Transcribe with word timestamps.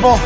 people. 0.00 0.16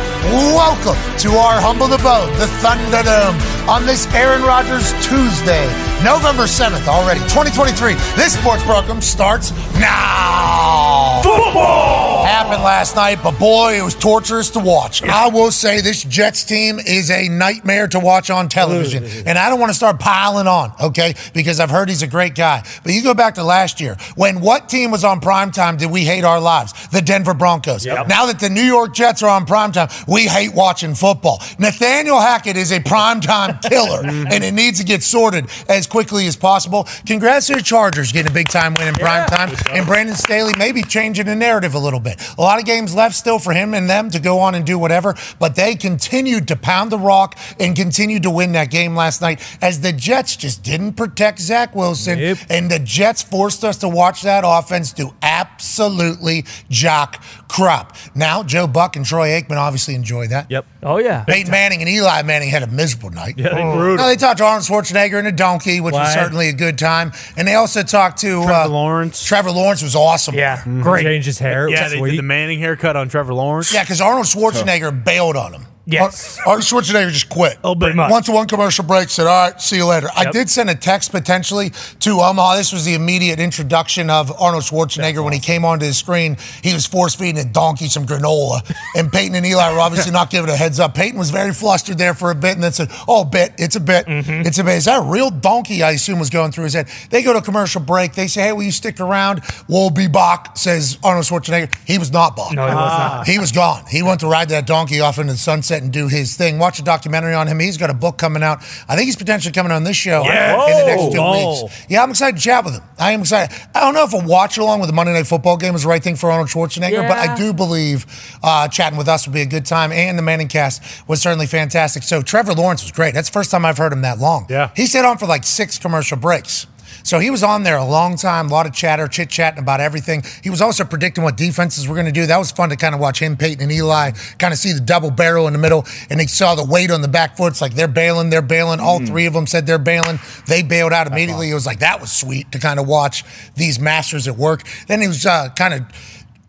Welcome 0.55 0.95
to 1.19 1.35
our 1.35 1.59
humble 1.59 1.91
abode, 1.91 2.31
the 2.39 2.47
Thunderdome, 2.63 3.35
on 3.67 3.85
this 3.85 4.07
Aaron 4.15 4.41
Rodgers 4.41 4.87
Tuesday, 5.03 5.67
November 5.99 6.47
7th 6.47 6.87
already, 6.87 7.19
2023. 7.27 7.93
This 8.15 8.39
sports 8.39 8.63
program 8.63 9.01
starts 9.01 9.51
now. 9.79 11.21
Football! 11.23 12.23
Happened 12.25 12.63
last 12.63 12.95
night, 12.95 13.19
but 13.23 13.39
boy, 13.39 13.79
it 13.79 13.81
was 13.81 13.95
torturous 13.95 14.49
to 14.51 14.59
watch. 14.59 15.01
I 15.03 15.27
will 15.29 15.51
say 15.51 15.81
this 15.81 16.03
Jets 16.03 16.43
team 16.43 16.79
is 16.79 17.09
a 17.09 17.27
nightmare 17.29 17.87
to 17.87 17.99
watch 17.99 18.29
on 18.29 18.49
television. 18.49 19.03
And 19.25 19.37
I 19.37 19.49
don't 19.49 19.59
want 19.59 19.69
to 19.71 19.73
start 19.75 19.99
piling 19.99 20.47
on, 20.47 20.73
okay, 20.81 21.15
because 21.33 21.59
I've 21.59 21.69
heard 21.69 21.89
he's 21.89 22.01
a 22.03 22.07
great 22.07 22.35
guy. 22.35 22.63
But 22.83 22.93
you 22.93 23.01
go 23.01 23.13
back 23.13 23.35
to 23.35 23.43
last 23.43 23.79
year, 23.79 23.95
when 24.15 24.41
what 24.41 24.69
team 24.69 24.91
was 24.91 25.03
on 25.03 25.21
primetime 25.21 25.77
did 25.77 25.89
we 25.89 26.01
hate 26.03 26.23
our 26.23 26.39
lives? 26.39 26.73
The 26.89 27.01
Denver 27.01 27.33
Broncos. 27.33 27.85
Now 27.85 28.25
that 28.25 28.39
the 28.39 28.49
New 28.49 28.63
York 28.63 28.93
Jets 28.93 29.23
are 29.23 29.29
on 29.29 29.45
primetime, 29.45 29.89
we 30.07 30.23
hate 30.23 30.53
watching 30.53 30.93
football. 30.93 31.41
Nathaniel 31.57 32.19
Hackett 32.19 32.57
is 32.57 32.71
a 32.71 32.79
primetime 32.79 33.61
killer, 33.69 34.01
and 34.03 34.43
it 34.43 34.53
needs 34.53 34.79
to 34.79 34.85
get 34.85 35.03
sorted 35.03 35.47
as 35.69 35.87
quickly 35.87 36.27
as 36.27 36.35
possible. 36.35 36.87
Congrats 37.07 37.47
to 37.47 37.55
the 37.55 37.61
Chargers 37.61 38.11
getting 38.11 38.31
a 38.31 38.33
big 38.33 38.49
time 38.49 38.73
win 38.75 38.87
in 38.87 38.93
primetime, 38.95 39.49
and 39.71 39.85
Brandon 39.85 40.15
Staley 40.15 40.53
maybe 40.57 40.81
changing 40.83 41.25
the 41.25 41.35
narrative 41.35 41.73
a 41.75 41.79
little 41.79 41.99
bit. 41.99 42.21
A 42.37 42.41
lot 42.41 42.59
of 42.59 42.65
games 42.65 42.93
left 42.95 43.15
still 43.15 43.39
for 43.39 43.53
him 43.53 43.73
and 43.73 43.89
them 43.89 44.09
to 44.11 44.19
go 44.19 44.39
on 44.39 44.55
and 44.55 44.65
do 44.65 44.77
whatever, 44.79 45.15
but 45.39 45.55
they 45.55 45.75
continued 45.75 46.47
to 46.49 46.55
pound 46.55 46.91
the 46.91 46.99
rock 46.99 47.37
and 47.59 47.75
continued 47.75 48.23
to 48.23 48.29
win 48.29 48.51
that 48.53 48.69
game 48.71 48.95
last 48.95 49.21
night 49.21 49.41
as 49.61 49.81
the 49.81 49.91
Jets 49.91 50.35
just 50.35 50.63
didn't 50.63 50.93
protect 50.93 51.39
Zach 51.39 51.75
Wilson, 51.75 52.19
Yep. 52.19 52.37
and 52.49 52.69
the 52.71 52.79
Jets 52.79 53.21
forced 53.23 53.63
us 53.63 53.77
to 53.77 53.89
watch 53.89 54.21
that 54.23 54.43
offense 54.45 54.91
do 54.93 55.13
absolutely 55.21 56.45
jock 56.69 57.23
crop. 57.47 57.95
Now, 58.13 58.43
Joe 58.43 58.67
Buck 58.67 58.95
and 58.95 59.05
Troy 59.05 59.29
Aikman 59.29 59.57
obviously 59.57 59.95
enjoy 59.95 60.27
that. 60.27 60.49
Yep. 60.49 60.65
Oh 60.83 60.97
yeah. 60.97 61.23
Peyton 61.23 61.51
Manning 61.51 61.81
and 61.81 61.89
Eli 61.89 62.21
Manning 62.21 62.49
had 62.49 62.63
a 62.63 62.67
miserable 62.67 63.09
night. 63.09 63.35
Yeah, 63.37 63.49
they 63.49 63.63
Now, 63.63 63.75
brutal. 63.75 64.05
they 64.05 64.15
talked 64.15 64.37
to 64.39 64.43
Arnold 64.45 64.63
Schwarzenegger 64.65 65.17
and 65.17 65.27
a 65.27 65.31
donkey, 65.31 65.81
which 65.81 65.93
was 65.93 66.13
certainly 66.13 66.49
a 66.49 66.53
good 66.53 66.77
time. 66.77 67.11
And 67.37 67.47
they 67.47 67.55
also 67.55 67.81
talked 67.83 68.19
to 68.21 68.43
Trevor 68.43 68.51
uh, 68.53 68.67
Lawrence. 68.67 69.23
Trevor 69.25 69.51
Lawrence 69.55 69.81
was 69.81 69.95
awesome. 69.95 70.35
Yeah. 70.35 70.57
Mm-hmm. 70.57 70.81
Great. 70.81 71.03
Changed 71.03 71.25
his 71.25 71.39
hair. 71.39 71.67
Yeah, 71.69 71.87
they 71.89 71.97
sweet. 71.97 72.11
did 72.11 72.19
the 72.19 72.23
Manning 72.23 72.59
haircut 72.59 72.95
on 72.95 73.09
Trevor 73.09 73.33
Lawrence. 73.33 73.73
Yeah, 73.73 73.83
because 73.83 74.01
Arnold 74.01 74.25
Schwarzenegger 74.25 75.03
bailed 75.03 75.35
on 75.35 75.53
him. 75.53 75.65
Yes. 75.87 76.39
Ar- 76.39 76.47
Arnold 76.53 76.65
Schwarzenegger 76.65 77.11
just 77.11 77.29
quit. 77.29 77.57
Oh, 77.63 77.75
but 77.75 77.95
much. 77.95 78.09
Once 78.09 78.27
one 78.27 78.47
commercial 78.47 78.83
break, 78.83 79.09
said, 79.09 79.27
"All 79.27 79.49
right, 79.49 79.61
see 79.61 79.75
you 79.77 79.85
later." 79.85 80.09
I 80.15 80.31
did 80.31 80.49
send 80.49 80.69
a 80.69 80.75
text 80.75 81.11
potentially 81.11 81.71
to 81.99 82.21
Omaha. 82.21 82.55
This 82.55 82.71
was 82.73 82.85
the 82.85 82.95
immediate 82.95 83.39
introduction 83.39 84.09
of 84.09 84.31
Arnold 84.41 84.63
Schwarzenegger 84.63 85.23
when 85.23 85.33
he 85.33 85.39
came 85.39 85.63
onto 85.63 85.85
the 85.85 85.93
screen. 85.93 86.37
He 86.63 86.73
was 86.73 86.85
force 86.87 87.13
feeding 87.15 87.37
a 87.39 87.45
donkey 87.45 87.87
some 87.87 88.05
granola, 88.05 88.61
and 88.95 89.11
Peyton 89.11 89.35
and 89.35 89.45
Eli 89.45 89.71
were 89.73 89.79
obviously 89.79 90.11
not 90.11 90.29
giving 90.31 90.49
a 90.49 90.55
heads 90.55 90.79
up. 90.79 90.95
Peyton 90.95 91.19
was 91.19 91.29
very 91.29 91.53
flustered 91.53 91.97
there 91.99 92.13
for 92.15 92.31
a 92.31 92.35
bit, 92.35 92.55
and 92.55 92.63
then 92.63 92.71
said, 92.71 92.89
"Oh, 93.07 93.23
bit, 93.23 93.53
it's 93.57 93.75
a 93.75 93.79
bit, 93.79 94.07
Mm-hmm. 94.07 94.47
it's 94.47 94.57
a 94.57 94.63
bit." 94.63 94.75
Is 94.77 94.85
that 94.85 94.99
a 94.99 95.03
real 95.05 95.29
donkey? 95.29 95.83
I 95.83 95.91
assume 95.91 96.17
was 96.19 96.29
going 96.31 96.51
through 96.51 96.63
his 96.65 96.73
head. 96.73 96.87
They 97.11 97.21
go 97.21 97.33
to 97.33 97.41
commercial 97.41 97.81
break. 97.81 98.13
They 98.15 98.27
say, 98.27 98.41
"Hey, 98.41 98.53
will 98.53 98.63
you 98.63 98.71
stick 98.71 98.99
around?" 98.99 99.41
We'll 99.67 99.91
be 99.91 100.07
back," 100.07 100.57
says 100.57 100.97
Arnold 101.03 101.25
Schwarzenegger. 101.25 101.71
He 101.85 101.97
was 101.99 102.11
not 102.11 102.35
back. 102.35 102.53
No, 102.53 102.67
he 102.67 102.73
was 102.73 102.97
not. 102.99 103.27
He 103.27 103.39
was 103.39 103.51
gone. 103.51 103.83
He 103.89 104.01
went 104.01 104.19
to 104.21 104.27
ride 104.27 104.49
that 104.49 104.65
donkey 104.65 104.99
off 104.99 105.19
into 105.19 105.33
the 105.33 105.37
sunset 105.39 105.74
and 105.83 105.91
do 105.91 106.07
his 106.07 106.35
thing. 106.35 106.59
Watch 106.59 106.79
a 106.79 106.83
documentary 106.83 107.33
on 107.33 107.47
him. 107.47 107.59
He's 107.59 107.77
got 107.77 107.89
a 107.89 107.93
book 107.93 108.17
coming 108.17 108.43
out. 108.43 108.59
I 108.87 108.95
think 108.95 109.05
he's 109.05 109.15
potentially 109.15 109.51
coming 109.53 109.71
on 109.71 109.83
this 109.83 109.95
show 109.97 110.23
Yeah. 110.23 110.53
in 110.65 110.79
the 110.79 110.85
next 110.85 111.13
two 111.13 111.21
weeks. 111.63 111.85
Yeah, 111.89 112.03
I'm 112.03 112.09
excited 112.09 112.37
to 112.37 112.41
chat 112.41 112.63
with 112.65 112.75
him. 112.75 112.83
I 112.99 113.11
am 113.11 113.21
excited. 113.21 113.55
I 113.73 113.79
don't 113.81 113.93
know 113.93 114.03
if 114.03 114.13
a 114.13 114.25
watch 114.27 114.57
along 114.57 114.79
with 114.79 114.87
the 114.89 114.93
Monday 114.93 115.13
Night 115.13 115.27
Football 115.27 115.57
game 115.57 115.75
is 115.75 115.83
the 115.83 115.89
right 115.89 116.01
thing 116.03 116.15
for 116.15 116.31
Arnold 116.31 116.49
Schwarzenegger, 116.49 117.07
but 117.07 117.17
I 117.17 117.35
do 117.35 117.53
believe 117.53 118.05
uh, 118.43 118.67
chatting 118.67 118.97
with 118.97 119.07
us 119.07 119.25
will 119.27 119.33
be 119.33 119.41
a 119.41 119.45
good 119.45 119.65
time. 119.65 119.91
And 119.91 120.17
the 120.17 120.21
Manning 120.23 120.47
cast 120.47 120.81
was 121.07 121.21
certainly 121.21 121.47
fantastic. 121.47 122.03
So 122.03 122.21
Trevor 122.21 122.53
Lawrence 122.53 122.83
was 122.83 122.91
great. 122.91 123.13
That's 123.13 123.29
the 123.29 123.33
first 123.33 123.51
time 123.51 123.65
I've 123.65 123.77
heard 123.77 123.93
him 123.93 124.01
that 124.01 124.19
long. 124.19 124.45
Yeah. 124.49 124.71
He 124.75 124.87
stayed 124.87 125.05
on 125.05 125.17
for 125.17 125.25
like 125.25 125.43
six 125.43 125.77
commercial 125.77 126.17
breaks. 126.17 126.67
So 127.03 127.19
he 127.19 127.29
was 127.29 127.43
on 127.43 127.63
there 127.63 127.77
a 127.77 127.85
long 127.85 128.15
time, 128.17 128.47
a 128.47 128.51
lot 128.51 128.65
of 128.65 128.73
chatter, 128.73 129.07
chit 129.07 129.29
chatting 129.29 129.59
about 129.59 129.79
everything. 129.79 130.23
He 130.43 130.49
was 130.49 130.61
also 130.61 130.83
predicting 130.83 131.23
what 131.23 131.37
defenses 131.37 131.87
were 131.87 131.95
going 131.95 132.05
to 132.07 132.11
do. 132.11 132.25
That 132.25 132.37
was 132.37 132.51
fun 132.51 132.69
to 132.69 132.75
kind 132.75 132.95
of 132.95 133.01
watch 133.01 133.19
him, 133.19 133.37
Peyton, 133.37 133.61
and 133.61 133.71
Eli 133.71 134.11
kind 134.39 134.53
of 134.53 134.59
see 134.59 134.71
the 134.73 134.79
double 134.79 135.11
barrel 135.11 135.47
in 135.47 135.53
the 135.53 135.59
middle, 135.59 135.85
and 136.09 136.19
they 136.19 136.27
saw 136.27 136.55
the 136.55 136.65
weight 136.65 136.91
on 136.91 137.01
the 137.01 137.07
back 137.07 137.37
foot. 137.37 137.53
It's 137.53 137.61
like 137.61 137.73
they're 137.73 137.87
bailing, 137.87 138.29
they're 138.29 138.41
bailing. 138.41 138.79
All 138.79 138.99
three 139.05 139.25
of 139.25 139.33
them 139.33 139.47
said 139.47 139.65
they're 139.65 139.77
bailing. 139.77 140.19
They 140.47 140.63
bailed 140.63 140.93
out 140.93 141.07
immediately. 141.07 141.51
It 141.51 141.53
was 141.53 141.65
like 141.65 141.79
that 141.79 141.99
was 142.01 142.11
sweet 142.11 142.51
to 142.51 142.59
kind 142.59 142.79
of 142.79 142.87
watch 142.87 143.23
these 143.55 143.79
masters 143.79 144.27
at 144.27 144.37
work. 144.37 144.63
Then 144.87 145.01
he 145.01 145.07
was 145.07 145.25
uh, 145.25 145.49
kind 145.55 145.73
of, 145.73 145.81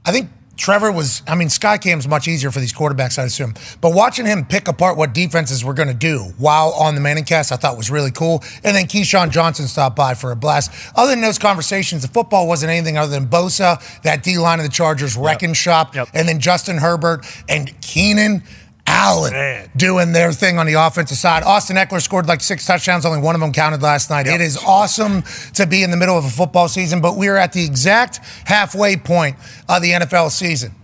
I 0.05 0.12
think. 0.12 0.31
Trevor 0.56 0.91
was, 0.91 1.22
I 1.28 1.34
mean, 1.34 1.49
Skycam's 1.49 2.09
much 2.09 2.28
easier 2.28 2.50
for 2.50 2.61
these 2.61 2.72
quarterbacks, 2.72 3.19
I 3.19 3.25
assume. 3.25 3.55
But 3.81 3.91
watching 3.93 4.25
him 4.25 4.44
pick 4.44 4.69
apart 4.69 4.97
what 4.97 5.12
defenses 5.12 5.62
were 5.65 5.75
going 5.75 5.89
to 5.89 5.94
do 5.94 6.33
while 6.39 6.71
on 6.72 6.94
the 6.94 7.00
Manning 7.00 7.25
cast, 7.25 7.53
I 7.53 7.56
thought 7.56 7.77
was 7.77 7.91
really 7.91 8.11
cool. 8.11 8.43
And 8.65 8.75
then 8.75 8.87
Keyshawn 8.87 9.31
Johnson 9.31 9.67
stopped 9.67 9.97
by 9.97 10.15
for 10.15 10.33
a 10.33 10.37
blast. 10.37 10.71
Other 10.97 11.11
than 11.11 11.21
those 11.21 11.39
conversations, 11.39 12.03
the 12.03 12.09
football 12.09 12.49
wasn't 12.49 12.71
anything 12.71 12.97
other 12.97 13.11
than 13.12 13.27
Bosa, 13.27 13.81
that 14.03 14.22
D 14.22 14.39
line 14.39 14.59
of 14.59 14.65
the 14.65 14.72
Chargers 14.72 15.17
wrecking 15.17 15.53
shop, 15.53 15.94
Yep. 15.94 16.09
and 16.15 16.27
then 16.28 16.41
Justin 16.41 16.78
Herbert 16.78 17.27
and 17.49 17.78
Keenan. 17.83 18.43
Allen 18.87 19.33
Man. 19.33 19.71
doing 19.77 20.13
their 20.13 20.33
thing 20.33 20.59
on 20.59 20.67
the 20.67 20.75
offensive 20.75 21.17
side. 21.19 21.43
Austin 21.43 21.77
Ekeler 21.77 22.01
scored 22.01 22.27
like 22.27 22.41
six 22.41 22.65
touchdowns. 22.67 23.05
Only 23.05 23.21
one 23.21 23.35
of 23.35 23.41
them 23.41 23.53
counted 23.53 23.83
last 23.83 24.11
night. 24.11 24.27
It 24.27 24.41
is 24.41 24.57
awesome 24.57 25.23
to 25.55 25.67
be 25.67 25.83
in 25.83 25.91
the 25.91 25.97
middle 25.97 26.17
of 26.17 26.25
a 26.25 26.31
football 26.31 26.69
season, 26.69 27.01
but 27.01 27.17
we 27.17 27.29
are 27.29 27.37
at 27.37 27.53
the 27.53 27.65
exact 27.65 28.19
halfway 28.45 28.97
point 28.97 29.37
of 29.69 29.83
the 29.83 29.91
NFL 29.93 30.31
season. 30.31 30.75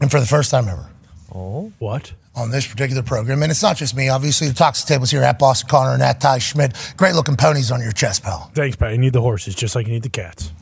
And 0.00 0.10
for 0.10 0.18
the 0.20 0.26
first 0.26 0.50
time 0.50 0.68
ever 0.68 0.86
Oh, 1.34 1.72
What? 1.78 2.12
on 2.36 2.50
this 2.50 2.66
particular 2.66 3.02
program, 3.02 3.42
and 3.44 3.50
it's 3.52 3.62
not 3.62 3.76
just 3.76 3.96
me, 3.96 4.08
obviously, 4.08 4.48
the 4.48 4.54
Toxic 4.54 4.86
Tables 4.88 5.10
here 5.12 5.22
at 5.22 5.38
Boston 5.38 5.68
Connor 5.68 5.92
and 5.94 6.02
at 6.02 6.20
Ty 6.20 6.38
Schmidt. 6.38 6.94
Great 6.96 7.14
looking 7.14 7.36
ponies 7.36 7.70
on 7.70 7.80
your 7.80 7.92
chest, 7.92 8.24
pal. 8.24 8.50
Thanks, 8.54 8.74
Pat. 8.76 8.90
You 8.92 8.98
need 8.98 9.12
the 9.12 9.20
horses 9.20 9.54
just 9.54 9.76
like 9.76 9.86
you 9.86 9.92
need 9.92 10.02
the 10.02 10.08
cats. 10.08 10.52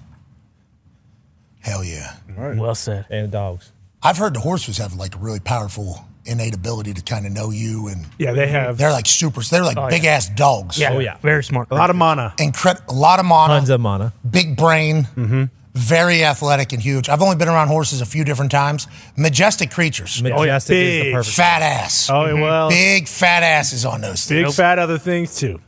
Hell 1.61 1.83
yeah. 1.84 2.15
Well 2.37 2.75
said. 2.75 3.07
and 3.11 3.25
the 3.27 3.29
dogs. 3.33 3.73
I've 4.03 4.19
heard 4.19 4.34
the 4.34 4.41
horses 4.41 4.79
have 4.79 4.95
like 4.95 5.15
a 5.15 5.19
really 5.19 5.41
powerful 5.41 6.05
innate 6.25 6.55
ability 6.55 6.94
to 6.94 7.03
kind 7.03 7.27
of 7.27 7.33
know 7.33 7.50
you, 7.50 7.88
and 7.88 8.06
Yeah, 8.19 8.33
they 8.33 8.47
have 8.49 8.78
they're 8.78 8.93
like 8.93 9.06
super, 9.06 9.41
they're 9.43 9.65
like 9.65 9.77
Oh, 9.77 9.83
yeah. 9.84 9.88
big 9.91 10.05
ass 10.05 10.28
dogs. 10.28 10.78
Yeah. 10.78 10.93
Oh, 10.93 10.99
yeah. 11.00 11.16
Very 11.22 11.43
smart. 11.44 11.69
a 11.71 11.75
lot 11.75 11.91
of 11.91 11.97
mana. 11.97 12.34
Incred- 12.38 12.87
a 12.88 12.93
lot 12.94 13.19
of 13.21 13.27
mana. 13.27 13.55
Tons 13.55 13.71
of 13.71 13.81
mana. 13.81 14.12
big 14.28 14.56
brain, 14.56 15.09
mm-hmm. 15.16 15.44
very 15.75 16.25
athletic 16.25 16.72
and 16.72 16.81
huge. 16.83 17.09
I've 17.09 17.22
only 17.22 17.37
been 17.37 17.49
around 17.49 17.69
horses 17.69 18.00
a 18.00 18.06
few 18.06 18.25
different 18.25 18.50
times. 18.53 18.87
Majestic 19.16 19.71
creatures, 19.72 20.22
Majestic 20.22 20.38
oh, 20.38 20.55
is 20.56 20.65
the 20.66 20.75
big. 21.03 21.12
perfect. 21.15 21.37
fat 21.37 21.62
ass, 21.62 22.09
Oh, 22.10 22.34
well, 22.37 22.69
big, 22.69 23.03
big 23.04 23.09
fat 23.09 23.43
asses 23.43 23.84
on 23.84 24.00
those 24.00 24.25
things. 24.25 24.49
Big 24.49 24.54
fat 24.54 24.78
other 24.78 24.99
things 24.99 25.37
too. 25.37 25.60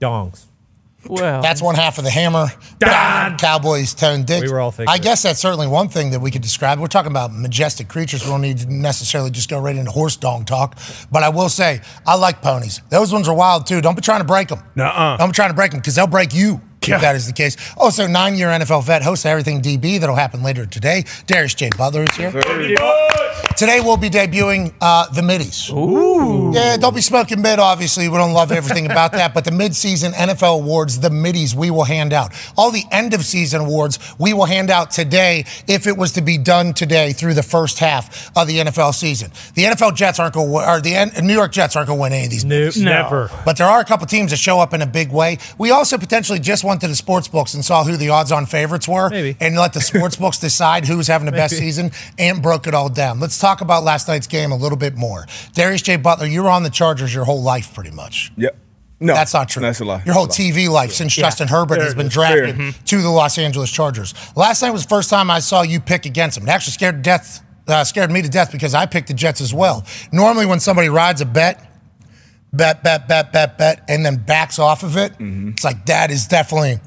dongs. 0.00 0.44
Well, 1.08 1.42
That's 1.42 1.60
one 1.62 1.74
half 1.74 1.98
of 1.98 2.04
the 2.04 2.10
hammer. 2.10 2.46
Cowboys 3.38 3.94
tone 3.94 4.24
dick. 4.24 4.42
We 4.44 4.50
were 4.50 4.60
all 4.60 4.70
thinking 4.70 4.92
I 4.92 4.98
guess 4.98 5.22
that's 5.22 5.40
certainly 5.40 5.66
one 5.66 5.88
thing 5.88 6.10
that 6.10 6.20
we 6.20 6.30
could 6.30 6.42
describe. 6.42 6.78
We're 6.78 6.86
talking 6.86 7.10
about 7.10 7.32
majestic 7.32 7.88
creatures. 7.88 8.24
We 8.24 8.30
don't 8.30 8.40
need 8.42 8.58
to 8.58 8.72
necessarily 8.72 9.30
just 9.30 9.48
go 9.48 9.58
right 9.60 9.76
into 9.76 9.90
horse 9.90 10.16
dong 10.16 10.44
talk. 10.44 10.78
But 11.10 11.22
I 11.22 11.28
will 11.28 11.48
say, 11.48 11.80
I 12.06 12.16
like 12.16 12.42
ponies. 12.42 12.80
Those 12.90 13.12
ones 13.12 13.28
are 13.28 13.34
wild 13.34 13.66
too. 13.66 13.80
Don't 13.80 13.94
be 13.94 14.02
trying 14.02 14.20
to 14.20 14.26
break 14.26 14.48
them. 14.48 14.60
Nuh-uh. 14.74 15.16
Don't 15.16 15.30
be 15.30 15.34
trying 15.34 15.50
to 15.50 15.54
break 15.54 15.70
them 15.70 15.80
because 15.80 15.94
they'll 15.94 16.06
break 16.06 16.34
you. 16.34 16.60
Yeah. 16.88 16.96
If 16.96 17.02
that 17.02 17.16
is 17.16 17.26
the 17.26 17.32
case. 17.32 17.56
Also, 17.76 18.06
nine 18.06 18.36
year 18.36 18.48
NFL 18.48 18.84
vet, 18.84 19.02
host 19.02 19.24
of 19.24 19.30
Everything 19.30 19.62
DB. 19.62 19.98
That'll 20.00 20.16
happen 20.16 20.42
later 20.42 20.66
today. 20.66 21.04
Darius 21.26 21.54
J. 21.54 21.70
Butler 21.76 22.04
is 22.04 22.16
here. 22.16 22.30
Today 23.56 23.78
we'll 23.80 23.96
be 23.96 24.10
debuting 24.10 24.74
uh, 24.80 25.06
the 25.12 25.22
middies. 25.22 25.70
Ooh. 25.70 26.50
Yeah, 26.52 26.76
don't 26.76 26.94
be 26.94 27.00
smoking 27.00 27.40
mid, 27.40 27.60
obviously. 27.60 28.08
We 28.08 28.16
don't 28.16 28.32
love 28.32 28.50
everything 28.50 28.86
about 28.86 29.12
that. 29.12 29.32
But 29.32 29.44
the 29.44 29.52
mid-season 29.52 30.10
NFL 30.12 30.60
awards, 30.60 30.98
the 30.98 31.10
middies, 31.10 31.54
we 31.54 31.70
will 31.70 31.84
hand 31.84 32.12
out. 32.12 32.32
All 32.56 32.72
the 32.72 32.82
end 32.90 33.14
of 33.14 33.24
season 33.24 33.60
awards, 33.60 33.98
we 34.18 34.32
will 34.32 34.46
hand 34.46 34.70
out 34.70 34.90
today 34.90 35.44
if 35.68 35.86
it 35.86 35.96
was 35.96 36.12
to 36.12 36.20
be 36.20 36.36
done 36.36 36.74
today 36.74 37.12
through 37.12 37.34
the 37.34 37.44
first 37.44 37.78
half 37.78 38.36
of 38.36 38.48
the 38.48 38.58
NFL 38.58 38.92
season. 38.92 39.30
The 39.54 39.64
NFL 39.64 39.94
Jets 39.94 40.18
aren't 40.18 40.34
going 40.34 40.48
to 40.50 40.54
or 40.68 40.80
the 40.80 40.94
N- 40.96 41.12
New 41.22 41.34
York 41.34 41.52
Jets 41.52 41.76
aren't 41.76 41.86
going 41.86 41.98
to 41.98 42.02
win 42.02 42.12
any 42.12 42.24
of 42.24 42.30
these. 42.30 42.44
Nope. 42.44 42.76
Never. 42.76 43.30
But 43.44 43.56
there 43.56 43.68
are 43.68 43.80
a 43.80 43.84
couple 43.84 44.06
teams 44.06 44.32
that 44.32 44.38
show 44.38 44.58
up 44.58 44.74
in 44.74 44.82
a 44.82 44.86
big 44.86 45.12
way. 45.12 45.38
We 45.58 45.70
also 45.70 45.96
potentially 45.96 46.40
just 46.40 46.64
went 46.74 46.80
to 46.82 46.88
the 46.88 46.96
sports 46.96 47.28
books 47.28 47.54
and 47.54 47.64
saw 47.64 47.84
who 47.84 47.96
the 47.96 48.08
odds-on 48.08 48.46
favorites 48.46 48.88
were, 48.88 49.08
Maybe. 49.08 49.36
and 49.40 49.56
let 49.56 49.72
the 49.74 49.80
sports 49.80 50.16
books 50.16 50.38
decide 50.48 50.84
who 50.86 50.96
was 50.96 51.06
having 51.06 51.26
the 51.26 51.32
best 51.32 51.56
season, 51.56 51.92
and 52.18 52.42
broke 52.42 52.66
it 52.66 52.74
all 52.74 52.88
down. 52.88 53.20
Let's 53.20 53.38
talk 53.38 53.60
about 53.60 53.84
last 53.84 54.08
night's 54.08 54.26
game 54.26 54.50
a 54.50 54.56
little 54.56 54.76
bit 54.78 54.96
more. 54.96 55.24
Darius 55.52 55.82
J. 55.82 55.96
Butler, 55.96 56.26
you 56.26 56.42
were 56.42 56.50
on 56.50 56.64
the 56.64 56.70
Chargers 56.70 57.14
your 57.14 57.24
whole 57.24 57.42
life, 57.42 57.72
pretty 57.72 57.92
much. 57.92 58.32
Yep. 58.36 58.56
No, 59.00 59.14
That's 59.14 59.34
not 59.34 59.48
true. 59.48 59.62
That's 59.62 59.80
a 59.80 59.84
lie. 59.84 60.02
Your 60.04 60.14
whole 60.14 60.24
lie. 60.24 60.28
TV 60.30 60.68
life 60.68 60.92
since 60.92 61.14
Justin 61.14 61.46
Herbert 61.48 61.76
There 61.76 61.84
has 61.84 61.94
been 61.94 62.06
is. 62.06 62.12
drafted 62.12 62.56
Fair. 62.56 62.72
to 62.72 63.02
the 63.02 63.08
Los 63.10 63.38
Angeles 63.38 63.70
Chargers. 63.70 64.14
Last 64.34 64.62
night 64.62 64.70
was 64.70 64.82
the 64.82 64.88
first 64.88 65.10
time 65.10 65.30
I 65.30 65.40
saw 65.40 65.62
you 65.62 65.78
pick 65.80 66.06
against 66.06 66.38
him. 66.38 66.44
It 66.44 66.50
actually 66.50 66.72
scared 66.72 67.02
death, 67.02 67.44
uh, 67.68 67.84
scared 67.84 68.10
me 68.10 68.22
to 68.22 68.28
death 68.28 68.50
because 68.50 68.74
I 68.74 68.86
picked 68.86 69.08
the 69.08 69.14
Jets 69.14 69.40
as 69.40 69.52
well. 69.54 69.84
Normally, 70.10 70.46
when 70.46 70.58
somebody 70.60 70.88
rides 70.88 71.20
a 71.20 71.26
bet, 71.26 71.60
bet, 72.56 72.82
bet, 72.82 73.08
bet, 73.08 73.32
bet, 73.32 73.58
bet, 73.58 73.82
and 73.88 74.04
then 74.04 74.16
backs 74.16 74.58
off 74.58 74.82
of 74.82 74.96
it, 74.96 75.12
Mm-hmm. 75.18 75.50
it's 75.50 75.64
like 75.64 75.86
that 75.86 76.10
is 76.10 76.26
definitely 76.26 76.78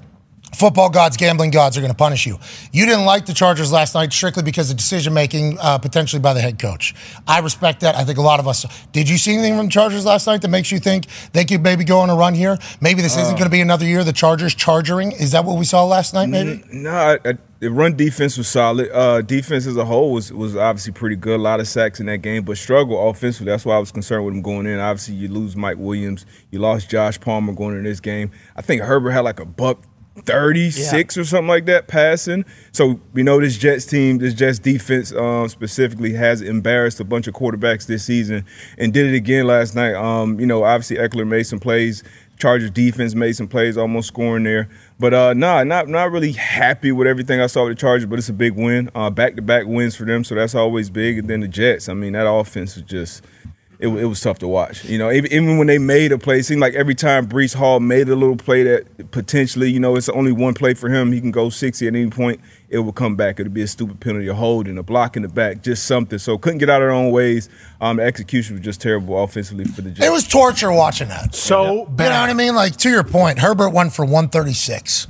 football 0.57 0.89
gods, 0.89 1.17
gambling 1.17 1.51
gods 1.51 1.77
are 1.77 1.81
going 1.81 1.91
to 1.91 1.97
punish 1.97 2.25
you. 2.25 2.39
You 2.71 2.85
didn't 2.85 3.05
like 3.05 3.27
the 3.27 3.33
Chargers 3.33 3.71
last 3.71 3.93
night 3.93 4.11
strictly 4.11 4.43
because 4.43 4.71
of 4.71 4.77
decision 4.77 5.13
making, 5.13 5.57
uh, 5.59 5.77
potentially 5.77 6.19
by 6.19 6.33
the 6.33 6.41
head 6.41 6.57
coach. 6.57 6.95
I 7.27 7.39
respect 7.39 7.81
that. 7.81 7.95
I 7.95 8.03
think 8.03 8.17
a 8.17 8.21
lot 8.21 8.39
of 8.39 8.47
us. 8.47 8.65
Did 8.91 9.07
you 9.07 9.17
see 9.17 9.33
anything 9.33 9.55
from 9.55 9.67
the 9.67 9.71
Chargers 9.71 10.05
last 10.05 10.25
night 10.25 10.41
that 10.41 10.49
makes 10.49 10.71
you 10.71 10.79
think 10.79 11.05
they 11.33 11.45
could 11.45 11.61
maybe 11.61 11.83
go 11.83 11.99
on 11.99 12.09
a 12.09 12.15
run 12.15 12.33
here? 12.33 12.57
Maybe 12.81 13.01
this 13.01 13.17
isn't 13.17 13.35
going 13.35 13.45
to 13.45 13.51
be 13.51 13.61
another 13.61 13.85
year 13.85 14.03
the 14.03 14.13
Chargers 14.13 14.55
charging. 14.55 15.11
Is 15.11 15.31
that 15.31 15.45
what 15.45 15.57
we 15.57 15.65
saw 15.65 15.85
last 15.85 16.13
night? 16.13 16.29
Maybe. 16.29 16.63
No, 16.71 16.91
I, 16.91 17.19
I, 17.23 17.37
the 17.59 17.69
run 17.69 17.95
defense 17.95 18.37
was 18.37 18.47
solid. 18.47 18.89
Uh, 18.91 19.21
defense 19.21 19.67
as 19.67 19.77
a 19.77 19.85
whole 19.85 20.11
was 20.11 20.31
was 20.31 20.55
obviously 20.55 20.93
pretty 20.93 21.15
good. 21.15 21.39
A 21.39 21.43
lot 21.43 21.59
of 21.59 21.67
sacks 21.67 21.99
in 21.99 22.05
that 22.07 22.19
game, 22.19 22.43
but 22.43 22.57
struggle 22.57 23.09
offensively. 23.09 23.51
That's 23.51 23.65
why 23.65 23.75
I 23.75 23.79
was 23.79 23.91
concerned 23.91 24.25
with 24.25 24.33
them 24.33 24.41
going 24.41 24.65
in. 24.65 24.79
Obviously, 24.79 25.15
you 25.15 25.27
lose 25.27 25.55
Mike 25.55 25.77
Williams. 25.77 26.25
You 26.51 26.59
lost 26.59 26.89
Josh 26.89 27.19
Palmer 27.19 27.53
going 27.53 27.77
in 27.77 27.83
this 27.83 27.99
game. 27.99 28.31
I 28.55 28.61
think 28.61 28.81
Herbert 28.81 29.11
had 29.11 29.21
like 29.21 29.39
a 29.39 29.45
buck 29.45 29.83
36 30.25 31.17
or 31.17 31.25
something 31.25 31.47
like 31.47 31.65
that 31.65 31.87
passing. 31.87 32.45
So 32.71 32.99
we 33.13 33.23
know 33.23 33.39
this 33.39 33.57
Jets 33.57 33.85
team, 33.85 34.17
this 34.17 34.33
Jets 34.33 34.59
defense 34.59 35.13
um, 35.13 35.47
specifically 35.49 36.13
has 36.13 36.41
embarrassed 36.41 36.99
a 36.99 37.03
bunch 37.03 37.27
of 37.27 37.33
quarterbacks 37.33 37.85
this 37.85 38.03
season 38.03 38.45
and 38.77 38.93
did 38.93 39.07
it 39.07 39.15
again 39.15 39.47
last 39.47 39.75
night. 39.75 39.93
Um, 39.95 40.39
you 40.39 40.45
know, 40.45 40.63
obviously 40.63 40.97
Ekeler 40.97 41.27
made 41.27 41.43
some 41.43 41.59
plays. 41.59 42.03
Chargers 42.37 42.69
defense 42.69 43.15
made 43.15 43.33
some 43.33 43.47
plays, 43.47 43.77
almost 43.77 44.09
scoring 44.09 44.43
there. 44.43 44.69
But 44.99 45.13
uh, 45.13 45.33
nah, 45.33 45.63
not 45.63 45.87
not 45.87 46.11
really 46.11 46.33
happy 46.33 46.91
with 46.91 47.07
everything 47.07 47.41
I 47.41 47.47
saw 47.47 47.65
with 47.65 47.77
the 47.77 47.81
Chargers. 47.81 48.05
But 48.05 48.19
it's 48.19 48.29
a 48.29 48.33
big 48.33 48.53
win, 48.53 48.91
back 49.13 49.35
to 49.37 49.41
back 49.41 49.65
wins 49.65 49.95
for 49.95 50.05
them, 50.05 50.23
so 50.23 50.35
that's 50.35 50.53
always 50.53 50.91
big. 50.91 51.17
And 51.17 51.27
then 51.27 51.39
the 51.39 51.47
Jets, 51.47 51.89
I 51.89 51.95
mean, 51.95 52.13
that 52.13 52.29
offense 52.29 52.75
was 52.75 52.85
just 52.85 53.23
it, 53.79 53.89
it, 53.89 54.05
was 54.05 54.19
tough 54.21 54.39
to 54.39 54.47
watch. 54.47 54.83
You 54.85 54.97
know, 54.97 55.11
even, 55.11 55.31
even, 55.31 55.57
when 55.59 55.67
they 55.67 55.77
made 55.77 56.11
a 56.11 56.17
play, 56.17 56.39
it 56.39 56.45
seemed 56.45 56.61
like 56.61 56.73
every 56.73 56.95
time 56.95 57.27
Breece 57.27 57.53
Hall 57.53 57.79
made 57.79 58.09
a 58.09 58.15
little 58.15 58.35
play 58.35 58.63
that 58.63 59.11
potentially, 59.11 59.69
you 59.69 59.79
know, 59.79 59.95
it's 59.95 60.09
only 60.09 60.31
one 60.31 60.55
play 60.55 60.73
for 60.73 60.89
him. 60.89 61.11
He 61.11 61.21
can 61.21 61.29
go 61.29 61.49
60 61.49 61.87
at 61.87 61.95
any 61.95 62.09
point. 62.09 62.41
It 62.69 62.79
will 62.79 62.91
come 62.91 63.15
back. 63.15 63.39
It'll 63.39 63.51
be 63.51 63.61
a 63.61 63.67
stupid 63.67 63.99
penalty, 63.99 64.27
a 64.27 64.33
holding, 64.33 64.79
a 64.79 64.83
block 64.83 65.15
in 65.15 65.21
the 65.21 65.29
back, 65.29 65.61
just 65.61 65.85
something. 65.85 66.17
So 66.17 66.39
couldn't 66.39 66.57
get 66.57 66.71
out 66.71 66.81
of 66.81 66.87
their 66.87 66.91
own 66.91 67.11
ways. 67.11 67.49
Um, 67.79 67.97
the 67.97 68.03
execution 68.03 68.55
was 68.55 68.65
just 68.65 68.81
terrible 68.81 69.23
offensively 69.23 69.65
for 69.65 69.83
the 69.83 69.91
Jets. 69.91 70.07
It 70.07 70.11
was 70.11 70.27
torture 70.27 70.71
watching 70.71 71.09
that. 71.09 71.35
So 71.35 71.85
bad. 71.85 72.05
You 72.05 72.09
know 72.09 72.21
what 72.21 72.29
I 72.31 72.33
mean? 72.33 72.55
Like, 72.55 72.77
to 72.77 72.89
your 72.89 73.03
point, 73.03 73.37
Herbert 73.37 73.69
went 73.69 73.93
for 73.93 74.05
136. 74.05 75.07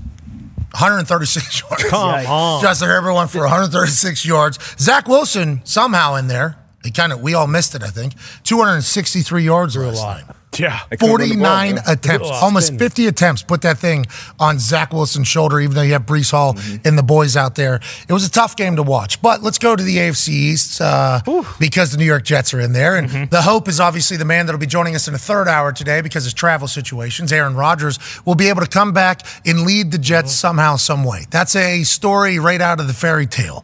136 0.71 1.61
yards. 1.61 1.83
Come 1.85 2.25
on. 2.27 2.61
Justin 2.61 2.89
Herbert 2.89 3.13
went 3.13 3.29
for 3.29 3.39
136 3.39 4.25
yards. 4.25 4.59
Zach 4.77 5.07
Wilson 5.07 5.61
somehow 5.63 6.15
in 6.15 6.27
there 6.27 6.57
it 6.87 6.95
kind 6.95 7.11
of 7.11 7.21
we 7.21 7.33
all 7.33 7.47
missed 7.47 7.75
it. 7.75 7.83
I 7.83 7.89
think 7.89 8.13
263 8.43 9.43
yards 9.43 9.75
last 9.75 9.97
line. 9.97 10.25
Yeah, 10.59 10.79
49 10.99 11.75
ball, 11.75 11.83
attempts, 11.87 12.29
almost 12.29 12.79
50 12.79 13.07
attempts. 13.07 13.43
Put 13.43 13.61
that 13.61 13.77
thing 13.77 14.05
on 14.39 14.59
Zach 14.59 14.91
Wilson's 14.91 15.27
shoulder, 15.27 15.59
even 15.59 15.75
though 15.75 15.83
you 15.83 15.93
have 15.93 16.05
Breece 16.05 16.31
Hall 16.31 16.53
mm-hmm. 16.53 16.87
and 16.87 16.97
the 16.97 17.03
boys 17.03 17.37
out 17.37 17.55
there. 17.55 17.79
It 18.07 18.13
was 18.13 18.25
a 18.25 18.31
tough 18.31 18.55
game 18.55 18.75
to 18.77 18.83
watch. 18.83 19.21
But 19.21 19.43
let's 19.43 19.59
go 19.59 19.75
to 19.75 19.83
the 19.83 19.97
AFC 19.97 20.29
East 20.29 20.81
uh, 20.81 21.21
because 21.59 21.91
the 21.91 21.97
New 21.97 22.05
York 22.05 22.23
Jets 22.23 22.53
are 22.53 22.59
in 22.59 22.73
there. 22.73 22.95
And 22.95 23.09
mm-hmm. 23.09 23.29
the 23.29 23.41
hope 23.41 23.67
is 23.67 23.79
obviously 23.79 24.17
the 24.17 24.25
man 24.25 24.45
that'll 24.45 24.59
be 24.59 24.65
joining 24.65 24.95
us 24.95 25.07
in 25.07 25.13
the 25.13 25.19
third 25.19 25.47
hour 25.47 25.71
today 25.71 26.01
because 26.01 26.25
of 26.25 26.33
travel 26.33 26.67
situations. 26.67 27.31
Aaron 27.31 27.55
Rodgers 27.55 27.99
will 28.25 28.35
be 28.35 28.49
able 28.49 28.61
to 28.61 28.69
come 28.69 28.93
back 28.93 29.27
and 29.45 29.61
lead 29.61 29.91
the 29.91 29.99
Jets 29.99 30.31
mm-hmm. 30.31 30.47
somehow, 30.47 30.75
some 30.77 31.03
way. 31.03 31.25
That's 31.29 31.55
a 31.55 31.83
story 31.83 32.39
right 32.39 32.61
out 32.61 32.79
of 32.79 32.87
the 32.87 32.93
fairy 32.93 33.27
tale. 33.27 33.63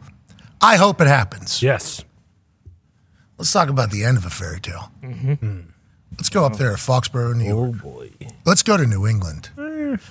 I 0.60 0.76
hope 0.76 1.00
it 1.00 1.08
happens. 1.08 1.62
Yes. 1.62 2.04
Let's 3.38 3.52
talk 3.52 3.68
about 3.68 3.90
the 3.90 4.04
end 4.04 4.16
of 4.16 4.24
a 4.24 4.30
fairy 4.30 4.60
tale. 4.60 4.90
Mm-hmm. 5.02 5.60
Let's 6.16 6.28
go 6.28 6.44
up 6.44 6.56
there 6.56 6.72
at 6.72 6.78
Foxborough, 6.78 7.36
New 7.36 7.44
York. 7.44 7.74
Oh 7.84 7.90
boy. 7.90 8.10
Let's 8.44 8.62
go 8.62 8.76
to 8.76 8.86
New 8.86 9.06
England. 9.06 9.50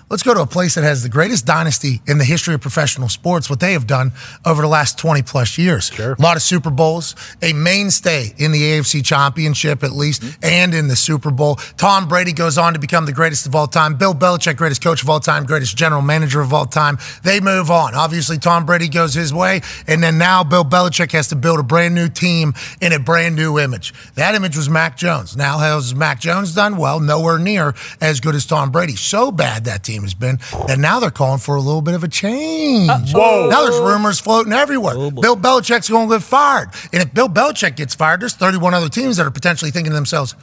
Let's 0.10 0.24
go 0.24 0.34
to 0.34 0.42
a 0.42 0.46
place 0.46 0.76
that 0.76 0.84
has 0.84 1.04
the 1.04 1.10
greatest 1.10 1.46
dynasty 1.46 2.02
in 2.08 2.18
the 2.18 2.24
history 2.24 2.54
of 2.54 2.62
professional 2.62 3.10
sports, 3.10 3.50
what 3.50 3.60
they 3.60 3.74
have 3.74 3.88
done 3.88 4.12
over 4.46 4.62
the 4.62 4.68
last 4.68 4.98
20 4.98 5.22
plus 5.24 5.58
years. 5.58 5.86
Sure. 5.88 6.14
A 6.14 6.22
lot 6.22 6.36
of 6.36 6.44
Super 6.44 6.70
Bowls, 6.70 7.16
a 7.42 7.54
mainstay 7.54 8.34
in 8.38 8.52
the 8.52 8.62
AFC 8.62 9.04
Championship, 9.04 9.84
at 9.84 9.92
least, 9.92 10.22
mm-hmm. 10.22 10.46
and 10.46 10.74
in 10.74 10.88
the 10.88 10.96
Super 10.96 11.32
Bowl. 11.32 11.56
Tom 11.78 12.08
Brady 12.08 12.34
goes 12.34 12.58
on 12.58 12.74
to 12.74 12.80
become 12.80 13.06
the 13.06 13.14
greatest 13.14 13.46
of 13.46 13.56
all 13.56 13.68
time. 13.68 13.96
Bill 13.96 14.14
Belichick, 14.14 14.56
greatest 14.56 14.84
coach 14.84 15.02
of 15.02 15.10
all 15.10 15.20
time, 15.20 15.46
greatest 15.46 15.76
general 15.76 16.02
manager 16.02 16.42
of 16.42 16.54
all 16.54 16.66
time. 16.66 16.98
They 17.24 17.40
move 17.40 17.72
on. 17.72 17.96
Obviously, 17.96 18.38
Tom 18.38 18.66
Brady 18.66 18.90
goes 18.90 19.14
his 19.14 19.34
way, 19.34 19.62
and 19.88 20.04
then 20.04 20.18
now 20.18 20.44
Bill 20.44 20.64
Belichick 20.64 21.12
has 21.12 21.28
to 21.30 21.36
build 21.36 21.60
a 21.60 21.64
brand 21.64 21.96
new 21.96 22.10
team 22.10 22.54
in 22.82 22.94
a 22.94 23.00
brand 23.00 23.36
new 23.36 23.60
image. 23.60 23.94
That 24.16 24.36
image 24.36 24.56
was 24.56 24.70
Mac 24.70 24.98
Jones. 24.98 25.36
Now, 25.36 25.58
has 25.58 25.96
Mac 25.96 26.20
Jones 26.20 26.54
done? 26.54 26.78
Well, 26.78 27.00
nowhere 27.00 27.40
near 27.40 27.74
as 28.00 28.20
good 28.20 28.36
as 28.36 28.46
Tom 28.46 28.72
Brady. 28.72 28.96
So 28.96 29.32
bad 29.32 29.66
that 29.66 29.73
team 29.82 30.04
has 30.04 30.14
been 30.14 30.38
that 30.68 30.78
now 30.78 31.00
they're 31.00 31.10
calling 31.10 31.40
for 31.40 31.56
a 31.56 31.62
little 31.62 31.82
bit 31.82 31.96
of 31.96 32.04
a 32.04 32.08
change. 32.08 32.90
Uh, 32.90 33.00
whoa. 33.08 33.50
Now 33.50 33.64
there's 33.64 33.80
rumors 33.80 34.20
floating 34.20 34.54
everywhere. 34.54 34.94
Oh, 34.96 35.10
Bill 35.10 35.36
Belichick's 35.36 35.90
going 35.90 36.10
to 36.10 36.16
get 36.16 36.24
fired. 36.24 36.70
And 36.92 37.02
if 37.02 37.14
Bill 37.14 37.30
Belichick 37.30 37.76
gets 37.76 37.96
fired, 37.96 38.22
there's 38.22 38.36
31 38.36 38.74
other 38.74 38.90
teams 38.90 39.18
that 39.18 39.26
are 39.26 39.32
potentially 39.32 39.72
thinking 39.72 39.92
to 39.92 39.96
themselves, 39.96 40.36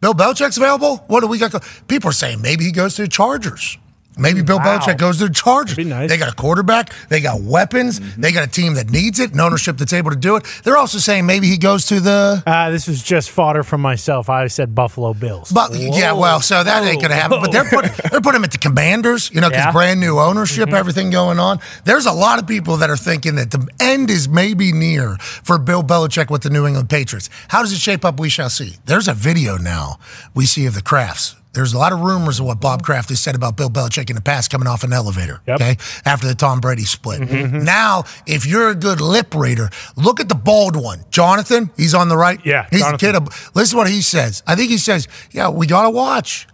Bill 0.00 0.14
Belichick's 0.14 0.56
available? 0.56 0.96
What 1.06 1.20
do 1.20 1.28
we 1.28 1.38
got? 1.38 1.62
People 1.86 2.10
are 2.10 2.14
saying 2.14 2.42
maybe 2.42 2.64
he 2.64 2.72
goes 2.72 2.96
to 2.96 3.02
the 3.02 3.08
Chargers. 3.08 3.78
Maybe 4.18 4.42
Bill 4.42 4.58
wow. 4.58 4.78
Belichick 4.78 4.98
goes 4.98 5.18
to 5.18 5.28
the 5.28 5.32
Chargers. 5.32 5.78
Nice. 5.78 6.10
They 6.10 6.18
got 6.18 6.30
a 6.30 6.34
quarterback. 6.34 6.92
They 7.08 7.20
got 7.20 7.40
weapons. 7.40 7.98
Mm-hmm. 7.98 8.20
They 8.20 8.32
got 8.32 8.46
a 8.46 8.50
team 8.50 8.74
that 8.74 8.90
needs 8.90 9.18
it, 9.18 9.32
an 9.32 9.40
ownership 9.40 9.78
that's 9.78 9.92
able 9.92 10.10
to 10.10 10.16
do 10.16 10.36
it. 10.36 10.44
They're 10.64 10.76
also 10.76 10.98
saying 10.98 11.24
maybe 11.24 11.46
he 11.46 11.56
goes 11.56 11.86
to 11.86 12.00
the. 12.00 12.42
Uh, 12.46 12.70
this 12.70 12.86
was 12.86 13.02
just 13.02 13.30
fodder 13.30 13.62
from 13.62 13.80
myself. 13.80 14.28
I 14.28 14.46
said 14.48 14.74
Buffalo 14.74 15.14
Bills. 15.14 15.50
But 15.50 15.74
yeah, 15.74 16.12
well, 16.12 16.40
so 16.40 16.62
that 16.62 16.82
Whoa. 16.82 16.88
ain't 16.88 17.00
gonna 17.00 17.14
happen. 17.14 17.40
But 17.40 17.52
they're 17.52 17.68
putting 17.68 17.92
they're 18.10 18.20
putting 18.20 18.40
him 18.40 18.44
at 18.44 18.52
the 18.52 18.58
Commanders. 18.58 19.30
You 19.30 19.40
know, 19.40 19.48
because 19.48 19.66
yeah. 19.66 19.72
brand 19.72 20.00
new 20.00 20.18
ownership, 20.18 20.66
mm-hmm. 20.66 20.76
everything 20.76 21.10
going 21.10 21.38
on. 21.38 21.60
There's 21.84 22.06
a 22.06 22.12
lot 22.12 22.38
of 22.38 22.46
people 22.46 22.76
that 22.78 22.90
are 22.90 22.96
thinking 22.96 23.36
that 23.36 23.50
the 23.50 23.66
end 23.80 24.10
is 24.10 24.28
maybe 24.28 24.72
near 24.72 25.16
for 25.18 25.58
Bill 25.58 25.82
Belichick 25.82 26.30
with 26.30 26.42
the 26.42 26.50
New 26.50 26.66
England 26.66 26.90
Patriots. 26.90 27.30
How 27.48 27.62
does 27.62 27.72
it 27.72 27.78
shape 27.78 28.04
up? 28.04 28.20
We 28.20 28.28
shall 28.28 28.50
see. 28.50 28.76
There's 28.84 29.08
a 29.08 29.14
video 29.14 29.56
now 29.56 29.98
we 30.34 30.46
see 30.46 30.66
of 30.66 30.74
the 30.74 30.82
Krafts 30.82 31.36
there's 31.52 31.74
a 31.74 31.78
lot 31.78 31.92
of 31.92 32.00
rumors 32.00 32.40
of 32.40 32.46
what 32.46 32.60
Bob 32.60 32.82
Kraft 32.82 33.10
has 33.10 33.20
said 33.20 33.34
about 33.34 33.56
Bill 33.56 33.68
Belichick 33.68 34.08
in 34.08 34.16
the 34.16 34.22
past 34.22 34.50
coming 34.50 34.66
off 34.66 34.84
an 34.84 34.92
elevator. 34.92 35.40
Yep. 35.46 35.60
Okay, 35.60 35.76
after 36.04 36.26
the 36.26 36.34
Tom 36.34 36.60
Brady 36.60 36.84
split. 36.84 37.20
Mm-hmm. 37.20 37.64
Now, 37.64 38.04
if 38.26 38.46
you're 38.46 38.70
a 38.70 38.74
good 38.74 39.00
lip 39.00 39.34
reader, 39.34 39.68
look 39.96 40.20
at 40.20 40.28
the 40.28 40.34
bald 40.34 40.76
one, 40.76 41.04
Jonathan. 41.10 41.70
He's 41.76 41.94
on 41.94 42.08
the 42.08 42.16
right. 42.16 42.40
Yeah, 42.44 42.66
he's 42.70 42.80
Jonathan. 42.80 43.16
a 43.16 43.20
kid. 43.20 43.34
Listen 43.54 43.76
to 43.76 43.76
what 43.78 43.90
he 43.90 44.00
says. 44.00 44.42
I 44.46 44.56
think 44.56 44.70
he 44.70 44.78
says, 44.78 45.08
"Yeah, 45.30 45.50
we 45.50 45.66
got 45.66 45.82
to 45.82 45.90
watch." 45.90 46.46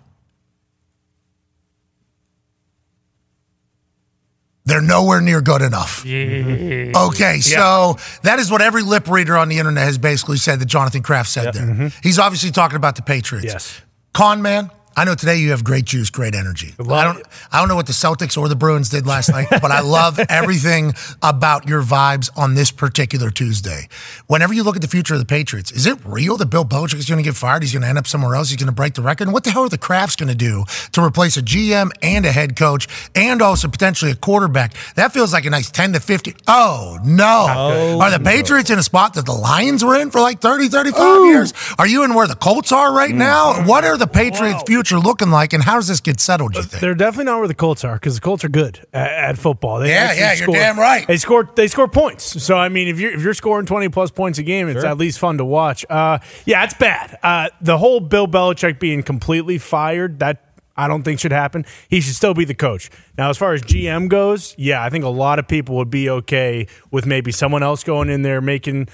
They're 4.64 4.82
nowhere 4.82 5.22
near 5.22 5.40
good 5.40 5.62
enough. 5.62 6.04
Yeah. 6.04 6.92
Okay, 6.94 7.36
yeah. 7.36 7.40
so 7.40 7.96
that 8.22 8.38
is 8.38 8.50
what 8.50 8.60
every 8.60 8.82
lip 8.82 9.08
reader 9.08 9.34
on 9.34 9.48
the 9.48 9.58
internet 9.58 9.84
has 9.84 9.96
basically 9.96 10.36
said 10.36 10.60
that 10.60 10.66
Jonathan 10.66 11.02
Kraft 11.02 11.30
said 11.30 11.44
yep. 11.44 11.54
there. 11.54 11.66
Mm-hmm. 11.66 11.86
He's 12.02 12.18
obviously 12.18 12.50
talking 12.50 12.76
about 12.76 12.94
the 12.94 13.00
Patriots. 13.00 13.46
Yes. 13.46 13.80
Con 14.12 14.42
man, 14.42 14.70
I 14.98 15.04
know 15.04 15.14
today 15.14 15.36
you 15.36 15.50
have 15.50 15.62
great 15.62 15.84
juice, 15.84 16.10
great 16.10 16.34
energy. 16.34 16.74
Well, 16.76 16.94
I 16.94 17.04
don't 17.04 17.24
I 17.52 17.60
don't 17.60 17.68
know 17.68 17.76
what 17.76 17.86
the 17.86 17.92
Celtics 17.92 18.36
or 18.36 18.48
the 18.48 18.56
Bruins 18.56 18.88
did 18.88 19.06
last 19.06 19.28
night, 19.28 19.46
but 19.48 19.70
I 19.70 19.78
love 19.78 20.18
everything 20.28 20.92
about 21.22 21.68
your 21.68 21.84
vibes 21.84 22.28
on 22.36 22.56
this 22.56 22.72
particular 22.72 23.30
Tuesday. 23.30 23.88
Whenever 24.26 24.52
you 24.52 24.64
look 24.64 24.74
at 24.74 24.82
the 24.82 24.88
future 24.88 25.14
of 25.14 25.20
the 25.20 25.26
Patriots, 25.26 25.70
is 25.70 25.86
it 25.86 26.04
real 26.04 26.36
that 26.38 26.46
Bill 26.46 26.64
Belichick 26.64 26.98
is 26.98 27.06
going 27.06 27.22
to 27.22 27.22
get 27.22 27.36
fired? 27.36 27.62
He's 27.62 27.72
going 27.72 27.82
to 27.82 27.88
end 27.88 27.96
up 27.96 28.08
somewhere 28.08 28.34
else. 28.34 28.48
He's 28.48 28.56
going 28.56 28.66
to 28.66 28.74
break 28.74 28.94
the 28.94 29.02
record. 29.02 29.28
And 29.28 29.32
what 29.32 29.44
the 29.44 29.52
hell 29.52 29.62
are 29.62 29.68
the 29.68 29.78
Krafts 29.78 30.18
going 30.18 30.30
to 30.30 30.34
do 30.34 30.64
to 30.90 31.04
replace 31.04 31.36
a 31.36 31.42
GM 31.42 31.92
and 32.02 32.26
a 32.26 32.32
head 32.32 32.56
coach 32.56 32.88
and 33.14 33.40
also 33.40 33.68
potentially 33.68 34.10
a 34.10 34.16
quarterback? 34.16 34.74
That 34.96 35.12
feels 35.12 35.32
like 35.32 35.44
a 35.44 35.50
nice 35.50 35.70
10 35.70 35.92
to 35.92 36.00
50. 36.00 36.34
Oh, 36.48 36.98
no. 37.04 37.46
Oh, 37.48 38.00
are 38.00 38.10
the 38.10 38.18
Patriots 38.18 38.68
no. 38.68 38.72
in 38.72 38.78
a 38.80 38.82
spot 38.82 39.14
that 39.14 39.26
the 39.26 39.32
Lions 39.32 39.84
were 39.84 39.94
in 39.94 40.10
for 40.10 40.20
like 40.20 40.40
30, 40.40 40.70
35 40.70 41.00
Ooh. 41.00 41.26
years? 41.26 41.54
Are 41.78 41.86
you 41.86 42.02
in 42.02 42.14
where 42.14 42.26
the 42.26 42.34
Colts 42.34 42.72
are 42.72 42.92
right 42.92 43.14
mm. 43.14 43.18
now? 43.18 43.64
What 43.64 43.84
are 43.84 43.96
the 43.96 44.08
Patriots' 44.08 44.64
future? 44.66 44.87
Future 44.88 45.00
looking 45.00 45.30
like, 45.30 45.52
and 45.52 45.62
how 45.62 45.76
does 45.76 45.88
this 45.88 46.00
get 46.00 46.20
settled? 46.20 46.52
Do 46.52 46.60
you 46.60 46.64
think 46.64 46.80
they're 46.80 46.94
definitely 46.94 47.26
not 47.26 47.38
where 47.38 47.48
the 47.48 47.54
Colts 47.54 47.84
are 47.84 47.94
because 47.94 48.14
the 48.14 48.20
Colts 48.20 48.44
are 48.44 48.48
good 48.48 48.86
at, 48.92 49.10
at 49.10 49.38
football. 49.38 49.78
They 49.80 49.90
yeah, 49.90 50.12
yeah, 50.12 50.34
score, 50.34 50.54
you're 50.54 50.62
damn 50.62 50.78
right. 50.78 51.06
They 51.06 51.16
score 51.16 51.48
they 51.54 51.68
score 51.68 51.88
points. 51.88 52.42
So 52.42 52.56
I 52.56 52.68
mean, 52.68 52.88
if 52.88 52.98
you're 52.98 53.12
if 53.12 53.22
you're 53.22 53.34
scoring 53.34 53.66
twenty 53.66 53.88
plus 53.88 54.10
points 54.10 54.38
a 54.38 54.42
game, 54.42 54.68
it's 54.68 54.80
sure. 54.80 54.90
at 54.90 54.98
least 54.98 55.18
fun 55.18 55.38
to 55.38 55.44
watch. 55.44 55.84
Uh, 55.88 56.18
yeah, 56.46 56.64
it's 56.64 56.74
bad. 56.74 57.18
Uh, 57.22 57.48
the 57.60 57.78
whole 57.78 58.00
Bill 58.00 58.26
Belichick 58.26 58.78
being 58.78 59.02
completely 59.02 59.58
fired 59.58 60.20
that. 60.20 60.44
I 60.76 60.86
don't 60.86 61.02
think 61.02 61.18
should 61.18 61.32
happen. 61.32 61.66
He 61.88 62.00
should 62.00 62.14
still 62.14 62.34
be 62.34 62.44
the 62.44 62.54
coach. 62.54 62.88
Now, 63.16 63.30
as 63.30 63.36
far 63.36 63.52
as 63.52 63.62
GM 63.62 64.08
goes, 64.08 64.54
yeah, 64.56 64.80
I 64.80 64.90
think 64.90 65.02
a 65.02 65.08
lot 65.08 65.40
of 65.40 65.48
people 65.48 65.74
would 65.74 65.90
be 65.90 66.08
okay 66.08 66.68
with 66.92 67.04
maybe 67.04 67.32
someone 67.32 67.64
else 67.64 67.82
going 67.82 68.08
in 68.10 68.22
there 68.22 68.40
making 68.40 68.86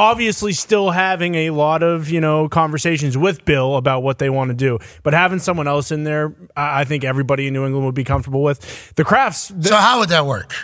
obviously 0.00 0.52
still 0.52 0.90
having 0.90 1.34
a 1.34 1.50
lot 1.50 1.82
of 1.82 2.10
you 2.10 2.20
know 2.20 2.48
conversations 2.48 3.16
with 3.16 3.44
Bill 3.44 3.76
about 3.76 4.02
what 4.02 4.18
they 4.18 4.30
want 4.30 4.48
to 4.48 4.54
do, 4.54 4.78
but 5.02 5.12
having 5.12 5.38
someone 5.38 5.68
else 5.68 5.90
in 5.90 6.04
there, 6.04 6.34
I 6.56 6.84
think 6.84 7.04
everybody 7.04 7.46
in 7.46 7.52
New 7.52 7.66
England 7.66 7.84
would 7.84 7.94
be 7.94 8.04
comfortable 8.04 8.42
with. 8.42 8.94
The 8.94 9.04
Krafts. 9.04 9.64
so 9.64 9.76
how 9.76 10.00
would 10.00 10.08
that 10.08 10.26
work? 10.26 10.54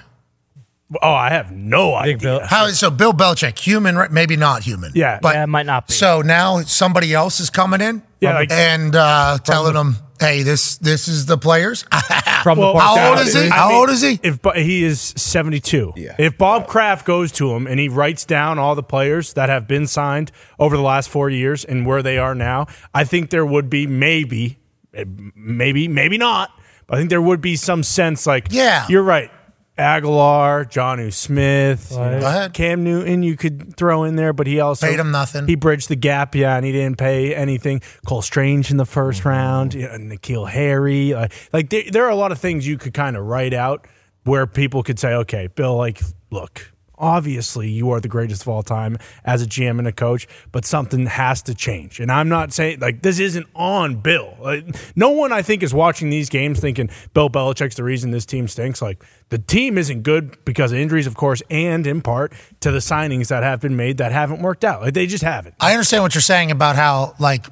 Oh, 1.02 1.12
I 1.12 1.30
have 1.30 1.50
no 1.50 1.94
idea. 1.94 2.16
Bill, 2.16 2.40
how 2.46 2.68
so? 2.68 2.90
Bill 2.90 3.12
Belichick, 3.12 3.58
human, 3.58 4.12
maybe 4.12 4.36
not 4.36 4.62
human. 4.62 4.92
Yeah, 4.94 5.18
but 5.20 5.34
yeah, 5.34 5.42
it 5.42 5.48
might 5.48 5.66
not 5.66 5.88
be. 5.88 5.94
So 5.94 6.22
now 6.22 6.60
somebody 6.60 7.12
else 7.12 7.40
is 7.40 7.50
coming 7.50 7.80
in. 7.80 8.02
Yeah, 8.20 8.34
like, 8.34 8.52
and 8.52 8.94
uh, 8.94 9.38
telling 9.44 9.74
them 9.74 9.96
hey, 10.20 10.42
this 10.42 10.76
this 10.78 11.08
is 11.08 11.26
the 11.26 11.38
players. 11.38 11.82
From 12.42 12.58
the 12.58 12.62
Well, 12.62 12.74
park 12.74 12.98
How 12.98 13.10
old 13.10 13.18
is 13.26 13.34
he? 13.34 13.48
I 13.48 13.54
How 13.56 13.68
mean, 13.68 13.78
old 13.78 13.90
is 13.90 14.02
he? 14.02 14.20
If 14.22 14.38
he 14.54 14.84
is 14.84 15.00
72. 15.16 15.94
Yeah. 15.96 16.14
If 16.18 16.38
Bob 16.38 16.66
Kraft 16.68 17.04
goes 17.06 17.32
to 17.32 17.52
him 17.52 17.66
and 17.66 17.80
he 17.80 17.88
writes 17.88 18.24
down 18.24 18.58
all 18.58 18.74
the 18.74 18.82
players 18.82 19.32
that 19.32 19.48
have 19.48 19.66
been 19.66 19.86
signed 19.86 20.30
over 20.58 20.76
the 20.76 20.82
last 20.82 21.08
4 21.08 21.28
years 21.30 21.64
and 21.64 21.86
where 21.86 22.02
they 22.02 22.18
are 22.18 22.34
now, 22.34 22.66
I 22.94 23.04
think 23.04 23.30
there 23.30 23.44
would 23.46 23.68
be 23.68 23.86
maybe 23.86 24.58
eh, 24.94 25.04
maybe 25.34 25.88
maybe 25.88 26.18
not, 26.18 26.50
but 26.86 26.96
I 26.96 26.98
think 26.98 27.10
there 27.10 27.22
would 27.22 27.40
be 27.40 27.56
some 27.56 27.82
sense 27.82 28.26
like 28.26 28.48
Yeah. 28.50 28.86
You're 28.88 29.02
right. 29.02 29.30
Agholor, 29.78 30.64
Jonnu 30.70 31.12
Smith, 31.12 31.90
Go 31.90 32.00
ahead. 32.00 32.54
Cam 32.54 32.82
Newton, 32.82 33.22
you 33.22 33.36
could 33.36 33.76
throw 33.76 34.04
in 34.04 34.16
there, 34.16 34.32
but 34.32 34.46
he 34.46 34.58
also 34.60 34.86
Paid 34.86 34.98
him 34.98 35.10
nothing. 35.10 35.46
He 35.46 35.54
bridged 35.54 35.88
the 35.88 35.96
gap, 35.96 36.34
yeah, 36.34 36.56
and 36.56 36.64
he 36.64 36.72
didn't 36.72 36.96
pay 36.98 37.34
anything. 37.34 37.82
Cole 38.06 38.22
Strange 38.22 38.70
in 38.70 38.76
the 38.78 38.84
1st 38.84 39.18
Mm-hmm. 39.18 39.28
round, 39.28 39.74
you 39.74 39.82
know, 39.88 39.96
N'Keal 40.16 40.48
Harry, 40.48 41.12
like, 41.14 41.32
like 41.52 41.70
there, 41.70 41.82
there 41.90 42.04
are 42.04 42.10
a 42.10 42.16
lot 42.16 42.32
of 42.32 42.38
things 42.38 42.66
you 42.66 42.78
could 42.78 42.94
kind 42.94 43.16
of 43.16 43.24
write 43.24 43.52
out 43.54 43.86
where 44.24 44.46
people 44.46 44.82
could 44.82 44.98
say, 44.98 45.12
okay, 45.14 45.46
Bill, 45.48 45.76
like, 45.76 46.00
look, 46.30 46.72
obviously 46.98 47.68
you 47.68 47.90
are 47.90 48.00
the 48.00 48.08
greatest 48.08 48.42
of 48.42 48.48
all 48.48 48.62
time 48.62 48.98
as 49.24 49.42
a 49.42 49.46
GM 49.46 49.78
and 49.78 49.86
a 49.86 49.92
coach, 49.92 50.26
but 50.52 50.64
something 50.64 51.06
has 51.06 51.42
to 51.42 51.54
change. 51.54 52.00
And 52.00 52.10
I'm 52.10 52.28
not 52.28 52.52
saying 52.52 52.80
like 52.80 53.02
this 53.02 53.18
isn't 53.18 53.46
on 53.54 53.96
Bill. 53.96 54.36
Like, 54.40 54.64
no 54.96 55.10
one 55.10 55.32
I 55.32 55.42
think 55.42 55.62
is 55.62 55.74
watching 55.74 56.10
these 56.10 56.28
games 56.28 56.60
thinking 56.60 56.90
Bill 57.14 57.30
Belichick's 57.30 57.76
the 57.76 57.84
reason 57.84 58.10
this 58.10 58.26
team 58.26 58.48
stinks. 58.48 58.80
Like 58.80 59.04
the 59.28 59.38
team 59.38 59.78
isn't 59.78 60.02
good 60.02 60.44
because 60.44 60.72
of 60.72 60.78
injuries, 60.78 61.06
of 61.06 61.16
course, 61.16 61.42
and 61.50 61.86
in 61.86 62.00
part 62.02 62.32
to 62.60 62.70
the 62.70 62.78
signings 62.78 63.28
that 63.28 63.42
have 63.42 63.60
been 63.60 63.76
made 63.76 63.98
that 63.98 64.12
haven't 64.12 64.42
worked 64.42 64.64
out. 64.64 64.82
Like 64.82 64.94
they 64.94 65.06
just 65.06 65.24
haven't. 65.24 65.54
I 65.60 65.72
understand 65.72 66.02
what 66.02 66.14
you're 66.14 66.22
saying 66.22 66.50
about 66.50 66.76
how 66.76 67.14
like 67.18 67.46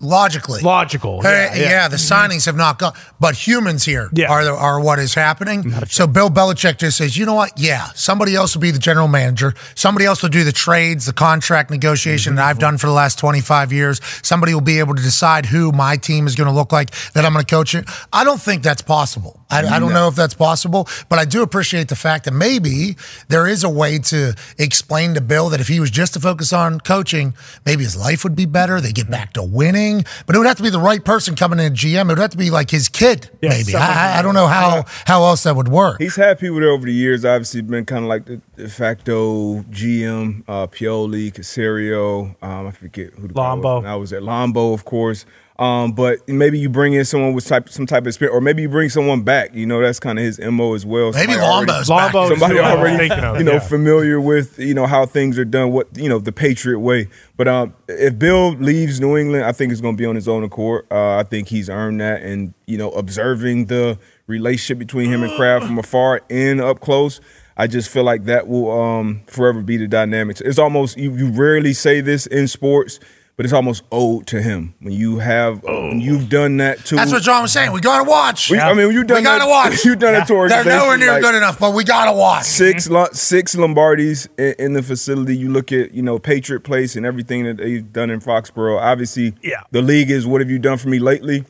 logically 0.00 0.60
Logical. 0.62 1.20
Yeah, 1.24 1.54
yeah, 1.54 1.62
yeah. 1.62 1.88
the 1.88 1.96
signings 1.96 2.46
have 2.46 2.56
not 2.56 2.78
gone, 2.78 2.92
but 3.18 3.34
humans 3.34 3.84
here 3.84 4.08
Yeah. 4.12 4.30
are 4.30 4.44
the, 4.44 4.52
are 4.52 4.80
what 4.80 4.98
is 4.98 5.14
happening. 5.14 5.72
So 5.86 6.06
Bill 6.06 6.30
Belichick 6.30 6.78
just 6.78 6.98
says, 6.98 7.16
you 7.16 7.26
know 7.26 7.34
what? 7.34 7.52
Yeah, 7.56 7.86
somebody 7.94 8.34
else 8.36 8.54
will 8.54 8.60
be 8.62 8.70
the 8.70 8.78
general 8.78 9.08
manager. 9.08 9.54
Somebody 9.74 10.04
else 10.06 10.22
will 10.22 10.28
do 10.28 10.44
the 10.44 10.52
trades, 10.52 11.06
the 11.06 11.12
contract 11.12 11.70
negotiation 11.70 12.36
that 12.36 12.44
I've 12.44 12.58
done 12.58 12.78
for 12.78 12.86
the 12.86 12.92
last 12.92 13.18
twenty 13.18 13.40
five 13.40 13.72
years. 13.72 14.00
Somebody 14.22 14.54
will 14.54 14.60
be 14.60 14.78
able 14.78 14.94
to 14.94 15.02
decide 15.02 15.46
who 15.46 15.72
my 15.72 15.96
team 15.96 16.26
is 16.26 16.34
going 16.36 16.48
to 16.48 16.54
look 16.54 16.72
like 16.72 16.90
that 17.12 17.24
I'm 17.24 17.32
going 17.32 17.44
to 17.44 17.50
coach 17.54 17.74
it. 17.74 17.84
I 18.12 18.24
don't 18.24 18.40
think 18.40 18.62
that's 18.62 18.82
possible. 18.82 19.40
I, 19.50 19.66
I 19.66 19.78
don't 19.78 19.92
know 19.92 20.08
if 20.08 20.14
that's 20.14 20.34
possible, 20.34 20.88
but 21.08 21.18
I 21.18 21.24
do 21.24 21.42
appreciate 21.42 21.88
the 21.88 21.96
fact 21.96 22.24
that 22.26 22.32
maybe 22.32 22.96
there 23.28 23.46
is 23.46 23.64
a 23.64 23.70
way 23.70 23.98
to 23.98 24.34
explain 24.58 25.14
to 25.14 25.20
Bill 25.20 25.48
that 25.48 25.60
if 25.60 25.68
he 25.68 25.80
was 25.80 25.90
just 25.90 26.14
to 26.14 26.20
focus 26.20 26.52
on 26.52 26.80
coaching, 26.80 27.34
maybe 27.64 27.82
his 27.84 27.96
life 27.96 28.24
would 28.24 28.36
be 28.36 28.44
better. 28.46 28.80
They 28.80 28.92
get 28.92 29.10
back 29.10 29.32
to 29.34 29.42
winning, 29.42 30.04
but 30.26 30.34
it 30.36 30.38
would 30.38 30.46
have 30.46 30.58
to 30.58 30.62
be 30.62 30.70
the 30.70 30.78
right 30.80 31.02
person 31.02 31.34
coming 31.34 31.58
in 31.58 31.72
GM. 31.72 32.02
It 32.02 32.08
would 32.08 32.18
have 32.18 32.30
to 32.30 32.36
be 32.36 32.50
like 32.50 32.70
his 32.70 32.88
kid, 32.88 33.30
Yeah, 33.40 33.50
maybe. 33.50 33.74
I, 33.74 34.18
I 34.18 34.22
don't 34.22 34.34
know 34.34 34.46
how 34.46 34.84
how 35.06 35.24
else 35.24 35.44
that 35.44 35.56
would 35.56 35.68
work. 35.68 35.98
He's 35.98 36.16
had 36.16 36.38
people 36.38 36.60
there 36.60 36.70
over 36.70 36.86
the 36.86 36.92
years. 36.92 37.24
Obviously, 37.24 37.62
been 37.62 37.84
kind 37.86 38.04
of 38.04 38.08
like 38.08 38.26
the 38.26 38.40
de 38.56 38.68
facto 38.68 39.62
GM, 39.62 40.44
uh, 40.46 40.66
Pioli, 40.66 41.32
Caserio. 41.32 42.36
Um, 42.42 42.66
I 42.66 42.70
forget 42.70 43.14
who 43.14 43.28
the 43.28 43.34
guy. 43.34 43.40
Lombo. 43.40 43.84
I 43.84 43.96
was 43.96 44.12
at 44.12 44.22
Lombo, 44.22 44.74
of 44.74 44.84
course. 44.84 45.24
Um, 45.58 45.90
but 45.92 46.28
maybe 46.28 46.58
you 46.58 46.68
bring 46.68 46.92
in 46.92 47.04
someone 47.04 47.32
with 47.32 47.44
type, 47.46 47.68
some 47.68 47.84
type 47.84 48.06
of 48.06 48.14
spirit, 48.14 48.32
or 48.32 48.40
maybe 48.40 48.62
you 48.62 48.68
bring 48.68 48.90
someone 48.90 49.22
back. 49.22 49.54
You 49.54 49.66
know, 49.66 49.80
that's 49.82 49.98
kind 49.98 50.16
of 50.16 50.24
his 50.24 50.38
mo 50.38 50.74
as 50.74 50.86
well. 50.86 51.10
Maybe 51.12 51.32
Somebody 51.32 51.40
already- 51.40 51.72
Lombo's 51.72 51.88
back. 51.88 52.12
Lombo- 52.12 52.28
somebody 52.28 52.54
who 52.54 52.60
already 52.60 53.10
of, 53.10 53.38
you 53.38 53.44
know 53.44 53.52
yeah. 53.54 53.58
familiar 53.58 54.20
with 54.20 54.58
you 54.58 54.74
know 54.74 54.86
how 54.86 55.04
things 55.04 55.38
are 55.38 55.44
done 55.44 55.72
what 55.72 55.88
you 55.96 56.08
know 56.08 56.18
the 56.18 56.32
patriot 56.32 56.78
way 56.78 57.08
but 57.36 57.48
um 57.48 57.74
if 57.88 58.18
bill 58.18 58.52
leaves 58.54 59.00
new 59.00 59.16
england 59.16 59.44
i 59.44 59.52
think 59.52 59.72
it's 59.72 59.80
going 59.80 59.96
to 59.96 60.00
be 60.00 60.06
on 60.06 60.14
his 60.14 60.28
own 60.28 60.42
accord 60.44 60.86
uh, 60.90 61.16
i 61.16 61.22
think 61.22 61.48
he's 61.48 61.68
earned 61.68 62.00
that 62.00 62.22
and 62.22 62.54
you 62.66 62.76
know 62.78 62.90
observing 62.90 63.66
the 63.66 63.98
relationship 64.26 64.78
between 64.78 65.10
him 65.10 65.22
and 65.22 65.32
kraft 65.36 65.66
from 65.66 65.78
afar 65.78 66.20
and 66.30 66.60
up 66.60 66.80
close 66.80 67.20
I 67.60 67.66
just 67.66 67.88
feel 67.90 68.04
like 68.04 68.26
that 68.26 68.46
will 68.46 68.70
um, 68.70 69.22
forever 69.26 69.62
be 69.62 69.76
the 69.78 69.88
dynamics. 69.88 70.40
It's 70.40 70.60
almost 70.60 70.96
you, 70.96 71.16
you 71.16 71.28
rarely 71.32 71.72
say 71.72 72.00
this 72.00 72.24
in 72.24 72.46
sports, 72.46 73.00
but 73.38 73.46
it's 73.46 73.52
almost 73.54 73.84
owed 73.92 74.26
to 74.26 74.42
him 74.42 74.74
when 74.80 74.92
you 74.92 75.20
have 75.20 75.62
when 75.62 76.00
you've 76.00 76.28
done 76.28 76.56
that 76.56 76.84
to. 76.86 76.96
That's 76.96 77.12
what 77.12 77.22
John 77.22 77.40
was 77.42 77.52
saying. 77.52 77.70
We 77.72 77.80
got 77.80 78.02
to 78.04 78.10
watch. 78.10 78.50
We- 78.50 78.58
I 78.58 78.74
mean, 78.74 78.90
you 78.92 79.04
done 79.04 79.18
we 79.18 79.22
got 79.22 79.34
to 79.38 79.44
that- 79.44 79.48
watch. 79.48 79.84
You've 79.84 80.00
done 80.00 80.16
it 80.16 80.22
to 80.26 80.32
They're 80.34 80.36
organizations 80.36 80.82
nowhere 80.82 80.98
near 80.98 81.12
like- 81.12 81.22
good 81.22 81.34
enough, 81.36 81.58
but 81.60 81.72
we 81.72 81.84
got 81.84 82.06
to 82.06 82.12
watch. 82.12 82.44
six 82.44 82.90
Lo- 82.90 83.06
six 83.12 83.54
Lombardis 83.54 84.26
in, 84.38 84.66
in 84.66 84.72
the 84.74 84.82
facility. 84.82 85.36
You 85.36 85.50
look 85.50 85.70
at 85.72 85.94
you 85.94 86.02
know 86.02 86.18
Patriot 86.18 86.60
Place 86.64 86.96
and 86.96 87.06
everything 87.06 87.44
that 87.44 87.58
they've 87.58 87.90
done 87.92 88.10
in 88.10 88.20
Foxborough. 88.20 88.80
Obviously, 88.80 89.34
Yeah. 89.42 89.62
the 89.70 89.82
league 89.82 90.10
is 90.10 90.26
what 90.26 90.40
have 90.40 90.50
you 90.50 90.58
done 90.58 90.76
for 90.76 90.88
me 90.88 90.98
lately? 90.98 91.44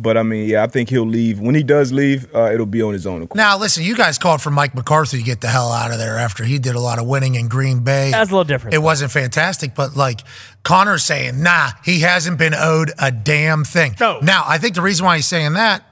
But 0.00 0.16
I 0.16 0.22
mean, 0.22 0.48
yeah, 0.48 0.62
I 0.62 0.68
think 0.68 0.90
he'll 0.90 1.04
leave. 1.04 1.40
When 1.40 1.56
he 1.56 1.64
does 1.64 1.90
leave, 1.90 2.32
uh, 2.32 2.52
it'll 2.52 2.66
be 2.66 2.80
on 2.82 2.92
his 2.92 3.04
own. 3.04 3.22
accord. 3.22 3.36
Now, 3.36 3.58
listen, 3.58 3.82
you 3.82 3.96
guys 3.96 4.16
called 4.16 4.40
for 4.40 4.50
Mike 4.50 4.72
McCarthy 4.76 5.18
to 5.18 5.24
get 5.24 5.40
the 5.40 5.48
hell 5.48 5.72
out 5.72 5.90
of 5.90 5.98
there 5.98 6.18
after 6.18 6.44
he 6.44 6.60
did 6.60 6.76
a 6.76 6.80
lot 6.80 7.00
of 7.00 7.06
winning 7.08 7.34
in 7.34 7.48
Green 7.48 7.80
Bay. 7.80 8.12
That's 8.12 8.30
a 8.30 8.32
little 8.32 8.44
different. 8.44 8.74
It 8.74 8.78
wasn't 8.78 9.10
fantastic, 9.10 9.74
but 9.74 9.96
like 9.96 10.20
Connor's 10.68 11.02
saying, 11.02 11.42
nah, 11.42 11.70
he 11.82 12.00
hasn't 12.00 12.36
been 12.38 12.52
owed 12.52 12.92
a 12.98 13.10
damn 13.10 13.64
thing. 13.64 13.96
No. 13.98 14.20
Now, 14.20 14.44
I 14.46 14.58
think 14.58 14.74
the 14.74 14.82
reason 14.82 15.06
why 15.06 15.16
he's 15.16 15.26
saying 15.26 15.54
that, 15.54 15.82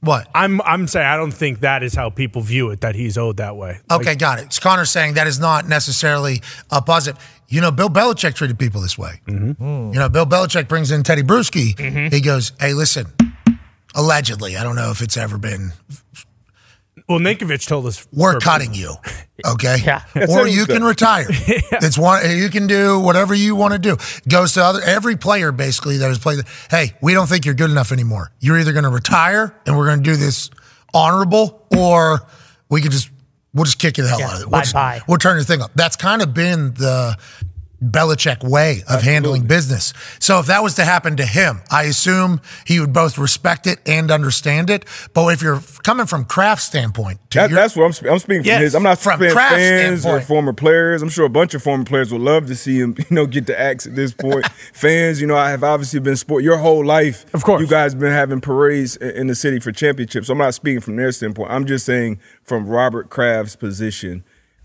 what? 0.00 0.28
I'm 0.34 0.60
I'm 0.62 0.88
saying 0.88 1.06
I 1.06 1.16
don't 1.16 1.30
think 1.30 1.60
that 1.60 1.84
is 1.84 1.94
how 1.94 2.10
people 2.10 2.42
view 2.42 2.70
it 2.70 2.80
that 2.80 2.96
he's 2.96 3.16
owed 3.16 3.36
that 3.36 3.56
way. 3.56 3.78
Like, 3.88 4.00
Okay, 4.00 4.14
got 4.16 4.40
it. 4.40 4.46
It's 4.46 4.58
Connor 4.58 4.86
saying 4.86 5.14
that 5.14 5.28
is 5.28 5.38
not 5.38 5.68
necessarily 5.68 6.42
a 6.68 6.82
positive. 6.82 7.22
You 7.46 7.60
know, 7.60 7.70
Bill 7.70 7.88
Belichick 7.88 8.34
treated 8.34 8.58
people 8.58 8.80
this 8.80 8.98
way. 8.98 9.20
Mm-hmm. 9.28 9.92
You 9.92 9.98
know, 10.00 10.08
Bill 10.08 10.26
Belichick 10.26 10.66
brings 10.66 10.90
in 10.90 11.04
Teddy 11.04 11.22
Bruschi. 11.22 12.12
He 12.12 12.20
goes, 12.20 12.50
hey, 12.58 12.74
listen, 12.74 13.06
allegedly, 13.94 14.56
I 14.56 14.64
don't 14.64 14.74
know 14.74 14.90
if 14.90 15.00
it's 15.00 15.16
ever 15.16 15.38
been, 15.38 15.72
well, 17.08 17.18
Ninkovich 17.18 17.66
told 17.66 17.86
us 17.86 18.06
we're 18.12 18.38
cutting 18.40 18.74
you. 18.74 18.94
Okay. 19.46 19.76
Yeah. 19.84 20.02
Or 20.28 20.46
you 20.48 20.66
can 20.66 20.80
done. 20.80 20.84
retire. 20.88 21.26
It's 21.30 21.96
one 21.96 22.22
you 22.36 22.48
can 22.50 22.66
do 22.66 22.98
whatever 22.98 23.34
you 23.34 23.54
want 23.54 23.72
to 23.72 23.78
do. 23.78 23.96
Goes 24.28 24.54
to 24.54 24.64
other 24.64 24.80
every 24.82 25.16
player 25.16 25.52
basically 25.52 25.98
that 25.98 26.08
has 26.08 26.18
played. 26.18 26.40
Hey, 26.70 26.92
we 27.00 27.14
don't 27.14 27.28
think 27.28 27.44
you're 27.44 27.54
good 27.54 27.70
enough 27.70 27.92
anymore. 27.92 28.32
You're 28.40 28.58
either 28.58 28.72
going 28.72 28.84
to 28.84 28.90
retire 28.90 29.54
and 29.66 29.76
we're 29.78 29.86
going 29.86 30.02
to 30.02 30.10
do 30.10 30.16
this 30.16 30.50
honorable, 30.92 31.66
or 31.76 32.20
we 32.68 32.80
could 32.82 32.90
just 32.92 33.10
we'll 33.54 33.64
just 33.64 33.78
kick 33.78 33.96
you 33.98 34.02
the 34.04 34.10
hell 34.10 34.18
Yeah, 34.20 34.26
out 34.28 34.34
of 34.34 34.40
it. 34.42 34.48
We'll, 34.50 34.60
just- 34.60 34.74
bye-bye. 34.74 35.02
we'll 35.08 35.18
turn 35.18 35.36
your 35.36 35.44
thing 35.44 35.62
up. 35.62 35.70
That's 35.74 35.96
kind 35.96 36.20
of 36.22 36.34
been 36.34 36.74
the 36.74 37.16
Belichick 37.82 38.42
way 38.42 38.82
of 38.88 39.02
handling 39.02 39.46
business. 39.46 39.92
So 40.18 40.40
if 40.40 40.46
that 40.46 40.62
was 40.64 40.74
to 40.74 40.84
happen 40.84 41.16
to 41.18 41.24
him, 41.24 41.60
I 41.70 41.84
assume 41.84 42.40
he 42.66 42.80
would 42.80 42.92
both 42.92 43.18
respect 43.18 43.66
it 43.68 43.78
and 43.86 44.10
understand 44.10 44.68
it. 44.68 44.84
But 45.14 45.28
if 45.28 45.42
you're 45.42 45.60
coming 45.84 46.06
from 46.06 46.24
Kraft's 46.24 46.64
standpoint, 46.66 47.20
That, 47.30 47.50
your- 47.50 47.58
that's 47.60 47.76
what 47.76 47.84
I'm. 47.84 48.10
I'm 48.10 48.18
speaking 48.18 48.42
from 48.42 48.46
Yes, 48.48 48.60
his. 48.62 48.74
I'm 48.74 48.82
not 48.82 48.98
from 48.98 49.20
Kraft's 49.20 49.54
fans 49.54 50.04
or 50.06 50.20
former 50.20 50.52
players. 50.52 51.02
I'm 51.02 51.08
sure 51.08 51.24
a 51.26 51.28
bunch 51.30 51.54
of 51.54 51.62
former 51.62 51.84
players 51.84 52.10
would 52.12 52.20
love 52.20 52.46
to 52.48 52.56
see 52.56 52.78
him, 52.80 52.96
you 52.98 53.04
know, 53.14 53.26
get 53.26 53.46
the 53.46 53.58
axe 53.58 53.86
at 53.86 53.94
this 53.94 54.12
point. 54.12 54.46
fans, 54.72 55.20
you 55.20 55.26
know, 55.28 55.36
I 55.36 55.50
have 55.50 55.62
obviously 55.62 56.00
been 56.00 56.16
sport 56.16 56.42
your 56.42 56.58
whole 56.58 56.84
life. 56.84 57.32
Of 57.32 57.44
course. 57.44 57.60
you 57.60 57.68
guys 57.68 57.92
have 57.92 58.00
been 58.00 58.12
having 58.12 58.40
parades 58.40 58.96
in, 58.96 59.10
in 59.10 59.26
the 59.28 59.34
city 59.36 59.60
for 59.60 59.70
championships. 59.70 60.26
So 60.26 60.32
I'm 60.32 60.38
not 60.38 60.54
speaking 60.54 60.80
from 60.80 60.96
their 60.96 61.12
standpoint. 61.12 61.50
I'm 61.52 61.64
just 61.64 61.86
saying 61.86 62.18
from 62.42 62.66
Robert 62.66 63.08
Kraft's 63.08 63.54
position. 63.56 64.24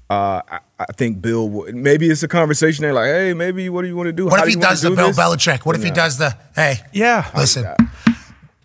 Uh, 0.10 0.42
I, 0.50 0.60
I 0.80 0.86
think 0.96 1.22
Bill. 1.22 1.50
Would, 1.50 1.76
maybe 1.76 2.10
it's 2.10 2.24
a 2.24 2.28
conversation. 2.28 2.84
They're 2.84 2.94
like, 2.94 3.08
"Hey, 3.08 3.34
maybe 3.34 3.70
what 3.70 3.82
do 3.84 3.88
you 3.88 3.96
want 3.96 4.08
to 4.08 4.14
do? 4.14 4.26
What 4.26 4.38
How 4.40 4.44
if 4.44 4.48
he 4.50 4.54
you 4.54 4.60
wanna 4.60 4.70
does 4.70 4.82
the 4.82 4.90
do 4.90 4.96
Bill 4.96 5.08
this?" 5.08 5.18
Belichick? 5.18 5.66
What 5.66 5.76
if 5.76 5.84
he 5.84 5.92
does 5.92 6.18
the 6.18 6.38
hey? 6.56 6.76
Yeah. 6.92 7.30
Listen, 7.36 7.74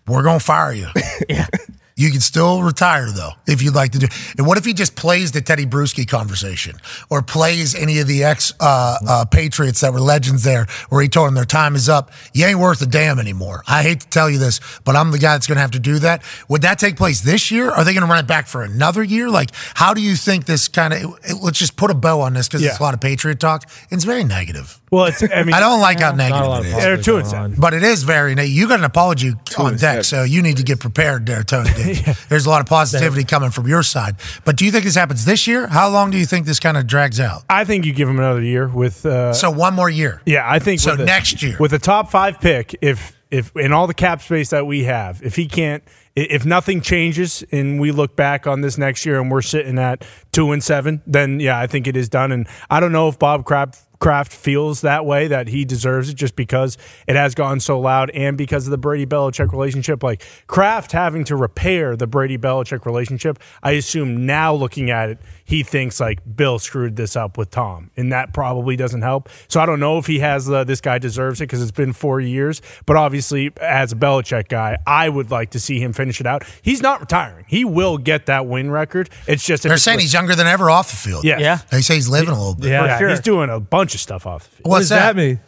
we're 0.07 0.23
gonna 0.23 0.39
fire 0.39 0.73
you. 0.73 0.87
You 1.99 2.11
can 2.11 2.21
still 2.21 2.63
retire 2.63 3.11
though 3.11 3.31
if 3.45 3.61
you'd 3.61 3.75
like 3.75 3.91
to 3.91 3.99
do. 3.99 4.07
And 4.37 4.47
what 4.47 4.57
if 4.57 4.63
he 4.63 4.73
just 4.73 4.95
plays 4.95 5.33
the 5.33 5.41
Teddy 5.41 5.65
Bruschi 5.65 6.07
conversation 6.07 6.77
or 7.09 7.21
plays 7.21 7.75
any 7.75 7.99
of 7.99 8.07
the 8.07 8.23
ex 8.23 8.53
uh, 8.61 8.95
uh, 9.05 9.25
Patriots 9.25 9.81
that 9.81 9.91
were 9.91 9.99
legends 9.99 10.43
there, 10.45 10.65
where 10.87 11.01
he 11.01 11.09
told 11.09 11.27
them 11.27 11.35
their 11.35 11.43
time 11.43 11.75
is 11.75 11.89
up. 11.89 12.11
You 12.33 12.45
ain't 12.45 12.57
worth 12.59 12.81
a 12.81 12.85
damn 12.85 13.19
anymore. 13.19 13.63
I 13.67 13.83
hate 13.83 13.99
to 13.99 14.07
tell 14.07 14.29
you 14.29 14.37
this, 14.37 14.61
but 14.85 14.95
I'm 14.95 15.11
the 15.11 15.19
guy 15.19 15.33
that's 15.33 15.45
going 15.45 15.57
to 15.57 15.61
have 15.61 15.71
to 15.71 15.79
do 15.79 15.99
that. 15.99 16.23
Would 16.47 16.61
that 16.61 16.79
take 16.79 16.95
place 16.95 17.19
this 17.19 17.51
year? 17.51 17.69
Are 17.69 17.83
they 17.83 17.93
going 17.93 18.05
to 18.05 18.09
run 18.09 18.23
it 18.23 18.27
back 18.27 18.47
for 18.47 18.63
another 18.63 19.03
year? 19.03 19.29
Like, 19.29 19.49
how 19.73 19.93
do 19.93 20.01
you 20.01 20.15
think 20.15 20.45
this 20.45 20.69
kind 20.69 20.93
of? 20.93 21.19
Let's 21.41 21.59
just 21.59 21.75
put 21.75 21.91
a 21.91 21.93
bow 21.95 22.21
on 22.21 22.33
this 22.33 22.47
because 22.47 22.61
Yeah. 22.61 22.69
it's 22.69 22.79
a 22.79 22.83
lot 22.83 22.93
of 22.93 23.01
Patriot 23.01 23.41
talk. 23.41 23.69
It's 23.91 24.05
very 24.05 24.23
negative. 24.23 24.79
Well, 24.91 25.05
it's 25.05 25.21
I 25.23 25.43
mean 25.43 25.53
I 25.53 25.59
don't 25.59 25.79
like 25.81 25.99
how 25.99 26.11
Not 26.13 26.31
a 26.31 26.47
lot 26.47 26.63
negative 26.63 26.65
of 26.65 26.65
it 26.65 26.77
is. 26.77 26.83
They're 26.83 26.97
two 26.97 27.17
and 27.17 27.25
positive 27.25 27.59
But 27.59 27.73
it 27.73 27.83
is 27.83 28.03
very. 28.03 28.33
You 28.45 28.67
got 28.67 28.79
an 28.79 28.85
apology 28.85 29.33
on 29.57 29.73
deck, 29.73 29.79
seven. 29.79 30.03
so 30.03 30.23
you 30.23 30.41
need 30.41 30.57
to 30.57 30.63
get 30.63 30.79
prepared 30.79 31.25
there, 31.25 31.43
Tony. 31.43 31.69
D. 31.75 32.01
There's 32.29 32.45
a 32.45 32.49
lot 32.49 32.61
of 32.61 32.67
positivity 32.67 33.23
coming 33.23 33.51
from 33.51 33.67
your 33.67 33.83
side. 33.83 34.15
But 34.45 34.55
do 34.57 34.65
you 34.65 34.71
think 34.71 34.83
this 34.85 34.95
happens 34.95 35.25
this 35.25 35.45
year? 35.47 35.67
How 35.67 35.89
long 35.89 36.09
do 36.11 36.17
you 36.17 36.25
think 36.25 36.45
this 36.45 36.59
kind 36.59 36.77
of 36.77 36.87
drags 36.87 37.19
out? 37.19 37.43
I 37.49 37.65
think 37.65 37.85
you 37.85 37.93
give 37.93 38.09
him 38.09 38.17
another 38.19 38.41
year 38.41 38.67
with 38.67 39.05
uh, 39.05 39.33
So 39.33 39.51
one 39.51 39.73
more 39.75 39.89
year. 39.89 40.21
Yeah, 40.25 40.43
I 40.49 40.59
think 40.59 40.79
So 40.79 40.91
with 40.91 41.01
a- 41.01 41.05
next 41.05 41.43
year. 41.43 41.57
with 41.59 41.73
a 41.73 41.79
top 41.79 42.09
five 42.09 42.39
pick, 42.41 42.75
if 42.81 43.15
if 43.31 43.55
in 43.55 43.71
all 43.73 43.85
the 43.85 43.93
cap 43.93 44.23
space 44.23 44.49
that 44.49 44.65
we 44.65 44.85
have, 44.85 45.21
if 45.21 45.35
he 45.35 45.45
can't, 45.45 45.83
if 46.15 46.47
nothing 46.47 46.81
changes 46.81 47.43
and 47.51 47.79
we 47.79 47.91
look 47.91 48.15
back 48.15 48.47
on 48.47 48.61
this 48.61 48.75
next 48.75 49.05
year 49.05 49.21
and 49.21 49.29
we're 49.29 49.43
sitting 49.43 49.77
at 49.77 50.03
two 50.31 50.51
and 50.51 50.63
seven, 50.63 51.03
then 51.05 51.39
yeah, 51.39 51.59
I 51.59 51.67
think 51.67 51.85
it 51.85 51.95
is 51.95 52.09
done. 52.09 52.31
And 52.31 52.47
I 52.71 52.79
don't 52.79 52.91
know 52.91 53.07
if 53.07 53.19
Bob 53.19 53.45
Kraft 53.45 53.85
Kraft 53.99 54.31
feels 54.31 54.81
that 54.81 55.05
way 55.05 55.27
that 55.27 55.49
he 55.49 55.65
deserves 55.65 56.09
it 56.09 56.13
just 56.15 56.35
because 56.35 56.77
it 57.07 57.15
has 57.17 57.35
gone 57.35 57.59
so 57.59 57.79
loud 57.79 58.09
and 58.11 58.37
because 58.37 58.65
of 58.65 58.71
the 58.71 58.77
Brady 58.77 59.05
Belichick 59.05 59.51
relationship. 59.51 60.01
Like 60.03 60.23
Kraft 60.47 60.93
having 60.93 61.25
to 61.25 61.35
repair 61.35 61.97
the 61.97 62.07
Brady 62.07 62.37
Belichick 62.37 62.85
relationship, 62.85 63.39
I 63.61 63.71
assume 63.71 64.25
now 64.25 64.53
looking 64.53 64.89
at 64.89 65.09
it, 65.09 65.19
he 65.43 65.63
thinks 65.63 65.99
like 65.99 66.19
Bill 66.35 66.59
screwed 66.59 66.95
this 66.95 67.15
up 67.17 67.37
with 67.37 67.51
Tom, 67.51 67.91
and 67.97 68.11
that 68.13 68.33
probably 68.33 68.75
doesn't 68.77 69.01
help. 69.01 69.27
So 69.49 69.59
I 69.59 69.65
don't 69.65 69.79
know 69.81 69.97
if 69.97 70.05
he 70.07 70.19
has 70.19 70.45
the 70.45 70.63
this 70.63 70.79
guy 70.79 70.97
deserves 70.97 71.41
it 71.41 71.45
because 71.45 71.61
it's 71.61 71.71
been 71.71 71.91
four 71.91 72.21
years, 72.21 72.61
but 72.85 72.95
obviously 72.95 73.51
as 73.61 73.91
a 73.91 73.95
Belichick 73.95 74.47
guy, 74.47 74.77
I 74.87 75.09
would 75.09 75.29
like 75.31 75.49
to 75.51 75.59
see 75.59 75.79
him 75.79 75.91
finish 75.91 76.21
it 76.21 76.27
out. 76.27 76.43
He's 76.61 76.81
not 76.81 77.01
retiring; 77.01 77.45
he 77.49 77.65
will 77.65 77.97
get 77.97 78.27
that 78.27 78.45
win 78.47 78.71
record. 78.71 79.09
It's 79.27 79.43
just 79.43 79.63
They're 79.63 79.73
it's 79.73 79.83
saying 79.83 79.97
with- 79.97 80.03
he's 80.03 80.13
younger 80.13 80.35
than 80.35 80.47
ever 80.47 80.69
off 80.69 80.89
the 80.91 80.95
field. 80.97 81.25
Yes. 81.25 81.41
Yeah. 81.41 81.57
They 81.71 81.81
say 81.81 81.95
he's 81.95 82.07
living 82.07 82.29
a 82.29 82.37
little 82.37 82.55
bit. 82.55 82.69
Yeah, 82.69 82.85
Yeah, 82.85 82.97
sure. 82.99 83.09
he's 83.09 83.19
doing 83.19 83.49
a 83.49 83.59
bunch 83.59 83.88
of 83.93 83.99
stuff 84.01 84.25
off 84.25 84.43
the 84.43 84.49
field. 84.49 84.67
What 84.67 84.71
What's 84.77 84.89
does 84.89 84.89
that 84.89 85.15
mean? 85.15 85.39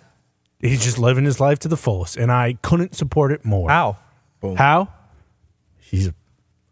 He's 0.59 0.83
just 0.83 0.99
living 0.99 1.25
his 1.25 1.39
life 1.39 1.59
to 1.59 1.67
the 1.67 1.77
fullest, 1.77 2.17
and 2.17 2.31
I 2.31 2.57
couldn't 2.61 2.95
support 2.95 3.31
it 3.31 3.43
more. 3.43 3.69
How? 3.69 3.97
How? 4.55 4.89
He's. 5.79 6.07
a- 6.07 6.15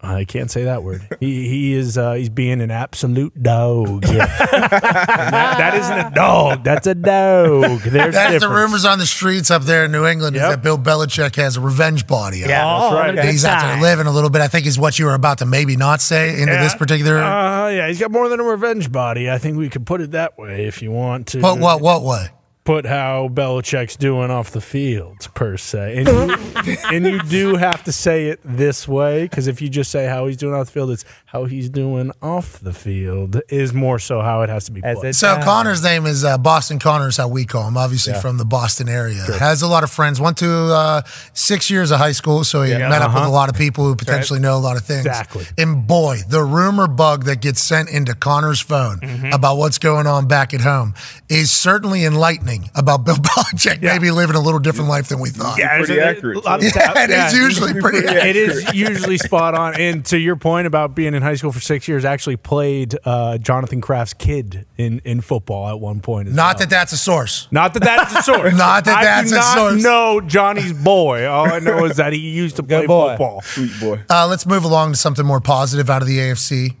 I 0.02 0.24
can't 0.24 0.50
say 0.50 0.64
that 0.64 0.82
word. 0.82 1.06
He 1.20 1.48
he 1.48 1.74
is. 1.74 1.98
Uh, 1.98 2.14
he's 2.14 2.30
being 2.30 2.60
an 2.60 2.70
absolute 2.70 3.40
dog. 3.40 4.04
That, 4.60 5.58
that 5.58 5.74
isn't 5.74 5.98
a 5.98 6.10
dog. 6.14 6.64
That's 6.64 6.86
a 6.86 6.94
dog. 6.94 7.80
There's 7.80 8.14
That's 8.14 8.42
the 8.42 8.48
rumors 8.48 8.84
on 8.84 8.98
the 8.98 9.06
streets 9.06 9.50
up 9.50 9.62
there 9.62 9.84
in 9.84 9.92
New 9.92 10.06
England 10.06 10.36
is 10.36 10.42
that 10.42 10.62
Bill 10.62 10.78
Belichick 10.78 11.36
has 11.36 11.56
a 11.56 11.60
revenge 11.60 12.06
body. 12.06 12.38
Yeah, 12.38 12.46
that's 12.46 12.60
right. 12.60 12.92
what 12.92 13.10
a 13.10 13.22
good 13.22 13.30
He's 13.30 13.44
out 13.44 13.62
there 13.62 13.80
living 13.80 14.06
a 14.06 14.10
little 14.10 14.30
bit. 14.30 14.40
I 14.40 14.48
think 14.48 14.66
is 14.66 14.78
what 14.78 14.98
you 14.98 15.06
were 15.06 15.14
about 15.14 15.38
to 15.38 15.46
maybe 15.46 15.76
not 15.76 16.00
say 16.00 16.40
into 16.40 16.54
this 16.56 16.74
particular. 16.74 17.18
Uh, 17.18 17.68
yeah, 17.68 17.88
he's 17.88 18.00
got 18.00 18.10
more 18.10 18.28
than 18.28 18.40
a 18.40 18.44
revenge 18.44 18.90
body. 18.90 19.30
I 19.30 19.38
think 19.38 19.56
we 19.56 19.68
could 19.68 19.86
put 19.86 20.00
it 20.00 20.12
that 20.12 20.38
way 20.38 20.66
if 20.66 20.82
you 20.82 20.90
want 20.90 21.28
to. 21.28 21.40
what 21.40 21.58
what 21.58 21.80
what 21.80 22.02
way? 22.02 22.28
Put 22.64 22.84
how 22.84 23.28
Belichick's 23.28 23.96
doing 23.96 24.30
off 24.30 24.50
the 24.50 24.60
field 24.60 25.28
per 25.34 25.56
se, 25.56 25.96
and 25.98 26.08
you, 26.08 26.76
and 26.92 27.06
you 27.06 27.18
do 27.22 27.56
have 27.56 27.82
to 27.84 27.92
say 27.92 28.26
it 28.26 28.38
this 28.44 28.86
way 28.86 29.24
because 29.24 29.46
if 29.46 29.62
you 29.62 29.68
just 29.68 29.90
say 29.90 30.06
how 30.06 30.26
he's 30.26 30.36
doing 30.36 30.54
off 30.54 30.66
the 30.66 30.72
field, 30.72 30.90
it's 30.90 31.04
how 31.26 31.46
he's 31.46 31.68
doing 31.70 32.12
off 32.20 32.60
the 32.60 32.72
field 32.72 33.40
is 33.48 33.72
more 33.72 33.98
so 33.98 34.20
how 34.20 34.42
it 34.42 34.48
has 34.50 34.66
to 34.66 34.72
be 34.72 34.82
put. 34.82 35.14
So 35.14 35.28
Uh, 35.28 35.44
Connor's 35.44 35.82
name 35.82 36.04
is 36.06 36.24
uh, 36.24 36.36
Boston 36.38 36.78
Connor 36.78 37.08
is 37.08 37.16
how 37.16 37.28
we 37.28 37.44
call 37.46 37.66
him. 37.66 37.76
Obviously 37.76 38.12
from 38.14 38.36
the 38.36 38.44
Boston 38.44 38.88
area. 38.88 39.22
Has 39.38 39.62
a 39.62 39.66
lot 39.68 39.82
of 39.84 39.90
friends. 39.90 40.20
Went 40.20 40.36
to 40.38 40.50
uh, 40.50 41.02
six 41.32 41.70
years 41.70 41.90
of 41.90 41.98
high 41.98 42.12
school, 42.12 42.44
so 42.44 42.62
he 42.62 42.72
met 42.72 43.00
up 43.02 43.14
with 43.14 43.22
a 43.24 43.28
lot 43.28 43.48
of 43.48 43.54
people 43.54 43.84
who 43.84 43.94
potentially 43.96 44.38
know 44.40 44.56
a 44.56 44.60
lot 44.60 44.76
of 44.76 44.84
things. 44.84 45.06
Exactly. 45.06 45.46
And 45.56 45.86
boy, 45.86 46.18
the 46.28 46.42
rumor 46.42 46.86
bug 46.88 47.24
that 47.24 47.40
gets 47.40 47.60
sent 47.62 47.88
into 47.88 48.14
Connor's 48.14 48.60
phone 48.60 49.00
about 49.32 49.56
what's 49.56 49.78
going 49.78 50.06
on 50.06 50.28
back 50.28 50.52
at 50.52 50.60
home 50.60 50.94
is 51.28 51.50
certainly 51.50 52.04
enlightening 52.04 52.49
about 52.74 53.04
Bill 53.04 53.14
Belichick 53.16 53.82
maybe 53.82 54.10
living 54.10 54.36
a 54.36 54.40
little 54.40 54.60
different 54.60 54.88
life 54.88 55.08
than 55.08 55.20
we 55.20 55.30
thought. 55.30 55.58
Yeah, 55.58 55.76
Pretty 55.78 55.94
there's 55.94 56.16
accurate, 56.16 56.36
a 56.36 56.40
lot 56.40 56.64
of 56.64 56.72
too. 56.72 56.78
Yeah, 56.78 57.04
it 57.04 57.10
is 57.10 57.34
usually 57.34 57.80
pretty 57.80 57.98
It 58.08 58.36
is 58.36 58.74
usually 58.74 59.18
spot 59.18 59.54
on. 59.54 59.74
And 59.80 60.04
to 60.06 60.18
your 60.18 60.36
point 60.36 60.66
about 60.66 60.94
being 60.94 61.14
in 61.14 61.22
high 61.22 61.34
school 61.34 61.52
for 61.52 61.60
six 61.60 61.88
years, 61.88 62.04
actually 62.04 62.36
played 62.36 62.96
uh, 63.04 63.38
Jonathan 63.38 63.80
Kraft's 63.80 64.14
kid 64.14 64.66
in, 64.76 65.00
in 65.04 65.20
football 65.20 65.68
at 65.68 65.80
one 65.80 66.00
point. 66.00 66.28
Not 66.28 66.36
well. 66.36 66.58
that 66.60 66.70
that's 66.70 66.92
a 66.92 66.96
source. 66.96 67.48
Not 67.50 67.74
that 67.74 67.82
that's 67.82 68.14
a 68.14 68.22
source. 68.22 68.54
Not 68.56 68.84
that 68.84 68.98
I 68.98 69.04
that's 69.04 69.30
do 69.30 69.36
a 69.36 69.38
not 69.38 69.54
source. 69.56 69.82
No, 69.82 70.20
Johnny's 70.20 70.72
boy. 70.72 71.26
All 71.26 71.50
I 71.50 71.58
know 71.58 71.84
is 71.84 71.96
that 71.96 72.12
he 72.12 72.18
used 72.18 72.56
to 72.56 72.62
play 72.62 72.80
Good 72.82 72.88
boy. 72.88 73.10
football. 73.10 73.42
Sweet 73.42 73.72
boy. 73.80 74.00
Uh, 74.08 74.26
let's 74.28 74.46
move 74.46 74.64
along 74.64 74.92
to 74.92 74.98
something 74.98 75.24
more 75.26 75.40
positive 75.40 75.88
out 75.90 76.02
of 76.02 76.08
the 76.08 76.18
AFC. 76.18 76.76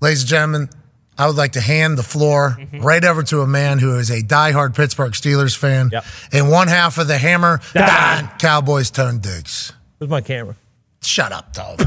Ladies 0.00 0.22
and 0.22 0.28
gentlemen, 0.28 0.68
I 1.22 1.26
would 1.28 1.36
like 1.36 1.52
to 1.52 1.60
hand 1.60 1.96
the 1.96 2.02
floor 2.02 2.58
right 2.80 3.04
over 3.04 3.22
to 3.22 3.42
a 3.42 3.46
man 3.46 3.78
who 3.78 3.96
is 3.96 4.10
a 4.10 4.22
diehard 4.22 4.74
Pittsburgh 4.74 5.12
Steelers 5.12 5.56
fan 5.56 5.90
Yep. 5.92 6.04
and 6.32 6.50
one 6.50 6.66
half 6.66 6.98
of 6.98 7.06
the 7.06 7.16
Hammer 7.16 7.60
Don 7.74 8.28
Cowboys 8.40 8.90
Tone 8.90 9.20
Diggs. 9.20 9.72
Where's 9.98 10.10
my 10.10 10.20
camera? 10.20 10.56
Shut 11.00 11.30
up, 11.30 11.52
Tone. 11.52 11.76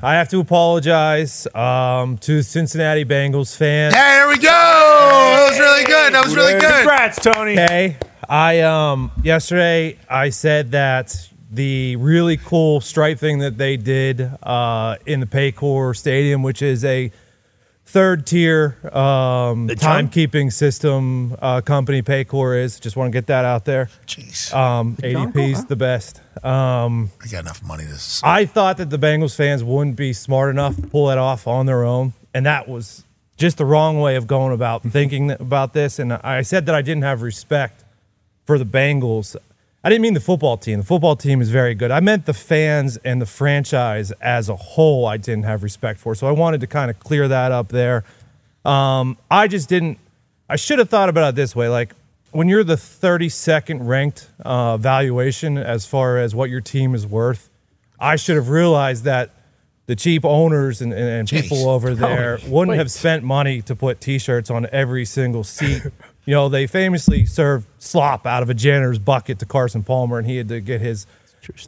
I 0.00 0.14
have 0.14 0.28
to 0.30 0.38
apologize 0.40 1.46
um, 1.54 2.16
to 2.18 2.40
Cincinnati 2.42 3.04
Bengals 3.04 3.54
fans. 3.56 3.94
hey, 3.94 4.00
there 4.00 4.28
we 4.28 4.36
go. 4.36 4.42
That 4.44 5.48
was 5.50 5.58
really 5.58 5.84
good. 5.84 6.14
That 6.14 6.24
was 6.24 6.34
really 6.36 6.52
good. 6.60 6.72
Congrats, 6.72 7.18
Tony. 7.20 7.56
Hey, 7.56 7.96
I 8.26 8.60
um 8.60 9.10
yesterday 9.22 9.98
I 10.08 10.30
said 10.30 10.70
that 10.70 11.27
the 11.50 11.96
really 11.96 12.36
cool 12.36 12.80
stripe 12.80 13.18
thing 13.18 13.38
that 13.38 13.56
they 13.58 13.76
did 13.76 14.20
uh, 14.42 14.96
in 15.06 15.20
the 15.20 15.26
Paycor 15.26 15.96
Stadium, 15.96 16.42
which 16.42 16.60
is 16.62 16.84
a 16.84 17.10
third 17.86 18.26
tier 18.26 18.76
um, 18.94 19.66
timekeeping 19.68 20.52
system 20.52 21.34
uh, 21.40 21.60
company, 21.62 22.02
Paycor 22.02 22.62
is. 22.62 22.78
Just 22.78 22.96
want 22.96 23.10
to 23.10 23.16
get 23.16 23.28
that 23.28 23.44
out 23.46 23.64
there. 23.64 23.88
Jeez, 24.06 24.52
Um, 24.54 24.96
ADP's 24.96 25.64
the 25.64 25.76
best. 25.76 26.20
Um, 26.44 27.10
I 27.24 27.28
got 27.28 27.40
enough 27.40 27.62
money 27.62 27.84
to. 27.84 27.90
s- 27.92 28.20
I 28.22 28.44
thought 28.44 28.76
that 28.76 28.90
the 28.90 28.98
Bengals 28.98 29.34
fans 29.34 29.64
wouldn't 29.64 29.96
be 29.96 30.12
smart 30.12 30.50
enough 30.50 30.76
to 30.76 30.82
pull 30.82 31.06
that 31.06 31.18
off 31.18 31.46
on 31.46 31.64
their 31.66 31.82
own, 31.84 32.12
and 32.34 32.44
that 32.44 32.68
was 32.68 33.04
just 33.38 33.56
the 33.56 33.64
wrong 33.64 34.00
way 34.00 34.16
of 34.16 34.26
going 34.26 34.52
about 34.52 34.82
thinking 34.82 35.30
about 35.30 35.72
this. 35.72 35.98
And 35.98 36.12
I 36.12 36.42
said 36.42 36.66
that 36.66 36.74
I 36.74 36.82
didn't 36.82 37.04
have 37.04 37.22
respect 37.22 37.84
for 38.44 38.58
the 38.58 38.66
Bengals. 38.66 39.34
I 39.88 39.90
didn't 39.90 40.02
mean 40.02 40.12
the 40.12 40.20
football 40.20 40.58
team. 40.58 40.80
The 40.80 40.84
football 40.84 41.16
team 41.16 41.40
is 41.40 41.48
very 41.48 41.74
good. 41.74 41.90
I 41.90 42.00
meant 42.00 42.26
the 42.26 42.34
fans 42.34 42.98
and 43.06 43.22
the 43.22 43.26
franchise 43.26 44.10
as 44.20 44.50
a 44.50 44.54
whole. 44.54 45.06
I 45.06 45.16
didn't 45.16 45.44
have 45.44 45.62
respect 45.62 45.98
for. 45.98 46.14
So 46.14 46.26
I 46.26 46.30
wanted 46.30 46.60
to 46.60 46.66
kind 46.66 46.90
of 46.90 47.00
clear 47.00 47.26
that 47.26 47.52
up 47.52 47.68
there. 47.68 48.04
Um, 48.66 49.16
I 49.30 49.48
just 49.48 49.66
didn't. 49.70 49.98
I 50.46 50.56
should 50.56 50.78
have 50.78 50.90
thought 50.90 51.08
about 51.08 51.30
it 51.30 51.36
this 51.36 51.56
way. 51.56 51.70
Like 51.70 51.94
when 52.32 52.50
you're 52.50 52.64
the 52.64 52.74
32nd 52.74 53.78
ranked 53.80 54.28
uh, 54.44 54.76
valuation 54.76 55.56
as 55.56 55.86
far 55.86 56.18
as 56.18 56.34
what 56.34 56.50
your 56.50 56.60
team 56.60 56.94
is 56.94 57.06
worth, 57.06 57.48
I 57.98 58.16
should 58.16 58.36
have 58.36 58.50
realized 58.50 59.04
that 59.04 59.30
the 59.86 59.96
cheap 59.96 60.22
owners 60.22 60.82
and, 60.82 60.92
and, 60.92 61.08
and 61.08 61.28
people 61.30 61.66
over 61.66 61.94
there 61.94 62.40
wouldn't 62.46 62.76
have 62.76 62.90
spent 62.90 63.24
money 63.24 63.62
to 63.62 63.74
put 63.74 64.02
T-shirts 64.02 64.50
on 64.50 64.66
every 64.70 65.06
single 65.06 65.44
seat. 65.44 65.80
you 66.28 66.34
know, 66.34 66.50
they 66.50 66.66
famously 66.66 67.24
served 67.24 67.66
slop 67.78 68.26
out 68.26 68.42
of 68.42 68.50
a 68.50 68.54
janitor's 68.54 68.98
bucket 68.98 69.38
to 69.38 69.46
Carson 69.46 69.82
Palmer, 69.82 70.18
and 70.18 70.26
he 70.28 70.36
had 70.36 70.48
to 70.48 70.60
get 70.60 70.82
his 70.82 71.06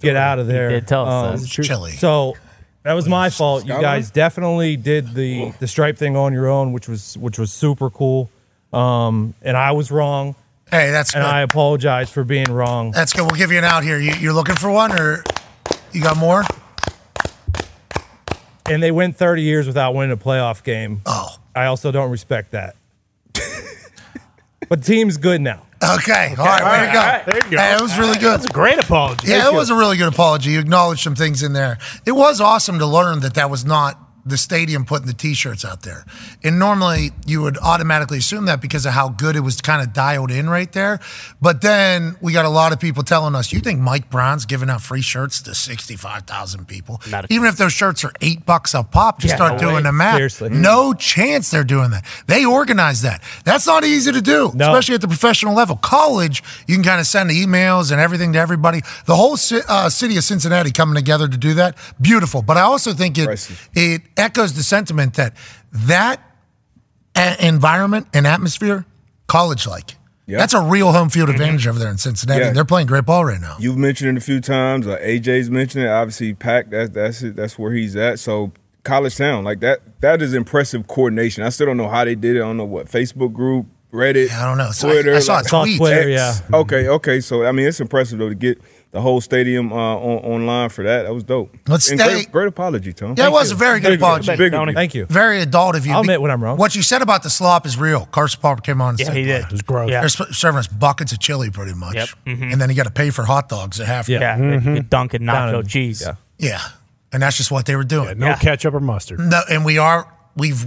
get 0.00 0.16
out 0.16 0.38
of 0.38 0.48
there. 0.48 0.68
did 0.68 0.86
tell 0.86 1.08
us 1.08 1.40
Um, 1.40 1.46
that. 1.46 1.48
Chili. 1.64 1.92
so 1.92 2.34
that 2.82 2.92
was 2.92 3.08
my 3.08 3.30
fault. 3.30 3.64
You 3.64 3.80
guys 3.80 4.10
definitely 4.10 4.76
did 4.76 5.14
the 5.14 5.54
the 5.60 5.66
stripe 5.66 5.96
thing 5.96 6.14
on 6.14 6.34
your 6.34 6.46
own, 6.46 6.72
which 6.74 6.88
was 6.90 7.16
which 7.16 7.38
was 7.38 7.50
super 7.50 7.88
cool. 7.88 8.28
Um, 8.70 9.32
and 9.40 9.56
I 9.56 9.72
was 9.72 9.90
wrong, 9.90 10.34
Hey, 10.70 10.90
that's 10.90 11.12
good. 11.12 11.20
and 11.20 11.26
I 11.26 11.40
apologize 11.40 12.10
for 12.10 12.22
being 12.22 12.52
wrong. 12.52 12.90
That's 12.90 13.14
good. 13.14 13.22
We'll 13.22 13.38
give 13.38 13.50
you 13.50 13.56
an 13.58 13.64
out 13.64 13.82
here. 13.82 13.98
You, 13.98 14.12
you're 14.20 14.34
looking 14.34 14.56
for 14.56 14.70
one, 14.70 14.92
or 14.92 15.24
you 15.92 16.02
got 16.02 16.18
more? 16.18 16.44
And 18.66 18.82
they 18.82 18.90
went 18.90 19.16
30 19.16 19.40
years 19.42 19.66
without 19.66 19.94
winning 19.94 20.12
a 20.12 20.16
playoff 20.16 20.62
game. 20.62 21.00
Oh, 21.06 21.34
I 21.56 21.64
also 21.64 21.90
don't 21.90 22.10
respect 22.10 22.50
that. 22.52 22.76
But 24.70 24.82
the 24.82 24.86
team's 24.86 25.18
good 25.18 25.42
now. 25.42 25.66
okay. 25.82 26.34
All 26.38 26.44
right, 26.46 26.62
way 26.62 26.86
to 26.86 26.92
go. 26.92 26.98
all 26.98 27.04
right, 27.04 27.26
there 27.26 27.36
you 27.44 27.50
go. 27.50 27.56
Hey, 27.58 27.74
it 27.74 27.80
was 27.82 27.98
really 27.98 28.18
good. 28.18 28.32
That's 28.32 28.46
a 28.46 28.52
great 28.52 28.78
apology. 28.78 29.28
Yeah, 29.28 29.48
it 29.48 29.52
was 29.52 29.68
a 29.68 29.74
really 29.74 29.96
good 29.96 30.08
apology. 30.08 30.50
You 30.50 30.60
acknowledged 30.60 31.02
some 31.02 31.14
things 31.14 31.42
in 31.42 31.52
there. 31.52 31.78
It 32.06 32.12
was 32.12 32.40
awesome 32.40 32.78
to 32.78 32.86
learn 32.86 33.20
that 33.20 33.34
that 33.34 33.50
was 33.50 33.64
not 33.64 33.98
the 34.26 34.36
stadium 34.36 34.84
putting 34.84 35.06
the 35.06 35.12
T-shirts 35.14 35.64
out 35.64 35.82
there. 35.82 36.04
And 36.44 36.58
normally 36.58 37.10
you 37.26 37.42
would 37.42 37.56
automatically 37.58 38.18
assume 38.18 38.44
that 38.46 38.60
because 38.60 38.84
of 38.86 38.92
how 38.92 39.08
good 39.08 39.36
it 39.36 39.40
was 39.40 39.60
kind 39.60 39.82
of 39.82 39.92
dialed 39.92 40.30
in 40.30 40.48
right 40.48 40.70
there. 40.72 41.00
But 41.40 41.60
then 41.62 42.16
we 42.20 42.32
got 42.32 42.44
a 42.44 42.48
lot 42.50 42.72
of 42.72 42.80
people 42.80 43.02
telling 43.02 43.34
us, 43.34 43.52
"You 43.52 43.60
think 43.60 43.80
Mike 43.80 44.10
Brown's 44.10 44.46
giving 44.46 44.68
out 44.70 44.82
free 44.82 45.02
shirts 45.02 45.40
to 45.42 45.54
sixty-five 45.54 46.22
thousand 46.24 46.66
people? 46.68 47.00
Not 47.10 47.24
a 47.24 47.32
Even 47.32 47.46
if 47.48 47.56
those 47.56 47.72
shirts 47.72 48.04
are 48.04 48.12
eight 48.20 48.44
bucks 48.46 48.74
a 48.74 48.82
pop, 48.82 49.20
just 49.20 49.32
Yeah, 49.32 49.36
start 49.36 49.52
no 49.54 49.58
doing 49.58 49.74
way. 49.76 49.82
the 49.82 49.92
math. 49.92 50.16
Seriously. 50.16 50.50
no 50.50 50.92
chance 50.94 51.50
they're 51.50 51.64
doing 51.64 51.90
that. 51.90 52.04
They 52.26 52.44
organize 52.44 53.02
that. 53.02 53.22
That's 53.44 53.66
not 53.66 53.84
easy 53.84 54.12
to 54.12 54.20
do, 54.20 54.52
No. 54.54 54.66
especially 54.72 54.94
at 54.96 55.00
the 55.00 55.08
professional 55.08 55.54
level. 55.54 55.76
College, 55.76 56.42
you 56.66 56.74
can 56.74 56.84
kind 56.84 57.00
of 57.00 57.06
send 57.06 57.30
emails 57.30 57.90
and 57.90 58.00
everything 58.00 58.32
to 58.34 58.38
everybody. 58.38 58.82
The 59.06 59.16
whole 59.16 59.36
uh, 59.68 59.88
city 59.88 60.16
of 60.16 60.24
Cincinnati 60.24 60.70
coming 60.70 60.94
together 60.94 61.28
to 61.28 61.36
do 61.36 61.54
that, 61.54 61.76
beautiful. 62.00 62.42
But 62.42 62.56
I 62.56 62.62
also 62.62 62.92
think 62.92 63.16
it 63.18 63.22
Impressive. 63.22 63.68
it 63.74 64.02
echoes 64.20 64.52
the 64.54 64.62
sentiment 64.62 65.14
that 65.14 65.34
that 65.72 66.20
a- 67.16 67.46
environment 67.46 68.06
and 68.14 68.26
atmosphere, 68.26 68.84
college 69.26 69.66
like. 69.66 69.96
Yeah. 70.26 70.38
That's 70.38 70.54
a 70.54 70.60
real 70.62 70.92
home 70.92 71.08
field 71.08 71.28
advantage 71.28 71.66
over 71.66 71.78
there 71.80 71.90
in 71.90 71.98
Cincinnati. 71.98 72.40
Yeah. 72.44 72.52
They're 72.52 72.64
playing 72.64 72.86
great 72.86 73.04
ball 73.04 73.24
right 73.24 73.40
now. 73.40 73.56
You've 73.58 73.76
mentioned 73.78 74.16
it 74.16 74.20
a 74.20 74.24
few 74.24 74.40
times. 74.40 74.86
Uh, 74.86 74.96
AJ's 74.98 75.50
mentioned 75.50 75.84
it. 75.84 75.88
Obviously, 75.88 76.34
Pack. 76.34 76.70
That's 76.70 76.90
that's 76.90 77.20
it. 77.22 77.34
That's 77.34 77.58
where 77.58 77.72
he's 77.72 77.96
at. 77.96 78.20
So 78.20 78.52
college 78.84 79.16
town, 79.16 79.42
like 79.42 79.58
that. 79.60 79.80
That 80.00 80.22
is 80.22 80.32
impressive 80.32 80.86
coordination. 80.86 81.42
I 81.42 81.48
still 81.48 81.66
don't 81.66 81.76
know 81.76 81.88
how 81.88 82.04
they 82.04 82.14
did 82.14 82.36
it. 82.36 82.40
I 82.40 82.42
don't 82.44 82.58
know 82.58 82.64
what 82.64 82.86
Facebook 82.86 83.32
group, 83.32 83.66
Reddit. 83.92 84.30
I 84.30 84.44
don't 84.44 84.56
know. 84.56 84.70
So 84.70 84.88
I- 84.88 84.92
Twitter. 84.92 85.14
I 85.16 85.18
saw 85.18 85.40
a 85.40 85.42
tweet. 85.64 85.78
Twitter, 85.78 86.08
yeah. 86.08 86.34
Okay, 86.54 86.86
okay. 86.86 87.20
So 87.20 87.44
I 87.44 87.50
mean, 87.50 87.66
it's 87.66 87.80
impressive 87.80 88.20
though 88.20 88.28
to 88.28 88.34
get 88.36 88.60
the 88.92 89.00
whole 89.00 89.20
stadium 89.20 89.72
uh, 89.72 89.76
on, 89.76 90.18
online 90.24 90.68
for 90.68 90.82
that. 90.84 91.04
That 91.04 91.14
was 91.14 91.22
dope. 91.22 91.56
Let's 91.68 91.88
And 91.90 92.00
stay- 92.00 92.12
Great, 92.12 92.32
great 92.32 92.48
apology, 92.48 92.92
Tom. 92.92 93.14
Yeah, 93.16 93.26
it 93.28 93.32
was 93.32 93.52
a 93.52 93.54
very 93.54 93.78
good 93.80 93.90
Big- 93.90 94.00
apology. 94.00 94.36
big 94.36 94.52
of 94.52 94.58
Tony. 94.58 94.72
you. 94.72 94.74
Thank 94.74 94.94
you. 94.94 95.06
Very 95.06 95.40
adult 95.40 95.76
of 95.76 95.86
you. 95.86 95.92
I'll 95.92 96.00
admit 96.00 96.20
when 96.20 96.30
I'm 96.32 96.42
wrong. 96.42 96.58
What 96.58 96.74
you 96.74 96.82
said 96.82 97.00
about 97.00 97.22
the 97.22 97.30
slop 97.30 97.66
is 97.66 97.76
real. 97.78 98.06
Carson 98.06 98.40
Palmer 98.40 98.60
came 98.60 98.80
on 98.80 98.90
and 98.90 98.98
Yeah, 99.00 99.06
said 99.06 99.16
he 99.16 99.22
did. 99.24 99.42
that. 99.42 99.46
It 99.46 99.52
was 99.52 99.62
gross. 99.62 99.90
Yeah. 99.90 100.00
They're 100.00 100.08
serving 100.08 100.58
us 100.58 100.66
buckets 100.66 101.12
of 101.12 101.20
chili 101.20 101.50
pretty 101.50 101.74
much. 101.74 101.94
Yep. 101.94 102.08
Mhm. 102.26 102.52
And 102.52 102.60
then 102.60 102.68
you 102.68 102.74
got 102.74 102.84
to 102.86 102.90
pay 102.90 103.10
for 103.10 103.24
hot 103.24 103.48
dogs 103.48 103.78
at 103.80 103.86
half. 103.86 104.08
Yeah, 104.08 104.36
Yeah. 104.36 104.60
you 104.74 104.82
dunk 104.82 105.14
and 105.14 105.24
nacho 105.24 105.66
cheese. 105.68 106.02
yeah. 106.04 106.14
Yeah. 106.38 106.60
And 107.12 107.22
that's 107.22 107.36
just 107.36 107.50
what 107.50 107.66
they 107.66 107.76
were 107.76 107.84
doing. 107.84 108.18
No 108.18 108.26
Yeah. 108.28 108.36
ketchup 108.36 108.74
or 108.74 108.80
mustard. 108.80 109.20
No, 109.20 109.40
and 109.50 109.64
we 109.64 109.78
are 109.78 110.06
we've 110.36 110.66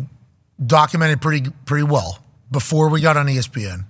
documented 0.65 1.21
pretty 1.21 1.49
pretty 1.65 1.83
well 1.83 2.19
before 2.51 2.89
we 2.89 3.01
got 3.01 3.17
on 3.17 3.27
ESPN. 3.27 3.85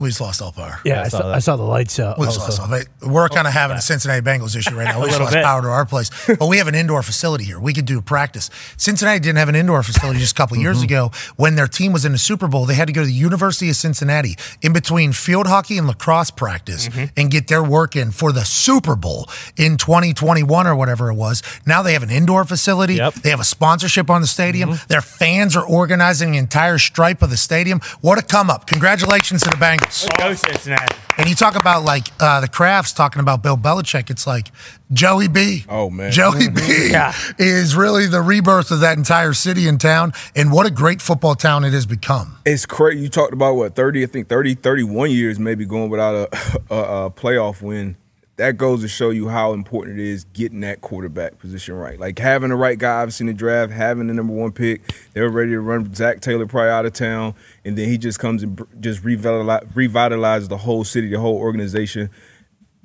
We 0.00 0.08
just 0.08 0.20
lost 0.20 0.42
all 0.42 0.50
power. 0.50 0.80
Yeah, 0.84 1.02
I 1.02 1.08
saw 1.08 1.20
saw. 1.20 1.32
I 1.32 1.38
saw 1.38 1.56
the 1.56 1.62
lights 1.62 2.00
out. 2.00 2.18
We 2.18 2.26
just 2.26 2.40
lost 2.40 2.60
all. 2.60 2.68
But 2.68 2.88
we're 3.00 3.26
oh, 3.26 3.28
kind 3.28 3.46
of 3.46 3.52
having 3.52 3.76
a 3.76 3.80
Cincinnati 3.80 4.22
Bengals 4.22 4.56
issue 4.56 4.74
right 4.74 4.84
now. 4.84 5.00
We 5.04 5.08
just 5.08 5.20
lost 5.20 5.34
bit. 5.34 5.44
power 5.44 5.60
to 5.60 5.68
our 5.68 5.84
place, 5.84 6.10
but 6.26 6.46
we 6.46 6.56
have 6.58 6.66
an 6.66 6.74
indoor 6.74 7.02
facility 7.02 7.44
here. 7.44 7.60
We 7.60 7.72
could 7.72 7.84
do 7.84 8.00
practice. 8.00 8.50
Cincinnati 8.76 9.20
didn't 9.20 9.38
have 9.38 9.48
an 9.48 9.54
indoor 9.54 9.82
facility 9.82 10.18
just 10.18 10.32
a 10.32 10.34
couple 10.34 10.56
years 10.56 10.78
mm-hmm. 10.78 10.84
ago 10.84 11.10
when 11.36 11.54
their 11.54 11.66
team 11.66 11.92
was 11.92 12.04
in 12.04 12.12
the 12.12 12.18
Super 12.18 12.48
Bowl. 12.48 12.64
They 12.64 12.74
had 12.74 12.86
to 12.86 12.92
go 12.92 13.02
to 13.02 13.06
the 13.06 13.12
University 13.12 13.68
of 13.70 13.76
Cincinnati 13.76 14.36
in 14.62 14.72
between 14.72 15.12
field 15.12 15.46
hockey 15.46 15.78
and 15.78 15.86
lacrosse 15.86 16.30
practice 16.30 16.88
mm-hmm. 16.88 17.06
and 17.16 17.30
get 17.30 17.48
their 17.48 17.62
work 17.62 17.96
in 17.96 18.10
for 18.10 18.32
the 18.32 18.44
Super 18.44 18.96
Bowl 18.96 19.28
in 19.56 19.76
2021 19.76 20.66
or 20.66 20.74
whatever 20.74 21.10
it 21.10 21.14
was. 21.14 21.42
Now 21.66 21.82
they 21.82 21.92
have 21.92 22.02
an 22.02 22.10
indoor 22.10 22.44
facility. 22.44 22.94
Yep. 22.94 23.14
They 23.14 23.30
have 23.30 23.40
a 23.40 23.44
sponsorship 23.44 24.10
on 24.10 24.22
the 24.22 24.26
stadium. 24.26 24.70
Mm-hmm. 24.70 24.86
Their 24.88 25.02
fans 25.02 25.54
are 25.54 25.66
organizing 25.66 26.32
the 26.32 26.38
entire 26.38 26.78
stripe 26.78 27.22
of 27.22 27.30
the 27.30 27.36
stadium. 27.36 27.80
What 28.00 28.18
a 28.18 28.22
come 28.22 28.50
up! 28.50 28.66
Congratulations 28.66 29.42
to 29.42 29.50
the 29.50 29.56
Bengals. 29.56 29.83
Go 30.18 30.34
Cincinnati. 30.34 30.96
And 31.18 31.28
you 31.28 31.34
talk 31.34 31.54
about 31.54 31.84
like 31.84 32.08
uh, 32.20 32.40
the 32.40 32.48
Krafts 32.48 32.94
talking 32.94 33.20
about 33.20 33.42
Bill 33.42 33.56
Belichick. 33.56 34.10
It's 34.10 34.26
like 34.26 34.50
Joey 34.92 35.28
B. 35.28 35.64
Oh, 35.68 35.90
man. 35.90 36.10
Joey 36.10 36.48
B. 36.48 36.90
Yeah. 36.90 37.14
is 37.38 37.76
really 37.76 38.06
the 38.06 38.20
rebirth 38.20 38.70
of 38.70 38.80
that 38.80 38.98
entire 38.98 39.32
city 39.32 39.68
and 39.68 39.80
town. 39.80 40.12
And 40.34 40.50
what 40.50 40.66
a 40.66 40.70
great 40.70 41.00
football 41.00 41.34
town 41.34 41.64
it 41.64 41.72
has 41.72 41.86
become. 41.86 42.36
It's 42.44 42.66
crazy. 42.66 43.00
You 43.00 43.08
talked 43.08 43.32
about 43.32 43.54
what 43.54 43.74
30, 43.74 44.02
I 44.02 44.06
think 44.06 44.28
30, 44.28 44.54
31 44.56 45.10
years 45.10 45.38
maybe 45.38 45.64
going 45.66 45.90
without 45.90 46.14
a, 46.14 46.62
a, 46.74 47.04
a 47.06 47.10
playoff 47.10 47.62
win. 47.62 47.96
That 48.36 48.56
goes 48.56 48.80
to 48.80 48.88
show 48.88 49.10
you 49.10 49.28
how 49.28 49.52
important 49.52 50.00
it 50.00 50.04
is 50.04 50.24
getting 50.24 50.60
that 50.60 50.80
quarterback 50.80 51.38
position 51.38 51.74
right. 51.76 52.00
Like 52.00 52.18
having 52.18 52.50
the 52.50 52.56
right 52.56 52.76
guy, 52.76 53.02
obviously 53.02 53.24
in 53.24 53.28
the 53.28 53.34
draft, 53.34 53.72
having 53.72 54.08
the 54.08 54.14
number 54.14 54.32
one 54.32 54.50
pick. 54.50 54.82
They 55.12 55.20
were 55.20 55.30
ready 55.30 55.52
to 55.52 55.60
run 55.60 55.94
Zach 55.94 56.20
Taylor 56.20 56.46
probably 56.46 56.70
out 56.70 56.84
of 56.84 56.94
town, 56.94 57.36
and 57.64 57.78
then 57.78 57.88
he 57.88 57.96
just 57.96 58.18
comes 58.18 58.42
and 58.42 58.60
just 58.80 59.04
revitalize, 59.04 59.62
revitalizes 59.74 60.48
the 60.48 60.56
whole 60.58 60.82
city, 60.82 61.08
the 61.08 61.20
whole 61.20 61.36
organization. 61.36 62.10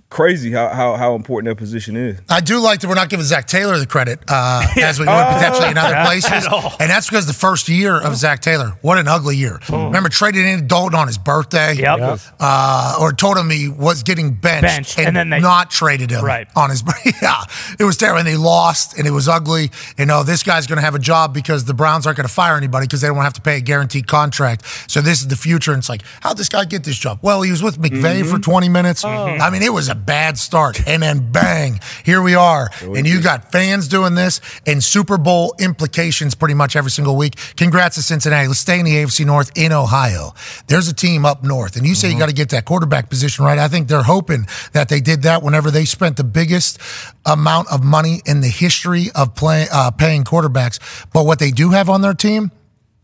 Crazy 0.10 0.52
how, 0.52 0.70
how 0.70 0.96
how 0.96 1.14
important 1.14 1.52
that 1.52 1.62
position 1.62 1.96
is. 1.96 2.20
I 2.30 2.40
do 2.42 2.60
like 2.60 2.80
that 2.80 2.88
we're 2.88 2.96
not 2.96 3.10
giving 3.10 3.24
Zach 3.26 3.46
Taylor 3.46 3.78
the 3.78 3.86
credit 3.86 4.20
uh, 4.28 4.66
as 4.82 5.00
we 5.00 5.06
would 5.06 5.12
potentially 5.14 5.70
in 5.70 5.78
other 5.78 6.04
places. 6.04 6.48
And 6.80 6.90
that's 6.90 7.08
because 7.08 7.28
the 7.28 7.34
first 7.34 7.70
year 7.70 7.96
of 8.02 8.16
Zach 8.16 8.40
Taylor, 8.42 8.72
what 8.82 8.98
an 8.98 9.08
ugly 9.08 9.38
year. 9.38 9.60
Remember 9.70 10.10
trading 10.10 10.48
in 10.48 10.66
Dalton 10.66 10.98
on 10.98 11.06
his 11.08 11.18
birthday? 11.20 11.74
Yep. 11.76 12.20
uh, 12.40 12.98
or 13.00 13.14
told 13.14 13.38
him 13.38 13.50
he 13.52 13.70
was 13.70 14.02
getting 14.02 14.34
benched, 14.34 14.62
Benched, 14.64 14.98
and, 14.98 15.08
and 15.10 15.16
then 15.18 15.30
they- 15.30 15.40
not 15.42 15.70
traded 15.70 16.10
him 16.10 16.26
Right. 16.26 16.48
on 16.56 16.70
his 16.72 16.84
yeah 17.22 17.44
it 17.80 17.84
was 17.84 17.96
terrible 17.98 18.20
and 18.20 18.28
they 18.28 18.36
lost 18.38 18.98
and 18.98 19.06
it 19.06 19.12
was 19.12 19.28
ugly 19.28 19.70
and 20.00 20.10
oh 20.10 20.24
this 20.24 20.42
guy's 20.42 20.66
going 20.68 20.78
to 20.78 20.82
have 20.84 20.96
a 20.96 21.00
job 21.00 21.34
because 21.36 21.66
the 21.66 21.74
browns 21.76 22.08
aren't 22.08 22.18
going 22.18 22.28
to 22.28 22.34
fire 22.34 22.58
anybody 22.58 22.88
because 22.88 23.02
they 23.02 23.08
don't 23.08 23.18
have 23.18 23.34
to 23.34 23.42
pay 23.42 23.58
a 23.58 23.62
guaranteed 23.62 24.08
contract 24.08 24.64
so 24.90 25.02
this 25.02 25.22
is 25.22 25.28
the 25.28 25.36
future 25.36 25.72
and 25.72 25.80
it's 25.80 25.90
like 25.90 26.02
how'd 26.22 26.38
this 26.38 26.50
guy 26.50 26.66
get 26.66 26.84
this 26.84 26.98
job 26.98 27.20
well 27.22 27.42
he 27.44 27.52
was 27.52 27.62
with 27.62 27.80
McVay 27.80 28.26
for 28.30 28.40
20 28.40 28.70
minutes 28.70 29.04
i 29.06 29.50
mean 29.52 29.62
it 29.62 29.72
was 29.74 29.88
a 29.90 29.96
bad 30.06 30.38
start. 30.38 30.88
And 30.88 31.04
then 31.04 31.32
bang 31.32 31.80
here 32.04 32.22
we 32.22 32.36
are. 32.36 32.70
And 32.82 33.08
you 33.08 33.22
got 33.22 33.52
fans 33.52 33.88
doing 33.88 34.16
this 34.16 34.42
and 34.66 34.84
super 34.84 35.18
bowl 35.18 35.54
implications 35.60 36.36
pretty 36.36 36.54
much 36.54 36.76
every 36.76 36.92
single 36.92 37.16
week. 37.16 37.36
Congrats 37.56 37.96
to 37.96 38.02
cincinnati. 38.02 38.48
Let's 38.48 38.60
stay 38.60 38.80
in 38.80 38.86
the 38.86 38.96
afc 38.96 39.26
north 39.26 39.52
in 39.56 39.72
ohio. 39.72 40.34
There's 40.68 40.88
a 40.88 40.94
team 40.94 41.26
up 41.26 41.44
north. 41.44 41.76
And 41.76 41.86
you 41.86 41.96
say 41.96 42.12
you 42.12 42.18
got 42.18 42.30
to 42.30 42.36
get 42.36 42.50
that 42.50 42.66
quarterback 42.66 43.10
position 43.10 43.46
right. 43.46 43.58
I 43.58 43.68
think 43.68 43.88
they're 43.88 44.04
hoping 44.04 44.48
that 44.74 44.90
they 44.90 45.02
did 45.02 45.24
that 45.24 45.44
whenever 45.44 45.72
they 45.72 45.86
spent 45.86 46.18
the 46.18 46.24
biggest 46.24 46.80
amount 47.26 47.72
of 47.72 47.84
money 47.84 48.22
in 48.26 48.42
the 48.42 48.48
history 48.48 49.08
of 49.16 49.36
play, 49.36 49.68
uh, 49.72 49.92
paying 49.92 50.24
quarterbacks. 50.24 50.80
But 51.14 51.26
what 51.26 51.40
they 51.40 51.52
do 51.52 51.72
have 51.72 51.90
on 51.90 52.02
their 52.02 52.14
team 52.14 52.52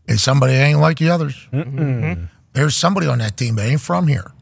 is 0.06 0.22
somebody 0.22 0.54
that 0.54 0.64
ain't 0.64 0.80
like 0.80 0.98
the 0.98 1.10
others. 1.10 1.48
There's 2.52 2.74
somebody 2.74 3.06
on 3.06 3.18
that 3.18 3.36
team 3.36 3.56
that 3.56 3.68
ain't 3.68 3.80
from 3.80 4.06
here 4.06 4.32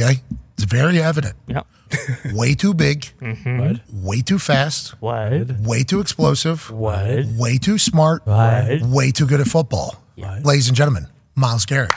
okay? 0.00 0.20
It's 0.54 0.64
very 0.64 1.00
evident. 1.00 1.36
Yep. 1.46 1.66
way 2.32 2.54
too 2.54 2.74
big. 2.74 3.06
Mm-hmm. 3.20 4.04
Way 4.04 4.20
too 4.22 4.38
fast. 4.38 5.00
What? 5.00 5.32
way 5.60 5.82
too 5.82 6.00
explosive. 6.00 6.70
What? 6.70 7.26
way 7.36 7.58
too 7.58 7.78
smart. 7.78 8.26
What? 8.26 8.82
way 8.82 9.10
too 9.10 9.26
good 9.26 9.40
at 9.40 9.46
football. 9.46 9.96
Ladies 10.16 10.68
and 10.68 10.76
gentlemen 10.76 11.06
Myles 11.34 11.64
Garrett. 11.64 11.92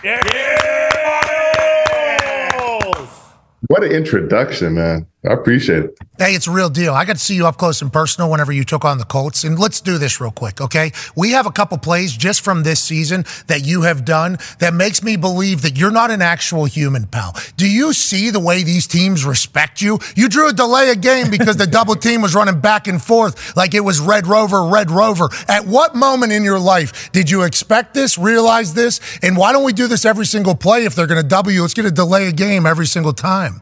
What 3.67 3.83
an 3.83 3.91
introduction, 3.91 4.75
man. 4.75 5.07
I 5.25 5.33
appreciate 5.33 5.85
it. 5.85 5.97
Hey, 6.17 6.35
it's 6.35 6.47
a 6.47 6.51
real 6.51 6.69
deal. 6.69 6.93
I 6.93 7.05
got 7.05 7.13
to 7.13 7.21
see 7.21 7.35
you 7.35 7.47
up 7.47 7.57
close 7.57 7.81
and 7.81 7.91
personal 7.91 8.29
whenever 8.29 8.51
you 8.51 8.65
took 8.65 8.83
on 8.83 8.97
the 8.97 9.05
Colts. 9.05 9.45
And 9.45 9.57
let's 9.57 9.79
do 9.79 9.97
this 9.97 10.19
real 10.19 10.31
quick, 10.31 10.59
okay? 10.59 10.91
We 11.15 11.31
have 11.31 11.45
a 11.45 11.51
couple 11.51 11.77
plays 11.77 12.11
just 12.11 12.41
from 12.41 12.63
this 12.63 12.81
season 12.81 13.23
that 13.47 13.65
you 13.65 13.83
have 13.83 14.03
done 14.03 14.37
that 14.59 14.73
makes 14.73 15.01
me 15.01 15.15
believe 15.15 15.61
that 15.61 15.77
you're 15.77 15.91
not 15.91 16.11
an 16.11 16.21
actual 16.21 16.65
human, 16.65 17.07
pal. 17.07 17.35
Do 17.55 17.69
you 17.69 17.93
see 17.93 18.31
the 18.31 18.39
way 18.41 18.63
these 18.63 18.85
teams 18.85 19.23
respect 19.23 19.81
you? 19.81 19.97
You 20.15 20.27
drew 20.27 20.49
a 20.49 20.53
delay 20.53 20.89
a 20.89 20.95
game 20.95 21.31
because 21.31 21.55
the 21.55 21.67
double 21.73 21.95
team 21.95 22.21
was 22.21 22.35
running 22.35 22.59
back 22.59 22.87
and 22.87 23.01
forth 23.01 23.55
like 23.55 23.73
it 23.73 23.79
was 23.81 24.01
Red 24.01 24.27
Rover, 24.27 24.65
Red 24.65 24.91
Rover. 24.91 25.29
At 25.47 25.65
what 25.65 25.95
moment 25.95 26.33
in 26.33 26.43
your 26.43 26.59
life 26.59 27.11
did 27.13 27.29
you 27.29 27.43
expect 27.43 27.93
this, 27.93 28.17
realize 28.17 28.73
this? 28.73 28.99
And 29.21 29.37
why 29.37 29.53
don't 29.53 29.63
we 29.63 29.73
do 29.73 29.87
this 29.87 30.03
every 30.03 30.25
single 30.25 30.55
play 30.55 30.83
if 30.83 30.95
they're 30.95 31.07
going 31.07 31.21
to 31.21 31.27
double 31.27 31.51
you? 31.51 31.61
Let's 31.61 31.73
get 31.73 31.85
a 31.85 31.91
delay 31.91 32.27
a 32.27 32.33
game 32.33 32.65
every 32.65 32.87
single 32.87 33.13
time. 33.13 33.61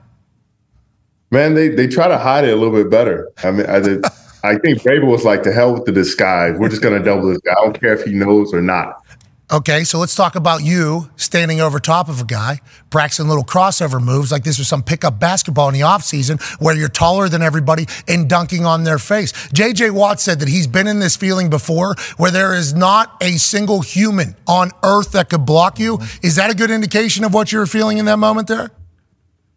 Man, 1.32 1.54
they 1.54 1.70
they 1.70 1.88
try 1.88 2.08
to 2.08 2.18
hide 2.18 2.44
it 2.44 2.54
a 2.54 2.56
little 2.56 2.74
bit 2.74 2.90
better. 2.90 3.32
I 3.44 3.52
mean, 3.52 3.66
I, 3.66 3.80
did, 3.80 4.06
I 4.44 4.58
think 4.58 4.82
Vrabel 4.82 5.08
was 5.08 5.24
like, 5.24 5.44
"The 5.44 5.52
hell 5.52 5.74
with 5.74 5.86
the 5.86 5.92
disguise. 5.92 6.60
We're 6.60 6.70
just 6.70 6.82
going 6.82 6.98
to 6.98 7.04
double 7.04 7.30
this 7.30 7.40
guy. 7.40 7.54
I 7.54 7.64
don't 7.64 7.80
care 7.80 7.94
if 7.94 8.04
he 8.04 8.14
knows 8.14 8.54
or 8.54 8.62
not." 8.62 9.02
Okay, 9.54 9.84
so 9.84 10.00
let's 10.00 10.16
talk 10.16 10.36
about 10.36 10.64
you 10.64 11.10
standing 11.18 11.60
over 11.60 11.78
top 11.78 12.08
of 12.08 12.22
a 12.22 12.24
guy, 12.24 12.62
practicing 12.90 13.28
little 13.28 13.44
crossover 13.44 14.02
moves 14.02 14.32
like 14.32 14.46
this 14.46 14.58
was 14.58 14.70
some 14.70 14.82
pickup 14.82 15.20
basketball 15.20 15.68
in 15.68 15.74
the 15.74 15.82
offseason 15.82 16.42
where 16.62 16.74
you're 16.74 16.88
taller 16.88 17.28
than 17.28 17.42
everybody 17.42 17.86
and 18.08 18.30
dunking 18.30 18.66
on 18.66 18.86
their 18.86 18.98
face. 18.98 19.34
JJ 19.50 19.92
Watt 19.92 20.22
said 20.22 20.40
that 20.40 20.48
he's 20.48 20.68
been 20.68 20.88
in 20.88 21.00
this 21.00 21.18
feeling 21.18 21.50
before 21.50 21.96
where 22.16 22.32
there 22.32 22.54
is 22.54 22.74
not 22.74 23.18
a 23.22 23.32
single 23.32 23.82
human 23.82 24.38
on 24.48 24.72
earth 24.84 25.12
that 25.12 25.30
could 25.30 25.46
block 25.46 25.80
you. 25.80 26.00
Is 26.24 26.38
that 26.38 26.50
a 26.50 26.56
good 26.56 26.72
indication 26.72 27.26
of 27.26 27.34
what 27.34 27.52
you 27.52 27.60
were 27.60 27.68
feeling 27.68 27.98
in 27.98 28.06
that 28.06 28.20
moment 28.20 28.48
there? 28.48 28.72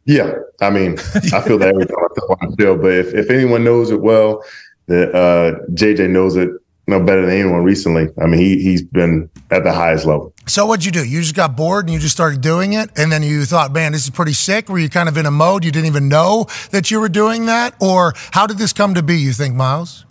Yeah, 0.06 0.34
I 0.60 0.70
mean, 0.70 0.98
I 1.32 1.40
feel 1.40 1.58
that 1.58 1.68
every 1.68 1.86
time 1.86 1.96
I 1.98 2.08
step 2.12 2.42
on 2.42 2.50
the 2.50 2.56
field. 2.56 2.82
But 2.82 2.92
if, 2.92 3.14
if 3.14 3.30
anyone 3.30 3.64
knows 3.64 3.90
it 3.90 4.00
well, 4.00 4.44
that 4.86 5.14
uh, 5.14 5.64
JJ 5.72 6.10
knows 6.10 6.36
it 6.36 6.50
no 6.86 7.02
better 7.02 7.22
than 7.22 7.30
anyone 7.30 7.64
recently. 7.64 8.08
I 8.20 8.26
mean, 8.26 8.40
he 8.40 8.62
he's 8.62 8.82
been 8.82 9.30
at 9.50 9.64
the 9.64 9.72
highest 9.72 10.04
level. 10.04 10.34
So 10.46 10.66
what'd 10.66 10.84
you 10.84 10.92
do? 10.92 11.04
You 11.04 11.20
just 11.22 11.34
got 11.34 11.56
bored 11.56 11.86
and 11.86 11.94
you 11.94 11.98
just 11.98 12.14
started 12.14 12.40
doing 12.40 12.74
it, 12.74 12.90
and 12.96 13.10
then 13.10 13.22
you 13.22 13.44
thought, 13.44 13.72
"Man, 13.72 13.92
this 13.92 14.04
is 14.04 14.10
pretty 14.10 14.34
sick." 14.34 14.68
Were 14.68 14.78
you 14.78 14.90
kind 14.90 15.08
of 15.08 15.16
in 15.16 15.26
a 15.26 15.30
mode 15.30 15.64
you 15.64 15.72
didn't 15.72 15.86
even 15.86 16.08
know 16.08 16.46
that 16.70 16.90
you 16.90 17.00
were 17.00 17.08
doing 17.08 17.46
that, 17.46 17.74
or 17.80 18.12
how 18.32 18.46
did 18.46 18.58
this 18.58 18.72
come 18.72 18.94
to 18.94 19.02
be? 19.02 19.18
You 19.18 19.32
think, 19.32 19.54
Myles? 19.54 20.04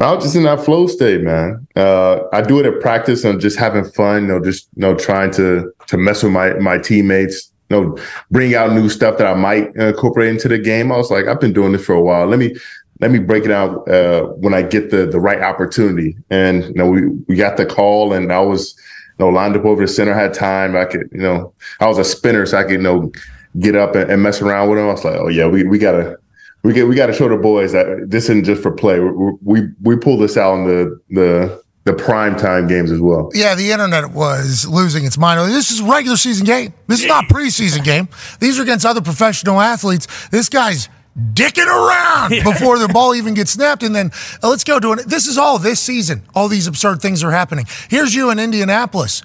I 0.00 0.14
was 0.14 0.24
just 0.24 0.36
in 0.36 0.44
that 0.44 0.64
flow 0.64 0.86
state, 0.86 1.22
man. 1.22 1.66
Uh, 1.74 2.20
I 2.32 2.40
do 2.40 2.60
it 2.60 2.66
at 2.66 2.80
practice 2.80 3.24
and 3.24 3.40
just 3.40 3.58
having 3.58 3.84
fun, 3.84 4.22
you 4.22 4.28
know, 4.28 4.40
just 4.40 4.68
you 4.76 4.82
know, 4.82 4.94
trying 4.94 5.30
to 5.32 5.72
to 5.86 5.96
mess 5.96 6.22
with 6.22 6.32
my 6.32 6.54
my 6.54 6.78
teammates, 6.78 7.47
know, 7.76 7.98
bring 8.30 8.54
out 8.54 8.72
new 8.72 8.88
stuff 8.88 9.18
that 9.18 9.26
I 9.26 9.34
might 9.34 9.74
incorporate 9.76 10.30
into 10.30 10.48
the 10.48 10.58
game. 10.58 10.90
I 10.90 10.96
was 10.96 11.10
like, 11.10 11.26
I've 11.26 11.40
been 11.40 11.52
doing 11.52 11.72
this 11.72 11.84
for 11.84 11.94
a 11.94 12.02
while. 12.02 12.26
Let 12.26 12.38
me 12.38 12.56
let 13.00 13.10
me 13.10 13.18
break 13.18 13.44
it 13.44 13.50
out 13.50 13.88
uh, 13.88 14.22
when 14.38 14.54
I 14.54 14.62
get 14.62 14.90
the 14.90 15.06
the 15.06 15.20
right 15.20 15.40
opportunity. 15.40 16.16
And 16.30 16.64
you 16.64 16.74
know, 16.74 16.88
we 16.88 17.08
we 17.28 17.36
got 17.36 17.56
the 17.56 17.66
call, 17.66 18.12
and 18.12 18.32
I 18.32 18.40
was 18.40 18.74
you 19.18 19.24
know 19.24 19.30
lined 19.30 19.56
up 19.56 19.64
over 19.64 19.82
the 19.82 19.88
center. 19.88 20.14
Had 20.14 20.34
time. 20.34 20.76
I 20.76 20.84
could, 20.84 21.08
you 21.12 21.20
know, 21.20 21.52
I 21.80 21.86
was 21.86 21.98
a 21.98 22.04
spinner, 22.04 22.46
so 22.46 22.58
I 22.58 22.62
could 22.62 22.72
you 22.72 22.78
know 22.78 23.12
get 23.60 23.76
up 23.76 23.94
and, 23.94 24.10
and 24.10 24.22
mess 24.22 24.40
around 24.40 24.68
with 24.68 24.78
them. 24.78 24.88
I 24.88 24.92
was 24.92 25.04
like, 25.04 25.18
oh 25.20 25.28
yeah, 25.28 25.46
we 25.46 25.64
we 25.64 25.78
gotta 25.78 26.16
we 26.62 26.72
get 26.72 26.88
we 26.88 26.94
got 26.96 27.06
to 27.06 27.12
show 27.12 27.28
the 27.28 27.36
boys 27.36 27.72
that 27.72 28.06
this 28.08 28.24
isn't 28.24 28.44
just 28.44 28.62
for 28.62 28.72
play. 28.72 29.00
We 29.00 29.32
we, 29.42 29.68
we 29.82 29.96
pull 29.96 30.18
this 30.18 30.36
out 30.36 30.54
in 30.54 30.64
the 30.64 31.00
the 31.10 31.62
the 31.88 31.94
prime 31.94 32.36
time 32.36 32.68
games 32.68 32.92
as 32.92 33.00
well. 33.00 33.30
Yeah, 33.32 33.54
the 33.54 33.70
internet 33.72 34.10
was 34.10 34.66
losing 34.68 35.06
its 35.06 35.16
mind. 35.16 35.50
This 35.50 35.70
is 35.70 35.80
a 35.80 35.84
regular 35.84 36.18
season 36.18 36.44
game. 36.44 36.74
This 36.86 37.00
is 37.00 37.06
not 37.06 37.24
preseason 37.24 37.82
game. 37.82 38.08
These 38.40 38.58
are 38.58 38.62
against 38.62 38.84
other 38.84 39.00
professional 39.00 39.58
athletes. 39.58 40.06
This 40.28 40.50
guy's 40.50 40.90
dicking 41.18 41.66
around 41.66 42.30
before 42.44 42.78
the 42.78 42.88
ball 42.88 43.14
even 43.14 43.32
gets 43.32 43.50
snapped. 43.58 43.82
And 43.82 43.94
then 43.94 44.10
uh, 44.42 44.50
let's 44.50 44.64
go 44.64 44.78
to 44.78 44.92
it. 44.92 45.08
This 45.08 45.26
is 45.26 45.38
all 45.38 45.58
this 45.58 45.80
season. 45.80 46.22
All 46.34 46.48
these 46.48 46.66
absurd 46.66 47.00
things 47.00 47.24
are 47.24 47.30
happening. 47.30 47.64
Here's 47.88 48.14
you 48.14 48.30
in 48.30 48.38
Indianapolis. 48.38 49.22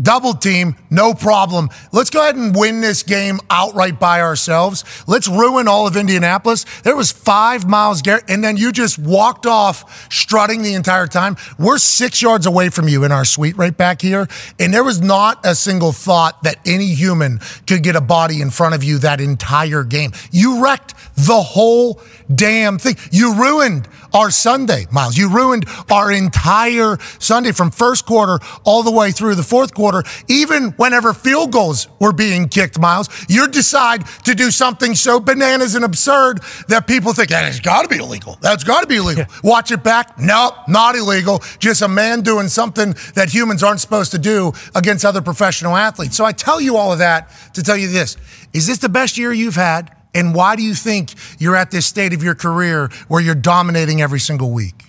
Double 0.00 0.34
team, 0.34 0.76
no 0.90 1.14
problem. 1.14 1.70
Let's 1.92 2.10
go 2.10 2.20
ahead 2.20 2.36
and 2.36 2.54
win 2.54 2.80
this 2.80 3.02
game 3.02 3.40
outright 3.50 3.98
by 3.98 4.20
ourselves. 4.20 4.84
Let's 5.06 5.28
ruin 5.28 5.68
all 5.68 5.86
of 5.86 5.96
Indianapolis. 5.96 6.64
There 6.82 6.96
was 6.96 7.12
five 7.12 7.66
miles, 7.66 8.02
Garrett, 8.02 8.24
and 8.28 8.42
then 8.42 8.56
you 8.56 8.72
just 8.72 8.98
walked 8.98 9.46
off 9.46 10.12
strutting 10.12 10.62
the 10.62 10.74
entire 10.74 11.06
time. 11.06 11.36
We're 11.58 11.78
six 11.78 12.22
yards 12.22 12.46
away 12.46 12.68
from 12.68 12.88
you 12.88 13.04
in 13.04 13.12
our 13.12 13.24
suite 13.24 13.56
right 13.56 13.76
back 13.76 14.02
here, 14.02 14.28
and 14.58 14.72
there 14.72 14.84
was 14.84 15.00
not 15.00 15.44
a 15.44 15.54
single 15.54 15.92
thought 15.92 16.42
that 16.42 16.58
any 16.66 16.94
human 16.94 17.40
could 17.66 17.82
get 17.82 17.96
a 17.96 18.00
body 18.00 18.40
in 18.40 18.50
front 18.50 18.74
of 18.74 18.84
you 18.84 18.98
that 18.98 19.20
entire 19.20 19.84
game. 19.84 20.12
You 20.30 20.62
wrecked 20.62 20.94
the 21.16 21.42
whole 21.42 22.00
damn 22.34 22.78
thing. 22.78 22.96
You 23.10 23.34
ruined 23.34 23.88
our 24.12 24.30
Sunday, 24.30 24.86
Myles. 24.90 25.16
You 25.16 25.28
ruined 25.28 25.66
our 25.90 26.10
entire 26.10 26.96
Sunday 27.18 27.52
from 27.52 27.70
first 27.70 28.06
quarter 28.06 28.38
all 28.64 28.82
the 28.82 28.90
way 28.90 29.12
through 29.12 29.34
the 29.34 29.42
fourth 29.42 29.74
quarter. 29.74 30.02
Even 30.28 30.72
whenever 30.72 31.12
field 31.12 31.52
goals 31.52 31.88
were 32.00 32.12
being 32.12 32.48
kicked, 32.48 32.78
Myles, 32.78 33.08
you 33.28 33.48
decide 33.48 34.06
to 34.24 34.34
do 34.34 34.50
something 34.50 34.94
so 34.94 35.20
bananas 35.20 35.74
and 35.74 35.84
absurd 35.84 36.40
that 36.68 36.86
people 36.86 37.12
think 37.12 37.30
that 37.30 37.44
has 37.44 37.60
got 37.60 37.82
to 37.82 37.88
be 37.88 37.96
illegal. 37.96 38.38
That's 38.40 38.64
got 38.64 38.80
to 38.82 38.86
be 38.86 38.96
illegal. 38.96 39.26
Watch 39.42 39.70
it 39.70 39.82
back. 39.82 40.18
Nope, 40.18 40.54
not 40.68 40.96
illegal. 40.96 41.42
Just 41.58 41.82
a 41.82 41.88
man 41.88 42.22
doing 42.22 42.48
something 42.48 42.94
that 43.14 43.28
humans 43.30 43.62
aren't 43.62 43.80
supposed 43.80 44.12
to 44.12 44.18
do 44.18 44.52
against 44.74 45.04
other 45.04 45.22
professional 45.22 45.76
athletes. 45.76 46.16
So 46.16 46.24
I 46.24 46.32
tell 46.32 46.60
you 46.60 46.76
all 46.76 46.92
of 46.92 46.98
that 46.98 47.30
to 47.54 47.62
tell 47.62 47.76
you 47.76 47.88
this. 47.88 48.16
Is 48.52 48.66
this 48.66 48.78
the 48.78 48.88
best 48.88 49.18
year 49.18 49.32
you've 49.32 49.56
had? 49.56 49.95
And 50.16 50.34
why 50.34 50.56
do 50.56 50.62
you 50.62 50.74
think 50.74 51.12
you're 51.38 51.54
at 51.54 51.70
this 51.70 51.84
state 51.84 52.14
of 52.14 52.22
your 52.22 52.34
career 52.34 52.88
where 53.08 53.20
you're 53.20 53.34
dominating 53.34 54.00
every 54.00 54.18
single 54.18 54.50
week? 54.50 54.84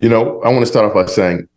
You 0.00 0.10
know, 0.10 0.42
I 0.42 0.50
want 0.50 0.60
to 0.60 0.66
start 0.66 0.84
off 0.84 0.94
by 0.94 1.06
saying 1.06 1.48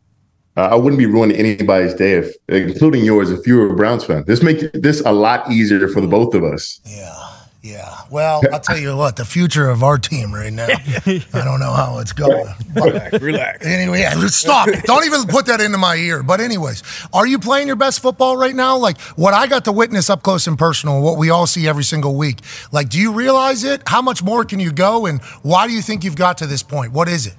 uh, 0.56 0.69
I 0.72 0.76
wouldn't 0.76 0.98
be 0.98 1.06
ruining 1.06 1.36
anybody's 1.36 1.93
day, 1.93 2.13
if, 2.13 2.36
including 2.48 3.04
yours, 3.04 3.32
if 3.32 3.46
you 3.46 3.58
were 3.58 3.74
a 3.74 3.76
Browns 3.76 4.06
fan. 4.06 4.24
This 4.26 4.41
makes 4.41 4.63
this 4.74 5.02
a 5.02 5.12
lot 5.12 5.52
easier 5.52 5.88
for 5.89 6.00
the 6.00 6.08
both 6.08 6.34
of 6.34 6.46
us. 6.46 6.80
Yeah. 6.86 7.33
Yeah. 7.63 7.95
Well, 8.12 8.41
I'll 8.52 8.60
tell 8.60 8.78
you 8.78 8.95
what, 8.97 9.15
the 9.15 9.23
future 9.23 9.69
of 9.69 9.84
our 9.84 9.97
team 9.97 10.34
right 10.34 10.52
now, 10.52 10.67
I 10.67 11.21
don't 11.45 11.62
know 11.62 11.71
how 11.71 11.99
it's 11.99 12.12
going. 12.12 12.54
But 12.73 12.84
Relax, 12.84 13.21
relax. 13.21 13.65
anyway, 13.65 14.02
yeah, 14.02 14.13
stop 14.28 14.67
it. 14.67 14.84
Don't 14.84 15.06
even 15.06 15.26
put 15.28 15.45
that 15.45 15.62
into 15.62 15.78
my 15.78 15.95
ear. 15.95 16.23
But, 16.23 16.41
anyways, 16.41 16.84
are 17.13 17.26
you 17.26 17.39
playing 17.39 17.67
your 17.67 17.78
best 17.78 18.02
football 18.02 18.36
right 18.36 18.54
now? 18.54 18.78
Like 18.78 18.99
what 19.15 19.34
I 19.34 19.47
got 19.47 19.63
to 19.65 19.71
witness 19.71 20.10
up 20.10 20.23
close 20.23 20.45
and 20.45 20.60
personal, 20.60 21.02
what 21.02 21.17
we 21.17 21.30
all 21.30 21.47
see 21.47 21.65
every 21.65 21.86
single 21.86 22.15
week. 22.15 22.39
Like, 22.73 22.89
do 22.89 22.99
you 22.99 23.13
realize 23.13 23.63
it? 23.63 23.82
How 23.88 24.02
much 24.02 24.21
more 24.21 24.43
can 24.43 24.60
you 24.60 24.73
go? 24.73 25.06
And 25.06 25.21
why 25.41 25.65
do 25.67 25.73
you 25.73 25.82
think 25.82 26.04
you've 26.04 26.17
got 26.17 26.38
to 26.39 26.45
this 26.47 26.63
point? 26.63 26.91
What 26.91 27.08
is 27.08 27.26
it? 27.28 27.36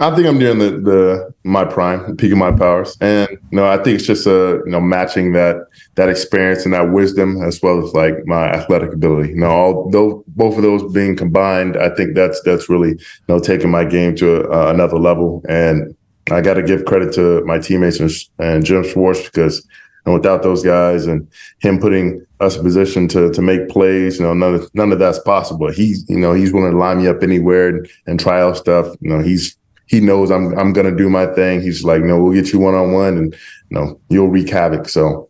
I 0.00 0.14
think 0.16 0.26
I'm 0.26 0.38
near 0.38 0.54
the, 0.54 0.70
the 0.70 1.34
my 1.44 1.62
prime, 1.62 2.08
the 2.08 2.14
peak 2.14 2.32
of 2.32 2.38
my 2.38 2.52
powers, 2.52 2.96
and 3.02 3.28
you 3.28 3.38
know, 3.52 3.66
I 3.66 3.76
think 3.76 3.98
it's 3.98 4.06
just 4.06 4.26
a 4.26 4.62
you 4.64 4.72
know 4.72 4.80
matching 4.80 5.34
that 5.34 5.56
that 5.96 6.08
experience 6.08 6.64
and 6.64 6.72
that 6.72 6.90
wisdom 6.90 7.42
as 7.42 7.60
well 7.62 7.84
as 7.86 7.92
like 7.92 8.14
my 8.24 8.48
athletic 8.48 8.94
ability. 8.94 9.30
You 9.30 9.36
know, 9.36 9.50
all 9.50 9.90
those 9.90 10.22
both 10.28 10.56
of 10.56 10.62
those 10.62 10.90
being 10.94 11.16
combined, 11.16 11.76
I 11.76 11.94
think 11.94 12.14
that's 12.14 12.40
that's 12.42 12.70
really 12.70 12.92
you 12.92 13.28
know 13.28 13.38
taking 13.38 13.70
my 13.70 13.84
game 13.84 14.16
to 14.16 14.48
uh, 14.50 14.70
another 14.72 14.98
level. 14.98 15.44
And 15.50 15.94
I 16.30 16.40
got 16.40 16.54
to 16.54 16.62
give 16.62 16.86
credit 16.86 17.12
to 17.14 17.44
my 17.44 17.58
teammates 17.58 18.00
and, 18.00 18.10
and 18.38 18.64
Jim 18.64 18.84
Schwartz 18.84 19.22
because 19.24 19.66
and 20.06 20.14
without 20.14 20.42
those 20.42 20.62
guys 20.64 21.06
and 21.06 21.28
him 21.58 21.78
putting 21.78 22.24
us 22.40 22.56
in 22.56 22.62
position 22.62 23.06
to 23.08 23.30
to 23.32 23.42
make 23.42 23.68
plays, 23.68 24.18
you 24.18 24.24
know, 24.24 24.32
none 24.32 24.54
of 24.54 24.74
none 24.74 24.92
of 24.92 24.98
that's 24.98 25.18
possible. 25.18 25.70
He's 25.70 26.08
you 26.08 26.18
know 26.18 26.32
he's 26.32 26.54
willing 26.54 26.72
to 26.72 26.78
line 26.78 27.02
me 27.02 27.06
up 27.06 27.22
anywhere 27.22 27.68
and, 27.68 27.90
and 28.06 28.18
try 28.18 28.40
out 28.40 28.56
stuff. 28.56 28.86
You 29.00 29.10
know, 29.10 29.20
he's 29.20 29.58
he 29.90 29.98
knows 30.00 30.30
I'm 30.30 30.56
I'm 30.56 30.72
gonna 30.72 30.94
do 30.96 31.10
my 31.10 31.26
thing. 31.26 31.60
He's 31.62 31.82
like, 31.82 32.02
no, 32.02 32.22
we'll 32.22 32.32
get 32.32 32.52
you 32.52 32.60
one 32.60 32.74
on 32.76 32.92
one, 32.92 33.18
and 33.18 33.34
you 33.70 33.76
know, 33.76 34.00
you'll 34.08 34.28
wreak 34.28 34.48
havoc. 34.48 34.88
So 34.88 35.28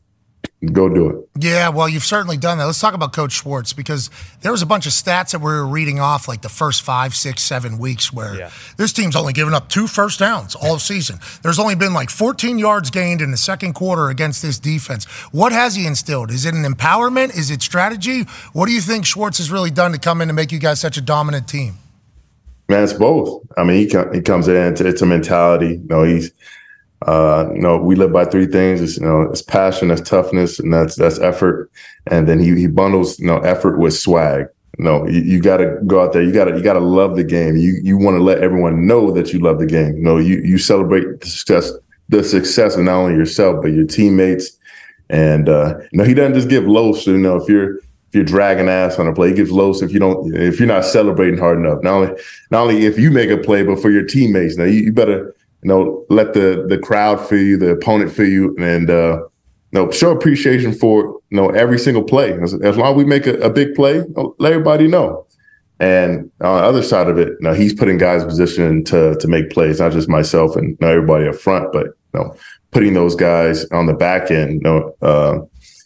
go 0.75 0.87
do 0.91 1.09
it. 1.09 1.17
Yeah, 1.43 1.71
well, 1.71 1.89
you've 1.89 2.05
certainly 2.05 2.37
done 2.37 2.59
that. 2.59 2.67
Let's 2.67 2.79
talk 2.79 2.93
about 2.93 3.15
Coach 3.15 3.33
Schwartz 3.33 3.73
because 3.73 4.11
there 4.43 4.53
was 4.53 4.61
a 4.61 4.67
bunch 4.67 4.85
of 4.85 4.93
stats 4.93 5.31
that 5.33 5.39
we 5.39 5.47
were 5.47 5.67
reading 5.67 5.99
off 5.99 6.29
like 6.29 6.43
the 6.43 6.51
first 6.51 6.83
five, 6.83 7.15
six, 7.15 7.43
seven 7.43 7.79
weeks 7.79 8.13
where 8.13 8.35
Yeah. 8.37 8.51
this 8.77 8.93
team's 8.93 9.17
only 9.17 9.33
given 9.33 9.55
up 9.55 9.71
two 9.71 9.87
first 9.87 10.19
downs 10.19 10.55
all 10.55 10.79
season. 10.79 11.19
There's 11.43 11.59
only 11.59 11.77
been 11.77 11.95
like 11.95 12.11
14 12.11 12.59
yards 12.59 12.91
gained 12.91 13.23
in 13.23 13.31
the 13.31 13.39
second 13.39 13.73
quarter 13.73 14.11
against 14.11 14.43
this 14.43 14.59
defense. 14.59 15.07
What 15.33 15.53
has 15.53 15.77
he 15.77 15.87
instilled? 15.87 16.31
Is 16.31 16.45
it 16.45 16.53
an 16.53 16.65
empowerment? 16.65 17.35
Is 17.35 17.51
it 17.51 17.63
strategy? 17.63 18.25
What 18.53 18.67
do 18.67 18.73
you 18.73 18.83
think 18.83 19.07
Schwartz 19.07 19.39
has 19.39 19.51
really 19.51 19.71
done 19.71 19.93
to 19.93 19.99
come 19.99 20.21
in 20.21 20.29
and 20.29 20.37
make 20.37 20.53
you 20.53 20.59
guys 20.59 20.79
such 20.81 20.99
a 20.99 21.03
dominant 21.03 21.49
team? 21.49 21.79
Man, 22.71 22.85
it's 22.85 22.93
both. 22.93 23.45
I 23.57 23.65
mean, 23.65 23.79
he 23.79 23.89
com- 23.89 24.13
he 24.15 24.21
comes 24.21 24.47
in. 24.47 24.73
It's, 24.73 24.81
it's 24.81 25.03
a 25.03 25.07
mentality. 25.07 25.81
You 25.83 25.87
know, 25.89 26.05
he's 26.05 26.31
uh, 27.07 27.51
you 27.53 27.61
know, 27.61 27.79
we 27.79 27.97
live 27.97 28.13
by 28.13 28.25
three 28.25 28.47
things. 28.47 28.81
It's 28.81 28.97
you 28.97 29.05
know, 29.05 29.23
it's 29.23 29.43
passion, 29.43 29.89
that's 29.89 30.09
toughness, 30.09 30.61
and 30.61 30.73
that's 30.73 30.95
that's 30.95 31.19
effort. 31.19 31.69
And 32.07 32.29
then 32.29 32.39
he 32.39 32.55
he 32.55 32.69
bundles 32.69 33.19
you 33.19 33.27
know 33.27 33.39
effort 33.39 33.79
with 33.79 33.95
swag. 33.95 34.47
Know, 34.79 35.05
you, 35.09 35.21
you 35.21 35.43
got 35.43 35.57
to 35.57 35.79
go 35.85 36.01
out 36.01 36.13
there. 36.13 36.23
You 36.23 36.33
got 36.33 36.45
to 36.45 36.57
you 36.57 36.63
got 36.63 36.75
to 36.75 36.81
love 36.81 37.17
the 37.17 37.25
game. 37.25 37.57
You 37.57 37.77
you 37.83 37.99
want 37.99 38.17
to 38.17 38.23
let 38.23 38.39
everyone 38.39 38.87
know 38.87 39.11
that 39.11 39.33
you 39.33 39.41
love 39.41 39.59
the 39.59 39.67
game. 39.67 39.97
You 39.97 40.03
know, 40.03 40.19
you 40.19 40.37
you 40.37 40.57
celebrate 40.57 41.21
the 41.21 41.27
success 41.27 41.73
the 42.09 42.23
success 42.23 42.77
of 42.77 42.85
not 42.85 42.95
only 42.95 43.15
yourself 43.15 43.63
but 43.63 43.73
your 43.73 43.85
teammates. 43.85 44.57
And 45.09 45.49
uh, 45.49 45.75
you 45.91 45.99
know, 45.99 46.05
he 46.05 46.15
doesn't 46.15 46.35
just 46.35 46.49
give 46.49 46.65
loafs. 46.69 47.05
You 47.05 47.19
know, 47.19 47.35
if 47.35 47.49
you're 47.49 47.81
if 48.11 48.17
you're 48.17 48.25
dragging 48.25 48.69
ass 48.69 48.99
on 48.99 49.07
a 49.07 49.15
play, 49.15 49.29
he 49.29 49.35
gives 49.35 49.53
loafs 49.53 49.83
if 49.83 49.93
you 49.93 50.01
don't 50.01 50.35
if 50.35 50.59
you're 50.59 50.67
not 50.67 50.85
celebrating 50.85 51.39
hard 51.39 51.59
enough. 51.59 51.81
Not 51.85 51.95
only 51.95 52.23
not 52.51 52.63
only 52.63 52.85
if 52.85 52.99
you 52.99 53.09
make 53.13 53.31
a 53.31 53.37
play, 53.37 53.63
but 53.63 53.81
for 53.81 53.89
your 53.89 54.05
teammates. 54.05 54.57
Now 54.57 54.65
you, 54.65 54.81
you 54.81 54.93
better 54.93 55.33
you 55.63 55.69
know 55.69 56.05
let 56.11 56.35
the 56.35 56.67
the 56.69 56.77
crowd 56.77 57.25
feel 57.29 57.41
you, 57.41 57.57
the 57.57 57.71
opponent 57.71 58.11
feel 58.11 58.29
you, 58.29 58.57
and 58.59 58.91
uh, 58.91 59.19
you 59.71 59.81
know 59.81 59.93
show 59.93 60.11
appreciation 60.11 60.73
for 60.75 61.21
you 61.31 61.37
know 61.37 61.51
every 61.51 61.79
single 61.79 62.03
play. 62.03 62.33
As, 62.41 62.53
as 62.55 62.77
long 62.77 62.91
as 62.91 62.97
we 62.97 63.05
make 63.05 63.29
a, 63.29 63.35
a 63.43 63.51
big 63.51 63.77
play, 63.77 63.99
you 63.99 64.15
know, 64.17 64.35
let 64.41 64.55
everybody 64.55 64.89
know. 64.89 65.25
And 65.79 66.31
on 66.41 66.57
the 66.57 66.65
other 66.65 66.83
side 66.83 67.09
of 67.09 67.17
it, 67.17 67.29
you 67.41 67.53
he's 67.55 67.73
putting 67.73 67.97
guys 67.97 68.23
in 68.23 68.29
position 68.29 68.83
to 68.87 69.15
to 69.15 69.29
make 69.29 69.51
plays, 69.51 69.79
not 69.79 69.93
just 69.93 70.09
myself 70.09 70.57
and 70.57 70.77
know, 70.81 70.89
everybody 70.89 71.29
up 71.29 71.37
front, 71.37 71.73
but 71.73 71.87
you 71.87 72.21
know, 72.21 72.37
putting 72.73 72.95
those 72.95 73.15
guys 73.15 73.67
on 73.67 73.87
the 73.87 73.95
back 73.95 74.33
end, 74.33 74.55
you 74.55 74.61
know, 74.61 74.97
uh, 75.01 75.39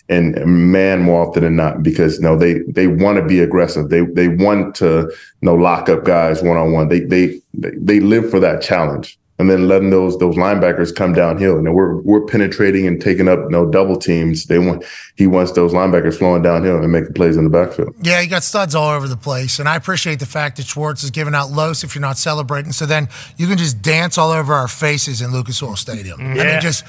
and 0.08 0.34
man 0.46 1.00
more 1.00 1.26
often 1.26 1.42
than 1.42 1.56
not 1.56 1.82
because 1.82 2.16
you 2.16 2.22
know 2.22 2.36
they 2.36 2.60
they 2.68 2.86
want 2.86 3.18
to 3.18 3.24
be 3.24 3.40
aggressive. 3.40 3.88
They 3.88 4.02
they 4.02 4.28
want 4.28 4.74
to 4.76 5.10
you 5.10 5.12
know 5.42 5.54
lock 5.54 5.88
up 5.88 6.04
guys 6.04 6.42
one 6.42 6.56
on 6.56 6.72
one. 6.72 6.88
They 6.88 7.00
they 7.00 7.40
they 7.54 8.00
live 8.00 8.30
for 8.30 8.40
that 8.40 8.62
challenge. 8.62 9.18
And 9.36 9.50
then 9.50 9.66
letting 9.66 9.90
those 9.90 10.16
those 10.18 10.36
linebackers 10.36 10.94
come 10.94 11.12
downhill. 11.12 11.58
And 11.58 11.74
we're 11.74 11.96
we're 12.02 12.24
penetrating 12.24 12.86
and 12.86 13.02
taking 13.02 13.26
up 13.26 13.40
you 13.40 13.48
know 13.48 13.68
double 13.68 13.96
teams. 13.96 14.46
They 14.46 14.60
want 14.60 14.84
he 15.16 15.26
wants 15.26 15.50
those 15.52 15.72
linebackers 15.72 16.16
flowing 16.16 16.42
downhill 16.42 16.76
and 16.76 16.92
making 16.92 17.14
plays 17.14 17.36
in 17.36 17.42
the 17.42 17.50
backfield. 17.50 17.96
Yeah, 18.00 18.20
you 18.20 18.30
got 18.30 18.44
studs 18.44 18.76
all 18.76 18.90
over 18.90 19.08
the 19.08 19.16
place. 19.16 19.58
And 19.58 19.68
I 19.68 19.74
appreciate 19.74 20.20
the 20.20 20.26
fact 20.26 20.58
that 20.58 20.66
Schwartz 20.66 21.02
is 21.02 21.10
giving 21.10 21.34
out 21.34 21.50
los 21.50 21.82
if 21.82 21.96
you're 21.96 22.02
not 22.02 22.16
celebrating. 22.16 22.70
So 22.70 22.86
then 22.86 23.08
you 23.36 23.48
can 23.48 23.58
just 23.58 23.82
dance 23.82 24.18
all 24.18 24.30
over 24.30 24.54
our 24.54 24.68
faces 24.68 25.20
in 25.20 25.32
Lucas 25.32 25.60
Oil 25.64 25.74
Stadium. 25.74 26.20
I 26.20 26.34
mean, 26.34 26.60
just 26.60 26.84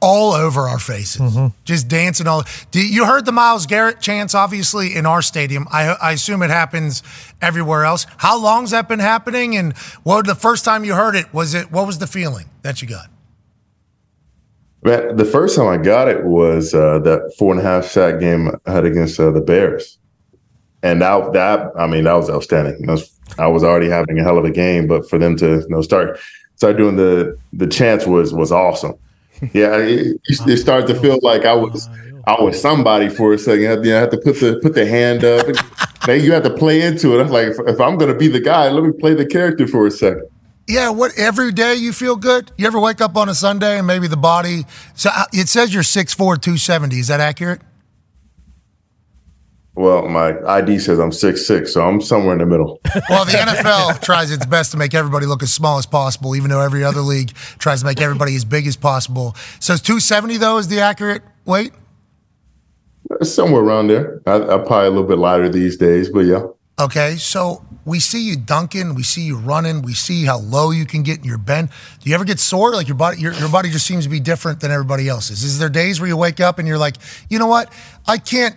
all 0.00 0.32
over 0.32 0.62
our 0.62 0.78
faces. 0.78 1.36
Just 1.64 1.88
dancing 1.88 2.26
all. 2.26 2.44
You 2.72 3.04
heard 3.06 3.24
the 3.24 3.32
Myles 3.32 3.66
Garrett 3.66 4.00
chants, 4.00 4.34
obviously, 4.34 4.94
in 4.94 5.06
our 5.06 5.22
stadium. 5.22 5.66
I, 5.70 5.96
I 6.00 6.12
assume 6.12 6.42
it 6.42 6.50
happens 6.50 7.02
everywhere 7.40 7.84
else. 7.84 8.06
How 8.18 8.38
long's 8.40 8.70
that 8.72 8.88
been 8.88 8.98
happening? 8.98 9.56
And 9.56 9.76
what 10.02 10.26
the 10.26 10.34
first 10.34 10.64
time 10.64 10.84
you 10.84 10.94
heard 10.94 11.16
it, 11.16 11.32
was 11.32 11.54
it, 11.54 11.72
what 11.72 11.86
was 11.86 11.98
the 11.98 12.06
feeling 12.06 12.46
that 12.62 12.82
you 12.82 12.88
got? 12.88 13.08
Man, 14.82 15.16
the 15.16 15.24
first 15.24 15.56
time 15.56 15.66
I 15.66 15.78
got 15.78 16.08
it 16.08 16.24
was 16.24 16.72
uh, 16.72 17.00
that 17.00 17.34
four 17.36 17.52
and 17.52 17.60
a 17.60 17.64
half 17.64 17.86
sack 17.86 18.20
game 18.20 18.50
I 18.66 18.72
had 18.72 18.84
against 18.84 19.18
uh, 19.18 19.32
the 19.32 19.40
Bears, 19.40 19.98
and 20.82 21.02
that 21.02 21.32
that 21.32 21.72
I 21.76 21.88
mean 21.88 22.04
that 22.04 22.12
was 22.12 22.30
outstanding. 22.30 22.76
You 22.78 22.86
know, 22.86 22.98
I 23.36 23.48
was 23.48 23.64
already 23.64 23.88
having 23.88 24.18
a 24.20 24.22
hell 24.22 24.38
of 24.38 24.44
a 24.44 24.50
game, 24.50 24.86
but 24.86 25.08
for 25.10 25.18
them 25.18 25.36
to 25.38 25.60
you 25.60 25.68
know 25.68 25.82
start 25.82 26.20
start 26.54 26.76
doing 26.76 26.94
the 26.94 27.36
the 27.52 27.66
chants 27.66 28.06
was 28.06 28.32
was 28.32 28.52
awesome. 28.52 28.94
Yeah, 29.52 29.76
it, 29.76 30.20
it 30.24 30.56
started 30.56 30.86
to 30.88 31.00
feel 31.00 31.18
like 31.22 31.44
I 31.44 31.54
was 31.54 31.88
I 32.26 32.40
was 32.40 32.60
somebody 32.60 33.08
for 33.08 33.32
a 33.34 33.38
second. 33.38 33.84
You 33.84 33.92
know, 33.92 33.96
I 33.96 34.00
had 34.00 34.10
to 34.10 34.18
put 34.18 34.40
the 34.40 34.58
put 34.62 34.74
the 34.74 34.86
hand 34.86 35.24
up. 35.24 35.46
Then 36.06 36.22
you 36.22 36.32
had 36.32 36.44
to 36.44 36.50
play 36.50 36.82
into 36.82 37.18
it. 37.18 37.22
I'm 37.22 37.28
like, 37.28 37.48
if, 37.48 37.58
if 37.66 37.80
I'm 37.80 37.98
going 37.98 38.12
to 38.12 38.18
be 38.18 38.28
the 38.28 38.40
guy, 38.40 38.68
let 38.68 38.84
me 38.84 38.92
play 38.92 39.14
the 39.14 39.26
character 39.26 39.66
for 39.66 39.86
a 39.86 39.90
second. 39.90 40.28
Yeah, 40.68 40.90
what 40.90 41.12
every 41.16 41.52
day 41.52 41.74
you 41.74 41.92
feel 41.92 42.16
good? 42.16 42.50
You 42.56 42.66
ever 42.66 42.80
wake 42.80 43.00
up 43.00 43.16
on 43.16 43.28
a 43.28 43.34
Sunday 43.34 43.78
and 43.78 43.86
maybe 43.86 44.08
the 44.08 44.16
body 44.16 44.64
so 44.94 45.10
uh, 45.12 45.24
it 45.32 45.48
says 45.48 45.72
you're 45.72 45.84
6'4", 45.84 46.16
270. 46.16 46.98
Is 46.98 47.08
that 47.08 47.20
accurate? 47.20 47.60
Well, 49.76 50.08
my 50.08 50.34
ID 50.46 50.78
says 50.78 50.98
I'm 50.98 51.12
six 51.12 51.46
six, 51.46 51.74
so 51.74 51.86
I'm 51.86 52.00
somewhere 52.00 52.32
in 52.32 52.38
the 52.38 52.46
middle. 52.46 52.80
Well, 53.10 53.24
the 53.26 53.32
NFL 53.32 54.00
tries 54.00 54.30
its 54.30 54.46
best 54.46 54.72
to 54.72 54.78
make 54.78 54.94
everybody 54.94 55.26
look 55.26 55.42
as 55.42 55.52
small 55.52 55.78
as 55.78 55.86
possible, 55.86 56.34
even 56.34 56.50
though 56.50 56.60
every 56.60 56.82
other 56.82 57.02
league 57.02 57.34
tries 57.58 57.80
to 57.80 57.86
make 57.86 58.00
everybody 58.00 58.34
as 58.34 58.44
big 58.44 58.66
as 58.66 58.74
possible. 58.74 59.36
So 59.60 59.74
is 59.74 59.82
270 59.82 60.38
though 60.38 60.56
is 60.56 60.68
the 60.68 60.80
accurate 60.80 61.22
weight? 61.44 61.72
Somewhere 63.22 63.62
around 63.62 63.88
there. 63.88 64.22
I, 64.26 64.34
I'm 64.36 64.64
probably 64.64 64.86
a 64.86 64.90
little 64.90 65.04
bit 65.04 65.18
lighter 65.18 65.48
these 65.48 65.76
days, 65.76 66.08
but 66.08 66.20
yeah. 66.20 66.46
Okay, 66.78 67.16
so 67.16 67.64
we 67.84 68.00
see 68.00 68.22
you 68.22 68.36
dunking, 68.36 68.94
we 68.94 69.02
see 69.02 69.22
you 69.22 69.36
running, 69.36 69.82
we 69.82 69.94
see 69.94 70.24
how 70.24 70.38
low 70.38 70.70
you 70.70 70.86
can 70.86 71.02
get 71.02 71.18
in 71.18 71.24
your 71.24 71.38
bend. 71.38 71.68
Do 72.00 72.08
you 72.10 72.14
ever 72.14 72.24
get 72.24 72.40
sore? 72.40 72.72
Like 72.72 72.88
your 72.88 72.96
body, 72.96 73.20
your, 73.20 73.32
your 73.34 73.48
body 73.50 73.70
just 73.70 73.86
seems 73.86 74.04
to 74.04 74.10
be 74.10 74.20
different 74.20 74.60
than 74.60 74.70
everybody 74.70 75.08
else's. 75.08 75.44
Is 75.44 75.58
there 75.58 75.68
days 75.68 76.00
where 76.00 76.08
you 76.08 76.16
wake 76.16 76.40
up 76.40 76.58
and 76.58 76.66
you're 76.66 76.78
like, 76.78 76.96
you 77.30 77.38
know 77.38 77.46
what, 77.46 77.72
I 78.06 78.18
can't 78.18 78.56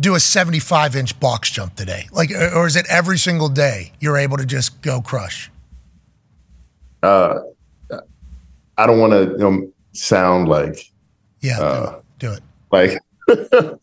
do 0.00 0.14
a 0.14 0.20
75 0.20 0.94
inch 0.96 1.18
box 1.20 1.50
jump 1.50 1.74
today? 1.74 2.08
Like, 2.12 2.30
or 2.30 2.66
is 2.66 2.76
it 2.76 2.86
every 2.88 3.18
single 3.18 3.48
day 3.48 3.92
you're 4.00 4.16
able 4.16 4.36
to 4.36 4.46
just 4.46 4.80
go 4.82 5.00
crush? 5.00 5.50
Uh, 7.02 7.40
I 8.76 8.86
don't 8.86 8.98
want 8.98 9.12
to 9.12 9.32
you 9.32 9.38
know, 9.38 9.72
sound 9.92 10.48
like 10.48 10.90
Yeah, 11.40 11.60
Uh, 11.60 12.00
do, 12.18 12.32
it. 12.32 12.40
do 12.70 12.82
it. 12.90 13.00
like 13.28 13.78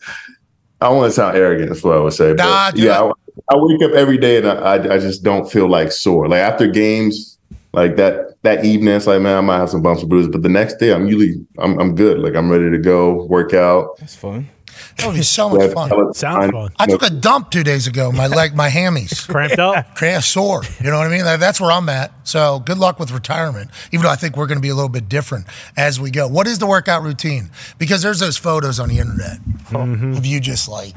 I 0.82 0.90
want 0.90 1.10
to 1.10 1.12
sound 1.12 1.38
arrogant. 1.38 1.72
Is 1.72 1.84
what 1.84 1.98
I 1.98 2.00
would 2.00 2.14
say. 2.14 2.34
But 2.34 2.44
Nah, 2.44 2.72
do 2.72 2.82
yeah, 2.82 3.06
it. 3.08 3.14
I, 3.50 3.56
I 3.56 3.58
wake 3.58 3.82
up 3.82 3.92
every 3.92 4.18
day 4.18 4.38
and 4.38 4.48
I, 4.48 4.54
I 4.56 4.94
I 4.96 4.98
just 5.00 5.24
don't 5.24 5.50
feel 5.52 5.68
like 5.70 5.92
sore. 5.92 6.28
Like 6.28 6.40
after 6.42 6.68
games, 6.68 7.38
like 7.74 7.96
that 7.98 8.42
that 8.44 8.66
evening, 8.66 8.94
it's 8.94 9.08
like 9.08 9.22
man, 9.22 9.38
I 9.38 9.42
might 9.42 9.58
have 9.58 9.70
some 9.70 9.82
bumps 9.82 10.02
and 10.02 10.10
bruises, 10.10 10.32
but 10.32 10.42
the 10.44 10.50
next 10.50 10.76
day, 10.78 10.94
I'm 10.94 11.08
usually 11.08 11.46
I'm 11.60 11.80
I'm 11.80 11.96
good. 11.96 12.20
Like 12.20 12.36
I'm 12.36 12.50
ready 12.50 12.70
to 12.72 12.78
go 12.78 13.24
work 13.26 13.54
out. 13.54 13.98
That's 14.00 14.16
fun. 14.16 14.50
That 14.98 15.08
would 15.08 15.16
be 15.16 15.24
so 15.24 15.50
much 15.50 15.72
fun. 15.74 16.14
Sounds 16.14 16.52
fun. 16.52 16.72
I 16.78 16.86
took 16.86 17.04
a 17.04 17.10
dump 17.10 17.52
two 17.52 17.64
days 17.64 17.88
ago. 17.88 18.12
My 18.12 18.28
leg, 18.28 18.56
my 18.56 18.70
hammies. 18.70 19.28
Cramped 19.30 19.60
up. 19.60 19.96
Cramp 19.96 20.24
sore. 20.24 20.64
You 20.80 20.92
know 20.92 20.98
what 20.98 21.08
I 21.08 21.10
mean? 21.10 21.26
That- 21.26 21.40
That's 21.40 21.60
where 21.60 21.72
I'm 21.72 21.90
at. 21.90 22.12
So 22.24 22.60
good 22.60 22.78
luck 22.78 23.00
with 23.00 23.12
retirement. 23.12 23.70
Even 23.92 24.04
though 24.04 24.12
I 24.12 24.16
think 24.16 24.38
we're 24.38 24.48
going 24.48 24.58
to 24.58 24.62
be 24.62 24.70
a 24.70 24.76
little 24.76 24.90
bit 24.90 25.10
different 25.10 25.46
as 25.78 26.00
we 26.00 26.12
go. 26.12 26.28
What 26.28 26.48
is 26.48 26.60
the 26.60 26.66
workout 26.68 27.04
routine? 27.04 27.52
Because 27.78 28.02
there's 28.02 28.20
those 28.20 28.38
photos 28.38 28.80
on 28.80 28.90
the 28.90 29.00
internet 29.00 29.38
oh. 29.72 29.78
mm-hmm. 29.78 30.14
of 30.14 30.26
you 30.26 30.40
just 30.40 30.68
like, 30.68 30.96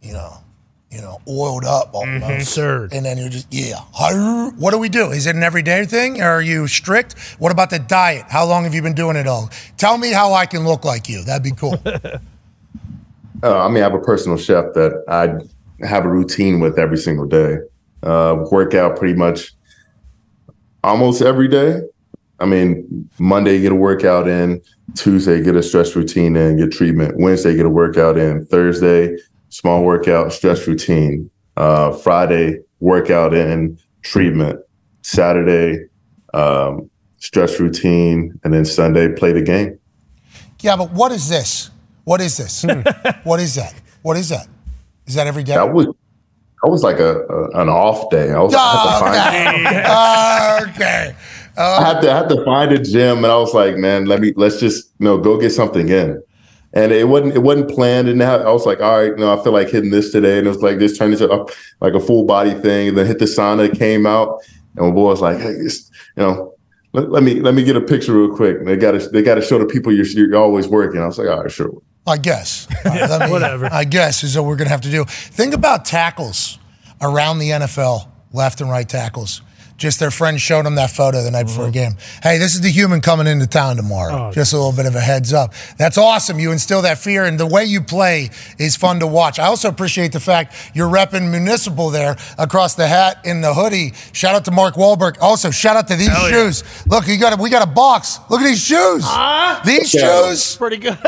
you 0.00 0.12
know, 0.12 0.38
you 0.90 1.00
know, 1.00 1.20
oiled 1.28 1.64
up 1.64 1.92
almost. 1.92 2.24
Mm-hmm. 2.24 2.40
Absurd. 2.40 2.92
And 2.94 3.04
then 3.04 3.18
you're 3.18 3.28
just 3.28 3.46
yeah. 3.50 3.80
What 4.56 4.70
do 4.70 4.78
we 4.78 4.88
do? 4.88 5.10
Is 5.10 5.26
it 5.26 5.36
an 5.36 5.42
everyday 5.42 5.84
thing? 5.84 6.22
Are 6.22 6.40
you 6.40 6.66
strict? 6.66 7.18
What 7.38 7.52
about 7.52 7.70
the 7.70 7.78
diet? 7.78 8.26
How 8.28 8.46
long 8.46 8.64
have 8.64 8.74
you 8.74 8.82
been 8.82 8.94
doing 8.94 9.16
it 9.16 9.26
all? 9.26 9.50
Tell 9.76 9.98
me 9.98 10.12
how 10.12 10.32
I 10.32 10.46
can 10.46 10.64
look 10.64 10.84
like 10.84 11.08
you. 11.08 11.24
That'd 11.24 11.42
be 11.42 11.52
cool. 11.52 11.80
Uh, 13.42 13.64
I 13.64 13.68
mean, 13.68 13.78
I 13.78 13.80
have 13.80 13.94
a 13.94 14.00
personal 14.00 14.36
chef 14.36 14.74
that 14.74 15.04
I 15.08 15.86
have 15.86 16.04
a 16.04 16.08
routine 16.08 16.60
with 16.60 16.78
every 16.78 16.98
single 16.98 17.26
day. 17.26 17.58
Uh, 18.02 18.44
work 18.50 18.74
out 18.74 18.96
pretty 18.96 19.14
much 19.14 19.52
almost 20.82 21.22
every 21.22 21.48
day. 21.48 21.80
I 22.40 22.46
mean, 22.46 23.08
Monday 23.18 23.60
get 23.60 23.72
a 23.72 23.76
workout 23.76 24.28
in, 24.28 24.62
Tuesday 24.94 25.42
get 25.42 25.56
a 25.56 25.62
stress 25.62 25.96
routine 25.96 26.36
in, 26.36 26.56
get 26.56 26.70
treatment. 26.70 27.14
Wednesday 27.18 27.56
get 27.56 27.66
a 27.66 27.70
workout 27.70 28.16
in, 28.16 28.46
Thursday 28.46 29.16
small 29.48 29.84
workout, 29.84 30.32
stress 30.32 30.66
routine. 30.66 31.30
Uh, 31.56 31.92
Friday 31.92 32.60
workout 32.80 33.34
in, 33.34 33.78
treatment. 34.02 34.60
Saturday 35.02 35.86
um, 36.34 36.88
stress 37.18 37.58
routine, 37.58 38.38
and 38.44 38.52
then 38.52 38.64
Sunday 38.64 39.12
play 39.12 39.32
the 39.32 39.42
game. 39.42 39.78
yeah, 40.60 40.76
but 40.76 40.92
what 40.92 41.10
is 41.12 41.28
this? 41.28 41.70
What 42.08 42.22
is 42.22 42.38
this? 42.38 42.62
Hmm. 42.62 42.80
what 43.24 43.38
is 43.38 43.54
that? 43.56 43.74
What 44.00 44.16
is 44.16 44.30
that? 44.30 44.48
Is 45.06 45.14
that 45.16 45.26
every 45.26 45.42
day? 45.42 45.56
That 45.56 45.74
was 45.74 45.84
that 45.84 46.70
was 46.70 46.82
like 46.82 47.00
a, 47.00 47.20
a 47.26 47.60
an 47.60 47.68
off 47.68 48.08
day. 48.08 48.32
I 48.32 48.40
was 48.40 48.54
I 48.54 48.60
had 48.60 48.82
to 48.82 48.88
oh, 48.88 49.00
find- 49.00 49.86
Oh, 49.86 50.58
okay. 50.70 51.14
okay. 51.14 51.14
I 51.58 51.84
had 51.84 52.00
to 52.00 52.10
I 52.10 52.16
had 52.16 52.28
to 52.30 52.42
find 52.46 52.72
a 52.72 52.78
gym, 52.82 53.18
and 53.18 53.26
I 53.26 53.36
was 53.36 53.52
like, 53.52 53.76
man, 53.76 54.06
let 54.06 54.20
me 54.20 54.32
let's 54.36 54.58
just 54.58 54.90
you 54.98 55.04
know 55.04 55.18
go 55.18 55.38
get 55.38 55.50
something 55.50 55.90
in. 55.90 56.22
And 56.72 56.92
it 56.92 57.08
wasn't 57.08 57.34
it 57.34 57.40
wasn't 57.40 57.68
planned, 57.68 58.08
and 58.08 58.22
I 58.22 58.50
was 58.52 58.64
like, 58.64 58.80
all 58.80 59.00
right, 59.00 59.10
you 59.10 59.16
know, 59.16 59.38
I 59.38 59.44
feel 59.44 59.52
like 59.52 59.68
hitting 59.68 59.90
this 59.90 60.10
today, 60.10 60.38
and 60.38 60.46
it 60.46 60.50
was 60.50 60.62
like 60.62 60.78
this 60.78 60.96
turned 60.96 61.12
into 61.12 61.30
a, 61.30 61.44
like 61.82 61.92
a 61.92 62.00
full 62.00 62.24
body 62.24 62.54
thing. 62.54 62.88
And 62.88 62.96
then 62.96 63.04
hit 63.04 63.18
the 63.18 63.26
sauna, 63.26 63.68
came 63.78 64.06
out, 64.06 64.40
and 64.76 64.86
my 64.86 64.94
boy 64.94 65.10
was 65.10 65.20
like, 65.20 65.40
hey, 65.40 65.50
it's, 65.50 65.90
you 66.16 66.22
know, 66.22 66.54
let, 66.94 67.10
let 67.10 67.22
me 67.22 67.40
let 67.40 67.52
me 67.52 67.64
get 67.64 67.76
a 67.76 67.82
picture 67.82 68.14
real 68.14 68.34
quick. 68.34 68.56
And 68.56 68.66
they 68.66 68.78
got 68.78 68.92
to 68.92 69.08
they 69.10 69.22
got 69.22 69.34
to 69.34 69.42
show 69.42 69.58
the 69.58 69.66
people 69.66 69.92
you're 69.92 70.06
you're 70.06 70.36
always 70.36 70.68
working. 70.68 71.02
I 71.02 71.06
was 71.06 71.18
like, 71.18 71.28
all 71.28 71.42
right, 71.42 71.52
sure. 71.52 71.82
I 72.08 72.16
guess. 72.18 72.66
All 72.84 72.92
right, 72.92 73.08
let 73.10 73.26
me- 73.26 73.30
whatever. 73.30 73.68
I 73.70 73.84
guess 73.84 74.24
is 74.24 74.36
what 74.36 74.46
we're 74.46 74.56
going 74.56 74.66
to 74.66 74.72
have 74.72 74.82
to 74.82 74.90
do. 74.90 75.04
Think 75.04 75.54
about 75.54 75.84
tackles 75.84 76.58
around 77.00 77.38
the 77.38 77.50
NFL, 77.50 78.08
left 78.32 78.60
and 78.60 78.70
right 78.70 78.88
tackles. 78.88 79.42
Just 79.78 80.00
their 80.00 80.10
friend 80.10 80.40
showed 80.40 80.66
them 80.66 80.74
that 80.74 80.90
photo 80.90 81.22
the 81.22 81.30
night 81.30 81.44
before 81.44 81.62
a 81.62 81.68
uh-huh. 81.68 81.72
game. 81.72 81.96
Hey, 82.20 82.38
this 82.38 82.56
is 82.56 82.62
the 82.62 82.68
human 82.68 83.00
coming 83.00 83.28
into 83.28 83.46
town 83.46 83.76
tomorrow. 83.76 84.28
Oh, 84.28 84.32
Just 84.32 84.52
a 84.52 84.56
little 84.56 84.72
bit 84.72 84.86
of 84.86 84.96
a 84.96 85.00
heads 85.00 85.32
up. 85.32 85.54
That's 85.76 85.96
awesome. 85.96 86.40
You 86.40 86.50
instill 86.50 86.82
that 86.82 86.98
fear, 86.98 87.24
and 87.24 87.38
the 87.38 87.46
way 87.46 87.64
you 87.64 87.80
play 87.80 88.30
is 88.58 88.74
fun 88.74 88.98
to 88.98 89.06
watch. 89.06 89.38
I 89.38 89.44
also 89.44 89.68
appreciate 89.68 90.10
the 90.10 90.18
fact 90.18 90.52
you're 90.74 90.90
repping 90.90 91.30
municipal 91.30 91.90
there 91.90 92.16
across 92.38 92.74
the 92.74 92.88
hat 92.88 93.20
in 93.24 93.40
the 93.40 93.54
hoodie. 93.54 93.92
Shout 94.12 94.34
out 94.34 94.44
to 94.46 94.50
Mark 94.50 94.74
Wahlberg. 94.74 95.16
Also, 95.20 95.52
shout 95.52 95.76
out 95.76 95.86
to 95.88 95.94
these 95.94 96.08
Hell 96.08 96.28
yeah. 96.28 96.36
shoes. 96.46 96.64
Look, 96.88 97.06
you 97.06 97.16
got 97.16 97.38
a, 97.38 97.40
we 97.40 97.48
got 97.48 97.62
a 97.62 97.70
box. 97.70 98.18
Look 98.28 98.40
at 98.40 98.46
these 98.48 98.60
shoes. 98.60 99.04
these 99.64 99.94
Yeah. 99.94 100.24
shoes. 100.26 100.56
Pretty 100.56 100.78
good. 100.78 100.98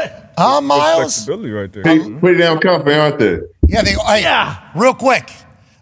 Huh, 0.41 0.61
Myles? 0.61 0.97
Flexibility 0.99 1.51
right 1.51 1.73
there. 1.73 1.83
Pretty, 1.83 2.15
pretty 2.19 2.39
damn 2.39 2.59
comfy, 2.59 2.93
aren't 2.95 3.19
they? 3.19 3.41
Yeah, 3.69 3.83
they. 3.83 3.95
I, 4.03 4.71
Real 4.75 4.95
quick, 4.95 5.31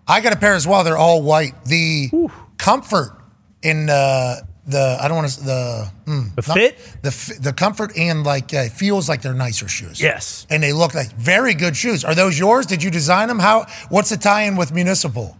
I 0.06 0.20
got 0.20 0.32
a 0.32 0.36
pair 0.36 0.54
as 0.54 0.66
well. 0.66 0.84
They're 0.84 0.96
all 0.96 1.22
white. 1.22 1.64
The 1.64 2.10
comfort 2.58 3.16
in 3.62 3.88
uh, 3.90 4.36
the 4.66 4.98
I 5.00 5.08
don't 5.08 5.16
want 5.16 5.28
to 5.30 5.44
the 5.44 5.90
mm, 6.06 6.34
The 6.34 6.44
not- 6.48 6.56
fit? 6.56 6.78
the 7.02 7.08
f- 7.08 7.38
the 7.40 7.52
comfort 7.52 7.96
and 7.96 8.24
like 8.24 8.52
uh, 8.52 8.58
it 8.58 8.72
feels 8.72 9.08
like 9.08 9.22
they're 9.22 9.32
nicer 9.34 9.68
shoes. 9.68 10.00
Yes. 10.00 10.46
and 10.50 10.62
they 10.62 10.72
look 10.72 10.94
like 10.94 11.12
very 11.12 11.54
good 11.54 11.76
shoes. 11.76 12.04
Are 12.04 12.14
those 12.14 12.38
yours? 12.38 12.66
Did 12.66 12.82
you 12.82 12.90
design 12.90 13.28
them? 13.28 13.38
How? 13.38 13.66
What's 13.88 14.10
the 14.10 14.16
tie-in 14.16 14.56
with 14.56 14.72
Municipal? 14.72 15.36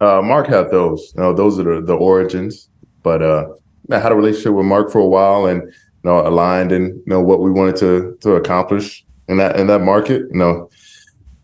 Uh, 0.00 0.20
Mark 0.22 0.46
had 0.48 0.70
those. 0.70 1.12
You 1.16 1.22
know, 1.22 1.32
those 1.32 1.58
are 1.58 1.62
the, 1.62 1.80
the 1.86 1.94
origins. 1.94 2.68
But 3.02 3.22
uh, 3.22 3.46
I 3.90 3.98
had 3.98 4.12
a 4.12 4.16
relationship 4.16 4.52
with 4.52 4.66
Mark 4.66 4.90
for 4.90 4.98
a 4.98 5.06
while, 5.06 5.46
and 5.46 5.62
you 5.62 5.72
know, 6.06 6.26
aligned 6.26 6.72
in 6.72 6.86
you 6.86 7.02
know 7.06 7.20
what 7.20 7.40
we 7.40 7.50
wanted 7.50 7.76
to 7.76 8.16
to 8.22 8.34
accomplish 8.34 9.04
in 9.28 9.36
that 9.38 9.56
in 9.56 9.66
that 9.66 9.82
market. 9.82 10.22
You 10.30 10.38
know, 10.38 10.70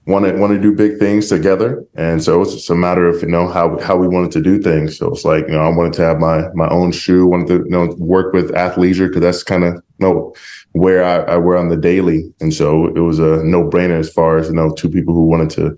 want 0.07 0.25
to 0.25 0.33
want 0.37 0.53
to 0.53 0.61
do 0.61 0.75
big 0.75 0.99
things 0.99 1.29
together, 1.29 1.85
and 1.95 2.23
so 2.23 2.41
it's 2.43 2.55
just 2.55 2.71
a 2.71 2.75
matter 2.75 3.07
of 3.07 3.23
you 3.23 3.29
know 3.29 3.47
how 3.47 3.79
how 3.81 3.97
we 3.97 4.09
wanted 4.09 4.33
to 4.33 4.41
do 4.41 4.61
things. 4.61 4.97
So 4.97 5.13
it's 5.13 5.25
like 5.25 5.47
you 5.47 5.53
know, 5.53 5.63
I 5.63 5.69
wanted 5.69 5.93
to 5.95 6.03
have 6.03 6.19
my 6.19 6.49
my 6.55 6.69
own 6.69 6.93
shoe. 6.93 7.27
Wanted 7.27 7.49
to 7.49 7.55
you 7.65 7.71
know 7.71 7.95
work 7.99 8.33
with 8.33 8.51
athleisure 8.53 9.09
because 9.09 9.21
that's 9.21 9.43
kind 9.43 9.65
of 9.65 9.75
you 9.75 10.07
know 10.07 10.35
where 10.73 11.05
I, 11.05 11.35
I 11.35 11.37
wear 11.37 11.57
on 11.57 11.69
the 11.69 11.77
daily, 11.77 12.33
and 12.41 12.53
so 12.53 12.87
it 12.87 13.01
was 13.01 13.19
a 13.19 13.45
no 13.45 13.69
brainer 13.69 13.99
as 13.99 14.13
far 14.13 14.39
as 14.39 14.49
you 14.49 14.55
know 14.55 14.73
two 14.73 14.89
people 14.89 15.15
who 15.15 15.27
wanted 15.27 15.51
to 15.51 15.77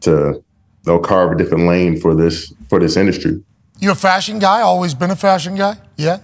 to 0.00 0.44
they'll 0.84 0.98
carve 0.98 1.32
a 1.32 1.36
different 1.36 1.66
lane 1.66 1.98
for 1.98 2.14
this 2.14 2.52
for 2.68 2.78
this 2.78 2.96
industry. 2.96 3.42
You 3.80 3.90
a 3.90 3.94
fashion 3.94 4.38
guy? 4.38 4.60
Always 4.60 4.94
been 4.94 5.10
a 5.10 5.16
fashion 5.16 5.56
guy? 5.56 5.78
Yeah. 5.96 6.18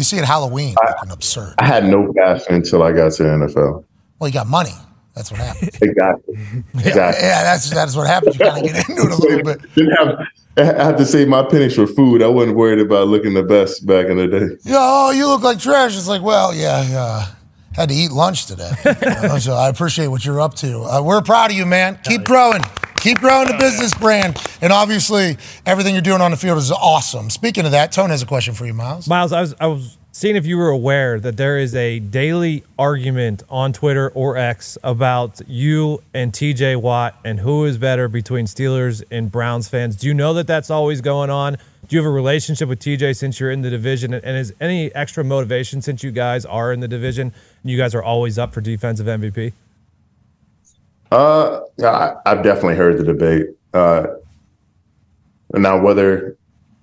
We 0.00 0.04
see 0.04 0.16
it 0.16 0.24
Halloween. 0.24 0.74
looking 0.82 1.10
absurd. 1.10 1.56
I 1.58 1.66
had 1.66 1.84
no 1.84 2.10
passion 2.16 2.54
until 2.54 2.82
I 2.82 2.90
got 2.92 3.12
to 3.12 3.22
the 3.22 3.28
NFL. 3.28 3.84
Well, 4.18 4.28
you 4.28 4.32
got 4.32 4.46
money. 4.46 4.72
That's 5.14 5.30
what 5.30 5.40
happened. 5.40 5.72
Exactly. 5.82 6.34
Exactly. 6.72 7.22
Yeah, 7.22 7.42
that's 7.42 7.68
that's 7.68 7.94
what 7.94 8.06
happens. 8.06 8.38
You 8.38 8.46
kind 8.46 8.64
of 8.66 8.72
get 8.72 8.88
into 8.88 9.02
it 9.02 9.12
a 9.12 9.16
little 9.16 9.42
bit. 9.44 9.74
Didn't 9.74 9.90
have, 9.96 10.26
I 10.56 10.64
had 10.64 10.96
to 10.96 11.04
save 11.04 11.28
my 11.28 11.42
pennies 11.42 11.74
for 11.74 11.86
food. 11.86 12.22
I 12.22 12.28
wasn't 12.28 12.56
worried 12.56 12.78
about 12.78 13.08
looking 13.08 13.34
the 13.34 13.42
best 13.42 13.84
back 13.84 14.06
in 14.06 14.16
the 14.16 14.26
day. 14.26 14.46
Yeah, 14.62 14.76
oh, 14.80 15.10
you 15.10 15.26
look 15.26 15.42
like 15.42 15.58
trash. 15.58 15.94
It's 15.94 16.08
like, 16.08 16.22
well, 16.22 16.54
yeah, 16.54 16.82
yeah. 16.88 17.26
Had 17.74 17.90
to 17.90 17.94
eat 17.94 18.10
lunch 18.10 18.46
today. 18.46 18.70
You 18.86 19.28
know, 19.28 19.38
so 19.38 19.52
I 19.52 19.68
appreciate 19.68 20.06
what 20.08 20.24
you're 20.24 20.40
up 20.40 20.54
to. 20.64 20.80
Uh, 20.80 21.02
we're 21.02 21.20
proud 21.20 21.50
of 21.50 21.58
you, 21.58 21.66
man. 21.66 21.98
Keep 22.04 22.24
growing. 22.24 22.62
Keep 23.00 23.18
growing 23.18 23.48
the 23.48 23.54
oh, 23.54 23.58
business 23.58 23.94
brand. 23.94 24.36
And 24.60 24.72
obviously, 24.72 25.38
everything 25.64 25.94
you're 25.94 26.02
doing 26.02 26.20
on 26.20 26.30
the 26.30 26.36
field 26.36 26.58
is 26.58 26.70
awesome. 26.70 27.30
Speaking 27.30 27.64
of 27.64 27.72
that, 27.72 27.92
Tone 27.92 28.10
has 28.10 28.22
a 28.22 28.26
question 28.26 28.52
for 28.52 28.66
you, 28.66 28.74
Myles. 28.74 29.08
Myles, 29.08 29.32
I 29.32 29.40
was 29.40 29.54
I 29.58 29.66
was 29.68 29.96
seeing 30.12 30.36
if 30.36 30.44
you 30.44 30.58
were 30.58 30.68
aware 30.68 31.18
that 31.18 31.38
there 31.38 31.56
is 31.56 31.74
a 31.74 31.98
daily 32.00 32.62
argument 32.78 33.42
on 33.48 33.72
Twitter 33.72 34.10
or 34.10 34.36
X 34.36 34.76
about 34.82 35.40
you 35.48 36.02
and 36.12 36.30
TJ 36.30 36.76
Watt 36.82 37.18
and 37.24 37.40
who 37.40 37.64
is 37.64 37.78
better 37.78 38.06
between 38.06 38.44
Steelers 38.44 39.02
and 39.10 39.32
Browns 39.32 39.66
fans. 39.68 39.96
Do 39.96 40.06
you 40.06 40.12
know 40.12 40.34
that 40.34 40.46
that's 40.46 40.68
always 40.68 41.00
going 41.00 41.30
on? 41.30 41.54
Do 41.88 41.96
you 41.96 42.02
have 42.02 42.06
a 42.06 42.14
relationship 42.14 42.68
with 42.68 42.80
TJ 42.80 43.16
since 43.16 43.40
you're 43.40 43.50
in 43.50 43.62
the 43.62 43.70
division? 43.70 44.12
And 44.12 44.36
is 44.36 44.52
any 44.60 44.94
extra 44.94 45.24
motivation 45.24 45.80
since 45.80 46.04
you 46.04 46.10
guys 46.10 46.44
are 46.44 46.70
in 46.70 46.80
the 46.80 46.88
division 46.88 47.32
and 47.62 47.70
you 47.70 47.78
guys 47.78 47.94
are 47.94 48.02
always 48.02 48.38
up 48.38 48.52
for 48.52 48.60
defensive 48.60 49.06
MVP? 49.06 49.54
Uh, 51.10 51.60
I, 51.82 52.14
I've 52.26 52.42
definitely 52.42 52.76
heard 52.76 52.98
the 52.98 53.04
debate. 53.04 53.46
Uh, 53.74 54.06
now, 55.54 55.80
whether 55.80 56.36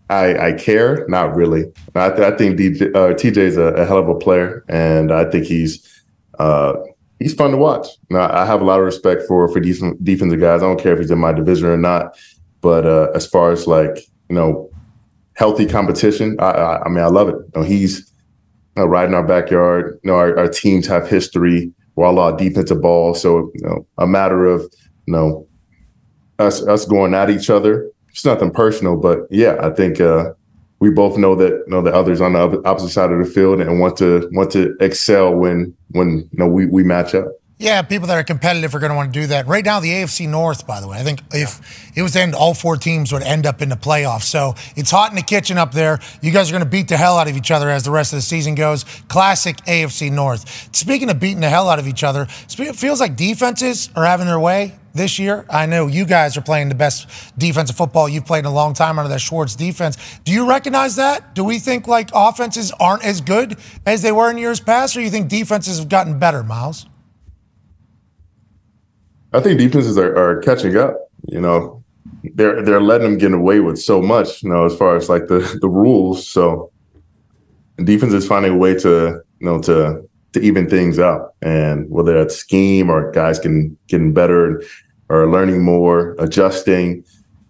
I, 0.09 0.49
I 0.49 0.51
care, 0.53 1.05
not 1.07 1.35
really. 1.35 1.65
I, 1.95 2.09
th- 2.09 2.33
I 2.33 2.35
think 2.37 2.59
DJ, 2.59 2.95
uh, 2.95 3.13
TJ 3.13 3.37
is 3.37 3.57
a, 3.57 3.67
a 3.73 3.85
hell 3.85 3.97
of 3.97 4.09
a 4.09 4.15
player, 4.15 4.65
and 4.69 5.11
I 5.11 5.29
think 5.29 5.45
he's 5.45 6.03
uh, 6.39 6.73
he's 7.19 7.33
fun 7.33 7.51
to 7.51 7.57
watch. 7.57 7.87
Now, 8.09 8.29
I 8.31 8.45
have 8.45 8.61
a 8.61 8.65
lot 8.65 8.79
of 8.79 8.85
respect 8.85 9.23
for 9.27 9.47
for 9.47 9.59
decent 9.59 10.03
defensive 10.03 10.39
guys. 10.39 10.61
I 10.61 10.65
don't 10.65 10.79
care 10.79 10.93
if 10.93 10.99
he's 10.99 11.11
in 11.11 11.19
my 11.19 11.33
division 11.33 11.67
or 11.67 11.77
not. 11.77 12.17
But 12.61 12.85
uh, 12.85 13.11
as 13.13 13.25
far 13.27 13.51
as 13.51 13.67
like 13.67 13.97
you 14.29 14.35
know, 14.35 14.69
healthy 15.33 15.65
competition, 15.65 16.37
I, 16.39 16.51
I, 16.51 16.83
I 16.83 16.89
mean, 16.89 17.03
I 17.03 17.07
love 17.07 17.29
it. 17.29 17.35
You 17.35 17.51
know, 17.55 17.63
he's 17.63 18.11
right 18.75 19.07
in 19.07 19.13
our 19.13 19.25
backyard. 19.25 19.99
You 20.03 20.11
know, 20.11 20.17
our, 20.17 20.37
our 20.37 20.47
teams 20.47 20.87
have 20.87 21.07
history. 21.07 21.71
Out 22.05 22.37
defensive 22.37 22.81
ball, 22.81 23.13
so 23.13 23.51
you 23.55 23.61
know, 23.61 23.87
a 23.97 24.05
matter 24.05 24.45
of 24.45 24.61
you 25.05 25.13
know 25.13 25.47
us 26.39 26.65
us 26.67 26.85
going 26.85 27.13
at 27.13 27.29
each 27.29 27.49
other. 27.49 27.89
It's 28.09 28.25
nothing 28.25 28.51
personal, 28.51 28.97
but 28.97 29.21
yeah, 29.29 29.57
I 29.61 29.69
think 29.71 29.99
uh, 29.99 30.33
we 30.79 30.89
both 30.91 31.17
know 31.17 31.35
that 31.35 31.51
you 31.51 31.65
know 31.67 31.81
the 31.81 31.93
others 31.93 32.21
on 32.21 32.33
the 32.33 32.61
opposite 32.65 32.89
side 32.89 33.11
of 33.11 33.17
the 33.19 33.31
field 33.31 33.61
and 33.61 33.79
want 33.79 33.97
to 33.97 34.29
want 34.31 34.51
to 34.51 34.75
excel 34.79 35.33
when 35.33 35.75
when 35.89 36.29
you 36.31 36.39
know 36.39 36.47
we 36.47 36.67
we 36.67 36.83
match 36.83 37.15
up. 37.15 37.27
Yeah, 37.59 37.81
people 37.81 38.07
that 38.09 38.15
are 38.15 38.23
competitive 38.23 38.75
are 38.75 38.79
going 38.79 38.91
to 38.91 38.95
want 38.95 39.11
to 39.11 39.19
do 39.19 39.25
that. 39.27 39.47
Right 39.47 39.65
now, 39.65 39.79
the 39.79 39.89
AFC 39.89 40.29
North, 40.29 40.67
by 40.67 40.79
the 40.79 40.87
way, 40.87 40.99
I 40.99 41.03
think 41.03 41.23
if 41.33 41.91
it 41.97 42.03
was 42.03 42.15
end, 42.15 42.35
all 42.35 42.53
four 42.53 42.77
teams 42.77 43.11
would 43.11 43.23
end 43.23 43.47
up 43.47 43.63
in 43.63 43.69
the 43.69 43.75
playoffs. 43.75 44.25
So 44.25 44.53
it's 44.75 44.91
hot 44.91 45.09
in 45.09 45.15
the 45.15 45.23
kitchen 45.23 45.57
up 45.57 45.71
there. 45.71 45.99
You 46.21 46.31
guys 46.31 46.51
are 46.51 46.53
going 46.53 46.63
to 46.63 46.69
beat 46.69 46.87
the 46.87 46.97
hell 46.97 47.17
out 47.17 47.27
of 47.27 47.35
each 47.35 47.49
other 47.49 47.67
as 47.71 47.83
the 47.83 47.89
rest 47.89 48.13
of 48.13 48.17
the 48.17 48.21
season 48.21 48.53
goes. 48.53 48.83
Classic 49.07 49.57
AFC 49.65 50.11
North. 50.11 50.75
Speaking 50.75 51.09
of 51.09 51.19
beating 51.19 51.39
the 51.39 51.49
hell 51.49 51.67
out 51.67 51.79
of 51.79 51.87
each 51.87 52.03
other, 52.03 52.27
it 52.59 52.75
feels 52.75 52.99
like 52.99 53.15
defenses 53.15 53.89
are 53.95 54.05
having 54.05 54.27
their 54.27 54.39
way 54.39 54.75
this 54.93 55.17
year. 55.17 55.43
I 55.49 55.65
know 55.65 55.87
you 55.87 56.05
guys 56.05 56.37
are 56.37 56.41
playing 56.41 56.69
the 56.69 56.75
best 56.75 57.09
defensive 57.39 57.75
football 57.75 58.07
you've 58.07 58.27
played 58.27 58.39
in 58.39 58.45
a 58.45 58.53
long 58.53 58.75
time 58.75 58.99
under 58.99 59.09
that 59.09 59.19
Schwartz 59.19 59.55
defense. 59.55 60.19
Do 60.25 60.31
you 60.31 60.47
recognize 60.47 60.97
that? 60.97 61.33
Do 61.33 61.43
we 61.43 61.57
think 61.57 61.87
like 61.87 62.11
offenses 62.13 62.71
aren't 62.79 63.03
as 63.03 63.19
good 63.19 63.57
as 63.83 64.03
they 64.03 64.11
were 64.11 64.29
in 64.29 64.37
years 64.37 64.59
past, 64.59 64.95
or 64.95 65.01
you 65.01 65.09
think 65.09 65.27
defenses 65.27 65.79
have 65.79 65.89
gotten 65.89 66.19
better, 66.19 66.43
Myles? 66.43 66.85
I 69.33 69.39
think 69.39 69.59
defenses 69.59 69.97
are, 69.97 70.15
are 70.17 70.41
catching 70.41 70.77
up. 70.77 71.11
You 71.27 71.41
know, 71.41 71.83
they're 72.35 72.61
they're 72.63 72.81
letting 72.81 73.11
them 73.11 73.17
get 73.17 73.33
away 73.33 73.59
with 73.59 73.79
so 73.79 74.01
much. 74.01 74.43
You 74.43 74.49
know, 74.49 74.65
as 74.65 74.75
far 74.75 74.95
as 74.95 75.09
like 75.09 75.27
the 75.27 75.57
the 75.61 75.69
rules. 75.69 76.27
So 76.27 76.71
defense 77.83 78.13
is 78.13 78.27
finding 78.27 78.53
a 78.53 78.57
way 78.57 78.73
to 78.79 79.21
you 79.39 79.45
know 79.45 79.61
to 79.61 80.07
to 80.33 80.39
even 80.41 80.69
things 80.69 80.99
out, 80.99 81.33
and 81.41 81.89
whether 81.89 82.13
that's 82.13 82.35
scheme 82.35 82.89
or 82.89 83.11
guys 83.11 83.39
can 83.39 83.77
getting 83.87 84.13
better 84.13 84.63
or 85.09 85.29
learning 85.29 85.63
more, 85.63 86.15
adjusting. 86.19 87.03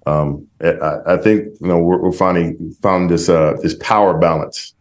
Um, 0.06 0.48
I, 0.62 1.00
I, 1.06 1.18
think 1.18 1.48
you 1.60 1.68
know 1.68 1.80
we're, 1.80 2.02
we're 2.02 2.14
finding 2.14 2.74
found 2.82 3.10
this 3.10 3.28
uh, 3.28 3.58
this 3.62 3.76
power 3.76 4.18
balance 4.18 4.74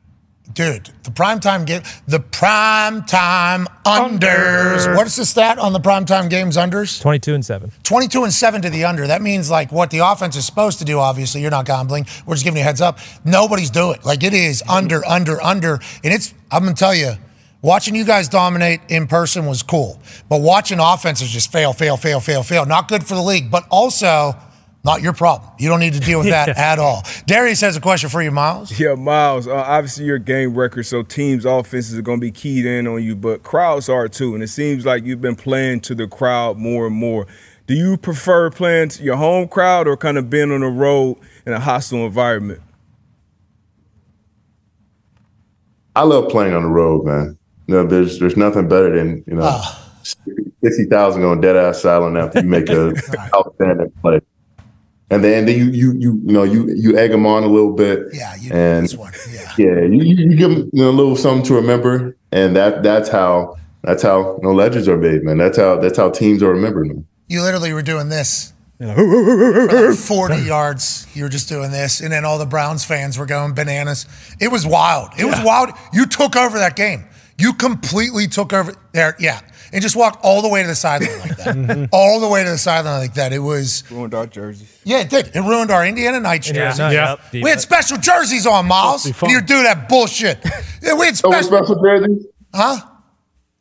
Dude, 0.53 0.91
the 1.03 1.11
prime 1.11 1.41
time 1.41 1.65
game, 1.65 1.83
the 2.07 2.21
prime 2.21 3.03
time 3.05 3.67
unders. 3.85 4.87
Under. 4.87 4.97
What 4.97 5.07
is 5.07 5.17
the 5.17 5.27
stat 5.27 5.59
on 5.59 5.73
the 5.73 5.81
prime 5.81 6.05
time 6.05 6.29
games 6.29 6.57
unders? 6.57 7.01
22 7.01 7.35
and 7.35 7.45
7. 7.45 7.73
22 7.83 8.25
and 8.25 8.33
7 8.33 8.63
to 8.63 8.71
the 8.71 8.85
under. 8.85 9.07
That 9.07 9.23
means 9.23 9.51
like 9.51 9.73
what 9.73 9.91
the 9.91 9.99
offense 9.99 10.37
is 10.37 10.47
supposed 10.47 10.79
to 10.79 10.85
do, 10.85 10.99
obviously. 10.99 11.43
You're 11.43 11.51
not 11.51 11.67
gambling. 11.67 12.07
We're 12.27 12.35
just 12.35 12.45
giving 12.45 12.59
you 12.59 12.63
a 12.63 12.65
heads 12.65 12.81
up. 12.81 12.99
Nobody's 13.25 13.71
doing. 13.71 13.99
Like 14.05 14.23
it 14.23 14.33
is 14.33 14.63
under, 14.69 15.05
under, 15.05 15.43
under. 15.43 15.75
And 16.05 16.15
it's, 16.15 16.33
I'm 16.51 16.63
going 16.63 16.75
to 16.75 16.79
tell 16.79 16.95
you, 16.95 17.15
watching 17.61 17.97
you 17.97 18.05
guys 18.05 18.29
dominate 18.29 18.81
in 18.89 19.09
person 19.09 19.47
was 19.47 19.63
cool. 19.63 20.01
But 20.29 20.41
watching 20.41 20.79
offenses 20.81 21.29
just 21.29 21.51
fail, 21.51 21.73
fail, 21.73 21.97
fail, 21.97 22.21
fail, 22.21 22.43
fail. 22.45 22.65
Not 22.65 22.89
good 22.89 23.05
for 23.05 23.15
the 23.15 23.23
league, 23.23 23.51
but 23.51 23.67
also 23.71 24.37
not 24.87 25.03
your 25.03 25.13
problem. 25.13 25.51
You 25.59 25.69
don't 25.69 25.81
need 25.81 25.95
to 25.95 26.01
deal 26.01 26.21
with 26.21 26.29
that 26.29 26.47
yeah. 26.57 26.73
at 26.73 26.79
all. 26.79 27.03
Darius 27.27 27.61
has 27.61 27.77
a 27.77 27.81
question 27.81 28.09
for 28.09 28.23
you, 28.23 28.31
Myles. 28.31 28.79
Yeah, 28.79 28.95
Myles. 28.95 29.49
Uh, 29.49 29.55
obviously, 29.55 30.05
your 30.05 30.19
game 30.19 30.55
record, 30.55 30.85
so 30.85 31.03
teams' 31.03 31.45
offenses 31.45 31.99
are 31.99 32.03
going 32.03 32.21
to 32.21 32.25
be 32.25 32.31
keyed 32.31 32.65
in 32.65 32.87
on 32.87 33.03
you, 33.03 33.17
but 33.17 33.43
crowds 33.43 33.89
are 33.89 34.09
too. 34.09 34.35
And 34.35 34.43
it 34.45 34.49
seems 34.49 34.87
like 34.87 35.05
you've 35.05 35.21
been 35.21 35.35
playing 35.35 35.81
to 35.81 35.95
the 35.95 36.07
crowd 36.07 36.57
more 36.57 36.87
and 36.87 36.95
more. 36.95 37.27
Do 37.67 37.75
you 37.75 37.97
prefer 37.97 38.49
playing 38.49 38.91
to 38.91 39.03
your 39.03 39.17
home 39.17 39.49
crowd 39.49 39.89
or 39.89 39.97
kind 39.97 40.17
of 40.17 40.31
being 40.31 40.53
on 40.53 40.61
the 40.61 40.69
road 40.69 41.19
in 41.45 41.53
a 41.53 41.59
hostile 41.59 42.07
environment? 42.07 42.63
I 45.97 46.03
love 46.03 46.29
playing 46.29 46.55
on 46.55 46.63
the 46.63 46.69
road, 46.69 47.05
man. 47.05 47.37
You 47.67 47.75
know, 47.75 47.87
there's 47.87 48.21
there's 48.21 48.37
nothing 48.37 48.69
better 48.69 48.95
than 48.95 49.25
you 49.27 49.35
know 49.35 49.61
sixty 50.63 50.85
thousand 50.85 51.25
on 51.25 51.41
dead 51.41 51.57
ass 51.57 51.83
silent 51.83 52.17
after 52.17 52.41
you 52.41 52.49
make 52.49 52.69
a 52.69 52.95
outstanding 53.35 53.91
play 54.01 54.21
and 55.11 55.23
then, 55.23 55.47
then 55.47 55.57
you 55.57 55.67
you 55.67 55.93
you 55.93 56.21
you 56.25 56.33
know 56.33 56.43
you 56.43 56.69
you 56.75 56.99
egg 56.99 57.13
them 57.13 57.27
on 57.27 57.45
a 57.45 57.49
little 57.49 57.73
bit. 57.73 58.09
Yeah, 58.13 58.35
you 58.37 58.53
and 58.53 58.91
one. 58.93 59.13
Yeah, 59.31 59.53
yeah, 59.57 59.81
you, 59.83 60.03
you 60.03 60.37
give 60.37 60.51
them 60.51 60.71
you 60.73 60.83
know, 60.83 60.91
a 60.91 60.93
little 60.93 61.15
something 61.15 61.47
to 61.47 61.55
remember, 61.55 62.17
and 62.33 62.57
that 62.57 62.83
that's 62.83 63.09
how 63.09 63.57
that's 63.83 64.03
how 64.03 64.37
you 64.37 64.43
know, 64.43 64.53
legends 64.53 64.89
are 64.89 64.97
made, 64.97 65.23
man. 65.23 65.39
That's 65.39 65.59
how 65.59 65.79
that's 65.79 65.97
how 65.97 66.11
teams 66.11 66.43
are 66.43 66.51
remembered, 66.51 66.89
man. 66.89 67.07
You 67.29 67.43
literally 67.43 67.73
were 67.73 67.83
doing 67.83 68.09
this. 68.09 68.53
like 68.79 69.97
40 69.97 70.43
yards, 70.43 71.07
you 71.15 71.23
were 71.23 71.31
just 71.31 71.49
doing 71.49 71.71
this, 71.71 72.01
and 72.01 72.13
then 72.13 72.27
all 72.27 72.39
the 72.39 72.45
Browns 72.45 72.85
fans 72.85 73.17
were 73.17 73.25
going 73.25 73.55
bananas. 73.55 74.05
It 74.39 74.49
was 74.49 74.67
wild. 74.67 75.13
It 75.15 75.21
yeah. 75.21 75.31
was 75.31 75.41
wild. 75.43 75.71
You 75.95 76.05
took 76.05 76.37
over 76.37 76.59
that 76.59 76.77
game. 76.77 77.07
You 77.39 77.55
completely 77.55 78.27
took 78.27 78.53
over 78.53 78.75
there. 78.93 79.17
Yeah 79.19 79.41
and 79.77 79.83
just 79.83 79.95
walked 79.95 80.25
all 80.25 80.41
the 80.41 80.49
way 80.49 80.63
to 80.63 80.69
the 80.69 80.75
sideline 80.75 81.19
like 81.21 81.37
that. 81.37 81.47
Mm-hmm. 81.57 81.85
all 81.93 82.19
the 82.19 82.29
way 82.29 82.43
to 82.43 82.51
the 82.51 82.59
sideline 82.59 83.01
like 83.01 83.15
that. 83.15 83.33
It 83.33 83.39
was 83.39 83.85
ruined 83.91 84.15
our 84.15 84.27
jerseys. 84.27 84.81
Yeah, 84.85 85.01
it 85.01 85.11
did. 85.11 85.31
It 85.35 85.41
ruined 85.41 85.71
our 85.71 85.87
Indiana 85.87 86.19
Nights 86.19 86.49
yeah, 86.49 86.55
jerseys. 86.55 86.93
Yeah. 86.93 87.17
We 87.33 87.49
had 87.51 87.61
special 87.61 87.99
jerseys 87.99 88.47
on, 88.47 88.67
Myles. 88.67 89.05
And 89.05 89.31
you 89.31 89.41
do 89.43 89.63
that 89.63 89.89
bullshit. 89.89 90.39
yeah, 90.83 90.95
we 90.99 91.07
had 91.07 91.17
special, 91.17 91.43
special 91.43 91.83
jerseys. 91.83 92.27
Huh? 92.55 92.79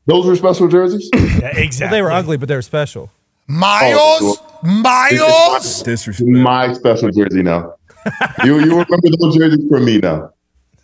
Those 0.05 0.25
were 0.25 0.35
special 0.35 0.67
jerseys. 0.67 1.09
yeah, 1.13 1.57
exactly. 1.57 1.85
Well, 1.85 1.91
they 1.91 2.01
were 2.01 2.11
ugly, 2.11 2.37
but 2.37 2.47
they 2.47 2.55
were 2.55 2.61
special. 2.61 3.11
Myles, 3.47 3.99
oh, 4.21 4.59
Myles, 4.63 5.83
disrespect. 5.83 6.27
My 6.29 6.73
special 6.73 7.11
jersey 7.11 7.43
now. 7.43 7.75
you 8.43 8.59
you 8.59 8.71
remember 8.71 9.09
those 9.19 9.35
jerseys 9.35 9.67
from 9.69 9.85
me 9.85 9.99
now? 9.99 10.31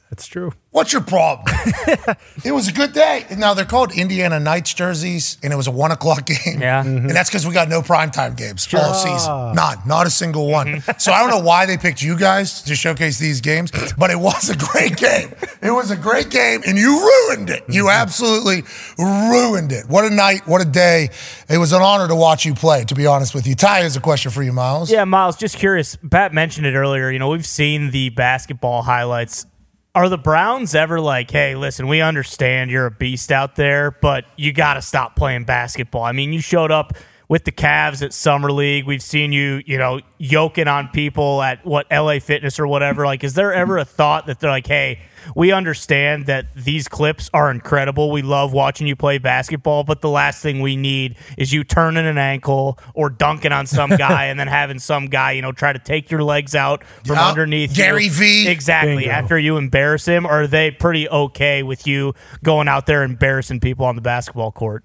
That's 0.10 0.28
true. 0.28 0.52
What's 0.72 0.94
your 0.94 1.02
problem? 1.02 1.54
it 2.46 2.54
was 2.54 2.70
a 2.70 2.72
good 2.72 2.94
day. 2.94 3.26
Now 3.38 3.54
they're 3.54 3.66
called 3.66 3.92
Indiana 3.92 4.40
Nights 4.40 4.74
jerseys, 4.74 5.38
and 5.44 5.52
it 5.52 5.58
was 5.58 5.68
a 5.68 5.72
one 5.72 5.92
o'clock 5.92 6.26
game. 6.46 6.62
Yeah, 6.62 6.82
mm-hmm. 6.82 7.08
and 7.08 7.10
that's 7.10 7.30
because 7.30 7.46
we 7.46 7.54
got 7.54 7.68
no 7.68 7.82
primetime 7.82 8.38
games 8.38 8.64
sure. 8.64 8.80
all 8.80 8.94
season. 8.94 9.32
Ah. 9.32 9.52
None, 9.52 9.80
not 9.86 10.08
a 10.08 10.10
single 10.10 10.48
one. 10.48 10.68
Mm-hmm. 10.68 10.92
so 10.98 11.12
I 11.12 11.20
don't 11.20 11.30
know 11.30 11.46
why 11.46 11.66
they 11.66 11.78
picked 11.78 12.02
you 12.02 12.18
guys 12.18 12.62
to 12.64 12.76
showcase 12.76 13.20
these 13.20 13.42
games, 13.42 13.70
but 13.98 14.12
it 14.12 14.16
was 14.20 14.50
a 14.50 14.56
great 14.56 14.96
game. 14.96 15.34
It 15.62 15.72
was 15.72 15.92
a 15.92 15.98
great 15.98 16.30
game, 16.30 16.62
and 16.66 16.78
you 16.78 17.02
ruined 17.02 17.50
it. 17.50 17.66
You 17.68 17.84
mm-hmm. 17.84 18.02
absolutely 18.02 18.64
ruined 18.98 19.74
it. 19.74 19.90
What 19.90 20.06
a 20.06 20.10
night! 20.10 20.48
What 20.48 20.62
a 20.62 20.66
day! 20.66 21.10
It 21.50 21.58
was 21.58 21.74
an 21.74 21.82
honor 21.82 22.08
to 22.08 22.16
watch 22.16 22.46
you 22.46 22.54
play. 22.54 22.86
To 22.86 22.96
be 22.96 23.08
honest 23.08 23.36
with 23.36 23.46
you, 23.46 23.56
Ty 23.56 23.82
has 23.82 23.98
a 23.98 24.02
question 24.02 24.32
for 24.32 24.42
you, 24.42 24.54
Myles. 24.54 24.90
Yeah, 24.90 25.04
Myles. 25.04 25.36
Just 25.36 25.58
curious. 25.58 25.98
Pat 26.10 26.34
mentioned 26.34 26.66
it 26.66 26.76
earlier. 26.76 27.12
You 27.12 27.20
know, 27.20 27.28
we've 27.28 27.46
seen 27.46 27.92
the 27.92 28.08
basketball 28.12 28.84
highlights 28.84 29.46
are 29.94 30.08
the 30.08 30.18
Browns 30.18 30.74
ever 30.74 31.02
like, 31.02 31.32
hey, 31.32 31.56
listen, 31.56 31.88
we 31.88 32.02
understand 32.02 32.72
you're 32.72 32.86
a 32.86 32.92
beast 32.92 33.32
out 33.32 33.56
there, 33.56 33.92
but 33.92 34.26
you 34.38 34.54
got 34.54 34.76
to 34.76 34.82
stop 34.82 35.16
playing 35.16 35.44
basketball? 35.44 36.04
I 36.04 36.14
mean, 36.14 36.32
you 36.32 36.40
showed 36.40 36.72
up 36.72 36.94
with 37.32 37.46
the 37.46 37.52
Cavs 37.52 38.04
at 38.04 38.12
Summer 38.12 38.52
League. 38.52 38.86
We've 38.86 39.02
seen 39.02 39.32
you, 39.32 39.64
you 39.66 39.78
know, 39.78 40.02
yoking 40.18 40.68
on 40.68 40.90
people 40.90 41.42
at 41.42 41.66
what 41.66 41.88
LA 41.90 42.20
Fitness 42.20 42.60
or 42.60 42.68
whatever. 42.68 43.06
Like, 43.06 43.24
is 43.24 43.36
there 43.36 43.54
ever 43.54 43.78
a 43.78 43.86
thought 43.86 44.26
that 44.26 44.42
they're 44.42 44.50
like, 44.50 44.68
hey, 44.68 45.00
we 45.34 45.54
understand 45.54 46.26
that 46.26 46.54
these 46.56 46.90
clips 46.90 47.30
are 47.34 47.50
incredible. 47.50 48.12
We 48.12 48.22
love 48.22 48.52
watching 48.52 48.86
you 48.86 48.98
play 48.98 49.18
basketball, 49.18 49.86
but 49.86 50.02
the 50.02 50.10
last 50.10 50.44
thing 50.44 50.60
we 50.60 50.76
need 50.76 51.16
is 51.38 51.54
you 51.54 51.64
turning 51.64 52.06
an 52.06 52.18
ankle 52.18 52.78
or 52.94 53.10
dunking 53.10 53.54
on 53.54 53.66
some 53.66 53.90
guy 53.96 54.26
and 54.26 54.38
then 54.38 54.50
having 54.50 54.78
some 54.78 55.06
guy, 55.06 55.32
you 55.32 55.42
know, 55.42 55.54
try 55.54 55.72
to 55.72 55.80
take 55.80 56.12
your 56.12 56.24
legs 56.24 56.54
out 56.54 56.84
from 57.06 57.16
yep. 57.16 57.28
underneath 57.28 57.74
Gary 57.74 58.06
you. 58.06 58.12
V. 58.12 58.50
Exactly. 58.50 59.04
Bingo. 59.04 59.10
After 59.10 59.40
you 59.40 59.56
embarrass 59.56 60.06
him, 60.06 60.26
are 60.26 60.48
they 60.48 60.70
pretty 60.70 61.08
okay 61.08 61.64
with 61.64 61.88
you 61.88 62.14
going 62.44 62.68
out 62.68 62.88
there 62.88 63.04
embarrassing 63.04 63.62
people 63.62 63.86
on 63.86 63.96
the 63.96 64.02
basketball 64.02 64.52
court? 64.52 64.84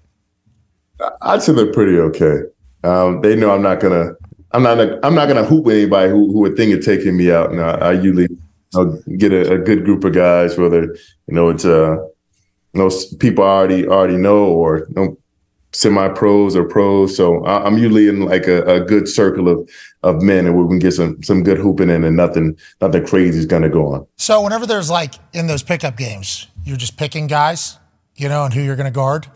I'd 1.21 1.41
say 1.41 1.53
they're 1.53 1.71
pretty 1.71 1.99
okay. 1.99 2.41
Um, 2.83 3.21
they 3.21 3.35
know 3.35 3.51
I'm 3.51 3.61
not 3.61 3.79
gonna. 3.79 4.13
I'm 4.51 4.63
not. 4.63 4.79
I'm 5.03 5.15
not 5.15 5.27
gonna 5.27 5.43
hoop 5.43 5.67
anybody 5.67 6.09
who, 6.09 6.31
who 6.31 6.39
would 6.39 6.55
think 6.55 6.73
of 6.73 6.83
taking 6.83 7.17
me 7.17 7.31
out. 7.31 7.51
And 7.51 7.61
I, 7.61 7.71
I 7.71 7.91
usually 7.93 8.27
know, 8.73 9.01
get 9.17 9.33
a, 9.33 9.53
a, 9.53 9.57
good 9.57 9.85
group 9.85 10.03
of 10.03 10.13
guys, 10.13 10.57
whether 10.57 10.83
you 10.83 11.33
know 11.33 11.49
it's 11.49 11.65
uh, 11.65 11.97
you 12.73 12.89
people 13.19 13.43
I 13.43 13.47
already 13.47 13.87
already 13.87 14.17
know 14.17 14.45
or 14.45 14.79
you 14.89 14.95
know, 14.95 15.17
semi 15.73 16.09
pros 16.09 16.55
or 16.55 16.63
pros. 16.63 17.15
So 17.15 17.43
I, 17.45 17.67
am 17.67 17.77
usually 17.77 18.07
in 18.07 18.21
like 18.21 18.47
a, 18.47 18.63
a, 18.63 18.81
good 18.81 19.07
circle 19.07 19.49
of 19.49 19.69
of 20.03 20.21
men, 20.21 20.45
and 20.45 20.55
we 20.57 20.67
can 20.67 20.79
get 20.79 20.93
some 20.93 21.21
some 21.23 21.43
good 21.43 21.57
hooping 21.57 21.89
in, 21.89 22.03
and 22.03 22.15
nothing 22.15 22.57
nothing 22.81 23.05
crazy 23.05 23.39
is 23.39 23.45
gonna 23.45 23.69
go 23.69 23.93
on. 23.93 24.07
So 24.17 24.41
whenever 24.41 24.65
there's 24.65 24.89
like 24.89 25.15
in 25.33 25.47
those 25.47 25.63
pickup 25.63 25.97
games, 25.97 26.47
you're 26.63 26.77
just 26.77 26.97
picking 26.97 27.27
guys, 27.27 27.77
you 28.15 28.29
know, 28.29 28.45
and 28.45 28.53
who 28.53 28.61
you're 28.61 28.75
gonna 28.75 28.91
guard. 28.91 29.27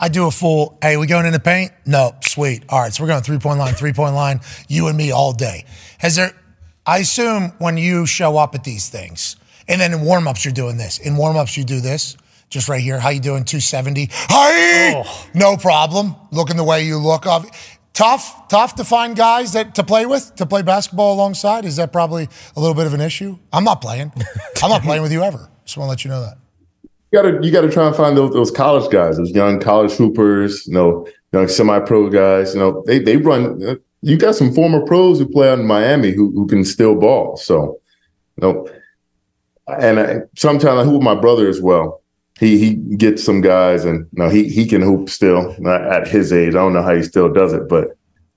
I 0.00 0.08
do 0.08 0.26
a 0.26 0.30
full, 0.30 0.78
hey, 0.82 0.96
we 0.96 1.06
going 1.06 1.26
in 1.26 1.32
the 1.32 1.38
paint? 1.38 1.72
No, 1.84 2.12
sweet. 2.24 2.64
All 2.70 2.80
right, 2.80 2.92
so 2.92 3.02
we're 3.04 3.08
going 3.08 3.22
three 3.22 3.38
point 3.38 3.58
line, 3.58 3.74
three 3.74 3.92
point 3.92 4.14
line, 4.14 4.40
you 4.66 4.88
and 4.88 4.96
me 4.96 5.12
all 5.12 5.32
day. 5.32 5.66
Has 5.98 6.16
there 6.16 6.32
I 6.86 6.98
assume 6.98 7.52
when 7.58 7.76
you 7.76 8.06
show 8.06 8.36
up 8.36 8.54
at 8.54 8.64
these 8.64 8.88
things, 8.88 9.36
and 9.68 9.80
then 9.80 9.92
in 9.92 10.00
warm-ups 10.00 10.44
you're 10.44 10.54
doing 10.54 10.76
this. 10.76 10.98
In 10.98 11.16
warm-ups 11.16 11.56
you 11.56 11.62
do 11.62 11.80
this, 11.80 12.16
just 12.48 12.68
right 12.68 12.80
here. 12.80 12.98
How 12.98 13.10
you 13.10 13.20
doing? 13.20 13.44
270. 13.44 14.08
Hi. 14.10 14.94
Oh. 14.96 15.28
No 15.34 15.56
problem. 15.56 16.16
Looking 16.32 16.56
the 16.56 16.64
way 16.64 16.84
you 16.84 16.98
look. 16.98 17.26
Tough, 17.92 18.48
tough 18.48 18.74
to 18.76 18.84
find 18.84 19.14
guys 19.14 19.52
that 19.52 19.74
to 19.76 19.84
play 19.84 20.06
with, 20.06 20.34
to 20.36 20.46
play 20.46 20.62
basketball 20.62 21.14
alongside. 21.14 21.64
Is 21.64 21.76
that 21.76 21.92
probably 21.92 22.28
a 22.56 22.60
little 22.60 22.74
bit 22.74 22.86
of 22.86 22.94
an 22.94 23.00
issue? 23.00 23.38
I'm 23.52 23.62
not 23.62 23.80
playing. 23.80 24.12
I'm 24.62 24.70
not 24.70 24.82
playing 24.82 25.02
with 25.02 25.12
you 25.12 25.22
ever. 25.22 25.48
Just 25.64 25.76
want 25.76 25.86
to 25.86 25.90
let 25.90 26.04
you 26.04 26.10
know 26.10 26.22
that. 26.22 26.38
You 27.12 27.22
gotta 27.22 27.38
you 27.42 27.50
gotta 27.50 27.70
try 27.70 27.86
and 27.86 27.96
find 27.96 28.16
those 28.16 28.32
those 28.32 28.50
college 28.50 28.90
guys, 28.90 29.16
those 29.16 29.30
young 29.30 29.60
college 29.60 29.92
hoopers, 29.92 30.66
you 30.66 30.74
know, 30.74 31.06
young 31.32 31.48
semi-pro 31.48 32.10
guys. 32.10 32.54
You 32.54 32.60
know, 32.60 32.84
they 32.86 32.98
they 32.98 33.16
run 33.16 33.80
you 34.02 34.16
got 34.16 34.34
some 34.34 34.52
former 34.52 34.84
pros 34.84 35.18
who 35.18 35.28
play 35.28 35.50
out 35.50 35.58
in 35.58 35.66
Miami 35.66 36.12
who 36.12 36.30
who 36.32 36.46
can 36.46 36.64
still 36.64 36.94
ball. 36.94 37.36
So, 37.36 37.80
you 38.36 38.42
know, 38.42 38.68
and 39.66 40.00
I, 40.00 40.16
sometimes 40.36 40.80
I 40.80 40.84
hoop 40.84 41.02
my 41.02 41.14
brother 41.14 41.48
as 41.48 41.60
well. 41.60 42.02
He 42.38 42.58
he 42.58 42.74
gets 42.74 43.22
some 43.22 43.40
guys, 43.40 43.84
and 43.84 44.06
you 44.12 44.22
know, 44.22 44.30
he 44.30 44.48
he 44.48 44.66
can 44.66 44.80
hoop 44.80 45.10
still 45.10 45.54
at 45.68 46.08
his 46.08 46.32
age. 46.32 46.50
I 46.50 46.58
don't 46.58 46.72
know 46.72 46.82
how 46.82 46.94
he 46.94 47.02
still 47.02 47.30
does 47.30 47.52
it, 47.52 47.68
but 47.68 47.88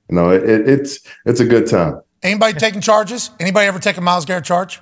you 0.09 0.15
know, 0.15 0.29
it, 0.29 0.43
it, 0.49 0.67
it's 0.67 0.99
it's 1.25 1.39
a 1.39 1.45
good 1.45 1.67
time. 1.67 2.01
Anybody 2.21 2.57
taking 2.57 2.81
charges? 2.81 3.31
Anybody 3.39 3.67
ever 3.67 3.79
take 3.79 3.97
a 3.97 4.01
Myles 4.01 4.25
Garrett 4.25 4.45
charge? 4.45 4.81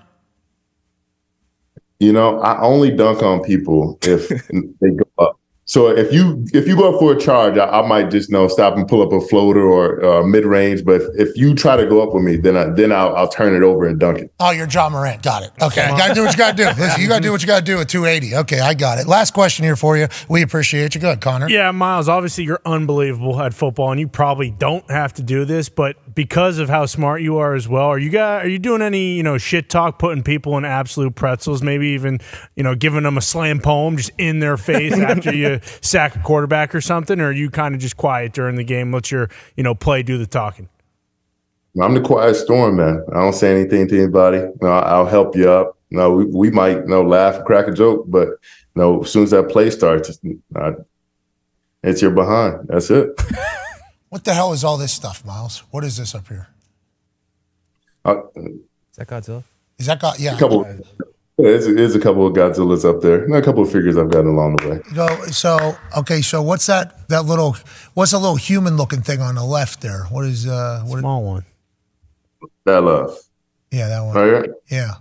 You 2.01 2.11
know, 2.11 2.39
I 2.39 2.59
only 2.61 2.89
dunk 2.89 3.21
on 3.21 3.43
people 3.43 3.99
if 4.01 4.27
they 4.81 4.89
go 4.89 5.05
up. 5.19 5.39
So 5.65 5.87
if 5.87 6.11
you 6.11 6.43
if 6.51 6.67
you 6.67 6.75
go 6.75 6.93
up 6.93 6.99
for 6.99 7.13
a 7.13 7.17
charge, 7.17 7.59
I, 7.59 7.65
I 7.65 7.87
might 7.87 8.09
just 8.09 8.29
you 8.29 8.33
know 8.33 8.47
stop 8.47 8.75
and 8.75 8.87
pull 8.87 9.03
up 9.03 9.13
a 9.13 9.21
floater 9.27 9.61
or 9.61 10.03
uh, 10.03 10.23
mid 10.23 10.43
range. 10.43 10.83
But 10.83 11.01
if, 11.01 11.29
if 11.29 11.37
you 11.37 11.53
try 11.53 11.77
to 11.77 11.85
go 11.85 12.01
up 12.01 12.13
with 12.13 12.23
me, 12.23 12.37
then 12.37 12.57
I, 12.57 12.65
then 12.71 12.91
I'll, 12.91 13.15
I'll 13.15 13.29
turn 13.29 13.55
it 13.55 13.63
over 13.63 13.85
and 13.85 13.99
dunk 13.99 14.17
it. 14.17 14.33
Oh, 14.39 14.49
you're 14.49 14.67
Ja 14.67 14.89
Morant. 14.89 15.21
Got 15.21 15.43
it. 15.43 15.51
Okay. 15.61 15.87
Got 15.89 16.07
to 16.07 16.13
do 16.15 16.23
what 16.23 16.31
you 16.31 16.37
got 16.37 16.57
to 16.57 16.63
do. 16.63 16.69
Listen, 16.81 17.01
you 17.01 17.07
got 17.07 17.17
to 17.17 17.21
do 17.21 17.31
what 17.31 17.41
you 17.41 17.47
got 17.47 17.59
to 17.59 17.65
do 17.65 17.79
at 17.79 17.87
280. 17.87 18.35
Okay, 18.37 18.59
I 18.59 18.73
got 18.73 18.97
it. 18.97 19.07
Last 19.07 19.35
question 19.35 19.63
here 19.63 19.75
for 19.75 19.95
you. 19.95 20.07
We 20.27 20.41
appreciate 20.41 20.95
you. 20.95 20.99
Go 21.01 21.09
ahead, 21.09 21.21
Connor. 21.21 21.49
Yeah, 21.49 21.71
Myles, 21.71 22.09
obviously 22.09 22.43
you're 22.45 22.61
unbelievable 22.65 23.39
at 23.39 23.53
football 23.53 23.91
and 23.91 23.99
you 23.99 24.07
probably 24.07 24.49
don't 24.49 24.89
have 24.89 25.13
to 25.13 25.23
do 25.23 25.45
this, 25.45 25.69
but 25.69 25.95
because 26.13 26.59
of 26.59 26.69
how 26.69 26.85
smart 26.85 27.21
you 27.21 27.37
are 27.37 27.53
as 27.53 27.67
well, 27.67 27.87
are 27.87 27.99
you 27.99 28.09
guys 28.09 28.45
are 28.45 28.49
you 28.49 28.59
doing 28.59 28.81
any, 28.81 29.13
you 29.15 29.23
know, 29.23 29.37
shit 29.37 29.69
talk 29.69 29.99
putting 29.99 30.23
people 30.23 30.57
in 30.57 30.65
absolute 30.65 31.15
pretzels, 31.15 31.61
maybe 31.61 31.87
even, 31.89 32.19
you 32.55 32.63
know, 32.63 32.75
giving 32.75 33.03
them 33.03 33.17
a 33.17 33.21
slam 33.21 33.59
poem 33.59 33.97
just 33.97 34.11
in 34.17 34.39
their 34.39 34.57
face 34.57 34.93
after 34.97 35.33
you 35.33 35.59
sack 35.81 36.15
a 36.15 36.19
quarterback 36.19 36.73
or 36.75 36.81
something 36.81 37.19
or 37.19 37.27
are 37.27 37.31
you 37.31 37.49
kind 37.49 37.75
of 37.75 37.81
just 37.81 37.97
quiet 37.97 38.33
during 38.33 38.55
the 38.55 38.63
game, 38.63 38.91
let 38.91 39.11
your, 39.11 39.29
you 39.55 39.63
know, 39.63 39.75
play 39.75 40.03
do 40.03 40.17
the 40.17 40.27
talking? 40.27 40.69
I'm 41.79 41.93
the 41.93 42.01
quiet 42.01 42.35
storm, 42.35 42.77
man. 42.77 43.05
I 43.13 43.21
don't 43.21 43.33
say 43.33 43.57
anything 43.57 43.87
to 43.87 44.01
anybody. 44.01 44.39
You 44.39 44.57
know, 44.61 44.71
I'll 44.71 45.05
help 45.05 45.35
you 45.35 45.49
up. 45.49 45.77
No, 45.89 46.11
we, 46.11 46.25
we 46.25 46.51
might 46.51 46.77
you 46.77 46.87
know 46.87 47.03
laugh 47.03 47.35
and 47.35 47.45
crack 47.45 47.67
a 47.67 47.71
joke, 47.71 48.05
but 48.07 48.27
you 48.27 48.35
know, 48.75 49.01
as 49.01 49.11
soon 49.11 49.23
as 49.23 49.31
that 49.31 49.49
play 49.49 49.69
starts, 49.69 50.19
I, 50.55 50.73
it's 51.83 52.01
your 52.01 52.11
behind. 52.11 52.67
That's 52.67 52.89
it. 52.89 53.09
What 54.11 54.25
the 54.25 54.33
hell 54.33 54.51
is 54.51 54.65
all 54.65 54.75
this 54.77 54.91
stuff, 54.91 55.23
Myles? 55.23 55.63
What 55.71 55.85
is 55.85 55.95
this 55.95 56.13
up 56.13 56.27
here? 56.27 56.47
Uh, 58.03 58.15
Is 58.35 58.97
that 58.97 59.07
Godzilla? 59.07 59.41
Is 59.79 59.85
that 59.85 60.01
God? 60.01 60.19
yeah? 60.19 60.35
a 60.35 60.37
couple. 60.37 60.65
There's, 61.37 61.65
there's 61.65 61.95
a 61.95 61.99
couple 61.99 62.27
of 62.27 62.33
Godzillas 62.33 62.83
up 62.83 63.01
there. 63.01 63.23
and 63.23 63.33
A 63.33 63.41
couple 63.41 63.63
of 63.63 63.71
figures 63.71 63.95
I've 63.95 64.11
gotten 64.11 64.31
along 64.31 64.57
the 64.57 64.69
way. 64.69 64.79
Go, 64.93 65.07
so 65.27 65.77
okay, 65.97 66.21
so 66.21 66.41
what's 66.41 66.65
that? 66.65 67.07
That 67.07 67.21
little 67.23 67.55
what's 67.93 68.11
a 68.11 68.19
little 68.19 68.35
human 68.35 68.75
looking 68.75 69.01
thing 69.01 69.21
on 69.21 69.35
the 69.35 69.45
left 69.45 69.79
there? 69.79 70.03
What 70.09 70.25
is 70.25 70.45
uh? 70.45 70.81
What, 70.85 70.99
Small 70.99 71.23
one. 71.23 71.45
That 72.65 72.83
love. 72.83 73.17
yeah, 73.71 73.87
that 73.87 74.01
one. 74.01 74.17
All 74.17 74.27
right. 74.27 74.49
Yeah, 74.69 74.95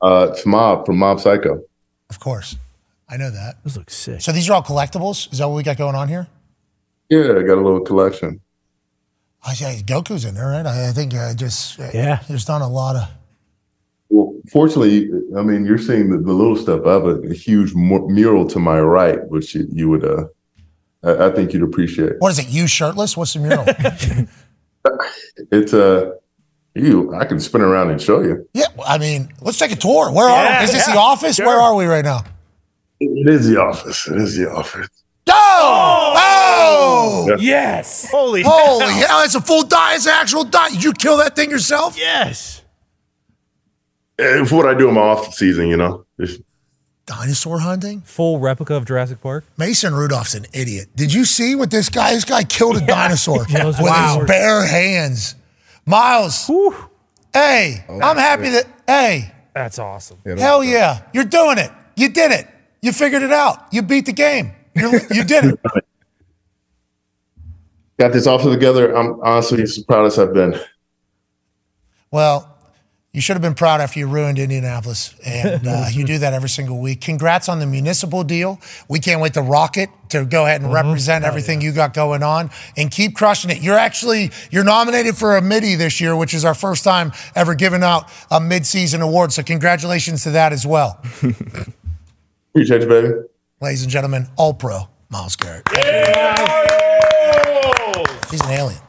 Uh, 0.00 0.28
it's 0.30 0.46
Mob 0.46 0.86
from 0.86 0.98
Mob 0.98 1.18
Psycho. 1.18 1.60
of 2.08 2.20
course. 2.20 2.54
I 3.08 3.16
know 3.16 3.30
that. 3.30 3.56
Those 3.64 3.76
look 3.76 3.90
sick. 3.90 4.20
So 4.20 4.30
these 4.30 4.48
are 4.48 4.52
all 4.54 4.62
collectibles. 4.62 5.32
Is 5.32 5.38
that 5.38 5.48
what 5.48 5.56
we 5.56 5.64
got 5.64 5.76
going 5.76 5.96
on 5.96 6.06
here? 6.08 6.28
Yeah, 7.08 7.38
I 7.38 7.42
got 7.42 7.58
a 7.58 7.62
little 7.62 7.80
collection. 7.80 8.40
I 9.44 9.54
say 9.54 9.82
Goku's 9.86 10.24
in 10.24 10.34
there, 10.34 10.48
right? 10.48 10.66
I, 10.66 10.88
I 10.88 10.92
think 10.92 11.14
I 11.14 11.34
just 11.34 11.78
Yeah. 11.78 12.20
There's 12.28 12.44
done 12.44 12.62
a 12.62 12.68
lot 12.68 12.96
of. 12.96 13.08
Well, 14.08 14.34
fortunately, 14.50 15.08
I 15.36 15.42
mean, 15.42 15.64
you're 15.64 15.78
seeing 15.78 16.10
the, 16.10 16.18
the 16.18 16.32
little 16.32 16.56
stuff. 16.56 16.84
I 16.86 16.92
have 16.94 17.04
a, 17.04 17.16
a 17.30 17.34
huge 17.34 17.74
mu- 17.74 18.08
mural 18.08 18.46
to 18.48 18.58
my 18.58 18.80
right, 18.80 19.18
which 19.28 19.54
you, 19.54 19.66
you 19.70 19.88
would, 19.90 20.04
uh, 20.04 20.24
I, 21.04 21.26
I 21.26 21.30
think 21.32 21.52
you'd 21.52 21.62
appreciate. 21.62 22.12
What 22.18 22.30
is 22.30 22.38
it? 22.38 22.48
You 22.48 22.66
shirtless? 22.66 23.16
What's 23.16 23.34
the 23.34 23.40
mural? 23.40 23.64
It's 25.50 25.74
uh, 25.74 26.12
you. 26.74 27.12
I 27.14 27.24
can 27.24 27.40
spin 27.40 27.60
around 27.60 27.90
and 27.90 28.00
show 28.00 28.20
you. 28.22 28.48
yeah, 28.54 28.66
I 28.86 28.98
mean, 28.98 29.32
let's 29.40 29.58
take 29.58 29.72
a 29.72 29.76
tour. 29.76 30.12
Where 30.12 30.28
are? 30.28 30.44
Yeah, 30.44 30.62
Is 30.62 30.72
this 30.72 30.86
yeah, 30.86 30.94
the 30.94 31.00
office? 31.00 31.36
sure. 31.36 31.46
Where 31.46 31.58
are 31.58 31.74
we 31.74 31.86
right 31.86 32.04
now? 32.04 32.24
It 33.00 33.28
is 33.28 33.48
the 33.48 33.60
office. 33.60 34.06
It 34.08 34.16
is 34.16 34.36
the 34.36 34.50
office. 34.50 34.88
Oh! 35.28 36.14
Oh! 37.28 37.36
Yes. 37.38 38.10
Holy 38.10 38.42
Holy 38.44 38.84
hell! 38.92 39.22
It's 39.24 39.34
a 39.34 39.40
full 39.40 39.62
die. 39.64 39.94
It's 39.96 40.06
an 40.06 40.12
actual 40.14 40.44
die. 40.44 40.70
Did 40.70 40.84
you 40.84 40.92
kill 40.92 41.16
that 41.18 41.34
thing 41.36 41.50
yourself? 41.50 41.96
Yes. 41.98 42.62
It's 44.18 44.50
what 44.52 44.66
I 44.66 44.74
do 44.74 44.88
in 44.88 44.94
my 44.94 45.00
off 45.02 45.34
season. 45.34 45.68
You 45.68 45.76
know. 45.76 46.06
Just- 46.20 46.40
Dinosaur 47.06 47.60
hunting. 47.60 48.00
Full 48.00 48.40
replica 48.40 48.74
of 48.74 48.84
Jurassic 48.84 49.20
Park. 49.20 49.44
Mason 49.56 49.94
Rudolph's 49.94 50.34
an 50.34 50.46
idiot. 50.52 50.88
Did 50.96 51.12
you 51.14 51.24
see 51.24 51.54
what 51.54 51.70
this 51.70 51.88
guy? 51.88 52.12
This 52.12 52.24
guy 52.24 52.42
killed 52.42 52.76
a 52.78 52.84
dinosaur 52.84 53.38
with 53.46 53.48
Those 53.48 53.76
his 53.78 54.26
bare 54.26 54.66
hands. 54.66 55.36
Myles, 55.84 56.50
hey, 57.32 57.84
I'm 57.88 58.16
happy 58.16 58.48
that. 58.50 58.66
Hey, 58.88 59.32
That's 59.54 59.78
awesome. 59.78 60.18
hell 60.36 60.64
yeah, 60.64 61.02
you're 61.14 61.22
doing 61.24 61.58
it. 61.58 61.70
You 61.96 62.08
did 62.08 62.32
it. 62.32 62.48
You 62.82 62.90
figured 62.90 63.22
it 63.22 63.30
out. 63.30 63.66
You 63.72 63.82
beat 63.82 64.06
the 64.06 64.12
game. 64.12 64.50
You're, 64.76 65.24
did 65.24 65.44
it. 65.44 65.60
got 67.98 68.12
this 68.12 68.26
office 68.26 68.52
together. 68.52 68.94
I'm 68.94 69.20
honestly 69.22 69.62
as 69.62 69.78
proud 69.78 70.06
as 70.06 70.18
I've 70.18 70.34
been. 70.34 70.58
Well, 72.10 72.56
you 73.16 73.22
should 73.22 73.32
have 73.32 73.42
been 73.42 73.54
proud 73.54 73.80
after 73.80 73.98
you 73.98 74.06
ruined 74.06 74.38
Indianapolis, 74.38 75.14
and 75.24 75.66
uh, 75.66 75.86
you 75.90 76.04
do 76.04 76.18
that 76.18 76.34
every 76.34 76.50
single 76.50 76.78
week. 76.82 77.00
Congrats 77.00 77.48
on 77.48 77.60
the 77.60 77.66
municipal 77.66 78.22
deal. 78.22 78.60
We 78.90 78.98
can't 78.98 79.22
wait 79.22 79.32
to 79.34 79.40
rock 79.40 79.78
it 79.78 79.88
to 80.10 80.26
go 80.26 80.44
ahead 80.44 80.60
and 80.60 80.70
represent 80.70 81.24
everything 81.24 81.62
you 81.62 81.72
got 81.72 81.94
going 81.94 82.22
on, 82.22 82.50
and 82.76 82.90
keep 82.90 83.16
crushing 83.16 83.50
it. 83.50 83.62
You're 83.62 83.78
actually 83.78 84.32
you're 84.50 84.64
nominated 84.64 85.16
for 85.16 85.38
a 85.38 85.40
MIDI 85.40 85.76
this 85.76 85.98
year, 85.98 86.14
which 86.14 86.34
is 86.34 86.44
our 86.44 86.52
first 86.52 86.84
time 86.84 87.10
ever 87.34 87.54
giving 87.54 87.82
out 87.82 88.10
a 88.30 88.38
mid-season 88.38 89.00
award. 89.00 89.32
So 89.32 89.42
congratulations 89.42 90.22
to 90.24 90.30
that 90.32 90.52
as 90.52 90.66
well, 90.66 91.00
Appreciate 92.50 92.82
you, 92.82 92.86
baby. 92.86 93.14
Ladies 93.60 93.82
and 93.82 93.90
gentlemen. 93.90 94.26
All 94.36 94.52
pro 94.54 94.88
Myles 95.08 95.36
Garrett. 95.36 95.66
He's 98.30 98.40
an 98.42 98.50
alien. 98.50 98.80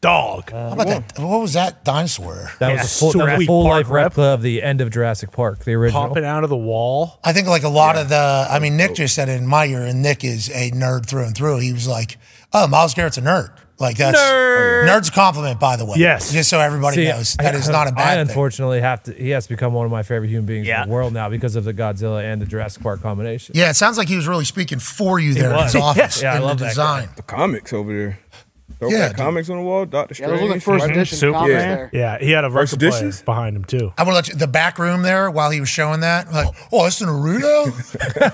Dog. 0.00 0.50
How 0.50 0.72
about 0.72 0.86
that? 0.88 1.12
What 1.18 1.40
was 1.40 1.52
that 1.54 1.84
dinosaur? 1.84 2.50
That 2.60 2.68
Yeah, 2.74 2.82
was 2.82 2.84
a 2.84 2.98
full, 2.98 3.12
that 3.12 3.18
was 3.24 3.32
a 3.32 3.36
sweet 3.36 3.46
full 3.46 3.64
park 3.64 3.76
life 3.84 3.90
rep. 3.90 4.04
replica 4.06 4.28
of 4.34 4.42
the 4.42 4.62
end 4.62 4.80
of 4.80 4.90
Jurassic 4.90 5.32
Park, 5.32 5.64
the 5.64 5.72
original. 5.74 6.08
Popping 6.08 6.24
out 6.24 6.44
of 6.44 6.50
the 6.50 6.56
wall. 6.56 7.18
I 7.24 7.32
think 7.32 7.46
like 7.48 7.62
a 7.62 7.68
lot 7.68 7.96
of 7.96 8.08
the, 8.08 8.46
I 8.50 8.58
mean, 8.58 8.76
Nick 8.76 8.94
just 8.94 9.14
said 9.14 9.28
it 9.28 9.32
in 9.38 9.46
my 9.46 9.66
ear, 9.66 9.82
and 9.82 10.02
Nick 10.02 10.22
is 10.24 10.48
a 10.50 10.70
nerd 10.72 11.06
through 11.06 11.24
and 11.24 11.34
through. 11.36 11.58
He 11.60 11.72
was 11.72 11.88
like, 11.88 12.18
"Oh, 12.52 12.66
Myles 12.66 12.94
Garrett's 12.94 13.18
a 13.18 13.22
nerd." 13.22 13.50
Like 13.78 13.98
that's 13.98 14.18
nerd's 14.18 15.08
a 15.10 15.12
compliment, 15.12 15.60
by 15.60 15.76
the 15.76 15.84
way. 15.84 15.96
Yes. 15.98 16.32
just 16.32 16.48
so 16.48 16.58
everybody 16.60 16.96
See, 16.96 17.04
knows 17.08 17.34
that 17.36 17.54
is 17.54 17.68
not 17.68 17.88
a 17.88 17.92
bad 17.92 17.96
thing. 18.14 18.18
I 18.18 18.20
unfortunately 18.22 18.80
have 18.80 19.02
to. 19.02 19.12
He 19.12 19.30
has 19.30 19.44
to 19.46 19.50
become 19.52 19.74
one 19.74 19.84
of 19.84 19.92
my 19.92 20.02
favorite 20.02 20.28
human 20.28 20.46
beings 20.46 20.66
Yeah. 20.66 20.82
in 20.84 20.88
the 20.88 20.94
world 20.94 21.12
now 21.12 21.28
because 21.28 21.56
of 21.56 21.64
the 21.64 21.74
Godzilla 21.74 22.24
and 22.24 22.40
the 22.40 22.46
Jurassic 22.46 22.82
Park 22.82 23.02
combination. 23.02 23.54
Yeah, 23.54 23.68
it 23.68 23.74
sounds 23.74 23.98
like 23.98 24.08
he 24.08 24.16
was 24.16 24.26
really 24.26 24.46
speaking 24.46 24.78
for 24.78 25.18
you 25.20 25.34
there 25.34 25.50
in 25.50 25.56
was. 25.56 25.72
his 25.74 25.82
office 25.82 26.22
Yeah, 26.22 26.32
I 26.32 26.36
in 26.36 26.42
love 26.42 26.58
the 26.58 26.64
that 26.64 26.70
design. 26.70 27.08
The 27.16 27.22
comics 27.22 27.72
over 27.74 27.92
there. 27.92 28.18
Throw 28.78 28.90
Yeah, 28.90 28.96
yeah, 28.98 29.08
dude. 29.08 29.16
comics 29.16 29.48
on 29.48 29.56
the 29.56 29.62
wall. 29.62 29.86
Doctor 29.86 30.12
Yeah, 30.12 30.26
Strange. 30.26 30.32
those 30.40 30.48
were 30.48 30.54
the 30.54 30.60
first 30.60 30.64
Spider-Man. 30.84 30.90
edition 31.00 31.18
Superman. 31.18 31.40
comics 31.40 31.54
Yeah. 31.62 31.74
there. 31.76 31.90
Yeah, 31.92 32.18
he 32.18 32.30
had 32.30 32.44
a 32.44 32.50
First 32.50 32.72
record 32.74 32.78
player 32.90 32.90
editions? 33.00 33.22
behind 33.22 33.56
him 33.56 33.64
too. 33.64 33.92
I'm 33.96 34.04
gonna 34.04 34.14
let 34.16 34.28
you, 34.28 34.34
the 34.34 34.46
back 34.46 34.78
room 34.78 35.02
there 35.02 35.30
while 35.30 35.50
he 35.50 35.60
was 35.60 35.68
showing 35.70 36.00
that. 36.00 36.30
Like, 36.30 36.48
oh, 36.72 36.82
that's 36.84 36.98
the 36.98 37.06
Naruto. 37.06 37.72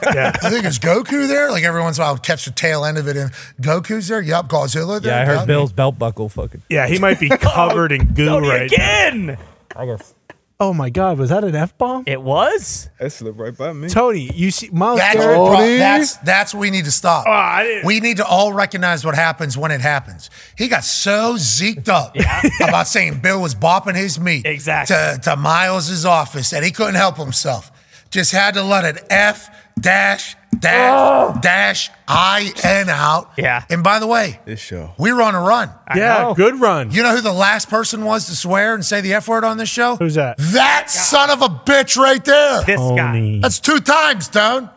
Yeah. 0.15 0.33
I 0.43 0.51
think 0.51 0.65
it's 0.65 0.79
Goku 0.79 1.29
there. 1.29 1.51
Like 1.51 1.63
every 1.65 1.81
once 1.81 1.97
in 1.99 2.03
a 2.03 2.07
while, 2.07 2.15
I'll 2.15 2.19
catch 2.19 2.45
the 2.45 2.51
tail 2.51 2.85
end 2.85 2.99
of 2.99 3.07
it, 3.09 3.17
and 3.17 3.31
Goku's 3.61 4.09
there. 4.09 4.21
Yup, 4.21 4.49
Godzilla 4.49 5.01
there. 5.01 5.13
Yeah, 5.13 5.23
I 5.23 5.25
heard 5.25 5.35
Yup. 5.41 5.47
Bill's 5.47 5.73
belt 5.73 5.99
buckle 5.99 6.29
fucking. 6.29 6.63
Yeah, 6.69 6.87
he 6.89 6.99
might 6.99 7.21
be 7.21 7.29
covered 7.41 7.93
in 7.93 8.13
goo 8.15 8.27
Tony 8.27 8.49
right 8.49 8.61
now. 8.63 8.65
again. 8.77 9.39
I 9.77 9.87
guess. 9.87 10.15
Oh 10.63 10.73
my 10.73 10.91
God, 10.91 11.19
was 11.19 11.31
that 11.31 11.43
an 11.43 11.57
F 11.57 11.77
bomb? 11.77 12.05
It 12.07 12.23
was. 12.23 12.89
That 13.01 13.11
slipped 13.11 13.37
right 13.37 13.57
by 13.57 13.73
me. 13.73 13.89
Tony, 13.89 14.31
you 14.33 14.53
see 14.53 14.71
Myles 14.71 15.01
That's, 15.01 15.17
Garrett. 15.17 15.37
your 15.37 15.49
pro- 15.57 15.77
that's 15.77 16.17
that's 16.19 16.55
what 16.55 16.61
we 16.61 16.71
need 16.71 16.85
to 16.85 16.93
stop. 16.93 17.25
Oh, 17.27 17.33
I 17.33 17.65
didn't- 17.65 17.85
we 17.87 17.99
need 17.99 18.19
to 18.19 18.25
all 18.25 18.53
recognize 18.53 19.05
what 19.05 19.17
happens 19.17 19.59
when 19.59 19.73
it 19.73 19.81
happens. 19.81 20.31
He 20.57 20.69
got 20.69 20.85
so 20.85 21.35
zeked 21.35 21.89
up 21.89 22.15
about 22.61 22.87
saying 22.87 23.19
Bill 23.21 23.43
was 23.43 23.57
bopping 23.57 23.97
his 23.97 24.21
meat 24.21 24.47
Exactly. 24.47 24.95
to, 24.95 25.19
to 25.23 25.31
Myles's 25.37 26.07
office 26.07 26.51
that 26.51 26.63
he 26.63 26.71
couldn't 26.71 26.95
help 26.95 27.17
himself. 27.17 27.71
Just 28.11 28.31
had 28.31 28.55
to 28.55 28.63
let 28.63 28.85
it 28.85 29.05
F 29.11 29.51
dash 29.81 30.37
dash 30.59 31.35
oh. 31.35 31.39
dash 31.41 31.91
I 32.07 32.53
N 32.63 32.89
out. 32.89 33.33
Yeah. 33.37 33.65
And 33.71 33.83
by 33.83 33.99
the 33.99 34.07
way, 34.07 34.41
This 34.45 34.61
show. 34.61 34.93
we 34.99 35.13
were 35.13 35.23
on 35.23 35.35
a 35.35 35.41
run. 35.41 35.71
yeah, 35.95 36.23
know. 36.23 36.35
good 36.35 36.61
run. 36.61 36.91
You 36.91 37.03
know 37.03 37.15
who 37.15 37.21
the 37.21 37.33
last 37.33 37.69
person 37.69 38.05
was 38.05 38.27
to 38.27 38.37
swear 38.37 38.75
and 38.75 38.85
say 38.85 39.01
the 39.01 39.15
F 39.15 39.29
word 39.29 39.45
on 39.45 39.57
this 39.57 39.69
show? 39.69 39.97
Who's 39.97 40.15
that? 40.15 40.37
That 40.39 40.91
son 40.91 41.31
of 41.31 41.43
a 41.43 41.49
bitch 41.49 41.97
right 41.97 42.25
there. 42.25 42.63
This 42.65 42.81
guy. 42.81 43.39
That's 43.41 43.59
two 43.59 43.81
times, 43.81 44.27
Stone. 44.27 44.71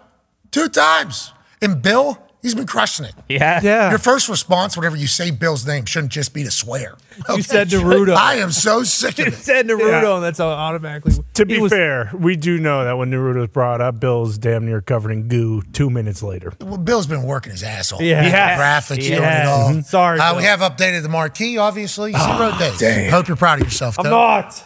Two 0.51 0.69
times. 0.69 1.33
And 1.61 1.81
Bill, 1.81 2.17
He's 2.45 2.53
been 2.53 2.67
crushing 2.67 3.05
it. 3.07 3.15
Yeah. 3.27 3.59
Yeah. 3.63 3.89
Your 3.89 3.97
first 3.97 4.29
response 4.29 4.77
whenever 4.77 4.95
you 4.95 5.07
say 5.07 5.31
Bill's 5.31 5.65
name 5.65 5.85
shouldn't 5.85 6.11
just 6.13 6.31
be 6.31 6.43
to 6.43 6.51
swear. 6.51 6.93
You 7.27 7.41
said 7.41 7.69
Naruto. 7.69 8.15
I 8.15 8.35
am 8.35 8.51
so 8.51 8.83
sick 8.83 9.17
of 9.17 9.25
it. 9.25 9.31
You 9.31 9.35
said 9.37 9.67
Naruto, 9.67 10.17
and 10.17 10.23
that's 10.23 10.39
automatically. 10.39 11.15
To 11.33 11.45
be 11.47 11.57
was- 11.59 11.71
fair, 11.71 12.11
we 12.13 12.35
do 12.35 12.59
know 12.59 12.83
that 12.83 12.99
when 12.99 13.09
Naruto 13.09 13.37
was 13.39 13.47
brought 13.49 13.81
up, 13.81 13.99
Bill's 13.99 14.37
damn 14.37 14.63
near 14.63 14.79
covered 14.79 15.09
in 15.09 15.27
goo 15.27 15.63
two 15.73 15.89
minutes 15.89 16.21
later. 16.21 16.53
Well, 16.61 16.77
Bill's 16.77 17.07
been 17.07 17.23
working 17.23 17.51
his 17.51 17.63
ass 17.63 17.91
off. 17.91 17.99
Yeah. 18.01 18.23
Yeah. 18.27 18.59
Graphics, 18.59 18.97
doing 19.07 19.13
it 19.13 19.19
Yeah. 19.21 19.49
all. 19.49 19.69
Mhm. 19.71 19.83
Sorry, 19.83 20.19
Uh, 20.19 20.29
Bill. 20.33 20.37
we 20.37 20.43
have 20.43 20.59
updated 20.59 21.01
the 21.01 21.09
marquee, 21.09 21.57
obviously. 21.57 22.11
Zero 22.13 22.55
days. 22.59 23.09
Hope 23.09 23.27
you're 23.27 23.37
proud 23.37 23.59
of 23.59 23.65
yourself, 23.65 23.97
I'm 23.97 24.07
not. 24.07 24.63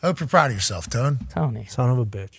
Hope 0.00 0.20
you're 0.20 0.28
proud 0.28 0.52
of 0.52 0.56
yourself, 0.56 0.88
Tone. 0.88 1.18
Tony. 1.34 1.66
Son 1.68 1.90
of 1.90 1.98
a 1.98 2.06
bitch. 2.06 2.34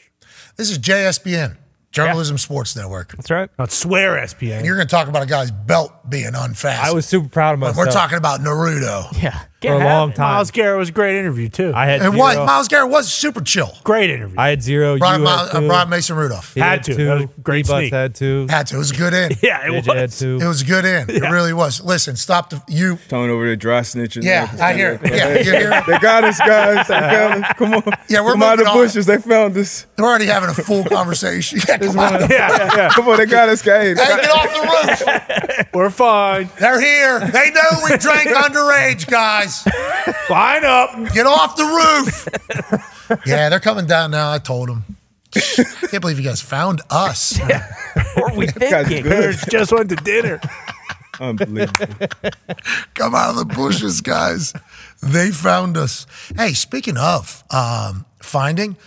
This 0.55 0.71
is 0.71 0.77
JSBN, 0.77 1.57
Journalism 1.91 2.38
Sports 2.38 2.75
Network. 2.75 3.15
That's 3.15 3.31
right. 3.31 3.49
Not 3.57 3.71
swear, 3.71 4.17
SPN. 4.17 4.57
And 4.57 4.65
you're 4.65 4.75
going 4.75 4.88
to 4.88 4.91
talk 4.91 5.07
about 5.07 5.23
a 5.23 5.25
guy's 5.25 5.51
belt 5.51 5.91
being 6.09 6.31
unfastened. 6.35 6.88
I 6.88 6.93
was 6.93 7.05
super 7.07 7.29
proud 7.29 7.53
of 7.55 7.59
But 7.59 7.67
myself. 7.69 7.88
We're 7.88 7.91
talking 7.91 8.17
about 8.17 8.41
Naruto. 8.41 9.05
Yeah. 9.21 9.41
For 9.60 9.74
a 9.74 9.80
long 9.84 10.14
time. 10.14 10.34
Myles 10.36 10.51
Garrett 10.51 10.78
was 10.78 10.89
a 10.89 10.91
great 10.91 11.18
interview 11.18 11.49
too. 11.49 11.72
I 11.74 11.86
had 11.88 12.01
And 12.01 12.12
zero. 12.14 12.18
what? 12.18 12.38
Myles 12.45 12.68
Garrett 12.68 12.91
was 12.91 13.12
super 13.12 13.41
chill. 13.41 13.76
great 13.84 14.12
interview. 14.12 14.36
I 14.38 14.49
had 14.49 14.62
zero. 14.62 14.99
Brought, 14.99 15.18
you 15.18 15.24
Myles, 15.24 15.51
had 15.51 15.64
uh, 15.64 15.84
two. 15.86 15.89
Mason 15.89 16.16
Rudolph. 16.16 16.53
He 16.53 16.60
Had 16.60 16.84
to. 16.84 16.93
That 16.93 17.43
great 17.43 17.66
B-Butts 17.66 17.80
sneak. 17.82 17.93
had 17.93 18.14
two. 18.14 18.45
Had 18.49 18.68
to. 18.68 18.76
It 18.76 18.78
was 18.78 18.91
a 18.91 18.95
good 18.95 19.14
in. 19.16 19.32
yeah, 19.41 19.66
it 19.68 19.84
JJ 19.84 19.86
had 19.95 20.01
was. 20.12 20.22
It 20.22 20.47
was 20.47 20.62
a 20.62 20.66
good 20.66 20.86
in. 20.86 21.10
It 21.10 21.22
really 21.32 21.53
was. 21.53 21.82
Listen, 21.84 22.16
stop 22.16 22.51
the 22.51 22.62
you. 22.68 22.99
Tony 23.08 23.34
over 23.34 23.45
there 23.47 23.55
dry 23.55 23.80
snitching. 23.80 24.24
Yeah, 24.24 24.47
I 24.62 24.74
hear 24.74 24.99
it. 25.01 25.12
Yeah, 25.12 25.38
you 25.39 25.43
hear. 25.43 25.84
They 25.88 25.97
got 25.99 26.24
us, 26.24 26.38
guys. 26.39 26.88
Got 26.88 27.43
us. 27.43 27.53
Come 27.58 27.74
on. 27.74 27.82
Yeah, 28.10 28.22
we're 28.22 28.34
Come 28.34 28.43
out 28.43 28.53
of 28.53 28.60
the 28.60 28.66
moving 28.66 28.80
on. 28.82 28.86
bushes. 28.88 29.05
They 29.08 29.18
found 29.18 29.58
us. 29.58 29.88
We're 29.97 30.05
already 30.05 30.28
having 30.28 30.49
a 30.49 30.53
full 30.53 30.84
conversation. 30.97 31.60
Yeah, 31.68 31.78
come 31.80 31.97
on. 31.97 32.14
Yeah, 32.22 32.28
yeah, 32.30 32.76
yeah. 32.76 32.89
Come 32.89 33.08
on, 33.08 33.18
they 33.18 33.26
got 33.26 33.49
us, 33.49 33.64
guys. 33.64 33.99
Hey, 33.99 34.05
get 34.22 34.30
off 34.30 34.53
the 34.53 35.58
roof. 35.58 35.68
We're 35.74 35.89
fine. 35.89 36.49
They're 36.60 36.80
here. 36.80 37.20
They 37.32 37.49
know 37.51 37.80
we 37.89 37.97
drank 37.97 38.28
underage, 38.30 39.08
guys. 39.08 39.47
Line 40.30 40.66
up. 40.66 40.91
Get 41.14 41.26
off 41.26 41.56
the 41.56 41.64
roof. 41.64 43.20
yeah, 43.26 43.50
they're 43.50 43.60
coming 43.60 43.86
down 43.86 44.12
now. 44.12 44.32
I 44.32 44.39
told 44.39 44.70
them. 44.70 44.84
I 45.36 45.39
Can't 45.89 46.02
believe 46.02 46.20
you 46.20 46.26
guys 46.26 46.41
found 46.41 46.82
us. 46.89 47.38
What 48.16 48.34
were 48.34 48.38
we 48.38 48.45
Guys, 48.48 48.88
thinking? 48.88 49.04
good. 49.04 49.36
Just 49.50 49.72
went 49.72 49.89
to 49.89 49.95
dinner. 49.98 50.39
Unbelievable. 51.20 52.08
Come 52.93 53.16
out 53.16 53.32
of 53.32 53.36
the 53.38 53.45
bushes, 53.56 54.02
guys. 54.02 54.54
They 55.02 55.32
found 55.32 55.78
us. 55.78 56.06
Hey, 56.36 56.54
speaking 56.54 56.98
of 56.98 57.43
um, 57.52 58.06
finding, 58.22 58.78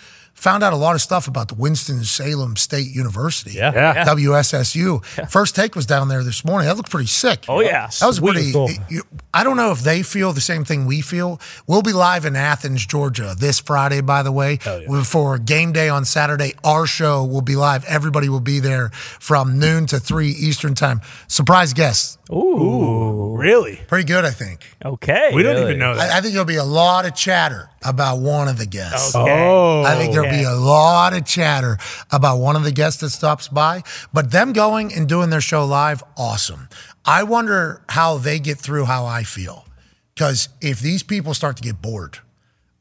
found 0.41 0.63
out 0.65 0.73
a 0.73 0.77
lot 0.77 0.95
of 0.95 1.03
stuff 1.03 1.29
about 1.29 1.49
the 1.49 1.55
Winston-Salem 1.55 2.57
State 2.57 2.89
University. 2.95 3.53
Yeah. 3.53 3.73
Yeah. 3.75 4.05
WSSU. 4.07 5.05
First 5.31 5.55
take 5.55 5.77
was 5.77 5.87
down 5.87 6.09
there 6.09 6.25
this 6.25 6.45
morning. 6.45 6.67
That 6.67 6.77
looked 6.77 6.91
pretty 6.91 7.09
sick. 7.09 7.45
Oh, 7.49 7.61
yeah. 7.61 7.89
That 8.01 8.07
was 8.07 8.17
Sweet. 8.17 8.33
pretty. 8.33 8.53
Cool. 8.53 8.71
you- 8.89 9.03
I 9.33 9.45
don't 9.45 9.57
know 9.57 9.71
if 9.71 9.81
they 9.81 10.03
feel 10.03 10.33
the 10.33 10.41
same 10.41 10.65
thing 10.65 10.87
we 10.87 11.03
feel. 11.03 11.41
We'll 11.69 11.83
be 11.83 11.93
live 11.93 12.25
in 12.25 12.35
Athens, 12.35 12.85
Georgia 12.85 13.37
this 13.39 13.61
Friday, 13.61 14.01
by 14.01 14.23
the 14.25 14.33
way, 14.33 14.57
for 15.05 15.39
game 15.39 15.73
day 15.73 15.89
on 15.89 16.05
Saturday. 16.05 16.55
Our 16.65 16.87
show 16.87 17.25
will 17.25 17.41
be 17.43 17.55
live. 17.55 17.85
Everybody 17.85 18.29
will 18.29 18.41
be 18.41 18.59
there 18.59 18.89
from 18.91 19.59
noon 19.61 19.87
to 19.87 20.01
3 20.01 20.31
Eastern 20.31 20.75
time. 20.75 21.01
Surprise 21.29 21.75
guests. 21.75 22.19
Ooh. 22.33 23.37
Really? 23.37 23.81
Pretty 23.89 24.05
good, 24.07 24.25
I 24.25 24.31
think. 24.31 24.67
Okay. 24.85 25.31
We 25.35 25.43
don't 25.43 25.63
even 25.63 25.79
know 25.79 25.95
that. 25.95 26.11
I, 26.13 26.19
I 26.19 26.21
think 26.21 26.33
there'll 26.33 26.45
be 26.47 26.57
a 26.57 26.65
lot 26.65 27.07
of 27.07 27.15
chatter 27.15 27.69
about 27.83 28.19
one 28.19 28.49
of 28.49 28.59
the 28.59 28.67
guests. 28.67 29.15
Okay. 29.15 29.31
oh, 29.47 29.83
I 29.83 29.95
think 29.97 30.13
there'll 30.13 30.30
be 30.31 30.43
a 30.43 30.55
lot 30.55 31.13
of 31.13 31.25
chatter 31.25 31.79
about 32.11 32.39
one 32.39 32.57
of 32.57 32.65
the 32.65 32.73
guests 32.73 33.01
that 33.01 33.11
stops 33.11 33.49
by, 33.49 33.83
but 34.13 34.31
them 34.31 34.53
going 34.53 34.93
and 34.93 35.09
doing 35.09 35.31
their 35.31 35.41
show 35.41 35.65
live, 35.65 36.03
awesome. 36.17 36.69
I 37.05 37.23
wonder 37.23 37.83
how 37.89 38.19
they 38.19 38.39
get 38.39 38.59
through 38.59 38.85
how 38.85 39.07
I 39.07 39.23
feel. 39.23 39.67
Because 40.15 40.49
if 40.61 40.81
these 40.81 41.03
people 41.03 41.35
start 41.35 41.57
to 41.57 41.63
get 41.63 41.81
bored, 41.81 42.19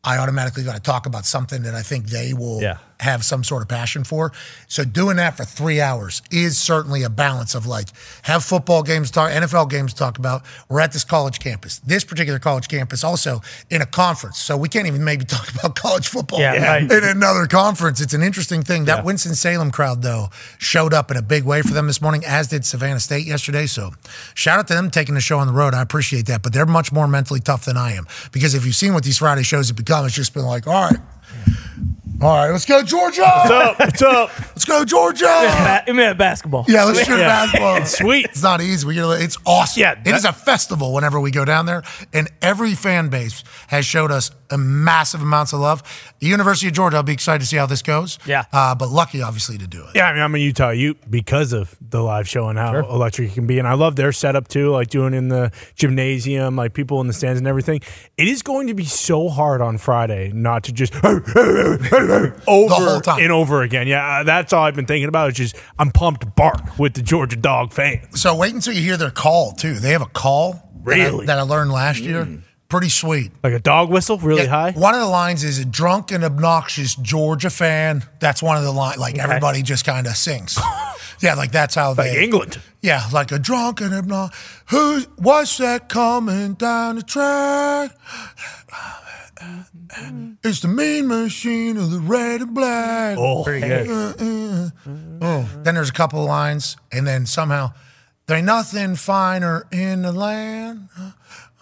I 0.03 0.17
automatically 0.17 0.63
got 0.63 0.75
to 0.75 0.81
talk 0.81 1.05
about 1.05 1.25
something 1.25 1.63
that 1.63 1.75
I 1.75 1.81
think 1.81 2.07
they 2.07 2.33
will 2.33 2.61
Yeah. 2.61 2.77
Have 2.99 3.23
some 3.23 3.43
sort 3.43 3.61
of 3.61 3.67
passion 3.69 4.03
for. 4.03 4.31
So 4.67 4.83
doing 4.83 5.17
that 5.17 5.37
for 5.37 5.45
three 5.45 5.79
hours 5.79 6.21
is 6.31 6.59
certainly 6.59 7.03
a 7.03 7.09
balance 7.09 7.55
of 7.55 7.65
like 7.65 7.87
have 8.23 8.43
football 8.43 8.83
games 8.83 9.09
talk, 9.11 9.31
NFL 9.31 9.69
games 9.69 9.93
talk 9.93 10.17
about. 10.17 10.43
We're 10.67 10.81
at 10.81 10.91
this 10.91 11.03
college 11.03 11.39
campus, 11.39 11.79
this 11.79 12.03
particular 12.03 12.39
college 12.39 12.67
campus, 12.67 13.03
also 13.03 13.41
in 13.69 13.81
a 13.81 13.85
conference. 13.85 14.37
So 14.39 14.57
we 14.57 14.67
can't 14.69 14.87
even 14.87 15.03
maybe 15.03 15.25
talk 15.25 15.49
about 15.59 15.75
college 15.75 16.07
football 16.07 16.39
Yeah, 16.39 16.61
right. 16.61 16.91
in 16.91 17.03
another 17.03 17.47
conference. 17.47 18.01
It's 18.01 18.13
an 18.13 18.21
interesting 18.23 18.63
thing. 18.63 18.85
That 18.85 19.05
Winston 19.05 19.35
Salem 19.35 19.71
crowd 19.71 20.01
though 20.01 20.29
showed 20.57 20.93
up 20.93 21.09
in 21.11 21.17
a 21.17 21.21
big 21.21 21.43
way 21.43 21.61
for 21.61 21.73
them 21.73 21.87
this 21.87 22.01
morning, 22.01 22.23
as 22.25 22.47
did 22.47 22.65
Savannah 22.65 22.99
State 22.99 23.25
yesterday. 23.25 23.65
So 23.65 23.91
shout 24.33 24.59
out 24.59 24.67
to 24.67 24.73
them 24.73 24.89
taking 24.91 25.15
the 25.15 25.21
show 25.21 25.39
on 25.39 25.47
the 25.47 25.53
road. 25.53 25.73
I 25.73 25.81
appreciate 25.81 26.25
that, 26.25 26.43
but 26.43 26.53
they're 26.53 26.65
much 26.65 26.91
more 26.91 27.07
mentally 27.07 27.39
tough 27.39 27.65
than 27.65 27.77
I 27.77 27.93
am 27.93 28.07
because 28.31 28.53
if 28.55 28.65
you've 28.65 28.75
seen 28.75 28.93
what 28.93 29.03
these 29.03 29.19
Friday 29.19 29.43
shows 29.43 29.67
have 29.69 29.77
become, 29.77 30.05
it's 30.05 30.15
just 30.15 30.33
been 30.33 30.43
like, 30.45 30.67
all 30.67 30.89
right. 30.89 30.99
All 32.21 32.35
right, 32.35 32.51
let's 32.51 32.65
go, 32.65 32.83
Georgia. 32.83 33.21
What's 33.21 33.49
up? 33.51 33.79
What's 33.79 34.01
up? 34.01 34.39
Let's 34.49 34.65
go, 34.65 34.83
Georgia. 34.83 35.23
Ba- 35.23 35.83
I 35.87 35.91
mean, 35.93 36.17
basketball. 36.17 36.65
Yeah, 36.67 36.83
let's 36.83 36.99
shoot 37.05 37.17
Yeah. 37.17 37.27
basketball. 37.27 37.85
Sweet. 37.85 38.25
It's 38.25 38.43
not 38.43 38.59
easy. 38.59 38.85
We 38.85 38.95
get 38.95 39.05
a, 39.05 39.11
it's 39.23 39.37
awesome. 39.45 39.79
Yeah, 39.79 39.95
it 40.05 40.13
is 40.13 40.25
a 40.25 40.33
festival 40.33 40.93
whenever 40.93 41.17
we 41.21 41.31
go 41.31 41.45
down 41.45 41.65
there, 41.65 41.81
and 42.11 42.29
every 42.41 42.75
fan 42.75 43.07
base 43.07 43.45
has 43.67 43.85
showed 43.85 44.11
us 44.11 44.31
a 44.51 44.57
massive 44.57 45.21
amounts 45.21 45.53
of 45.53 45.61
love. 45.61 45.81
The 46.19 46.27
University 46.27 46.67
of 46.67 46.73
Georgia, 46.73 46.97
I'll 46.97 47.03
be 47.03 47.13
excited 47.13 47.39
to 47.39 47.45
see 47.45 47.55
how 47.55 47.67
this 47.67 47.81
goes. 47.81 48.19
Yeah. 48.25 48.43
uh, 48.51 48.75
but 48.75 48.89
lucky, 48.89 49.21
obviously, 49.21 49.57
to 49.59 49.67
do 49.67 49.83
it. 49.85 49.91
Yeah, 49.95 50.09
I 50.09 50.13
mean, 50.13 50.21
I'm 50.21 50.35
a 50.35 50.39
Utah 50.39 50.71
Ute 50.71 50.99
because 51.09 51.53
of 51.53 51.77
the 51.79 52.01
live 52.01 52.27
show 52.27 52.49
and 52.49 52.59
how 52.59 52.75
electric 52.79 53.31
it 53.31 53.33
can 53.35 53.47
be. 53.47 53.59
And 53.59 53.67
I 53.67 53.75
love 53.75 53.95
their 53.95 54.11
setup 54.11 54.49
too, 54.49 54.71
like 54.71 54.89
doing 54.89 55.13
in 55.13 55.29
the 55.29 55.53
gymnasium, 55.75 56.57
like 56.57 56.73
people 56.73 56.99
in 56.99 57.07
the 57.07 57.13
stands 57.13 57.39
and 57.39 57.47
everything. 57.47 57.79
It 58.17 58.27
is 58.27 58.41
going 58.41 58.67
to 58.67 58.73
be 58.73 58.83
so 58.83 59.29
hard 59.29 59.61
on 59.61 59.77
Friday 59.77 60.31
not 60.33 60.63
to 60.65 60.73
just 60.73 60.93
over 62.47 62.73
whole 62.85 63.01
time. 63.01 63.21
and 63.21 63.31
over 63.31 63.61
again. 63.61 63.87
Yeah, 63.87 64.19
uh, 64.19 64.23
that's 64.23 64.53
all 64.53 64.63
I've 64.63 64.75
been 64.75 64.85
thinking 64.85 65.07
about. 65.09 65.29
Is 65.31 65.35
just 65.37 65.55
I'm 65.77 65.91
pumped 65.91 66.35
bark 66.35 66.77
with 66.79 66.93
the 66.93 67.01
Georgia 67.01 67.35
dog 67.35 67.73
fans. 67.73 68.21
So 68.21 68.35
wait 68.35 68.53
until 68.53 68.73
you 68.73 68.81
hear 68.81 68.97
their 68.97 69.11
call 69.11 69.51
too. 69.53 69.73
They 69.75 69.91
have 69.91 70.01
a 70.01 70.05
call 70.07 70.53
that 70.53 70.59
I- 70.93 70.95
Really? 71.05 71.25
that 71.25 71.37
I, 71.37 71.41
learned 71.43 71.71
last 71.71 71.99
year. 72.01 72.27
Pretty 72.69 72.89
sweet. 72.89 73.31
Like 73.43 73.53
a 73.53 73.59
dog 73.59 73.89
whistle, 73.89 74.19
really 74.19 74.43
Yeah, 74.43 74.49
high. 74.49 74.71
One 74.73 74.93
of 74.93 74.99
the 74.99 75.07
lines 75.07 75.43
is 75.43 75.57
a 75.57 75.65
drunk 75.65 76.11
and 76.11 76.23
obnoxious 76.23 76.93
Georgia 76.95 77.49
fan. 77.49 78.03
That's 78.19 78.43
one 78.43 78.57
of 78.57 78.63
the 78.63 78.71
lines. 78.71 78.99
Like 78.99 79.17
everybody 79.17 79.63
just 79.63 79.85
kind 79.85 80.05
of 80.05 80.15
sings. 80.15 80.59
yeah, 81.19 81.33
like 81.33 81.51
that's 81.51 81.73
how 81.73 81.89
Like 81.89 81.97
they. 81.97 82.09
Like 82.11 82.17
England. 82.19 82.61
Yeah, 82.81 83.01
like 83.11 83.31
a 83.31 83.39
drunk 83.39 83.81
and 83.81 83.91
obnoxious. 83.93 84.39
Who? 84.67 85.01
What's 85.17 85.57
that 85.57 85.89
coming 85.89 86.53
down 86.53 86.97
the 86.97 87.01
track? 87.01 87.91
It's 90.43 90.59
the 90.61 90.67
mean 90.67 91.07
machine 91.07 91.77
of 91.77 91.91
the 91.91 91.99
red 91.99 92.41
and 92.41 92.53
black. 92.53 93.17
Oh, 93.17 93.43
Pretty 93.43 93.67
good. 93.67 93.89
Uh, 93.89 94.13
uh, 94.19 94.69
uh. 94.85 95.17
Oh, 95.21 95.49
then 95.63 95.75
there's 95.75 95.89
a 95.89 95.93
couple 95.93 96.19
of 96.21 96.27
lines, 96.27 96.75
and 96.91 97.07
then 97.07 97.25
somehow 97.25 97.71
there 98.27 98.37
ain't 98.37 98.45
nothing 98.45 98.95
finer 98.95 99.65
in 99.71 100.01
the 100.03 100.11
land. 100.11 100.89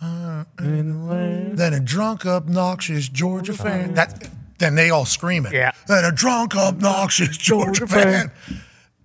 uh, 0.01 0.43
Than 0.57 1.73
a 1.73 1.79
drunk, 1.79 2.25
obnoxious 2.25 3.07
Georgia 3.09 3.53
oh, 3.53 3.55
fan. 3.55 3.93
That 3.93 4.29
then 4.59 4.75
they 4.75 4.89
all 4.89 5.05
scream 5.05 5.45
it. 5.45 5.53
Yeah. 5.53 5.71
Than 5.87 6.03
a 6.03 6.11
drunk, 6.11 6.55
obnoxious 6.55 7.37
Georgia 7.49 7.85
fan. 7.87 8.31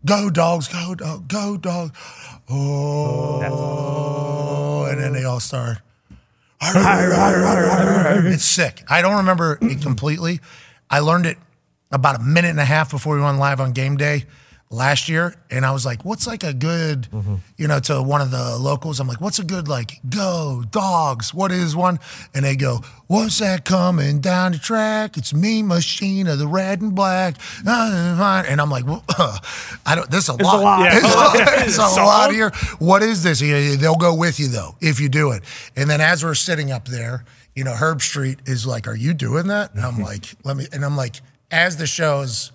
Go 0.05 0.31
dogs, 0.31 0.66
go 0.68 0.95
dog, 0.95 1.29
go 1.29 1.57
dog. 1.57 1.95
Oh, 2.51 3.43
and 4.91 4.99
then 5.01 5.12
they 5.12 5.25
all 5.25 5.41
start. 5.41 5.79
It's 8.35 8.45
sick. 8.45 8.85
I 8.89 9.03
don't 9.03 9.17
remember 9.17 9.59
it 9.61 9.83
completely. 9.83 10.41
I 10.89 11.01
learned 11.01 11.27
it 11.27 11.39
about 11.91 12.21
a 12.21 12.23
minute 12.23 12.51
and 12.51 12.61
a 12.61 12.65
half 12.65 12.91
before 12.91 13.17
we 13.17 13.23
went 13.23 13.39
live 13.39 13.61
on 13.61 13.73
game 13.73 13.97
day 13.97 14.25
last 14.73 15.09
year. 15.09 15.35
And 15.51 15.64
I 15.66 15.73
was 15.73 15.85
like, 15.85 16.05
what's 16.05 16.27
like 16.27 16.43
a 16.43 16.55
good, 16.55 17.03
mm-hmm. 17.11 17.37
you 17.57 17.68
know, 17.68 17.79
to 17.81 18.03
one 18.03 18.20
of 18.20 18.31
the 18.31 18.57
locals, 18.59 18.99
I'm 18.99 19.07
like, 19.07 19.20
what's 19.20 19.39
a 19.39 19.45
good, 19.45 19.68
like, 19.68 20.01
go 20.09 20.64
dogs? 20.70 21.35
What 21.35 21.53
is 21.53 21.77
one? 21.77 22.01
And 22.35 22.45
they 22.45 22.57
go, 22.57 22.81
what's 23.07 23.39
that 23.39 23.64
coming 23.64 24.20
down 24.20 24.53
the 24.53 24.59
track? 24.59 25.16
It's 25.16 25.35
me, 25.35 25.62
machine 25.62 26.27
of 26.27 26.39
the 26.39 26.47
red 26.47 26.81
and 26.81 26.95
black. 26.95 27.37
And 28.53 28.61
I'm 28.61 28.70
like, 28.70 28.87
well, 28.87 29.05
I 29.87 29.95
don't, 29.95 30.11
this 30.11 30.25
is 30.25 30.31
a 30.31 30.35
lot. 30.35 30.61
a 30.61 30.62
lot. 30.62 30.93
It's 30.93 31.05
a 31.05 31.16
lot, 31.16 31.37
it's 31.37 31.79
a 31.79 31.89
Song? 31.89 31.97
lot 32.07 32.33
here. 32.33 32.51
What 32.79 33.03
is 33.03 33.23
this? 33.23 33.41
They'll 33.41 33.97
go 33.97 34.14
with 34.14 34.41
you 34.41 34.49
though 34.49 34.75
if 34.81 35.01
you 35.01 35.09
do 35.09 35.33
it. 35.33 35.43
And 35.77 35.89
then 35.89 36.01
as 36.01 36.25
we're 36.25 36.35
sitting 36.35 36.70
up 36.70 36.87
there, 36.87 37.25
you 37.55 37.64
know, 37.64 37.73
Herbstreit 37.73 38.49
is 38.49 38.66
like, 38.66 38.89
"Are 38.89 38.97
you 38.97 39.12
doing 39.12 39.49
that?" 39.49 39.75
And 39.75 39.85
I'm 39.85 40.01
like, 40.01 40.25
"Let 40.45 40.57
me." 40.57 40.66
And 40.73 40.85
I'm 40.85 40.97
like, 40.97 41.16
as 41.51 41.77
the 41.77 41.87
show's 41.87 42.51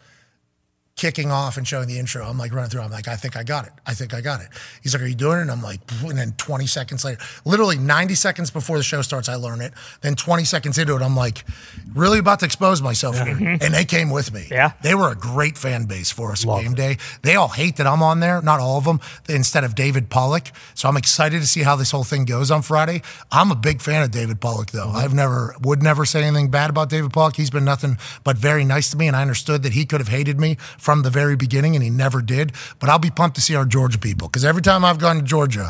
kicking 0.97 1.31
off 1.31 1.57
and 1.57 1.67
showing 1.67 1.87
the 1.87 1.97
intro. 1.97 2.25
I'm 2.25 2.37
like 2.37 2.51
running 2.51 2.71
through. 2.71 2.81
I'm 2.81 2.91
like, 2.91 3.07
I 3.07 3.15
think 3.15 3.37
I 3.37 3.43
got 3.43 3.67
it. 3.67 3.73
I 3.85 3.93
think 3.93 4.13
I 4.13 4.19
got 4.19 4.41
it. 4.41 4.47
He's 4.81 4.93
like, 4.93 5.03
Are 5.03 5.07
you 5.07 5.15
doing 5.15 5.37
it? 5.37 5.41
And 5.43 5.51
I'm 5.51 5.61
like, 5.61 5.79
and 6.01 6.17
then 6.17 6.33
20 6.33 6.65
seconds 6.65 7.05
later, 7.05 7.21
literally 7.45 7.77
90 7.77 8.15
seconds 8.15 8.51
before 8.51 8.77
the 8.77 8.83
show 8.83 9.01
starts, 9.03 9.29
I 9.29 9.35
learn 9.35 9.61
it. 9.61 9.73
Then 10.01 10.15
20 10.15 10.43
seconds 10.43 10.77
into 10.77 10.95
it, 10.95 11.01
I'm 11.01 11.15
like, 11.15 11.45
really 11.93 12.19
about 12.19 12.39
to 12.39 12.45
expose 12.45 12.81
myself 12.81 13.15
here. 13.15 13.35
Mm-hmm. 13.35 13.63
And 13.63 13.73
they 13.73 13.85
came 13.85 14.09
with 14.09 14.33
me. 14.33 14.47
Yeah. 14.49 14.71
They 14.81 14.95
were 14.95 15.11
a 15.11 15.15
great 15.15 15.57
fan 15.57 15.85
base 15.85 16.11
for 16.11 16.31
us 16.31 16.45
at 16.45 16.61
game 16.61 16.73
day. 16.73 16.97
They 17.21 17.35
all 17.35 17.47
hate 17.47 17.77
that 17.77 17.87
I'm 17.87 18.01
on 18.01 18.19
there, 18.19 18.41
not 18.41 18.59
all 18.59 18.79
of 18.79 18.83
them, 18.83 18.99
instead 19.29 19.63
of 19.63 19.75
David 19.75 20.09
Pollack. 20.09 20.51
So 20.73 20.89
I'm 20.89 20.97
excited 20.97 21.41
to 21.41 21.47
see 21.47 21.61
how 21.61 21.75
this 21.75 21.91
whole 21.91 22.03
thing 22.03 22.25
goes 22.25 22.49
on 22.49 22.63
Friday. 22.63 23.03
I'm 23.31 23.51
a 23.51 23.55
big 23.55 23.81
fan 23.81 24.01
of 24.01 24.11
David 24.11 24.41
Pollack, 24.41 24.71
though. 24.71 24.87
Mm-hmm. 24.87 24.97
I've 24.97 25.13
never, 25.13 25.55
would 25.61 25.83
never 25.83 26.05
say 26.05 26.23
anything 26.23 26.49
bad 26.49 26.71
about 26.71 26.89
David 26.89 27.13
Pollack. 27.13 27.35
He's 27.35 27.51
been 27.51 27.65
nothing 27.65 27.97
but 28.23 28.37
very 28.37 28.65
nice 28.65 28.89
to 28.91 28.97
me, 28.97 29.07
and 29.07 29.15
I 29.15 29.21
understood 29.21 29.61
that 29.63 29.73
he 29.73 29.85
could 29.85 29.99
have 29.99 30.07
hated 30.07 30.39
me 30.39 30.57
from 30.87 31.01
the 31.01 31.09
very 31.09 31.35
beginning, 31.35 31.75
and 31.75 31.83
he 31.83 31.89
never 31.89 32.21
did. 32.21 32.53
But 32.79 32.87
I'll 32.87 32.97
be 32.97 33.11
pumped 33.11 33.35
to 33.35 33.41
see 33.41 33.55
our 33.55 33.65
Georgia 33.65 33.99
people 33.99 34.29
because 34.29 34.45
every 34.45 34.61
time 34.61 34.85
I've 34.85 34.99
gone 34.99 35.17
to 35.17 35.21
Georgia, 35.21 35.69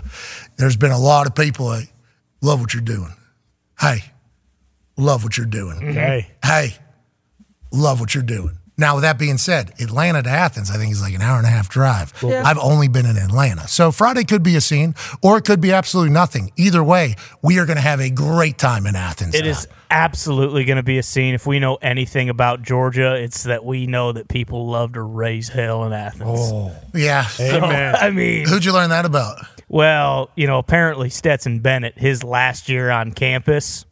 there's 0.57 0.77
been 0.77 0.91
a 0.91 0.99
lot 0.99 1.25
of 1.25 1.33
people 1.33 1.69
that 1.69 1.87
love 2.39 2.61
what 2.61 2.71
you're 2.71 2.83
doing. 2.83 3.11
Hey, 3.79 4.03
love 4.95 5.23
what 5.23 5.35
you're 5.35 5.47
doing. 5.47 5.77
Mm-hmm. 5.77 5.91
Hey. 5.93 6.31
Hey, 6.43 6.75
love 7.71 7.99
what 7.99 8.13
you're 8.13 8.21
doing. 8.21 8.56
Now, 8.79 8.95
with 8.95 9.01
that 9.03 9.17
being 9.17 9.37
said, 9.37 9.73
Atlanta 9.79 10.21
to 10.21 10.29
Athens, 10.29 10.69
I 10.69 10.77
think 10.77 10.91
is 10.91 11.01
like 11.01 11.15
an 11.15 11.21
hour 11.21 11.37
and 11.37 11.47
a 11.47 11.49
half 11.49 11.67
drive. 11.67 12.13
I've 12.23 12.59
only 12.59 12.87
been 12.87 13.07
in 13.07 13.17
Atlanta. 13.17 13.67
So 13.67 13.91
Friday 13.91 14.23
could 14.23 14.43
be 14.43 14.55
a 14.55 14.61
scene 14.61 14.93
or 15.23 15.37
it 15.37 15.45
could 15.45 15.61
be 15.61 15.71
absolutely 15.71 16.13
nothing. 16.13 16.51
Either 16.57 16.83
way, 16.83 17.15
we 17.41 17.57
are 17.57 17.65
going 17.65 17.77
to 17.77 17.81
have 17.81 17.99
a 17.99 18.11
great 18.11 18.57
time 18.59 18.85
in 18.85 18.95
Athens. 18.95 19.33
It 19.33 19.47
is 19.47 19.67
absolutely 19.89 20.63
going 20.65 20.77
to 20.77 20.83
be 20.83 20.99
a 20.99 21.03
scene. 21.03 21.33
If 21.33 21.47
we 21.47 21.59
know 21.59 21.75
anything 21.81 22.29
about 22.29 22.61
Georgia, 22.61 23.15
it's 23.15 23.43
that 23.43 23.65
we 23.65 23.87
know 23.87 24.11
that 24.11 24.27
people 24.27 24.67
love 24.67 24.93
to 24.93 25.01
raise 25.01 25.49
hell 25.49 25.83
in 25.85 25.93
Athens. 25.93 26.39
Oh, 26.39 26.71
Yeah. 26.93 27.25
So, 27.25 27.59
I 27.61 28.11
mean, 28.11 28.47
Who'd 28.47 28.63
you 28.63 28.73
learn 28.73 28.91
that 28.91 29.05
about? 29.05 29.43
well, 29.69 30.29
you 30.35 30.45
know, 30.45 30.59
apparently 30.59 31.09
Stetson 31.09 31.59
Bennett, 31.59 31.97
his 31.97 32.23
last 32.23 32.69
year 32.69 32.89
on 32.91 33.11
campus, 33.11 33.85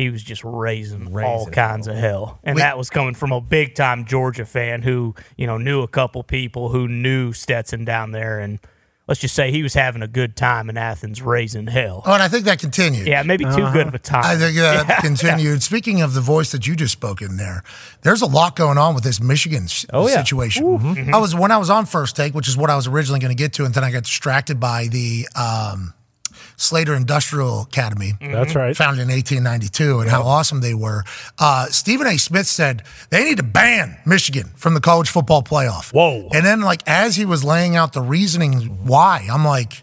he 0.00 0.10
was 0.10 0.22
just 0.22 0.42
raising, 0.44 1.14
all 1.22 1.46
kinds 1.46 1.86
of 1.86 1.96
hell. 1.96 2.38
And 2.44 2.56
We- 2.56 2.62
that 2.62 2.78
was 2.78 2.90
coming 2.90 3.14
from 3.14 3.32
a 3.32 3.40
big 3.40 3.74
time 3.74 4.04
Georgia 4.04 4.44
fan 4.46 4.82
who, 4.82 5.14
you 5.36 5.46
know, 5.46 5.58
knew 5.58 5.82
a 5.82 5.88
couple 5.88 6.22
people 6.22 6.70
who 6.70 6.88
knew 6.88 7.32
Stetson 7.32 7.84
down 7.84 8.12
there. 8.12 8.38
And 8.40 8.58
let's 9.06 9.20
just 9.20 9.34
say 9.34 9.50
he 9.50 9.62
was 9.62 9.74
having 9.74 10.02
a 10.02 10.06
good 10.08 10.36
time 10.36 10.70
in 10.70 10.76
Athens 10.76 11.20
raising 11.20 11.66
hell. 11.66 12.02
Oh, 12.06 12.12
and 12.14 12.22
I 12.22 12.28
think 12.28 12.44
that 12.44 12.60
continued. 12.60 13.06
Yeah, 13.08 13.22
maybe 13.24 13.44
too 13.44 13.68
good 13.72 13.88
of 13.88 13.94
a 13.94 13.98
time. 13.98 14.22
I 14.24 14.36
think 14.36 14.56
that 14.56 14.98
continued. 15.02 15.62
Speaking 15.64 16.00
of 16.00 16.14
the 16.14 16.20
voice 16.20 16.52
that 16.52 16.66
you 16.66 16.76
just 16.76 16.92
spoke 16.92 17.20
in 17.20 17.36
there, 17.36 17.62
there's 18.02 18.22
a 18.22 18.26
lot 18.26 18.54
going 18.56 18.78
on 18.78 18.94
with 18.94 19.02
this 19.04 19.20
Michigan 19.20 19.66
Oh, 19.92 20.06
yeah. 20.08 20.14
situation. 20.22 21.12
I 21.12 21.18
was 21.18 21.34
when 21.34 21.50
I 21.50 21.58
was 21.58 21.70
on 21.70 21.86
first 21.86 22.14
take, 22.16 22.34
which 22.34 22.46
is 22.48 22.56
what 22.56 22.70
I 22.70 22.76
was 22.76 22.86
originally 22.86 23.20
going 23.20 23.36
to 23.36 23.42
get 23.42 23.52
to, 23.54 23.64
and 23.64 23.74
then 23.74 23.82
I 23.84 23.90
got 23.90 24.04
distracted 24.04 24.60
by 24.60 24.86
the 24.86 25.26
um, 25.34 25.92
Slater 26.60 26.94
Industrial 26.94 27.62
Academy. 27.62 28.12
That's 28.20 28.54
right. 28.54 28.76
Founded 28.76 29.02
in 29.02 29.08
1892, 29.08 30.00
and 30.00 30.10
how 30.10 30.22
awesome 30.22 30.60
they 30.60 30.74
were. 30.74 31.04
Uh, 31.38 31.66
Stephen 31.66 32.06
A. 32.06 32.18
Smith 32.18 32.46
said 32.46 32.82
they 33.08 33.24
need 33.24 33.38
to 33.38 33.42
ban 33.42 33.96
Michigan 34.04 34.50
from 34.56 34.74
the 34.74 34.80
college 34.80 35.08
football 35.08 35.42
playoff. 35.42 35.92
Whoa. 35.92 36.28
And 36.32 36.44
then, 36.44 36.60
like, 36.60 36.82
as 36.86 37.16
he 37.16 37.24
was 37.24 37.42
laying 37.44 37.76
out 37.76 37.94
the 37.94 38.02
reasoning 38.02 38.84
why, 38.84 39.26
I'm 39.32 39.44
like, 39.44 39.82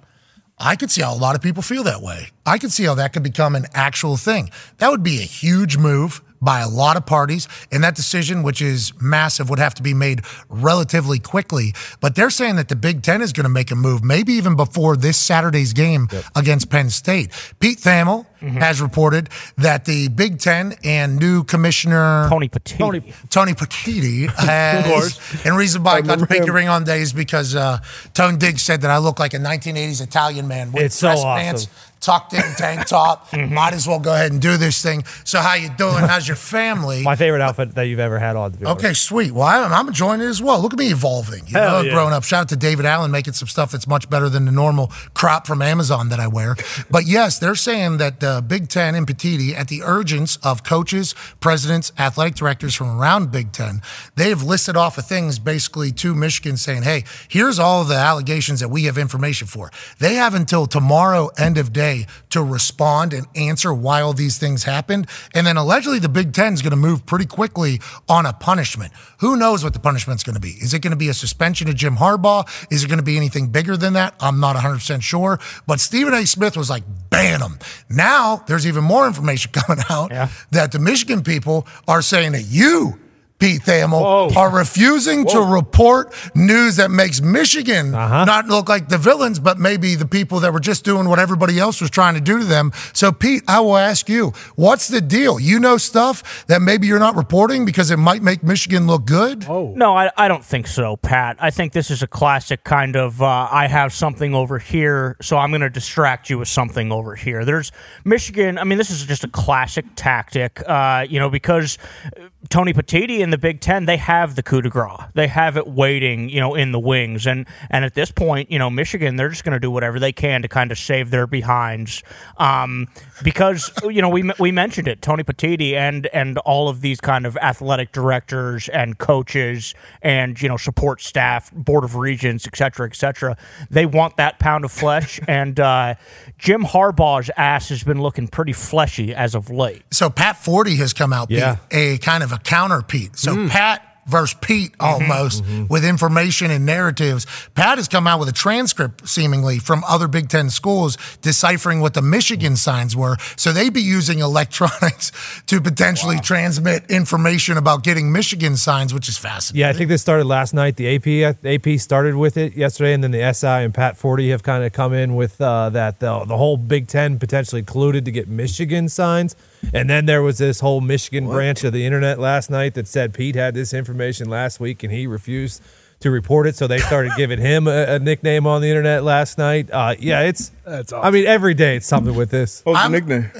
I 0.59 0.75
could 0.75 0.91
see 0.91 1.01
how 1.01 1.13
a 1.13 1.17
lot 1.17 1.35
of 1.35 1.41
people 1.41 1.63
feel 1.63 1.83
that 1.83 2.01
way. 2.01 2.27
I 2.45 2.57
could 2.57 2.71
see 2.71 2.83
how 2.83 2.95
that 2.95 3.13
could 3.13 3.23
become 3.23 3.55
an 3.55 3.65
actual 3.73 4.17
thing. 4.17 4.51
That 4.77 4.91
would 4.91 5.03
be 5.03 5.17
a 5.17 5.25
huge 5.25 5.77
move 5.77 6.21
by 6.41 6.59
a 6.59 6.67
lot 6.67 6.97
of 6.97 7.05
parties, 7.05 7.47
and 7.71 7.83
that 7.83 7.95
decision, 7.95 8.43
which 8.43 8.61
is 8.61 8.93
massive, 9.01 9.49
would 9.49 9.59
have 9.59 9.73
to 9.75 9.83
be 9.83 9.93
made 9.93 10.21
relatively 10.49 11.19
quickly. 11.19 11.73
But 11.99 12.15
they're 12.15 12.29
saying 12.29 12.55
that 12.57 12.69
the 12.69 12.75
Big 12.75 13.01
Ten 13.03 13.21
is 13.21 13.33
going 13.33 13.45
to 13.45 13.49
make 13.49 13.71
a 13.71 13.75
move, 13.75 14.03
maybe 14.03 14.33
even 14.33 14.55
before 14.55 14.95
this 14.95 15.17
Saturday's 15.17 15.73
game 15.73 16.07
against 16.35 16.69
Penn 16.69 16.89
State. 16.89 17.31
Pete 17.59 17.79
Thamel 17.79 18.25
has 18.39 18.81
reported 18.81 19.29
that 19.57 19.85
the 19.85 20.09
Big 20.09 20.39
Ten 20.39 20.75
and 20.83 21.17
new 21.17 21.43
commissioner 21.43 22.27
Tony 22.29 22.47
Petit. 22.49 22.77
Tony, 22.77 23.13
Tony 23.29 23.53
Paquiti 23.53 24.29
has, 24.35 25.19
and 25.45 25.57
reason 25.57 25.83
why 25.83 25.93
I 25.93 26.01
got 26.01 26.19
to 26.19 26.27
pick 26.27 26.45
your 26.45 26.53
ring 26.55 26.67
on 26.67 26.83
day 26.83 27.01
is 27.01 27.13
because 27.13 27.55
uh, 27.55 27.79
Tone 28.13 28.37
Diggs 28.37 28.61
said 28.61 28.81
that 28.81 28.91
I 28.91 28.99
look 28.99 29.19
like 29.19 29.33
a 29.33 29.37
1980s 29.39 30.01
Italian 30.01 30.47
man 30.47 30.71
with 30.71 30.83
It's 30.83 30.95
so 30.95 31.09
awesome. 31.09 31.29
pants, 31.39 31.67
tucked 32.07 32.33
in 32.33 32.41
tank 32.55 32.87
top. 32.87 33.17
Mm-hmm. 33.37 33.53
Might 33.53 33.73
as 33.73 33.85
well 33.87 33.99
go 33.99 34.13
ahead 34.13 34.31
and 34.31 34.41
do 34.41 34.55
this 34.57 34.81
thing. 34.81 35.03
So 35.23 35.39
how 35.39 35.53
you 35.55 35.69
doing? 35.77 35.95
How's 35.95 36.27
your 36.27 36.37
family? 36.37 37.03
My 37.03 37.15
favorite 37.15 37.41
outfit 37.41 37.75
that 37.75 37.83
you've 37.83 37.99
ever 37.99 38.17
had 38.17 38.35
on. 38.35 38.53
Honest. 38.55 38.65
Okay, 38.65 38.93
sweet. 38.93 39.31
Well, 39.31 39.45
I'm, 39.45 39.71
I'm 39.71 39.87
enjoying 39.89 40.21
it 40.21 40.25
as 40.25 40.41
well. 40.41 40.59
Look 40.61 40.73
at 40.73 40.79
me 40.79 40.87
evolving. 40.87 41.45
You 41.45 41.57
Hell 41.57 41.69
know, 41.69 41.81
yeah. 41.81 41.93
growing 41.93 42.13
up. 42.13 42.23
Shout 42.23 42.41
out 42.41 42.49
to 42.49 42.55
David 42.55 42.85
Allen 42.85 43.11
making 43.11 43.33
some 43.33 43.47
stuff 43.47 43.71
that's 43.71 43.85
much 43.85 44.09
better 44.09 44.29
than 44.29 44.45
the 44.45 44.51
normal 44.51 44.91
crop 45.13 45.45
from 45.45 45.61
Amazon 45.61 46.09
that 46.09 46.19
I 46.19 46.27
wear. 46.27 46.55
But 46.89 47.05
yes, 47.05 47.37
they're 47.37 47.55
saying 47.55 47.97
that 47.97 48.21
the 48.21 48.43
Big 48.47 48.69
Ten 48.69 48.95
and 48.95 49.05
Petitti, 49.05 49.53
at 49.53 49.67
the 49.67 49.81
urgence 49.83 50.37
of 50.37 50.63
coaches, 50.63 51.13
presidents, 51.39 51.91
athletic 51.99 52.35
directors 52.35 52.73
from 52.73 52.99
around 52.99 53.31
Big 53.31 53.51
Ten, 53.51 53.81
they 54.15 54.29
have 54.29 54.41
listed 54.41 54.77
off 54.77 54.97
of 54.97 55.05
things 55.05 55.37
basically 55.37 55.91
to 55.93 56.15
Michigan 56.15 56.55
saying, 56.57 56.83
hey, 56.83 57.03
here's 57.27 57.59
all 57.59 57.81
of 57.81 57.87
the 57.89 57.95
allegations 57.95 58.61
that 58.61 58.69
we 58.69 58.83
have 58.83 58.97
information 58.97 59.47
for. 59.47 59.69
They 59.99 60.15
have 60.15 60.33
until 60.33 60.65
tomorrow, 60.65 61.29
end 61.37 61.57
of 61.57 61.73
day, 61.73 61.96
to 62.29 62.43
respond 62.43 63.13
and 63.13 63.25
answer 63.35 63.73
why 63.73 64.01
all 64.01 64.13
these 64.13 64.37
things 64.37 64.63
happened. 64.63 65.07
And 65.33 65.47
then 65.47 65.57
allegedly 65.57 65.99
the 65.99 66.09
Big 66.09 66.33
Ten 66.33 66.53
is 66.53 66.61
going 66.61 66.71
to 66.71 66.77
move 66.77 67.05
pretty 67.05 67.25
quickly 67.25 67.79
on 68.07 68.25
a 68.25 68.33
punishment. 68.33 68.91
Who 69.19 69.35
knows 69.35 69.63
what 69.63 69.73
the 69.73 69.79
punishment's 69.79 70.23
going 70.23 70.35
to 70.35 70.41
be? 70.41 70.51
Is 70.51 70.73
it 70.73 70.81
going 70.81 70.91
to 70.91 70.97
be 70.97 71.09
a 71.09 71.13
suspension 71.13 71.67
of 71.69 71.75
Jim 71.75 71.95
Harbaugh? 71.97 72.47
Is 72.71 72.83
it 72.83 72.87
going 72.87 72.99
to 72.99 73.03
be 73.03 73.17
anything 73.17 73.47
bigger 73.47 73.77
than 73.77 73.93
that? 73.93 74.15
I'm 74.19 74.39
not 74.39 74.55
100% 74.55 75.01
sure. 75.01 75.39
But 75.65 75.79
Stephen 75.79 76.13
A. 76.13 76.25
Smith 76.25 76.55
was 76.55 76.69
like, 76.69 76.83
ban 77.09 77.39
them. 77.39 77.59
Now 77.89 78.43
there's 78.47 78.67
even 78.67 78.83
more 78.83 79.07
information 79.07 79.51
coming 79.53 79.83
out 79.89 80.11
that 80.51 80.71
the 80.71 80.79
Michigan 80.79 81.23
people 81.23 81.67
are 81.87 82.01
saying 82.01 82.33
that 82.33 82.43
you, 82.43 82.99
Pete 83.39 83.61
Thamel, 83.61 84.35
are 84.35 84.49
refusing 84.49 85.25
to 85.27 85.39
report 85.39 86.13
news 86.35 86.77
that 86.77 86.89
makes 86.89 87.21
Michigan 87.21 87.91
not 87.91 88.47
look 88.47 88.67
like 88.67 88.89
the 88.89 88.97
villains, 88.97 89.39
but 89.39 89.59
maybe 89.59 89.95
the 89.95 90.07
people 90.07 90.39
that 90.39 90.53
were 90.53 90.59
just 90.59 90.83
doing 90.83 91.07
what 91.07 91.19
everybody 91.19 91.59
else 91.59 91.79
was 91.81 91.89
trying 91.89 92.15
to 92.15 92.21
do 92.21 92.39
to 92.39 92.45
them. 92.45 92.71
So, 92.93 93.11
Pete, 93.11 93.43
I 93.47 93.59
will 93.59 93.77
ask 93.77 94.09
you, 94.09 94.33
what's 94.55 94.87
the 94.87 95.01
deal? 95.01 95.39
You 95.39 95.59
know 95.59 95.77
stuff 95.77 96.45
that 96.47 96.61
maybe 96.61 96.87
you're 96.87 96.99
not 96.99 97.15
reporting 97.15 97.65
because 97.65 97.91
it 97.91 97.97
might 97.97 98.23
make 98.23 98.43
Michigan 98.43 98.87
look 98.87 99.05
good? 99.05 99.47
No, 99.75 99.95
I, 99.95 100.11
I 100.17 100.27
don't 100.27 100.43
think 100.43 100.67
so, 100.67 100.97
Pat. 100.97 101.37
I 101.39 101.51
think 101.51 101.73
this 101.73 101.91
is 101.91 102.01
a 102.01 102.07
classic 102.07 102.63
kind 102.63 102.95
of 102.95 103.21
uh, 103.21 103.47
I 103.51 103.67
have 103.67 103.93
something 103.93 104.33
over 104.33 104.57
here, 104.59 105.15
so 105.21 105.37
I'm 105.37 105.51
going 105.51 105.61
to 105.61 105.69
distract 105.69 106.29
you 106.29 106.39
with 106.39 106.47
something 106.47 106.91
over 106.91 107.15
here. 107.15 107.45
There's 107.45 107.71
Michigan. 108.03 108.57
I 108.57 108.63
mean, 108.63 108.77
this 108.77 108.89
is 108.89 109.05
just 109.05 109.23
a 109.23 109.27
classic 109.27 109.85
tactic, 109.95 110.61
uh, 110.67 111.05
you 111.07 111.19
know, 111.19 111.29
because 111.29 111.77
uh, 112.05 112.27
Tony 112.49 112.73
Petitti 112.73 113.19
in 113.19 113.29
the 113.29 113.37
Big 113.37 113.61
Ten, 113.61 113.85
they 113.85 113.97
have 113.97 114.35
the 114.35 114.43
coup 114.43 114.61
de 114.61 114.69
grace. 114.69 114.99
They 115.13 115.27
have 115.27 115.57
it 115.57 115.67
waiting, 115.67 116.29
you 116.29 116.39
know, 116.39 116.55
in 116.55 116.71
the 116.71 116.79
wings. 116.79 117.27
And, 117.27 117.45
and 117.69 117.83
at 117.83 117.93
this 117.93 118.11
point, 118.11 118.51
you 118.51 118.59
know, 118.59 118.69
Michigan, 118.69 119.15
they're 119.15 119.29
just 119.29 119.43
going 119.43 119.53
to 119.53 119.59
do 119.59 119.71
whatever 119.71 119.99
they 119.99 120.11
can 120.11 120.41
to 120.41 120.47
kind 120.47 120.71
of 120.71 120.77
save 120.77 121.09
their 121.09 121.27
behinds. 121.27 122.03
Um, 122.37 122.87
because, 123.23 123.71
you 123.83 124.01
know, 124.01 124.09
we, 124.09 124.29
we 124.39 124.51
mentioned 124.51 124.87
it, 124.87 125.01
Tony 125.01 125.23
Petitti 125.23 125.73
and, 125.73 126.07
and 126.07 126.37
all 126.39 126.69
of 126.69 126.81
these 126.81 126.99
kind 126.99 127.25
of 127.25 127.37
athletic 127.37 127.91
directors 127.91 128.69
and 128.69 128.97
coaches 128.97 129.73
and, 130.01 130.41
you 130.41 130.47
know, 130.49 130.57
support 130.57 131.01
staff, 131.01 131.51
board 131.51 131.83
of 131.83 131.95
regents, 131.95 132.47
et 132.47 132.55
cetera, 132.55 132.87
et 132.87 132.95
cetera. 132.95 133.37
They 133.69 133.85
want 133.85 134.17
that 134.17 134.39
pound 134.39 134.65
of 134.65 134.71
flesh. 134.71 135.19
and 135.27 135.59
uh, 135.59 135.95
Jim 136.37 136.63
Harbaugh's 136.63 137.29
ass 137.37 137.69
has 137.69 137.83
been 137.83 138.01
looking 138.01 138.27
pretty 138.27 138.53
fleshy 138.53 139.13
as 139.13 139.35
of 139.35 139.49
late. 139.49 139.83
So 139.91 140.09
Pat 140.09 140.35
Forde 140.37 140.75
has 140.77 140.93
come 140.93 141.13
out, 141.13 141.29
Pete, 141.29 141.39
Yeah. 141.39 141.57
a 141.71 141.97
kind 141.99 142.23
of 142.23 142.31
a 142.31 142.37
counter 142.37 142.81
Pete. 142.81 143.17
So 143.17 143.47
Pat 143.47 143.86
versus 144.07 144.37
Pete 144.41 144.71
mm-hmm, 144.73 145.03
almost 145.11 145.43
mm-hmm. 145.43 145.67
with 145.67 145.85
information 145.85 146.51
and 146.51 146.65
narratives. 146.65 147.25
Pat 147.55 147.77
has 147.77 147.87
come 147.87 148.07
out 148.07 148.19
with 148.19 148.29
a 148.29 148.33
transcript 148.33 149.07
seemingly 149.07 149.59
from 149.59 149.83
other 149.87 150.07
Big 150.07 150.29
Ten 150.29 150.49
schools 150.49 150.97
deciphering 151.21 151.81
what 151.81 151.93
the 151.93 152.01
Michigan 152.01 152.53
mm-hmm. 152.53 152.55
signs 152.55 152.95
were. 152.95 153.17
So 153.35 153.51
they'd 153.51 153.73
be 153.73 153.81
using 153.81 154.19
electronics 154.19 155.11
to 155.47 155.61
potentially 155.61 156.19
transmit 156.19 156.89
information 156.89 157.57
about 157.57 157.83
getting 157.83 158.11
Michigan 158.11 158.57
signs, 158.57 158.93
which 158.93 159.09
is 159.09 159.17
fascinating. 159.17 159.61
Yeah, 159.61 159.69
I 159.69 159.73
think 159.73 159.89
this 159.89 160.01
started 160.01 160.25
last 160.25 160.53
night. 160.53 160.75
The 160.77 160.95
AP 160.95 161.35
uh, 161.35 161.47
AP 161.47 161.79
started 161.79 162.15
with 162.15 162.37
it 162.37 162.55
yesterday, 162.55 162.93
and 162.93 163.03
then 163.03 163.11
the 163.11 163.33
SI 163.33 163.47
and 163.47 163.73
Pat 163.73 163.97
Forde 163.97 164.29
have 164.29 164.43
kind 164.43 164.63
of 164.63 164.73
come 164.73 164.93
in 164.93 165.15
with 165.15 165.39
uh, 165.41 165.69
that 165.69 165.99
the, 165.99 166.25
the 166.25 166.37
whole 166.37 166.57
Big 166.57 166.87
Ten 166.87 167.19
potentially 167.19 167.63
colluded 167.63 168.05
to 168.05 168.11
get 168.11 168.27
Michigan 168.27 168.89
signs. 168.89 169.35
And 169.73 169.89
then 169.89 170.05
there 170.05 170.21
was 170.21 170.37
this 170.37 170.59
whole 170.59 170.81
Michigan 170.81 171.27
branch 171.27 171.63
of 171.63 171.73
the 171.73 171.85
internet 171.85 172.19
last 172.19 172.49
night 172.49 172.73
that 172.75 172.87
said 172.87 173.13
Pete 173.13 173.35
had 173.35 173.53
this 173.53 173.73
information 173.73 174.29
last 174.29 174.59
week 174.59 174.83
and 174.83 174.91
he 174.93 175.07
refused 175.07 175.61
to 176.01 176.11
report 176.11 176.47
it. 176.47 176.55
So 176.55 176.67
they 176.67 176.79
started 176.79 177.11
giving 177.17 177.39
him 177.39 177.67
a, 177.67 177.95
a 177.95 177.99
nickname 177.99 178.45
on 178.47 178.61
the 178.61 178.67
internet 178.69 179.03
last 179.03 179.37
night. 179.37 179.69
Uh, 179.71 179.95
yeah, 179.99 180.21
it's. 180.21 180.51
That's 180.65 180.93
I 180.93 181.09
mean, 181.09 181.25
every 181.25 181.53
day 181.53 181.75
it's 181.77 181.87
something 181.87 182.15
with 182.15 182.29
this. 182.29 182.61
What's 182.63 182.77
the 182.77 182.81
I'm- 182.83 182.91
nickname? 182.91 183.31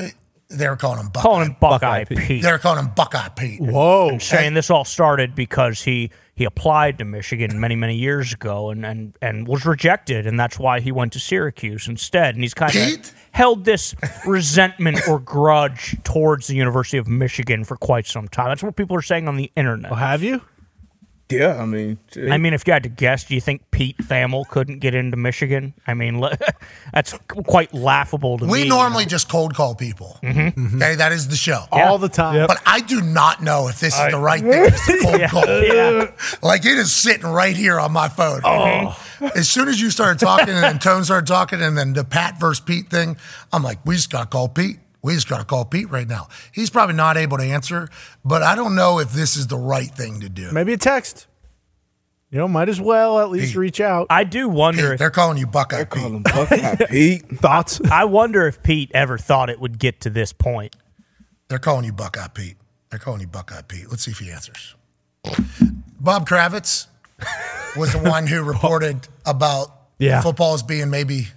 They 0.49 0.69
were 0.69 0.77
calling 0.77 0.99
him 0.99 1.07
Buckeye. 1.09 1.21
Calling 1.23 1.45
him 1.47 1.55
Buckeye, 1.59 1.77
Buckeye 1.79 2.03
Pete. 2.05 2.17
Pete. 2.19 2.41
They 2.43 2.51
were 2.53 2.57
calling 2.57 2.79
him 2.79 2.91
Buckeye 2.95 3.27
Pete. 3.29 3.59
Whoa. 3.59 4.17
saying 4.17 4.53
this 4.53 4.69
all 4.69 4.85
started 4.85 5.35
because 5.35 5.81
he 5.83 6.09
he 6.35 6.45
applied 6.45 6.99
to 6.99 7.03
Michigan 7.05 7.59
many, 7.59 7.75
many 7.75 7.95
years 7.97 8.31
ago 8.31 8.69
and, 8.69 8.85
and, 8.85 9.17
and 9.21 9.45
was 9.47 9.65
rejected, 9.65 10.25
and 10.25 10.39
that's 10.39 10.57
why 10.57 10.79
he 10.79 10.91
went 10.91 11.11
to 11.13 11.19
Syracuse 11.19 11.87
instead. 11.87 12.35
And 12.35 12.43
he's 12.43 12.53
kind 12.53 12.71
Pete? 12.71 13.09
of 13.09 13.15
held 13.37 13.65
this 13.65 13.93
resentment 14.25 14.99
or 15.07 15.19
grudge 15.19 15.95
towards 16.03 16.47
the 16.47 16.55
University 16.55 16.97
of 16.97 17.07
Michigan 17.07 17.63
for 17.63 17.77
quite 17.77 18.07
some 18.07 18.27
time. 18.27 18.47
That's 18.47 18.63
what 18.63 18.75
people 18.75 18.97
are 18.97 19.01
saying 19.03 19.27
on 19.27 19.37
the 19.37 19.51
internet. 19.55 19.91
Well, 19.91 19.99
have 19.99 20.23
you? 20.23 20.41
Yeah, 21.29 21.61
I 21.61 21.65
mean, 21.65 21.97
I 22.29 22.37
mean, 22.37 22.53
if 22.53 22.65
you 22.65 22.71
had 22.71 22.83
to 22.83 22.89
guess, 22.89 23.25
do 23.25 23.35
you 23.35 23.41
think 23.41 23.69
Pete 23.69 23.97
Thamel 23.97 24.47
couldn't 24.47 24.79
get 24.79 24.95
into 24.95 25.17
Michigan? 25.17 25.73
I 25.85 25.93
mean, 25.93 26.23
that's 26.93 27.13
quite 27.27 27.73
laughable 27.73 28.37
to 28.37 28.45
We 28.45 28.51
me. 28.51 28.63
We 28.63 28.69
normally 28.69 29.05
just 29.05 29.27
cold 29.27 29.53
call 29.53 29.75
people. 29.75 30.17
Mm-hmm. 30.23 30.77
Okay, 30.77 30.95
that 30.95 31.11
is 31.11 31.27
the 31.27 31.35
show. 31.35 31.65
All 31.69 31.97
the 31.97 32.07
time. 32.07 32.47
But 32.47 32.61
I 32.65 32.79
do 32.79 33.01
not 33.01 33.43
know 33.43 33.67
if 33.67 33.81
this 33.81 33.99
is 33.99 34.11
the 34.11 34.19
right 34.19 34.41
thing 34.41 34.71
to 34.71 35.03
cold 35.03 35.21
call. 35.29 35.63
Yeah. 35.63 36.11
Like 36.41 36.65
it 36.65 36.77
is 36.77 36.93
sitting 36.93 37.27
right 37.27 37.55
here 37.55 37.77
on 37.77 37.91
my 37.91 38.07
phone. 38.07 38.41
Oh. 38.45 38.97
As 39.35 39.49
soon 39.49 39.67
as 39.67 39.81
you 39.81 39.89
started 39.89 40.19
talking 40.19 40.49
and 40.49 40.63
then 40.63 40.79
Tone 40.79 41.03
started 41.03 41.27
talking 41.27 41.61
and 41.61 41.77
then 41.77 41.91
the 41.91 42.05
Pat 42.05 42.39
versus 42.39 42.63
Pete 42.63 42.89
thing, 42.89 43.17
I'm 43.51 43.63
like, 43.63 43.85
we 43.85 43.95
just 43.95 44.11
got 44.11 44.21
to 44.21 44.27
call 44.27 44.47
Pete. 44.47 44.79
We 45.07 45.13
just 45.15 45.27
got 45.29 45.39
to 45.39 45.45
call 45.45 45.65
Pete 45.65 45.89
right 45.89 46.07
now. 46.07 46.27
He's 46.51 46.69
probably 46.69 46.95
not 46.95 47.17
able 47.17 47.37
to 47.37 47.43
answer, 47.43 47.87
but 48.25 48.43
I 48.43 48.55
don't 48.55 48.75
know 48.75 48.99
if 48.99 49.11
this 49.13 49.35
is 49.37 49.47
the 49.47 49.57
right 49.57 49.89
thing 49.89 50.19
to 50.19 50.29
do. 50.29 50.51
Maybe 50.51 50.73
a 50.73 50.77
text. 50.77 51.27
You 52.29 52.37
know, 52.39 52.47
might 52.49 52.67
as 52.67 52.81
well 52.81 53.19
at 53.19 53.29
least 53.29 53.55
reach 53.55 53.79
out. 53.79 54.07
I 54.09 54.25
do 54.25 54.49
wonder 54.49 54.81
Pete, 54.83 54.91
if 54.93 54.99
they're 54.99 55.09
calling 55.09 55.37
you 55.37 55.47
Buckeye 55.47 55.85
Pete. 55.85 55.89
call 55.89 56.07
him 56.07 56.23
Buckeye 56.23 56.75
Pete. 56.89 57.25
Thoughts? 57.39 57.79
I 57.89 58.03
wonder 58.03 58.45
if 58.47 58.61
Pete 58.61 58.91
ever 58.93 59.17
thought 59.17 59.49
it 59.49 59.61
would 59.61 59.79
get 59.79 60.01
to 60.01 60.09
this 60.09 60.33
point. 60.33 60.75
They're 61.47 61.57
calling 61.57 61.85
you 61.85 61.93
Buckeye 61.93 62.27
Pete. 62.27 62.57
They're 62.89 62.99
calling 62.99 63.21
you 63.21 63.27
Buckeye 63.27 63.61
Pete. 63.61 63.89
Let's 63.89 64.03
see 64.03 64.11
if 64.11 64.19
he 64.19 64.29
answers. 64.29 64.75
Bob 66.01 66.27
Kravitz 66.27 66.87
was 67.77 67.93
the 67.93 67.99
one 67.99 68.27
who 68.27 68.43
reported 68.43 69.07
about 69.25 69.71
Yeah. 69.97 70.21
football 70.21 70.53
as 70.53 70.63
being 70.63 70.89
maybe 70.89 71.29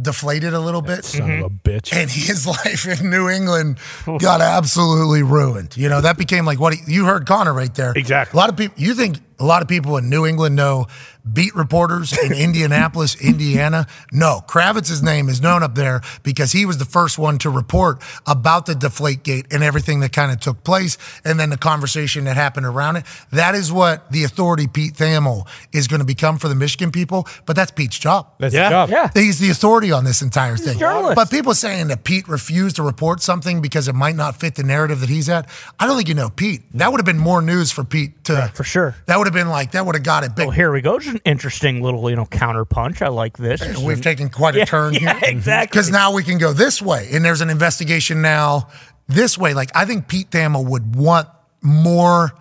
deflated 0.00 0.54
a 0.54 0.60
little 0.60 0.82
bit. 0.82 1.04
Son 1.04 1.22
of 1.22 1.28
mm-hmm. 1.28 1.44
a 1.44 1.50
bitch. 1.50 1.92
And 1.92 2.10
his 2.10 2.46
life 2.46 2.86
in 2.86 3.10
New 3.10 3.28
England 3.28 3.78
got 4.18 4.40
absolutely 4.40 5.22
ruined. 5.22 5.76
You 5.76 5.88
know, 5.88 6.00
that 6.00 6.16
became 6.18 6.44
like 6.44 6.60
what 6.60 6.74
he, 6.74 6.92
you 6.92 7.04
heard 7.04 7.26
Connor 7.26 7.52
right 7.52 7.74
there. 7.74 7.92
Exactly. 7.94 8.36
A 8.36 8.40
lot 8.40 8.50
of 8.50 8.56
people, 8.56 8.80
you 8.80 8.94
think 8.94 9.18
a 9.38 9.44
lot 9.44 9.62
of 9.62 9.68
people 9.68 9.96
in 9.96 10.08
New 10.08 10.26
England 10.26 10.56
know 10.56 10.86
beat 11.34 11.54
reporters 11.54 12.16
in 12.18 12.32
Indianapolis, 12.48 13.20
Indiana? 13.20 13.86
No. 14.12 14.42
Kravitz's 14.46 15.02
name 15.02 15.28
is 15.28 15.40
known 15.40 15.62
up 15.62 15.74
there 15.74 16.00
because 16.22 16.52
he 16.52 16.64
was 16.66 16.78
the 16.78 16.84
first 16.84 17.18
one 17.18 17.38
to 17.38 17.50
report 17.50 18.02
about 18.26 18.66
the 18.66 18.74
deflate 18.74 19.22
gate 19.22 19.46
and 19.50 19.62
everything 19.62 20.00
that 20.00 20.12
kind 20.12 20.32
of 20.32 20.40
took 20.40 20.64
place 20.64 20.98
and 21.24 21.38
then 21.38 21.50
the 21.50 21.56
conversation 21.56 22.24
that 22.24 22.36
happened 22.36 22.66
around 22.66 22.96
it. 22.96 23.04
That 23.32 23.54
is 23.54 23.72
what 23.72 24.10
the 24.10 24.24
authority, 24.24 24.66
Pete 24.66 24.94
Thamel, 24.94 25.46
is 25.72 25.86
going 25.88 26.00
to 26.00 26.06
become 26.06 26.38
for 26.38 26.48
the 26.48 26.54
Michigan 26.54 26.90
people, 26.90 27.26
but 27.46 27.56
that's 27.56 27.70
Pete's 27.70 27.98
job. 27.98 28.28
That's 28.38 28.54
Yeah. 28.54 28.70
job. 28.70 28.90
Yeah. 28.90 29.10
He's 29.14 29.38
the 29.38 29.50
authority 29.50 29.92
on 29.92 30.04
this 30.04 30.22
entire 30.22 30.56
thing. 30.56 30.78
journalist. 30.78 31.16
But 31.16 31.30
people 31.30 31.54
saying 31.54 31.88
that 31.88 32.04
Pete 32.04 32.28
refused 32.28 32.76
to 32.76 32.82
report 32.82 33.20
something 33.22 33.60
because 33.60 33.88
it 33.88 33.94
might 33.94 34.16
not 34.16 34.38
fit 34.38 34.54
the 34.54 34.62
narrative 34.62 35.00
that 35.00 35.08
he's 35.08 35.28
at, 35.28 35.48
I 35.78 35.86
don't 35.86 35.96
think 35.96 36.08
you 36.08 36.14
know 36.14 36.30
Pete. 36.30 36.62
That 36.74 36.90
would 36.92 36.98
have 37.00 37.06
been 37.06 37.18
more 37.18 37.42
news 37.42 37.70
for 37.72 37.84
Pete 37.84 38.24
to. 38.24 38.50
For 38.54 38.64
sure. 38.64 38.94
That 39.06 39.18
would 39.18 39.26
have 39.26 39.34
been 39.34 39.48
like, 39.48 39.72
that 39.72 39.84
would 39.86 39.94
have 39.94 40.04
got 40.04 40.24
it 40.24 40.34
big. 40.34 40.46
Well, 40.46 40.54
here 40.54 40.70
we 40.72 40.80
go. 40.80 40.98
An 41.24 41.32
interesting 41.32 41.82
little, 41.82 42.08
you 42.10 42.16
know, 42.16 42.26
counter 42.26 42.64
punch. 42.64 43.02
I 43.02 43.08
like 43.08 43.36
this. 43.36 43.78
We've 43.78 44.00
taken 44.00 44.28
quite 44.30 44.54
a 44.54 44.58
Yeah, 44.58 44.64
turn 44.64 44.94
yeah, 45.00 45.18
here. 45.18 45.30
exactly. 45.30 45.66
Because 45.76 45.90
now 45.90 46.12
we 46.12 46.22
can 46.22 46.38
go 46.38 46.52
this 46.52 46.80
way, 46.82 47.08
and 47.12 47.24
there's 47.24 47.40
an 47.40 47.50
investigation 47.50 48.22
now 48.22 48.68
this 49.08 49.36
way. 49.38 49.54
Like, 49.54 49.70
I 49.74 49.84
think 49.84 50.08
Pete 50.08 50.30
Thamel 50.30 50.68
would 50.68 50.94
want 50.96 51.28
more 51.62 52.32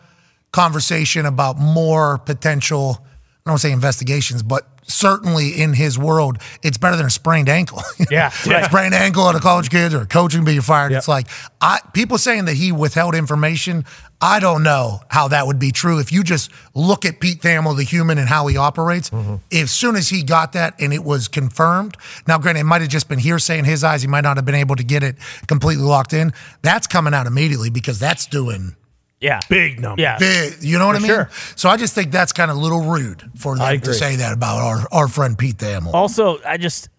conversation 0.52 1.26
about 1.26 1.58
more 1.58 2.18
potential, 2.20 3.06
I 3.48 3.50
don't 3.50 3.54
want 3.54 3.62
to 3.62 3.68
say 3.70 3.72
investigations, 3.72 4.44
but 4.44 4.68
certainly 4.84 5.62
in 5.62 5.72
his 5.72 5.98
world, 5.98 6.38
it's 6.64 6.78
better 6.78 6.98
than 6.98 7.06
a 7.06 7.10
sprained 7.10 7.48
ankle. 7.48 7.82
Yeah, 8.12 8.32
right. 8.46 8.66
sprained 8.66 8.94
ankle 8.94 9.24
on 9.24 9.36
a 9.36 9.40
college 9.40 9.70
kid 9.70 9.94
or 9.94 10.02
a 10.02 10.06
coach 10.06 10.34
can 10.34 10.46
be 10.46 10.60
fired. 10.60 10.92
It's 10.92 11.08
like 11.08 11.28
I, 11.62 11.80
people 11.94 12.18
saying 12.18 12.46
that 12.46 12.56
he 12.56 12.72
withheld 12.72 13.16
information. 13.16 13.86
I 14.22 14.40
don't 14.40 14.64
know 14.64 15.02
how 15.10 15.30
that 15.30 15.48
would 15.48 15.60
be 15.60 15.72
true. 15.72 16.00
If 16.00 16.12
you 16.12 16.24
just 16.24 16.52
look 16.74 17.06
at 17.06 17.20
Pete 17.22 17.42
Thamel, 17.42 17.76
the 17.76 17.84
human, 17.84 18.18
and 18.18 18.28
how 18.28 18.48
he 18.48 18.58
operates, 18.58 19.10
mm-hmm. 19.10 19.36
as 19.52 19.72
soon 19.72 19.96
as 19.96 20.10
he 20.10 20.24
got 20.24 20.54
that 20.54 20.76
and 20.80 20.94
it 20.94 21.04
was 21.04 21.28
confirmed, 21.28 21.98
now 22.28 22.38
granted, 22.38 22.62
it 22.62 22.66
might 22.66 22.82
have 22.82 22.90
just 22.90 23.08
been 23.10 23.20
hearsay 23.20 23.60
in 23.60 23.66
his 23.66 23.84
eyes. 23.84 24.02
He 24.02 24.08
might 24.08 24.26
not 24.26 24.38
have 24.38 24.46
been 24.46 24.56
able 24.56 24.76
to 24.76 24.84
get 24.84 25.04
it 25.04 25.16
completely 25.48 25.86
locked 25.86 26.14
in. 26.14 26.34
That's 26.62 26.88
coming 26.88 27.14
out 27.14 27.28
immediately 27.28 27.70
because 27.70 28.00
that's 28.00 28.26
doing 28.26 28.76
yeah. 29.20 29.40
Big 29.50 29.80
number. 29.80 30.02
Yeah. 30.02 30.18
big. 30.18 30.62
You 30.62 30.78
know 30.78 30.88
what 30.88 30.96
I 30.96 31.00
mean? 31.00 31.08
sure. 31.08 31.30
So 31.56 31.70
I 31.70 31.78
just 31.78 31.96
think 31.96 32.12
that's 32.12 32.32
kind 32.32 32.52
of 32.52 32.58
a 32.58 32.60
little 32.60 32.82
rude 32.82 33.30
for 33.36 33.56
them 33.56 33.82
to 33.82 33.94
say 33.94 34.18
that 34.18 34.34
about 34.34 34.58
our, 34.58 34.88
our 34.92 35.08
friend 35.08 35.38
Pete 35.38 35.58
Thamel. 35.58 35.94
Also, 35.94 36.40
I 36.44 36.58
just 36.58 36.90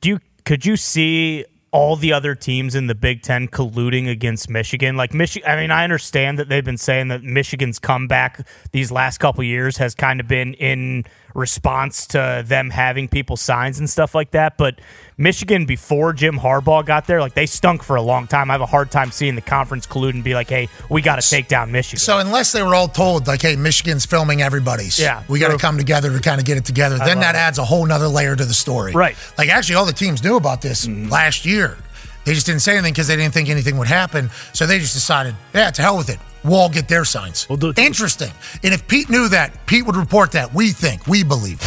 do. 0.00 0.10
You, 0.10 0.20
could 0.44 0.66
you 0.66 0.76
see 0.76 1.46
all 1.70 1.96
the 1.96 2.12
other 2.12 2.36
teams 2.36 2.74
in 2.76 2.86
the 2.86 2.94
Big 2.94 3.22
Ten 3.22 3.48
colluding 3.48 4.08
against 4.08 4.48
Michigan? 4.48 4.96
Like 4.96 5.12
Michigan. 5.12 5.50
I 5.50 5.56
mean, 5.56 5.70
I 5.70 5.82
understand 5.82 6.38
that 6.38 6.48
they've 6.48 6.64
been 6.64 6.78
saying 6.78 7.08
that 7.08 7.24
Michigan's 7.24 7.78
comeback 7.78 8.46
these 8.72 8.92
last 8.92 9.18
couple 9.18 9.42
years 9.42 9.78
has 9.78 9.94
kind 9.94 10.20
of 10.20 10.28
been 10.28 10.54
in 10.54 11.04
response 11.34 12.06
to 12.06 12.44
them 12.46 12.70
having 12.70 13.08
people 13.08 13.36
signs 13.36 13.78
and 13.78 13.90
stuff 13.90 14.14
like 14.14 14.30
that. 14.30 14.56
But 14.56 14.80
Michigan, 15.18 15.66
before 15.66 16.12
Jim 16.12 16.38
Harbaugh 16.38 16.84
got 16.84 17.06
there, 17.06 17.20
like 17.20 17.34
they 17.34 17.46
stunk 17.46 17.82
for 17.82 17.96
a 17.96 18.02
long 18.02 18.26
time. 18.26 18.50
I 18.50 18.54
have 18.54 18.60
a 18.60 18.66
hard 18.66 18.90
time 18.90 19.10
seeing 19.10 19.34
the 19.34 19.40
conference 19.40 19.86
collude 19.86 20.14
and 20.14 20.24
be 20.24 20.34
like, 20.34 20.48
"Hey, 20.48 20.68
we 20.88 21.02
got 21.02 21.20
to 21.20 21.28
take 21.28 21.48
down 21.48 21.72
Michigan." 21.72 21.98
So 21.98 22.18
unless 22.18 22.52
they 22.52 22.62
were 22.62 22.74
all 22.74 22.88
told, 22.88 23.26
like, 23.26 23.42
hey, 23.42 23.56
Michigan's 23.56 24.06
filming 24.06 24.42
everybody's. 24.42 24.98
Yeah. 24.98 25.22
We 25.28 25.38
got 25.38 25.50
to 25.50 25.58
come 25.58 25.76
together 25.76 26.12
to 26.12 26.20
kind 26.20 26.40
of 26.40 26.46
get 26.46 26.56
it 26.56 26.64
together. 26.64 26.98
then 26.98 27.20
that 27.20 27.34
adds 27.34 27.58
a 27.58 27.64
whole 27.64 27.84
nother 27.84 28.08
layer 28.08 28.36
to 28.36 28.44
the 28.44 28.54
story. 28.54 28.92
Right. 28.92 29.16
Like 29.36 29.48
actually 29.48 29.76
all 29.76 29.86
the 29.86 29.92
teams 29.92 30.22
knew 30.22 30.36
about 30.36 30.62
this 30.62 30.86
mm-hmm. 30.86 31.10
last 31.10 31.44
year. 31.44 31.76
They 32.24 32.32
just 32.32 32.46
didn't 32.46 32.62
say 32.62 32.72
anything 32.72 32.94
because 32.94 33.06
they 33.06 33.16
didn't 33.16 33.34
think 33.34 33.50
anything 33.50 33.76
would 33.76 33.88
happen. 33.88 34.30
So 34.52 34.66
they 34.66 34.78
just 34.78 34.94
decided, 34.94 35.34
yeah, 35.52 35.70
to 35.70 35.82
hell 35.82 35.98
with 35.98 36.08
it. 36.08 36.18
We'll 36.44 36.68
get 36.68 36.88
their 36.88 37.04
signs. 37.04 37.48
We'll 37.48 37.58
do 37.58 37.70
it. 37.70 37.78
Interesting. 37.78 38.30
And 38.62 38.74
if 38.74 38.86
Pete 38.86 39.08
knew 39.08 39.28
that, 39.28 39.66
Pete 39.66 39.86
would 39.86 39.96
report 39.96 40.32
that. 40.32 40.52
We 40.54 40.70
think, 40.70 41.06
we 41.06 41.24
believe. 41.24 41.60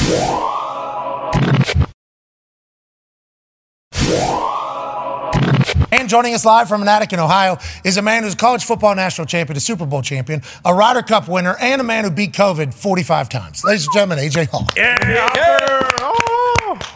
And 5.92 6.10
joining 6.10 6.34
us 6.34 6.46
live 6.46 6.68
from 6.68 6.82
an 6.82 6.88
attic 6.88 7.12
in 7.14 7.20
Ohio 7.20 7.58
is 7.84 7.98
a 7.98 8.02
man 8.02 8.24
who's 8.24 8.34
a 8.34 8.38
college 8.38 8.64
football 8.64 8.94
national 8.96 9.26
champion, 9.26 9.58
a 9.58 9.60
Super 9.60 9.86
Bowl 9.86 10.02
champion, 10.02 10.42
a 10.64 10.74
Ryder 10.74 11.02
Cup 11.02 11.28
winner, 11.28 11.56
and 11.60 11.82
a 11.82 11.84
man 11.84 12.04
who 12.04 12.12
beat 12.12 12.34
COVID 12.34 12.74
45 12.74 13.30
times. 13.30 13.64
Ladies 13.64 13.86
and 13.86 13.94
gentlemen, 13.94 14.20
AJ 14.20 14.48
Hawk. 14.50 14.78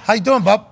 How 0.05 0.13
you 0.13 0.21
doing, 0.21 0.43
bub? 0.43 0.67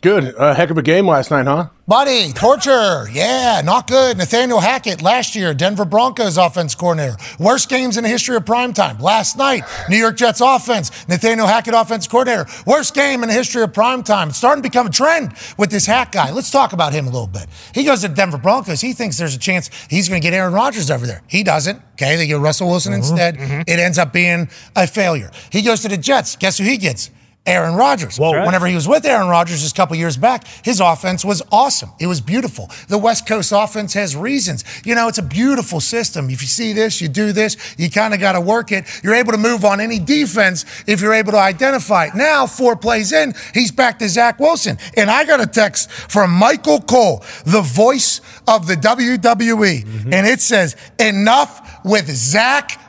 Good. 0.00 0.34
A 0.38 0.54
heck 0.54 0.70
of 0.70 0.78
a 0.78 0.82
game 0.82 1.06
last 1.06 1.30
night, 1.30 1.46
huh? 1.46 1.68
Buddy, 1.86 2.32
torture. 2.32 3.06
Yeah, 3.12 3.60
not 3.62 3.86
good. 3.86 4.16
Nathaniel 4.16 4.60
Hackett 4.60 5.02
last 5.02 5.36
year, 5.36 5.52
Denver 5.52 5.84
Broncos 5.84 6.38
offense 6.38 6.74
coordinator. 6.74 7.16
Worst 7.38 7.68
games 7.68 7.98
in 7.98 8.02
the 8.02 8.08
history 8.08 8.34
of 8.36 8.46
primetime. 8.46 9.00
Last 9.00 9.36
night, 9.36 9.64
New 9.90 9.98
York 9.98 10.16
Jets 10.16 10.40
offense, 10.40 11.06
Nathaniel 11.08 11.46
Hackett 11.46 11.74
offense 11.74 12.08
coordinator. 12.08 12.46
Worst 12.66 12.94
game 12.94 13.22
in 13.22 13.28
the 13.28 13.34
history 13.34 13.62
of 13.62 13.72
primetime. 13.72 14.28
It's 14.28 14.38
starting 14.38 14.62
to 14.62 14.68
become 14.68 14.86
a 14.86 14.90
trend 14.90 15.34
with 15.58 15.70
this 15.70 15.84
Hack 15.84 16.12
guy. 16.12 16.30
Let's 16.30 16.50
talk 16.50 16.72
about 16.72 16.94
him 16.94 17.06
a 17.06 17.10
little 17.10 17.26
bit. 17.26 17.46
He 17.74 17.84
goes 17.84 18.00
to 18.00 18.08
Denver 18.08 18.38
Broncos. 18.38 18.80
He 18.80 18.94
thinks 18.94 19.18
there's 19.18 19.34
a 19.34 19.38
chance 19.38 19.68
he's 19.90 20.08
going 20.08 20.22
to 20.22 20.26
get 20.26 20.34
Aaron 20.34 20.54
Rodgers 20.54 20.90
over 20.90 21.06
there. 21.06 21.22
He 21.28 21.42
doesn't. 21.42 21.82
Okay, 21.92 22.16
they 22.16 22.26
get 22.26 22.38
Russell 22.38 22.68
Wilson 22.68 22.92
mm-hmm. 22.92 23.02
instead. 23.02 23.36
Mm-hmm. 23.36 23.60
It 23.66 23.78
ends 23.78 23.98
up 23.98 24.14
being 24.14 24.48
a 24.74 24.86
failure. 24.86 25.30
He 25.50 25.60
goes 25.60 25.82
to 25.82 25.88
the 25.88 25.98
Jets. 25.98 26.36
Guess 26.36 26.56
who 26.56 26.64
he 26.64 26.78
gets? 26.78 27.10
Aaron 27.44 27.74
Rodgers. 27.74 28.20
Well, 28.20 28.32
whenever 28.46 28.68
he 28.68 28.74
was 28.76 28.86
with 28.86 29.04
Aaron 29.04 29.26
Rodgers 29.26 29.62
just 29.62 29.74
a 29.74 29.76
couple 29.76 29.96
years 29.96 30.16
back, 30.16 30.46
his 30.64 30.78
offense 30.78 31.24
was 31.24 31.42
awesome. 31.50 31.90
It 31.98 32.06
was 32.06 32.20
beautiful. 32.20 32.70
The 32.86 32.98
West 32.98 33.26
Coast 33.26 33.52
offense 33.52 33.94
has 33.94 34.14
reasons. 34.14 34.64
You 34.84 34.94
know, 34.94 35.08
it's 35.08 35.18
a 35.18 35.24
beautiful 35.24 35.80
system. 35.80 36.30
If 36.30 36.40
you 36.40 36.46
see 36.46 36.72
this, 36.72 37.00
you 37.00 37.08
do 37.08 37.32
this, 37.32 37.74
you 37.76 37.90
kind 37.90 38.14
of 38.14 38.20
got 38.20 38.32
to 38.32 38.40
work 38.40 38.70
it. 38.70 38.84
You're 39.02 39.16
able 39.16 39.32
to 39.32 39.38
move 39.38 39.64
on 39.64 39.80
any 39.80 39.98
defense 39.98 40.64
if 40.86 41.00
you're 41.00 41.14
able 41.14 41.32
to 41.32 41.38
identify 41.38 42.06
it. 42.06 42.14
Now, 42.14 42.46
four 42.46 42.76
plays 42.76 43.12
in, 43.12 43.34
he's 43.54 43.72
back 43.72 43.98
to 43.98 44.08
Zach 44.08 44.38
Wilson. 44.38 44.78
And 44.96 45.10
I 45.10 45.24
got 45.24 45.40
a 45.40 45.46
text 45.46 45.90
from 45.90 46.30
Michael 46.30 46.80
Cole, 46.80 47.24
the 47.44 47.62
voice 47.62 48.20
of 48.46 48.68
the 48.68 48.74
WWE. 48.74 49.82
Mm-hmm. 49.82 50.12
And 50.12 50.28
it 50.28 50.40
says, 50.40 50.76
enough 51.00 51.84
with 51.84 52.08
Zach 52.08 52.80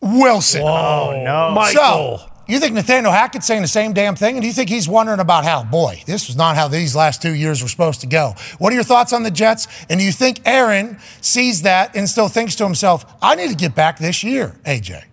Wilson. 0.00 0.62
oh 0.62 1.22
no, 1.22 1.50
Michael. 1.54 2.18
So, 2.18 2.30
you 2.48 2.60
think 2.60 2.74
Nathaniel 2.74 3.12
Hackett's 3.12 3.46
saying 3.46 3.62
the 3.62 3.68
same 3.68 3.92
damn 3.92 4.16
thing? 4.16 4.36
And 4.36 4.42
do 4.42 4.46
you 4.46 4.54
think 4.54 4.70
he's 4.70 4.88
wondering 4.88 5.20
about 5.20 5.44
how, 5.44 5.64
boy, 5.64 6.02
this 6.06 6.28
was 6.28 6.36
not 6.36 6.56
how 6.56 6.66
these 6.66 6.96
last 6.96 7.20
two 7.20 7.34
years 7.34 7.62
were 7.62 7.68
supposed 7.68 8.00
to 8.00 8.06
go? 8.06 8.34
What 8.58 8.72
are 8.72 8.74
your 8.74 8.84
thoughts 8.84 9.12
on 9.12 9.22
the 9.22 9.30
Jets? 9.30 9.68
And 9.90 10.00
do 10.00 10.06
you 10.06 10.12
think 10.12 10.40
Aaron 10.46 10.98
sees 11.20 11.62
that 11.62 11.94
and 11.94 12.08
still 12.08 12.28
thinks 12.28 12.56
to 12.56 12.64
himself, 12.64 13.04
I 13.20 13.34
need 13.34 13.50
to 13.50 13.56
get 13.56 13.74
back 13.74 13.98
this 13.98 14.24
year, 14.24 14.56
AJ? 14.64 15.04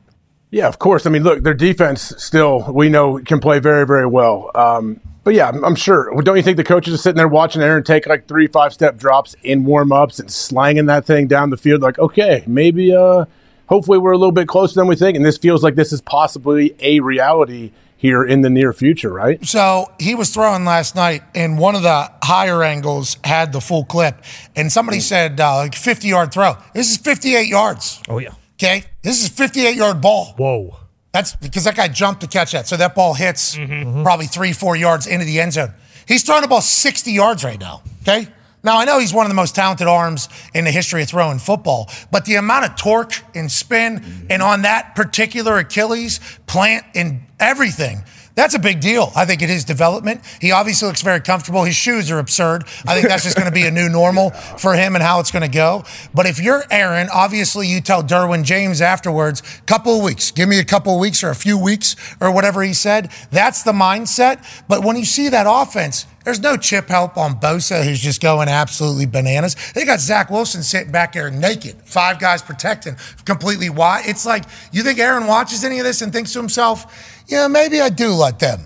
Yeah, 0.52 0.68
of 0.68 0.80
course. 0.80 1.06
I 1.06 1.10
mean, 1.10 1.24
look, 1.24 1.44
their 1.44 1.54
defense 1.54 2.14
still 2.18 2.72
we 2.72 2.88
know 2.88 3.20
can 3.20 3.42
play 3.42 3.60
very, 3.60 3.86
very 3.86 4.06
well. 4.06 4.52
Um, 4.56 5.02
but 5.26 5.34
yeah, 5.34 5.50
I'm, 5.50 5.66
I'm 5.66 5.76
sure. 5.76 6.14
Don't 6.22 6.38
you 6.38 6.44
think 6.44 6.56
the 6.56 6.64
coaches 6.64 6.94
are 6.94 6.98
sitting 6.98 7.18
there 7.18 7.28
watching 7.28 7.62
Aaron 7.62 7.84
take 7.84 8.06
like 8.08 8.28
three, 8.28 8.48
five 8.48 8.72
step 8.72 8.96
drops 8.96 9.36
in 9.44 9.66
warm 9.66 9.92
ups 9.92 10.20
and 10.20 10.32
slanging 10.32 10.86
that 10.86 11.04
thing 11.06 11.28
down 11.28 11.50
the 11.50 11.58
field? 11.58 11.82
Like, 11.82 12.00
okay, 12.00 12.44
maybe, 12.48 12.96
uh, 12.96 13.26
hopefully 13.68 13.98
we're 13.98 14.12
a 14.12 14.18
little 14.18 14.32
bit 14.32 14.48
closer 14.48 14.76
than 14.76 14.88
we 14.88 14.96
think, 14.96 15.16
and 15.16 15.26
this 15.26 15.38
feels 15.38 15.64
like 15.64 15.76
this 15.76 15.92
is 15.94 16.02
possibly 16.02 16.76
a 16.80 17.00
reality 17.00 17.72
here 17.98 18.24
in 18.24 18.42
the 18.42 18.50
near 18.50 18.74
future, 18.74 19.12
right? 19.12 19.44
So 19.46 19.92
he 20.00 20.16
was 20.16 20.30
throwing 20.30 20.66
last 20.66 20.96
night, 20.96 21.24
and 21.34 21.58
one 21.58 21.76
of 21.76 21.82
the 21.82 22.12
higher 22.24 22.62
angles 22.64 23.18
had 23.24 23.52
the 23.54 23.62
full 23.62 23.86
clip, 23.86 24.22
and 24.56 24.72
somebody 24.72 25.00
said 25.00 25.40
uh, 25.40 25.58
like 25.58 25.76
50 25.76 26.08
yard 26.08 26.32
throw. 26.34 26.56
This 26.74 26.92
is 26.92 26.98
58 26.98 27.48
yards. 27.48 28.02
Oh 28.08 28.20
yeah. 28.20 28.34
Okay, 28.58 28.86
this 29.02 29.22
is 29.24 29.30
58 29.30 29.76
yard 29.76 30.02
ball. 30.02 30.34
Whoa. 30.38 30.78
That's 31.12 31.36
because 31.36 31.64
that 31.64 31.76
guy 31.78 31.88
jumped 31.88 32.22
to 32.22 32.28
catch 32.28 32.52
that, 32.52 32.68
so 32.68 32.76
that 32.78 32.94
ball 32.94 33.14
hits 33.14 33.56
probably 33.56 34.28
three, 34.28 34.52
four 34.52 34.76
yards 34.76 35.08
into 35.08 35.26
the 35.26 35.40
end 35.40 35.54
zone. 35.54 35.74
He's 36.08 36.24
throwing 36.24 36.42
the 36.42 36.48
ball 36.48 36.62
60 36.62 37.12
yards 37.12 37.44
right 37.44 37.60
now. 37.60 37.82
Okay. 38.02 38.28
Now 38.66 38.80
I 38.80 38.86
know 38.86 38.98
he's 38.98 39.14
one 39.14 39.28
of 39.28 39.30
the 39.30 39.36
most 39.36 39.54
talented 39.54 39.88
arms 39.88 40.28
in 40.56 40.66
the 40.66 40.72
history 40.72 41.04
of 41.04 41.08
throwing 41.08 41.38
football, 41.38 41.88
but 42.12 42.26
the 42.26 42.36
amount 42.36 42.66
of 42.66 42.76
torque 42.76 43.14
and 43.36 43.50
spin 43.52 44.00
mm-hmm. 44.00 44.28
and 44.32 44.42
on 44.42 44.64
that 44.64 44.96
particular 44.96 45.60
Achilles 45.60 46.20
plant 46.48 46.84
and 46.96 47.22
everything. 47.40 48.04
That's 48.34 48.54
a 48.54 48.60
big 48.60 48.82
deal, 48.82 49.14
I 49.16 49.26
think, 49.26 49.42
in 49.42 49.48
his 49.48 49.64
development. 49.64 50.22
He 50.42 50.52
obviously 50.52 50.88
looks 50.88 51.02
very 51.02 51.22
comfortable. 51.22 51.64
His 51.64 51.76
shoes 51.76 52.12
are 52.12 52.20
absurd. 52.20 52.66
I 52.86 52.94
think 52.94 53.08
that's 53.08 53.24
just 53.24 53.38
going 53.38 53.48
to 53.48 53.54
be 53.54 53.66
a 53.66 53.72
new 53.72 53.88
normal 53.88 54.30
for 54.58 54.74
him 54.74 54.96
and 54.96 55.04
how 55.04 55.22
it's 55.22 55.32
going 55.32 55.44
to 55.44 55.48
go. 55.48 55.86
But 56.14 56.26
if 56.26 56.42
you're 56.42 56.64
Aaron, 56.70 57.08
obviously 57.14 57.68
you 57.68 57.80
tell 57.80 58.04
Derwin 58.04 58.44
James 58.44 58.82
afterwards, 58.82 59.42
couple 59.68 59.98
of 59.98 60.04
weeks, 60.04 60.32
give 60.32 60.50
me 60.50 60.60
a 60.60 60.66
couple 60.66 60.94
of 60.94 61.00
weeks 61.00 61.24
or 61.24 61.30
a 61.30 61.36
few 61.36 61.58
weeks 61.58 61.96
or 62.20 62.30
whatever 62.32 62.62
he 62.62 62.74
said. 62.74 63.10
That's 63.32 63.64
the 63.64 63.72
mindset. 63.72 64.44
But 64.68 64.84
when 64.84 64.98
you 64.98 65.06
see 65.06 65.30
that 65.30 65.46
offense, 65.48 66.06
there's 66.26 66.42
no 66.42 66.58
chip 66.58 66.90
help 66.90 67.18
on 67.18 67.40
Bosa, 67.40 67.86
who's 67.86 68.02
just 68.02 68.22
going 68.22 68.50
absolutely 68.50 69.06
bananas. 69.06 69.56
They 69.74 69.86
got 69.86 70.00
Zach 70.00 70.30
Wilson 70.30 70.64
sitting 70.64 70.92
back 70.92 71.14
there 71.14 71.32
naked, 71.32 71.76
five 71.86 72.20
guys 72.20 72.42
protecting, 72.42 72.98
completely 73.24 73.70
wide. 73.70 74.04
It's 74.06 74.26
like, 74.26 74.44
you 74.72 74.84
think 74.84 75.00
Aaron 75.00 75.28
watches 75.28 75.64
any 75.64 75.80
of 75.80 75.86
this 75.86 76.02
and 76.02 76.12
thinks 76.12 76.34
to 76.34 76.40
himself, 76.40 77.24
yeah, 77.28 77.48
maybe 77.48 77.80
I 77.80 77.90
do 77.90 78.10
let 78.10 78.40
them 78.40 78.60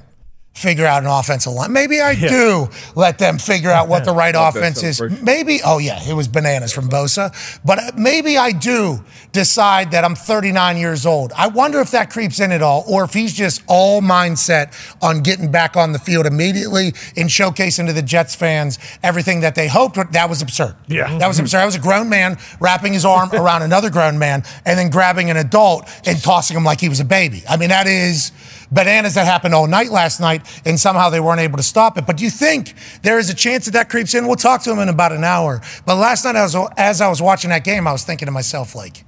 figure 0.59 0.85
out 0.85 1.03
an 1.03 1.09
offensive 1.09 1.53
line. 1.53 1.71
Maybe 1.71 2.01
I 2.01 2.15
do 2.15 2.67
let 2.95 3.17
them 3.17 3.37
figure 3.37 3.71
out 3.71 3.87
what 3.87 4.03
the 4.03 4.11
right 4.23 4.35
offense 4.37 4.83
is. 4.83 4.97
celebration. 4.97 5.23
Maybe, 5.23 5.59
oh 5.65 5.77
yeah, 5.77 5.99
it 6.07 6.13
was 6.13 6.27
bananas 6.27 6.73
from 6.73 6.89
Bosa. 6.89 7.33
But 7.63 7.79
uh, 7.79 7.91
maybe 7.97 8.37
I 8.37 8.51
do 8.51 9.03
decide 9.31 9.91
that 9.91 10.03
I'm 10.03 10.15
39 10.15 10.77
years 10.77 11.05
old. 11.05 11.31
I 11.35 11.47
wonder 11.47 11.79
if 11.79 11.91
that 11.91 12.09
creeps 12.09 12.39
in 12.39 12.51
at 12.51 12.61
all, 12.61 12.83
or 12.87 13.03
if 13.05 13.13
he's 13.13 13.33
just 13.33 13.61
all 13.67 14.01
mindset 14.01 14.73
on 15.01 15.21
getting 15.21 15.49
back 15.51 15.77
on 15.77 15.93
the 15.93 15.99
field 15.99 16.25
immediately 16.25 16.87
and 17.15 17.29
showcasing 17.29 17.87
to 17.87 17.93
the 17.93 18.01
Jets 18.01 18.35
fans 18.35 18.79
everything 19.01 19.41
that 19.41 19.55
they 19.55 19.67
hoped. 19.67 19.97
That 20.11 20.29
was 20.29 20.41
absurd. 20.41 20.75
Yeah. 20.87 21.17
That 21.19 21.27
was 21.27 21.39
absurd. 21.39 21.59
That 21.59 21.65
was 21.65 21.75
a 21.75 21.79
grown 21.79 22.09
man 22.09 22.37
wrapping 22.59 22.93
his 22.93 23.05
arm 23.05 23.29
around 23.31 23.61
another 23.61 23.89
grown 23.89 24.19
man 24.19 24.43
and 24.65 24.77
then 24.77 24.89
grabbing 24.89 25.29
an 25.29 25.37
adult 25.37 25.87
and 26.05 26.21
tossing 26.21 26.57
him 26.57 26.63
like 26.65 26.81
he 26.81 26.89
was 26.89 26.99
a 26.99 27.05
baby. 27.05 27.43
I 27.47 27.57
mean, 27.57 27.69
that 27.69 27.87
is 27.87 28.31
bananas 28.71 29.15
that 29.15 29.25
happened 29.25 29.53
all 29.53 29.67
night 29.67 29.89
last 29.89 30.19
night, 30.19 30.45
and 30.65 30.79
somehow 30.79 31.09
they 31.09 31.19
weren't 31.19 31.41
able 31.41 31.57
to 31.57 31.63
stop 31.63 31.97
it. 31.97 32.05
But 32.05 32.17
do 32.17 32.23
you 32.23 32.29
think 32.29 32.73
there 33.03 33.19
is 33.19 33.29
a 33.29 33.35
chance 33.35 33.65
that 33.65 33.71
that 33.71 33.89
creeps 33.89 34.13
in? 34.13 34.27
We'll 34.27 34.35
talk 34.35 34.63
to 34.63 34.71
him 34.71 34.79
in 34.79 34.89
about 34.89 35.11
an 35.11 35.23
hour. 35.23 35.61
But 35.85 35.95
last 35.95 36.25
night, 36.25 36.35
I 36.35 36.43
was, 36.43 36.55
as 36.77 37.01
I 37.01 37.09
was 37.09 37.21
watching 37.21 37.49
that 37.49 37.63
game, 37.63 37.87
I 37.87 37.91
was 37.91 38.03
thinking 38.03 38.25
to 38.27 38.31
myself, 38.31 38.75
like, 38.75 39.05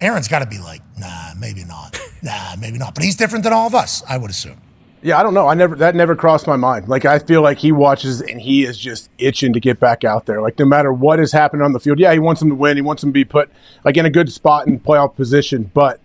Aaron's 0.00 0.28
got 0.28 0.40
to 0.40 0.46
be 0.46 0.58
like, 0.58 0.82
nah, 0.98 1.32
maybe 1.38 1.64
not. 1.64 1.98
Nah, 2.24 2.54
maybe 2.56 2.78
not. 2.78 2.94
But 2.94 3.02
he's 3.02 3.16
different 3.16 3.42
than 3.42 3.52
all 3.52 3.66
of 3.66 3.74
us, 3.74 4.00
I 4.08 4.16
would 4.16 4.30
assume. 4.30 4.60
Yeah, 5.02 5.18
I 5.18 5.24
don't 5.24 5.34
know. 5.34 5.48
I 5.48 5.54
never 5.54 5.74
that 5.74 5.96
never 5.96 6.14
crossed 6.14 6.46
my 6.46 6.54
mind. 6.54 6.88
Like 6.88 7.04
I 7.04 7.18
feel 7.18 7.42
like 7.42 7.58
he 7.58 7.72
watches 7.72 8.20
and 8.20 8.40
he 8.40 8.64
is 8.64 8.78
just 8.78 9.10
itching 9.18 9.52
to 9.54 9.58
get 9.58 9.80
back 9.80 10.04
out 10.04 10.26
there. 10.26 10.40
Like 10.40 10.56
no 10.56 10.64
matter 10.64 10.92
what 10.92 11.18
has 11.18 11.32
happened 11.32 11.62
on 11.64 11.72
the 11.72 11.80
field, 11.80 11.98
yeah, 11.98 12.12
he 12.12 12.20
wants 12.20 12.40
him 12.40 12.48
to 12.50 12.54
win. 12.54 12.76
He 12.76 12.82
wants 12.82 13.02
him 13.02 13.08
to 13.08 13.12
be 13.12 13.24
put 13.24 13.50
like 13.84 13.96
in 13.96 14.06
a 14.06 14.10
good 14.10 14.30
spot 14.32 14.68
in 14.68 14.78
playoff 14.78 15.16
position. 15.16 15.68
But 15.74 16.00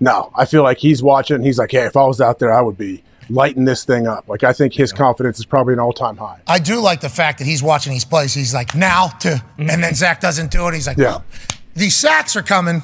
no, 0.00 0.32
I 0.34 0.46
feel 0.46 0.62
like 0.62 0.78
he's 0.78 1.02
watching. 1.02 1.42
He's 1.42 1.58
like, 1.58 1.70
hey, 1.72 1.84
if 1.84 1.96
I 1.96 2.04
was 2.06 2.20
out 2.20 2.38
there, 2.38 2.52
I 2.52 2.62
would 2.62 2.78
be 2.78 3.02
lighting 3.28 3.64
this 3.64 3.84
thing 3.84 4.06
up. 4.06 4.28
Like 4.28 4.42
I 4.42 4.52
think 4.52 4.74
his 4.74 4.92
confidence 4.92 5.38
is 5.38 5.46
probably 5.46 5.74
an 5.74 5.80
all 5.80 5.92
time 5.92 6.16
high. 6.16 6.40
I 6.46 6.58
do 6.58 6.80
like 6.80 7.00
the 7.00 7.08
fact 7.08 7.38
that 7.38 7.44
he's 7.44 7.62
watching 7.62 7.92
these 7.92 8.04
plays. 8.04 8.34
He's 8.34 8.52
like, 8.54 8.74
now 8.74 9.08
to, 9.20 9.42
and 9.58 9.82
then 9.82 9.94
Zach 9.94 10.20
doesn't 10.20 10.50
do 10.50 10.66
it. 10.68 10.74
He's 10.74 10.86
like, 10.86 10.96
Yeah. 10.96 11.04
well, 11.04 11.24
these 11.74 11.96
sacks 11.96 12.34
are 12.34 12.42
coming. 12.42 12.82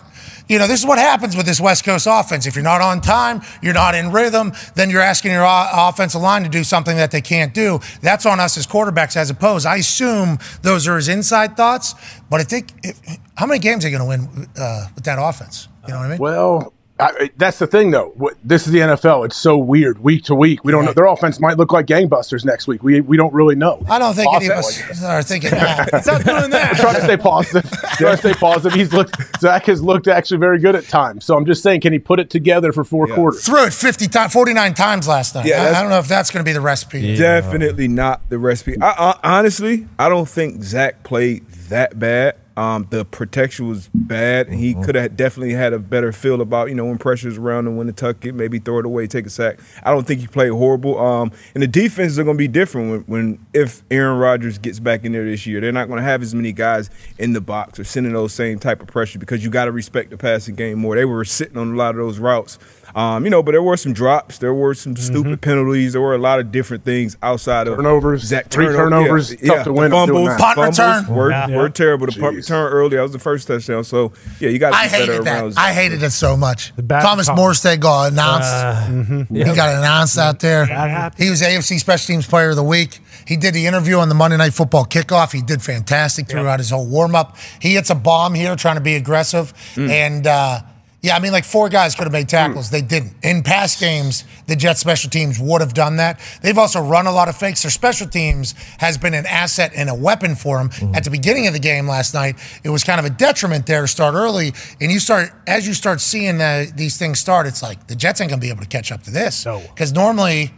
You 0.48 0.60
know, 0.60 0.68
this 0.68 0.78
is 0.78 0.86
what 0.86 0.98
happens 1.00 1.36
with 1.36 1.44
this 1.44 1.60
West 1.60 1.84
Coast 1.84 2.06
offense. 2.08 2.46
If 2.46 2.54
you're 2.54 2.62
not 2.62 2.80
on 2.80 3.00
time, 3.00 3.42
you're 3.60 3.74
not 3.74 3.96
in 3.96 4.12
rhythm, 4.12 4.52
then 4.76 4.90
you're 4.90 5.00
asking 5.02 5.32
your 5.32 5.44
offensive 5.44 6.20
line 6.20 6.44
to 6.44 6.48
do 6.48 6.62
something 6.62 6.96
that 6.96 7.10
they 7.10 7.20
can't 7.20 7.52
do. 7.52 7.80
That's 8.00 8.24
on 8.26 8.38
us 8.38 8.56
as 8.56 8.64
quarterbacks 8.64 9.16
as 9.16 9.28
opposed. 9.28 9.66
I 9.66 9.76
assume 9.78 10.38
those 10.62 10.86
are 10.86 10.94
his 10.94 11.08
inside 11.08 11.56
thoughts, 11.56 11.96
but 12.30 12.40
I 12.40 12.44
think, 12.44 12.72
if, 12.84 13.00
how 13.36 13.46
many 13.46 13.58
games 13.58 13.84
are 13.84 13.90
they 13.90 13.98
going 13.98 14.18
to 14.20 14.26
win 14.36 14.46
uh, 14.56 14.86
with 14.94 15.02
that 15.02 15.18
offense? 15.20 15.66
You 15.88 15.94
know 15.94 15.98
what 15.98 16.06
I 16.06 16.08
mean? 16.10 16.18
Well, 16.18 16.72
I, 16.98 17.30
that's 17.36 17.58
the 17.58 17.66
thing, 17.66 17.90
though. 17.90 18.12
What, 18.16 18.36
this 18.42 18.66
is 18.66 18.72
the 18.72 18.78
NFL. 18.78 19.26
It's 19.26 19.36
so 19.36 19.58
weird 19.58 19.98
week 19.98 20.24
to 20.24 20.34
week. 20.34 20.64
We 20.64 20.72
don't 20.72 20.86
know. 20.86 20.94
Their 20.94 21.04
offense 21.04 21.38
might 21.38 21.58
look 21.58 21.70
like 21.70 21.86
gangbusters 21.86 22.44
next 22.44 22.66
week. 22.66 22.82
We 22.82 23.02
we 23.02 23.18
don't 23.18 23.34
really 23.34 23.54
know. 23.54 23.84
I 23.88 23.98
don't 23.98 24.14
think 24.14 24.32
any 24.34 24.46
of 24.46 24.54
Possibly. 24.54 24.90
us 24.92 25.04
are 25.04 25.22
thinking 25.22 25.50
that. 25.50 25.90
It's 25.92 26.06
not 26.06 26.24
doing 26.24 26.50
that. 26.50 26.76
trying 26.76 26.94
to 26.94 27.02
stay 27.02 27.16
positive. 27.18 27.70
trying 27.70 28.16
to 28.16 28.16
stay 28.16 28.34
positive. 28.34 28.72
He's 28.72 28.92
looked. 28.94 29.16
Zach 29.40 29.66
has 29.66 29.82
looked 29.82 30.08
actually 30.08 30.38
very 30.38 30.58
good 30.58 30.74
at 30.74 30.84
times. 30.84 31.26
So 31.26 31.36
I'm 31.36 31.44
just 31.44 31.62
saying, 31.62 31.82
can 31.82 31.92
he 31.92 31.98
put 31.98 32.18
it 32.18 32.30
together 32.30 32.72
for 32.72 32.82
four 32.82 33.06
quarters? 33.06 33.44
Threw 33.44 33.66
it 33.66 33.74
50 33.74 34.08
times, 34.08 34.32
49 34.32 34.74
times 34.74 35.06
last 35.06 35.34
night. 35.34 35.46
Yeah, 35.46 35.64
I, 35.64 35.78
I 35.78 35.82
don't 35.82 35.90
know 35.90 35.98
if 35.98 36.08
that's 36.08 36.30
going 36.30 36.44
to 36.44 36.48
be 36.48 36.54
the 36.54 36.62
recipe. 36.62 37.16
Definitely 37.16 37.88
not 37.88 38.26
the 38.30 38.38
recipe. 38.38 38.80
I, 38.80 39.18
I, 39.22 39.38
honestly, 39.38 39.86
I 39.98 40.08
don't 40.08 40.28
think 40.28 40.62
Zach 40.62 41.02
played 41.02 41.46
that 41.68 41.98
bad. 41.98 42.36
Um, 42.56 42.86
the 42.90 43.04
protection 43.04 43.68
was 43.68 43.90
bad. 43.92 44.48
He 44.48 44.74
could 44.74 44.94
have 44.94 45.16
definitely 45.16 45.54
had 45.54 45.72
a 45.72 45.78
better 45.78 46.12
feel 46.12 46.40
about 46.40 46.68
you 46.68 46.74
know 46.74 46.86
when 46.86 46.98
pressure's 46.98 47.36
around 47.36 47.66
and 47.66 47.76
when 47.76 47.86
to 47.86 47.92
tuck 47.92 48.24
it, 48.24 48.34
maybe 48.34 48.58
throw 48.58 48.78
it 48.78 48.86
away, 48.86 49.06
take 49.06 49.26
a 49.26 49.30
sack. 49.30 49.60
I 49.82 49.92
don't 49.92 50.06
think 50.06 50.20
he 50.20 50.26
played 50.26 50.50
horrible. 50.50 50.98
Um, 50.98 51.32
and 51.54 51.62
the 51.62 51.66
defenses 51.66 52.18
are 52.18 52.24
going 52.24 52.36
to 52.36 52.38
be 52.38 52.48
different 52.48 52.90
when, 52.90 53.00
when 53.02 53.46
if 53.52 53.82
Aaron 53.90 54.18
Rodgers 54.18 54.58
gets 54.58 54.80
back 54.80 55.04
in 55.04 55.12
there 55.12 55.24
this 55.24 55.46
year. 55.46 55.60
They're 55.60 55.72
not 55.72 55.88
going 55.88 55.98
to 55.98 56.04
have 56.04 56.22
as 56.22 56.34
many 56.34 56.52
guys 56.52 56.88
in 57.18 57.34
the 57.34 57.40
box 57.40 57.78
or 57.78 57.84
sending 57.84 58.12
those 58.12 58.32
same 58.32 58.58
type 58.58 58.80
of 58.80 58.88
pressure 58.88 59.18
because 59.18 59.44
you 59.44 59.50
got 59.50 59.66
to 59.66 59.72
respect 59.72 60.10
the 60.10 60.16
passing 60.16 60.54
game 60.54 60.78
more. 60.78 60.96
They 60.96 61.04
were 61.04 61.24
sitting 61.24 61.58
on 61.58 61.72
a 61.72 61.76
lot 61.76 61.90
of 61.90 61.96
those 61.96 62.18
routes. 62.18 62.58
Um, 62.96 63.24
you 63.24 63.30
know, 63.30 63.42
but 63.42 63.52
there 63.52 63.62
were 63.62 63.76
some 63.76 63.92
drops, 63.92 64.38
there 64.38 64.54
were 64.54 64.72
some 64.72 64.96
stupid 64.96 65.42
penalties, 65.42 65.92
there 65.92 66.00
were 66.00 66.14
a 66.14 66.18
lot 66.18 66.40
of 66.40 66.50
different 66.50 66.82
things 66.82 67.14
outside 67.22 67.68
of 67.68 67.76
Turnovers, 67.76 68.22
Zach 68.22 68.48
three 68.48 68.68
turnovers, 68.68 69.36
tough 69.36 69.64
to 69.64 69.72
win 69.74 69.90
The 69.90 69.96
up 69.98 70.08
fumbles. 70.08 70.28
Punt 70.40 70.54
fumbles 70.56 70.78
return. 70.78 71.14
were, 71.14 71.30
Yeah. 71.30 71.46
were 71.58 71.68
terrible. 71.68 72.06
The 72.06 72.18
punt 72.18 72.36
return 72.36 72.72
early, 72.72 72.96
that 72.96 73.02
was 73.02 73.12
the 73.12 73.18
first 73.18 73.46
touchdown. 73.48 73.84
So 73.84 74.12
yeah, 74.40 74.48
you 74.48 74.58
got 74.58 74.70
to 74.70 74.76
I 74.76 74.86
be 74.86 74.90
better 74.92 75.12
hated 75.12 75.26
around. 75.28 75.52
that. 75.52 75.60
I 75.60 75.72
hated 75.74 76.02
it 76.02 76.10
so 76.10 76.38
much. 76.38 76.72
bad 76.78 77.02
Thomas 77.02 77.26
call. 77.26 77.36
Morstead 77.36 77.80
got 77.80 78.12
announced. 78.12 79.28
He 79.30 79.44
got 79.44 79.76
announced 79.76 80.16
out 80.16 80.40
there. 80.40 80.64
happened. 80.64 81.22
He 81.22 81.28
was 81.28 81.42
AFC 81.42 81.78
Special 81.78 82.06
Teams 82.14 82.26
Player 82.26 82.48
of 82.50 82.56
the 82.56 82.64
Week. 82.64 83.00
He 83.26 83.36
did 83.36 83.52
the 83.52 83.66
interview 83.66 83.98
on 83.98 84.08
the 84.08 84.14
Monday 84.14 84.38
Night 84.38 84.54
Football 84.54 84.86
kickoff. 84.86 85.32
He 85.32 85.42
did 85.42 85.60
fantastic 85.60 86.28
throughout 86.28 86.60
his 86.60 86.70
whole 86.70 86.86
warm 86.86 87.14
up. 87.14 87.36
He 87.60 87.74
hits 87.74 87.90
a 87.90 87.94
bomb 87.94 88.32
here, 88.32 88.56
trying 88.56 88.76
to 88.76 88.80
be 88.80 88.94
aggressive, 88.94 89.52
and. 89.76 90.26
uh 90.26 90.60
yeah, 91.06 91.14
I 91.14 91.20
mean, 91.20 91.30
like 91.30 91.44
four 91.44 91.68
guys 91.68 91.94
could 91.94 92.02
have 92.02 92.12
made 92.12 92.28
tackles. 92.28 92.66
Mm. 92.66 92.70
They 92.72 92.82
didn't. 92.82 93.14
In 93.22 93.44
past 93.44 93.78
games, 93.78 94.24
the 94.48 94.56
Jets 94.56 94.80
special 94.80 95.08
teams 95.08 95.38
would 95.38 95.60
have 95.60 95.72
done 95.72 95.96
that. 95.96 96.20
They've 96.42 96.58
also 96.58 96.80
run 96.80 97.06
a 97.06 97.12
lot 97.12 97.28
of 97.28 97.36
fakes. 97.36 97.62
Their 97.62 97.70
special 97.70 98.08
teams 98.08 98.56
has 98.78 98.98
been 98.98 99.14
an 99.14 99.24
asset 99.24 99.70
and 99.76 99.88
a 99.88 99.94
weapon 99.94 100.34
for 100.34 100.58
them. 100.58 100.70
Mm. 100.70 100.96
At 100.96 101.04
the 101.04 101.10
beginning 101.10 101.46
of 101.46 101.52
the 101.52 101.60
game 101.60 101.86
last 101.86 102.12
night, 102.12 102.40
it 102.64 102.70
was 102.70 102.82
kind 102.82 102.98
of 102.98 103.06
a 103.06 103.10
detriment 103.10 103.66
there 103.66 103.82
to 103.82 103.86
start 103.86 104.16
early. 104.16 104.52
And 104.80 104.90
you 104.90 104.98
start, 104.98 105.30
as 105.46 105.68
you 105.68 105.74
start 105.74 106.00
seeing 106.00 106.38
the, 106.38 106.72
these 106.74 106.98
things 106.98 107.20
start, 107.20 107.46
it's 107.46 107.62
like 107.62 107.86
the 107.86 107.94
Jets 107.94 108.20
ain't 108.20 108.30
going 108.30 108.40
to 108.40 108.44
be 108.44 108.50
able 108.50 108.62
to 108.62 108.68
catch 108.68 108.90
up 108.90 109.04
to 109.04 109.12
this. 109.12 109.46
No. 109.46 109.60
Because 109.60 109.92
normally, 109.92 110.52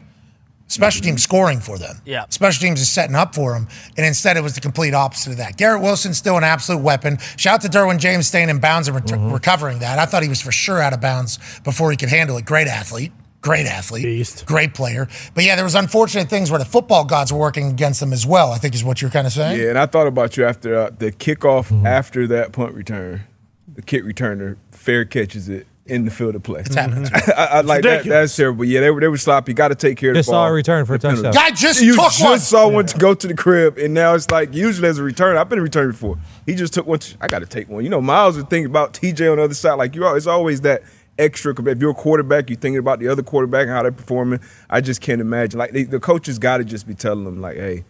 special 0.69 1.03
teams 1.03 1.23
scoring 1.23 1.61
for 1.61 1.79
them. 1.79 1.97
Yeah. 2.05 2.27
Special 2.29 2.61
teams 2.61 2.81
is 2.81 2.91
setting 2.91 3.17
up 3.17 3.35
for 3.35 3.53
them. 3.53 3.69
And 3.97 4.07
instead, 4.07 4.37
it 4.37 4.43
was 4.43 4.55
the 4.55 4.61
complete 4.61 4.95
opposite 4.95 5.33
of 5.33 5.37
that. 5.39 5.57
Garrett 5.57 5.83
Wilson's 5.83 6.19
still 6.19 6.37
an 6.37 6.45
absolute 6.45 6.83
weapon. 6.83 7.19
Shout 7.37 7.55
out 7.55 7.61
to 7.63 7.69
Derwin 7.69 7.99
James 7.99 8.27
staying 8.27 8.49
in 8.49 8.61
bounds 8.61 8.89
and 8.89 8.97
ret- 8.97 9.33
recovering 9.33 9.81
that. 9.81 9.99
I 9.99 10.07
thought 10.07 10.23
he 10.23 10.29
was 10.29 10.41
for 10.41 10.53
sure 10.53 10.81
out 10.81 10.93
of 10.93 11.01
bounds 11.01 11.39
before 11.65 11.91
he 11.91 11.97
could 11.97 12.11
handle 12.11 12.37
it. 12.37 12.45
Great 12.45 12.69
athlete. 12.69 13.13
Great 13.41 13.67
athlete. 13.67 14.03
Beast. 14.03 14.47
Great 14.47 14.75
player. 14.75 15.09
But 15.35 15.45
yeah, 15.45 15.55
there 15.55 15.65
was 15.65 15.77
unfortunate 15.77 16.29
things 16.29 16.51
where 16.51 16.59
the 16.59 16.65
football 16.65 17.05
gods 17.05 17.33
were 17.33 17.39
working 17.39 17.71
against 17.71 18.01
them 18.01 18.13
as 18.13 18.27
well, 18.27 18.51
I 18.51 18.59
think 18.59 18.75
is 18.75 18.83
what 18.83 19.01
you're 19.01 19.13
kind 19.13 19.27
of 19.27 19.33
saying. 19.33 19.61
Yeah, 19.61 19.69
and 19.69 19.79
I 19.79 19.87
thought 19.87 20.09
about 20.09 20.37
you 20.37 20.45
after 20.45 20.77
uh, 20.77 20.91
the 20.91 21.13
kickoff 21.13 21.85
after 21.85 22.27
that 22.27 22.53
punt 22.53 22.75
return. 22.75 23.23
The 23.73 23.83
kick 23.83 24.03
returner 24.03 24.57
fair 24.73 25.05
catches 25.05 25.49
it 25.49 25.69
in 25.89 26.05
the 26.05 26.11
field 26.11 26.35
of 26.35 26.43
play. 26.43 26.61
It's 26.61 26.75
happening. 26.75 27.11
I, 27.37 27.45
I 27.45 27.61
like 27.63 27.83
that. 27.83 28.05
That's 28.05 28.35
terrible. 28.37 28.65
Yeah, 28.65 28.81
they 28.81 28.91
were 28.91 29.01
they 29.01 29.09
were 29.09 29.17
sloppy. 29.17 29.53
Got 29.55 29.69
to 29.69 29.75
take 29.75 29.99
care 29.99 30.11
of 30.11 30.17
Just 30.17 30.27
the 30.29 30.33
ball. 30.33 30.47
saw 30.47 30.49
a 30.49 30.53
return 30.53 30.85
for 30.87 30.95
a 30.95 30.99
penalty. 30.99 31.23
touchdown. 31.23 31.51
Guy 31.51 31.55
just 31.55 31.83
you 31.83 31.95
took 31.95 32.05
just 32.13 32.23
one. 32.23 32.39
saw 32.39 32.69
one 32.69 32.87
to 32.87 32.99
go 32.99 33.15
to 33.15 33.27
the 33.27 33.35
crib, 33.35 33.79
and 33.79 33.95
now 33.95 34.15
it's 34.15 34.31
like 34.31 34.55
usually 34.55 34.89
as 34.89 34.99
a 34.99 35.03
return. 35.03 35.37
I've 35.37 35.49
been 35.49 35.59
a 35.59 35.63
return 35.63 35.91
before. 35.91 36.19
He 36.47 36.55
just 36.55 36.75
took 36.75 36.87
one. 36.87 36.99
To, 36.99 37.17
I 37.21 37.29
got 37.29 37.41
to 37.41 37.47
take 37.47 37.69
one. 37.69 37.85
You 37.85 37.91
know, 37.91 38.01
Myles 38.01 38.37
would 38.37 38.51
think 38.51 38.67
about 38.67 38.93
TJ 38.93 39.31
on 39.31 39.39
the 39.39 39.45
other 39.45 39.55
side. 39.55 39.75
Like 39.75 39.95
you, 39.95 40.07
it's 40.15 40.27
always 40.27 40.61
that 40.63 40.83
extra. 41.19 41.55
If 41.69 41.79
you're 41.81 41.91
a 41.91 41.95
quarterback, 41.95 42.51
you're 42.51 42.59
thinking 42.59 42.79
about 42.79 42.99
the 43.01 43.09
other 43.09 43.23
quarterback 43.23 43.63
and 43.63 43.71
how 43.71 43.83
they're 43.83 43.93
performing. 43.93 44.41
I 44.71 44.81
just 44.81 45.01
can't 45.01 45.21
imagine. 45.21 45.59
Like 45.59 45.73
they, 45.73 45.85
the 45.85 46.01
coaches 46.01 46.39
got 46.39 46.59
to 46.59 46.65
just 46.65 46.87
be 46.87 46.95
telling 46.95 47.25
them, 47.25 47.41
like, 47.41 47.57
hey. 47.57 47.85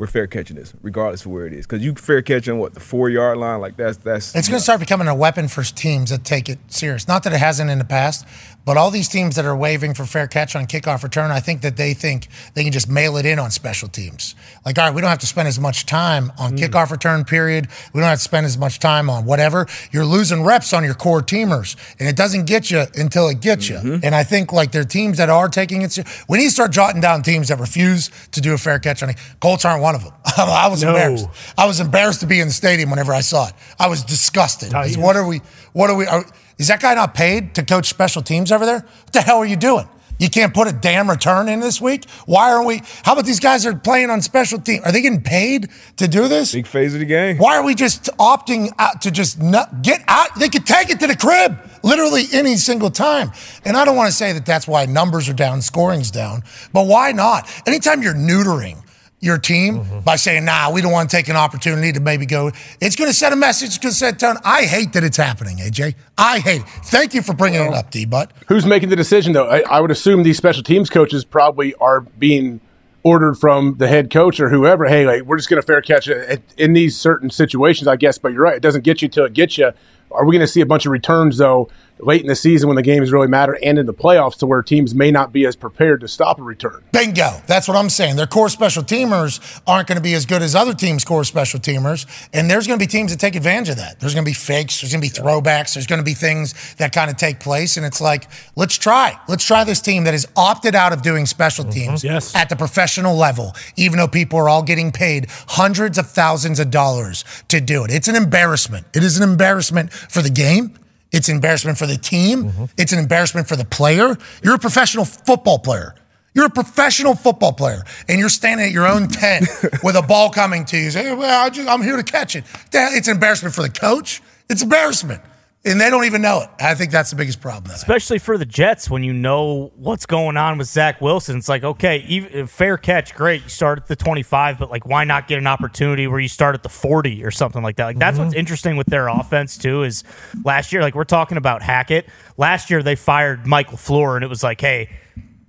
Where 0.00 0.06
fair 0.06 0.26
catching 0.26 0.56
this, 0.56 0.72
regardless 0.80 1.26
of 1.26 1.30
where 1.30 1.46
it 1.46 1.52
is. 1.52 1.66
Because 1.66 1.84
you 1.84 1.94
fair 1.94 2.22
catch 2.22 2.48
on 2.48 2.58
what 2.58 2.72
the 2.72 2.80
four 2.80 3.10
yard 3.10 3.36
line, 3.36 3.60
like 3.60 3.76
that's 3.76 3.98
that's. 3.98 4.34
It's 4.34 4.48
going 4.48 4.58
to 4.58 4.62
start 4.62 4.80
becoming 4.80 5.08
a 5.08 5.14
weapon 5.14 5.46
for 5.46 5.62
teams 5.62 6.08
that 6.08 6.24
take 6.24 6.48
it 6.48 6.58
serious. 6.68 7.06
Not 7.06 7.22
that 7.24 7.34
it 7.34 7.38
hasn't 7.38 7.68
in 7.68 7.76
the 7.76 7.84
past, 7.84 8.26
but 8.64 8.78
all 8.78 8.90
these 8.90 9.08
teams 9.08 9.36
that 9.36 9.44
are 9.44 9.56
waving 9.56 9.92
for 9.92 10.06
fair 10.06 10.26
catch 10.26 10.56
on 10.56 10.66
kickoff 10.66 11.02
return, 11.02 11.30
I 11.30 11.40
think 11.40 11.60
that 11.62 11.76
they 11.76 11.92
think 11.92 12.28
they 12.54 12.62
can 12.62 12.72
just 12.72 12.88
mail 12.88 13.16
it 13.16 13.26
in 13.26 13.38
on 13.38 13.50
special 13.50 13.88
teams. 13.88 14.34
Like, 14.64 14.78
all 14.78 14.86
right, 14.86 14.94
we 14.94 15.00
don't 15.00 15.10
have 15.10 15.18
to 15.18 15.26
spend 15.26 15.48
as 15.48 15.58
much 15.58 15.86
time 15.86 16.32
on 16.38 16.56
mm. 16.56 16.58
kickoff 16.58 16.90
return 16.90 17.24
period. 17.24 17.68
We 17.92 18.00
don't 18.00 18.08
have 18.08 18.18
to 18.18 18.24
spend 18.24 18.46
as 18.46 18.56
much 18.56 18.78
time 18.78 19.10
on 19.10 19.24
whatever. 19.24 19.66
You're 19.92 20.06
losing 20.06 20.44
reps 20.44 20.72
on 20.72 20.84
your 20.84 20.94
core 20.94 21.20
teamers, 21.20 21.76
and 21.98 22.08
it 22.08 22.16
doesn't 22.16 22.46
get 22.46 22.70
you 22.70 22.84
until 22.94 23.28
it 23.28 23.40
gets 23.40 23.68
you. 23.68 23.76
Mm-hmm. 23.76 24.04
And 24.04 24.14
I 24.14 24.24
think 24.24 24.52
like 24.52 24.72
there 24.72 24.82
are 24.82 24.84
teams 24.84 25.18
that 25.18 25.28
are 25.28 25.48
taking 25.48 25.82
it. 25.82 25.92
ser- 25.92 26.04
We 26.28 26.38
need 26.38 26.44
to 26.44 26.50
start 26.50 26.70
jotting 26.70 27.00
down 27.00 27.22
teams 27.22 27.48
that 27.48 27.58
refuse 27.58 28.10
to 28.32 28.40
do 28.40 28.54
a 28.54 28.58
fair 28.58 28.78
catch 28.78 29.02
on 29.02 29.10
it. 29.10 29.16
Colts 29.40 29.64
aren't 29.64 29.82
one 29.82 29.89
of 29.94 30.04
them. 30.04 30.12
I 30.36 30.68
was 30.68 30.82
No. 30.82 30.90
embarrassed. 30.90 31.26
I 31.58 31.66
was 31.66 31.80
embarrassed 31.80 32.20
to 32.20 32.26
be 32.26 32.40
in 32.40 32.48
the 32.48 32.54
stadium 32.54 32.90
whenever 32.90 33.12
I 33.12 33.20
saw 33.20 33.48
it. 33.48 33.54
I 33.78 33.88
was 33.88 34.02
disgusted. 34.02 34.70
Because 34.70 34.96
What 34.98 35.16
are 35.16 35.26
we? 35.26 35.40
What 35.72 35.90
are 35.90 35.96
we? 35.96 36.06
Are, 36.06 36.24
is 36.58 36.68
that 36.68 36.80
guy 36.80 36.94
not 36.94 37.14
paid 37.14 37.54
to 37.54 37.62
coach 37.64 37.86
special 37.88 38.22
teams 38.22 38.52
over 38.52 38.66
there? 38.66 38.80
What 38.80 39.12
the 39.12 39.20
hell 39.22 39.38
are 39.38 39.46
you 39.46 39.56
doing? 39.56 39.88
You 40.18 40.28
can't 40.28 40.52
put 40.52 40.68
a 40.68 40.72
damn 40.72 41.08
return 41.08 41.48
in 41.48 41.60
this 41.60 41.80
week. 41.80 42.04
Why 42.26 42.52
aren't 42.52 42.66
we? 42.66 42.82
How 43.04 43.14
about 43.14 43.24
these 43.24 43.40
guys 43.40 43.64
are 43.64 43.74
playing 43.74 44.10
on 44.10 44.20
special 44.20 44.58
team? 44.60 44.82
Are 44.84 44.92
they 44.92 45.00
getting 45.00 45.22
paid 45.22 45.70
to 45.96 46.06
do 46.06 46.28
this? 46.28 46.52
big 46.52 46.66
phase 46.66 46.92
of 46.92 47.00
the 47.00 47.06
game. 47.06 47.38
Why 47.38 47.56
are 47.56 47.64
we 47.64 47.74
just 47.74 48.04
opting 48.18 48.70
out 48.78 49.00
to 49.00 49.10
just 49.10 49.40
not 49.40 49.80
get 49.80 50.02
out? 50.08 50.34
They 50.38 50.50
could 50.50 50.66
take 50.66 50.90
it 50.90 51.00
to 51.00 51.06
the 51.06 51.16
crib 51.16 51.56
literally 51.82 52.24
any 52.34 52.56
single 52.56 52.90
time. 52.90 53.32
And 53.64 53.78
I 53.78 53.86
don't 53.86 53.96
want 53.96 54.08
to 54.10 54.14
say 54.14 54.34
that 54.34 54.44
that's 54.44 54.68
why 54.68 54.84
numbers 54.84 55.26
are 55.30 55.32
down, 55.32 55.62
scoring's 55.62 56.10
down, 56.10 56.42
but 56.74 56.86
why 56.86 57.12
not? 57.12 57.48
Anytime 57.66 58.02
you're 58.02 58.12
neutering 58.12 58.84
your 59.20 59.38
team 59.38 59.80
mm-hmm. 59.80 60.00
by 60.00 60.16
saying, 60.16 60.44
nah, 60.44 60.70
we 60.72 60.80
don't 60.80 60.92
want 60.92 61.10
to 61.10 61.16
take 61.16 61.28
an 61.28 61.36
opportunity 61.36 61.92
to 61.92 62.00
maybe 62.00 62.26
go, 62.26 62.50
it's 62.80 62.96
going 62.96 63.08
to 63.08 63.14
send 63.14 63.32
a 63.32 63.36
message, 63.36 63.68
it's 63.68 63.78
going 63.78 63.92
to 63.92 63.96
set 63.98 64.14
a 64.14 64.16
tone. 64.16 64.36
I 64.44 64.64
hate 64.64 64.94
that 64.94 65.04
it's 65.04 65.18
happening, 65.18 65.58
AJ. 65.58 65.94
I 66.16 66.38
hate 66.40 66.62
it. 66.62 66.68
Thank 66.86 67.14
you 67.14 67.22
for 67.22 67.34
bringing 67.34 67.60
it 67.60 67.74
up, 67.74 67.90
D, 67.90 68.06
but 68.06 68.32
Who's 68.48 68.66
making 68.66 68.88
the 68.88 68.96
decision 68.96 69.32
though? 69.32 69.48
I, 69.48 69.60
I 69.60 69.80
would 69.80 69.90
assume 69.90 70.22
these 70.22 70.38
special 70.38 70.62
teams 70.62 70.90
coaches 70.90 71.24
probably 71.24 71.74
are 71.74 72.00
being 72.00 72.60
ordered 73.02 73.34
from 73.36 73.76
the 73.78 73.88
head 73.88 74.10
coach 74.10 74.40
or 74.40 74.48
whoever. 74.48 74.86
Hey, 74.86 75.06
like 75.06 75.22
we're 75.22 75.36
just 75.36 75.48
going 75.48 75.60
to 75.60 75.66
fair 75.66 75.80
catch 75.80 76.08
it 76.08 76.42
in 76.56 76.72
these 76.72 76.98
certain 76.98 77.30
situations, 77.30 77.88
I 77.88 77.96
guess. 77.96 78.18
But 78.18 78.32
you're 78.32 78.42
right; 78.42 78.56
it 78.56 78.62
doesn't 78.62 78.84
get 78.84 79.02
you 79.02 79.08
till 79.08 79.24
it 79.24 79.32
gets 79.32 79.58
you. 79.58 79.72
Are 80.10 80.24
we 80.24 80.32
going 80.34 80.46
to 80.46 80.52
see 80.52 80.60
a 80.60 80.66
bunch 80.66 80.86
of 80.86 80.92
returns 80.92 81.38
though 81.38 81.68
late 82.02 82.22
in 82.22 82.28
the 82.28 82.36
season 82.36 82.68
when 82.68 82.76
the 82.76 82.82
games 82.82 83.12
really 83.12 83.28
matter, 83.28 83.58
and 83.62 83.78
in 83.78 83.86
the 83.86 83.94
playoffs, 83.94 84.36
to 84.38 84.46
where 84.46 84.62
teams 84.62 84.94
may 84.94 85.10
not 85.10 85.32
be 85.32 85.46
as 85.46 85.56
prepared 85.56 86.00
to 86.00 86.08
stop 86.08 86.38
a 86.38 86.42
return? 86.42 86.82
Bingo. 86.92 87.42
That's 87.46 87.68
what 87.68 87.76
I'm 87.76 87.90
saying. 87.90 88.16
Their 88.16 88.26
core 88.26 88.48
special 88.48 88.82
teamers 88.82 89.60
aren't 89.66 89.88
going 89.88 89.96
to 89.96 90.02
be 90.02 90.14
as 90.14 90.26
good 90.26 90.42
as 90.42 90.54
other 90.54 90.74
teams' 90.74 91.04
core 91.04 91.24
special 91.24 91.60
teamers. 91.60 92.06
And 92.32 92.50
there's 92.50 92.66
going 92.66 92.78
to 92.78 92.82
be 92.82 92.90
teams 92.90 93.10
that 93.10 93.20
take 93.20 93.36
advantage 93.36 93.70
of 93.70 93.76
that. 93.76 94.00
There's 94.00 94.14
going 94.14 94.24
to 94.24 94.28
be 94.28 94.34
fakes. 94.34 94.80
There's 94.80 94.92
going 94.92 95.02
to 95.02 95.08
be 95.08 95.14
throwbacks. 95.14 95.74
There's 95.74 95.86
going 95.86 95.98
to 96.00 96.04
be 96.04 96.14
things 96.14 96.74
that 96.76 96.92
kind 96.92 97.10
of 97.10 97.16
take 97.16 97.40
place. 97.40 97.76
And 97.76 97.84
it's 97.84 98.00
like, 98.00 98.28
let's 98.56 98.76
try. 98.76 99.18
Let's 99.28 99.44
try 99.44 99.64
this 99.64 99.80
team 99.80 100.04
that 100.04 100.14
has 100.14 100.26
opted 100.36 100.74
out 100.74 100.92
of 100.92 101.02
doing 101.02 101.26
special 101.26 101.64
mm-hmm. 101.64 101.72
teams 101.72 102.04
Yes. 102.04 102.34
at 102.34 102.48
the 102.48 102.56
professional 102.56 103.16
level, 103.16 103.54
even 103.76 103.98
though 103.98 104.08
people 104.08 104.38
are 104.38 104.48
all 104.48 104.62
getting 104.62 104.92
paid 104.92 105.26
hundreds 105.48 105.98
of 105.98 106.08
thousands 106.08 106.58
of 106.58 106.70
dollars 106.70 107.24
to 107.48 107.60
do 107.60 107.84
it. 107.84 107.90
It's 107.90 108.08
an 108.08 108.16
embarrassment. 108.16 108.86
It 108.94 109.04
is 109.04 109.18
an 109.18 109.28
embarrassment 109.28 109.90
for 110.08 110.22
the 110.22 110.30
game. 110.30 110.78
It's 111.12 111.28
an 111.28 111.36
embarrassment 111.36 111.76
for 111.76 111.86
the 111.86 111.96
team. 111.96 112.44
Mm-hmm. 112.44 112.64
It's 112.76 112.92
an 112.92 112.98
embarrassment 112.98 113.48
for 113.48 113.56
the 113.56 113.64
player. 113.64 114.16
You're 114.42 114.54
a 114.54 114.58
professional 114.58 115.04
football 115.04 115.58
player. 115.58 115.94
You're 116.32 116.46
a 116.46 116.50
professional 116.50 117.16
football 117.16 117.52
player, 117.52 117.82
and 118.08 118.20
you're 118.20 118.28
standing 118.28 118.66
at 118.66 118.72
your 118.72 118.86
own 118.86 119.08
tent 119.08 119.46
with 119.82 119.96
a 119.96 120.02
ball 120.02 120.30
coming 120.30 120.64
to 120.66 120.78
you. 120.78 120.90
Say, 120.90 121.12
"Well, 121.12 121.44
I 121.44 121.50
just, 121.50 121.68
I'm 121.68 121.82
here 121.82 121.96
to 121.96 122.04
catch 122.04 122.36
it." 122.36 122.44
It's 122.72 123.08
an 123.08 123.14
embarrassment 123.14 123.54
for 123.54 123.62
the 123.62 123.68
coach. 123.68 124.22
It's 124.48 124.62
embarrassment, 124.62 125.22
and 125.62 125.78
they 125.78 125.90
don't 125.90 126.04
even 126.04 126.22
know 126.22 126.40
it. 126.40 126.48
I 126.58 126.74
think 126.74 126.90
that's 126.90 127.10
the 127.10 127.16
biggest 127.16 127.40
problem. 127.40 127.64
That 127.64 127.70
I 127.70 127.72
have. 127.74 127.82
especially 127.82 128.18
for 128.18 128.38
the 128.38 128.46
Jets 128.46 128.88
when 128.88 129.04
you 129.04 129.12
know 129.12 129.72
what's 129.76 130.06
going 130.06 130.38
on 130.38 130.56
with 130.56 130.68
Zach 130.68 131.02
Wilson. 131.02 131.36
It's 131.36 131.50
like, 131.50 131.64
okay, 131.64 132.04
even, 132.08 132.42
uh, 132.42 132.46
fair 132.46 132.78
catch, 132.78 133.14
great. 133.14 133.42
You 133.42 133.48
start 133.50 133.80
at 133.80 133.86
the 133.86 133.96
25, 133.96 134.58
but 134.58 134.70
like, 134.70 134.86
why 134.86 135.04
not 135.04 135.28
get 135.28 135.38
an 135.38 135.46
opportunity 135.46 136.06
where 136.06 136.18
you 136.18 136.28
start 136.28 136.54
at 136.54 136.62
the 136.62 136.70
40 136.70 137.24
or 137.24 137.30
something 137.30 137.62
like 137.62 137.76
that? 137.76 137.84
Like, 137.84 137.98
that's 137.98 138.16
mm-hmm. 138.16 138.26
what's 138.26 138.36
interesting 138.36 138.76
with 138.76 138.86
their 138.86 139.08
offense, 139.08 139.58
too, 139.58 139.82
is 139.82 140.02
last 140.44 140.72
year, 140.72 140.80
like, 140.80 140.94
we're 140.94 141.04
talking 141.04 141.36
about 141.36 141.60
Hackett. 141.60 142.08
Last 142.38 142.70
year, 142.70 142.82
they 142.82 142.96
fired 142.96 143.46
Mike 143.46 143.68
LaFleur, 143.68 144.16
and 144.16 144.24
it 144.24 144.28
was 144.28 144.42
like, 144.42 144.62
hey, 144.62 144.88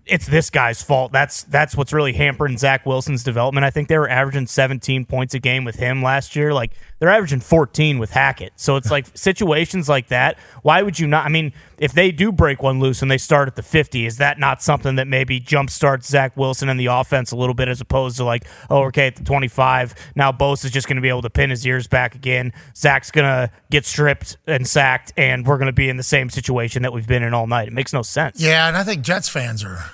it's 0.06 0.28
this 0.28 0.50
guy's 0.50 0.82
fault. 0.82 1.14
That's 1.14 1.44
that's 1.44 1.78
what's 1.78 1.94
really 1.94 2.12
hampering 2.12 2.58
Zach 2.58 2.86
Wilson's 2.86 3.24
development. 3.24 3.64
I 3.64 3.70
think 3.70 3.88
they 3.88 3.98
were 3.98 4.10
averaging 4.10 4.48
17 4.48 5.06
points 5.06 5.34
a 5.34 5.40
game 5.40 5.64
with 5.64 5.76
him 5.76 6.02
last 6.02 6.36
year. 6.36 6.54
Like 6.54 6.74
they're 7.02 7.10
averaging 7.10 7.40
14 7.40 7.98
with 7.98 8.12
Hackett. 8.12 8.54
So 8.58 8.76
it's 8.76 8.92
like 8.92 9.08
situations 9.16 9.90
like 9.90 10.10
that. 10.10 10.38
Why 10.62 10.84
would 10.84 11.00
you 11.00 11.08
not? 11.08 11.26
I 11.26 11.30
mean, 11.30 11.52
if 11.80 11.94
they 11.94 12.12
do 12.12 12.32
break 12.32 12.62
one 12.62 12.80
loose 12.80 13.02
and 13.02 13.10
they 13.10 13.18
start 13.18 13.48
at 13.48 13.56
the 13.56 13.64
50, 13.64 14.06
is 14.06 14.18
that 14.18 14.38
not 14.38 14.62
something 14.62 14.98
that 14.98 15.08
maybe 15.08 15.42
jumpstarts 15.42 16.04
Zach 16.04 16.38
Wilson 16.38 16.70
and 16.70 16.80
the 16.80 16.86
offense 16.86 17.32
a 17.32 17.36
little 17.36 17.56
bit 17.56 17.68
as 17.68 17.82
opposed 17.82 18.18
to 18.18 18.24
like, 18.24 18.46
oh, 18.70 18.84
okay, 18.84 19.08
at 19.08 19.16
the 19.16 19.24
25, 19.24 19.96
now 20.16 20.32
Bosa 20.32 20.66
is 20.66 20.72
just 20.72 20.88
going 20.88 20.98
to 20.98 21.02
be 21.02 21.10
able 21.10 21.24
to 21.24 21.30
pin 21.32 21.50
his 21.50 21.66
ears 21.66 21.88
back 21.88 22.14
again. 22.14 22.54
Zach's 22.76 23.10
going 23.10 23.26
to 23.26 23.52
get 23.72 23.84
stripped 23.84 24.38
and 24.46 24.68
sacked, 24.68 25.12
and 25.18 25.48
we're 25.48 25.58
going 25.58 25.66
to 25.66 25.74
be 25.74 25.90
in 25.90 25.98
the 25.98 26.04
same 26.04 26.30
situation 26.30 26.84
that 26.84 26.94
we've 26.94 27.08
been 27.08 27.24
in 27.24 27.34
all 27.34 27.48
night. 27.48 27.68
It 27.68 27.74
makes 27.74 27.94
no 27.94 28.04
sense. 28.04 28.40
Yeah, 28.40 28.68
and 28.68 28.78
I 28.78 28.84
think 28.84 29.02
Jets 29.02 29.28
fans 29.28 29.64
are. 29.64 29.90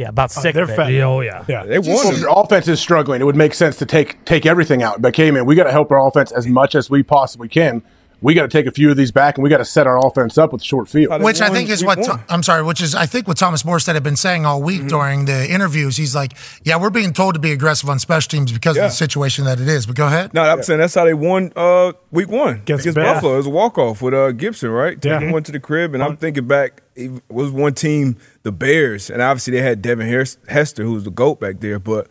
Yeah, 0.00 0.08
about 0.08 0.32
oh, 0.34 0.40
sick 0.40 0.54
They're 0.54 0.64
of 0.64 0.74
fat. 0.74 0.90
Oh 1.02 1.20
yeah. 1.20 1.44
Yeah. 1.46 1.66
They 1.66 1.78
Well, 1.78 2.04
won. 2.04 2.14
if 2.14 2.20
your 2.20 2.32
offense 2.34 2.66
is 2.68 2.80
struggling, 2.80 3.20
it 3.20 3.24
would 3.24 3.36
make 3.36 3.52
sense 3.52 3.76
to 3.76 3.86
take 3.86 4.24
take 4.24 4.46
everything 4.46 4.82
out. 4.82 5.02
But 5.02 5.08
okay, 5.08 5.30
man, 5.30 5.44
we 5.44 5.54
got 5.54 5.64
to 5.64 5.72
help 5.72 5.92
our 5.92 6.06
offense 6.06 6.32
as 6.32 6.46
much 6.46 6.74
as 6.74 6.88
we 6.88 7.02
possibly 7.02 7.48
can. 7.48 7.82
We 8.22 8.34
got 8.34 8.42
to 8.42 8.48
take 8.48 8.66
a 8.66 8.70
few 8.70 8.90
of 8.90 8.96
these 8.96 9.10
back, 9.10 9.36
and 9.38 9.42
we 9.42 9.48
got 9.48 9.58
to 9.58 9.64
set 9.64 9.86
our 9.86 9.98
offense 10.06 10.36
up 10.36 10.52
with 10.52 10.62
short 10.62 10.88
field. 10.88 11.22
Which 11.22 11.40
I 11.40 11.48
think 11.48 11.70
is 11.70 11.82
what 11.84 11.98
one. 11.98 12.20
I'm 12.28 12.42
sorry. 12.42 12.62
Which 12.62 12.82
is 12.82 12.94
I 12.94 13.06
think 13.06 13.26
what 13.26 13.36
Thomas 13.38 13.62
Morstead 13.62 13.94
had 13.94 14.02
been 14.02 14.16
saying 14.16 14.44
all 14.46 14.58
Mm-hmm. 14.58 14.66
week 14.66 14.88
during 14.88 15.24
the 15.24 15.50
interviews. 15.50 15.96
He's 15.96 16.14
like, 16.14 16.32
"Yeah, 16.64 16.76
we're 16.76 16.90
being 16.90 17.12
told 17.14 17.34
to 17.34 17.40
be 17.40 17.50
aggressive 17.52 17.88
on 17.88 17.98
special 17.98 18.28
teams 18.28 18.52
because 18.52 18.76
Yeah. 18.76 18.84
of 18.86 18.90
the 18.90 18.96
situation 18.96 19.46
that 19.46 19.58
it 19.60 19.68
is." 19.68 19.86
But 19.86 19.96
go 19.96 20.06
ahead. 20.06 20.34
No, 20.34 20.42
I'm 20.42 20.62
saying 20.62 20.80
that's 20.80 20.94
how 20.94 21.04
they 21.04 21.14
won 21.14 21.52
uh, 21.56 21.92
week 22.10 22.28
one 22.28 22.56
Against 22.56 22.84
against, 22.84 22.96
Buffalo. 22.96 23.34
It 23.34 23.36
was 23.38 23.46
a 23.46 23.50
walk 23.50 23.78
off 23.78 24.02
with 24.02 24.12
uh, 24.12 24.32
Gipson, 24.32 24.74
right? 24.74 24.98
Yeah. 25.02 25.18
Taking 25.18 25.32
one 25.32 25.42
to 25.44 25.52
the 25.52 25.60
crib, 25.60 25.94
and 25.94 26.02
I'm 26.02 26.16
thinking 26.18 26.46
back. 26.46 26.82
It 26.94 27.22
was 27.30 27.50
one 27.50 27.72
team, 27.72 28.18
the 28.42 28.52
Bears, 28.52 29.08
and 29.08 29.22
obviously 29.22 29.52
they 29.54 29.62
had 29.62 29.80
Devin 29.80 30.06
Hester, 30.48 30.82
who 30.82 30.92
was 30.92 31.04
the 31.04 31.10
goat 31.10 31.40
back 31.40 31.60
there, 31.60 31.78
but. 31.78 32.06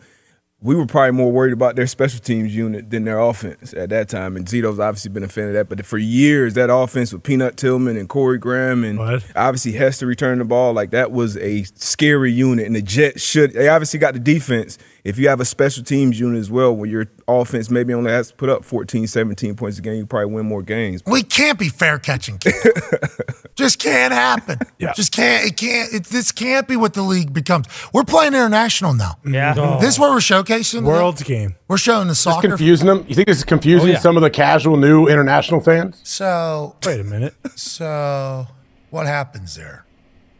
We 0.62 0.74
were 0.74 0.84
probably 0.84 1.12
more 1.12 1.32
worried 1.32 1.54
about 1.54 1.76
their 1.76 1.86
special 1.86 2.20
teams 2.20 2.54
unit 2.54 2.90
than 2.90 3.04
their 3.04 3.18
offense 3.18 3.72
at 3.72 3.88
that 3.88 4.10
time. 4.10 4.36
And 4.36 4.44
Zito's 4.46 4.78
obviously 4.78 5.10
been 5.10 5.22
a 5.22 5.28
fan 5.28 5.48
of 5.48 5.54
that. 5.54 5.70
But 5.70 5.86
for 5.86 5.96
years, 5.96 6.52
that 6.52 6.68
offense 6.70 7.14
with 7.14 7.22
Peanut 7.22 7.56
Tillman 7.56 7.96
and 7.96 8.10
Corey 8.10 8.36
Graham 8.36 8.84
and 8.84 8.98
What? 8.98 9.24
obviously 9.34 9.72
Hester 9.72 10.04
returning 10.06 10.38
the 10.40 10.44
ball, 10.44 10.74
like 10.74 10.90
that 10.90 11.12
was 11.12 11.38
a 11.38 11.62
scary 11.76 12.30
unit. 12.32 12.66
And 12.66 12.76
the 12.76 12.82
Jets 12.82 13.22
should, 13.22 13.54
they 13.54 13.68
obviously 13.68 13.98
got 14.00 14.12
the 14.12 14.20
defense. 14.20 14.76
If 15.04 15.18
you 15.18 15.28
have 15.28 15.40
a 15.40 15.44
special 15.44 15.82
teams 15.82 16.20
unit 16.20 16.38
as 16.38 16.50
well, 16.50 16.74
where 16.76 16.88
your 16.88 17.06
offense 17.26 17.70
maybe 17.70 17.94
only 17.94 18.10
has 18.10 18.28
to 18.28 18.34
put 18.34 18.48
up 18.50 18.64
14, 18.64 19.06
17 19.06 19.54
points 19.56 19.78
a 19.78 19.82
game, 19.82 19.94
you 19.96 20.06
probably 20.06 20.32
win 20.34 20.46
more 20.46 20.62
games. 20.62 21.02
We 21.06 21.22
can't 21.22 21.58
be 21.58 21.68
fair 21.70 21.98
catching. 21.98 22.38
Just 23.56 23.78
can't 23.78 24.12
happen. 24.12 24.58
Yeah. 24.78 24.92
Just 24.92 25.12
can't. 25.12 25.46
It 25.46 25.56
can't. 25.56 25.92
It, 25.92 26.04
this 26.06 26.32
can't 26.32 26.66
be 26.68 26.76
what 26.76 26.94
the 26.94 27.02
league 27.02 27.32
becomes. 27.32 27.66
We're 27.92 28.04
playing 28.04 28.34
international 28.34 28.94
now. 28.94 29.16
Mm-hmm. 29.24 29.34
Yeah. 29.34 29.78
This 29.80 29.94
is 29.94 29.98
what 29.98 30.10
we're 30.10 30.18
showcasing. 30.18 30.84
World's 30.84 31.22
game. 31.22 31.56
We're 31.68 31.78
showing 31.78 32.06
the 32.08 32.12
Just 32.12 32.22
soccer. 32.22 32.48
confusing 32.48 32.86
them. 32.86 33.04
You 33.08 33.14
think 33.14 33.26
this 33.28 33.38
is 33.38 33.44
confusing 33.44 33.88
Oh, 33.90 33.92
yeah. 33.92 33.98
some 33.98 34.16
of 34.16 34.22
the 34.22 34.30
casual 34.30 34.76
new 34.76 35.06
international 35.08 35.60
fans? 35.60 36.00
So, 36.04 36.76
Wait 36.84 37.00
a 37.00 37.04
minute. 37.04 37.34
so 37.56 38.46
what 38.90 39.06
happens 39.06 39.54
there? 39.54 39.84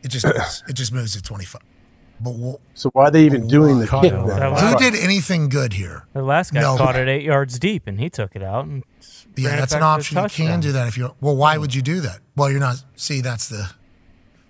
It 0.03 0.09
just 0.09 0.25
moves, 0.27 0.65
it 0.69 0.73
just 0.75 0.93
moves 0.93 1.13
to 1.15 1.23
25. 1.23 1.61
But 2.23 2.33
wh- 2.33 2.61
So 2.75 2.91
why 2.91 3.05
are 3.05 3.11
they 3.11 3.25
even 3.25 3.45
oh, 3.45 3.49
doing 3.49 3.79
the 3.79 3.87
God, 3.87 4.03
kick? 4.03 4.13
no. 4.13 4.27
then? 4.27 4.55
who 4.55 4.77
did 4.79 4.95
anything 4.95 5.49
good 5.49 5.73
here? 5.73 6.05
The 6.13 6.23
last 6.23 6.53
guy 6.53 6.61
No. 6.61 6.77
caught 6.77 6.97
it 6.97 7.09
eight 7.09 7.23
yards 7.23 7.59
deep, 7.59 7.87
and 7.87 7.99
he 7.99 8.11
took 8.11 8.37
it 8.37 8.43
out. 8.43 8.67
And 8.67 8.85
Yeah, 9.37 9.57
that's 9.57 9.73
an 9.73 9.83
option. 9.83 10.19
You 10.19 10.29
can 10.29 10.61
do 10.61 10.73
that 10.73 10.89
if 10.89 10.99
you. 10.99 11.15
Well, 11.21 11.37
why 11.37 11.57
would 11.57 11.75
you 11.75 11.83
do 11.83 12.01
that? 12.01 12.19
Well, 12.37 12.51
you're 12.51 12.61
not. 12.61 12.83
See, 12.97 13.21
that's 13.21 13.49
the. 13.49 13.71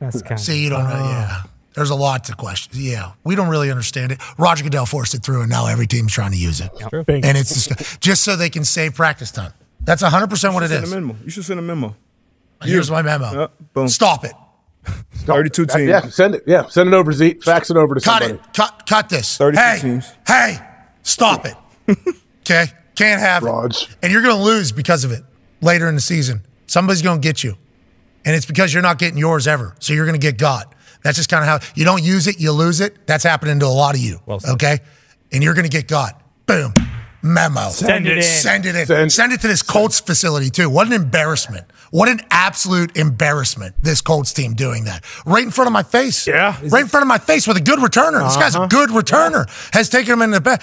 That's 0.01 0.23
kind 0.23 0.41
See, 0.41 0.63
you 0.65 0.71
don't 0.71 0.85
know. 0.85 0.97
Yeah. 0.97 1.43
There's 1.75 1.91
a 1.91 1.95
lot 1.95 2.25
to 2.25 2.35
question. 2.35 2.73
Yeah, 2.75 3.13
we 3.23 3.37
don't 3.37 3.49
really 3.49 3.71
understand 3.71 4.11
it. 4.11 4.21
Roger 4.37 4.65
Goodell 4.65 4.87
forced 4.87 5.15
it 5.15 5.23
through, 5.23 5.43
and 5.43 5.51
now 5.51 5.67
every 5.67 5.87
team's 5.87 6.13
trying 6.13 6.33
to 6.33 6.37
use 6.37 6.61
it. 6.61 6.71
Bingo. 7.07 7.29
And 7.29 7.39
it's 7.39 7.67
just, 7.67 8.01
just 8.01 8.25
so 8.25 8.35
they 8.35 8.51
can 8.51 8.65
save 8.65 8.95
practice 8.95 9.31
time. 9.31 9.53
That's 9.83 10.03
100% 10.03 10.53
what 10.53 10.65
it 10.65 10.73
is. 10.73 10.93
A 10.93 10.95
memo. 11.01 11.17
You 11.25 11.31
should 11.31 11.45
send 11.45 11.61
a 11.61 11.63
memo. 11.63 11.95
Here's 12.63 12.91
my 12.91 13.03
memo. 13.03 13.33
Yeah, 13.33 13.47
boom. 13.73 13.89
Stop 13.89 14.25
it. 14.25 14.33
32 14.85 15.67
That- 15.67 15.77
teams. 15.77 15.89
Yeah, 15.89 16.01
send 16.09 16.35
it. 16.37 16.45
Yeah, 16.47 16.67
send 16.69 16.89
it 16.89 16.95
over, 16.95 17.13
Zeke. 17.13 17.43
Fax 17.43 17.71
it 17.71 17.77
over 17.77 17.95
to 17.95 18.01
Cut 18.01 18.23
somebody. 18.23 18.41
it. 18.43 18.55
Cut, 18.55 18.83
cut 18.89 19.09
this. 19.09 19.37
32 19.37 19.61
hey, 19.63 19.79
teams. 19.81 20.13
hey, 20.27 20.59
stop 21.03 21.47
it. 21.47 21.55
okay? 22.41 22.67
Can't 22.97 23.21
have 23.21 23.43
Raj. 23.43 23.83
it. 23.83 23.89
And 24.03 24.13
you're 24.13 24.23
going 24.23 24.37
to 24.37 24.43
lose 24.43 24.73
because 24.73 25.05
of 25.05 25.13
it 25.13 25.23
later 25.61 25.89
in 25.89 25.95
the 25.95 26.01
season. 26.01 26.43
Somebody's 26.67 27.03
going 27.03 27.21
to 27.21 27.27
get 27.27 27.43
you. 27.45 27.57
And 28.25 28.37
it's 28.37 28.45
because 28.47 28.73
you're 28.75 28.83
not 28.83 28.99
getting 28.99 29.17
yours 29.19 29.47
ever. 29.49 29.75
So 29.81 29.93
you're 29.95 30.05
going 30.07 30.19
to 30.21 30.25
get 30.25 30.37
got. 30.39 30.75
That's 31.03 31.17
just 31.17 31.31
kind 31.31 31.43
of 31.43 31.49
how 31.63 31.67
you 31.75 31.85
don't 31.87 32.03
use 32.03 32.27
it, 32.27 32.39
you 32.39 32.53
lose 32.53 32.81
it. 32.81 33.07
That's 33.07 33.25
happening 33.25 33.59
to 33.61 33.67
a 33.67 33.69
lot 33.69 33.95
of 33.95 34.01
you. 34.03 34.21
Well 34.27 34.41
okay? 34.51 34.81
And 35.33 35.43
you're 35.43 35.55
going 35.55 35.65
to 35.65 35.71
get 35.71 35.89
got. 35.89 36.21
boom, 36.47 36.75
memo. 37.23 37.69
Send 37.71 38.07
it 38.07 38.19
in. 38.19 38.23
Send 38.23 38.67
it 38.67 38.75
in. 38.75 38.87
Send, 38.87 39.13
Send- 39.13 39.33
it 39.33 39.41
to 39.41 39.49
this 39.49 39.63
Colts 39.63 40.01
facility 40.01 40.51
too. 40.51 40.69
What 40.71 40.87
an 40.87 40.93
embarrassment. 40.93 41.67
What 41.91 42.09
an 42.09 42.21
absolute 42.31 42.97
embarrassment. 42.97 43.75
This 43.83 44.01
Colts 44.01 44.33
team 44.33 44.55
doing 44.55 44.85
that 44.85 45.05
right 45.27 45.43
in 45.43 45.51
front 45.51 45.67
of 45.67 45.73
my 45.73 45.83
face. 45.83 46.27
Yeah. 46.27 46.57
right 46.69 46.83
in 46.83 46.89
front 46.89 47.03
of 47.03 47.09
my 47.09 47.19
face 47.19 47.47
with 47.47 47.57
a 47.57 47.61
good 47.61 47.79
returner. 47.81 48.25
This 48.27 48.37
guy's 48.37 48.55
a 48.55 48.67
good 48.69 48.91
returner. 48.91 49.49
Has 49.75 49.89
taken 49.89 50.13
him 50.13 50.23
in 50.23 50.31
the 50.31 50.41
back. 50.41 50.63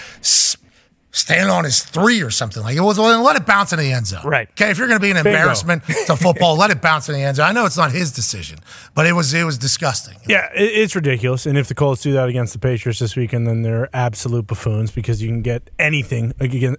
Standing 1.17 1.49
on 1.49 1.63
his 1.63 1.83
three 1.83 2.21
or 2.21 2.29
something 2.29 2.61
like 2.61 2.77
it 2.77 2.81
was. 2.81 2.99
Well, 2.99 3.23
let 3.23 3.35
it 3.35 3.45
bounce 3.47 3.73
in 3.73 3.79
the 3.79 3.91
end 3.91 4.05
zone. 4.05 4.21
Right. 4.23 4.47
Okay. 4.51 4.69
If 4.69 4.77
you're 4.77 4.87
going 4.87 4.99
to 4.99 5.03
be 5.03 5.09
an 5.09 5.17
embarrassment 5.17 5.83
to 6.05 6.15
football, 6.15 6.55
let 6.55 6.69
it 6.69 6.79
bounce 6.79 7.09
in 7.09 7.15
the 7.15 7.23
end 7.23 7.37
zone. 7.37 7.47
I 7.47 7.51
know 7.53 7.65
it's 7.65 7.75
not 7.75 7.91
his 7.91 8.11
decision, 8.11 8.59
but 8.93 9.07
it 9.07 9.13
was 9.13 9.33
it 9.33 9.43
was 9.43 9.57
disgusting. 9.57 10.17
Yeah, 10.27 10.47
it's 10.53 10.95
ridiculous. 10.95 11.47
And 11.47 11.57
if 11.57 11.67
the 11.67 11.73
Colts 11.75 12.03
do 12.03 12.13
that 12.13 12.29
against 12.29 12.53
the 12.53 12.59
Patriots 12.59 12.99
this 12.99 13.15
weekend, 13.15 13.47
then 13.47 13.63
they're 13.63 13.89
absolute 13.95 14.45
buffoons 14.45 14.91
because 14.91 15.21
you 15.21 15.27
can 15.29 15.41
get 15.41 15.71
anything 15.79 16.33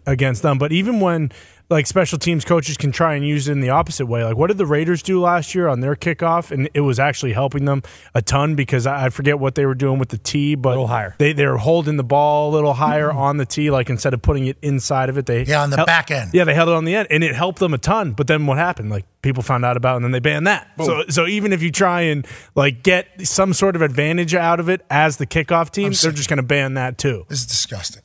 against 0.06 0.43
them. 0.43 0.56
But 0.56 0.70
even 0.70 1.01
when 1.01 1.32
like 1.70 1.86
special 1.86 2.19
teams 2.19 2.45
coaches 2.47 2.77
can 2.78 2.90
try 2.93 3.15
and 3.15 3.27
use 3.27 3.47
it 3.47 3.53
in 3.53 3.61
the 3.61 3.69
opposite 3.70 4.07
way, 4.07 4.24
like 4.24 4.36
what 4.36 4.47
did 4.47 4.57
the 4.57 4.65
Raiders 4.66 5.03
do 5.03 5.20
last 5.20 5.55
year 5.55 5.69
on 5.69 5.81
their 5.81 5.95
kickoff? 5.95 6.51
And 6.51 6.70
it 6.73 6.81
was 6.81 6.99
actually 6.99 7.35
helping 7.35 7.66
them 7.66 7.82
a 8.15 8.23
ton 8.23 8.55
because 8.55 8.86
I, 8.86 9.07
I 9.07 9.09
forget 9.11 9.39
what 9.39 9.55
they 9.55 9.66
were 9.66 9.74
doing 9.74 9.99
with 9.99 10.09
the 10.09 10.16
tee, 10.19 10.55
but 10.55 10.70
little 10.70 10.86
higher. 10.86 11.15
They 11.19 11.32
they 11.35 11.47
were 11.47 11.59
holding 11.59 11.97
the 11.99 12.05
ball 12.05 12.51
a 12.51 12.53
little 12.55 12.73
higher 12.73 13.12
on 13.12 13.36
the 13.36 13.45
tee, 13.45 13.70
like 13.70 13.90
instead 13.90 14.15
of 14.15 14.23
putting 14.23 14.47
it 14.47 14.57
inside 14.62 15.09
of 15.11 15.19
it, 15.19 15.27
they 15.27 15.45
Yeah, 15.45 15.62
on 15.62 15.70
the 15.70 15.77
held- 15.77 15.86
back 15.86 16.11
end. 16.11 16.31
Yeah, 16.32 16.45
they 16.45 16.55
held 16.55 16.70
it 16.70 16.74
on 16.74 16.85
the 16.86 16.95
end, 16.95 17.09
and 17.11 17.23
it 17.23 17.35
helped 17.35 17.59
them 17.59 17.74
a 17.74 17.78
ton. 17.78 18.12
But 18.12 18.28
then 18.28 18.47
what 18.47 18.57
happened? 18.57 18.89
Like 18.90 19.05
people 19.20 19.43
found 19.43 19.65
out 19.66 19.77
about, 19.77 19.93
it 19.93 19.97
and 19.97 20.05
then 20.07 20.12
they 20.12 20.20
banned 20.20 20.47
that. 20.47 20.70
So 20.82 21.05
so 21.11 21.27
even 21.27 21.53
if 21.53 21.62
you 21.62 21.70
try 21.70 22.01
and 22.03 22.27
like 22.55 22.82
get 22.82 23.09
some 23.27 23.53
sort 23.53 23.77
of 23.77 23.82
advantage 23.82 24.35
out 24.35 24.59
of 24.59 24.70
it 24.70 24.86
as 24.89 25.19
the 25.19 25.27
kickoff 25.27 25.70
team, 25.70 25.89
they're 25.89 25.93
sick. 25.95 26.15
just 26.15 26.28
going 26.31 26.39
to 26.39 26.43
ban 26.43 26.74
that 26.74 26.97
too. 26.97 27.27
This 27.28 27.40
is 27.40 27.47
disgusting. 27.47 28.03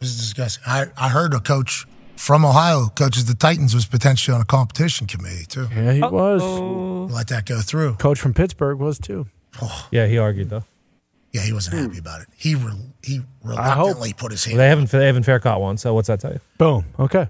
This 0.00 0.08
is 0.10 0.18
disgusting. 0.18 0.62
I, 0.66 0.86
I 0.96 1.08
heard 1.10 1.34
a 1.34 1.40
coach 1.40 1.86
from 2.16 2.44
Ohio 2.44 2.88
coaches 2.88 3.24
the 3.26 3.34
Titans 3.34 3.74
was 3.74 3.86
potentially 3.86 4.34
on 4.34 4.40
a 4.40 4.44
competition 4.44 5.06
committee 5.06 5.46
too. 5.46 5.68
Yeah, 5.74 5.92
he 5.92 6.00
was. 6.00 6.42
Let 7.12 7.28
that 7.28 7.46
go 7.46 7.60
through. 7.60 7.94
Coach 7.94 8.20
from 8.20 8.34
Pittsburgh 8.34 8.78
was 8.78 8.98
too. 8.98 9.26
Yeah, 9.90 10.06
he 10.06 10.18
argued 10.18 10.50
though. 10.50 10.64
Yeah, 11.32 11.42
he 11.42 11.52
wasn't 11.52 11.76
happy 11.76 11.98
about 11.98 12.20
it. 12.20 12.28
He 12.36 12.54
re, 12.54 12.72
he 13.02 13.20
reluctantly 13.42 14.12
put 14.12 14.30
his 14.30 14.44
hand. 14.44 14.56
Well, 14.56 14.64
they 14.64 14.68
haven't 14.68 14.90
they 14.90 15.06
haven't 15.06 15.24
fair 15.24 15.40
caught 15.40 15.60
one. 15.60 15.76
So 15.78 15.92
what's 15.92 16.06
that 16.08 16.20
tell 16.20 16.32
you? 16.32 16.40
Boom. 16.58 16.84
Okay. 16.98 17.28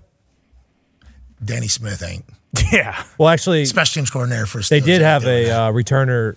Danny 1.43 1.69
Smith 1.69 2.03
ain't 2.03 2.25
Yeah. 2.73 3.03
Well, 3.19 3.29
actually, 3.29 3.65
special 3.65 4.01
teams 4.01 4.11
coordinator 4.11 4.47
for. 4.47 4.61
they 4.63 4.81
did 4.81 5.03
have 5.03 5.25
a 5.25 5.51
uh, 5.51 5.73
returner 5.73 6.37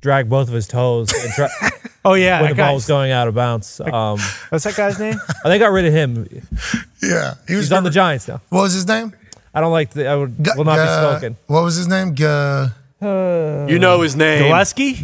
drag 0.00 0.28
both 0.28 0.48
of 0.48 0.54
his 0.54 0.66
toes 0.68 1.12
and 1.12 1.32
try, 1.32 1.48
Oh 2.04 2.14
yeah. 2.14 2.40
when 2.40 2.50
the 2.50 2.56
ball 2.56 2.74
was 2.74 2.86
going 2.86 3.10
out 3.10 3.26
of 3.28 3.34
bounds. 3.34 3.80
Um, 3.80 4.18
What's 4.50 4.64
that 4.64 4.76
guy's 4.76 4.98
name? 4.98 5.16
they 5.44 5.58
got 5.58 5.72
rid 5.72 5.86
of 5.86 5.92
him. 5.92 6.26
yeah, 7.02 7.34
he 7.48 7.54
was 7.56 7.64
He's 7.66 7.72
on 7.72 7.82
the 7.84 7.90
Giants 7.90 8.28
now. 8.28 8.40
What 8.50 8.62
was 8.62 8.72
his 8.74 8.86
name? 8.86 9.12
I 9.54 9.60
don't 9.60 9.72
like 9.72 9.90
the. 9.90 10.06
I 10.06 10.14
would 10.14 10.44
G- 10.44 10.50
will 10.56 10.64
not 10.64 10.76
G- 10.76 10.82
be 10.82 10.88
spoken. 10.88 11.36
What 11.46 11.62
was 11.62 11.76
his 11.76 11.88
name? 11.88 12.14
G- 12.14 12.24
Uh, 13.00 13.66
you 13.68 13.78
know 13.78 14.00
his 14.00 14.16
name. 14.16 14.44
Gillespie. 14.44 14.94
G- 14.94 15.02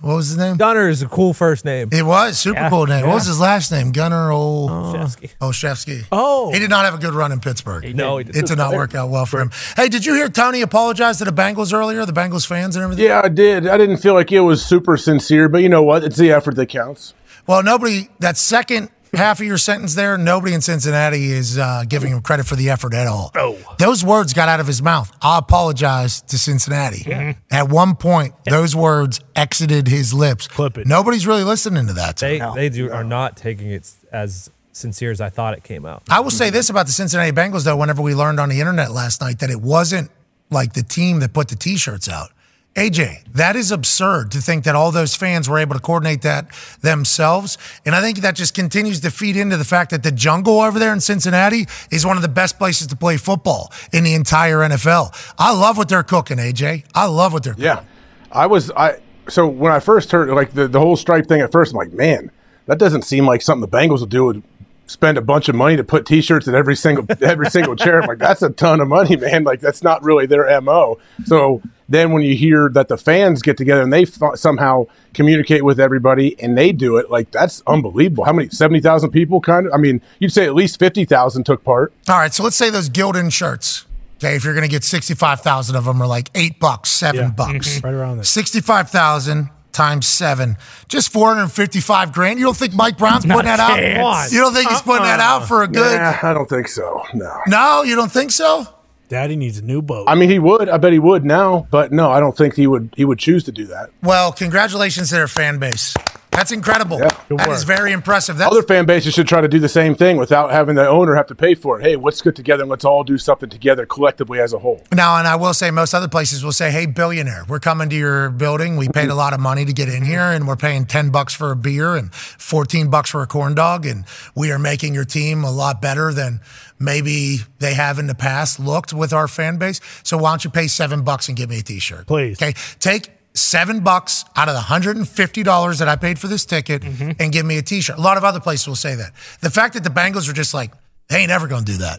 what 0.00 0.14
was 0.16 0.28
his 0.28 0.38
name? 0.38 0.56
Gunner 0.56 0.88
is 0.88 1.02
a 1.02 1.06
cool 1.08 1.34
first 1.34 1.66
name. 1.66 1.90
It 1.92 2.02
was 2.02 2.38
super 2.38 2.60
Yeah, 2.60 2.70
cool 2.70 2.86
name. 2.86 3.06
What 3.06 3.14
was 3.14 3.26
his 3.26 3.38
last 3.38 3.70
name? 3.70 3.92
Gunner 3.92 4.30
Ol- 4.32 4.70
Shevsky. 4.70 5.30
Oh, 5.40 5.48
Olszewski. 5.50 6.04
Oh. 6.10 6.50
He 6.50 6.58
did 6.58 6.70
not 6.70 6.86
have 6.86 6.94
a 6.94 6.98
good 6.98 7.12
run 7.12 7.30
in 7.30 7.40
Pittsburgh. 7.40 7.94
No, 7.94 8.16
he 8.16 8.24
did. 8.24 8.36
It 8.36 8.46
did 8.46 8.56
not 8.56 8.72
work 8.72 8.94
out 8.94 9.10
well 9.10 9.26
for 9.26 9.38
him. 9.40 9.50
Hey, 9.76 9.88
did 9.90 10.06
you 10.06 10.14
hear 10.14 10.30
Tony 10.30 10.62
apologize 10.62 11.18
to 11.18 11.26
the 11.26 11.30
Bengals 11.32 11.74
earlier? 11.74 12.06
The 12.06 12.12
Bengals 12.14 12.46
fans 12.46 12.74
and 12.74 12.82
everything. 12.84 13.04
Yeah, 13.04 13.20
I 13.22 13.28
did. 13.28 13.66
I 13.66 13.76
didn't 13.76 13.98
feel 13.98 14.14
like 14.14 14.32
it 14.32 14.40
was 14.40 14.64
super 14.64 14.96
sincere, 14.96 15.50
but 15.50 15.58
you 15.58 15.68
know 15.68 15.82
what? 15.82 16.04
It's 16.04 16.16
the 16.16 16.32
effort 16.32 16.54
that 16.56 16.70
counts. 16.70 17.12
Well, 17.46 17.62
nobody. 17.62 18.08
That 18.20 18.38
second 18.38 18.88
half 19.14 19.40
of 19.40 19.46
your 19.46 19.58
sentence 19.58 19.94
there, 19.94 20.16
nobody 20.16 20.54
in 20.54 20.60
Cincinnati 20.60 21.30
is 21.30 21.58
uh, 21.58 21.84
giving 21.88 22.12
him 22.12 22.22
credit 22.22 22.46
for 22.46 22.56
the 22.56 22.70
effort 22.70 22.94
at 22.94 23.06
all. 23.06 23.30
Oh. 23.34 23.58
Those 23.78 24.04
words 24.04 24.32
got 24.32 24.48
out 24.48 24.60
of 24.60 24.66
his 24.66 24.82
mouth. 24.82 25.14
I 25.20 25.38
apologize 25.38 26.22
to 26.22 26.38
Cincinnati. 26.38 27.36
At 27.50 27.68
one 27.68 27.96
point, 27.96 28.34
those 28.44 28.74
words 28.74 29.20
exited 29.36 29.88
his 29.88 30.14
lips. 30.14 30.48
Clip 30.48 30.78
it. 30.78 30.86
Nobody's 30.86 31.26
really 31.26 31.44
listening 31.44 31.86
to 31.88 31.92
that. 31.94 32.16
They 32.16 32.40
they 32.54 32.68
do 32.68 32.90
are 32.90 33.04
not 33.04 33.36
taking 33.36 33.70
it 33.70 33.90
as 34.10 34.50
sincere 34.72 35.10
as 35.10 35.20
I 35.20 35.28
thought 35.28 35.54
it 35.54 35.64
came 35.64 35.84
out. 35.84 36.02
I 36.08 36.20
will 36.20 36.30
say 36.30 36.50
this 36.50 36.70
about 36.70 36.86
the 36.86 36.92
Cincinnati 36.92 37.32
Bengals, 37.32 37.64
though, 37.64 37.76
whenever 37.76 38.02
we 38.02 38.14
learned 38.14 38.40
on 38.40 38.48
the 38.48 38.60
internet 38.60 38.90
last 38.90 39.20
night 39.20 39.38
that 39.40 39.50
it 39.50 39.60
wasn't 39.60 40.10
like 40.50 40.72
the 40.72 40.82
team 40.82 41.20
that 41.20 41.32
put 41.32 41.48
the 41.48 41.56
t 41.56 41.76
shirts 41.76 42.08
out. 42.08 42.30
AJ, 42.74 43.30
that 43.34 43.54
is 43.54 43.70
absurd 43.70 44.30
to 44.30 44.38
think 44.38 44.64
that 44.64 44.74
all 44.74 44.90
those 44.90 45.14
fans 45.14 45.46
were 45.46 45.58
able 45.58 45.74
to 45.74 45.80
coordinate 45.80 46.22
that 46.22 46.46
themselves. 46.80 47.58
And 47.84 47.94
I 47.94 48.00
think 48.00 48.18
that 48.18 48.34
just 48.34 48.54
continues 48.54 49.00
to 49.00 49.10
feed 49.10 49.36
into 49.36 49.58
the 49.58 49.64
fact 49.64 49.90
that 49.90 50.02
the 50.02 50.10
jungle 50.10 50.60
over 50.60 50.78
there 50.78 50.92
in 50.92 51.00
Cincinnati 51.00 51.66
is 51.90 52.06
one 52.06 52.16
of 52.16 52.22
the 52.22 52.30
best 52.30 52.58
places 52.58 52.86
to 52.86 52.96
play 52.96 53.18
football 53.18 53.70
in 53.92 54.04
the 54.04 54.14
entire 54.14 54.58
NFL. 54.58 55.34
I 55.38 55.52
love 55.52 55.76
what 55.76 55.90
they're 55.90 56.02
cooking, 56.02 56.38
AJ. 56.38 56.84
I 56.94 57.06
love 57.06 57.34
what 57.34 57.44
they're 57.44 57.52
cooking. 57.52 57.66
Yeah, 57.66 57.84
I 58.30 58.46
was. 58.46 58.70
I 58.70 59.00
so 59.28 59.46
when 59.46 59.70
I 59.70 59.78
first 59.78 60.10
heard 60.10 60.30
like 60.30 60.52
the, 60.52 60.66
the 60.66 60.80
whole 60.80 60.96
stripe 60.96 61.26
thing 61.26 61.42
at 61.42 61.52
first, 61.52 61.72
I'm 61.72 61.76
like, 61.76 61.92
man, 61.92 62.30
that 62.66 62.78
doesn't 62.78 63.02
seem 63.02 63.26
like 63.26 63.42
something 63.42 63.68
the 63.68 63.76
Bengals 63.76 64.00
will 64.00 64.06
do. 64.06 64.42
Would 64.82 64.90
spend 64.90 65.18
a 65.18 65.22
bunch 65.22 65.48
of 65.48 65.54
money 65.54 65.76
to 65.76 65.84
put 65.84 66.06
T-shirts 66.06 66.46
in 66.46 66.54
every 66.54 66.76
single 66.76 67.04
every 67.22 67.50
single 67.50 67.76
chair. 67.76 68.00
I'm 68.02 68.08
like, 68.08 68.18
that's 68.18 68.42
a 68.42 68.50
ton 68.50 68.80
of 68.80 68.88
money, 68.88 69.16
man. 69.16 69.44
Like 69.44 69.60
that's 69.60 69.82
not 69.82 70.02
really 70.02 70.26
their 70.26 70.60
mo. 70.60 70.98
So 71.24 71.62
then 71.88 72.12
when 72.12 72.22
you 72.22 72.34
hear 72.36 72.70
that 72.74 72.88
the 72.88 72.96
fans 72.96 73.42
get 73.42 73.56
together 73.56 73.82
and 73.82 73.92
they 73.92 74.02
f- 74.02 74.18
somehow 74.36 74.86
communicate 75.14 75.64
with 75.64 75.78
everybody 75.80 76.40
and 76.40 76.56
they 76.56 76.72
do 76.72 76.96
it, 76.96 77.10
like 77.10 77.30
that's 77.30 77.62
unbelievable. 77.66 78.24
How 78.24 78.32
many 78.32 78.48
seventy 78.50 78.80
thousand 78.80 79.10
people? 79.10 79.40
Kind 79.40 79.66
of. 79.66 79.72
I 79.72 79.76
mean, 79.78 80.00
you'd 80.18 80.32
say 80.32 80.44
at 80.46 80.54
least 80.54 80.78
fifty 80.78 81.04
thousand 81.04 81.44
took 81.44 81.64
part. 81.64 81.92
All 82.08 82.18
right, 82.18 82.32
so 82.32 82.42
let's 82.42 82.56
say 82.56 82.70
those 82.70 82.88
Gildan 82.90 83.32
shirts. 83.32 83.86
Okay, 84.18 84.36
if 84.36 84.44
you're 84.44 84.54
going 84.54 84.62
to 84.62 84.70
get 84.70 84.84
65,000 84.84 85.74
of 85.74 85.84
them 85.84 86.00
are 86.00 86.06
like 86.06 86.30
8 86.36 86.60
bucks, 86.60 86.90
7 86.90 87.20
Yeah. 87.20 87.30
bucks. 87.30 87.78
Mm-hmm. 87.78 87.84
Right 87.88 87.92
around 87.92 88.16
there. 88.18 88.24
65,000 88.24 89.50
times 89.72 90.06
7. 90.06 90.56
Just 90.88 91.12
455 91.12 92.12
grand. 92.12 92.38
You 92.38 92.44
don't 92.44 92.56
think 92.56 92.74
Mike 92.74 92.98
Brown's 92.98 93.24
putting 93.24 93.44
that 93.44 93.60
out? 93.60 93.76
chance. 93.76 94.32
You 94.32 94.40
don't 94.40 94.54
think 94.54 94.68
he's 94.68 94.82
putting 94.82 95.04
that 95.04 95.20
out 95.20 95.48
for 95.48 95.62
a 95.62 95.64
uh-uh. 95.64 95.72
good 95.72 95.98
Nah, 95.98 96.18
I 96.22 96.34
don't 96.34 96.48
think 96.48 96.68
so. 96.68 97.02
No. 97.14 97.40
No, 97.46 97.82
you 97.82 97.96
don't 97.96 98.12
think 98.12 98.30
so? 98.30 98.66
Daddy 99.08 99.36
needs 99.36 99.58
a 99.58 99.62
new 99.62 99.82
boat. 99.82 100.06
I 100.08 100.14
mean, 100.14 100.30
he 100.30 100.38
would. 100.38 100.70
I 100.70 100.78
bet 100.78 100.92
he 100.92 100.98
would 100.98 101.22
now, 101.22 101.66
but 101.70 101.92
no, 101.92 102.10
I 102.10 102.18
don't 102.18 102.34
think 102.34 102.54
he 102.54 102.66
would. 102.66 102.94
He 102.96 103.04
would 103.04 103.18
choose 103.18 103.44
to 103.44 103.52
do 103.52 103.66
that. 103.66 103.90
Well, 104.02 104.32
congratulations 104.32 105.10
to 105.10 105.16
their 105.16 105.28
fan 105.28 105.58
base. 105.58 105.94
That's 106.32 106.50
incredible. 106.50 106.98
Yeah. 106.98 107.10
That 107.28 107.50
is 107.50 107.64
very 107.64 107.92
impressive. 107.92 108.38
That's 108.38 108.50
Other 108.50 108.62
fan 108.62 108.86
bases 108.86 109.14
should 109.14 109.28
try 109.28 109.40
to 109.42 109.48
do 109.48 109.58
the 109.58 109.68
same 109.68 109.94
thing 109.94 110.16
without 110.16 110.50
having 110.50 110.74
the 110.74 110.88
owner 110.88 111.14
have 111.14 111.26
to 111.26 111.34
pay 111.34 111.54
for 111.54 111.78
it. 111.78 111.84
Hey, 111.84 111.96
let's 111.96 112.22
get 112.22 112.34
together 112.34 112.62
and 112.62 112.70
let's 112.70 112.84
all 112.84 113.04
do 113.04 113.18
something 113.18 113.50
together 113.50 113.84
collectively 113.86 114.40
as 114.40 114.52
a 114.52 114.58
whole. 114.58 114.82
Now, 114.92 115.18
and 115.18 115.28
I 115.28 115.36
will 115.36 115.54
say, 115.54 115.70
most 115.70 115.94
other 115.94 116.08
places 116.08 116.42
will 116.42 116.52
say, 116.52 116.70
"Hey, 116.70 116.86
billionaire, 116.86 117.44
we're 117.48 117.60
coming 117.60 117.90
to 117.90 117.96
your 117.96 118.30
building. 118.30 118.76
We 118.76 118.88
paid 118.88 119.08
a 119.08 119.14
lot 119.14 119.34
of 119.34 119.40
money 119.40 119.64
to 119.64 119.72
get 119.72 119.88
in 119.88 120.04
here, 120.04 120.22
and 120.22 120.48
we're 120.48 120.56
paying 120.56 120.86
ten 120.86 121.10
bucks 121.10 121.34
for 121.34 121.50
a 121.50 121.56
beer 121.56 121.96
and 121.96 122.12
fourteen 122.14 122.88
bucks 122.88 123.10
for 123.10 123.22
a 123.22 123.26
corn 123.26 123.54
dog, 123.54 123.84
and 123.84 124.04
we 124.34 124.50
are 124.50 124.58
making 124.58 124.94
your 124.94 125.04
team 125.04 125.44
a 125.44 125.50
lot 125.50 125.82
better 125.82 126.12
than 126.12 126.40
maybe 126.78 127.38
they 127.58 127.74
have 127.74 127.98
in 127.98 128.06
the 128.06 128.14
past 128.14 128.58
looked 128.58 128.92
with 128.92 129.12
our 129.12 129.28
fan 129.28 129.58
base. 129.58 129.80
So 130.02 130.16
why 130.16 130.30
don't 130.30 130.44
you 130.44 130.50
pay 130.50 130.66
seven 130.66 131.02
bucks 131.02 131.28
and 131.28 131.36
give 131.36 131.50
me 131.50 131.58
a 131.58 131.62
T-shirt, 131.62 132.06
Please. 132.06 132.42
Okay, 132.42 132.54
take." 132.80 133.10
Seven 133.34 133.80
bucks 133.80 134.24
out 134.36 134.48
of 134.48 134.54
the 134.54 134.60
hundred 134.60 134.96
and 134.96 135.08
fifty 135.08 135.42
dollars 135.42 135.78
that 135.78 135.88
I 135.88 135.96
paid 135.96 136.18
for 136.18 136.28
this 136.28 136.44
ticket, 136.44 136.82
mm-hmm. 136.82 137.12
and 137.18 137.32
give 137.32 137.46
me 137.46 137.56
a 137.56 137.62
T-shirt. 137.62 137.96
A 137.96 138.00
lot 138.00 138.18
of 138.18 138.24
other 138.24 138.40
places 138.40 138.68
will 138.68 138.76
say 138.76 138.94
that. 138.94 139.12
The 139.40 139.48
fact 139.50 139.72
that 139.74 139.84
the 139.84 139.90
Bengals 139.90 140.28
are 140.28 140.34
just 140.34 140.52
like, 140.52 140.70
they 141.08 141.18
ain't 141.18 141.30
ever 141.30 141.46
gonna 141.48 141.64
do 141.64 141.78
that. 141.78 141.98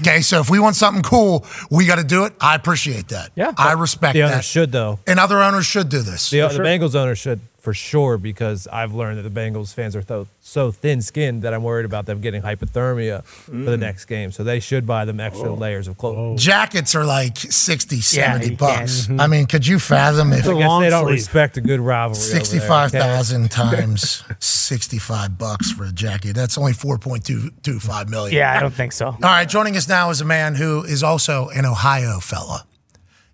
Okay, 0.00 0.20
so 0.20 0.40
if 0.40 0.50
we 0.50 0.58
want 0.58 0.76
something 0.76 1.02
cool, 1.02 1.46
we 1.70 1.86
got 1.86 1.96
to 1.96 2.04
do 2.04 2.24
it. 2.24 2.34
I 2.40 2.54
appreciate 2.54 3.08
that. 3.08 3.30
Yeah. 3.34 3.52
I 3.56 3.72
respect 3.72 4.14
The 4.14 4.20
that. 4.20 4.44
should 4.44 4.72
though. 4.72 4.98
and 5.06 5.18
other 5.18 5.40
owners 5.42 5.64
should 5.66 5.88
do 5.88 6.02
this. 6.02 6.28
The, 6.30 6.40
the 6.48 6.58
Bengals 6.58 6.94
owner 6.94 7.14
should 7.14 7.40
for 7.64 7.72
sure 7.72 8.18
because 8.18 8.68
I've 8.70 8.92
learned 8.92 9.18
that 9.18 9.22
the 9.22 9.40
Bengals 9.40 9.72
fans 9.72 9.96
are 9.96 10.02
th- 10.02 10.26
so 10.42 10.70
thin-skinned 10.70 11.40
that 11.42 11.54
I'm 11.54 11.62
worried 11.62 11.86
about 11.86 12.04
them 12.04 12.20
getting 12.20 12.42
hypothermia 12.42 13.24
for 13.24 13.52
the 13.52 13.76
mm. 13.76 13.80
next 13.80 14.04
game. 14.04 14.32
So 14.32 14.44
they 14.44 14.60
should 14.60 14.86
buy 14.86 15.06
them 15.06 15.18
extra 15.18 15.50
oh. 15.50 15.54
layers 15.54 15.88
of 15.88 15.96
clothing. 15.96 16.34
Oh. 16.34 16.36
Jackets 16.36 16.94
are 16.94 17.06
like 17.06 17.38
60, 17.38 18.02
70 18.02 18.50
you 18.50 18.56
bucks. 18.58 19.06
can. 19.06 19.18
I 19.18 19.28
mean, 19.28 19.46
could 19.46 19.66
you 19.66 19.78
fathom 19.78 20.34
if 20.34 20.44
I 20.44 20.52
guess 20.52 20.68
long 20.68 20.82
they 20.82 20.90
don't 20.90 21.04
sleeve. 21.04 21.14
respect 21.14 21.56
a 21.56 21.62
good 21.62 21.80
rivalry. 21.80 22.20
over 22.20 22.36
okay? 22.36 22.44
65,000 22.44 23.50
times 23.50 24.22
65 24.40 25.38
bucks 25.38 25.72
for 25.72 25.84
a 25.84 25.92
jacket? 25.92 26.34
That's 26.34 26.58
only 26.58 26.72
4.225 26.72 28.10
million. 28.10 28.36
Yeah, 28.36 28.54
I 28.54 28.60
don't 28.60 28.74
think 28.74 28.92
so. 28.92 29.06
All 29.06 29.18
right, 29.22 29.48
joining 29.48 29.74
us 29.78 29.88
now 29.88 30.10
is 30.10 30.20
a 30.20 30.26
man 30.26 30.54
who 30.54 30.84
is 30.84 31.02
also 31.02 31.48
an 31.48 31.64
Ohio 31.64 32.20
fella. 32.20 32.66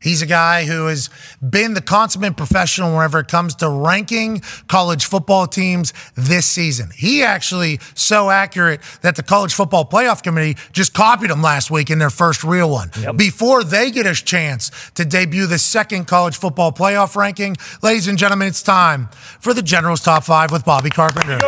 He's 0.00 0.22
a 0.22 0.26
guy 0.26 0.64
who 0.64 0.86
has 0.86 1.10
been 1.46 1.74
the 1.74 1.82
consummate 1.82 2.36
professional 2.36 2.94
whenever 2.94 3.18
it 3.18 3.28
comes 3.28 3.54
to 3.56 3.68
ranking 3.68 4.40
college 4.66 5.04
football 5.04 5.46
teams 5.46 5.92
this 6.14 6.46
season. 6.46 6.90
He 6.96 7.22
actually 7.22 7.80
so 7.94 8.30
accurate 8.30 8.80
that 9.02 9.16
the 9.16 9.22
college 9.22 9.52
football 9.52 9.84
playoff 9.84 10.22
committee 10.22 10.56
just 10.72 10.94
copied 10.94 11.30
him 11.30 11.42
last 11.42 11.70
week 11.70 11.90
in 11.90 11.98
their 11.98 12.08
first 12.08 12.42
real 12.42 12.70
one. 12.70 12.90
Before 13.16 13.62
they 13.62 13.90
get 13.90 14.06
a 14.06 14.14
chance 14.14 14.70
to 14.94 15.04
debut 15.04 15.46
the 15.46 15.58
second 15.58 16.06
college 16.06 16.38
football 16.38 16.72
playoff 16.72 17.14
ranking, 17.14 17.56
ladies 17.82 18.08
and 18.08 18.16
gentlemen, 18.16 18.48
it's 18.48 18.62
time 18.62 19.08
for 19.38 19.52
the 19.52 19.62
General's 19.62 20.00
Top 20.00 20.24
5 20.24 20.50
with 20.50 20.64
Bobby 20.64 20.88
Carpenter. 20.88 21.38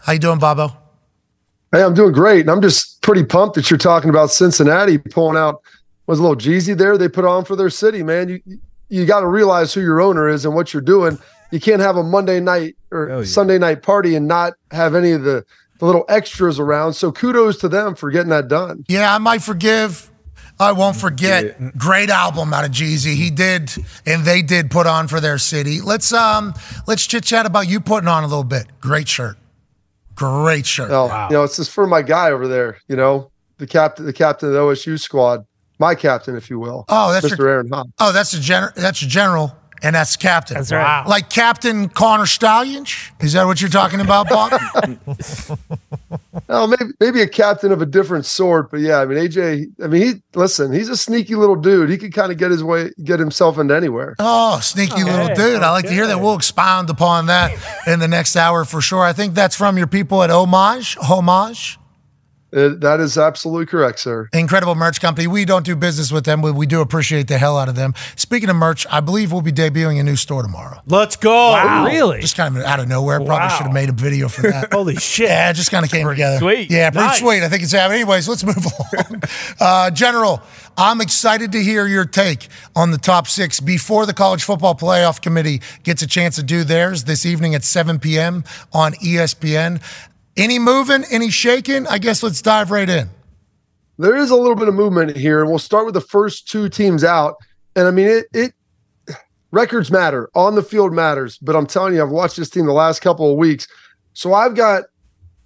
How 0.00 0.12
you 0.12 0.18
doing, 0.18 0.40
Bobo? 0.40 0.76
Hey, 1.70 1.82
I'm 1.82 1.94
doing 1.94 2.12
great, 2.12 2.42
and 2.42 2.50
I'm 2.50 2.62
just 2.62 3.00
pretty 3.02 3.24
pumped 3.24 3.56
that 3.56 3.70
you're 3.70 3.78
talking 3.78 4.10
about 4.10 4.30
Cincinnati 4.30 4.98
pulling 4.98 5.36
out 5.36 5.62
was 6.06 6.18
a 6.18 6.22
little 6.22 6.36
Jeezy 6.36 6.76
there 6.76 6.98
they 6.98 7.08
put 7.08 7.24
on 7.24 7.44
for 7.44 7.56
their 7.56 7.70
city, 7.70 8.02
man. 8.02 8.28
You 8.28 8.58
you 8.88 9.06
got 9.06 9.20
to 9.20 9.26
realize 9.26 9.72
who 9.74 9.80
your 9.80 10.00
owner 10.00 10.28
is 10.28 10.44
and 10.44 10.54
what 10.54 10.72
you're 10.72 10.82
doing. 10.82 11.18
You 11.50 11.60
can't 11.60 11.80
have 11.80 11.96
a 11.96 12.02
Monday 12.02 12.40
night 12.40 12.76
or 12.90 13.08
yeah. 13.08 13.24
Sunday 13.24 13.58
night 13.58 13.82
party 13.82 14.14
and 14.14 14.28
not 14.28 14.54
have 14.70 14.94
any 14.94 15.12
of 15.12 15.22
the, 15.22 15.44
the 15.78 15.86
little 15.86 16.04
extras 16.08 16.60
around. 16.60 16.92
So 16.94 17.10
kudos 17.10 17.58
to 17.58 17.68
them 17.68 17.94
for 17.94 18.10
getting 18.10 18.30
that 18.30 18.48
done. 18.48 18.84
Yeah, 18.88 19.14
I 19.14 19.18
might 19.18 19.42
forgive. 19.42 20.10
I 20.60 20.72
won't 20.72 20.96
forget. 20.96 21.76
Great 21.76 22.10
album 22.10 22.52
out 22.54 22.64
of 22.64 22.70
Jeezy. 22.70 23.16
He 23.16 23.30
did, 23.30 23.72
and 24.06 24.24
they 24.24 24.40
did 24.42 24.70
put 24.70 24.86
on 24.86 25.08
for 25.08 25.18
their 25.18 25.38
city. 25.38 25.80
Let's 25.80 26.12
um, 26.12 26.54
let's 26.86 27.06
chit 27.06 27.24
chat 27.24 27.46
about 27.46 27.68
you 27.68 27.80
putting 27.80 28.08
on 28.08 28.22
a 28.22 28.28
little 28.28 28.44
bit. 28.44 28.66
Great 28.80 29.08
shirt. 29.08 29.36
Great 30.14 30.64
shirt. 30.64 30.92
Oh, 30.92 31.26
You 31.28 31.36
know, 31.36 31.42
it's 31.42 31.56
just 31.56 31.72
for 31.72 31.86
my 31.88 32.02
guy 32.02 32.30
over 32.30 32.46
there. 32.46 32.78
You 32.86 32.94
know, 32.94 33.32
the 33.58 33.66
captain, 33.66 34.06
the 34.06 34.12
captain 34.12 34.48
of 34.48 34.54
the 34.54 34.60
OSU 34.60 35.00
squad, 35.00 35.44
my 35.84 35.94
captain, 35.94 36.36
if 36.36 36.48
you 36.50 36.58
will. 36.58 36.84
Oh, 36.88 37.12
that's 37.12 37.26
Mr. 37.26 37.38
your- 37.38 37.48
Aaron 37.48 37.68
Hop. 37.70 37.88
Oh, 37.98 38.12
that's 38.12 38.32
the 38.32 38.40
general. 38.40 38.72
That's 38.76 39.02
your 39.02 39.10
general, 39.10 39.54
and 39.82 39.94
that's 39.94 40.16
the 40.16 40.22
captain. 40.22 40.56
That's 40.56 40.72
right. 40.72 40.82
Wow. 40.82 41.04
Like 41.08 41.28
Captain 41.30 41.88
Connor 41.88 42.26
Stalions. 42.26 42.94
Is 43.20 43.32
that 43.34 43.44
what 43.46 43.60
you're 43.60 43.70
talking 43.70 44.00
about, 44.00 44.28
Bob? 44.28 44.52
Oh, 46.48 46.66
maybe 46.66 46.92
maybe 47.00 47.20
a 47.22 47.26
captain 47.28 47.72
of 47.72 47.80
a 47.80 47.86
different 47.86 48.26
sort, 48.26 48.70
but 48.70 48.80
yeah, 48.80 48.98
I 49.00 49.06
mean 49.06 49.16
AJ. 49.18 49.66
I 49.82 49.86
mean, 49.86 50.02
he 50.02 50.12
listen. 50.34 50.72
He's 50.72 50.88
a 50.90 50.96
sneaky 50.96 51.36
little 51.36 51.56
dude. 51.56 51.88
He 51.88 51.96
could 51.96 52.12
kind 52.12 52.30
of 52.30 52.36
get 52.38 52.50
his 52.50 52.62
way, 52.62 52.90
get 53.02 53.18
himself 53.18 53.58
into 53.58 53.74
anywhere. 53.74 54.14
Oh, 54.18 54.60
sneaky 54.60 55.04
little 55.04 55.34
dude. 55.34 55.62
I 55.62 55.70
like 55.70 55.86
to 55.86 55.90
hear 55.92 56.06
that. 56.06 56.20
We'll 56.20 56.34
expound 56.34 56.90
upon 56.90 57.26
that 57.26 57.52
in 57.86 57.98
the 57.98 58.08
next 58.08 58.36
hour 58.36 58.64
for 58.64 58.80
sure. 58.82 59.02
I 59.02 59.12
think 59.14 59.34
that's 59.34 59.56
from 59.56 59.78
your 59.78 59.86
people 59.86 60.22
at 60.22 60.30
Homage. 60.30 60.96
Homage. 61.00 61.78
Uh, 62.54 62.70
that 62.78 63.00
is 63.00 63.18
absolutely 63.18 63.66
correct, 63.66 63.98
sir. 63.98 64.28
Incredible 64.32 64.74
merch 64.74 65.00
company. 65.00 65.26
We 65.26 65.44
don't 65.44 65.64
do 65.64 65.74
business 65.74 66.12
with 66.12 66.24
them, 66.24 66.40
but 66.40 66.54
we 66.54 66.66
do 66.66 66.80
appreciate 66.80 67.26
the 67.28 67.38
hell 67.38 67.58
out 67.58 67.68
of 67.68 67.74
them. 67.74 67.94
Speaking 68.16 68.48
of 68.48 68.56
merch, 68.56 68.86
I 68.90 69.00
believe 69.00 69.32
we'll 69.32 69.42
be 69.42 69.52
debuting 69.52 69.98
a 69.98 70.02
new 70.02 70.16
store 70.16 70.42
tomorrow. 70.42 70.80
Let's 70.86 71.16
go. 71.16 71.32
Oh, 71.56 71.84
Really? 71.84 72.20
Just 72.20 72.36
kind 72.36 72.56
of 72.56 72.62
out 72.62 72.80
of 72.80 72.88
nowhere. 72.88 73.18
Probably 73.18 73.34
Wow. 73.36 73.48
should 73.48 73.64
have 73.64 73.72
made 73.72 73.88
a 73.88 73.92
video 73.92 74.28
for 74.28 74.42
that. 74.42 74.72
Holy 74.72 74.96
shit. 74.96 75.28
Yeah, 75.28 75.50
it 75.50 75.54
just 75.54 75.70
kind 75.70 75.84
of 75.84 75.90
came 75.90 76.06
together. 76.06 76.38
sweet. 76.38 76.70
Yeah, 76.70 76.90
pretty 76.90 77.06
Nice. 77.08 77.18
sweet. 77.18 77.42
I 77.42 77.48
think 77.48 77.62
it's 77.62 77.72
happening. 77.72 78.02
Anyways, 78.02 78.28
let's 78.28 78.44
move 78.44 78.56
along. 78.92 79.22
Uh, 79.60 79.90
General, 79.90 80.40
I'm 80.76 81.00
excited 81.00 81.50
to 81.52 81.62
hear 81.62 81.86
your 81.86 82.04
take 82.04 82.48
on 82.76 82.90
the 82.90 82.98
top 82.98 83.26
six 83.28 83.60
before 83.60 84.06
the 84.06 84.14
College 84.14 84.42
Football 84.44 84.74
Playoff 84.74 85.20
Committee 85.20 85.60
gets 85.82 86.02
a 86.02 86.06
chance 86.06 86.36
to 86.36 86.42
do 86.42 86.64
theirs 86.64 87.04
this 87.04 87.26
evening 87.26 87.54
at 87.54 87.64
7 87.64 87.98
p.m. 87.98 88.44
on 88.72 88.92
ESPN. 88.94 89.80
Any 90.36 90.58
moving, 90.58 91.04
any 91.10 91.30
shaking? 91.30 91.86
I 91.86 91.98
guess 91.98 92.22
let's 92.22 92.42
dive 92.42 92.70
right 92.70 92.88
in. 92.88 93.08
There 93.98 94.16
is 94.16 94.30
a 94.30 94.36
little 94.36 94.56
bit 94.56 94.66
of 94.66 94.74
movement 94.74 95.16
here, 95.16 95.40
and 95.40 95.48
we'll 95.48 95.60
start 95.60 95.84
with 95.84 95.94
the 95.94 96.00
first 96.00 96.48
two 96.48 96.68
teams 96.68 97.04
out. 97.04 97.36
And 97.76 97.86
I 97.86 97.92
mean, 97.92 98.08
it, 98.08 98.26
it 98.32 98.52
records 99.52 99.92
matter, 99.92 100.28
on 100.34 100.56
the 100.56 100.62
field 100.62 100.92
matters. 100.92 101.38
But 101.38 101.54
I'm 101.54 101.66
telling 101.66 101.94
you, 101.94 102.02
I've 102.02 102.10
watched 102.10 102.36
this 102.36 102.50
team 102.50 102.66
the 102.66 102.72
last 102.72 103.00
couple 103.00 103.30
of 103.30 103.38
weeks. 103.38 103.68
So 104.12 104.34
I've 104.34 104.56
got 104.56 104.84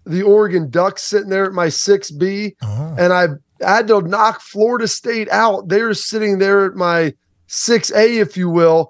the 0.07 0.23
Oregon 0.23 0.71
Ducks 0.71 1.03
sitting 1.03 1.29
there 1.29 1.45
at 1.45 1.53
my 1.53 1.67
6B, 1.67 2.55
uh-huh. 2.63 2.95
and 2.99 3.13
I 3.13 3.29
had 3.61 3.89
to 3.89 4.01
knock 4.01 4.41
Florida 4.41 4.89
State 4.89 5.29
out. 5.31 5.69
They're 5.69 5.93
sitting 5.93 6.39
there 6.39 6.65
at 6.65 6.75
my 6.75 7.13
6A, 7.49 8.21
if 8.21 8.37
you 8.37 8.49
will. 8.49 8.87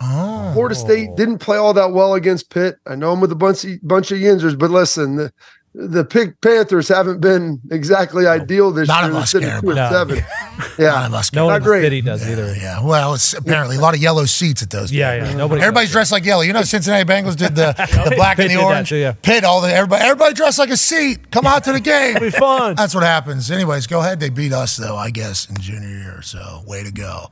Florida 0.53 0.75
State 0.75 1.11
oh. 1.13 1.17
didn't 1.17 1.39
play 1.39 1.57
all 1.57 1.75
that 1.75 1.93
well 1.93 2.15
against 2.15 2.51
Pitt. 2.51 2.77
I 2.87 2.95
know 2.95 3.13
I'm 3.13 3.21
with 3.21 3.33
a 3.33 3.37
bunch 3.37 3.65
of, 3.65 3.79
bunch 3.83 4.13
of 4.13 4.19
Yinzers, 4.19 4.59
but 4.59 4.71
listen, 4.71 5.17
the, 5.17 5.33
the 5.75 6.05
Pitt 6.05 6.41
Panthers 6.41 6.89
haven't 6.89 7.21
been 7.21 7.61
exactly 7.71 8.27
ideal 8.27 8.73
this 8.73 8.89
None 8.89 9.05
year. 9.05 9.07
of 9.11 9.13
They're 9.15 9.23
us 9.23 9.33
care 9.33 9.61
two 9.61 9.69
and 9.71 9.79
about 9.79 9.93
seven. 9.93 10.17
None 10.17 10.69
Yeah. 10.79 11.07
of 11.07 11.15
us 11.15 11.33
No 11.33 11.43
care. 11.43 11.45
one 11.45 11.53
Not 11.53 11.57
in 11.57 11.63
the 11.63 11.69
great. 11.69 11.83
city 11.83 12.01
does 12.03 12.29
either. 12.29 12.55
Yeah, 12.57 12.83
well, 12.83 13.15
it's 13.15 13.35
apparently 13.35 13.77
a 13.77 13.81
lot 13.81 13.95
of 13.95 14.01
yellow 14.01 14.25
seats 14.25 14.63
at 14.63 14.71
those. 14.71 14.91
Yeah, 14.91 15.15
yeah. 15.15 15.35
Nobody. 15.35 15.61
Everybody's 15.61 15.93
dressed 15.93 16.11
like 16.13 16.25
yellow. 16.25 16.43
You 16.43 16.53
know, 16.53 16.63
Cincinnati 16.63 17.05
Bengals 17.05 17.37
did 17.37 17.55
the, 17.55 17.73
the 18.09 18.17
black 18.17 18.39
and 18.39 18.51
the 18.51 18.57
orange. 18.61 18.89
too, 18.89 18.97
yeah. 18.97 19.13
Pitt, 19.23 19.45
all 19.45 19.61
the 19.61 19.73
everybody, 19.73 20.03
everybody 20.05 20.35
dressed 20.35 20.59
like 20.59 20.71
a 20.71 20.77
seat. 20.77 21.31
Come 21.31 21.47
out 21.47 21.65
to 21.65 21.73
the 21.73 21.81
game. 21.81 22.17
It'll 22.17 22.27
be 22.29 22.31
fun. 22.31 22.75
That's 22.75 22.95
what 22.95 23.05
happens. 23.05 23.51
Anyways, 23.51 23.87
go 23.87 24.01
ahead. 24.01 24.21
They 24.21 24.31
beat 24.31 24.53
us 24.53 24.77
though, 24.77 24.97
I 24.97 25.11
guess, 25.11 25.49
in 25.49 25.57
junior 25.61 25.89
year. 25.89 26.23
So 26.23 26.63
way 26.67 26.83
to 26.83 26.91
go, 26.93 27.27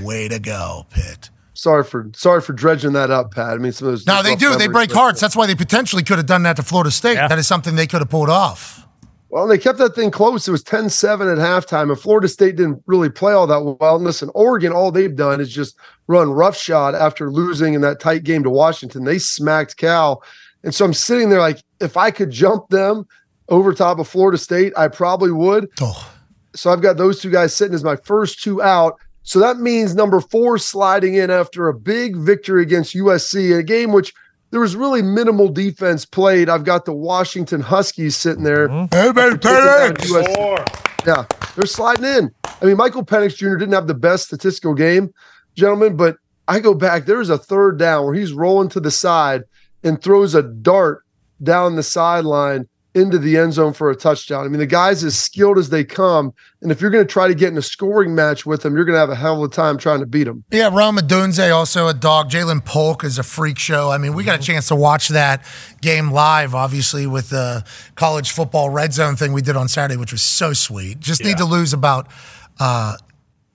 way 0.00 0.28
to 0.28 0.38
go, 0.38 0.86
Pitt. 0.90 1.30
Sorry 1.60 1.84
for 1.84 2.10
sorry 2.14 2.40
for 2.40 2.54
dredging 2.54 2.94
that 2.94 3.10
up, 3.10 3.34
Pat. 3.34 3.50
I 3.50 3.58
mean, 3.58 3.72
some 3.72 3.88
of 3.88 3.92
those. 3.92 4.06
No, 4.06 4.22
they 4.22 4.34
do. 4.34 4.56
They 4.56 4.66
break 4.66 4.88
but- 4.88 4.96
hearts. 4.96 5.20
That's 5.20 5.36
why 5.36 5.46
they 5.46 5.54
potentially 5.54 6.02
could 6.02 6.16
have 6.16 6.24
done 6.24 6.42
that 6.44 6.56
to 6.56 6.62
Florida 6.62 6.90
State. 6.90 7.16
Yeah. 7.16 7.28
That 7.28 7.38
is 7.38 7.46
something 7.46 7.74
they 7.76 7.86
could 7.86 8.00
have 8.00 8.08
pulled 8.08 8.30
off. 8.30 8.86
Well, 9.28 9.46
they 9.46 9.58
kept 9.58 9.76
that 9.76 9.94
thing 9.94 10.10
close. 10.10 10.48
It 10.48 10.52
was 10.52 10.64
10-7 10.64 11.30
at 11.30 11.38
halftime, 11.38 11.90
and 11.90 12.00
Florida 12.00 12.28
State 12.28 12.56
didn't 12.56 12.82
really 12.86 13.10
play 13.10 13.34
all 13.34 13.46
that 13.46 13.60
well. 13.62 13.96
And 13.96 14.04
listen, 14.04 14.30
Oregon, 14.34 14.72
all 14.72 14.90
they've 14.90 15.14
done 15.14 15.38
is 15.38 15.52
just 15.52 15.76
run 16.06 16.30
roughshod 16.30 16.94
after 16.94 17.30
losing 17.30 17.74
in 17.74 17.82
that 17.82 18.00
tight 18.00 18.24
game 18.24 18.42
to 18.42 18.50
Washington. 18.50 19.04
They 19.04 19.18
smacked 19.18 19.76
Cal. 19.76 20.24
And 20.64 20.74
so 20.74 20.86
I'm 20.86 20.94
sitting 20.94 21.28
there 21.28 21.40
like, 21.40 21.62
if 21.80 21.98
I 21.98 22.10
could 22.10 22.30
jump 22.30 22.70
them 22.70 23.06
over 23.50 23.74
top 23.74 23.98
of 23.98 24.08
Florida 24.08 24.38
State, 24.38 24.72
I 24.78 24.88
probably 24.88 25.30
would. 25.30 25.68
Oh, 25.82 26.10
So 26.54 26.72
I've 26.72 26.80
got 26.80 26.96
those 26.96 27.20
two 27.20 27.30
guys 27.30 27.54
sitting 27.54 27.74
as 27.74 27.84
my 27.84 27.96
first 27.96 28.42
two 28.42 28.62
out. 28.62 28.98
So 29.22 29.38
that 29.40 29.58
means 29.58 29.94
number 29.94 30.20
four 30.20 30.58
sliding 30.58 31.14
in 31.14 31.30
after 31.30 31.68
a 31.68 31.74
big 31.74 32.16
victory 32.16 32.62
against 32.62 32.94
USC, 32.94 33.52
in 33.52 33.58
a 33.58 33.62
game 33.62 33.92
which 33.92 34.12
there 34.50 34.60
was 34.60 34.74
really 34.74 35.02
minimal 35.02 35.48
defense 35.48 36.04
played. 36.04 36.48
I've 36.48 36.64
got 36.64 36.84
the 36.84 36.92
Washington 36.92 37.60
Huskies 37.60 38.16
sitting 38.16 38.42
there. 38.42 38.68
Mm-hmm. 38.68 38.94
hey, 38.94 39.12
baby, 39.12 39.38
Taking 39.38 39.64
down 39.64 39.94
Penix. 39.94 40.24
USC. 40.24 41.06
Yeah, 41.06 41.24
they're 41.54 41.66
sliding 41.66 42.04
in. 42.04 42.30
I 42.44 42.64
mean, 42.64 42.76
Michael 42.76 43.04
Penix 43.04 43.36
Jr. 43.36 43.56
didn't 43.56 43.72
have 43.72 43.86
the 43.86 43.94
best 43.94 44.26
statistical 44.26 44.74
game, 44.74 45.14
gentlemen, 45.54 45.96
but 45.96 46.16
I 46.48 46.60
go 46.60 46.74
back. 46.74 47.06
There's 47.06 47.30
a 47.30 47.38
third 47.38 47.78
down 47.78 48.04
where 48.04 48.14
he's 48.14 48.32
rolling 48.32 48.68
to 48.70 48.80
the 48.80 48.90
side 48.90 49.44
and 49.82 50.02
throws 50.02 50.34
a 50.34 50.42
dart 50.42 51.04
down 51.42 51.76
the 51.76 51.82
sideline 51.82 52.68
into 52.94 53.18
the 53.18 53.36
end 53.36 53.52
zone 53.52 53.72
for 53.72 53.90
a 53.90 53.94
touchdown. 53.94 54.44
I 54.44 54.48
mean, 54.48 54.58
the 54.58 54.66
guy's 54.66 55.04
as 55.04 55.16
skilled 55.16 55.58
as 55.58 55.70
they 55.70 55.84
come. 55.84 56.34
And 56.60 56.72
if 56.72 56.80
you're 56.80 56.90
going 56.90 57.06
to 57.06 57.12
try 57.12 57.28
to 57.28 57.34
get 57.34 57.50
in 57.50 57.56
a 57.56 57.62
scoring 57.62 58.14
match 58.14 58.44
with 58.44 58.64
him, 58.64 58.74
you're 58.74 58.84
going 58.84 58.94
to 58.94 59.00
have 59.00 59.10
a 59.10 59.14
hell 59.14 59.42
of 59.42 59.50
a 59.50 59.54
time 59.54 59.78
trying 59.78 60.00
to 60.00 60.06
beat 60.06 60.26
him. 60.26 60.44
Yeah, 60.50 60.70
Rome 60.72 60.96
Odunze 60.96 61.54
also 61.54 61.86
a 61.86 61.94
dog. 61.94 62.30
Ja'Lynn 62.30 62.64
Polk 62.64 63.04
is 63.04 63.18
a 63.18 63.22
freak 63.22 63.58
show. 63.58 63.90
I 63.90 63.98
mean, 63.98 64.14
we 64.14 64.24
got 64.24 64.40
a 64.40 64.42
chance 64.42 64.68
to 64.68 64.74
watch 64.74 65.08
that 65.08 65.44
game 65.80 66.10
live, 66.10 66.54
obviously, 66.54 67.06
with 67.06 67.30
the 67.30 67.64
college 67.94 68.32
football 68.32 68.70
red 68.70 68.92
zone 68.92 69.14
thing 69.14 69.32
we 69.32 69.42
did 69.42 69.56
on 69.56 69.68
Saturday, 69.68 69.96
which 69.96 70.12
was 70.12 70.22
so 70.22 70.52
sweet. 70.52 70.98
Just 70.98 71.22
need 71.22 71.36
to 71.36 71.44
lose 71.44 71.72
about 71.72 72.08
uh, 72.58 72.96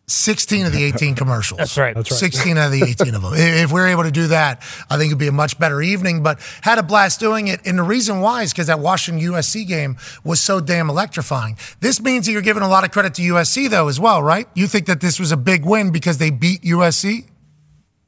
16 0.08 0.66
of 0.68 0.72
the 0.72 0.84
18 0.96 1.16
commercials. 1.16 1.58
That's 1.58 1.78
right. 1.78 1.96
That's 1.96 2.12
right. 2.12 2.20
16 2.20 2.58
out 2.58 2.68
of 2.68 2.72
the 2.72 2.84
18 2.84 3.16
of 3.16 3.22
them. 3.22 3.34
If 3.36 3.72
we're 3.72 3.88
able 3.88 4.04
to 4.04 4.12
do 4.12 4.28
that, 4.28 4.62
I 4.90 4.98
think 4.98 5.08
it'd 5.08 5.18
be 5.18 5.28
a 5.28 5.32
much 5.32 5.58
better 5.60 5.82
evening. 5.82 6.24
But 6.24 6.40
had 6.62 6.78
a 6.78 6.84
blast 6.84 7.20
doing 7.20 7.48
it. 7.48 7.62
And 7.66 7.78
the 7.78 7.84
reason 7.84 8.22
why 8.22 8.44
is 8.44 8.54
because 8.54 8.68
that 8.68 8.80
Washington 8.80 9.26
USC 9.32 9.68
game 9.68 9.98
was 10.24 10.42
so 10.42 10.60
damn 10.60 10.90
electrifying. 10.90 11.58
This 11.80 12.02
means 12.02 12.26
that 12.26 12.32
you're 12.32 12.42
giving 12.42 12.64
a 12.64 12.70
lot 12.70 12.84
of 12.84 12.92
credit 12.92 13.14
to 13.16 13.22
USC, 13.22 13.70
though, 13.70 13.88
as 13.88 14.00
well, 14.00 14.22
right? 14.22 14.48
You 14.54 14.68
think 14.68 14.86
that 14.88 15.02
this 15.02 15.20
was 15.20 15.32
a 15.32 15.38
big 15.38 15.66
win 15.66 15.92
because 15.92 16.18
they 16.18 16.30
beat 16.30 16.62
USC? 16.62 17.26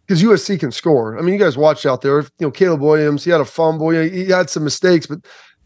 because 0.08 0.24
USC 0.24 0.60
can 0.60 0.72
score. 0.72 1.18
I 1.18 1.22
mean, 1.22 1.34
you 1.34 1.40
guys 1.40 1.58
watch 1.58 1.86
out 1.86 2.02
there. 2.02 2.22
You 2.22 2.48
know, 2.48 2.52
Caleb 2.52 2.80
Williams, 2.82 3.26
he 3.26 3.32
had 3.32 3.42
a 3.42 3.46
fumble, 3.46 3.90
he, 3.90 4.10
he 4.10 4.26
had 4.30 4.50
some 4.50 4.64
mistakes, 4.64 5.06
but 5.06 5.20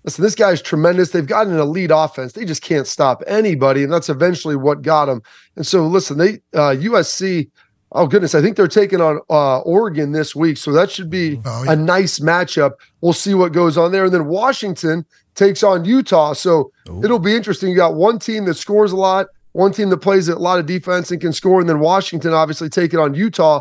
listen, 0.04 0.24
this 0.24 0.36
guy's 0.36 0.62
tremendous. 0.62 1.10
They've 1.12 1.26
got 1.26 1.48
an 1.48 1.58
elite 1.58 1.92
offense. 1.94 2.34
They 2.34 2.46
just 2.46 2.62
can't 2.62 2.88
stop 2.88 3.22
anybody, 3.28 3.84
and 3.84 3.92
that's 3.92 4.10
eventually 4.10 4.56
what 4.56 4.82
got 4.82 5.06
them. 5.06 5.22
And 5.56 5.66
so, 5.66 5.86
listen, 5.88 6.18
they 6.18 6.36
uh, 6.54 6.76
USC. 6.76 7.50
Oh 7.94 8.08
goodness, 8.08 8.34
I 8.36 8.42
think 8.42 8.56
they're 8.56 8.70
taking 8.70 9.02
on 9.02 9.20
uh, 9.30 9.60
Oregon 9.60 10.14
this 10.14 10.34
week, 10.34 10.56
so 10.58 10.72
that 10.72 10.90
should 10.90 11.10
be 11.10 11.42
Oh, 11.44 11.64
yeah. 11.64 11.74
a 11.74 11.76
nice 11.76 12.20
matchup. 12.20 12.72
We'll 13.02 13.12
see 13.12 13.34
what 13.34 13.52
goes 13.52 13.78
on 13.78 13.92
there, 13.92 14.06
and 14.06 14.14
then 14.14 14.28
Washington 14.28 15.06
takes 15.36 15.62
on 15.62 15.84
Utah. 15.84 16.32
So 16.34 16.72
it'll 17.04 17.20
be 17.20 17.36
interesting. 17.36 17.70
You 17.70 17.76
got 17.76 17.96
one 17.96 18.18
team 18.18 18.46
that 18.46 18.54
scores 18.56 18.94
a 18.94 18.96
lot, 18.96 19.28
one 19.52 19.74
team 19.74 19.90
that 19.90 19.98
plays 19.98 20.30
a 20.30 20.36
lot 20.40 20.58
of 20.58 20.66
defense 20.68 21.12
and 21.12 21.20
can 21.20 21.34
score, 21.34 21.60
and 21.60 21.68
then 21.68 21.80
Washington 21.82 22.34
obviously 22.34 22.70
taking 22.70 22.98
on 22.98 23.14
Utah 23.14 23.60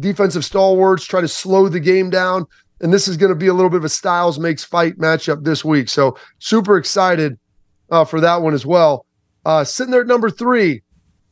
defensive 0.00 0.44
stalwarts, 0.44 1.04
try 1.04 1.20
to 1.20 1.28
slow 1.28 1.68
the 1.68 1.78
game 1.80 2.10
down. 2.10 2.46
And 2.80 2.92
this 2.92 3.08
is 3.08 3.16
going 3.16 3.30
to 3.30 3.36
be 3.36 3.46
a 3.46 3.54
little 3.54 3.70
bit 3.70 3.78
of 3.78 3.84
a 3.84 3.88
Styles 3.88 4.38
makes 4.38 4.64
fight 4.64 4.98
matchup 4.98 5.44
this 5.44 5.64
week. 5.64 5.88
So 5.88 6.18
super 6.38 6.76
excited 6.76 7.38
uh, 7.90 8.04
for 8.04 8.20
that 8.20 8.42
one 8.42 8.52
as 8.54 8.66
well. 8.66 9.06
Uh, 9.46 9.64
sitting 9.64 9.92
there 9.92 10.00
at 10.00 10.06
number 10.06 10.28
three, 10.30 10.82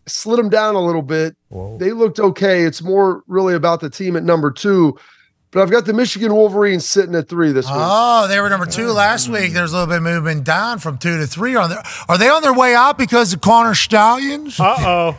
slid 0.06 0.38
them 0.38 0.48
down 0.48 0.74
a 0.74 0.80
little 0.80 1.02
bit. 1.02 1.36
They 1.78 1.92
looked 1.92 2.20
okay. 2.20 2.62
It's 2.62 2.82
more 2.82 3.22
really 3.26 3.54
about 3.54 3.80
the 3.80 3.90
team 3.90 4.16
at 4.16 4.22
number 4.22 4.50
two. 4.50 4.96
But 5.50 5.60
I've 5.62 5.70
got 5.70 5.84
the 5.84 5.92
Michigan 5.92 6.34
Wolverines 6.34 6.86
sitting 6.88 7.14
at 7.14 7.28
three 7.28 7.52
this 7.52 7.66
week. 7.66 7.74
Oh, 7.76 8.26
they 8.26 8.40
were 8.40 8.48
number 8.48 8.64
two 8.64 8.90
last 8.92 9.28
week. 9.28 9.52
There's 9.52 9.72
a 9.72 9.76
little 9.76 9.88
bit 9.88 9.98
of 9.98 10.02
movement 10.02 10.44
down 10.44 10.78
from 10.78 10.96
two 10.96 11.18
to 11.18 11.26
three. 11.26 11.56
Are 11.56 11.68
they, 11.68 11.76
are 12.08 12.16
they 12.16 12.30
on 12.30 12.40
their 12.40 12.54
way 12.54 12.74
out 12.74 12.96
because 12.96 13.34
of 13.34 13.42
Connor 13.42 13.74
Stalions? 13.74 14.58
Uh 14.58 14.76
oh. 14.78 15.18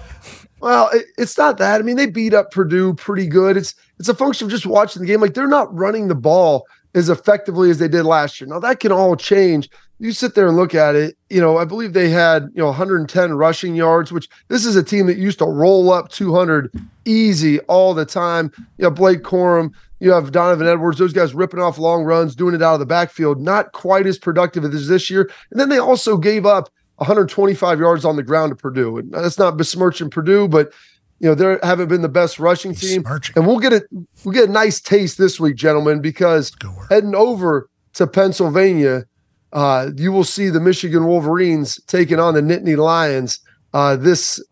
Well, 0.59 0.89
it, 0.91 1.05
it's 1.19 1.37
not 1.37 1.59
that. 1.59 1.81
I 1.81 1.83
mean, 1.83 1.97
they 1.97 2.07
beat 2.07 2.33
up 2.33 2.49
Purdue 2.49 2.95
pretty 2.95 3.27
good. 3.27 3.57
It's 3.57 3.75
it's 3.99 4.09
a 4.09 4.13
function 4.13 4.45
of 4.45 4.51
just 4.51 4.65
watching 4.65 5.01
the 5.01 5.07
game. 5.07 5.21
Like 5.21 5.33
they're 5.33 5.47
not 5.47 5.73
running 5.73 6.07
the 6.07 6.15
ball 6.15 6.65
as 6.95 7.09
effectively 7.09 7.69
as 7.69 7.79
they 7.79 7.87
did 7.87 8.03
last 8.03 8.39
year. 8.39 8.47
Now 8.47 8.59
that 8.59 8.79
can 8.79 8.91
all 8.91 9.15
change. 9.15 9.69
You 9.99 10.11
sit 10.11 10.35
there 10.35 10.47
and 10.47 10.57
look 10.57 10.75
at 10.75 10.95
it, 10.95 11.17
you 11.29 11.39
know, 11.39 11.57
I 11.57 11.65
believe 11.65 11.93
they 11.93 12.09
had, 12.09 12.49
you 12.53 12.61
know, 12.61 12.67
110 12.67 13.33
rushing 13.33 13.73
yards, 13.73 14.11
which 14.11 14.27
this 14.49 14.65
is 14.65 14.75
a 14.75 14.83
team 14.83 15.07
that 15.07 15.17
used 15.17 15.39
to 15.39 15.45
roll 15.45 15.93
up 15.93 16.09
200 16.09 16.73
easy 17.05 17.59
all 17.61 17.93
the 17.93 18.05
time. 18.05 18.51
You 18.77 18.83
know, 18.83 18.91
Blake 18.91 19.21
Corum, 19.21 19.71
you 19.99 20.11
have 20.11 20.33
Donovan 20.33 20.67
Edwards, 20.67 20.97
those 20.97 21.13
guys 21.13 21.33
ripping 21.33 21.61
off 21.61 21.77
long 21.77 22.03
runs, 22.03 22.35
doing 22.35 22.53
it 22.53 22.61
out 22.61 22.73
of 22.73 22.81
the 22.81 22.85
backfield, 22.85 23.39
not 23.39 23.71
quite 23.71 24.05
as 24.05 24.17
productive 24.17 24.65
as 24.65 24.89
this 24.89 25.09
year. 25.09 25.29
And 25.51 25.59
then 25.59 25.69
they 25.69 25.77
also 25.77 26.17
gave 26.17 26.45
up 26.45 26.69
125 26.97 27.79
yards 27.79 28.03
on 28.03 28.17
the 28.17 28.23
ground 28.23 28.51
to 28.51 28.55
Purdue. 28.55 28.97
And 28.97 29.13
that's 29.13 29.39
not 29.39 29.57
besmirching 29.57 30.09
Purdue, 30.09 30.47
but 30.47 30.73
you 31.19 31.29
know, 31.29 31.35
they 31.35 31.57
haven't 31.65 31.87
been 31.87 32.01
the 32.01 32.09
best 32.09 32.39
rushing 32.39 32.75
team. 32.75 33.03
And 33.35 33.47
we'll 33.47 33.59
get 33.59 33.73
it, 33.73 33.83
we'll 34.23 34.33
get 34.33 34.49
a 34.49 34.51
nice 34.51 34.81
taste 34.81 35.17
this 35.17 35.39
week, 35.39 35.55
gentlemen, 35.55 36.01
because 36.01 36.51
heading 36.89 37.15
over 37.15 37.69
to 37.93 38.07
Pennsylvania, 38.07 39.05
uh, 39.53 39.91
you 39.95 40.11
will 40.11 40.23
see 40.23 40.49
the 40.49 40.59
Michigan 40.59 41.05
Wolverines 41.05 41.81
taking 41.85 42.19
on 42.19 42.33
the 42.33 42.41
Nittany 42.41 42.75
Lions 42.77 43.39
uh, 43.73 43.95
this 43.95 44.43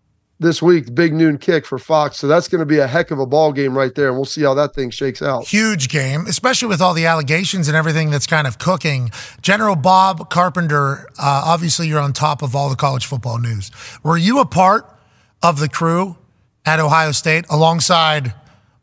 this 0.42 0.60
week, 0.60 0.94
big 0.96 1.14
noon 1.14 1.38
kick 1.38 1.68
for 1.68 1.78
Fox. 1.78 2.18
So 2.18 2.28
that's 2.28 2.48
going 2.48 2.60
to 2.60 2.66
be 2.66 2.80
a 2.80 2.88
heck 2.88 3.12
of 3.12 3.20
a 3.20 3.28
ball 3.28 3.54
game 3.54 3.78
right 3.78 3.94
there, 3.94 4.08
and 4.08 4.16
we'll 4.16 4.26
see 4.26 4.42
how 4.42 4.56
that 4.56 4.74
thing 4.74 4.90
shakes 4.90 5.22
out. 5.22 5.48
Huge 5.48 5.88
game, 5.88 6.26
especially 6.28 6.68
with 6.68 6.82
all 6.82 6.96
the 6.96 7.06
allegations 7.06 7.68
and 7.68 7.78
everything 7.78 8.10
that's 8.10 8.26
kind 8.26 8.48
of 8.48 8.58
cooking. 8.58 9.12
General 9.42 9.76
Bob 9.76 10.32
Carpenter, 10.32 11.08
uh, 11.20 11.44
obviously, 11.46 11.88
you're 11.88 12.00
on 12.00 12.12
top 12.12 12.42
of 12.42 12.56
all 12.56 12.70
the 12.70 12.76
college 12.76 13.06
football 13.06 13.38
news. 13.38 13.70
Were 14.04 14.18
you 14.18 14.40
a 14.40 14.46
part 14.46 14.90
of 15.44 15.60
the 15.60 15.70
crew 15.70 16.18
at 16.66 16.80
Ohio 16.80 17.12
State 17.12 17.46
alongside 17.50 18.34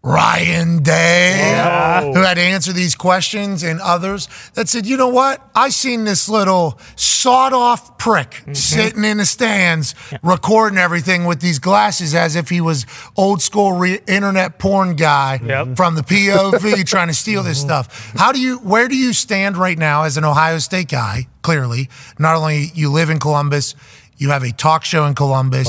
Ryan 0.00 0.82
Day, 0.84 1.54
Whoa. 2.02 2.12
who 2.14 2.20
had 2.20 2.34
to 2.34 2.40
answer 2.40 2.72
these 2.72 2.94
questions, 2.94 3.64
and 3.64 3.80
others 3.80 4.28
that 4.54 4.68
said, 4.68 4.86
you 4.86 4.96
know 4.96 5.08
what? 5.08 5.42
I 5.56 5.70
seen 5.70 6.04
this 6.04 6.28
little 6.28 6.78
sawed 6.96 7.52
off 7.52 7.98
prick 7.98 8.30
Mm-hmm. 8.30 8.54
sitting 8.54 9.04
in 9.04 9.18
the 9.18 9.26
stands 9.26 9.94
recording 10.22 10.78
everything 10.78 11.24
with 11.24 11.40
these 11.40 11.58
glasses 11.58 12.14
as 12.14 12.36
if 12.36 12.48
he 12.48 12.60
was 12.60 12.86
old 13.16 13.42
school 13.42 13.72
re- 13.72 14.00
internet 14.06 14.58
porn 14.60 14.94
guy 14.94 15.38
from 15.74 15.96
the 15.96 16.02
POV 16.02 16.86
trying 16.86 17.08
to 17.08 17.14
steal 17.14 17.42
this 17.42 17.60
stuff. 17.60 18.12
How 18.16 18.30
do 18.32 18.40
you, 18.40 18.58
where 18.58 18.86
do 18.88 18.96
you 18.96 19.12
stand 19.12 19.56
right 19.56 19.76
now 19.76 20.04
as 20.04 20.16
an 20.16 20.24
Ohio 20.24 20.58
State 20.58 20.88
guy? 20.88 21.26
Clearly, 21.42 21.90
not 22.18 22.36
only 22.36 22.70
you 22.72 22.90
live 22.90 23.10
in 23.10 23.18
Columbus, 23.18 23.74
you 24.16 24.30
have 24.30 24.44
a 24.44 24.52
talk 24.52 24.84
show 24.84 25.04
in 25.06 25.14
Columbus. 25.14 25.68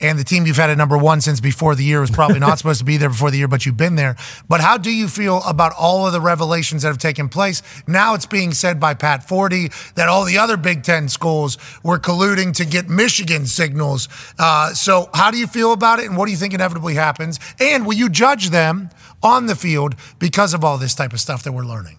And 0.00 0.18
the 0.18 0.24
team 0.24 0.46
you've 0.46 0.56
had 0.56 0.68
at 0.68 0.76
number 0.76 0.98
one 0.98 1.20
since 1.22 1.40
before 1.40 1.74
the 1.74 1.82
year 1.84 2.00
was 2.00 2.10
probably 2.10 2.38
not 2.38 2.58
supposed 2.58 2.80
to 2.80 2.84
be 2.84 2.96
there 2.96 3.08
before 3.08 3.30
the 3.30 3.38
year, 3.38 3.48
but 3.48 3.64
you've 3.64 3.76
been 3.76 3.94
there. 3.94 4.16
But 4.48 4.60
how 4.60 4.76
do 4.76 4.90
you 4.90 5.08
feel 5.08 5.40
about 5.46 5.72
all 5.78 6.06
of 6.06 6.12
the 6.12 6.20
revelations 6.20 6.82
that 6.82 6.88
have 6.88 6.98
taken 6.98 7.28
place? 7.28 7.62
Now 7.86 8.14
it's 8.14 8.26
being 8.26 8.52
said 8.52 8.78
by 8.78 8.94
Pat 8.94 9.26
Forde 9.26 9.72
that 9.94 10.08
all 10.08 10.24
the 10.24 10.38
other 10.38 10.56
Big 10.56 10.82
Ten 10.82 11.08
schools 11.08 11.56
were 11.82 11.98
colluding 11.98 12.54
to 12.56 12.64
get 12.64 12.88
Michigan 12.88 13.46
signals. 13.46 14.08
Uh, 14.38 14.74
so 14.74 15.08
how 15.14 15.30
do 15.30 15.38
you 15.38 15.46
feel 15.46 15.72
about 15.72 15.98
it, 15.98 16.06
and 16.06 16.16
what 16.16 16.26
do 16.26 16.32
you 16.32 16.38
think 16.38 16.52
inevitably 16.52 16.94
happens? 16.94 17.40
And 17.58 17.86
will 17.86 17.94
you 17.94 18.08
judge 18.08 18.50
them 18.50 18.90
on 19.22 19.46
the 19.46 19.56
field 19.56 19.94
because 20.18 20.52
of 20.52 20.64
all 20.64 20.76
this 20.78 20.94
type 20.94 21.12
of 21.12 21.20
stuff 21.20 21.42
that 21.44 21.52
we're 21.52 21.64
learning? 21.64 21.98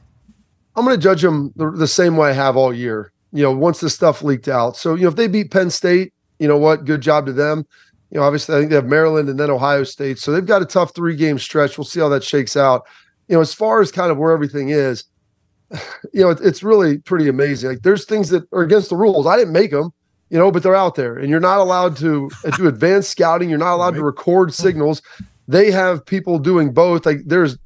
I'm 0.76 0.86
going 0.86 0.96
to 0.96 1.02
judge 1.02 1.24
them 1.24 1.52
the, 1.56 1.72
the 1.72 1.88
same 1.88 2.16
way 2.18 2.30
I 2.30 2.34
have 2.34 2.56
all 2.56 2.72
year. 2.72 3.12
You 3.34 3.44
know, 3.44 3.52
once 3.52 3.80
the 3.80 3.90
stuff 3.90 4.22
leaked 4.22 4.48
out. 4.48 4.78
So, 4.78 4.94
you 4.94 5.04
know, 5.04 5.10
if 5.10 5.16
they 5.16 5.28
beat 5.28 5.50
Penn 5.52 5.72
State, 5.72 6.14
you 6.40 6.48
know 6.48 6.58
what? 6.58 6.86
Good 6.86 7.02
job 7.02 7.26
to 7.26 7.34
them. 7.34 7.66
You 8.12 8.20
know, 8.20 8.24
obviously, 8.26 8.56
I 8.56 8.60
think 8.60 8.70
they 8.70 8.76
have 8.76 8.86
Maryland 8.86 9.30
and 9.30 9.40
then 9.40 9.50
Ohio 9.50 9.84
State. 9.84 10.20
So 10.20 10.32
they've 10.32 10.46
got 10.46 10.62
a 10.62 10.66
tough 10.66 10.96
three 10.96 11.16
game 11.16 11.38
stretch. 11.40 11.78
We'll 11.78 11.86
see 11.86 12.00
how 12.00 12.10
that 12.10 12.24
shakes 12.24 12.56
out. 12.56 12.88
You 13.28 13.36
know, 13.36 13.42
as 13.42 13.54
far 13.54 13.82
as 13.82 13.92
kind 13.92 14.12
of 14.12 14.18
where 14.18 14.32
everything 14.32 14.70
is, 14.70 15.04
you 16.14 16.22
know, 16.22 16.30
it, 16.30 16.40
it's 16.42 16.64
really 16.64 17.00
pretty 17.00 17.28
amazing. 17.28 17.70
Like 17.70 17.82
there's 17.82 18.06
things 18.06 18.30
that 18.30 18.48
are 18.54 18.62
against 18.62 18.90
the 18.90 18.96
rules. 18.96 19.28
I 19.28 19.38
didn't 19.38 19.54
make 19.54 19.72
them, 19.72 19.92
you 20.30 20.38
know, 20.38 20.52
but 20.52 20.64
they're 20.64 20.76
out 20.76 20.96
there 20.96 21.18
and 21.18 21.30
you're 21.30 21.40
not 21.40 21.60
allowed 21.60 21.98
to 21.98 22.30
uh, 22.46 22.52
do 22.52 22.68
advanced 22.68 23.12
scouting. 23.12 23.50
You're 23.50 23.58
not 23.60 23.76
allowed 23.76 23.96
to 23.96 24.04
record 24.04 24.54
signals. 24.54 25.02
They 25.48 25.72
have 25.72 26.06
people 26.06 26.40
doing 26.40 26.74
both. 26.74 27.06
Like 27.06 27.20
there's, 27.26 27.58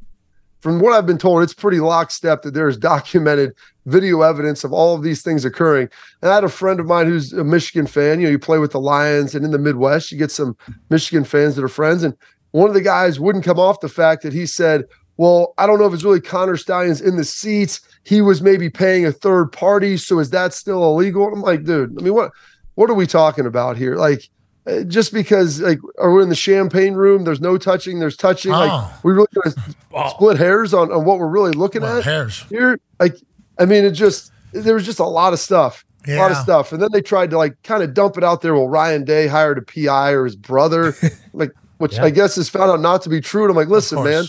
from 0.60 0.80
what 0.80 0.94
I've 0.94 1.08
been 1.08 1.18
told, 1.18 1.42
it's 1.42 1.56
pretty 1.56 1.80
lockstep 1.80 2.44
that 2.44 2.54
there's 2.54 2.78
documented 2.78 3.54
video 3.86 4.22
evidence 4.22 4.64
of 4.64 4.72
all 4.72 4.96
of 4.96 5.02
these 5.04 5.22
things 5.22 5.44
occurring. 5.46 5.90
And 6.22 6.32
I 6.32 6.36
had 6.36 6.44
a 6.44 6.50
friend 6.50 6.80
of 6.80 6.86
mine 6.86 7.08
who's 7.08 7.34
a 7.34 7.44
Michigan 7.44 7.88
fan. 7.88 8.20
You 8.20 8.28
know, 8.28 8.32
you 8.32 8.40
play 8.40 8.60
with 8.60 8.72
the 8.72 8.80
Lions, 8.80 9.34
and 9.36 9.44
in 9.44 9.52
the 9.52 9.58
Midwest, 9.60 10.12
you 10.12 10.18
get 10.18 10.32
some 10.32 10.56
Michigan 10.90 11.24
fans 11.24 11.56
that 11.56 11.64
are 11.64 11.68
friends. 11.70 12.04
And 12.04 12.16
one 12.52 12.68
of 12.68 12.74
the 12.74 12.82
guys 12.82 13.20
wouldn't 13.20 13.46
come 13.46 13.60
off 13.60 13.80
the 13.80 13.90
fact 13.90 14.24
that 14.24 14.34
he 14.34 14.46
said, 14.46 14.86
Well, 15.18 15.54
I 15.58 15.66
don't 15.68 15.80
know 15.80 15.86
if 15.86 15.94
it's 15.94 16.04
really 16.04 16.22
Connor 16.22 16.58
Stalions 16.58 17.02
in 17.02 17.16
the 17.18 17.24
seats. 17.26 17.82
He 18.04 18.22
was 18.22 18.42
maybe 18.42 18.70
paying 18.70 19.06
a 19.06 19.12
third 19.12 19.52
party. 19.52 19.98
So 19.98 20.20
is 20.20 20.30
that 20.32 20.54
still 20.54 20.84
illegal? 20.84 21.32
I'm 21.32 21.42
like, 21.42 21.64
dude, 21.64 21.96
I 22.00 22.04
mean, 22.04 22.14
what 22.14 22.32
what 22.76 22.90
are 22.90 22.94
we 22.96 23.06
talking 23.08 23.46
about 23.46 23.78
here? 23.78 23.96
Like, 23.96 24.28
uh, 24.68 24.84
just 24.84 25.12
because 25.14 25.60
like 25.60 25.80
are 25.98 26.12
we 26.14 26.22
in 26.22 26.30
the 26.30 26.36
champagne 26.36 26.94
room 26.94 27.24
there's 27.24 27.42
no 27.42 27.58
touching 27.58 27.98
there's 28.00 28.16
touching 28.16 28.52
Oh. 28.54 28.60
like 28.60 29.04
we 29.04 29.12
really 29.12 29.28
gonna 29.34 30.10
split 30.12 30.38
hairs 30.38 30.72
on, 30.72 30.92
on 30.92 31.04
what 31.04 31.18
we're 31.18 31.28
really 31.28 31.52
looking 31.52 31.82
Well, 31.82 31.98
at 31.98 32.04
hairs. 32.04 32.44
here 32.48 32.80
like 33.00 33.16
i 33.62 33.66
mean 33.66 33.86
it 33.86 33.92
just 33.92 34.32
there 34.54 34.74
was 34.74 34.86
just 34.86 35.00
a 35.00 35.06
lot 35.06 35.34
of 35.34 35.40
stuff 35.40 35.86
a 36.08 36.18
lot 36.18 36.32
of 36.32 36.38
stuff. 36.38 36.72
And 36.72 36.82
then 36.82 36.90
they 36.92 37.02
tried 37.02 37.30
to 37.30 37.38
like 37.38 37.62
kind 37.62 37.84
of 37.84 37.94
dump 37.94 38.18
it 38.18 38.24
out 38.24 38.42
there. 38.42 38.56
Well 38.56 38.68
ryan 38.68 39.04
day 39.04 39.28
hired 39.28 39.60
a 39.60 39.62
pi 39.62 40.12
or 40.12 40.26
his 40.26 40.36
brother 40.36 40.96
like 41.34 41.52
which 41.78 42.00
i 42.00 42.10
guess 42.10 42.38
is 42.38 42.50
found 42.50 42.72
out 42.72 42.80
not 42.80 43.04
to 43.04 43.10
be 43.10 43.22
true. 43.22 43.44
And 43.44 43.52
i'm 43.52 43.56
like 43.56 43.68
listen 43.68 44.04
man 44.04 44.26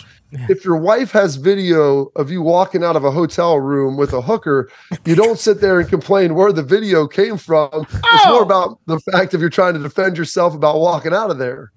if 0.48 0.64
your 0.64 0.76
wife 0.76 1.12
has 1.12 1.36
video 1.36 2.10
of 2.16 2.30
you 2.30 2.42
walking 2.42 2.82
out 2.82 2.96
of 2.96 3.04
a 3.04 3.10
hotel 3.10 3.58
room 3.60 3.96
with 3.96 4.12
a 4.12 4.22
hooker, 4.22 4.70
you 5.04 5.14
don't 5.14 5.38
sit 5.38 5.60
there 5.60 5.78
and 5.78 5.88
complain 5.88 6.34
where 6.34 6.52
the 6.52 6.62
video 6.62 7.06
came 7.06 7.36
from. 7.36 7.68
It's 7.82 8.26
more 8.26 8.40
oh. 8.40 8.42
about 8.42 8.78
the 8.86 8.98
fact 9.00 9.34
if 9.34 9.40
you're 9.40 9.50
trying 9.50 9.74
to 9.74 9.80
defend 9.80 10.16
yourself 10.16 10.54
about 10.54 10.80
walking 10.80 11.12
out 11.12 11.30
of 11.30 11.38
there. 11.38 11.72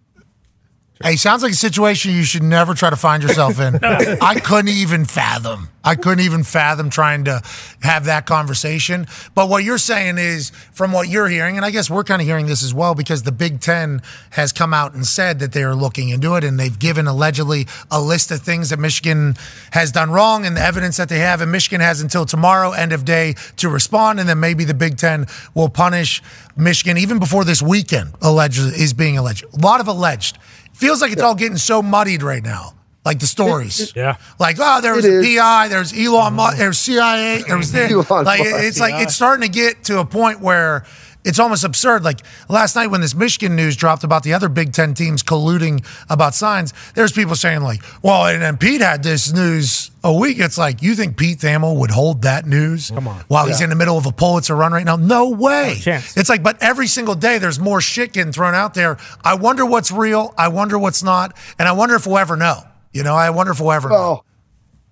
Hey, 1.04 1.18
sounds 1.18 1.44
like 1.44 1.52
a 1.52 1.56
situation 1.56 2.14
you 2.14 2.24
should 2.24 2.42
never 2.42 2.74
try 2.74 2.90
to 2.90 2.96
find 2.96 3.22
yourself 3.22 3.60
in. 3.60 3.78
I 3.84 4.40
couldn't 4.40 4.70
even 4.70 5.04
fathom. 5.04 5.68
I 5.84 5.96
couldn't 5.96 6.22
even 6.22 6.44
fathom 6.44 6.90
trying 6.90 7.26
to 7.26 7.42
have 7.82 8.06
that 8.06 8.26
conversation. 8.26 9.06
But 9.36 9.50
what 9.50 9.66
you're 9.66 9.78
saying 9.78 10.18
is, 10.20 10.52
from 10.72 10.94
what 10.94 11.10
you're 11.10 11.28
hearing, 11.28 11.58
and 11.58 11.66
I 11.66 11.72
guess 11.72 11.90
we're 11.90 12.06
kind 12.06 12.22
of 12.22 12.28
hearing 12.28 12.46
this 12.46 12.64
as 12.64 12.74
well, 12.74 12.96
because 12.96 13.24
the 13.24 13.34
Big 13.34 13.60
Ten 13.60 14.02
has 14.32 14.54
come 14.54 14.74
out 14.74 14.94
and 14.94 15.06
said 15.06 15.40
that 15.40 15.52
they 15.52 15.64
are 15.64 15.76
looking 15.76 16.10
into 16.10 16.36
it, 16.36 16.46
and 16.46 16.58
they've 16.58 16.80
given 16.80 17.08
allegedly 17.08 17.68
a 17.92 18.02
list 18.02 18.32
of 18.32 18.42
things 18.42 18.70
that 18.70 18.80
Michigan 18.80 19.36
has 19.72 19.92
done 19.92 20.12
wrong, 20.12 20.46
and 20.46 20.56
the 20.56 20.62
evidence 20.62 20.96
that 20.96 21.10
they 21.10 21.20
have, 21.20 21.42
and 21.42 21.52
Michigan 21.52 21.82
has 21.82 22.00
until 22.00 22.26
tomorrow, 22.26 22.72
end 22.72 22.94
of 22.94 23.04
day, 23.04 23.36
to 23.58 23.68
respond, 23.68 24.22
and 24.22 24.30
then 24.30 24.40
maybe 24.40 24.64
the 24.64 24.74
Big 24.74 24.98
Ten 24.98 25.26
will 25.54 25.70
punish 25.70 26.24
Michigan 26.56 26.98
even 26.98 27.20
before 27.20 27.44
this 27.44 27.62
weekend. 27.62 28.14
Alleged 28.22 28.60
is 28.60 28.94
being 28.94 29.18
alleged. 29.18 29.44
A 29.54 29.58
lot 29.58 29.82
of 29.82 29.90
alleged. 29.90 30.40
Feels 30.76 31.02
like 31.02 31.12
it's 31.12 31.22
all 31.22 31.36
getting 31.36 31.58
so 31.58 31.82
muddied 31.82 32.22
right 32.22 32.44
now. 32.44 32.74
Like 33.06 33.20
the 33.20 33.28
stories. 33.28 33.94
Yeah. 33.96 34.18
Like, 34.40 34.58
oh, 34.60 34.82
there 34.82 34.96
was 34.96 35.06
It 35.06 35.14
a 35.14 35.20
is. 35.20 35.38
PI, 35.38 35.68
there's 35.68 35.94
Elon 35.94 36.34
Musk, 36.34 36.58
there's 36.58 36.80
CIA, 36.80 37.44
there 37.48 37.56
was 37.58 37.72
this. 37.72 37.92
Elon 38.10 38.26
like, 38.26 38.40
Musk, 38.40 38.52
it's 38.64 38.80
like, 38.80 38.96
it's 39.04 39.16
starting 39.16 39.44
to 39.44 39.52
get 39.52 39.84
to 39.86 40.00
a 40.00 40.06
point 40.06 40.42
where 40.42 40.84
it's 41.24 41.40
almost 41.40 41.64
absurd. 41.64 42.04
Like 42.04 42.22
last 42.50 42.76
night 42.76 42.88
when 42.88 43.02
this 43.02 43.14
Michigan 43.16 43.56
news 43.56 43.76
dropped 43.76 44.04
about 44.04 44.24
the 44.24 44.34
other 44.34 44.50
Big 44.50 44.74
Ten 44.74 44.94
teams 44.94 45.22
colluding 45.24 45.86
about 46.10 46.34
signs, 46.34 46.74
there's 46.94 47.12
people 47.12 47.36
saying, 47.36 47.62
like, 47.62 47.82
well, 48.02 48.26
and 48.26 48.42
then 48.42 48.58
Pete 48.58 48.82
had 48.82 49.04
this 49.04 49.32
news 49.34 49.92
a 50.06 50.14
week. 50.14 50.40
It's 50.40 50.58
like, 50.58 50.82
you 50.84 50.96
think 50.96 51.18
Pete 51.18 51.40
Thamel 51.40 51.78
would 51.80 51.90
hold 51.92 52.22
that 52.22 52.46
news 52.46 52.92
Come 52.92 53.08
on. 53.08 53.26
while 53.28 53.48
he's 53.48 53.60
in 53.60 53.70
the 53.72 53.76
middle 53.76 53.98
of 53.98 54.06
a 54.06 54.12
Pulitzer 54.12 54.56
run 54.56 54.72
right 54.72 54.86
now? 54.86 54.96
No 54.96 55.32
way. 55.32 55.78
chance. 55.82 56.16
It's 56.16 56.30
like, 56.30 56.44
but 56.44 56.62
every 56.62 56.88
single 56.88 57.16
day 57.16 57.40
there's 57.40 57.60
more 57.60 57.82
shit 57.82 58.14
getting 58.14 58.32
thrown 58.32 58.54
out 58.54 58.76
there. 58.76 58.98
I 59.24 59.36
wonder 59.36 59.66
what's 59.66 59.92
real. 59.92 60.34
I 60.38 60.48
wonder 60.48 60.78
what's 60.78 61.02
not. 61.04 61.36
And 61.58 61.68
I 61.68 61.72
wonder 61.72 61.96
if 61.96 62.06
we'll 62.06 62.20
ever 62.20 62.38
know. 62.38 62.62
You 62.94 63.04
know, 63.04 63.16
I 63.16 63.32
wonder 63.32 63.52
if 63.52 63.60
we'll 63.60 63.72
ever 63.72 63.90
know. 63.90 64.24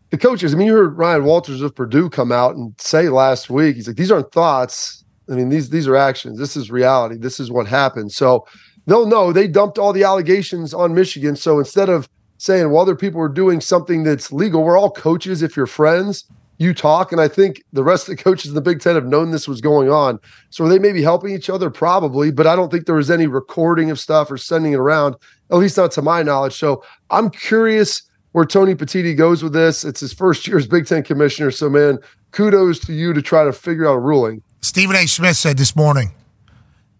The 0.09 0.17
coaches, 0.17 0.53
I 0.53 0.57
mean, 0.57 0.67
you 0.67 0.73
heard 0.73 0.97
Ryan 0.97 1.23
Walters 1.23 1.61
of 1.61 1.73
Purdue 1.73 2.09
come 2.09 2.31
out 2.31 2.55
and 2.55 2.73
say 2.79 3.09
last 3.09 3.49
week, 3.49 3.75
he's 3.75 3.87
like, 3.87 3.95
these 3.95 4.11
aren't 4.11 4.31
thoughts. 4.31 5.03
I 5.29 5.35
mean, 5.35 5.49
these 5.49 5.69
these 5.69 5.87
are 5.87 5.95
actions. 5.95 6.37
This 6.37 6.57
is 6.57 6.69
reality. 6.69 7.15
This 7.17 7.39
is 7.39 7.49
what 7.49 7.65
happened. 7.65 8.11
So 8.11 8.45
they'll 8.85 9.05
know 9.07 9.31
they 9.31 9.47
dumped 9.47 9.77
all 9.77 9.93
the 9.93 10.03
allegations 10.03 10.73
on 10.73 10.93
Michigan. 10.93 11.35
So 11.35 11.59
instead 11.59 11.89
of 11.89 12.09
saying, 12.43 12.69
well, 12.69 12.81
other 12.81 12.93
people 12.93 13.21
are 13.21 13.29
doing 13.29 13.61
something 13.61 14.03
that's 14.03 14.29
legal, 14.29 14.63
we're 14.63 14.77
all 14.77 14.91
coaches. 14.91 15.41
If 15.41 15.55
you're 15.55 15.65
friends, 15.65 16.25
you 16.57 16.73
talk. 16.73 17.13
And 17.13 17.21
I 17.21 17.29
think 17.29 17.63
the 17.71 17.85
rest 17.85 18.09
of 18.09 18.17
the 18.17 18.21
coaches 18.21 18.49
in 18.49 18.55
the 18.55 18.61
Big 18.61 18.81
Ten 18.81 18.95
have 18.95 19.05
known 19.05 19.31
this 19.31 19.47
was 19.47 19.61
going 19.61 19.89
on. 19.89 20.19
So 20.49 20.67
they 20.67 20.77
may 20.77 20.91
be 20.91 21.01
helping 21.01 21.33
each 21.33 21.49
other, 21.49 21.69
probably, 21.69 22.31
but 22.31 22.45
I 22.45 22.57
don't 22.57 22.69
think 22.69 22.85
there 22.85 22.95
was 22.95 23.09
any 23.09 23.27
recording 23.27 23.89
of 23.91 23.97
stuff 23.97 24.29
or 24.29 24.37
sending 24.37 24.73
it 24.73 24.77
around, 24.77 25.15
at 25.51 25.55
least 25.55 25.77
not 25.77 25.93
to 25.93 26.01
my 26.01 26.21
knowledge. 26.21 26.55
So 26.55 26.83
I'm 27.09 27.29
curious 27.29 28.03
where 28.33 28.43
Tony 28.43 28.75
Petitti 28.75 29.15
goes 29.15 29.41
with 29.41 29.53
this. 29.53 29.85
It's 29.85 30.01
his 30.01 30.11
first 30.11 30.45
year 30.45 30.57
as 30.57 30.67
Big 30.67 30.85
Ten 30.85 31.01
commissioner. 31.01 31.49
So, 31.49 31.69
man, 31.69 31.97
kudos 32.31 32.79
to 32.79 32.93
you 32.93 33.13
to 33.13 33.21
try 33.21 33.45
to 33.45 33.53
figure 33.53 33.87
out 33.87 33.93
a 33.93 33.99
ruling. 33.99 34.43
Stephen 34.59 34.97
A. 34.97 35.07
Smith 35.07 35.37
said 35.37 35.57
this 35.57 35.77
morning 35.77 36.11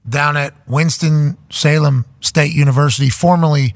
down 0.07 0.37
at 0.37 0.53
Winston-Salem 0.69 2.05
State 2.21 2.53
University, 2.53 3.09
formerly 3.09 3.73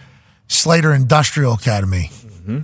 Slater 0.48 0.94
Industrial 0.94 1.53
Academy. 1.53 2.10
Mm-hmm. 2.14 2.60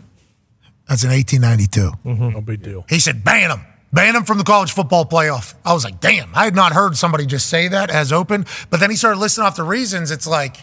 That's 0.87 1.03
in 1.03 1.09
1892. 1.11 2.31
No 2.31 2.41
big 2.41 2.61
deal. 2.61 2.85
He 2.89 2.99
said, 2.99 3.23
ban 3.23 3.49
them. 3.49 3.65
Ban 3.91 4.13
them 4.15 4.23
from 4.23 4.37
the 4.39 4.43
college 4.43 4.71
football 4.71 5.05
playoff. 5.05 5.53
I 5.63 5.73
was 5.73 5.83
like, 5.83 5.99
damn, 5.99 6.33
I 6.33 6.45
had 6.45 6.55
not 6.55 6.73
heard 6.73 6.97
somebody 6.97 7.25
just 7.25 7.47
say 7.47 7.67
that 7.67 7.89
as 7.91 8.11
open. 8.11 8.45
But 8.69 8.79
then 8.79 8.89
he 8.89 8.95
started 8.95 9.19
listing 9.19 9.43
off 9.43 9.55
the 9.55 9.63
reasons. 9.63 10.09
It's 10.11 10.25
like, 10.27 10.57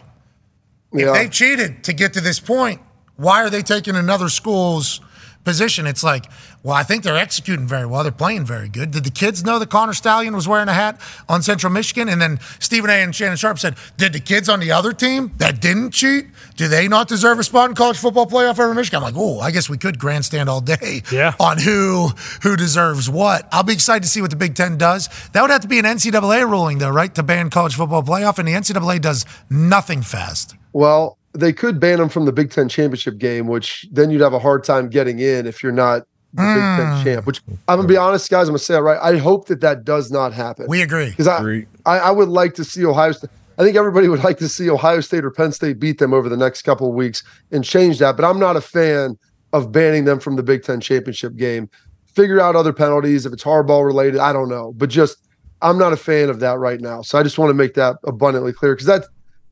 if 0.92 1.00
Yeah. 1.00 1.12
they've 1.12 1.30
cheated 1.30 1.84
to 1.84 1.92
get 1.92 2.12
to 2.14 2.20
this 2.20 2.40
point, 2.40 2.80
why 3.16 3.42
are 3.42 3.50
they 3.50 3.62
taking 3.62 3.94
another 3.96 4.28
school's 4.28 5.00
position? 5.44 5.86
It's 5.86 6.02
like, 6.04 6.26
well, 6.62 6.74
I 6.74 6.82
think 6.82 7.02
they're 7.02 7.16
executing 7.16 7.66
very 7.66 7.86
well. 7.86 8.02
They're 8.02 8.12
playing 8.12 8.44
very 8.44 8.68
good. 8.68 8.90
Did 8.90 9.04
the 9.04 9.10
kids 9.10 9.44
know 9.44 9.58
that 9.58 9.70
Connor 9.70 9.94
Stallion 9.94 10.34
was 10.36 10.46
wearing 10.46 10.68
a 10.68 10.74
hat 10.74 11.00
on 11.28 11.42
Central 11.42 11.72
Michigan? 11.72 12.08
And 12.08 12.20
then 12.20 12.38
Stephen 12.58 12.90
A. 12.90 12.94
and 12.94 13.14
Shannon 13.14 13.36
Sharpe 13.36 13.58
said, 13.58 13.76
did 13.96 14.12
the 14.12 14.20
kids 14.20 14.48
on 14.48 14.60
the 14.60 14.70
other 14.72 14.92
team 14.92 15.32
that 15.38 15.60
didn't 15.60 15.92
cheat, 15.92 16.26
do 16.56 16.68
they 16.68 16.86
not 16.88 17.08
deserve 17.08 17.38
a 17.38 17.44
spot 17.44 17.70
in 17.70 17.74
college 17.76 17.96
football 17.98 18.26
playoff 18.26 18.58
over 18.58 18.74
Michigan? 18.74 18.98
I'm 18.98 19.02
like, 19.02 19.14
oh, 19.16 19.40
I 19.40 19.50
guess 19.50 19.70
we 19.70 19.78
could 19.78 19.98
grandstand 19.98 20.48
all 20.48 20.60
day 20.60 21.02
Yeah. 21.12 21.34
on 21.40 21.58
who 21.58 22.08
who 22.42 22.56
deserves 22.56 23.08
what. 23.08 23.48
I'll 23.52 23.62
be 23.62 23.72
excited 23.72 24.02
to 24.02 24.08
see 24.08 24.20
what 24.20 24.30
the 24.30 24.36
Big 24.36 24.54
Ten 24.54 24.76
does. 24.76 25.08
That 25.32 25.42
would 25.42 25.50
have 25.50 25.62
to 25.62 25.68
be 25.68 25.78
an 25.78 25.84
NCAA 25.86 26.48
ruling, 26.48 26.78
though, 26.78 26.90
right, 26.90 27.14
to 27.14 27.22
ban 27.22 27.48
college 27.50 27.74
football 27.74 28.02
playoff, 28.02 28.38
and 28.38 28.46
the 28.46 28.52
NCAA 28.52 29.00
does 29.00 29.24
nothing 29.48 30.02
fast. 30.02 30.54
Well, 30.72 31.16
they 31.32 31.52
could 31.52 31.78
ban 31.80 31.98
them 31.98 32.08
from 32.08 32.24
the 32.24 32.32
Big 32.32 32.50
Ten 32.50 32.68
championship 32.68 33.18
game, 33.18 33.46
which 33.46 33.86
then 33.92 34.10
you'd 34.10 34.20
have 34.20 34.32
a 34.34 34.38
hard 34.38 34.64
time 34.64 34.88
getting 34.88 35.18
in 35.20 35.46
if 35.46 35.62
you're 35.62 35.72
not 35.72 36.02
the 36.32 36.42
Big 36.42 36.62
Hmm. 36.62 36.76
Ten 36.76 37.04
champ. 37.04 37.26
Which 37.26 37.40
I'm 37.68 37.76
gonna 37.78 37.88
be 37.88 37.96
honest, 37.96 38.30
guys. 38.30 38.48
I'm 38.48 38.52
gonna 38.52 38.58
say 38.60 38.76
it 38.76 38.80
right. 38.80 38.98
I 39.00 39.16
hope 39.18 39.46
that 39.48 39.60
that 39.60 39.84
does 39.84 40.10
not 40.10 40.32
happen. 40.32 40.66
We 40.68 40.82
agree. 40.82 41.10
because 41.10 41.26
I, 41.28 41.66
I 41.86 41.98
I 41.98 42.10
would 42.10 42.28
like 42.28 42.54
to 42.54 42.64
see 42.64 42.84
Ohio 42.84 43.12
State. 43.12 43.30
I 43.58 43.62
think 43.62 43.76
everybody 43.76 44.08
would 44.08 44.24
like 44.24 44.38
to 44.38 44.48
see 44.48 44.70
Ohio 44.70 45.00
State 45.00 45.24
or 45.24 45.30
Penn 45.30 45.52
State 45.52 45.78
beat 45.78 45.98
them 45.98 46.14
over 46.14 46.28
the 46.30 46.36
next 46.36 46.62
couple 46.62 46.88
of 46.88 46.94
weeks 46.94 47.22
and 47.52 47.62
change 47.64 47.98
that. 47.98 48.16
But 48.16 48.24
I'm 48.24 48.38
not 48.38 48.56
a 48.56 48.60
fan 48.60 49.18
of 49.52 49.70
banning 49.70 50.04
them 50.06 50.18
from 50.20 50.36
the 50.36 50.42
Big 50.42 50.62
Ten 50.62 50.80
championship 50.80 51.36
game. 51.36 51.68
Figure 52.06 52.40
out 52.40 52.56
other 52.56 52.72
penalties 52.72 53.26
if 53.26 53.32
it's 53.32 53.44
hardball 53.44 53.84
related. 53.84 54.18
I 54.18 54.32
don't 54.32 54.48
know, 54.48 54.72
but 54.76 54.88
just 54.88 55.18
I'm 55.62 55.76
not 55.78 55.92
a 55.92 55.96
fan 55.96 56.30
of 56.30 56.40
that 56.40 56.58
right 56.58 56.80
now. 56.80 57.02
So 57.02 57.18
I 57.18 57.22
just 57.22 57.38
want 57.38 57.50
to 57.50 57.54
make 57.54 57.74
that 57.74 57.96
abundantly 58.04 58.52
clear 58.52 58.74
because 58.74 58.86
that's 58.86 59.06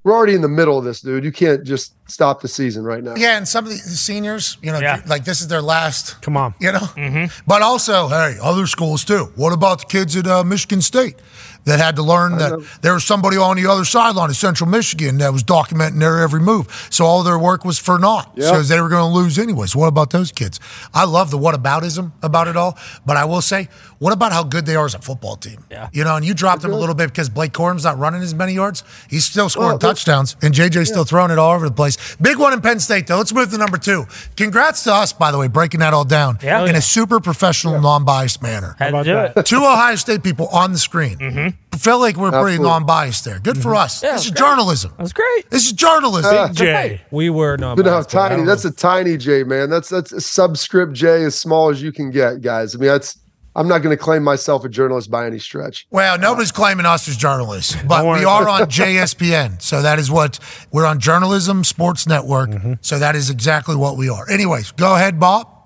we're 0.08 0.14
already 0.16 0.34
in 0.34 0.40
the 0.42 0.48
middle 0.48 0.78
of 0.78 0.84
this, 0.84 1.00
dude. 1.02 1.22
You 1.24 1.32
can't 1.32 1.62
just 1.64 1.92
stop 2.10 2.40
the 2.40 2.48
season 2.48 2.82
right 2.84 3.04
now. 3.04 3.14
Yeah, 3.16 3.36
and 3.36 3.46
some 3.46 3.64
of 3.66 3.70
the 3.70 3.76
the 3.76 3.96
seniors, 3.96 4.56
you 4.62 4.72
know, 4.72 4.78
Yeah. 4.80 5.02
like 5.06 5.24
this 5.24 5.40
is 5.40 5.48
their 5.48 5.60
last. 5.62 6.20
Come 6.22 6.36
on. 6.36 6.54
You 6.60 6.72
know, 6.72 7.28
but 7.46 7.60
also, 7.62 8.08
hey, 8.08 8.36
other 8.42 8.66
schools 8.66 9.04
too. 9.04 9.32
What 9.36 9.52
about 9.52 9.80
the 9.80 9.86
kids 9.86 10.16
at 10.16 10.26
uh, 10.26 10.42
Michigan 10.44 10.80
State 10.82 11.16
that 11.64 11.78
had 11.78 11.96
to 11.96 12.02
learn 12.02 12.38
that 12.38 12.60
there 12.82 12.94
was 12.94 13.04
somebody 13.04 13.36
on 13.36 13.56
the 13.56 13.66
other 13.66 13.84
sideline 13.84 14.30
at 14.30 14.36
Central 14.36 14.68
Michigan 14.70 15.18
that 15.18 15.32
was 15.32 15.44
documenting 15.44 15.98
their 16.00 16.20
every 16.22 16.40
move, 16.40 16.86
so 16.90 17.04
all 17.04 17.22
their 17.22 17.38
work 17.38 17.64
was 17.64 17.78
for 17.78 17.98
naught, 17.98 18.32
Yeah. 18.34 18.50
because 18.50 18.68
they 18.68 18.80
were 18.80 18.88
going 18.88 19.02
to 19.10 19.14
lose 19.14 19.38
anyways. 19.38 19.76
What 19.76 19.86
about 19.88 20.10
those 20.10 20.32
kids? 20.32 20.60
I 20.94 21.04
love 21.04 21.30
the 21.30 21.38
whataboutism 21.38 22.12
about 22.22 22.48
it 22.48 22.56
all, 22.56 22.78
but 23.04 23.16
I 23.16 23.24
will 23.26 23.42
say, 23.42 23.68
what 23.98 24.12
about 24.12 24.32
how 24.32 24.44
good 24.44 24.64
they 24.64 24.76
are 24.76 24.86
as 24.86 24.94
a 24.94 25.00
football 25.00 25.36
team? 25.36 25.64
Yeah. 25.70 25.88
you 25.92 26.04
know, 26.04 26.16
and 26.16 26.24
you 26.24 26.32
dropped 26.34 26.62
them 26.62 26.72
a 26.72 26.76
little 26.76 26.94
bit 26.94 27.08
because 27.08 27.28
Blake 27.28 27.52
Corum's 27.52 27.84
not 27.84 27.98
running 27.98 28.22
as 28.22 28.34
many 28.34 28.52
yards. 28.54 28.84
He's 29.10 29.24
still 29.24 29.48
scoring 29.48 29.70
Well, 29.70 29.78
touchdowns, 29.78 30.36
and 30.42 30.54
JJ's 30.54 30.88
still 30.88 31.04
throwing 31.04 31.30
it 31.30 31.38
all 31.38 31.54
over 31.54 31.68
the 31.68 31.74
place. 31.74 32.16
Big 32.20 32.38
one 32.38 32.52
in 32.52 32.60
Penn 32.60 32.80
State, 32.80 33.06
though. 33.06 33.18
Let's 33.18 33.32
move 33.34 33.50
to 33.50 33.58
number 33.58 33.76
two. 33.78 34.06
Congrats 34.36 34.84
to 34.84 34.94
us, 34.94 35.12
by 35.12 35.30
the 35.32 35.38
way, 35.38 35.48
breaking 35.48 35.80
that 35.80 35.92
all 35.94 36.04
down 36.04 36.38
Yeah. 36.42 36.64
in 36.64 36.76
a 36.76 36.80
super 36.82 37.20
professional, 37.20 37.80
non-biased 37.80 38.40
manner. 38.42 38.76
Had 38.78 38.90
to 38.90 38.94
about 38.94 39.04
do 39.04 39.12
that? 39.14 39.36
it. 39.36 39.46
Two 39.46 39.64
Ohio 39.64 39.96
State 39.96 40.22
people 40.22 40.46
on 40.48 40.72
the 40.72 40.78
screen. 40.78 41.18
Mm-hmm. 41.18 41.48
Felt 41.76 42.00
like 42.00 42.16
we're 42.16 42.30
pretty 42.30 42.54
Absolutely. 42.54 42.68
non-biased 42.68 43.24
there. 43.24 43.38
Good 43.38 43.58
for 43.62 43.74
us. 43.74 44.02
Yeah, 44.02 44.12
this 44.12 44.24
is 44.24 44.30
great. 44.30 44.38
journalism. 44.38 44.92
That's 44.98 45.12
great. 45.12 45.50
This 45.50 45.66
is 45.66 45.72
journalism. 45.72 46.34
Uh, 46.34 46.52
Jay. 46.52 47.02
We 47.10 47.30
were 47.30 47.56
not. 47.56 47.76
But 47.76 47.86
no, 47.86 48.02
tiny. 48.02 48.42
That's 48.44 48.64
a 48.64 48.72
tiny 48.72 49.16
J, 49.16 49.44
man. 49.44 49.70
That's 49.70 49.88
that's 49.88 50.10
a 50.10 50.20
subscript 50.20 50.94
J 50.94 51.24
as 51.24 51.38
small 51.38 51.68
as 51.68 51.80
you 51.80 51.92
can 51.92 52.10
get, 52.10 52.40
guys. 52.40 52.74
I 52.74 52.78
mean, 52.78 52.88
that's. 52.88 53.18
I'm 53.56 53.66
not 53.66 53.78
going 53.78 53.96
to 53.96 54.00
claim 54.00 54.22
myself 54.22 54.64
a 54.64 54.68
journalist 54.68 55.10
by 55.10 55.26
any 55.26 55.40
stretch. 55.40 55.86
Well, 55.90 56.16
nobody's 56.16 56.52
claiming 56.52 56.86
us 56.86 57.08
as 57.08 57.16
journalists, 57.16 57.76
but 57.88 58.04
we 58.04 58.24
are 58.24 58.48
on 58.48 58.60
JSPN. 58.70 59.60
So 59.60 59.82
that 59.82 59.98
is 59.98 60.12
what 60.12 60.38
we're 60.70 60.86
on 60.86 61.00
Journalism 61.00 61.64
Sports 61.64 62.06
Network. 62.06 62.50
Mm-hmm. 62.50 62.74
So 62.82 63.00
that 63.00 63.16
is 63.16 63.30
exactly 63.30 63.74
what 63.74 63.96
we 63.96 64.08
are. 64.08 64.30
Anyways, 64.30 64.70
go 64.72 64.94
ahead, 64.94 65.18
Bob. 65.18 65.57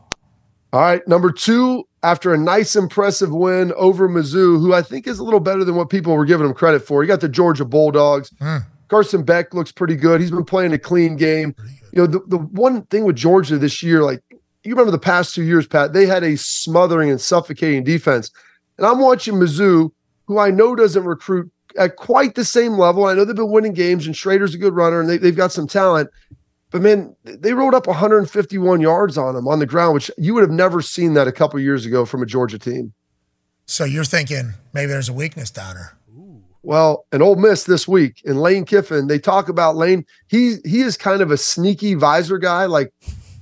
All 0.72 0.80
right, 0.80 1.06
number 1.06 1.30
two. 1.30 1.86
After 2.04 2.34
a 2.34 2.38
nice, 2.38 2.74
impressive 2.74 3.32
win 3.32 3.72
over 3.76 4.08
Mizzou, 4.08 4.58
who 4.58 4.74
I 4.74 4.82
think 4.82 5.06
is 5.06 5.20
a 5.20 5.24
little 5.24 5.38
better 5.38 5.62
than 5.62 5.76
what 5.76 5.88
people 5.88 6.16
were 6.16 6.24
giving 6.24 6.46
him 6.46 6.54
credit 6.54 6.80
for. 6.80 7.02
You 7.02 7.08
got 7.08 7.20
the 7.20 7.28
Georgia 7.28 7.64
Bulldogs. 7.64 8.32
Hmm. 8.40 8.58
Carson 8.88 9.22
Beck 9.22 9.54
looks 9.54 9.70
pretty 9.70 9.94
good. 9.94 10.20
He's 10.20 10.32
been 10.32 10.44
playing 10.44 10.72
a 10.72 10.78
clean 10.78 11.16
game. 11.16 11.54
You 11.92 12.02
know, 12.02 12.06
the, 12.06 12.20
the 12.26 12.38
one 12.38 12.82
thing 12.86 13.04
with 13.04 13.16
Georgia 13.16 13.56
this 13.56 13.82
year, 13.82 14.02
like 14.02 14.20
you 14.64 14.72
remember 14.72 14.90
the 14.90 14.98
past 14.98 15.34
two 15.34 15.44
years, 15.44 15.66
Pat, 15.66 15.92
they 15.92 16.06
had 16.06 16.24
a 16.24 16.36
smothering 16.36 17.08
and 17.08 17.20
suffocating 17.20 17.84
defense. 17.84 18.30
And 18.78 18.86
I'm 18.86 18.98
watching 18.98 19.34
Mizzou, 19.34 19.90
who 20.26 20.38
I 20.38 20.50
know 20.50 20.74
doesn't 20.74 21.04
recruit 21.04 21.50
at 21.78 21.96
quite 21.96 22.34
the 22.34 22.44
same 22.44 22.72
level. 22.72 23.06
I 23.06 23.14
know 23.14 23.24
they've 23.24 23.36
been 23.36 23.50
winning 23.50 23.72
games, 23.74 24.06
and 24.06 24.14
Schrader's 24.14 24.54
a 24.54 24.58
good 24.58 24.74
runner, 24.74 25.00
and 25.00 25.08
they, 25.08 25.18
they've 25.18 25.36
got 25.36 25.52
some 25.52 25.66
talent. 25.66 26.10
But 26.72 26.82
man, 26.82 27.14
they 27.22 27.52
rolled 27.52 27.74
up 27.74 27.86
151 27.86 28.80
yards 28.80 29.18
on 29.18 29.34
them 29.34 29.46
on 29.46 29.58
the 29.58 29.66
ground, 29.66 29.94
which 29.94 30.10
you 30.16 30.34
would 30.34 30.40
have 30.40 30.50
never 30.50 30.80
seen 30.80 31.14
that 31.14 31.28
a 31.28 31.32
couple 31.32 31.60
years 31.60 31.84
ago 31.84 32.04
from 32.06 32.22
a 32.22 32.26
Georgia 32.26 32.58
team. 32.58 32.94
So 33.66 33.84
you're 33.84 34.04
thinking 34.04 34.54
maybe 34.72 34.88
there's 34.88 35.08
a 35.08 35.12
weakness 35.12 35.50
down 35.50 35.74
there. 35.76 35.96
Well, 36.64 37.06
an 37.10 37.22
Ole 37.22 37.36
Miss 37.36 37.64
this 37.64 37.88
week 37.88 38.22
in 38.24 38.36
Lane 38.36 38.64
Kiffin, 38.64 39.08
they 39.08 39.18
talk 39.18 39.48
about 39.48 39.76
Lane. 39.76 40.06
He 40.28 40.56
he 40.64 40.80
is 40.80 40.96
kind 40.96 41.20
of 41.20 41.30
a 41.30 41.36
sneaky 41.36 41.94
visor 41.94 42.38
guy. 42.38 42.66
Like 42.66 42.92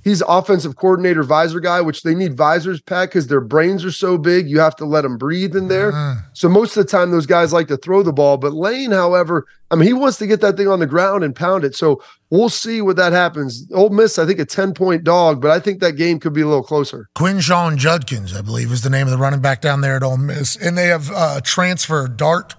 he's 0.03 0.21
offensive 0.21 0.75
coordinator 0.75 1.23
visor 1.23 1.59
guy, 1.59 1.81
which 1.81 2.03
they 2.03 2.15
need 2.15 2.35
visors, 2.35 2.81
Pat, 2.81 3.09
because 3.09 3.27
their 3.27 3.41
brains 3.41 3.85
are 3.85 3.91
so 3.91 4.17
big. 4.17 4.49
You 4.49 4.59
have 4.59 4.75
to 4.77 4.85
let 4.85 5.01
them 5.01 5.17
breathe 5.17 5.55
in 5.55 5.67
there. 5.67 5.91
So 6.33 6.49
most 6.49 6.75
of 6.77 6.85
the 6.85 6.91
time, 6.91 7.11
those 7.11 7.25
guys 7.25 7.53
like 7.53 7.67
to 7.67 7.77
throw 7.77 8.03
the 8.03 8.13
ball. 8.13 8.37
But 8.37 8.53
Lane, 8.53 8.91
however, 8.91 9.45
I 9.69 9.75
mean, 9.75 9.87
he 9.87 9.93
wants 9.93 10.17
to 10.17 10.27
get 10.27 10.41
that 10.41 10.57
thing 10.57 10.67
on 10.67 10.79
the 10.79 10.87
ground 10.87 11.23
and 11.23 11.35
pound 11.35 11.63
it. 11.63 11.75
So 11.75 12.03
we'll 12.29 12.49
see 12.49 12.81
what 12.81 12.97
that 12.97 13.13
happens. 13.13 13.71
Ole 13.73 13.89
Miss, 13.89 14.19
I 14.19 14.25
think 14.25 14.39
a 14.39 14.45
10 14.45 14.73
point 14.73 15.03
dog, 15.03 15.41
but 15.41 15.51
I 15.51 15.59
think 15.59 15.79
that 15.79 15.93
game 15.93 16.19
could 16.19 16.33
be 16.33 16.41
a 16.41 16.47
little 16.47 16.63
closer. 16.63 17.07
Quinshon 17.15 17.77
Judkins, 17.77 18.35
I 18.35 18.41
believe, 18.41 18.71
is 18.71 18.81
the 18.81 18.89
name 18.89 19.07
of 19.07 19.11
the 19.11 19.17
running 19.17 19.41
back 19.41 19.61
down 19.61 19.81
there 19.81 19.95
at 19.95 20.03
Ole 20.03 20.17
Miss, 20.17 20.55
and 20.55 20.77
they 20.77 20.87
have 20.87 21.09
uh, 21.11 21.41
transfer 21.41 22.07
Dart. 22.07 22.55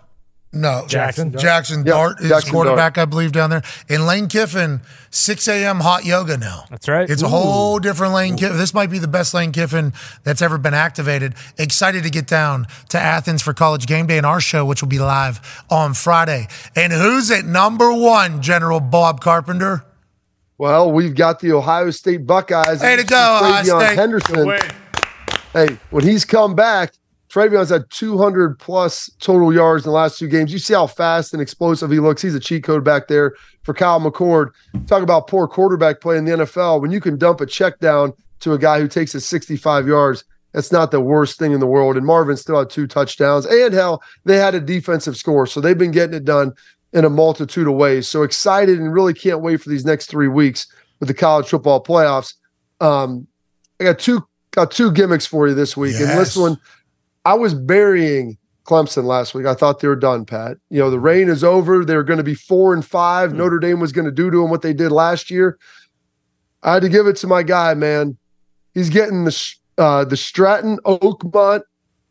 No, 0.54 0.84
Jackson. 0.86 1.32
Jackson 1.38 1.78
Yep, 1.78 1.86
Dart 1.86 2.20
is 2.20 2.28
Jackson 2.28 2.52
quarterback, 2.52 2.98
I 2.98 3.06
believe, 3.06 3.32
down 3.32 3.48
there. 3.48 3.62
And 3.88 4.06
Lane 4.06 4.28
Kiffin, 4.28 4.82
6 5.10 5.48
a.m. 5.48 5.80
hot 5.80 6.04
yoga 6.04 6.36
now. 6.36 6.64
That's 6.68 6.86
right. 6.88 7.08
It's 7.08 7.22
a 7.22 7.28
whole 7.28 7.78
different 7.78 8.12
Lane 8.12 8.36
Kiffin. 8.36 8.58
This 8.58 8.74
might 8.74 8.90
be 8.90 8.98
the 8.98 9.08
best 9.08 9.32
Lane 9.32 9.52
Kiffin 9.52 9.94
that's 10.24 10.42
ever 10.42 10.58
been 10.58 10.74
activated. 10.74 11.34
Excited 11.56 12.02
to 12.02 12.10
get 12.10 12.26
down 12.26 12.66
to 12.90 12.98
Athens 12.98 13.40
for 13.40 13.54
college 13.54 13.86
game 13.86 14.06
day 14.06 14.18
and 14.18 14.26
our 14.26 14.42
show, 14.42 14.66
which 14.66 14.82
will 14.82 14.90
be 14.90 14.98
live 14.98 15.64
on 15.70 15.94
Friday. 15.94 16.48
And 16.76 16.92
who's 16.92 17.30
at 17.30 17.46
number 17.46 17.90
one, 17.90 18.42
General 18.42 18.80
Bob 18.80 19.22
Carpenter? 19.22 19.84
Well, 20.58 20.92
we've 20.92 21.14
got 21.14 21.40
the 21.40 21.52
Ohio 21.52 21.90
State 21.90 22.26
Buckeyes. 22.26 22.82
Way 22.82 22.96
to 22.96 23.04
go, 23.04 23.38
Ohio 23.42 23.80
State. 23.80 23.96
Henderson. 23.96 24.58
Hey, 25.54 25.78
when 25.90 26.04
he's 26.04 26.26
come 26.26 26.54
back, 26.54 26.92
TreVeyon's 27.32 27.70
had 27.70 27.88
200 27.88 28.58
plus 28.58 29.10
total 29.18 29.54
yards 29.54 29.86
in 29.86 29.90
the 29.90 29.94
last 29.94 30.18
two 30.18 30.28
games. 30.28 30.52
You 30.52 30.58
see 30.58 30.74
how 30.74 30.86
fast 30.86 31.32
and 31.32 31.40
explosive 31.40 31.90
he 31.90 31.98
looks. 31.98 32.20
He's 32.20 32.34
a 32.34 32.40
cheat 32.40 32.62
code 32.62 32.84
back 32.84 33.08
there 33.08 33.34
for 33.62 33.72
Kyle 33.72 33.98
McCord. 33.98 34.50
Talk 34.86 35.02
about 35.02 35.28
poor 35.28 35.48
quarterback 35.48 36.02
play 36.02 36.18
in 36.18 36.26
the 36.26 36.32
NFL. 36.32 36.82
When 36.82 36.90
you 36.90 37.00
can 37.00 37.16
dump 37.16 37.40
a 37.40 37.46
check 37.46 37.78
down 37.78 38.12
to 38.40 38.52
a 38.52 38.58
guy 38.58 38.80
who 38.80 38.86
takes 38.86 39.14
it 39.14 39.20
65 39.20 39.88
yards, 39.88 40.24
that's 40.52 40.70
not 40.70 40.90
the 40.90 41.00
worst 41.00 41.38
thing 41.38 41.52
in 41.52 41.60
the 41.60 41.66
world. 41.66 41.96
And 41.96 42.04
Marvin 42.04 42.36
still 42.36 42.58
had 42.58 42.68
two 42.68 42.86
touchdowns. 42.86 43.46
And 43.46 43.72
hell, 43.72 44.02
they 44.24 44.36
had 44.36 44.54
a 44.54 44.60
defensive 44.60 45.16
score. 45.16 45.46
So 45.46 45.62
they've 45.62 45.78
been 45.78 45.90
getting 45.90 46.14
it 46.14 46.26
done 46.26 46.52
in 46.92 47.06
a 47.06 47.10
multitude 47.10 47.66
of 47.66 47.74
ways. 47.74 48.06
So 48.06 48.24
excited 48.24 48.78
and 48.78 48.92
really 48.92 49.14
can't 49.14 49.40
wait 49.40 49.62
for 49.62 49.70
these 49.70 49.86
next 49.86 50.06
three 50.06 50.28
weeks 50.28 50.66
with 51.00 51.08
the 51.08 51.14
college 51.14 51.48
football 51.48 51.82
playoffs. 51.82 52.34
Um, 52.82 53.26
I 53.80 53.84
got 53.84 53.98
two 53.98 54.26
got 54.50 54.70
two 54.70 54.92
gimmicks 54.92 55.24
for 55.24 55.48
you 55.48 55.54
this 55.54 55.78
week. 55.78 55.96
And 55.96 56.10
this 56.10 56.36
one, 56.36 56.58
I 57.24 57.34
was 57.34 57.54
burying 57.54 58.38
Clemson 58.64 59.04
last 59.04 59.34
week. 59.34 59.46
I 59.46 59.54
thought 59.54 59.80
they 59.80 59.88
were 59.88 59.96
done, 59.96 60.24
Pat. 60.24 60.56
You 60.70 60.80
know, 60.80 60.90
the 60.90 61.00
reign 61.00 61.28
is 61.28 61.42
over. 61.42 61.84
They're 61.84 62.02
going 62.02 62.18
to 62.18 62.24
be 62.24 62.34
four 62.34 62.74
and 62.74 62.84
five. 62.84 63.32
Notre 63.32 63.58
Dame 63.58 63.80
was 63.80 63.92
going 63.92 64.04
to 64.04 64.12
do 64.12 64.30
to 64.30 64.40
them 64.40 64.50
what 64.50 64.62
they 64.62 64.72
did 64.72 64.92
last 64.92 65.30
year. 65.30 65.58
I 66.62 66.74
had 66.74 66.82
to 66.82 66.88
give 66.88 67.06
it 67.06 67.16
to 67.16 67.26
my 67.26 67.42
guy, 67.42 67.74
man. 67.74 68.16
He's 68.74 68.88
getting 68.88 69.24
the 69.24 69.54
uh, 69.78 70.04
the 70.04 70.16
Stratton 70.16 70.78
Oakmont 70.84 71.62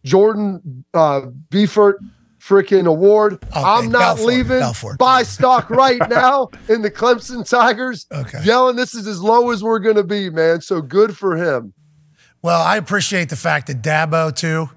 Jordan 0.04 0.84
uh, 0.94 1.22
Beefert 1.50 1.96
freaking 2.40 2.88
award. 2.88 3.44
I'm 3.54 3.90
not 3.90 4.18
Belfort, 4.18 4.26
leaving. 4.26 4.60
Belfort. 4.60 4.98
Buy 4.98 5.24
stock 5.24 5.70
right 5.70 6.02
now 6.10 6.50
in 6.68 6.82
the 6.82 6.92
Clemson 6.92 7.48
Tigers. 7.48 8.08
Okay. 8.12 8.44
Yelling, 8.44 8.76
this 8.76 8.96
is 8.96 9.08
as 9.08 9.22
low 9.22 9.52
as 9.52 9.64
we're 9.64 9.80
going 9.80 9.96
to 9.96 10.04
be, 10.04 10.30
man. 10.30 10.62
So 10.62 10.82
good 10.82 11.16
for 11.18 11.36
him. 11.36 11.74
Well, 12.42 12.62
I 12.62 12.78
appreciate 12.78 13.30
the 13.30 13.36
fact 13.36 13.68
that 13.68 13.82
Dabo 13.84 14.36
too 14.36 14.70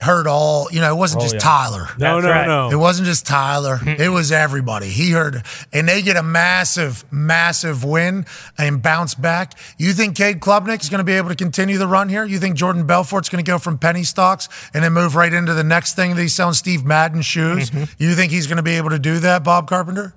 heard 0.00 0.26
all. 0.26 0.68
You 0.72 0.80
know, 0.80 0.94
it 0.94 0.98
wasn't 0.98 1.20
Oh, 1.22 1.24
just 1.24 1.34
yeah. 1.34 1.40
Tyler. 1.40 1.88
No, 1.98 2.20
That's 2.20 2.24
no, 2.24 2.30
right. 2.30 2.46
no. 2.46 2.70
It 2.70 2.76
wasn't 2.76 3.06
just 3.06 3.26
Tyler. 3.26 3.78
it 3.86 4.08
was 4.10 4.32
everybody. 4.32 4.88
He 4.88 5.10
heard, 5.10 5.42
and 5.72 5.88
they 5.88 6.02
get 6.02 6.16
a 6.16 6.22
massive, 6.22 7.04
massive 7.12 7.84
win 7.84 8.24
and 8.58 8.82
bounce 8.82 9.14
back. 9.14 9.52
You 9.78 9.92
think 9.92 10.16
Cade 10.16 10.40
Klubnik 10.40 10.80
is 10.82 10.88
going 10.88 10.98
to 10.98 11.04
be 11.04 11.12
able 11.14 11.28
to 11.28 11.34
continue 11.36 11.78
the 11.78 11.86
run 11.88 12.08
here? 12.08 12.24
You 12.24 12.38
think 12.38 12.56
Jordan 12.56 12.86
Belfort's 12.86 13.28
going 13.28 13.44
to 13.44 13.48
go 13.50 13.58
from 13.58 13.78
penny 13.78 14.02
stocks 14.04 14.48
and 14.72 14.82
then 14.84 14.92
move 14.92 15.14
right 15.16 15.32
into 15.32 15.54
the 15.54 15.64
next 15.64 15.94
thing 15.96 16.14
that 16.14 16.22
he's 16.22 16.34
selling 16.34 16.54
Steve 16.54 16.84
Madden 16.84 17.22
shoes? 17.22 17.70
Mm-hmm. 17.70 17.84
You 18.02 18.14
think 18.14 18.32
he's 18.32 18.46
going 18.46 18.56
to 18.56 18.62
be 18.62 18.72
able 18.76 18.90
to 18.90 18.98
do 18.98 19.18
that, 19.20 19.44
Bob 19.44 19.68
Carpenter? 19.68 20.14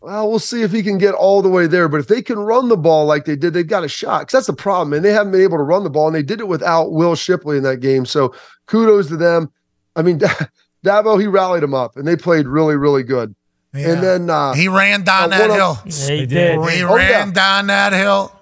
Well, 0.00 0.30
we'll 0.30 0.38
see 0.38 0.62
if 0.62 0.70
he 0.70 0.82
can 0.82 0.96
get 0.98 1.14
all 1.14 1.42
the 1.42 1.48
way 1.48 1.66
there. 1.66 1.88
But 1.88 1.98
if 2.00 2.06
they 2.06 2.22
can 2.22 2.38
run 2.38 2.68
the 2.68 2.76
ball 2.76 3.04
like 3.06 3.24
they 3.24 3.34
did, 3.36 3.52
they've 3.52 3.66
got 3.66 3.82
a 3.84 3.88
shot. 3.88 4.20
Because 4.20 4.32
that's 4.32 4.46
the 4.46 4.52
problem, 4.52 4.92
and 4.92 5.04
they 5.04 5.12
haven't 5.12 5.32
been 5.32 5.40
able 5.42 5.56
to 5.58 5.64
run 5.64 5.82
the 5.84 5.90
ball, 5.90 6.06
and 6.06 6.14
they 6.14 6.22
did 6.22 6.40
it 6.40 6.46
without 6.48 6.92
Will 6.92 7.14
Shipley 7.16 7.56
in 7.56 7.64
that 7.64 7.78
game. 7.78 8.06
So 8.06 8.32
kudos 8.66 9.08
to 9.08 9.16
them. 9.16 9.50
I 9.96 10.02
mean, 10.02 10.20
Dabo 10.86 11.20
he 11.20 11.26
rallied 11.26 11.62
them 11.62 11.74
up, 11.74 11.96
and 11.96 12.06
they 12.06 12.14
played 12.16 12.46
really, 12.46 12.76
really 12.76 13.02
good. 13.02 13.34
Yeah. 13.74 13.90
And 13.92 14.02
then 14.02 14.30
uh, 14.30 14.54
he 14.54 14.68
ran 14.68 15.02
down 15.02 15.32
uh, 15.32 15.38
that 15.38 15.50
hill. 15.50 15.78
of- 15.84 16.06
They 16.06 16.20
did. 16.20 16.28
did. 16.28 16.70
He 16.70 16.82
Oh, 16.84 16.94
ran 16.94 17.28
yeah. 17.28 17.32
down 17.32 17.66
that 17.66 17.92
hill, 17.92 18.34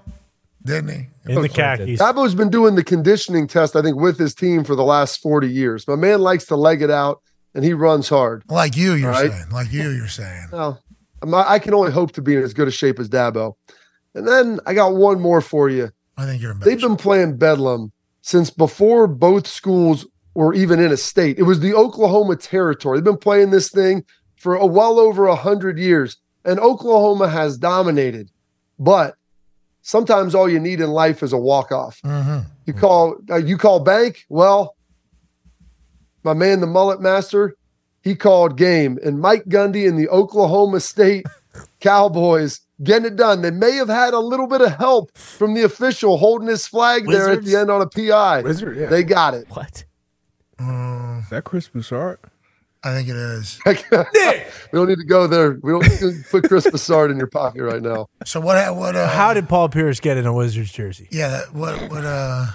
didn't 0.64 0.90
he? 0.90 1.32
In 1.32 1.42
the 1.42 1.48
khakis. 1.48 1.98
Dabo's 1.98 2.36
been 2.36 2.50
doing 2.50 2.76
the 2.76 2.84
conditioning 2.84 3.48
test, 3.48 3.74
I 3.74 3.82
think, 3.82 3.96
with 3.96 4.16
his 4.18 4.32
team 4.32 4.62
for 4.62 4.76
the 4.76 4.84
last 4.84 5.20
40 5.20 5.48
years. 5.48 5.88
My 5.88 5.96
man 5.96 6.20
likes 6.20 6.44
to 6.46 6.56
leg 6.56 6.82
it 6.82 6.90
out, 6.90 7.20
and 7.54 7.64
he 7.64 7.72
runs 7.72 8.08
hard. 8.08 8.44
Like 8.48 8.76
you, 8.76 8.92
you're 8.92 9.10
Right. 9.10 9.32
saying. 9.32 9.48
Like 9.50 9.72
you, 9.72 9.90
you're 9.90 10.06
saying. 10.06 10.48
Well, 10.52 10.80
I'm 11.22 11.34
I 11.34 11.58
can 11.58 11.74
only 11.74 11.92
hope 11.92 12.12
to 12.12 12.22
be 12.22 12.36
in 12.36 12.42
as 12.42 12.54
good 12.54 12.68
a 12.68 12.70
shape 12.70 12.98
as 12.98 13.08
Dabo. 13.08 13.54
And 14.14 14.26
then 14.26 14.60
I 14.66 14.74
got 14.74 14.94
one 14.94 15.20
more 15.20 15.40
for 15.40 15.68
you. 15.68 15.90
I 16.16 16.24
think 16.24 16.40
you're 16.42 16.54
They've 16.54 16.80
been 16.80 16.96
playing 16.96 17.36
Bedlam 17.36 17.92
since 18.22 18.50
before 18.50 19.06
both 19.06 19.46
schools 19.46 20.06
were 20.34 20.54
even 20.54 20.80
in 20.80 20.92
a 20.92 20.96
state. 20.96 21.38
It 21.38 21.42
was 21.44 21.60
the 21.60 21.74
Oklahoma 21.74 22.36
territory. 22.36 22.98
They've 22.98 23.04
been 23.04 23.16
playing 23.18 23.50
this 23.50 23.70
thing 23.70 24.04
for 24.36 24.54
a 24.54 24.66
well 24.66 24.98
over 24.98 25.26
a 25.26 25.34
hundred 25.36 25.78
years, 25.78 26.16
and 26.44 26.58
Oklahoma 26.60 27.28
has 27.28 27.56
dominated. 27.58 28.30
But 28.78 29.16
sometimes 29.82 30.34
all 30.34 30.48
you 30.48 30.60
need 30.60 30.80
in 30.80 30.90
life 30.90 31.22
is 31.22 31.32
a 31.32 31.38
walk 31.38 31.72
off. 31.72 32.00
Mhm. 32.02 32.44
You 32.66 32.72
call 32.74 33.16
uh, 33.30 33.36
you 33.36 33.56
call 33.56 33.80
bank. 33.80 34.24
Well, 34.28 34.76
my 36.24 36.34
man, 36.34 36.60
the 36.60 36.66
mullet 36.66 37.00
master, 37.00 37.54
he 38.06 38.14
called 38.14 38.56
game, 38.56 39.00
and 39.04 39.20
Mike 39.20 39.46
Gundy 39.46 39.88
and 39.88 39.98
the 39.98 40.08
Oklahoma 40.08 40.78
State 40.78 41.26
Cowboys 41.80 42.60
getting 42.84 43.06
it 43.06 43.16
done. 43.16 43.42
They 43.42 43.50
may 43.50 43.72
have 43.72 43.88
had 43.88 44.14
a 44.14 44.20
little 44.20 44.46
bit 44.46 44.60
of 44.60 44.76
help 44.76 45.16
from 45.18 45.54
the 45.54 45.62
official 45.64 46.16
holding 46.16 46.46
his 46.46 46.68
flag 46.68 47.06
there 47.08 47.30
at 47.30 47.42
the 47.42 47.56
end 47.56 47.68
on 47.68 47.82
a 47.82 47.86
PI. 47.88 48.42
Wizard, 48.42 48.76
yeah. 48.76 48.86
They 48.86 49.02
got 49.02 49.34
it. 49.34 49.46
What? 49.50 49.84
Is 50.60 51.30
that 51.30 51.42
Chris 51.44 51.66
Broussard? 51.68 52.18
I 52.84 52.94
think 52.94 53.08
it 53.08 53.16
is. 53.16 53.58
we 53.66 53.74
don't 54.78 54.88
need 54.88 54.98
to 54.98 55.04
go 55.04 55.26
there. 55.26 55.58
We 55.62 55.72
don't 55.72 55.82
need 55.82 55.98
to 55.98 56.22
put 56.30 56.44
Chris 56.44 56.68
Broussard 56.70 57.10
in 57.10 57.16
your 57.18 57.26
pocket 57.26 57.64
right 57.64 57.82
now. 57.82 58.06
So 58.24 58.38
what? 58.38 58.76
What? 58.76 58.94
Uh, 58.94 59.08
How 59.08 59.34
did 59.34 59.48
Paul 59.48 59.68
Pierce 59.68 59.98
get 59.98 60.16
in 60.16 60.26
a 60.26 60.32
Wizards 60.32 60.70
jersey? 60.70 61.08
Yeah. 61.10 61.42
What? 61.52 61.90
What? 61.90 62.04
Uh. 62.04 62.46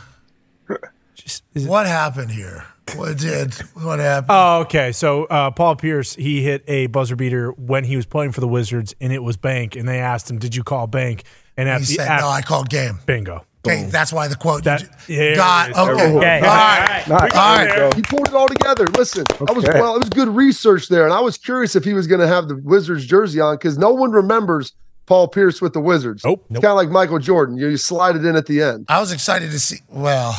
Just, 1.15 1.44
is 1.53 1.65
it- 1.65 1.69
What 1.69 1.86
happened 1.88 2.32
here? 2.32 2.64
What 2.95 3.18
did? 3.18 3.53
What 3.74 3.99
happened? 3.99 4.28
Oh, 4.32 4.60
okay. 4.62 4.91
So 4.91 5.26
uh, 5.26 5.52
Paul 5.52 5.76
Pierce, 5.76 6.16
he 6.16 6.41
hit 6.44 6.64
a 6.68 6.88
buzzer 6.88 7.16
beater 7.16 7.52
when 7.52 7.84
he 7.84 7.95
was 7.95 8.06
playing 8.06 8.32
for 8.34 8.41
the 8.41 8.48
Wizards, 8.48 8.94
and 8.99 9.14
it 9.14 9.24
was 9.24 9.38
Bank. 9.38 9.76
And 9.76 9.88
they 9.88 9.99
asked 9.99 10.30
him, 10.30 10.40
"Did 10.40 10.56
you 10.56 10.64
call 10.64 10.88
Bank?" 10.88 11.24
And 11.58 11.68
he 11.68 11.74
after 11.74 11.86
said, 11.86 12.08
after- 12.08 12.26
"No, 12.26 12.30
I 12.30 12.41
called 12.41 12.70
game." 12.70 12.99
bingo. 13.06 13.45
Okay, 13.66 13.84
that's 13.86 14.12
why 14.12 14.28
the 14.28 14.36
quote. 14.36 14.64
That- 14.64 14.84
yeah, 15.08 15.36
got 15.36 15.70
it 15.70 15.72
is. 15.74 15.78
okay. 15.78 16.18
Okay. 16.18 16.40
All 16.40 16.44
right. 16.48 17.03
Nice. 17.08 17.34
All 17.36 17.56
right. 17.58 17.94
He 17.94 18.02
pulled 18.02 18.28
it 18.28 18.34
all 18.34 18.48
together. 18.48 18.88
Listen, 18.88 19.24
I 19.48 19.52
was 19.52 19.64
well. 19.66 19.95
It 19.95 19.99
was 19.99 20.10
good 20.10 20.30
research 20.30 20.88
there, 20.90 21.06
and 21.06 21.14
I 21.14 21.20
was 21.20 21.38
curious 21.38 21.76
if 21.76 21.84
he 21.84 21.94
was 21.94 22.08
going 22.08 22.22
to 22.22 22.28
have 22.28 22.48
the 22.48 22.56
Wizards 22.58 23.06
jersey 23.06 23.40
on 23.40 23.56
because 23.56 23.78
no 23.78 23.94
one 23.94 24.12
remembers 24.12 24.74
Paul 25.06 25.28
Pierce 25.28 25.62
with 25.62 25.74
the 25.74 25.80
Wizards. 25.80 26.24
Nope. 26.24 26.44
It's 26.49 26.56
kind 26.60 26.72
of 26.72 26.76
like 26.76 26.90
Michael 26.90 27.20
Jordan. 27.20 27.56
You, 27.58 27.68
you 27.68 27.78
slide 27.78 28.16
it 28.16 28.26
in 28.26 28.36
at 28.36 28.48
the 28.48 28.62
end. 28.64 28.86
I 28.90 28.99
was 28.99 29.12
excited 29.12 29.52
to 29.52 29.60
see. 29.60 29.78
Well, 29.90 30.34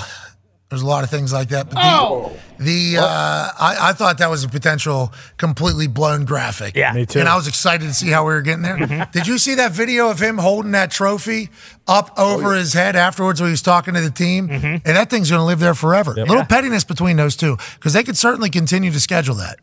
there's 0.72 0.80
a 0.80 0.86
lot 0.86 1.04
of 1.04 1.10
things 1.10 1.34
like 1.34 1.50
that, 1.50 1.68
but 1.68 1.74
the, 1.74 2.64
the 2.64 2.96
uh, 2.98 3.04
I, 3.04 3.90
I 3.90 3.92
thought 3.92 4.16
that 4.18 4.30
was 4.30 4.42
a 4.42 4.48
potential 4.48 5.12
completely 5.36 5.86
blown 5.86 6.24
graphic. 6.24 6.74
Yeah. 6.74 6.94
Me 6.94 7.04
too. 7.04 7.20
And 7.20 7.28
I 7.28 7.36
was 7.36 7.46
excited 7.46 7.84
to 7.88 7.92
see 7.92 8.08
how 8.08 8.26
we 8.26 8.32
were 8.32 8.40
getting 8.40 8.62
there. 8.62 9.06
Did 9.12 9.26
you 9.26 9.36
see 9.36 9.56
that 9.56 9.72
video 9.72 10.08
of 10.08 10.18
him 10.18 10.38
holding 10.38 10.70
that 10.70 10.90
trophy 10.90 11.50
up 11.86 12.18
over 12.18 12.54
his 12.54 12.72
head 12.72 12.96
afterwards 12.96 13.38
when 13.38 13.48
he 13.48 13.52
was 13.52 13.60
talking 13.60 13.92
to 13.92 14.00
the 14.00 14.10
team? 14.10 14.48
And 14.50 14.80
that 14.84 15.10
thing's 15.10 15.28
going 15.28 15.40
to 15.40 15.44
live 15.44 15.60
there 15.60 15.74
forever. 15.74 16.12
A 16.12 16.24
little 16.24 16.46
pettiness 16.46 16.84
between 16.84 17.18
those 17.18 17.36
two 17.36 17.58
because 17.74 17.92
they 17.92 18.02
could 18.02 18.16
certainly 18.16 18.48
continue 18.48 18.90
to 18.92 19.00
schedule 19.00 19.34
that. 19.34 19.58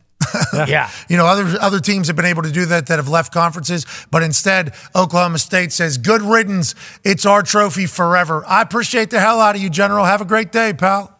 Yeah. 0.66 0.90
You 1.08 1.16
know, 1.16 1.26
other 1.26 1.58
other 1.60 1.80
teams 1.80 2.06
have 2.06 2.16
been 2.16 2.24
able 2.24 2.42
to 2.42 2.52
do 2.52 2.66
that 2.66 2.86
that 2.86 2.98
have 2.98 3.08
left 3.08 3.32
conferences, 3.32 3.84
but 4.10 4.22
instead, 4.22 4.74
Oklahoma 4.94 5.38
State 5.38 5.72
says, 5.72 5.98
"Good 5.98 6.22
riddance. 6.22 6.74
It's 7.04 7.26
our 7.26 7.42
trophy 7.42 7.86
forever." 7.86 8.44
I 8.46 8.62
appreciate 8.62 9.10
the 9.10 9.18
hell 9.18 9.40
out 9.40 9.56
of 9.56 9.62
you, 9.62 9.70
General. 9.70 10.04
Have 10.04 10.20
a 10.20 10.24
great 10.24 10.52
day, 10.52 10.72
pal. 10.72 11.16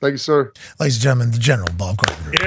Thank 0.00 0.12
you, 0.12 0.18
sir. 0.18 0.52
Ladies 0.78 0.96
and 0.96 1.02
gentlemen, 1.02 1.30
the 1.30 1.38
General 1.38 1.72
Bob 1.76 1.98
Carpenter. 1.98 2.44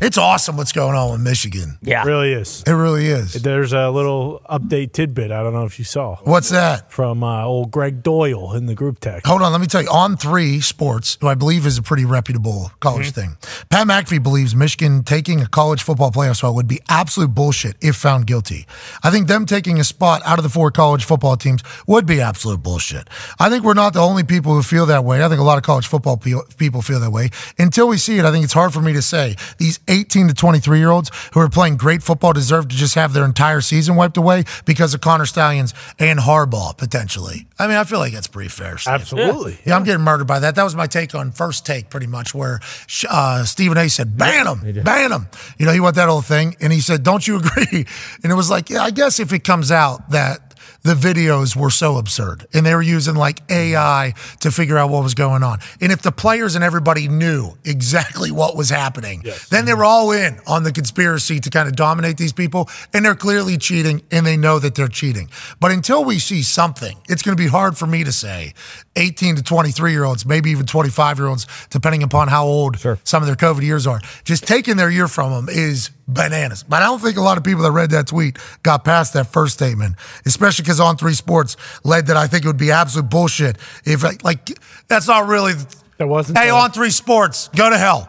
It's 0.00 0.18
awesome 0.18 0.56
what's 0.56 0.72
going 0.72 0.96
on 0.96 1.12
with 1.12 1.20
Michigan. 1.20 1.78
Yeah. 1.80 2.04
really 2.04 2.32
is. 2.32 2.62
It 2.66 2.72
really 2.72 3.06
is. 3.06 3.32
There's 3.34 3.72
a 3.72 3.90
little 3.90 4.42
update 4.50 4.92
tidbit. 4.92 5.30
I 5.30 5.42
don't 5.42 5.52
know 5.54 5.64
if 5.64 5.78
you 5.78 5.84
saw 5.84 6.16
What's 6.24 6.50
that? 6.50 6.90
from 6.92 7.22
uh, 7.22 7.44
old 7.44 7.70
Greg 7.70 8.02
Doyle 8.02 8.54
in 8.54 8.66
the 8.66 8.74
group 8.74 8.98
text. 9.00 9.26
Hold 9.26 9.42
on, 9.42 9.52
let 9.52 9.60
me 9.60 9.66
tell 9.66 9.82
you. 9.82 9.88
On 9.88 10.16
three 10.16 10.60
sports, 10.60 11.16
who 11.20 11.28
I 11.28 11.34
believe 11.34 11.64
is 11.64 11.78
a 11.78 11.82
pretty 11.82 12.04
reputable 12.04 12.72
college 12.80 13.12
thing. 13.12 13.36
Pat 13.70 13.86
McAfee 13.86 14.22
believes 14.22 14.54
Michigan 14.54 15.04
taking 15.04 15.40
a 15.40 15.46
college 15.46 15.82
football 15.82 16.10
playoff 16.10 16.36
spot 16.36 16.54
would 16.54 16.68
be 16.68 16.80
absolute 16.88 17.34
bullshit 17.34 17.76
if 17.80 17.96
found 17.96 18.26
guilty. 18.26 18.66
I 19.02 19.10
think 19.10 19.28
them 19.28 19.46
taking 19.46 19.78
a 19.80 19.84
spot 19.84 20.22
out 20.26 20.38
of 20.38 20.42
the 20.42 20.50
four 20.50 20.70
college 20.70 21.04
football 21.04 21.36
teams 21.36 21.62
would 21.86 22.04
be 22.04 22.20
absolute 22.20 22.62
bullshit. 22.62 23.08
I 23.38 23.48
think 23.48 23.64
we're 23.64 23.74
not 23.74 23.92
the 23.94 24.00
only 24.00 24.24
people 24.24 24.54
who 24.54 24.62
feel 24.62 24.86
that 24.86 25.04
way. 25.04 25.24
I 25.24 25.28
think 25.28 25.40
a 25.40 25.44
lot 25.44 25.56
of 25.58 25.64
college 25.64 25.86
football 25.86 26.16
pe- 26.16 26.32
people 26.58 26.82
feel 26.82 27.00
that 27.00 27.10
way. 27.10 27.30
Until 27.58 27.88
we 27.88 27.96
see 27.96 28.18
it, 28.18 28.24
I 28.24 28.32
think 28.32 28.44
it's 28.44 28.52
hard 28.52 28.72
for 28.72 28.80
me 28.80 28.92
to 28.92 29.02
say 29.02 29.36
these 29.58 29.78
18 29.94 30.28
to 30.28 30.34
23 30.34 30.78
year 30.78 30.90
olds 30.90 31.10
who 31.32 31.40
are 31.40 31.48
playing 31.48 31.76
great 31.76 32.02
football 32.02 32.32
deserve 32.32 32.68
to 32.68 32.76
just 32.76 32.94
have 32.94 33.12
their 33.12 33.24
entire 33.24 33.60
season 33.60 33.96
wiped 33.96 34.16
away 34.16 34.44
because 34.64 34.94
of 34.94 35.00
Connor 35.00 35.26
Stalions 35.26 35.72
and 35.98 36.18
Harbaugh 36.18 36.76
potentially. 36.76 37.46
I 37.58 37.68
mean, 37.68 37.76
I 37.76 37.84
feel 37.84 38.00
like 38.00 38.12
that's 38.12 38.26
pretty 38.26 38.48
fair. 38.50 38.78
Steve. 38.78 38.94
Absolutely. 38.94 39.58
Yeah, 39.64 39.76
I'm 39.76 39.84
getting 39.84 40.02
murdered 40.02 40.26
by 40.26 40.40
that. 40.40 40.56
That 40.56 40.64
was 40.64 40.74
my 40.74 40.86
take 40.88 41.14
on 41.14 41.30
first 41.30 41.64
take, 41.64 41.88
pretty 41.88 42.08
much, 42.08 42.34
where 42.34 42.60
uh, 43.08 43.44
Stephen 43.44 43.78
A. 43.78 43.88
said, 43.88 44.18
"Ban 44.18 44.46
him, 44.46 44.82
ban 44.82 45.12
him." 45.12 45.28
You 45.58 45.66
know, 45.66 45.72
he 45.72 45.80
went 45.80 45.94
that 45.96 46.08
whole 46.08 46.22
thing, 46.22 46.56
and 46.60 46.72
he 46.72 46.80
said, 46.80 47.04
"Don't 47.04 47.26
you 47.26 47.36
agree?" 47.42 47.86
And 48.22 48.32
it 48.32 48.34
was 48.34 48.50
like, 48.50 48.70
yeah, 48.70 48.82
I 48.82 48.90
guess 48.90 49.20
if 49.20 49.32
it 49.32 49.44
comes 49.44 49.70
out 49.70 50.10
that 50.10 50.43
the 50.84 50.94
videos 50.94 51.56
were 51.56 51.70
so 51.70 51.96
absurd, 51.96 52.46
and 52.54 52.64
they 52.64 52.74
were 52.74 52.82
using 52.82 53.14
like 53.14 53.40
AI 53.50 54.14
to 54.40 54.50
figure 54.50 54.78
out 54.78 54.90
what 54.90 55.02
was 55.02 55.14
going 55.14 55.42
on, 55.42 55.58
and 55.80 55.90
if 55.90 56.02
the 56.02 56.12
players 56.12 56.54
and 56.54 56.62
everybody 56.62 57.08
knew 57.08 57.52
exactly 57.64 58.30
what 58.30 58.56
was 58.56 58.70
happening, 58.70 59.24
then 59.50 59.64
they 59.64 59.74
were 59.74 59.84
all 59.84 60.12
in 60.12 60.38
on 60.46 60.62
the 60.62 60.72
conspiracy 60.72 61.40
to 61.40 61.50
kind 61.50 61.68
of 61.68 61.74
dominate 61.74 62.18
these 62.18 62.32
people, 62.32 62.68
and 62.92 63.04
they're 63.04 63.14
clearly 63.14 63.56
cheating, 63.56 64.02
and 64.12 64.26
they 64.26 64.36
know 64.36 64.58
that 64.58 64.74
they're 64.74 64.86
cheating. 64.86 65.28
But 65.58 65.72
until 65.72 66.04
we 66.04 66.18
see 66.18 66.42
something, 66.42 66.96
it's 67.08 67.22
going 67.22 67.36
to 67.36 67.42
be 67.42 67.48
hard 67.48 67.76
for 67.76 67.86
me 67.86 68.04
to 68.04 68.12
say 68.12 68.52
18 68.96 69.36
to 69.36 69.42
23 69.42 69.92
year 69.92 70.04
olds, 70.04 70.24
maybe 70.24 70.50
even 70.50 70.66
25 70.66 71.18
year 71.18 71.26
olds, 71.28 71.46
depending 71.70 72.02
upon 72.02 72.28
how 72.28 72.44
old 72.44 72.78
some 73.04 73.22
of 73.22 73.26
their 73.26 73.36
COVID 73.36 73.62
years 73.62 73.86
are. 73.86 74.00
Just 74.24 74.46
taking 74.46 74.76
their 74.76 74.90
year 74.90 75.08
from 75.08 75.32
them 75.32 75.48
is 75.48 75.90
bananas. 76.06 76.62
But 76.62 76.82
I 76.82 76.86
don't 76.86 77.00
think 77.00 77.16
a 77.16 77.22
lot 77.22 77.38
of 77.38 77.44
people 77.44 77.62
that 77.64 77.72
read 77.72 77.90
that 77.90 78.06
tweet 78.06 78.38
got 78.62 78.84
past 78.84 79.14
that 79.14 79.26
first 79.26 79.54
statement, 79.54 79.96
especially 80.26 80.62
because 80.62 80.80
On 80.80 80.96
Three 80.96 81.14
Sports 81.14 81.56
led 81.82 82.06
that 82.06 82.16
I 82.16 82.26
think 82.26 82.44
it 82.44 82.46
would 82.46 82.56
be 82.56 82.70
absolute 82.70 83.08
bullshit 83.10 83.56
if, 83.84 84.02
like, 84.02 84.22
like 84.24 84.58
that's 84.88 85.08
not 85.08 85.26
really. 85.26 85.54
That 85.96 86.08
wasn't. 86.08 86.38
Hey, 86.38 86.50
on 86.50 86.72
three 86.72 86.90
sports, 86.90 87.48
go 87.54 87.70
to 87.70 87.78
hell. 87.78 88.08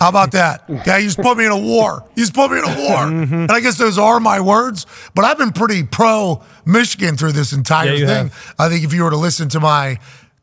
How 0.00 0.08
about 0.08 0.32
that? 0.32 0.64
Okay, 0.68 1.00
you 1.00 1.06
just 1.06 1.20
put 1.20 1.38
me 1.38 1.46
in 1.46 1.52
a 1.52 1.58
war. 1.58 2.04
You 2.16 2.22
just 2.24 2.34
put 2.34 2.50
me 2.50 2.58
in 2.58 2.64
a 2.64 2.66
war. 2.66 2.98
Mm-hmm. 3.06 3.34
And 3.34 3.52
I 3.52 3.60
guess 3.60 3.78
those 3.78 3.98
are 3.98 4.18
my 4.18 4.40
words, 4.40 4.86
but 5.14 5.24
I've 5.24 5.38
been 5.38 5.52
pretty 5.52 5.84
pro 5.84 6.42
Michigan 6.66 7.16
through 7.16 7.32
this 7.32 7.52
entire 7.52 7.94
Yeah, 7.94 8.06
thing. 8.06 8.32
I 8.58 8.68
think 8.68 8.84
if 8.84 8.92
you 8.92 9.04
were 9.04 9.10
to 9.10 9.16
listen 9.16 9.48
to 9.50 9.60
my 9.60 9.98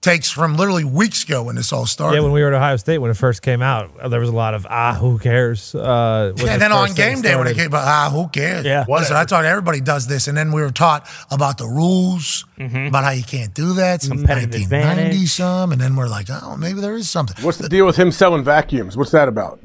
takes 0.08 0.32
from 0.32 0.56
literally 0.56 0.86
weeks 0.86 1.24
ago 1.24 1.44
when 1.44 1.56
this 1.56 1.74
all 1.74 1.86
started. 1.86 2.16
Yeah, 2.16 2.24
when 2.24 2.32
we 2.32 2.42
were 2.42 2.48
at 2.48 2.54
Ohio 2.54 2.78
State 2.78 3.00
when 3.00 3.12
it 3.12 3.18
first 3.18 3.42
came 3.42 3.62
out, 3.62 4.10
there 4.10 4.20
was 4.20 4.30
a 4.30 4.36
lot 4.36 4.54
of 4.54 4.66
ah, 4.70 4.94
who 4.94 5.20
cares? 5.20 5.76
Uh, 5.76 6.34
Yeah, 6.38 6.54
and 6.54 6.62
then 6.62 6.72
on 6.72 6.94
game 6.94 7.22
day 7.22 7.36
when 7.36 7.48
it 7.48 7.56
came 7.56 7.74
out, 7.74 7.84
ah, 7.84 8.10
who 8.12 8.30
cares? 8.30 8.66
Yeah. 8.66 8.86
Listen, 8.88 9.18
I 9.18 9.26
thought 9.26 9.44
everybody 9.46 9.82
does 9.82 10.08
this, 10.08 10.28
and 10.28 10.38
then 10.38 10.52
we 10.52 10.62
were 10.62 10.72
taught 10.72 11.08
about 11.30 11.58
the 11.58 11.66
rules, 11.68 12.46
about 12.58 13.04
how 13.04 13.12
you 13.12 13.24
can't 13.24 13.54
do 13.54 13.74
that. 13.74 14.02
Since 14.02 14.14
Competitive 14.14 14.62
1990 14.62 15.04
advantage. 15.04 15.30
some, 15.30 15.72
and 15.72 15.82
then 15.82 15.96
we're 15.96 16.08
like, 16.08 16.28
oh, 16.30 16.56
maybe 16.56 16.80
there 16.80 16.96
is 16.96 17.10
something. 17.10 17.44
What's 17.44 17.58
the 17.58 17.70
deal 17.70 17.86
with 17.86 17.98
him 17.98 18.12
selling 18.12 18.44
vacuums? 18.44 18.96
What's 18.96 19.12
that 19.12 19.28
about? 19.28 19.60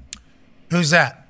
Who's 0.71 0.91
that? 0.91 1.29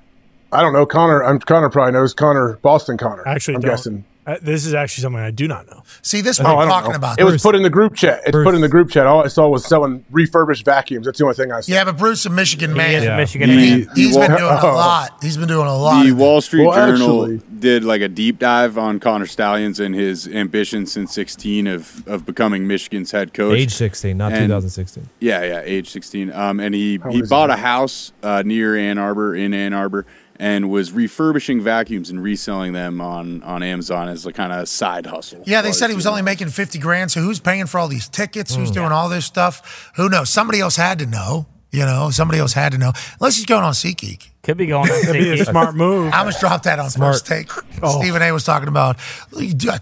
I 0.51 0.61
don't 0.61 0.73
know. 0.73 0.85
Connor, 0.85 1.23
I'm 1.23 1.39
Connor 1.39 1.69
probably 1.69 1.93
knows 1.93 2.13
Connor 2.13 2.57
Boston 2.61 2.97
Connor. 2.97 3.27
Actually 3.27 3.55
I'm 3.55 3.61
don't. 3.61 3.71
guessing. 3.71 4.05
Uh, 4.25 4.37
this 4.41 4.65
is 4.65 4.73
actually 4.73 5.01
something 5.01 5.21
I 5.21 5.31
do 5.31 5.47
not 5.49 5.67
know. 5.69 5.83
See, 6.01 6.21
this 6.21 6.39
Oh, 6.39 6.43
what 6.43 6.55
I 6.57 6.61
I'm 6.63 6.67
talking 6.69 6.91
know. 6.91 6.95
about. 6.97 7.19
It 7.19 7.25
was 7.25 7.41
put 7.41 7.55
in 7.55 7.63
the 7.63 7.69
group 7.69 7.93
chat. 7.95 8.21
It's 8.23 8.31
Bruce. 8.31 8.45
put 8.45 8.55
in 8.55 8.61
the 8.61 8.69
group 8.69 8.89
chat. 8.89 9.05
All 9.05 9.23
I 9.23 9.27
saw 9.27 9.49
was 9.49 9.65
selling 9.65 10.05
refurbished 10.11 10.63
vacuums. 10.63 11.05
That's 11.05 11.17
the 11.19 11.25
only 11.25 11.35
thing 11.35 11.51
I 11.51 11.59
saw. 11.59 11.73
yeah, 11.73 11.83
but 11.83 11.97
Bruce, 11.97 12.25
a 12.25 12.29
Michigan 12.29 12.71
He 12.71 12.77
man, 12.77 13.01
is 13.03 13.05
a 13.05 13.17
Michigan 13.17 13.49
The- 13.49 13.55
man. 13.55 13.79
the 13.81 13.89
he's 13.95 14.15
been 14.15 14.29
Wall- 14.31 14.37
doing 14.39 14.51
a 14.53 14.61
Oh. 14.65 14.75
lot. 14.75 15.17
He's 15.21 15.35
been 15.37 15.47
doing 15.49 15.67
a 15.67 15.75
lot. 15.77 16.03
The. 16.05 16.11
Wall 16.13 16.39
Street 16.41 16.65
Well, 16.67 16.73
Journal 16.87 17.23
actually- 17.23 17.41
did 17.59 17.83
like 17.83 18.01
a 18.01 18.07
deep 18.07 18.39
dive 18.39 18.77
on 18.77 18.99
Connor 18.99 19.25
Stalions 19.25 19.79
and 19.81 19.93
his 19.95 20.27
ambition 20.27 20.85
since 20.85 21.13
16 21.13 21.67
of, 21.67 22.03
of 22.07 22.25
becoming 22.25 22.65
Michigan's 22.67 23.11
head 23.11 23.33
coach. 23.33 23.57
Age 23.57 23.73
16, 23.73 24.17
not 24.17 24.31
And- 24.31 24.43
2016. 24.47 25.09
Yeah, 25.19 25.43
yeah, 25.43 25.61
age 25.65 25.89
16. 25.89 26.31
Um, 26.31 26.59
and 26.61 26.73
he, 26.73 26.99
old 27.03 27.13
he 27.15 27.21
bought 27.23 27.49
he? 27.49 27.55
a 27.55 27.57
house 27.57 28.13
uh, 28.23 28.41
near 28.45 28.75
Ann 28.77 28.97
Arbor, 28.97 29.35
in 29.35 29.53
Ann 29.53 29.73
Arbor, 29.73 30.05
and 30.43 30.69
was 30.69 30.91
refurbishing 30.91 31.61
vacuums 31.61 32.09
and 32.09 32.21
reselling 32.21 32.73
them 32.73 32.99
on, 32.99 33.41
on 33.43 33.63
Amazon 33.63 34.09
as 34.09 34.25
a 34.25 34.33
kind 34.33 34.51
of 34.51 34.67
side 34.67 35.05
hustle. 35.05 35.41
Yeah, 35.45 35.61
they 35.61 35.71
said 35.71 35.89
he 35.89 35.95
was 35.95 36.05
only 36.05 36.21
making 36.21 36.49
50 36.49 36.79
grand. 36.79 37.11
So 37.11 37.21
who's 37.21 37.39
paying 37.39 37.65
for 37.65 37.79
all 37.79 37.87
these 37.87 38.09
tickets? 38.09 38.53
Who's 38.53 38.67
hmm. 38.67 38.73
doing 38.73 38.91
all 38.91 39.07
this 39.07 39.23
stuff? 39.25 39.93
Who 39.95 40.09
knows? 40.09 40.29
Somebody 40.29 40.59
else 40.59 40.75
had 40.75 40.99
to 40.99 41.05
know. 41.05 41.45
You 41.71 41.85
know, 41.85 42.09
somebody 42.11 42.39
else 42.39 42.51
had 42.51 42.73
to 42.73 42.77
know. 42.77 42.91
Unless 43.21 43.37
he's 43.37 43.45
going 43.45 43.63
on 43.63 43.71
SeatGeek. 43.71 44.27
Could 44.43 44.57
be 44.57 44.67
going 44.67 44.91
on 44.91 45.01
That'd 45.05 45.13
be 45.13 45.29
a 45.29 45.37
SeatGeek. 45.37 45.49
smart 45.49 45.75
move. 45.75 46.13
I 46.13 46.19
almost 46.19 46.41
dropped 46.41 46.65
that 46.65 46.77
on 46.77 46.89
Smart. 46.89 47.13
first 47.13 47.25
take. 47.25 47.49
Oh. 47.81 48.01
Stephen 48.01 48.21
A 48.21 48.31
was 48.33 48.43
talking 48.43 48.67
about 48.67 48.99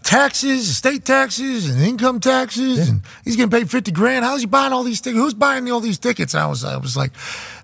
taxes, 0.03 0.77
state 0.77 1.03
taxes, 1.03 1.69
and 1.69 1.81
income 1.81 2.19
taxes, 2.19 2.87
and 2.87 3.01
he's 3.25 3.35
getting 3.35 3.49
paid 3.49 3.69
fifty 3.69 3.91
grand. 3.91 4.23
How's 4.23 4.41
he 4.41 4.45
buying 4.45 4.71
all 4.71 4.83
these 4.83 5.01
tickets? 5.01 5.19
Who's 5.19 5.33
buying 5.33 5.69
all 5.71 5.79
these 5.79 5.97
tickets? 5.97 6.35
And 6.35 6.43
I 6.43 6.47
was, 6.47 6.63
I 6.63 6.77
was 6.77 6.95
like, 6.95 7.11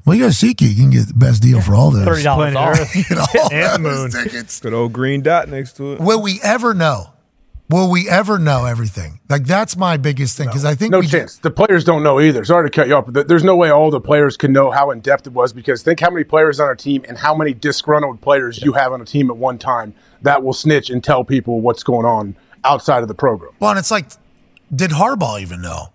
well, 0.08 0.16
you 0.16 0.24
got 0.24 0.34
to 0.34 0.46
SeatGeek. 0.46 0.70
You 0.70 0.76
can 0.84 0.90
get 0.90 1.08
the 1.08 1.14
best 1.14 1.42
deal 1.44 1.62
for 1.62 1.76
all 1.76 1.92
those. 1.92 2.06
Thirty 2.06 2.24
dollars 2.24 2.54
Planet 2.54 2.80
off. 2.80 2.96
Earth. 2.96 2.96
You 3.10 3.16
know, 3.16 3.26
all 3.44 3.54
And 3.54 3.86
those 3.86 4.14
moon. 4.16 4.24
tickets. 4.24 4.60
Good 4.60 4.74
old 4.74 4.94
green 4.94 5.22
dot 5.22 5.50
next 5.50 5.74
to 5.78 5.94
it. 5.94 6.00
Will 6.00 6.22
we 6.22 6.40
ever 6.42 6.74
know? 6.74 7.12
Will 7.70 7.92
we 7.92 8.08
ever 8.08 8.40
know 8.40 8.64
everything? 8.64 9.20
Like 9.28 9.44
that's 9.44 9.76
my 9.76 9.98
biggest 9.98 10.38
thing 10.38 10.48
because 10.48 10.64
I 10.64 10.74
think 10.74 10.94
No 10.94 11.02
we 11.02 11.08
chance. 11.08 11.38
The 11.38 11.52
players 11.52 11.84
don't 11.84 12.02
know 12.02 12.22
either. 12.22 12.46
Sorry 12.46 12.70
to 12.70 12.74
cut 12.74 12.88
you 12.88 12.96
off, 12.96 13.04
but 13.12 13.28
there's 13.28 13.44
no 13.44 13.58
way 13.58 13.70
all 13.70 13.92
the 13.92 14.00
players 14.00 14.38
can 14.38 14.54
know 14.54 14.72
how 14.72 14.90
in 14.92 15.02
depth 15.02 15.28
it 15.28 15.34
was 15.34 15.52
because 15.52 15.84
think 15.84 16.00
how 16.00 16.10
many 16.10 16.24
players 16.24 16.62
on 16.62 16.72
a 16.72 16.78
team 16.78 17.04
and 17.10 17.18
how 17.18 17.36
many 17.36 17.54
disgruntled 17.54 18.22
players 18.22 18.62
you 18.64 18.72
have 18.72 18.94
on 18.94 19.02
a 19.02 19.06
team 19.06 19.30
at 19.30 19.36
one 19.36 19.58
time 19.58 19.94
that 20.22 20.44
will 20.44 20.54
snitch 20.54 20.90
and 20.90 21.04
tell 21.04 21.26
people 21.26 21.60
what's 21.60 21.84
going 21.84 22.06
on 22.06 22.38
outside 22.64 23.02
of 23.02 23.10
the 23.10 23.14
program. 23.14 23.52
Well, 23.60 23.72
and 23.72 23.80
it's 23.80 23.92
like, 23.92 24.06
did 24.74 24.92
Harbaugh 24.92 25.42
even 25.42 25.62
know? 25.62 25.88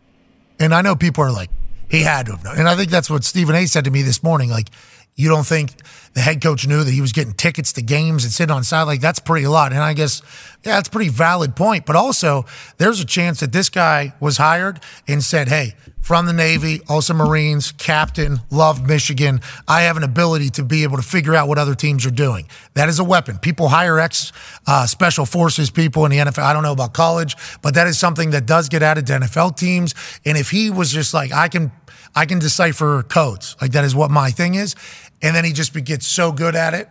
And 0.60 0.74
I 0.74 0.82
know 0.82 0.94
people 0.94 1.24
are 1.24 1.32
like, 1.32 1.48
he 1.93 2.01
had 2.02 2.24
to 2.24 2.32
have 2.32 2.43
known. 2.43 2.59
And 2.59 2.69
I 2.69 2.74
think 2.74 2.90
that's 2.90 3.10
what 3.10 3.23
Stephen 3.23 3.55
A 3.55 3.66
said 3.66 3.85
to 3.85 3.90
me 3.90 4.01
this 4.01 4.23
morning. 4.23 4.48
Like, 4.48 4.69
you 5.14 5.28
don't 5.28 5.47
think 5.47 5.73
the 6.14 6.20
head 6.20 6.43
coach 6.43 6.66
knew 6.66 6.82
that 6.82 6.90
he 6.90 7.02
was 7.02 7.12
getting 7.12 7.35
tickets 7.35 7.74
to 7.74 7.82
games 7.82 8.24
and 8.24 8.32
sitting 8.32 8.55
on 8.55 8.64
side? 8.64 8.85
Like, 8.85 9.02
that's 9.02 9.19
pretty 9.19 9.44
a 9.44 9.51
lot. 9.51 9.73
And 9.73 9.82
I 9.82 9.93
guess, 9.93 10.23
yeah, 10.64 10.77
that's 10.77 10.89
a 10.89 10.90
pretty 10.90 11.10
valid 11.10 11.55
point. 11.55 11.85
But 11.85 11.97
also, 11.97 12.47
there's 12.78 13.01
a 13.01 13.05
chance 13.05 13.40
that 13.40 13.52
this 13.52 13.69
guy 13.69 14.14
was 14.20 14.39
hired 14.39 14.81
and 15.06 15.23
said, 15.23 15.48
hey, 15.48 15.74
from 16.01 16.27
the 16.27 16.32
Navy, 16.32 16.81
also 16.89 17.14
Marines, 17.14 17.73
captain, 17.73 18.40
loved 18.51 18.86
Michigan. 18.89 19.40
I 19.69 19.82
have 19.82 19.97
an 19.97 20.02
ability 20.02 20.51
to 20.51 20.64
be 20.64 20.82
able 20.82 20.97
to 20.97 21.02
figure 21.02 21.35
out 21.35 21.47
what 21.47 21.59
other 21.59 21.74
teams 21.74 22.05
are 22.05 22.10
doing. 22.10 22.48
That 22.74 22.89
is 22.89 22.98
a 22.98 23.05
weapon. 23.05 23.39
People 23.39 23.69
hire 23.69 24.01
ex 24.01 24.32
uh, 24.66 24.86
special 24.86 25.27
forces 25.27 25.70
people 25.70 26.05
in 26.05 26.10
the 26.10 26.19
NFL. 26.19 26.43
I 26.43 26.52
don't 26.52 26.64
know 26.64 26.73
about 26.73 26.93
college, 26.93 27.36
but 27.62 27.74
that 27.74 27.86
is 27.86 27.98
something 27.98 28.31
that 28.31 28.47
does 28.47 28.69
get 28.69 28.82
added 28.82 29.06
to 29.09 29.12
NFL 29.12 29.56
teams. 29.56 29.94
And 30.24 30.36
if 30.36 30.51
he 30.51 30.70
was 30.70 30.90
just 30.90 31.14
like, 31.14 31.32
I 31.32 31.48
can, 31.48 31.70
I 32.14 32.26
can 32.26 32.39
decipher 32.39 33.02
codes, 33.05 33.56
like 33.60 33.72
that 33.72 33.84
is 33.84 33.94
what 33.94 34.10
my 34.10 34.30
thing 34.30 34.55
is, 34.55 34.74
and 35.22 35.34
then 35.34 35.44
he 35.44 35.52
just 35.52 35.72
gets 35.84 36.06
so 36.06 36.32
good 36.32 36.55
at 36.55 36.74
it 36.74 36.89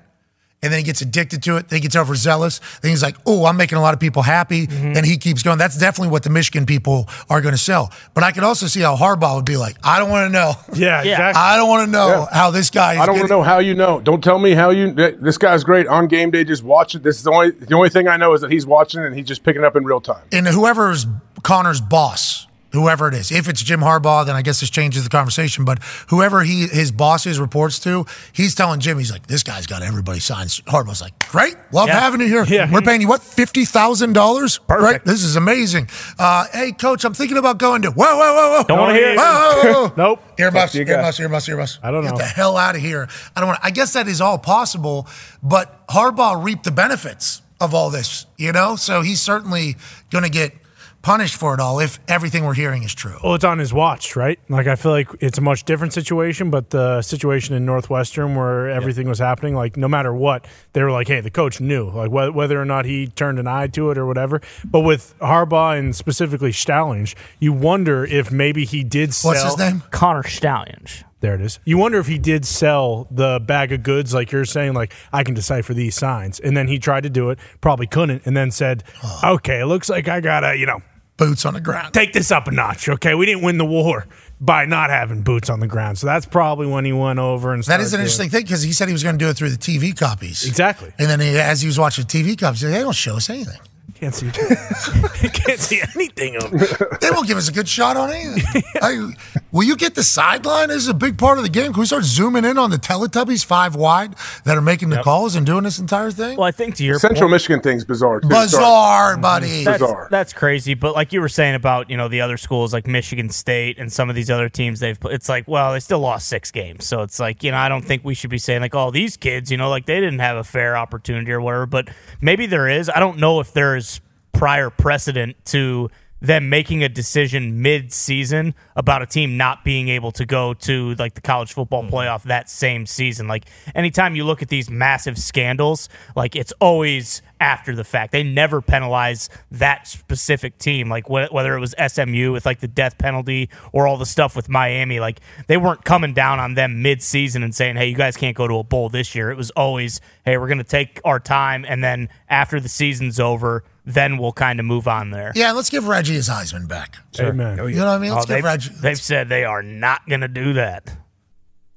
and 0.64 0.72
then 0.72 0.78
he 0.78 0.84
gets 0.84 1.02
addicted 1.02 1.42
to 1.42 1.58
it. 1.58 1.70
Then 1.70 1.78
he 1.78 1.82
gets 1.82 1.96
overzealous. 1.96 2.60
Then 2.84 2.92
he's 2.92 3.02
like, 3.02 3.16
"Oh, 3.26 3.46
I'm 3.46 3.58
making 3.58 3.80
a 3.80 3.82
lot 3.82 3.96
of 3.96 4.00
people 4.00 4.22
happy." 4.22 4.68
Mm-hmm. 4.68 4.94
And 4.96 5.04
he 5.08 5.18
keeps 5.18 5.42
going. 5.42 5.58
That's 5.58 5.76
definitely 5.76 6.12
what 6.12 6.22
the 6.22 6.30
Michigan 6.30 6.68
people 6.68 7.10
are 7.32 7.42
going 7.42 7.54
to 7.56 7.58
sell. 7.58 7.92
But 8.14 8.24
I 8.24 8.32
could 8.32 8.44
also 8.44 8.68
see 8.68 8.80
how 8.82 8.96
Harbaugh 8.96 9.38
would 9.38 9.46
be 9.46 9.58
like, 9.58 9.78
"I 9.84 9.98
don't 9.98 10.12
want 10.12 10.28
to 10.28 10.32
know. 10.32 10.54
Yeah, 10.74 11.02
Yeah. 11.02 11.14
exactly. 11.30 11.42
I 11.42 11.56
don't 11.58 11.68
want 11.68 11.88
to 11.88 11.92
know 11.92 12.08
Yeah. 12.08 12.26
how 12.38 12.52
this 12.52 12.70
guy." 12.70 12.94
Is 12.94 13.00
I 13.00 13.06
don't 13.08 13.16
want 13.16 13.28
to 13.30 13.34
know 13.34 13.42
how 13.42 13.58
you 13.58 13.74
know. 13.74 14.02
Don't 14.02 14.24
tell 14.24 14.38
me 14.38 14.52
how 14.52 14.70
you. 14.70 14.94
th- 14.94 15.16
This 15.20 15.40
guy's 15.40 15.64
great 15.64 15.88
on 15.88 16.06
game 16.08 16.30
day. 16.30 16.44
Just 16.44 16.64
watch 16.64 16.94
it. 16.94 17.02
This 17.02 17.18
is 17.18 17.24
the 17.24 17.32
only 17.32 17.50
the 17.50 17.74
only 17.74 17.90
thing 17.90 18.08
I 18.08 18.18
know 18.18 18.34
is 18.36 18.42
that 18.42 18.52
he's 18.52 18.68
watching 18.68 19.02
and 19.04 19.16
he's 19.16 19.26
just 19.26 19.44
picking 19.44 19.64
up 19.64 19.76
in 19.76 19.84
real 19.84 20.00
time. 20.00 20.22
And 20.32 20.48
whoever's 20.48 21.08
Connor's 21.42 21.82
boss, 21.82 22.46
whoever 22.72 23.08
it 23.08 23.14
is, 23.14 23.32
if 23.32 23.48
it's 23.50 23.62
Jim 23.62 23.80
Harbaugh, 23.82 24.26
then 24.26 24.36
I 24.36 24.42
guess 24.42 24.60
this 24.60 24.70
changes 24.70 25.04
the 25.04 25.10
conversation. 25.10 25.66
But 25.66 25.80
whoever 26.10 26.42
he 26.44 26.68
his 26.68 26.92
bosses 26.92 27.40
reports 27.40 27.80
to, 27.80 28.06
he's 28.34 28.56
telling 28.56 28.80
Jim, 28.80 28.98
he's 28.98 29.12
like, 29.12 29.28
"This 29.28 29.44
guy's 29.44 29.68
got 29.68 29.82
everybody 29.82 30.20
signed." 30.20 30.50
Harbaugh's 30.68 31.02
like, 31.02 31.18
"Great, 31.30 31.56
love 31.72 31.88
Yeah. 31.88 32.00
having 32.00 32.22
you 32.22 32.28
here. 32.28 32.44
Yeah. 32.46 32.72
We're 32.72 32.82
paying 32.82 33.02
you 33.02 33.08
what 33.08 33.22
fifty 33.22 33.66
thousand 33.66 34.14
dollars? 34.14 34.60
Right? 34.68 35.04
This 35.06 35.24
is 35.24 35.36
amazing. 35.36 35.90
Uh, 36.18 36.46
hey, 36.54 36.72
coach, 36.72 37.04
I'm 37.06 37.14
thinking 37.14 37.38
about 37.38 37.58
going 37.58 37.82
to. 37.84 37.92
Whoa, 37.92 38.06
whoa, 38.16 38.34
whoa, 38.34 38.58
whoa! 38.58 38.64
Don't 38.68 38.80
wanna 38.80 38.94
hear 38.94 39.10
it. 39.12 39.18
Whoa, 39.18 39.24
whoa, 39.24 39.64
whoa, 39.74 39.88
whoa. 39.88 39.94
Nope. 39.98 40.24
Earmuffs, 40.40 40.76
earmuffs, 40.76 41.20
earmuffs, 41.20 41.50
earmuffs. 41.50 41.80
I 41.84 41.92
don't 41.92 42.04
know. 42.04 42.12
Get 42.12 42.18
the 42.20 42.24
hell 42.26 42.58
out 42.58 42.76
of 42.76 42.82
here. 42.82 43.08
I 43.36 43.40
don't 43.42 43.48
want. 43.50 43.60
I 43.62 43.72
guess 43.72 43.94
that 43.94 44.08
is 44.08 44.22
all 44.22 44.38
possible, 44.40 45.08
but 45.44 45.88
Harbaugh 45.88 46.44
reaped 46.44 46.64
the 46.64 46.72
benefits 46.72 47.42
of 47.60 47.76
all 47.76 47.90
this, 47.92 48.26
you 48.38 48.52
know. 48.52 48.76
So 48.76 49.02
he's 49.02 49.22
certainly 49.22 49.76
going 50.10 50.24
to 50.24 50.30
get 50.32 50.54
punished 51.02 51.36
for 51.36 51.54
it 51.54 51.60
all 51.60 51.80
if 51.80 52.00
everything 52.08 52.46
we're 52.46 52.54
hearing 52.54 52.84
is 52.84 52.94
true. 52.94 53.18
Well, 53.24 53.36
it's 53.36 53.44
on 53.44 53.60
his 53.60 53.74
watch, 53.74 54.16
right? 54.16 54.40
Like 54.50 54.68
I 54.68 54.76
feel 54.76 54.92
like 54.92 55.10
it's 55.20 55.38
a 55.38 55.42
much 55.42 55.64
different 55.64 55.94
situation, 55.94 56.50
but 56.50 56.70
the 56.70 57.02
situation 57.02 57.56
in 57.56 57.66
Northwestern 57.66 58.36
where 58.36 58.70
everything 58.70 59.08
was 59.08 59.20
happening, 59.20 59.56
like 59.56 59.78
no 59.78 59.88
matter 59.88 60.14
what, 60.14 60.46
they 60.74 60.84
were 60.84 60.92
like, 60.92 61.08
"Hey, 61.08 61.22
the 61.22 61.32
coach 61.32 61.60
knew, 61.60 61.90
like 61.90 62.10
wh- 62.10 62.36
whether 62.36 62.62
or 62.62 62.66
not 62.66 62.86
he 62.86 63.08
turned 63.08 63.40
an 63.40 63.48
eye 63.48 63.68
to 63.68 63.92
it 63.92 63.98
or 63.98 64.06
whatever." 64.06 64.42
But 64.66 64.82
with 64.82 65.14
Harbaugh 65.20 65.78
and 65.78 65.96
specifically 65.96 66.52
Stallings, 66.52 67.16
you 67.40 67.54
wonder 67.54 68.06
if 68.06 68.32
maybe 68.32 68.66
he 68.66 68.84
did 68.84 69.14
sell. 69.14 69.32
What's 69.32 69.44
his 69.44 69.58
name? 69.58 69.84
Connor 69.92 70.24
Stalions. 70.24 71.04
There 71.22 71.36
it 71.36 71.42
is. 71.42 71.60
You 71.66 71.78
wonder 71.78 72.00
if 72.00 72.08
he 72.08 72.18
did 72.18 72.46
sell 72.46 73.08
the 73.12 73.40
bag 73.40 73.72
of 73.72 73.84
goods, 73.84 74.12
like 74.12 74.32
you're 74.32 74.44
saying, 74.44 74.74
like 74.74 74.92
I 75.14 75.24
can 75.24 75.36
decipher 75.36 75.74
these 75.76 75.96
signs, 75.96 76.40
and 76.40 76.58
then 76.58 76.68
he 76.68 76.80
tried 76.80 77.04
to 77.04 77.12
do 77.12 77.30
it, 77.30 77.38
probably 77.62 77.86
couldn't, 77.86 78.24
and 78.26 78.36
then 78.36 78.50
said, 78.50 78.84
"Okay, 79.24 79.60
it 79.62 79.68
looks 79.68 79.88
like 79.88 80.08
I 80.08 80.20
gotta, 80.20 80.56
you 80.56 80.66
know." 80.66 80.82
Boots 81.28 81.46
on 81.46 81.54
the 81.54 81.62
ground. 81.62 81.94
take 81.94 82.14
this 82.14 82.32
up 82.32 82.48
a 82.48 82.52
notch. 82.52 82.90
Okay, 82.90 83.14
we 83.14 83.26
didn't 83.28 83.44
win 83.44 83.58
the 83.60 83.66
war 83.66 84.08
by 84.40 84.66
not 84.66 84.90
having 84.90 85.22
boots 85.22 85.50
on 85.52 85.60
the 85.60 85.68
ground, 85.68 86.00
so 86.00 86.08
that's 86.08 86.26
probably 86.26 86.66
when 86.66 86.84
he 86.84 86.92
went 86.92 87.20
over 87.20 87.54
and 87.54 87.64
That 87.66 87.80
is 87.80 87.94
an 87.94 87.98
doing- 87.98 88.06
interesting 88.06 88.30
thing 88.30 88.42
because 88.44 88.64
he 88.64 88.74
said 88.74 88.88
he 88.88 88.94
was 88.94 89.04
going 89.04 89.18
to 89.20 89.24
do 89.24 89.30
it 89.30 89.36
through 89.38 89.52
the 89.52 89.58
TV 89.58 89.96
copies. 89.96 90.46
Exactly. 90.48 90.92
And 90.98 91.08
then 91.10 91.20
he, 91.20 91.38
as 91.38 91.62
he 91.62 91.68
was 91.68 91.78
watching 91.78 92.06
TV 92.06 92.36
copies, 92.38 92.62
he 92.62 92.68
said, 92.68 92.74
they 92.74 92.80
don't 92.82 92.96
show 92.96 93.18
us 93.18 93.30
anything. 93.30 93.60
Can't 94.02 94.16
see. 94.16 94.32
can't 95.30 95.60
see 95.60 95.80
anything 95.96 96.36
of 96.38 96.52
it. 96.52 97.02
They 97.02 97.12
won't 97.12 97.28
give 97.28 97.38
us 97.38 97.48
a 97.48 97.52
good 97.52 97.70
shot 97.70 97.98
on 97.98 98.10
anything. 98.10 98.64
I, 98.82 99.14
will 99.52 99.62
you 99.62 99.76
get 99.76 99.94
the 99.94 100.04
sideline? 100.04 100.70
This 100.70 100.78
is 100.78 100.88
a 100.88 100.96
big 100.96 101.20
part 101.20 101.38
of 101.38 101.44
the 101.44 101.52
game. 101.52 101.72
Can 101.72 101.82
we 101.82 101.86
start 101.86 102.04
zooming 102.04 102.44
in 102.44 102.58
on 102.58 102.72
the 102.72 102.78
Teletubbies 102.78 103.46
five 103.46 103.76
wide 103.76 104.16
that 104.44 104.58
are 104.58 104.62
making 104.62 104.90
the 104.90 105.04
calls 105.04 105.36
and 105.36 105.46
doing 105.46 105.64
this 105.64 105.78
entire 105.78 106.10
thing? 106.10 106.36
Well, 106.36 106.48
I 106.48 106.52
think 106.52 106.78
to 106.78 106.84
your 106.84 106.98
Central 106.98 107.22
point, 107.22 107.34
Michigan 107.34 107.62
thing's 107.62 107.86
bizarre. 107.86 108.22
Too. 108.22 108.30
Sorry. 108.30 108.46
Bizarre, 108.46 109.18
buddy. 109.18 109.48
Mm-hmm. 109.48 109.64
that's, 109.66 109.82
bizarre. 109.84 110.08
that's 110.10 110.34
crazy. 110.34 110.74
But 110.74 110.96
like 110.96 111.14
you 111.14 111.22
were 111.22 111.30
saying 111.30 111.54
about 111.54 111.92
you 111.92 111.96
know 111.96 112.08
the 112.08 112.22
other 112.22 112.38
schools 112.38 112.74
like 112.74 112.88
Michigan 112.88 113.30
State 113.30 113.78
and 113.78 113.94
some 113.94 114.10
of 114.10 114.16
these 114.16 114.32
other 114.32 114.50
teams 114.50 114.80
they've 114.80 115.00
put, 115.00 115.14
it's 115.14 115.30
like 115.30 115.48
well 115.48 115.74
they 115.74 115.80
still 115.80 116.00
lost 116.00 116.28
six 116.28 116.50
games, 116.50 116.88
so 116.88 117.04
it's 117.04 117.20
like 117.20 117.44
you 117.44 117.52
know 117.52 117.58
I 117.58 117.70
don't 117.70 117.86
think 117.86 118.04
we 118.04 118.16
should 118.16 118.32
be 118.32 118.40
saying 118.40 118.62
like 118.62 118.74
oh 118.74 118.90
these 118.90 119.16
kids 119.16 119.52
you 119.52 119.58
know 119.58 119.70
like 119.70 119.86
they 119.86 120.00
didn't 120.00 120.20
have 120.20 120.38
a 120.38 120.44
fair 120.44 120.76
opportunity 120.76 121.32
or 121.32 121.40
whatever. 121.40 121.68
But 121.68 121.90
maybe 122.20 122.48
there 122.48 122.68
is. 122.68 122.90
I 122.90 123.00
don't 123.00 123.20
know 123.20 123.40
if 123.40 123.54
there's 123.54 123.91
prior 124.32 124.70
precedent 124.70 125.44
to 125.46 125.90
them 126.22 126.50
making 126.50 126.84
a 126.84 126.90
decision 126.90 127.64
mid-season 127.64 128.54
about 128.76 129.02
a 129.02 129.08
team 129.08 129.38
not 129.38 129.66
being 129.66 129.90
able 129.90 130.12
to 130.12 130.24
go 130.24 130.54
to 130.54 130.94
like 130.96 131.16
the 131.16 131.22
college 131.22 131.52
football 131.52 131.84
mm-hmm. 131.84 131.96
playoff 131.96 132.24
that 132.24 132.48
same 132.48 132.86
season. 132.86 133.28
Like 133.28 133.46
anytime 133.74 134.16
you 134.16 134.24
look 134.24 134.44
at 134.44 134.50
these 134.50 134.70
massive 134.70 135.18
scandals, 135.18 135.90
like 136.16 136.36
it's 136.36 136.54
always 136.62 137.24
after 137.40 137.76
the 137.76 137.84
fact. 137.84 138.12
They 138.12 138.22
never 138.22 138.62
penalize 138.62 139.28
that 139.50 139.88
specific 139.88 140.60
team, 140.60 140.90
like 140.90 141.08
wh- 141.08 141.34
whether 141.34 141.58
it 141.58 141.60
was 141.60 141.74
SMU 141.88 142.32
with 142.32 142.46
like 142.46 142.60
the 142.60 142.68
death 142.68 143.00
penalty 143.00 143.50
or 143.74 143.88
all 143.88 143.98
the 143.98 144.06
stuff 144.06 144.36
with 144.36 144.48
Miami. 144.48 145.00
Like 145.00 145.20
they 145.48 145.58
weren't 145.58 145.84
coming 145.84 146.14
down 146.14 146.40
on 146.40 146.54
them 146.54 146.84
mid-season 146.84 147.42
and 147.42 147.54
saying, 147.54 147.78
"Hey, 147.78 147.88
you 147.88 147.96
guys 147.96 148.16
can't 148.16 148.38
go 148.38 148.48
to 148.48 148.60
a 148.60 148.64
bowl 148.64 148.90
this 148.90 149.16
year." 149.16 149.32
It 149.32 149.38
was 149.38 149.50
always, 149.52 150.00
"Hey, 150.24 150.38
we're 150.38 150.48
going 150.48 150.60
to 150.60 150.64
take 150.64 151.02
our 151.04 151.20
time, 151.20 151.66
and 151.68 151.84
then 151.84 152.10
after 152.30 152.60
the 152.60 152.70
season's 152.70 153.20
over." 153.20 153.64
Then 153.86 154.18
we'll 154.18 154.32
kind 154.32 154.60
of 154.60 154.66
move 154.66 154.88
on 154.88 155.10
there. 155.10 155.32
Yeah, 155.36 155.54
let's 155.54 155.70
give 155.70 155.88
Reggie 155.88 156.14
his 156.14 156.30
Heisman 156.30 156.68
back. 156.68 156.98
Amen. 157.20 157.58
You 157.58 157.64
oh, 157.64 157.68
know 157.68 157.86
what 157.86 157.88
I 157.88 157.98
mean? 157.98 158.12
Oh, 158.12 158.16
Let's 158.16 158.26
give 158.28 158.36
they've, 158.36 158.44
Reggie. 158.44 158.72
they've 158.80 159.00
said 159.00 159.28
they 159.28 159.44
are 159.44 159.64
not 159.64 160.08
going 160.08 160.22
to 160.22 160.28
do 160.28 160.54
that. 160.54 160.96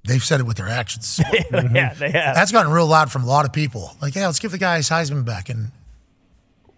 They've 0.07 0.23
said 0.23 0.41
it 0.41 0.43
with 0.43 0.59
their 0.59 0.69
actions. 0.69 1.19
yeah, 1.33 1.41
they 1.41 1.49
mm-hmm. 1.49 2.05
have. 2.05 2.35
That's 2.35 2.53
gotten 2.53 2.71
real 2.71 2.87
loud 2.87 3.11
from 3.11 3.23
a 3.23 3.27
lot 3.27 3.47
of 3.47 3.55
people. 3.55 3.97
Like, 4.03 4.15
yeah, 4.15 4.27
let's 4.27 4.39
give 4.39 4.51
the 4.51 4.59
guy 4.59 4.77
his 4.77 4.91
Heisman 4.91 5.25
back 5.25 5.49
and 5.49 5.71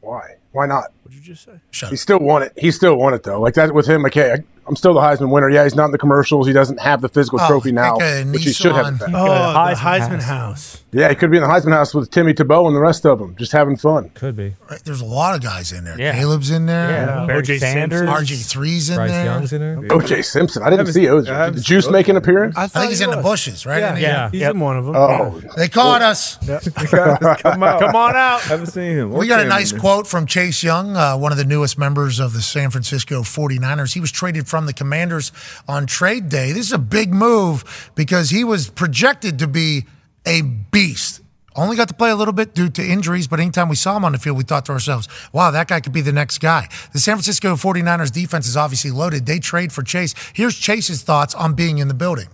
Why? 0.01 0.37
Why 0.53 0.67
not? 0.67 0.93
What'd 1.03 1.19
you 1.19 1.25
just 1.35 1.45
say? 1.45 1.59
shut 1.73 1.91
He 1.91 1.97
up. 1.97 1.99
still 1.99 2.21
won 2.21 2.45
it. 2.45 2.53
He 2.57 2.71
still 2.71 2.97
won 2.97 3.15
it 3.15 3.25
though. 3.25 3.41
Like 3.41 3.55
that 3.55 3.75
with 3.75 3.89
him. 3.89 4.03
Like 4.03 4.15
hey, 4.15 4.37
I'm 4.69 4.77
still 4.77 4.95
the 4.95 5.01
Heisman 5.01 5.31
winner. 5.31 5.49
Yeah, 5.49 5.63
he's 5.65 5.75
not 5.75 5.87
in 5.87 5.91
the 5.93 5.99
commercials. 5.99 6.47
He 6.47 6.53
doesn't 6.53 6.81
have 6.81 7.01
the 7.01 7.09
physical 7.09 7.39
Oh, 7.41 7.47
trophy 7.49 7.73
now, 7.73 7.97
a 8.01 8.25
which 8.25 8.45
he 8.45 8.53
should 8.53 8.73
have. 8.75 8.87
in 8.87 9.15
Oh, 9.15 9.53
the 9.53 9.75
Heisman 9.75 9.75
Heisman 9.77 10.23
House. 10.23 10.25
House. 10.25 10.83
Yeah, 10.93 11.09
he 11.11 11.15
could 11.15 11.31
be 11.31 11.37
in 11.37 11.43
the 11.43 11.49
Heisman 11.49 11.73
House 11.73 11.95
with 11.95 12.11
Timmy 12.11 12.33
Tebow 12.33 12.67
and 12.67 12.75
the 12.75 12.81
rest 12.81 13.05
of 13.05 13.19
them, 13.19 13.37
just 13.37 13.53
having 13.53 13.77
fun. 13.77 14.09
Could 14.15 14.35
be. 14.37 14.55
Right, 14.71 14.81
There's 14.85 15.03
a 15.03 15.05
lot 15.05 15.35
of 15.35 15.43
guys 15.43 15.71
in 15.73 15.85
there. 15.85 16.01
Yeah. 16.01 16.13
Caleb's 16.15 16.51
in 16.51 16.67
there. 16.67 16.91
Yeah, 16.91 17.27
Barry 17.27 17.39
O.J. 17.41 17.59
Sanders. 17.59 18.09
RG3's 18.09 18.89
in 18.91 18.97
Bryce 18.97 19.11
there. 19.11 19.25
Young's 19.25 19.53
in 19.53 19.61
there. 19.61 19.77
OJ 19.91 20.25
Simpson. 20.25 20.63
I 20.63 20.67
didn't 20.67 20.79
haven't 20.79 20.95
see 20.95 21.01
seen- 21.05 21.11
OJ. 21.11 21.29
I 21.31 21.51
Did 21.51 21.63
Juice 21.63 21.87
OJ. 21.87 21.93
make 21.93 22.09
an 22.09 22.17
appearance? 22.17 22.57
I 22.57 22.67
think 22.67 22.89
he's 22.89 23.01
in 23.03 23.11
the 23.11 23.19
bushes, 23.19 23.67
right? 23.67 23.81
Yeah, 23.81 23.97
Yeah. 23.99 24.31
he's 24.31 24.41
Yep. 24.41 24.55
in 24.55 24.61
one 24.61 24.79
of 24.79 24.87
them. 24.87 24.97
Oh, 24.97 25.41
They 25.57 25.69
caught 25.69 26.01
us. 26.13 26.39
Come 26.39 27.63
out. 27.63 27.81
Come 27.81 27.95
on 27.97 28.17
out. 28.17 28.41
Haven't 28.43 28.67
seen 28.67 28.93
him. 28.97 29.11
We 29.13 29.27
got 29.29 29.41
a 29.41 29.49
nice 29.49 29.73
quote 29.73 30.07
from 30.07 30.25
Chase 30.27 30.63
Young, 30.63 30.97
uh, 30.97 31.17
one 31.17 31.31
of 31.31 31.37
the 31.39 31.45
newest 31.45 31.79
members 31.79 32.19
of 32.19 32.33
the 32.33 32.41
San 32.43 32.71
Francisco 32.71 33.23
49ers. 33.23 33.93
He 33.95 34.01
was 34.01 34.11
traded 34.11 34.49
from 34.49 34.56
the 34.65 34.73
Commanders 34.73 35.33
on 35.69 35.85
trade 35.87 36.31
day. 36.31 36.53
This 36.53 36.67
is 36.69 36.73
a 36.73 36.79
big 36.79 37.13
move 37.13 37.91
because 37.95 38.31
he 38.31 38.43
was 38.45 38.71
projected 38.71 39.39
to 39.41 39.47
be 39.47 39.85
a 40.25 40.41
beast. 40.41 41.21
Only 41.55 41.77
got 41.77 41.89
to 41.89 41.95
play 41.95 42.11
a 42.11 42.17
little 42.17 42.35
bit 42.35 42.55
due 42.55 42.69
to 42.71 42.83
injuries, 42.87 43.27
but 43.27 43.41
anytime 43.41 43.69
we 43.69 43.77
saw 43.77 43.97
him 43.97 44.05
on 44.05 44.13
the 44.13 44.19
field, 44.19 44.37
we 44.37 44.45
thought 44.45 44.67
to 44.67 44.73
ourselves, 44.73 45.09
wow, 45.33 45.51
that 45.51 45.69
guy 45.69 45.81
could 45.81 45.93
be 45.93 46.03
the 46.03 46.13
next 46.13 46.39
guy. 46.39 46.69
The 46.93 46.99
San 46.99 47.17
Francisco 47.17 47.55
49ers 47.57 48.13
defense 48.13 48.47
is 48.47 48.57
obviously 48.57 48.91
loaded. 48.91 49.25
They 49.27 49.39
trade 49.39 49.73
for 49.73 49.83
Chase. 49.83 50.15
Here's 50.35 50.55
Chase's 50.55 51.03
thoughts 51.03 51.35
on 51.35 51.55
being 51.55 51.79
in 51.79 51.89
the 51.89 51.95
building. 51.95 52.29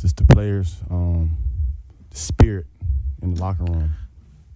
just 0.00 0.16
the 0.16 0.24
players, 0.24 0.76
um, 0.90 1.36
the 2.10 2.16
spirit 2.16 2.66
in 3.20 3.34
the 3.34 3.40
locker 3.40 3.64
room, 3.64 3.90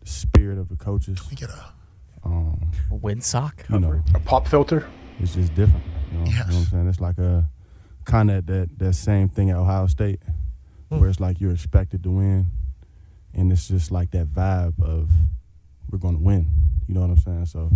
the 0.01 0.09
spirit 0.09 0.57
of 0.59 0.69
the 0.69 0.77
coaches. 0.77 1.19
We 1.29 1.37
get 1.37 1.51
a 1.51 1.67
Um, 2.25 2.71
Windsock. 2.91 3.69
you 3.69 3.81
know, 3.81 4.03
a 4.15 4.21
pop 4.21 4.47
filter. 4.49 4.87
It's 5.21 5.35
just 5.35 5.55
different. 5.55 5.85
You 6.13 6.19
know, 6.19 6.25
you 6.27 6.33
know 6.33 6.45
what 6.45 6.55
I'm 6.55 6.65
saying? 6.65 6.89
It's 6.89 7.01
like 7.01 7.19
a 7.19 7.49
kind 8.05 8.31
of 8.31 8.47
that 8.47 8.79
that 8.79 8.93
same 8.95 9.29
thing 9.29 9.51
at 9.51 9.57
Ohio 9.57 9.87
State, 9.87 10.21
where 10.89 11.09
it's 11.09 11.21
like 11.21 11.41
you're 11.41 11.53
expected 11.53 12.03
to 12.05 12.11
win, 12.11 12.47
and 13.33 13.51
it's 13.51 13.69
just 13.69 13.91
like 13.91 14.11
that 14.13 14.27
vibe 14.27 14.81
of 14.83 15.11
we're 15.91 15.99
going 15.99 16.17
to 16.17 16.23
win. 16.23 16.47
You 16.89 16.95
know 16.95 17.01
what 17.01 17.11
I'm 17.11 17.17
saying? 17.17 17.47
So 17.47 17.71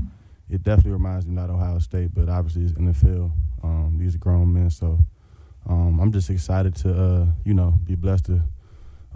it 0.51 0.63
definitely 0.63 0.93
reminds 0.93 1.27
me 1.27 1.35
not 1.35 1.51
Ohio 1.51 1.79
State, 1.79 2.11
but 2.15 2.29
obviously 2.29 2.63
it's 2.63 2.73
in 2.73 2.85
the 2.87 2.93
NFL. 2.93 3.33
Um, 3.63 3.97
these 3.99 4.15
are 4.15 4.19
grown 4.19 4.53
men, 4.53 4.71
so 4.71 4.99
um, 5.69 5.99
I'm 6.01 6.13
just 6.13 6.31
excited 6.31 6.75
to 6.77 6.91
uh, 6.93 7.27
you 7.45 7.55
know 7.55 7.75
be 7.85 7.95
blessed 7.95 8.27
to. 8.27 8.43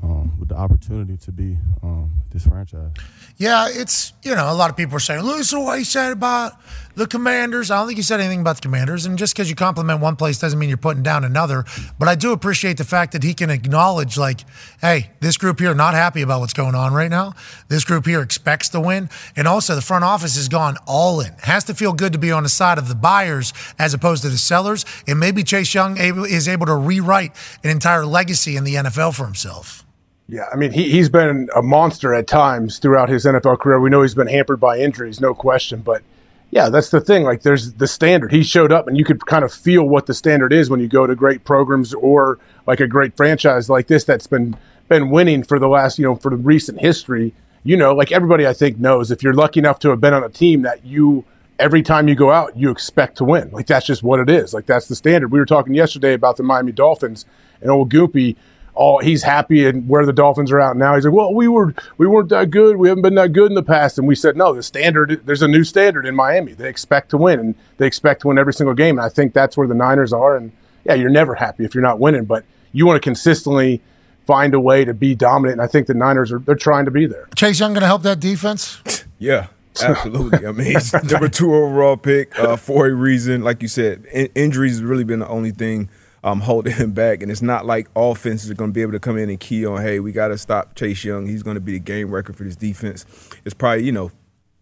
Um, 0.03 0.37
with 0.41 0.49
the 0.49 0.57
opportunity 0.57 1.17
to 1.19 1.31
be 1.31 1.59
um, 1.83 2.11
this 2.31 2.45
franchise. 2.47 2.91
Yeah, 3.37 3.69
it's 3.69 4.15
you 4.23 4.35
know 4.35 4.51
a 4.51 4.55
lot 4.55 4.71
of 4.71 4.77
people 4.77 4.97
are 4.97 5.01
saying, 5.01 5.23
listen 5.23 5.63
what 5.63 5.79
he 5.79 5.85
said 5.85 6.13
about 6.13 6.55
the 6.95 7.07
Commanders. 7.07 7.71
I 7.71 7.79
don't 7.79 7.87
think 7.87 7.97
he 7.97 8.03
said 8.03 8.21
anything 8.21 8.41
about 8.41 8.57
the 8.57 8.63
Commanders, 8.63 9.07
and 9.07 9.19
just 9.19 9.35
because 9.35 9.49
you 9.49 9.57
compliment 9.57 10.01
one 10.01 10.17
place 10.17 10.39
doesn't 10.39 10.59
mean 10.59 10.69
you're 10.69 10.79
putting 10.79 11.03
down 11.03 11.25
another. 11.25 11.65
But 11.99 12.09
I 12.09 12.15
do 12.15 12.33
appreciate 12.33 12.77
the 12.77 12.85
fact 12.85 13.13
that 13.13 13.23
he 13.23 13.35
can 13.35 13.51
acknowledge, 13.51 14.19
like, 14.19 14.41
hey, 14.81 15.11
this 15.21 15.37
group 15.37 15.59
here 15.59 15.75
not 15.75 15.95
happy 15.95 16.23
about 16.23 16.41
what's 16.41 16.53
going 16.53 16.75
on 16.75 16.93
right 16.93 17.11
now. 17.11 17.35
This 17.69 17.85
group 17.85 18.07
here 18.07 18.21
expects 18.21 18.69
to 18.71 18.81
win, 18.81 19.09
and 19.37 19.49
also 19.49 19.75
the 19.75 19.83
front 19.83 20.05
office 20.05 20.37
has 20.37 20.49
gone 20.49 20.77
all 20.87 21.21
in. 21.21 21.33
Has 21.43 21.65
to 21.65 21.75
feel 21.75 21.93
good 21.93 22.13
to 22.13 22.19
be 22.19 22.31
on 22.31 22.43
the 22.43 22.49
side 22.49 22.79
of 22.79 22.89
the 22.89 22.95
buyers 22.95 23.53
as 23.79 23.95
opposed 23.95 24.23
to 24.23 24.29
the 24.29 24.39
sellers, 24.39 24.85
and 25.07 25.19
maybe 25.19 25.43
Chase 25.43 25.75
Young 25.75 25.97
is 25.99 26.49
able 26.49 26.67
to 26.67 26.75
rewrite 26.75 27.33
an 27.65 27.71
entire 27.71 28.05
legacy 28.05 28.57
in 28.57 28.65
the 28.65 28.75
NFL 28.75 29.15
for 29.15 29.25
himself. 29.25 29.85
Yeah, 30.29 30.47
I 30.51 30.57
mean, 30.57 30.73
he, 30.73 30.89
he's 30.89 31.09
been 31.09 31.51
a 31.55 31.63
monster 31.63 32.15
at 32.15 32.27
times 32.27 32.79
throughout 32.79 33.09
his 33.09 33.27
NFL 33.27 33.59
career. 33.59 33.81
We 33.81 33.91
know 33.91 34.03
he's 34.03 34.15
been 34.15 34.29
hampered 34.29 34.61
by 34.61 34.79
injuries, 34.79 35.21
no 35.21 35.35
question. 35.35 35.81
But 35.81 36.03
yeah, 36.53 36.69
that's 36.69 36.91
the 36.91 37.01
thing. 37.01 37.25
Like, 37.25 37.43
there's 37.43 37.73
the 37.73 37.87
standard. 37.87 38.31
He 38.31 38.43
showed 38.43 38.73
up, 38.73 38.87
and 38.87 38.99
you 38.99 39.05
could 39.05 39.25
kind 39.25 39.43
of 39.43 39.53
feel 39.53 39.89
what 39.89 40.05
the 40.05 40.13
standard 40.13 40.53
is 40.53 40.69
when 40.69 40.81
you 40.81 40.87
go 40.87 41.07
to 41.07 41.15
great 41.17 41.45
programs 41.45 41.95
or 41.95 42.39
like 42.67 42.79
a 42.79 42.87
great 42.87 43.17
franchise 43.17 43.71
like 43.71 43.87
this 43.87 44.05
that's 44.05 44.27
been 44.27 44.55
been 44.87 45.09
winning 45.09 45.43
for 45.43 45.59
the 45.59 45.67
last, 45.67 45.99
you 45.99 46.05
know, 46.05 46.15
for 46.15 46.31
the 46.31 46.37
recent 46.37 46.81
history. 46.81 47.33
You 47.65 47.79
know, 47.79 47.95
like 47.95 48.13
everybody 48.13 48.47
I 48.47 48.53
think 48.53 48.79
knows, 48.79 49.11
if 49.11 49.23
you're 49.23 49.33
lucky 49.33 49.61
enough 49.61 49.79
to 49.79 49.91
have 49.91 50.01
been 50.01 50.13
on 50.13 50.23
a 50.23 50.29
team 50.29 50.61
that 50.63 50.85
you 50.85 51.25
every 51.59 51.83
time 51.83 52.07
you 52.07 52.15
go 52.15 52.31
out, 52.31 52.55
you 52.55 52.71
expect 52.71 53.17
to 53.17 53.25
win. 53.25 53.51
Like 53.51 53.67
that's 53.67 53.87
just 53.87 54.03
what 54.03 54.21
it 54.21 54.29
is. 54.29 54.53
Like 54.53 54.67
that's 54.67 54.89
the 54.89 54.95
standard. 54.95 55.33
We 55.33 55.39
were 55.39 55.47
talking 55.47 55.73
yesterday 55.73 56.13
about 56.13 56.37
the 56.37 56.43
Miami 56.43 56.73
Dolphins 56.73 57.25
and 57.63 57.71
old 57.71 57.91
Goopy. 57.91 58.37
Oh, 58.75 58.99
he's 58.99 59.23
happy 59.23 59.67
and 59.67 59.87
where 59.89 60.07
the 60.07 60.13
Dolphins 60.13 60.51
are 60.51 60.61
out 60.61 60.77
now. 60.77 60.95
He's 60.95 61.05
like, 61.05 61.15
well, 61.15 61.35
we 61.35 61.47
were 61.47 61.75
we 61.99 62.07
weren't 62.07 62.31
that 62.31 62.51
good. 62.51 62.77
We 62.77 62.89
haven't 62.89 63.03
been 63.03 63.15
that 63.17 63.33
good 63.33 63.51
in 63.51 63.55
the 63.55 63.63
past. 63.63 63.99
And 63.99 64.09
we 64.09 64.15
said, 64.15 64.37
no, 64.37 64.55
the 64.55 64.63
standard. 64.63 65.27
There's 65.27 65.43
a 65.43 65.49
new 65.49 65.63
standard 65.65 66.07
in 66.07 66.15
Miami. 66.15 66.53
They 66.55 66.69
expect 66.69 67.11
to 67.11 67.19
win 67.19 67.39
and 67.39 67.55
they 67.77 67.87
expect 67.87 68.23
to 68.23 68.29
win 68.29 68.39
every 68.39 68.55
single 68.55 68.75
game. 68.75 68.99
And 68.99 69.05
I 69.05 69.09
think 69.11 69.35
that's 69.35 69.57
where 69.57 69.67
the 69.69 69.75
Niners 69.75 70.13
are. 70.13 70.37
And 70.37 70.53
yeah, 70.85 70.95
you're 70.95 71.11
never 71.11 71.35
happy 71.35 71.65
if 71.65 71.75
you're 71.75 71.83
not 71.83 71.99
winning, 72.01 72.25
but 72.25 72.45
you 72.73 72.87
want 72.87 72.97
to 72.97 73.07
consistently 73.07 73.83
find 74.27 74.55
a 74.55 74.61
way 74.61 74.85
to 74.85 74.95
be 74.95 75.15
dominant. 75.15 75.61
And 75.61 75.63
I 75.63 75.67
think 75.67 75.87
the 75.87 75.95
Niners 75.95 76.33
are 76.33 76.39
they're 76.39 76.55
trying 76.55 76.87
to 76.87 76.91
be 76.91 77.07
there. 77.07 77.29
Chase 77.37 77.61
Young 77.61 77.73
going 77.73 77.83
to 77.83 77.87
help 77.87 78.03
that 78.03 78.21
defense. 78.21 78.81
Yeah, 79.19 79.47
absolutely. 79.81 80.45
I 80.45 80.51
mean, 80.51 80.67
he's 80.73 80.93
number 81.05 81.29
two 81.29 81.55
overall 81.55 81.97
pick 81.97 82.37
uh, 82.37 82.57
for 82.57 82.89
a 82.89 82.93
reason. 82.93 83.45
Like 83.45 83.63
you 83.63 83.69
said, 83.69 84.05
in- 84.13 84.31
injuries 84.35 84.73
has 84.73 84.83
really 84.83 85.05
been 85.05 85.21
the 85.21 85.29
only 85.29 85.53
thing 85.53 85.89
um, 86.25 86.41
holding 86.41 86.75
him 86.75 86.93
back. 86.93 87.23
And 87.23 87.31
it's 87.31 87.43
not 87.43 87.67
like 87.67 87.89
offenses 87.97 88.51
are 88.51 88.55
going 88.55 88.71
to 88.71 88.75
be 88.75 88.83
able 88.83 88.93
to 88.93 89.01
come 89.01 89.19
in 89.19 89.29
and 89.29 89.41
key 89.41 89.67
on, 89.67 89.83
hey, 89.83 90.01
we 90.01 90.13
got 90.13 90.29
to 90.29 90.39
stop 90.39 90.75
Chase 90.75 91.05
Young. 91.05 91.27
He's 91.27 91.43
going 91.43 91.57
to 91.57 91.61
be 91.61 91.73
the 91.73 91.81
game 91.81 92.11
record 92.11 92.37
for 92.37 92.45
this 92.45 92.57
defense. 92.57 93.05
It's 93.45 93.55
probably, 93.55 93.85
you 93.85 93.93
know, 93.93 94.11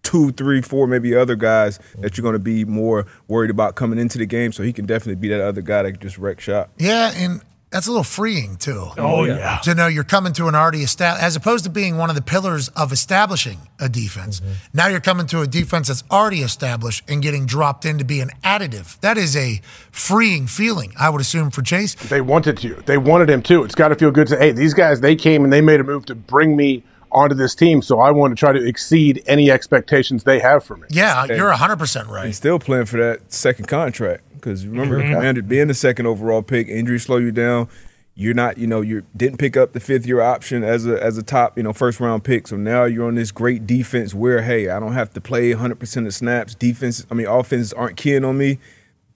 two, 0.03 0.32
three, 0.32 0.62
four, 0.62 0.87
maybe 0.87 1.15
other 1.15 1.37
guys 1.37 1.78
that 1.99 2.16
you're 2.16 2.23
going 2.23 2.32
to 2.32 2.39
be 2.39 2.65
more 2.65 3.07
worried 3.28 3.51
about 3.51 3.74
coming 3.74 3.99
into 3.99 4.19
the 4.19 4.27
game. 4.27 4.53
So 4.53 4.62
he 4.62 4.73
can 4.73 4.87
definitely 4.87 5.20
be 5.20 5.28
that 5.28 5.41
other 5.41 5.61
guy 5.61 5.82
that 5.82 6.01
just 6.01 6.19
wreck 6.19 6.41
shop. 6.41 6.70
Yeah, 6.78 7.12
and 7.15 7.43
that's 7.71 7.87
a 7.87 7.91
little 7.91 8.05
freeing 8.05 8.57
too. 8.57 8.89
Oh, 8.99 9.21
oh 9.21 9.25
yeah. 9.25 9.59
To 9.63 9.75
know 9.75 9.87
you're 9.87 10.05
coming 10.05 10.33
to 10.35 10.49
an 10.49 10.55
already 10.55 10.83
established, 10.83 11.25
as 11.25 11.37
opposed 11.37 11.65
to 11.65 11.71
being 11.71 11.97
one 11.97 12.11
of 12.11 12.17
the 12.17 12.23
pillars 12.23 12.69
of 12.71 12.93
establishing 12.93 13.59
a 13.79 13.89
defense. 13.89 14.41
Mm-hmm. 14.41 14.53
Now 14.75 14.89
you're 14.89 15.01
coming 15.01 15.27
to 15.29 15.43
a 15.43 15.47
defense 15.47 15.89
that's 15.89 16.03
already 16.11 16.41
established 16.41 17.05
and 17.09 17.23
getting 17.23 17.47
dropped 17.47 17.85
in 17.85 17.99
to 17.99 18.05
be 18.05 18.21
an 18.21 18.31
additive. 18.43 18.99
That 19.01 19.17
is 19.17 19.37
a 19.37 19.61
freeing 19.93 20.47
feeling, 20.49 20.93
I 20.99 21.11
would 21.11 21.21
assume, 21.21 21.51
for 21.51 21.63
Chase. 21.63 21.95
They 21.95 22.21
wanted 22.21 22.57
to. 22.59 22.75
They 22.87 22.99
wanted 22.99 23.31
him 23.31 23.43
too. 23.43 23.63
It's 23.63 23.77
got 23.77 23.89
to 23.89 23.95
feel 23.95 24.11
good 24.11 24.27
to 24.29 24.37
hey, 24.37 24.53
these 24.53 24.75
guys 24.75 25.01
they 25.01 25.15
came 25.15 25.45
and 25.45 25.53
they 25.53 25.61
made 25.61 25.81
a 25.81 25.85
move 25.85 26.07
to 26.07 26.15
bring 26.15 26.57
me 26.57 26.83
onto 27.13 27.35
this 27.35 27.55
team, 27.55 27.83
so 27.83 27.99
I 27.99 28.13
want 28.13 28.31
to 28.31 28.37
try 28.37 28.53
to 28.53 28.65
exceed 28.65 29.23
any 29.27 29.51
expectations 29.51 30.23
they 30.23 30.39
have 30.39 30.63
for 30.65 30.77
me. 30.77 30.87
Yeah, 30.91 31.25
you're 31.25 31.53
100% 31.53 32.07
right. 32.07 32.27
He's 32.27 32.37
still 32.37 32.61
playing 32.61 32.87
for 32.87 32.99
that 32.99 33.33
second 33.33 33.67
contract 33.67 34.23
because 34.41 34.67
remember, 34.67 35.01
Mhm. 35.03 35.12
Commander 35.15 35.43
being 35.43 35.69
the 35.69 35.75
second 35.75 36.07
overall 36.07 36.43
pick, 36.43 36.69
injuries 36.69 37.03
slow 37.05 37.19
you 37.19 37.31
down. 37.33 37.69
You're 38.17 38.35
not, 38.35 38.59
you 38.59 38.67
know, 38.67 38.81
you 38.83 39.03
didn't 39.17 39.39
pick 39.39 39.57
up 39.57 39.73
the 39.73 39.81
fifth 39.81 40.07
year 40.07 40.21
option 40.21 40.62
as 40.65 40.87
a 40.87 41.03
as 41.03 41.17
a 41.17 41.23
top, 41.23 41.57
you 41.57 41.62
know, 41.62 41.73
first 41.73 42.01
round 42.01 42.25
pick. 42.25 42.49
So 42.49 42.57
now 42.57 42.85
you're 42.85 43.07
on 43.07 43.15
this 43.15 43.31
great 43.31 43.67
defense 43.67 44.15
where, 44.15 44.43
hey, 44.43 44.69
I 44.69 44.79
don't 44.81 44.93
have 44.93 45.11
to 45.15 45.21
play 45.21 45.53
100 45.55 45.79
percent 45.79 46.07
of 46.07 46.12
snaps. 46.15 46.55
Defense, 46.55 47.07
I 47.11 47.15
mean, 47.15 47.27
offenses 47.27 47.73
aren't 47.73 47.97
keying 47.97 48.25
on 48.25 48.37
me. 48.37 48.59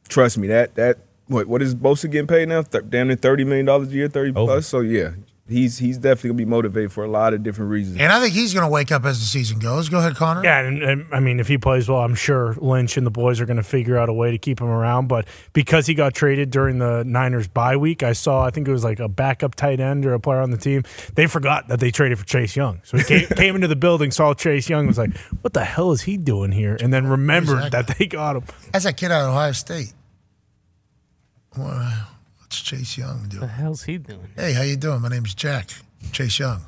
Trust 0.08 0.38
me, 0.38 0.46
that 0.48 0.74
that 0.76 0.98
what 1.26 1.48
what 1.48 1.60
is 1.60 1.74
Bosa 1.74 2.10
getting 2.10 2.26
paid 2.28 2.48
now? 2.48 2.62
Th- 2.62 2.84
damn 2.88 3.08
near 3.08 3.16
thirty 3.16 3.44
million 3.44 3.66
dollars 3.66 3.88
a 3.88 3.92
year, 3.92 4.08
thirty 4.08 4.32
plus. 4.32 4.66
So 4.66 4.80
yeah, 4.80 5.10
he's 5.48 5.78
he's 5.78 5.98
definitely 5.98 6.30
gonna 6.30 6.38
be 6.38 6.44
motivated 6.44 6.92
for 6.92 7.04
a 7.04 7.08
lot 7.08 7.34
of 7.34 7.42
different 7.42 7.70
reasons. 7.70 7.98
And 7.98 8.12
I 8.12 8.20
think 8.20 8.32
he's 8.34 8.54
going 8.54 8.64
to 8.64 8.70
wake 8.70 8.90
up 8.90 9.04
as 9.04 9.20
the 9.20 9.26
season 9.26 9.58
goes. 9.58 9.88
Go 9.88 9.98
ahead, 9.98 10.16
Connor. 10.16 10.42
Yeah, 10.42 10.60
and, 10.60 10.82
and 10.82 11.06
I 11.12 11.20
mean, 11.20 11.40
if 11.40 11.48
he 11.48 11.58
plays 11.58 11.88
well, 11.88 12.00
I'm 12.00 12.14
sure 12.14 12.54
Lynch 12.58 12.96
and 12.96 13.06
the 13.06 13.10
boys 13.10 13.40
are 13.40 13.46
going 13.46 13.58
to 13.58 13.62
figure 13.62 13.98
out 13.98 14.08
a 14.08 14.12
way 14.12 14.30
to 14.30 14.38
keep 14.38 14.60
him 14.60 14.68
around. 14.68 15.08
But 15.08 15.26
because 15.52 15.86
he 15.86 15.94
got 15.94 16.14
traded 16.14 16.50
during 16.50 16.78
the 16.78 17.04
Niners 17.04 17.48
bye 17.48 17.76
week, 17.76 18.02
I 18.02 18.12
saw 18.12 18.44
I 18.44 18.50
think 18.50 18.68
it 18.68 18.72
was 18.72 18.84
like 18.84 19.00
a 19.00 19.08
backup 19.08 19.54
tight 19.54 19.80
end 19.80 20.06
or 20.06 20.14
a 20.14 20.20
player 20.20 20.40
on 20.40 20.50
the 20.50 20.56
team. 20.56 20.82
They 21.14 21.26
forgot 21.26 21.68
that 21.68 21.80
they 21.80 21.90
traded 21.90 22.18
for 22.18 22.24
Chase 22.24 22.56
Young, 22.56 22.80
so 22.84 22.96
he 22.96 23.04
came, 23.04 23.26
came 23.36 23.54
into 23.54 23.68
the 23.68 23.76
building, 23.76 24.10
saw 24.10 24.34
Chase 24.34 24.68
Young, 24.68 24.86
was 24.86 24.98
like, 24.98 25.16
"What 25.42 25.52
the 25.52 25.64
hell 25.64 25.92
is 25.92 26.02
he 26.02 26.16
doing 26.16 26.52
here?" 26.52 26.76
And 26.80 26.92
then 26.92 27.06
remembered 27.06 27.72
that 27.72 27.88
they 27.98 28.06
got 28.06 28.36
him. 28.36 28.44
That's 28.72 28.84
that 28.84 28.96
kid 28.96 29.10
out 29.10 29.22
of 29.22 29.30
Ohio 29.30 29.52
State. 29.52 29.92
Well, 31.56 32.08
What's 32.54 32.62
Chase 32.62 32.96
Young 32.96 33.26
doing? 33.28 33.40
the 33.40 33.46
hell's 33.48 33.82
he 33.82 33.98
doing? 33.98 34.28
Hey, 34.36 34.52
how 34.52 34.62
you 34.62 34.76
doing? 34.76 35.00
My 35.00 35.08
name's 35.08 35.34
Jack. 35.34 35.70
Chase 36.12 36.38
Young. 36.38 36.64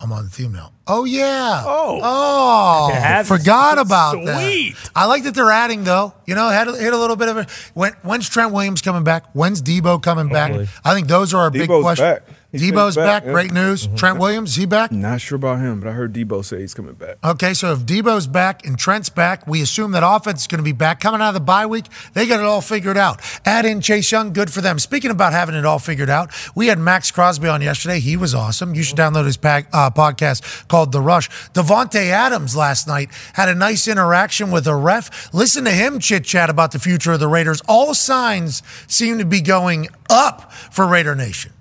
I'm 0.00 0.10
on 0.12 0.24
the 0.24 0.30
team 0.30 0.52
now. 0.52 0.72
Oh 0.86 1.04
yeah. 1.04 1.62
Oh. 1.66 2.00
Oh. 2.02 2.90
It 2.90 3.26
forgot 3.26 3.78
about 3.78 4.12
Sweet. 4.12 4.76
that. 4.76 4.90
I 4.96 5.04
like 5.04 5.24
that 5.24 5.34
they're 5.34 5.50
adding 5.50 5.84
though. 5.84 6.14
You 6.24 6.36
know, 6.36 6.48
had 6.48 6.68
hit 6.68 6.94
a 6.94 6.96
little 6.96 7.16
bit 7.16 7.28
of 7.28 7.36
a 7.36 7.46
when 7.74 7.92
when's 8.02 8.30
Trent 8.30 8.54
Williams 8.54 8.80
coming 8.80 9.04
back? 9.04 9.26
When's 9.34 9.60
Debo 9.60 10.02
coming 10.02 10.30
back? 10.30 10.66
I 10.82 10.94
think 10.94 11.08
those 11.08 11.34
are 11.34 11.40
our 11.40 11.50
big 11.50 11.68
questions. 11.68 11.98
back. 12.00 12.22
He 12.50 12.56
said 12.58 12.72
Debo's 12.72 12.94
he's 12.94 13.04
back. 13.04 13.26
yeah. 13.26 13.32
Great 13.32 13.52
news. 13.52 13.88
Trent 13.94 14.18
Williams, 14.18 14.56
he 14.56 14.64
back? 14.64 14.90
Not 14.90 15.20
sure 15.20 15.36
about 15.36 15.58
him, 15.58 15.80
but 15.80 15.88
I 15.90 15.92
heard 15.92 16.14
Debo 16.14 16.42
say 16.42 16.60
he's 16.60 16.72
coming 16.72 16.94
back. 16.94 17.18
Okay, 17.22 17.52
so 17.52 17.72
if 17.72 17.80
Debo's 17.80 18.26
back 18.26 18.64
and 18.64 18.78
Trent's 18.78 19.10
back, 19.10 19.46
we 19.46 19.60
assume 19.60 19.92
that 19.92 20.02
offense 20.02 20.40
is 20.42 20.46
going 20.46 20.58
to 20.58 20.64
be 20.64 20.72
back. 20.72 20.98
Coming 20.98 21.20
out 21.20 21.28
of 21.28 21.34
the 21.34 21.40
bye 21.40 21.66
week, 21.66 21.84
they 22.14 22.26
got 22.26 22.40
it 22.40 22.46
all 22.46 22.62
figured 22.62 22.96
out. 22.96 23.20
Add 23.44 23.66
in 23.66 23.82
Chase 23.82 24.10
Young, 24.10 24.32
good 24.32 24.50
for 24.50 24.62
them. 24.62 24.78
Speaking 24.78 25.10
about 25.10 25.32
having 25.34 25.54
it 25.54 25.66
all 25.66 25.78
figured 25.78 26.08
out, 26.08 26.30
we 26.54 26.68
had 26.68 26.78
Maxx 26.78 27.10
Crosby 27.10 27.48
on 27.48 27.60
yesterday. 27.60 28.00
He 28.00 28.16
was 28.16 28.34
awesome. 28.34 28.74
You 28.74 28.82
should 28.82 28.96
download 28.96 29.26
his 29.26 29.36
pack, 29.36 29.68
uh, 29.74 29.90
podcast 29.90 30.68
called 30.68 30.92
The 30.92 31.02
Rush. 31.02 31.28
Davante 31.52 32.06
Adams 32.06 32.56
last 32.56 32.88
night 32.88 33.10
had 33.34 33.50
a 33.50 33.54
nice 33.54 33.86
interaction 33.86 34.50
with 34.50 34.66
a 34.66 34.74
ref. 34.74 35.34
Listen 35.34 35.64
to 35.64 35.70
him 35.70 35.98
chit 35.98 36.24
chat 36.24 36.48
about 36.48 36.72
the 36.72 36.78
future 36.78 37.12
of 37.12 37.20
the 37.20 37.28
Raiders. 37.28 37.60
All 37.68 37.92
signs 37.92 38.62
seem 38.86 39.18
to 39.18 39.26
be 39.26 39.42
going 39.42 39.88
up 40.08 40.50
for 40.50 40.86
Raider 40.86 41.14
Nation. 41.14 41.52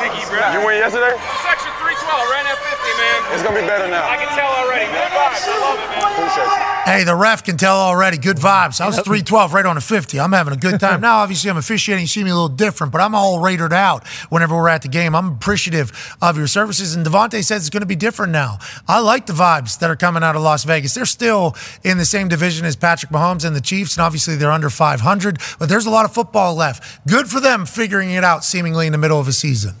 You 0.00 0.64
win 0.64 0.78
yesterday? 0.78 1.12
Section 1.44 1.72
312, 1.76 2.30
ran 2.32 2.44
that 2.48 2.56
50, 2.56 2.72
man. 2.96 3.18
It's 3.34 3.42
gonna 3.42 3.60
be 3.60 3.66
better 3.66 3.88
now. 3.88 4.08
I 4.08 4.16
can 4.16 4.28
tell 4.32 4.48
already. 4.48 4.86
Good 4.88 5.12
vibes. 5.12 5.44
I 5.44 5.60
love 5.60 5.78
it, 5.78 5.88
man. 5.92 6.12
Appreciate 6.12 6.44
you. 6.44 6.70
Hey, 6.90 7.04
the 7.04 7.14
ref 7.14 7.44
can 7.44 7.56
tell 7.56 7.76
already. 7.76 8.16
Good 8.16 8.38
vibes. 8.38 8.80
I 8.80 8.86
was 8.86 8.96
312 8.96 9.52
right 9.52 9.66
on 9.66 9.76
a 9.76 9.80
50. 9.80 10.18
I'm 10.18 10.32
having 10.32 10.54
a 10.54 10.56
good 10.56 10.80
time. 10.80 11.00
Now, 11.00 11.18
obviously, 11.18 11.50
I'm 11.50 11.56
officiating. 11.56 12.02
You 12.02 12.08
see 12.08 12.24
me 12.24 12.30
a 12.30 12.34
little 12.34 12.48
different, 12.48 12.92
but 12.92 13.00
I'm 13.00 13.14
all 13.14 13.38
rated 13.38 13.72
out 13.72 14.06
whenever 14.28 14.56
we're 14.56 14.68
at 14.68 14.82
the 14.82 14.88
game. 14.88 15.14
I'm 15.14 15.34
appreciative 15.34 16.16
of 16.20 16.36
your 16.36 16.46
services. 16.46 16.94
And 16.94 17.06
Davante 17.06 17.44
says 17.44 17.62
it's 17.62 17.70
going 17.70 17.82
to 17.82 17.86
be 17.86 17.94
different 17.94 18.32
now. 18.32 18.58
I 18.88 18.98
like 19.00 19.26
the 19.26 19.32
vibes 19.34 19.78
that 19.78 19.90
are 19.90 19.96
coming 19.96 20.24
out 20.24 20.34
of 20.34 20.42
Las 20.42 20.64
Vegas. 20.64 20.94
They're 20.94 21.04
still 21.04 21.54
in 21.84 21.98
the 21.98 22.06
same 22.06 22.28
division 22.28 22.66
as 22.66 22.74
Patrick 22.74 23.12
Mahomes 23.12 23.44
and 23.44 23.54
the 23.54 23.60
Chiefs, 23.60 23.96
and 23.96 24.02
obviously 24.02 24.34
they're 24.34 24.50
under 24.50 24.70
500, 24.70 25.38
but 25.58 25.68
there's 25.68 25.86
a 25.86 25.90
lot 25.90 26.06
of 26.06 26.12
football 26.12 26.54
left. 26.54 27.06
Good 27.06 27.28
for 27.28 27.38
them 27.40 27.66
figuring 27.66 28.10
it 28.10 28.24
out 28.24 28.44
seemingly 28.44 28.86
in 28.86 28.92
the 28.92 28.98
middle 28.98 29.20
of 29.20 29.28
a 29.28 29.32
season. 29.32 29.74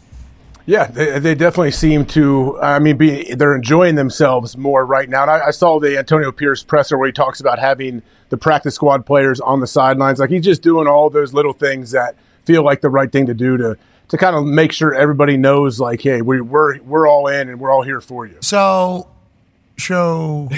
Yeah, 0.70 0.86
they, 0.86 1.18
they 1.18 1.34
definitely 1.34 1.72
seem 1.72 2.06
to. 2.06 2.56
I 2.62 2.78
mean, 2.78 2.96
be 2.96 3.34
they're 3.34 3.56
enjoying 3.56 3.96
themselves 3.96 4.56
more 4.56 4.86
right 4.86 5.08
now. 5.08 5.22
And 5.22 5.30
I, 5.32 5.48
I 5.48 5.50
saw 5.50 5.80
the 5.80 5.98
Antonio 5.98 6.30
Pierce 6.30 6.62
presser 6.62 6.96
where 6.96 7.08
he 7.08 7.12
talks 7.12 7.40
about 7.40 7.58
having 7.58 8.02
the 8.28 8.36
practice 8.36 8.76
squad 8.76 9.04
players 9.04 9.40
on 9.40 9.58
the 9.58 9.66
sidelines. 9.66 10.20
Like 10.20 10.30
he's 10.30 10.44
just 10.44 10.62
doing 10.62 10.86
all 10.86 11.10
those 11.10 11.34
little 11.34 11.52
things 11.52 11.90
that 11.90 12.14
feel 12.44 12.62
like 12.62 12.82
the 12.82 12.88
right 12.88 13.10
thing 13.10 13.26
to 13.26 13.34
do 13.34 13.56
to 13.56 13.76
to 14.10 14.16
kind 14.16 14.36
of 14.36 14.46
make 14.46 14.70
sure 14.70 14.94
everybody 14.94 15.36
knows, 15.36 15.80
like, 15.80 16.02
hey, 16.02 16.22
we, 16.22 16.40
we're 16.40 16.80
we're 16.82 17.08
all 17.08 17.26
in 17.26 17.48
and 17.48 17.58
we're 17.58 17.72
all 17.72 17.82
here 17.82 18.00
for 18.00 18.24
you. 18.24 18.36
So, 18.40 19.10
show 19.76 20.50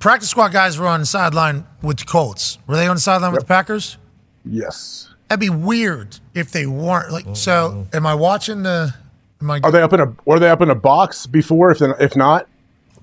practice 0.00 0.30
squad 0.30 0.52
guys 0.52 0.78
were 0.78 0.86
on 0.86 1.00
the 1.00 1.06
sideline 1.06 1.66
with 1.82 1.98
the 1.98 2.06
Colts. 2.06 2.56
Were 2.66 2.76
they 2.76 2.86
on 2.86 2.96
the 2.96 3.02
sideline 3.02 3.32
with 3.32 3.42
the 3.42 3.46
Packers? 3.46 3.98
Yes. 4.46 5.11
That'd 5.32 5.40
be 5.40 5.48
weird 5.48 6.18
if 6.34 6.52
they 6.52 6.66
weren't. 6.66 7.10
Like, 7.10 7.24
so 7.32 7.86
am 7.94 8.04
I 8.04 8.14
watching 8.14 8.64
the? 8.64 8.94
Am 9.40 9.50
I? 9.50 9.60
Are 9.64 9.70
they 9.70 9.80
up 9.80 9.94
in 9.94 10.00
a? 10.00 10.14
Were 10.26 10.38
they 10.38 10.50
up 10.50 10.60
in 10.60 10.68
a 10.68 10.74
box 10.74 11.26
before? 11.26 11.70
If 11.70 11.80
if 11.80 12.14
not, 12.14 12.46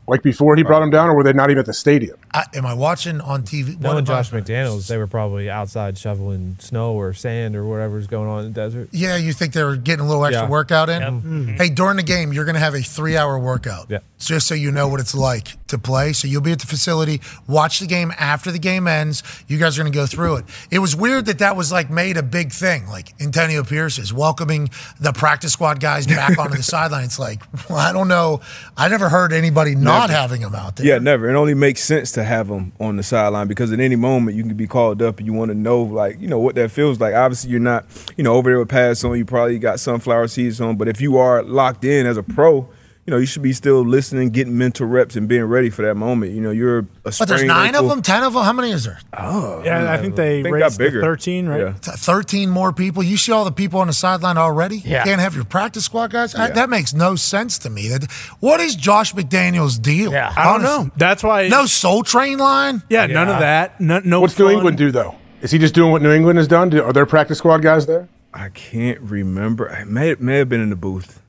like 0.08 0.22
before 0.22 0.56
he 0.56 0.62
brought 0.62 0.82
them 0.82 0.92
down, 0.92 1.10
or 1.10 1.16
were 1.16 1.24
they 1.24 1.34
not 1.34 1.50
even 1.50 1.58
at 1.62 1.66
the 1.66 1.74
stadium? 1.74 2.18
I, 2.32 2.44
am 2.54 2.68
I 2.68 2.76
watching 2.76 3.20
on 3.20 3.42
TV? 3.42 3.80
Knowing 3.80 3.96
What 3.96 4.04
Josh 4.04 4.30
about- 4.32 4.44
McDaniels, 4.46 4.86
they 4.88 4.98
were 4.98 5.08
probably 5.08 5.50
outside 5.50 5.98
shoveling 5.98 6.58
snow 6.60 6.94
or 6.94 7.14
sand 7.14 7.56
or 7.56 7.66
whatever's 7.66 8.06
going 8.06 8.30
on 8.30 8.46
in 8.46 8.54
the 8.54 8.62
desert. 8.62 8.90
Yeah, 8.92 9.16
you 9.16 9.34
think 9.34 9.54
they 9.54 9.64
were 9.64 9.76
getting 9.76 10.06
a 10.06 10.08
little 10.08 10.24
extra 10.24 10.44
Yeah. 10.44 10.50
workout 10.50 10.90
in? 10.90 11.02
Yep. 11.02 11.12
Mhm. 11.14 11.58
Hey, 11.58 11.70
during 11.70 11.98
the 11.98 12.04
game, 12.04 12.32
you're 12.32 12.46
going 12.46 12.54
to 12.54 12.62
have 12.62 12.76
a 12.76 12.84
three 12.84 13.18
hour 13.18 13.40
workout. 13.40 13.88
Yeah. 13.90 14.00
Just 14.20 14.46
so 14.46 14.54
you 14.54 14.72
know 14.72 14.88
what 14.88 15.00
it's 15.00 15.16
like 15.16 15.56
to 15.70 15.78
play. 15.78 16.14
So 16.14 16.28
you'll 16.28 16.42
be 16.42 16.52
at 16.52 16.60
the 16.60 16.68
facility, 16.68 17.22
watch 17.48 17.80
the 17.80 17.88
game 17.88 18.12
after 18.18 18.52
the 18.52 18.60
game 18.60 18.88
ends. 18.88 19.24
You 19.48 19.58
guys 19.58 19.78
are 19.78 19.82
going 19.82 19.92
to 19.92 19.98
go 19.98 20.06
through 20.06 20.38
it. 20.38 20.46
It 20.72 20.80
was 20.80 20.96
weird 20.96 21.26
that 21.26 21.40
that 21.40 21.56
was 21.56 21.72
like 21.72 21.90
made 21.90 22.18
a 22.18 22.24
big 22.24 22.52
thing. 22.52 22.88
Like 22.88 23.20
Antonio 23.22 23.64
Pierce 23.64 23.98
is 23.98 24.14
welcoming 24.14 24.70
the 25.00 25.14
practice 25.14 25.54
squad 25.54 25.80
guys 25.80 26.08
back 26.08 26.38
onto 26.38 26.58
the 26.58 26.64
sideline. 26.76 27.06
It's 27.06 27.20
like, 27.20 27.42
well, 27.70 27.80
I 27.80 27.94
don't 27.94 28.08
know. 28.08 28.42
I 28.78 28.88
never 28.88 29.10
heard 29.10 29.34
anybody 29.34 29.76
not 29.76 30.10
having 30.10 30.42
them 30.42 30.56
out 30.56 30.76
there. 30.76 30.86
Yeah, 30.86 30.98
never. 31.00 31.30
It 31.30 31.36
only 31.36 31.54
makes 31.54 31.84
sense 31.84 32.12
to 32.14 32.24
have 32.24 32.48
them 32.48 32.74
on 32.80 32.98
the 32.98 33.04
sideline 33.04 33.48
because 33.48 33.72
at 33.72 33.80
any 33.80 33.96
moment 33.96 34.38
you 34.38 34.44
can 34.44 34.56
be 34.56 34.68
called 34.68 35.02
up 35.02 35.18
and 35.18 35.28
you 35.28 35.34
want 35.34 35.50
to 35.50 35.56
know, 35.56 35.82
like, 35.84 36.20
you 36.20 36.28
know, 36.28 36.40
what 36.40 36.56
that 36.56 36.72
feels 36.72 37.00
like. 37.00 37.14
Obviously, 37.14 37.52
you're 37.52 37.60
not, 37.60 37.86
you 38.18 38.24
know, 38.24 38.34
over 38.34 38.50
there 38.50 38.60
with 38.60 38.70
pads 38.70 39.04
on. 39.04 39.18
You 39.18 39.26
probably 39.26 39.60
got 39.60 39.80
sunflower 39.80 40.28
seeds 40.28 40.60
on. 40.62 40.78
But 40.78 40.88
if 40.88 41.02
you 41.02 41.18
are 41.18 41.44
locked 41.44 41.84
in 41.84 42.06
as 42.06 42.18
a 42.18 42.24
pro, 42.24 42.68
you 43.10 43.16
know, 43.16 43.18
you 43.20 43.26
should 43.26 43.42
be 43.42 43.54
still 43.54 43.82
listening, 43.84 44.30
getting 44.30 44.56
mental 44.56 44.86
reps, 44.86 45.16
and 45.16 45.28
being 45.28 45.44
ready 45.46 45.72
for 45.72 45.82
that 45.82 45.96
moment. 45.96 46.32
You 46.32 46.42
know, 46.42 46.52
you're 46.52 46.78
a 46.78 46.84
But 46.84 47.16
there's 47.18 47.28
sprained 47.42 47.48
nine 47.48 47.74
of 47.74 47.90
them, 47.90 48.04
ten 48.04 48.22
of 48.22 48.34
them. 48.34 48.44
How 48.44 48.54
many 48.54 48.70
is 48.70 48.84
there? 48.84 49.00
Oh, 49.18 49.64
Yeah, 49.66 49.92
I 49.92 49.98
think 49.98 50.16
they 50.16 50.44
got 50.44 50.52
raised 50.52 50.78
to 50.78 50.84
bigger. 50.84 51.02
13, 51.02 51.48
right? 51.48 51.60
Yeah. 51.60 51.74
13 51.74 52.52
more 52.52 52.72
people. 52.72 53.02
You 53.02 53.18
see 53.18 53.32
all 53.32 53.46
the 53.46 53.52
people 53.52 53.80
on 53.80 53.88
the 53.88 53.94
sideline 53.94 54.38
already? 54.38 54.78
Yeah. 54.78 55.00
You 55.00 55.06
can't 55.06 55.22
have 55.22 55.34
your 55.34 55.44
practice 55.44 55.86
squad 55.86 56.12
guys? 56.12 56.36
I- 56.36 56.52
that 56.52 56.70
makes 56.70 56.94
no 56.94 57.16
sense 57.16 57.58
to 57.60 57.72
me. 57.72 57.88
That, 57.88 58.12
what 58.42 58.60
is 58.60 58.76
Josh 58.76 59.16
McDaniel's 59.16 59.80
deal? 59.80 60.12
Yeah. 60.12 60.32
I 60.38 60.44
don't 60.44 60.62
know. 60.62 60.92
That's 60.96 61.24
why. 61.24 61.48
No 61.48 61.66
Soul 61.66 62.04
Train 62.04 62.38
line? 62.38 62.84
Yeah, 62.90 63.08
none 63.08 63.28
of 63.28 63.40
that. 63.40 63.82
No, 63.82 64.02
no 64.06 64.22
What's 64.22 64.38
New. 64.38 64.50
England 64.50 64.78
do 64.78 64.92
though? 64.92 65.16
Is 65.42 65.50
he 65.50 65.58
just 65.58 65.74
doing 65.74 65.92
what 65.92 66.04
New 66.04 66.12
England 66.12 66.38
has 66.38 66.48
done? 66.48 66.70
Do, 66.70 66.84
are 66.84 66.94
there 66.94 67.08
practice 67.08 67.40
squad 67.40 67.64
guys 67.64 67.88
there? 67.88 68.08
I 68.36 68.50
can't 68.50 69.00
remember. 69.02 69.68
It 69.68 69.88
may 69.88 70.14
may 70.20 70.38
have 70.38 70.50
been 70.50 70.62
in 70.62 70.70
the 70.70 70.76
booth. 70.76 71.20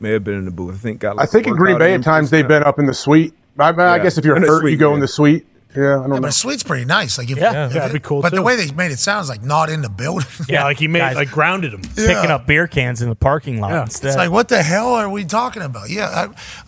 May 0.00 0.10
have 0.12 0.24
been 0.24 0.34
in 0.34 0.44
the 0.44 0.50
booth. 0.50 0.74
I 0.74 0.78
think 0.78 1.00
got. 1.00 1.20
I 1.20 1.26
think 1.26 1.46
in 1.46 1.54
Green 1.54 1.78
Bay 1.78 1.94
at 1.94 2.02
times 2.02 2.30
they've 2.30 2.46
been 2.46 2.62
up 2.64 2.78
in 2.78 2.86
the 2.86 2.94
suite. 2.94 3.34
I, 3.58 3.70
I 3.70 3.96
Yeah. 3.96 4.02
guess 4.02 4.18
if 4.18 4.24
you're 4.24 4.36
In 4.36 4.42
the 4.42 4.48
hurt, 4.48 4.60
suite, 4.60 4.72
you 4.72 4.78
go 4.78 4.94
in 4.94 5.00
the 5.00 5.08
suite. 5.08 5.46
Yeah, 5.76 5.82
I 5.82 5.84
don't 5.94 6.02
Yeah, 6.02 6.06
know. 6.16 6.20
but 6.22 6.28
a 6.30 6.32
suite's 6.32 6.62
pretty 6.62 6.86
nice. 6.86 7.18
Like 7.18 7.30
if, 7.30 7.36
Yeah. 7.36 7.66
if 7.66 7.74
Yeah, 7.74 7.80
that'd 7.80 7.90
it- 7.90 7.92
be 7.92 8.00
cool, 8.00 8.22
But 8.22 8.32
the 8.34 8.40
way 8.42 8.56
they 8.56 8.70
made 8.72 8.90
it 8.92 8.98
sounds 8.98 9.28
like 9.28 9.42
not 9.44 9.68
in 9.68 9.82
the 9.82 9.90
building. 9.90 10.26
Yeah, 10.48 10.64
like 10.64 10.78
he 10.78 10.88
made 10.88 11.00
Guys. 11.00 11.16
like 11.16 11.30
grounded 11.30 11.74
him. 11.74 11.82
Picking 11.82 12.30
up 12.30 12.46
beer 12.46 12.66
cans 12.66 13.02
in 13.02 13.08
the 13.10 13.14
parking 13.14 13.60
lot 13.60 13.70
Yeah. 13.72 13.82
instead. 13.82 14.08
It's 14.08 14.16
like, 14.16 14.30
what 14.30 14.48
the 14.48 14.62
hell 14.62 14.88
are 14.94 15.08
we 15.10 15.24
talking 15.24 15.62
about? 15.62 15.90
Yeah, 15.90 16.06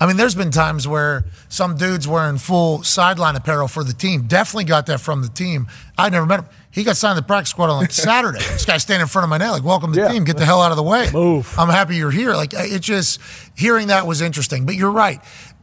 I, 0.01 0.05
I 0.05 0.07
mean, 0.07 0.17
there's 0.19 0.35
been 0.35 0.51
times 0.51 0.87
where 0.87 1.25
some 1.49 1.77
dudes 1.77 2.07
wearing 2.07 2.37
full 2.39 2.83
sideline 2.83 3.35
apparel 3.35 3.67
for 3.67 3.83
the 3.83 3.95
team. 3.95 4.23
Definitely 4.27 4.65
got 4.65 4.85
that 4.87 5.01
from 5.01 5.23
the 5.23 5.29
team. 5.29 5.69
I 5.97 6.11
never 6.11 6.27
met 6.27 6.41
him. 6.41 6.47
He 6.71 6.85
got 6.85 6.97
signed 6.97 7.17
to 7.17 7.23
the 7.23 7.27
practice 7.27 7.51
squad 7.51 7.71
on 7.71 7.79
like 7.81 7.91
Saturday. 8.11 8.39
this 8.39 8.65
guy 8.65 8.77
standing 8.79 9.03
in 9.03 9.09
front 9.09 9.25
of 9.25 9.31
my 9.31 9.39
net, 9.39 9.51
like, 9.53 9.65
"Welcome 9.65 9.93
to 9.93 9.97
the 10.01 10.07
Yeah. 10.07 10.13
team. 10.13 10.25
Get 10.25 10.37
the 10.37 10.45
hell 10.45 10.61
out 10.63 10.71
of 10.71 10.77
the 10.77 10.83
way. 10.83 11.11
Move. 11.13 11.53
I'm 11.59 11.69
happy 11.69 11.97
you're 11.97 12.11
here." 12.11 12.35
Like, 12.35 12.53
it 12.55 12.81
just 12.81 13.21
hearing 13.55 13.89
that 13.89 14.07
was 14.07 14.21
interesting. 14.21 14.67
But 14.67 14.75
you're 14.75 14.91
right. 14.91 15.21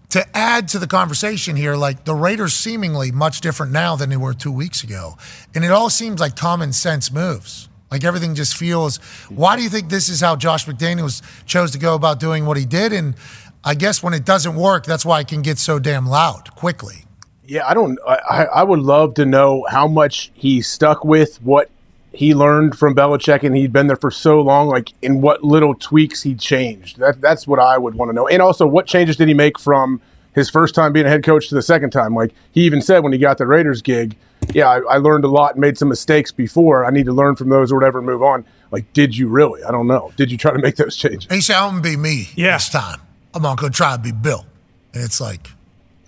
To 0.10 0.38
add 0.38 0.68
to 0.69 0.80
the 0.80 0.88
conversation 0.88 1.56
here, 1.56 1.76
like 1.76 2.06
the 2.06 2.15
Raiders 2.15 2.53
seemingly 2.53 3.11
much 3.11 3.41
different 3.41 3.72
now 3.72 3.95
than 3.95 4.10
they 4.10 4.18
were 4.18 4.34
two 4.34 4.52
weeks 4.52 4.84
ago, 4.84 5.18
and 5.53 5.64
it 5.65 5.72
all 5.72 5.90
seems 5.90 6.19
like 6.19 6.36
common 6.36 6.73
sense 6.73 7.11
moves. 7.11 7.69
Like 7.91 8.03
everything 8.03 8.34
just 8.36 8.57
feels. 8.57 8.98
Why 9.30 9.56
do 9.56 9.64
you 9.64 9.69
think 9.69 9.90
this 9.90 10.10
is 10.10 10.19
how 10.22 10.36
Josh 10.36 10.65
McDaniels 10.65 11.22
chose 11.45 11.72
to 11.72 11.77
go 11.77 11.94
about 11.95 12.19
doing 12.19 12.45
what 12.45 12.57
he 12.57 12.65
did? 12.65 12.91
And 12.94 13.15
I 13.64 13.73
guess 13.76 14.02
when 14.03 14.14
it 14.14 14.26
doesn't 14.26 14.56
work, 14.56 14.86
that's 14.86 15.06
why 15.06 15.19
it 15.22 15.27
can 15.27 15.41
get 15.41 15.57
so 15.60 15.80
damn 15.80 16.06
loud 16.07 16.56
quickly. 16.56 17.05
Yeah, 17.47 17.67
I 17.67 17.73
don't. 17.73 17.99
I, 18.07 18.15
I 18.30 18.43
I 18.45 18.63
would 18.63 18.80
love 18.80 19.13
to 19.15 19.26
know 19.26 19.65
how 19.69 19.88
much 19.88 20.31
he 20.34 20.61
stuck 20.61 21.03
with 21.05 21.38
what 21.41 21.69
he 22.13 22.34
learned 22.34 22.77
from 22.77 22.95
Belichick, 22.95 23.43
and 23.43 23.55
he'd 23.55 23.73
been 23.73 23.88
there 23.88 23.95
for 23.97 24.09
so 24.11 24.39
long. 24.41 24.67
Like, 24.69 24.93
in 25.01 25.22
what 25.22 25.43
little 25.43 25.76
tweaks 25.76 26.23
he 26.23 26.34
changed. 26.35 26.97
That 26.99 27.22
that's 27.22 27.45
what 27.47 27.59
I 27.59 27.77
would 27.77 27.95
want 27.95 28.09
to 28.09 28.13
know. 28.13 28.27
And 28.27 28.41
also, 28.41 28.65
what 28.65 28.88
changes 28.88 29.17
did 29.17 29.27
he 29.27 29.34
make 29.34 29.59
from 29.59 30.01
his 30.34 30.49
first 30.49 30.76
time 30.76 30.91
being 30.93 31.05
a 31.05 31.09
head 31.09 31.23
coach 31.23 31.49
to 31.49 31.55
the 31.55 31.61
second 31.61 31.91
time? 31.91 32.15
Like 32.15 32.34
he 32.51 32.61
even 32.61 32.81
said 32.81 32.99
when 33.03 33.11
he 33.13 33.19
got 33.19 33.38
the 33.38 33.45
Raiders 33.45 33.81
gig, 33.81 34.15
yeah, 34.53 34.67
I, 34.69 34.80
I 34.95 34.97
learned 34.97 35.26
a 35.26 35.30
lot 35.30 35.51
and 35.53 35.61
made 35.61 35.77
some 35.77 35.89
mistakes 35.89 36.31
before. 36.31 36.85
I 36.85 36.89
need 36.89 37.05
to 37.05 37.13
learn 37.13 37.35
from 37.35 37.49
those 37.49 37.72
or 37.72 37.76
whatever 37.76 37.99
and 37.99 38.05
move 38.07 38.23
on. 38.23 38.45
Like, 38.72 38.91
did 38.93 39.15
you 39.17 39.27
really? 39.27 39.63
I 39.63 39.72
don't 39.72 39.88
know. 39.88 40.11
Did 40.17 40.31
you 40.31 40.38
try 40.38 40.51
to 40.51 40.59
make 40.59 40.77
those 40.77 40.95
changes? 41.03 41.27
He 41.31 41.41
said, 41.41 41.57
"I'm 41.57 41.69
gonna 41.72 41.81
be 41.81 41.97
me 41.97 42.30
Yeah. 42.35 42.55
this 42.55 42.69
time. 42.69 43.01
I'm 43.34 43.43
gonna 43.43 43.69
try 43.69 43.95
to 43.97 44.01
be 44.01 44.11
Bill." 44.11 44.45
And 44.93 45.03
it's 45.03 45.19
like, 45.19 45.49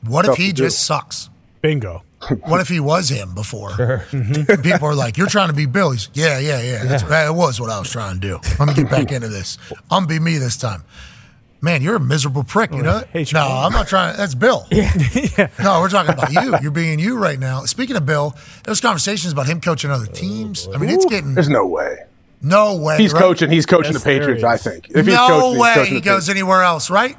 what 0.06 0.26
if 0.28 0.36
he 0.38 0.48
to 0.49 0.53
do. 0.53 0.64
just 0.64 0.86
sucks? 0.86 1.30
Bingo. 1.61 2.03
What 2.45 2.61
if 2.61 2.68
he 2.68 2.80
was 2.80 3.10
him 3.10 3.36
before? 3.36 3.72
And 4.11 4.64
people 4.64 4.88
are 4.88 4.95
like, 4.95 5.18
"You're 5.18 5.28
trying 5.28 5.49
to 5.49 5.53
be 5.53 5.68
Bill." 5.68 5.91
He's, 5.91 6.10
"Yeah, 6.15 6.40
yeah, 6.40 6.61
yeah. 6.61 6.84
That's, 6.84 7.03
That 7.03 7.30
was 7.36 7.61
what 7.61 7.69
I 7.69 7.78
was 7.78 7.91
trying 7.91 8.15
to 8.15 8.19
do. 8.19 8.40
Let 8.60 8.68
me 8.68 8.74
get 8.74 8.90
back 8.90 9.11
into 9.11 9.28
this. 9.28 9.60
I'm 9.91 10.06
gonna 10.06 10.07
be 10.07 10.19
me 10.19 10.38
this 10.40 10.57
time." 10.57 10.84
Man, 11.61 11.82
you're 11.84 11.95
a 11.95 11.99
miserable 11.99 12.44
prick. 12.44 12.72
You 12.72 12.82
know? 12.84 13.03
hate 13.14 13.32
you. 13.32 13.38
No, 13.38 13.45
I'm 13.48 13.72
not 13.72 13.88
trying. 13.88 14.18
That's 14.18 14.34
Bill. 14.36 14.65
Yeah. 14.72 15.49
No, 15.61 15.80
we're 15.80 15.90
talking 15.90 16.14
about 16.14 16.32
you. 16.34 16.56
You're 16.61 16.72
being 16.72 16.98
you 16.99 17.18
right 17.18 17.40
now. 17.40 17.65
Speaking 17.65 17.95
of 17.95 18.06
Bill, 18.06 18.36
there's 18.64 18.82
conversations 18.82 19.32
about 19.34 19.45
him 19.48 19.61
coaching 19.61 19.90
other 19.91 20.06
teams. 20.07 20.68
I 20.74 20.78
mean, 20.78 20.90
it's 20.90 21.06
getting 21.06 21.34
There's 21.36 21.49
no 21.49 21.65
way. 21.68 21.98
no 22.41 22.76
way. 22.78 22.98
He's 22.98 23.14
right? 23.14 23.22
coaching. 23.22 23.49
He's 23.52 23.65
coaching 23.68 23.94
Yes, 23.94 24.03
the 24.03 24.10
Patriots. 24.10 24.44
I 24.44 24.57
think. 24.57 24.88
If 24.90 25.06
he's 25.06 25.15
no 25.15 25.28
coaching, 25.28 25.52
he's 25.52 25.60
way 25.60 25.74
coaching 25.76 25.94
he 25.95 26.02
goes 26.02 26.24
Patriots. 26.26 26.30
anywhere 26.30 26.64
else, 26.64 26.90
right? 26.90 27.18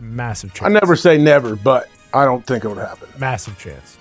Massive 0.00 0.52
I 0.60 0.68
never 0.70 0.96
say 0.96 1.18
never, 1.18 1.56
but 1.56 1.88
I 2.14 2.24
don't 2.24 2.46
think 2.46 2.64
it 2.64 2.68
would 2.68 2.78
happen. 2.78 3.08
Massive 3.18 3.58
chance. 3.58 3.98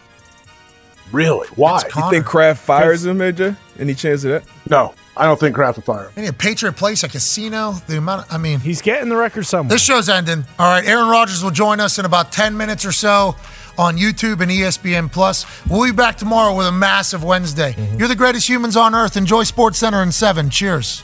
Really? 1.11 1.47
Why? 1.55 1.75
It's 1.75 1.83
You 1.85 1.89
Connor. 1.91 2.11
think 2.11 2.25
Kraft 2.25 2.63
fires 2.63 3.05
him, 3.05 3.17
AJ? 3.19 3.55
Any 3.77 3.93
chance 3.93 4.23
of 4.23 4.31
that? 4.31 4.43
No, 4.69 4.93
I 5.17 5.25
don't 5.25 5.39
think 5.39 5.53
Kraft 5.55 5.77
will 5.77 5.83
fire 5.83 6.05
him. 6.05 6.11
Any 6.17 6.27
a 6.27 6.33
Patriot 6.33 6.73
place, 6.73 7.03
a 7.03 7.09
casino, 7.09 7.73
the 7.87 7.97
amount. 7.97 8.27
Of, 8.27 8.33
I 8.33 8.37
mean, 8.37 8.59
He's 8.59 8.81
getting 8.81 9.09
the 9.09 9.15
record 9.15 9.43
somewhere. 9.45 9.69
this 9.69 9.83
show's 9.83 10.09
ending. 10.09 10.45
All 10.57 10.67
right, 10.67 10.85
Aaron 10.87 11.09
Rodgers 11.09 11.43
will 11.43 11.51
join 11.51 11.79
us 11.79 11.99
in 11.99 12.05
about 12.05 12.31
ten 12.31 12.55
minutes 12.57 12.85
or 12.85 12.91
so 12.91 13.35
on 13.77 13.97
YouTube 13.97 14.41
and 14.41 14.49
ESPN 14.51 15.11
Plus. 15.11 15.45
We'll 15.67 15.83
be 15.85 15.95
back 15.95 16.17
tomorrow 16.17 16.55
with 16.55 16.67
a 16.67 16.71
massive 16.71 17.23
Wednesday. 17.23 17.73
Mm-hmm. 17.73 17.99
You're 17.99 18.07
the 18.07 18.15
greatest 18.15 18.47
humans 18.47 18.77
on 18.77 18.95
earth. 18.95 19.17
Enjoy 19.17 19.43
Sports 19.43 19.79
Center 19.79 20.01
in 20.01 20.11
seven. 20.11 20.49
Cheers. 20.49 21.03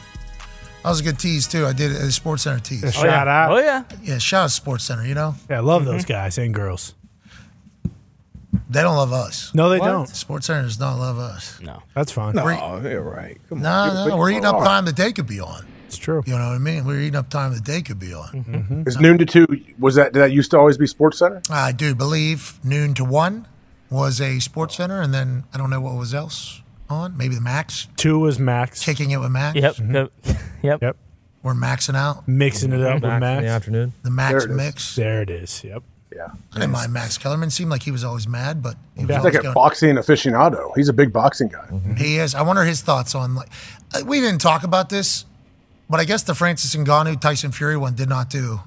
That 0.83 0.89
was 0.89 1.01
a 1.01 1.03
good 1.03 1.19
tease 1.19 1.45
too. 1.47 1.65
I 1.65 1.73
did 1.73 1.91
it 1.91 2.01
at 2.01 2.11
Sports 2.13 2.43
Center 2.43 2.59
tease. 2.61 2.83
Oh, 2.83 2.87
yeah, 2.87 2.91
shout 2.91 3.27
out. 3.27 3.51
Oh 3.51 3.59
yeah. 3.59 3.83
Yeah, 4.01 4.17
shout 4.17 4.45
out 4.45 4.51
Sports 4.51 4.85
Center. 4.85 5.05
You 5.05 5.13
know 5.13 5.35
Yeah, 5.49 5.57
I 5.57 5.59
love 5.59 5.81
mm-hmm. 5.83 5.91
those 5.91 6.05
guys 6.05 6.37
and 6.37 6.53
girls. 6.53 6.95
They 8.69 8.81
don't 8.81 8.95
love 8.97 9.13
us. 9.13 9.53
No, 9.53 9.69
they 9.69 9.79
don't. 9.79 10.07
Sports 10.07 10.47
Center 10.47 10.63
does 10.63 10.79
not 10.79 10.97
love 10.97 11.17
us. 11.19 11.59
No. 11.61 11.81
That's 11.95 12.11
fine. 12.11 12.35
No, 12.35 12.45
We're- 12.45 12.57
yeah, 12.57 12.93
right. 12.97 13.37
Come 13.49 13.61
No, 13.61 13.69
on. 13.69 14.09
no, 14.09 14.17
we're 14.17 14.31
eating 14.31 14.45
up 14.45 14.63
time 14.63 14.85
that 14.85 14.95
they 14.95 15.11
could 15.11 15.27
be 15.27 15.39
on. 15.39 15.65
It's 15.87 15.97
true. 15.97 16.21
You 16.27 16.33
know 16.37 16.49
what 16.49 16.55
I 16.55 16.57
mean? 16.59 16.85
We're 16.85 16.99
eating 16.99 17.15
up 17.15 17.29
time 17.29 17.53
that 17.53 17.65
they 17.65 17.81
could 17.81 17.99
be 17.99 18.13
on. 18.13 18.27
Mm-hmm. 18.29 18.83
Is 18.87 18.99
noon 18.99 19.17
to 19.19 19.25
two? 19.25 19.47
Was 19.79 19.95
that 19.95 20.13
did 20.13 20.19
that 20.19 20.31
used 20.31 20.51
to 20.51 20.57
always 20.59 20.77
be 20.77 20.85
Sports 20.85 21.17
Center? 21.17 21.41
I 21.49 21.71
do 21.71 21.95
believe 21.95 22.59
noon 22.63 22.93
to 22.95 23.03
one 23.03 23.47
was 23.89 24.21
a 24.21 24.39
Sports 24.39 24.75
Center, 24.77 25.01
and 25.01 25.11
then 25.13 25.45
I 25.51 25.57
don't 25.57 25.71
know 25.71 25.81
what 25.81 25.95
was 25.95 26.13
else 26.13 26.61
on. 26.91 27.17
Maybe 27.17 27.33
the 27.33 27.41
Max 27.41 27.87
Two 27.97 28.19
was 28.19 28.37
Max. 28.37 28.85
kicking 28.85 29.09
it 29.09 29.17
with 29.17 29.31
Max. 29.31 29.55
Yep. 29.55 29.75
Yep. 29.79 30.11
Yep. 30.61 30.81
Yep. 30.83 30.97
We're 31.41 31.53
maxing 31.55 31.95
out 31.95 32.27
Mixing 32.27 32.71
it 32.71 32.81
up 32.81 32.95
with 32.95 33.03
Max 33.03 33.13
in 33.15 33.19
Max. 33.21 33.41
the 33.41 33.47
afternoon. 33.49 33.93
the 34.03 34.11
Max 34.11 34.31
There 34.31 34.43
it 34.43 34.51
is. 34.51 34.57
mix. 34.57 34.95
There 34.95 35.21
it 35.23 35.29
is. 35.31 35.63
Yep. 35.63 35.83
Yeah. 36.15 36.27
I 36.53 36.59
didn't 36.59 36.71
mind 36.71 36.91
Max 36.91 37.17
Kellerman. 37.17 37.49
Seemed 37.51 37.69
like 37.69 37.83
he 37.83 37.91
was 37.91 38.03
always 38.03 38.27
mad, 38.27 38.63
but 38.63 38.75
he 38.95 39.05
was 39.05 39.09
Yeah. 39.15 39.21
Like 39.21 39.35
a 39.35 39.41
going. 39.43 39.53
boxing 39.53 39.95
aficionado. 39.95 40.71
He's 40.75 40.89
a 40.89 40.93
big 40.93 41.13
boxing 41.13 41.49
guy. 41.49 41.67
He 41.97 42.17
is. 42.17 42.33
I 42.35 42.41
wonder 42.41 42.63
his 42.63 42.81
thoughts 42.81 43.13
on 43.15 43.35
like. 43.35 43.49
uh, 43.93 44.01
We 44.05 44.19
didn't 44.19 44.39
talk 44.41 44.63
about 44.63 44.89
this, 44.89 45.25
but 45.89 45.99
I 45.99 46.05
guess 46.05 46.23
the 46.23 46.33
Francis 46.33 46.75
Ngannou 46.75 47.21
Tyson 47.21 47.51
Fury 47.51 47.77
one 47.77 47.93
did 47.93 48.09
not 48.09 48.29
do 48.29 48.61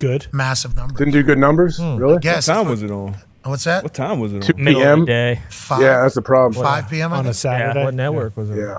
Good. 0.00 0.26
massive 0.32 0.74
numbers. 0.74 0.98
Didn't 0.98 1.12
do 1.12 1.22
good 1.22 1.38
numbers, 1.38 1.78
really. 1.78 2.18
Yes. 2.22 2.48
What 2.48 2.54
time 2.54 2.68
was 2.68 2.82
it 2.82 2.90
on? 2.90 3.16
What's 3.44 3.64
that? 3.64 3.82
What 3.84 3.94
time 3.94 4.18
was 4.20 4.32
it 4.34 4.42
Two 4.42 4.52
on? 4.58 4.64
Middle 4.64 4.80
p.m. 4.80 5.04
day. 5.04 5.40
Five. 5.48 5.80
Yeah, 5.82 6.02
that's 6.02 6.16
the 6.16 6.22
problem. 6.22 6.62
Five 6.62 6.90
p.m. 6.90 7.12
On 7.12 7.20
a 7.20 7.22
think? 7.24 7.36
Saturday. 7.36 7.84
What 7.84 7.94
network 7.94 8.36
was 8.36 8.50
it? 8.50 8.58
Yeah. 8.58 8.78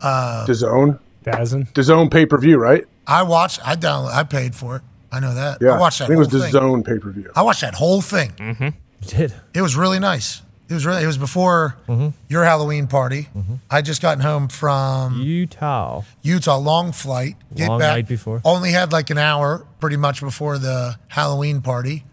Uh, 0.00 0.46
DAZN. 0.46 0.98
Dazen. 1.24 1.72
DAZN 1.72 2.10
pay 2.10 2.26
per 2.26 2.36
view, 2.38 2.58
right? 2.58 2.84
I 3.06 3.22
watched. 3.22 3.66
I 3.66 3.74
download. 3.76 4.12
I 4.12 4.22
paid 4.24 4.54
for 4.54 4.76
it. 4.76 4.82
I 5.12 5.20
know 5.20 5.34
that. 5.34 5.58
Yeah. 5.60 5.72
I 5.72 5.78
watched 5.78 5.98
that. 5.98 6.04
I 6.04 6.08
think 6.08 6.16
it 6.16 6.18
was 6.18 6.28
whole 6.30 6.38
the 6.40 6.44
thing. 6.46 6.52
Zone 6.52 6.82
pay 6.82 6.98
per 6.98 7.10
view. 7.10 7.30
I 7.36 7.42
watched 7.42 7.60
that 7.60 7.74
whole 7.74 8.00
thing. 8.00 8.30
Mm-hmm. 8.30 8.64
You 8.64 8.72
did. 9.06 9.34
It 9.54 9.60
was 9.62 9.76
really 9.76 9.98
nice. 9.98 10.42
It 10.68 10.74
was 10.74 10.86
really. 10.86 11.02
It 11.02 11.06
was 11.06 11.18
before 11.18 11.76
mm-hmm. 11.86 12.08
your 12.28 12.44
Halloween 12.44 12.86
party. 12.86 13.28
Mm-hmm. 13.36 13.56
I 13.70 13.82
just 13.82 14.00
gotten 14.00 14.22
home 14.22 14.48
from 14.48 15.20
Utah. 15.20 16.02
Utah, 16.22 16.56
long 16.56 16.92
flight. 16.92 17.36
Get 17.54 17.68
Long 17.68 17.78
back. 17.78 17.94
night 17.96 18.08
before. 18.08 18.40
Only 18.42 18.70
had 18.70 18.90
like 18.90 19.10
an 19.10 19.18
hour, 19.18 19.66
pretty 19.80 19.98
much 19.98 20.20
before 20.20 20.56
the 20.56 20.98
Halloween 21.08 21.60
party. 21.60 22.04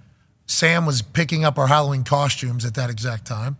Sam 0.46 0.86
was 0.86 1.02
picking 1.02 1.46
up 1.46 1.58
our 1.58 1.68
Halloween 1.68 2.04
costumes 2.04 2.66
at 2.66 2.74
that 2.74 2.90
exact 2.90 3.26
time. 3.26 3.56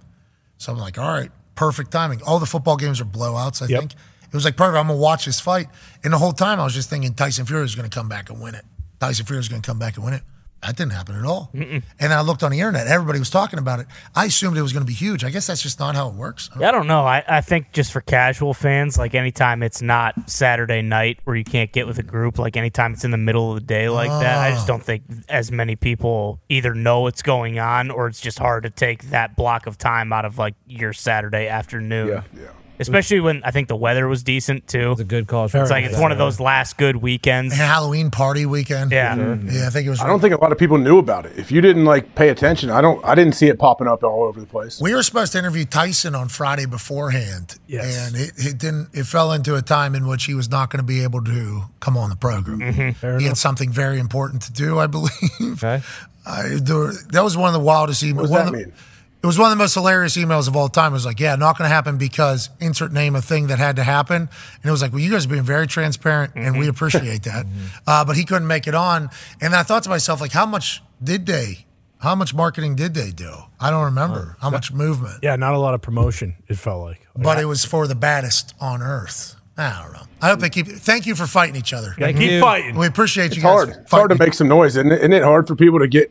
So 0.58 0.74
I'm 0.74 0.80
like, 0.80 0.98
all 0.98 1.08
right, 1.08 1.32
perfect 1.56 1.92
timing. 1.92 2.22
All 2.24 2.40
the 2.40 2.46
football 2.46 2.76
games 2.76 3.00
are 3.00 3.06
blowouts. 3.06 3.62
I 3.62 3.68
Yep. 3.68 3.80
think 3.80 3.92
it 3.94 4.34
was 4.34 4.44
like 4.44 4.58
perfect. 4.58 4.78
I'm 4.78 4.88
gonna 4.88 5.00
watch 5.00 5.26
this 5.26 5.40
fight, 5.40 5.70
and 6.04 6.12
the 6.12 6.18
whole 6.18 6.34
time 6.34 6.60
I 6.60 6.64
was 6.64 6.74
just 6.74 6.90
thinking 6.90 7.14
Tyson 7.14 7.46
Fury 7.46 7.64
is 7.64 7.76
gonna 7.76 7.90
come 7.90 8.10
back 8.10 8.30
and 8.30 8.42
win 8.42 8.56
it. 8.56 8.66
Tyson 9.00 9.26
Fury 9.26 9.40
is 9.40 9.48
gonna 9.48 9.62
come 9.62 9.80
back 9.80 9.96
and 9.96 10.06
win 10.06 10.14
it. 10.14 10.24
That 10.62 10.76
didn't 10.76 10.92
happen 10.92 11.16
at 11.16 11.24
all. 11.24 11.52
And 11.54 12.14
I 12.14 12.20
looked 12.20 12.44
on 12.44 12.52
the 12.52 12.60
internet. 12.60 12.88
Everybody 12.88 13.18
was 13.18 13.30
talking 13.30 13.60
about 13.60 13.80
it. 13.80 13.88
I 14.14 14.26
assumed 14.26 14.58
it 14.58 14.62
was 14.62 14.74
going 14.74 14.84
to 14.84 14.88
be 14.88 14.94
huge. 14.94 15.24
I 15.24 15.30
guess 15.30 15.48
that's 15.48 15.62
just 15.62 15.80
not 15.80 15.96
how 15.96 16.10
it 16.10 16.16
works. 16.16 16.50
Yeah, 16.60 16.68
I 16.68 16.72
don't 16.72 16.88
know. 16.88 17.06
I, 17.06 17.24
I 17.28 17.40
think 17.40 17.72
just 17.72 17.94
for 17.94 18.02
casual 18.02 18.54
fans, 18.54 18.98
like 18.98 19.16
anytime 19.16 19.64
it's 19.64 19.82
not 19.82 20.30
Saturday 20.30 20.82
night 20.82 21.20
where 21.24 21.38
you 21.38 21.46
can't 21.46 21.72
get 21.72 21.88
with 21.88 21.98
a 21.98 22.04
group, 22.04 22.38
like 22.38 22.58
anytime 22.58 22.92
it's 22.92 23.06
in 23.06 23.12
the 23.12 23.18
middle 23.18 23.54
of 23.54 23.56
the 23.56 23.66
day 23.66 23.88
like 23.88 24.10
that, 24.10 24.40
I 24.40 24.52
just 24.52 24.66
ah. 24.66 24.74
don't 24.74 24.84
think 24.84 25.04
as 25.30 25.50
many 25.50 25.78
people 25.78 26.42
either 26.50 26.74
know 26.74 27.02
what's 27.02 27.22
going 27.22 27.58
on 27.58 27.90
or 27.90 28.08
it's 28.08 28.20
just 28.20 28.38
hard 28.38 28.64
to 28.64 28.70
take 28.70 29.12
that 29.12 29.38
block 29.38 29.66
of 29.66 29.78
time 29.78 30.12
out 30.12 30.26
of 30.26 30.38
like 30.38 30.56
your 30.68 30.92
Saturday 30.92 31.48
afternoon. 31.48 32.24
Yeah. 32.34 32.50
Especially 32.80 33.20
when 33.20 33.44
I 33.44 33.52
think 33.52 33.68
the 33.68 33.76
weather 33.76 34.08
was 34.08 34.24
decent 34.24 34.68
too. 34.68 34.92
It's 34.92 35.02
a 35.02 35.04
good 35.04 35.28
call. 35.28 35.46
It's 35.46 35.54
like 35.54 35.86
it's 35.86 36.00
one 36.00 36.12
of 36.12 36.18
those 36.18 36.40
last 36.40 36.78
good 36.78 36.96
weekends. 36.96 37.54
And 37.54 37.62
Halloween 37.62 38.10
party 38.12 38.46
weekend. 38.46 38.92
Yeah. 38.92 39.16
Yeah, 39.16 39.68
I 39.68 39.70
think 39.70 39.86
it 39.88 39.90
was. 39.90 40.00
I 40.00 40.08
don't 40.08 40.20
think 40.22 40.34
a 40.34 40.40
lot 40.42 40.52
of 40.52 40.58
people 40.58 40.78
knew 40.78 40.98
about 40.98 41.26
it. 41.26 41.38
If 41.38 41.52
you 41.52 41.60
didn't 41.62 41.86
like 41.86 42.16
pay 42.16 42.30
attention, 42.30 42.70
I 42.70 42.82
don't. 42.82 43.04
I 43.04 43.16
didn't 43.16 43.34
see 43.36 43.48
it 43.48 43.60
popping 43.60 43.88
up 43.88 44.04
all 44.04 44.24
over 44.24 44.40
the 44.40 44.46
place. 44.48 44.80
We 44.82 44.94
were 44.94 45.04
supposed 45.04 45.34
to 45.34 45.40
interview 45.40 45.66
Tyson 45.66 46.16
on 46.16 46.30
Friday 46.30 46.66
beforehand, 46.66 47.58
Yes. 47.68 48.08
and 48.08 48.16
it, 48.16 48.32
it 48.38 48.58
didn't. 48.58 48.90
It 48.94 49.04
fell 49.06 49.32
into 49.34 49.56
a 49.56 49.62
time 49.62 49.94
in 49.96 50.08
which 50.08 50.24
he 50.26 50.34
was 50.34 50.50
not 50.50 50.70
going 50.70 50.80
to 50.80 50.88
be 50.88 51.04
able 51.04 51.24
to 51.26 51.64
come 51.80 51.98
on 51.98 52.10
the 52.10 52.16
program. 52.16 52.60
Mm-hmm. 52.60 52.92
Fair 52.92 53.20
He 53.20 53.26
had 53.26 53.38
something 53.38 53.72
very 53.72 54.00
important 54.00 54.44
to 54.44 54.54
do, 54.54 54.80
I 54.80 54.88
believe. 54.88 55.12
Okay. 55.42 55.82
I, 56.26 56.58
there, 56.62 56.92
that 57.12 57.24
was 57.24 57.36
one 57.36 57.48
of 57.48 57.54
the 57.54 57.66
wildest 57.66 58.04
emails. 58.04 58.16
What 58.16 58.22
does 58.24 58.32
one 58.32 58.46
that 58.46 58.52
the- 58.52 58.58
mean? 58.58 58.74
It 59.22 59.28
was 59.28 59.38
one 59.38 59.52
of 59.52 59.58
the 59.58 59.62
most 59.62 59.74
hilarious 59.74 60.16
emails 60.16 60.48
of 60.48 60.56
all 60.56 60.70
time. 60.70 60.92
It 60.92 60.96
was 60.96 61.06
like, 61.06 61.20
yeah, 61.20 61.36
not 61.36 61.58
going 61.58 61.70
to 61.70 61.74
happen 61.74 61.98
because 61.98 62.50
insert 62.62 62.94
name 62.94 63.16
a 63.16 63.22
thing 63.22 63.48
that 63.48 63.60
had 63.60 63.76
to 63.76 63.84
happen. 63.84 64.16
And 64.24 64.66
it 64.66 64.72
was 64.72 64.82
like, 64.82 64.92
well, 64.94 65.02
you 65.02 65.12
guys 65.12 65.26
are 65.26 65.30
being 65.30 65.44
very 65.44 65.68
transparent 65.68 66.34
and 66.36 66.58
we 66.58 66.68
appreciate 66.70 67.24
that. 67.24 67.46
Uh, 67.88 68.06
but 68.06 68.16
he 68.16 68.24
couldn't 68.24 68.48
make 68.48 68.68
it 68.68 68.76
on. 68.76 69.10
And 69.42 69.54
I 69.56 69.64
thought 69.64 69.84
to 69.84 69.90
myself, 69.90 70.22
like, 70.22 70.32
how 70.32 70.46
much 70.46 70.82
did 71.04 71.26
they, 71.26 71.66
how 72.00 72.14
much 72.16 72.34
marketing 72.34 72.76
did 72.76 72.94
they 72.94 73.12
do? 73.12 73.32
I 73.60 73.72
don't 73.72 73.84
remember 73.86 74.38
how 74.40 74.50
much 74.52 74.72
movement, 74.72 75.20
Yeah, 75.24 75.36
not 75.36 75.54
a 75.54 75.58
lot 75.58 75.74
of 75.74 75.82
promotion. 75.82 76.36
It 76.48 76.58
felt 76.58 76.82
like. 76.84 77.06
but 77.16 77.40
it 77.40 77.46
was 77.46 77.66
for 77.66 77.88
the 77.88 77.96
baddest 77.96 78.54
on 78.62 78.82
earth. 78.82 79.36
I 79.58 79.82
don't 79.84 79.92
know. 79.94 80.04
I 80.22 80.30
hope 80.30 80.40
they 80.40 80.50
keep, 80.50 80.68
thank 80.68 81.06
you 81.08 81.16
for 81.16 81.28
fighting 81.28 81.56
each 81.58 81.74
other. 81.74 81.94
Yeah, 81.98 82.12
keep 82.14 82.32
you. 82.32 82.40
fighting. 82.40 82.78
We 82.78 82.86
appreciate 82.88 83.28
It's 83.28 83.36
you 83.38 83.42
guys. 83.42 83.50
hard. 83.52 83.70
It's 83.70 83.92
hard 83.92 84.10
to 84.12 84.18
make 84.18 84.34
some 84.34 84.48
noise, 84.48 84.78
isn't 84.78 84.92
it? 84.92 85.00
Isn't 85.00 85.12
it 85.14 85.24
hard 85.24 85.48
for 85.48 85.56
people 85.56 85.80
to 85.80 85.88
get? 85.88 86.10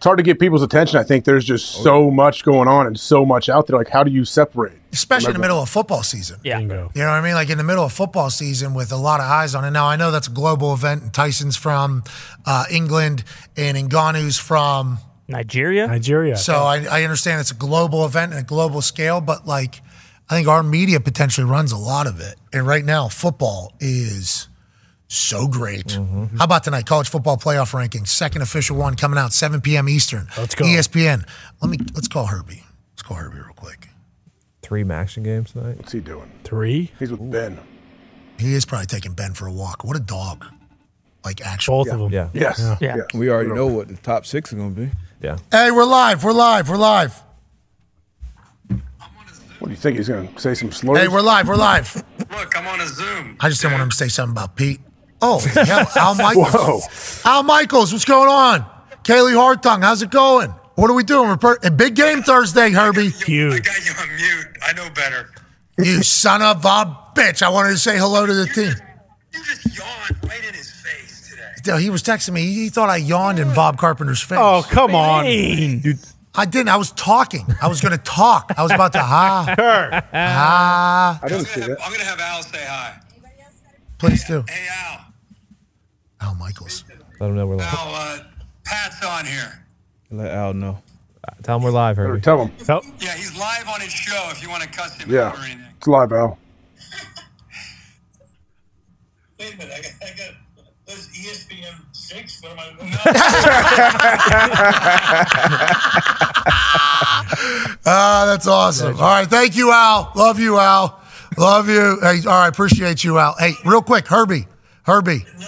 It's 0.00 0.06
hard 0.06 0.16
to 0.16 0.22
get 0.22 0.38
people's 0.40 0.62
attention. 0.62 0.98
I 0.98 1.02
think 1.02 1.26
there's 1.26 1.44
just 1.44 1.80
Oh, 1.80 1.82
so 1.82 2.10
much 2.10 2.42
going 2.42 2.68
on 2.68 2.86
and 2.86 2.98
so 2.98 3.26
much 3.26 3.50
out 3.50 3.66
there. 3.66 3.76
Like, 3.76 3.90
how 3.90 4.02
do 4.02 4.10
you 4.10 4.24
separate? 4.24 4.72
especially 4.94 5.28
in 5.28 5.34
the 5.34 5.38
middle 5.40 5.60
of 5.60 5.68
football 5.68 6.02
season. 6.02 6.40
Yeah. 6.42 6.58
Bingo. 6.58 6.90
You 6.94 7.02
know 7.02 7.08
what 7.08 7.14
I 7.16 7.20
mean? 7.20 7.34
Like 7.34 7.50
in 7.50 7.58
the 7.58 7.64
middle 7.64 7.84
of 7.84 7.92
football 7.92 8.30
season 8.30 8.72
with 8.72 8.92
a 8.92 8.96
lot 8.96 9.20
of 9.20 9.26
eyes 9.26 9.54
on 9.54 9.62
it. 9.66 9.70
Now 9.72 9.86
I 9.86 9.96
know 9.96 10.10
that's 10.10 10.26
a 10.26 10.30
global 10.32 10.72
event. 10.72 11.02
And 11.02 11.12
Tyson's 11.12 11.54
from 11.56 12.02
uh, 12.46 12.64
England 12.70 13.24
and 13.58 13.76
Ngannou's 13.76 14.38
from. 14.38 14.98
Nigeria? 15.28 15.86
Nigeria. 15.86 16.36
So 16.36 16.54
I, 16.54 16.86
I 16.90 17.02
understand 17.04 17.40
it's 17.42 17.50
a 17.50 17.54
global 17.54 18.06
event 18.06 18.32
and 18.32 18.40
a 18.40 18.44
global 18.44 18.80
scale, 18.80 19.20
but 19.20 19.46
like 19.46 19.82
I 20.30 20.34
think 20.34 20.48
our 20.48 20.62
media 20.62 20.98
potentially 20.98 21.46
runs 21.46 21.72
a 21.72 21.76
lot 21.76 22.06
of 22.06 22.18
it. 22.20 22.36
And 22.54 22.66
right 22.66 22.84
now, 22.84 23.08
football 23.08 23.74
is 23.80 24.48
so 25.10 25.48
great. 25.48 25.86
Mm-hmm. 25.86 26.36
How 26.36 26.44
about 26.44 26.64
tonight? 26.64 26.86
College 26.86 27.08
football 27.08 27.36
playoff 27.36 27.72
rankings, 27.72 28.08
second 28.08 28.42
official 28.42 28.76
one 28.76 28.94
coming 28.94 29.18
out 29.18 29.32
7 29.32 29.60
p.m. 29.60 29.88
Eastern. 29.88 30.28
Let's 30.38 30.54
go. 30.54 30.64
ESPN. 30.64 31.28
Let 31.60 31.70
me 31.70 31.78
let's 31.94 32.08
call 32.08 32.26
Herbie. 32.26 32.62
Let's 32.92 33.02
call 33.02 33.16
Herbie 33.16 33.38
real 33.38 33.54
quick. 33.54 33.88
Three 34.62 34.88
action 34.88 35.24
games 35.24 35.52
tonight. 35.52 35.78
What's 35.78 35.92
he 35.92 35.98
doing? 36.00 36.30
Three. 36.44 36.92
He's 36.98 37.10
with 37.10 37.28
Ben. 37.30 37.58
He 38.38 38.54
is 38.54 38.64
probably 38.64 38.86
taking 38.86 39.12
Ben 39.12 39.34
for 39.34 39.46
a 39.46 39.52
walk. 39.52 39.84
What 39.84 39.96
a 39.96 40.00
dog! 40.00 40.46
Like 41.24 41.44
actual. 41.44 41.84
Both 41.84 41.92
of 41.92 41.98
them. 41.98 42.12
Yeah. 42.12 42.28
Yes. 42.32 42.60
Yeah. 42.80 42.96
Yes. 42.96 43.06
We 43.12 43.30
already 43.30 43.50
know 43.50 43.66
what 43.66 43.88
the 43.88 43.96
top 43.96 44.24
six 44.24 44.52
are 44.52 44.56
going 44.56 44.74
to 44.76 44.80
be. 44.82 44.90
Yeah. 45.20 45.38
Hey, 45.50 45.72
we're 45.72 45.84
live. 45.84 46.22
We're 46.22 46.32
live. 46.32 46.70
We're 46.70 46.76
live. 46.76 47.20
What 49.58 49.68
do 49.68 49.70
you 49.70 49.76
think 49.76 49.98
he's 49.98 50.08
going 50.08 50.32
to 50.32 50.40
say? 50.40 50.54
Some 50.54 50.72
slurs? 50.72 50.98
Hey, 50.98 51.08
we're 51.08 51.20
live. 51.20 51.46
We're 51.48 51.56
live. 51.56 52.02
Look, 52.30 52.56
I'm 52.56 52.66
on 52.66 52.80
a 52.80 52.86
Zoom. 52.86 53.36
I 53.40 53.50
just 53.50 53.60
didn't 53.60 53.72
want 53.72 53.82
him 53.82 53.90
to 53.90 53.96
say 53.96 54.08
something 54.08 54.32
about 54.32 54.56
Pete. 54.56 54.80
Oh, 55.22 55.40
yeah, 55.54 55.86
Al 55.96 56.14
Michaels. 56.14 56.52
Whoa. 56.52 57.30
Al 57.30 57.42
Michaels, 57.42 57.92
what's 57.92 58.04
going 58.04 58.28
on? 58.28 58.64
Kaylee 59.04 59.34
Hartung, 59.34 59.82
how's 59.82 60.02
it 60.02 60.10
going? 60.10 60.50
What 60.76 60.90
are 60.90 60.94
we 60.94 61.02
doing? 61.04 61.28
We're 61.28 61.36
per- 61.36 61.58
a 61.62 61.70
big 61.70 61.94
game 61.94 62.22
Thursday, 62.22 62.70
Herbie. 62.70 63.06
I 63.20 63.24
Huge. 63.24 63.64
got 63.64 63.84
you 63.86 63.92
on 64.00 64.08
mute. 64.16 64.46
I 64.66 64.72
know 64.72 64.88
better. 64.90 65.28
You 65.78 66.02
son 66.02 66.42
of 66.42 66.64
a 66.64 66.96
bitch. 67.14 67.42
I 67.42 67.48
wanted 67.50 67.70
to 67.70 67.78
say 67.78 67.98
hello 67.98 68.24
to 68.26 68.32
the 68.34 68.46
team. 68.46 68.72
You 69.32 69.44
just 69.44 69.66
yawned 69.78 70.16
right 70.24 70.44
in 70.46 70.54
his 70.54 70.70
face 70.70 71.34
today. 71.62 71.80
He 71.82 71.90
was 71.90 72.02
texting 72.02 72.32
me. 72.32 72.42
He 72.52 72.68
thought 72.68 72.88
I 72.88 72.96
yawned 72.96 73.38
in 73.38 73.52
Bob 73.54 73.78
Carpenter's 73.78 74.20
face. 74.22 74.38
Oh, 74.40 74.64
come 74.68 74.94
on. 74.94 75.24
I 75.26 76.44
didn't. 76.46 76.68
I 76.68 76.76
was 76.76 76.92
talking. 76.92 77.46
I 77.60 77.68
was 77.68 77.80
going 77.80 77.92
to 77.92 78.02
talk. 78.04 78.52
I 78.56 78.62
was 78.62 78.72
about 78.72 78.92
to, 78.92 79.00
ha, 79.02 79.44
Kurt. 79.58 79.92
ha. 80.12 81.20
I 81.22 81.28
didn't 81.28 81.46
see 81.46 81.60
that. 81.60 81.70
I'm 81.82 81.92
gonna 81.92 82.04
have 82.04 82.20
Al 82.20 82.42
say 82.42 82.64
hi. 82.66 83.00
Please 83.98 84.24
do. 84.26 84.44
Hey 84.48 84.66
Al. 84.70 85.09
Al 86.20 86.34
Michaels. 86.34 86.84
Let 87.18 87.28
him 87.30 87.36
know 87.36 87.46
we're 87.46 87.56
live. 87.56 87.72
Al, 87.74 87.94
uh, 87.94 88.18
Pat's 88.64 89.04
on 89.04 89.24
here. 89.26 89.64
Let 90.10 90.30
Al 90.32 90.54
know. 90.54 90.78
Tell 91.42 91.56
him 91.56 91.62
we're 91.62 91.70
live, 91.70 91.96
Herbie. 91.96 92.20
Tell 92.20 92.44
him. 92.46 92.52
So, 92.64 92.82
Yeah, 92.98 93.14
he's 93.14 93.36
live 93.38 93.68
on 93.68 93.80
his 93.80 93.92
show. 93.92 94.28
If 94.30 94.42
you 94.42 94.48
want 94.50 94.62
to 94.62 94.68
cuss 94.68 94.96
him 94.96 95.10
Yeah. 95.10 95.28
out 95.28 95.36
or 95.38 95.42
anything. 95.44 95.64
It's 95.76 95.86
live, 95.86 96.12
Al. 96.12 96.38
Wait 99.38 99.54
a 99.54 99.56
minute. 99.56 99.72
I 99.72 99.80
got. 99.82 99.92
I 100.02 100.10
got 100.16 100.34
this 100.86 101.08
ESPN 101.16 101.74
six. 101.92 102.42
What 102.42 102.52
am 102.52 102.58
I? 102.58 102.66
Ah, 107.86 108.24
that's 108.26 108.46
awesome. 108.46 108.94
All 108.96 109.02
right. 109.02 109.26
Thank 109.28 109.56
you, 109.56 109.72
Al. 109.72 110.12
Love 110.14 110.38
you, 110.38 110.58
Al. 110.58 111.00
Love 111.38 111.68
you. 111.68 111.98
Hey, 112.02 112.18
all 112.26 112.40
right. 112.40 112.48
Appreciate 112.48 113.02
you, 113.04 113.18
Al. 113.18 113.34
Hey, 113.38 113.54
real 113.64 113.82
quick, 113.82 114.06
Herbie. 114.06 114.46
Herbie. 114.84 115.24
No, 115.38 115.46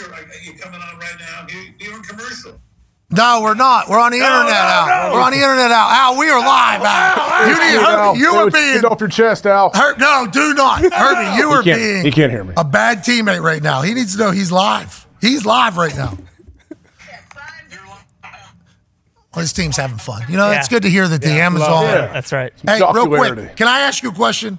I'm, 0.00 0.12
I, 0.12 0.16
hold 0.16 0.20
on. 0.20 0.24
I 0.24 0.26
got 0.26 0.28
your. 0.28 0.32
I, 0.32 0.44
you're 0.44 0.54
coming 0.56 0.80
on 0.80 0.98
right 0.98 1.16
now. 1.18 1.46
You, 1.48 1.72
you're 1.80 1.96
in 1.96 2.02
commercial. 2.02 2.60
No, 3.08 3.40
we're 3.42 3.54
not. 3.54 3.88
We're 3.88 4.00
on 4.00 4.10
the 4.10 4.18
internet, 4.18 4.52
Al. 4.52 5.12
We're 5.14 5.20
on 5.20 5.30
the 5.30 5.36
internet, 5.38 5.70
Al. 5.70 5.88
Al, 5.88 6.18
we 6.18 6.28
are 6.28 6.40
live, 6.40 6.82
Al. 6.82 7.48
You 7.48 7.54
need 7.54 7.78
Al, 7.86 8.16
you 8.16 8.34
were 8.34 8.50
being 8.50 8.74
get 8.80 8.84
off 8.84 8.98
your 8.98 9.08
chest, 9.08 9.46
Al. 9.46 9.70
Her, 9.74 9.96
no, 9.96 10.26
do 10.30 10.54
not. 10.54 10.80
Herbie, 10.92 11.36
you 11.38 11.48
He 11.48 11.54
are 11.54 11.62
can't- 11.62 11.78
being 11.78 12.04
he 12.04 12.10
can't 12.10 12.32
hear 12.32 12.42
me. 12.42 12.52
a 12.56 12.64
bad 12.64 12.98
teammate 13.04 13.42
right 13.42 13.62
now. 13.62 13.82
He 13.82 13.94
needs 13.94 14.14
to 14.14 14.18
know 14.18 14.32
he's 14.32 14.50
live. 14.50 15.06
He's 15.20 15.46
live 15.46 15.76
right 15.76 15.94
now. 15.96 16.18
Well, 19.34 19.42
his 19.42 19.52
team's 19.52 19.76
having 19.76 19.98
fun. 19.98 20.22
You 20.28 20.36
know, 20.38 20.50
Yeah. 20.50 20.58
it's 20.58 20.68
good 20.68 20.82
to 20.82 20.88
hear 20.90 21.06
that 21.06 21.20
the 21.20 21.28
Yeah, 21.28 21.46
Amazon. 21.46 21.70
love 21.70 21.84
it. 21.84 22.12
That's 22.12 22.32
right. 22.32 22.52
Hey, 22.66 22.80
real 22.80 23.06
quick, 23.06 23.54
can 23.56 23.68
I 23.68 23.80
ask 23.80 24.02
you 24.02 24.08
a 24.08 24.12
question? 24.14 24.58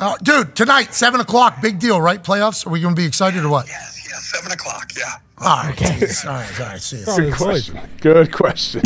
Uh, 0.00 0.16
dude, 0.22 0.54
tonight, 0.54 0.94
7 0.94 1.20
o'clock, 1.20 1.60
big 1.60 1.78
deal, 1.80 2.00
right? 2.00 2.22
Playoffs? 2.22 2.66
Are 2.66 2.70
we 2.70 2.80
going 2.80 2.94
to 2.94 3.00
be 3.00 3.06
excited 3.06 3.44
or 3.44 3.48
what? 3.48 3.66
Yes, 3.66 4.06
yes, 4.08 4.32
7 4.36 4.52
o'clock, 4.52 4.92
yeah. 4.96 5.14
All 5.38 5.64
right, 5.64 5.76
geez. 5.76 6.24
all 6.24 6.34
right, 6.34 6.60
all 6.60 6.66
right, 6.66 6.80
see 6.80 6.98
you. 6.98 7.04
Good 7.04 7.34
question. 7.34 7.80
Good 8.00 8.32
question. 8.32 8.82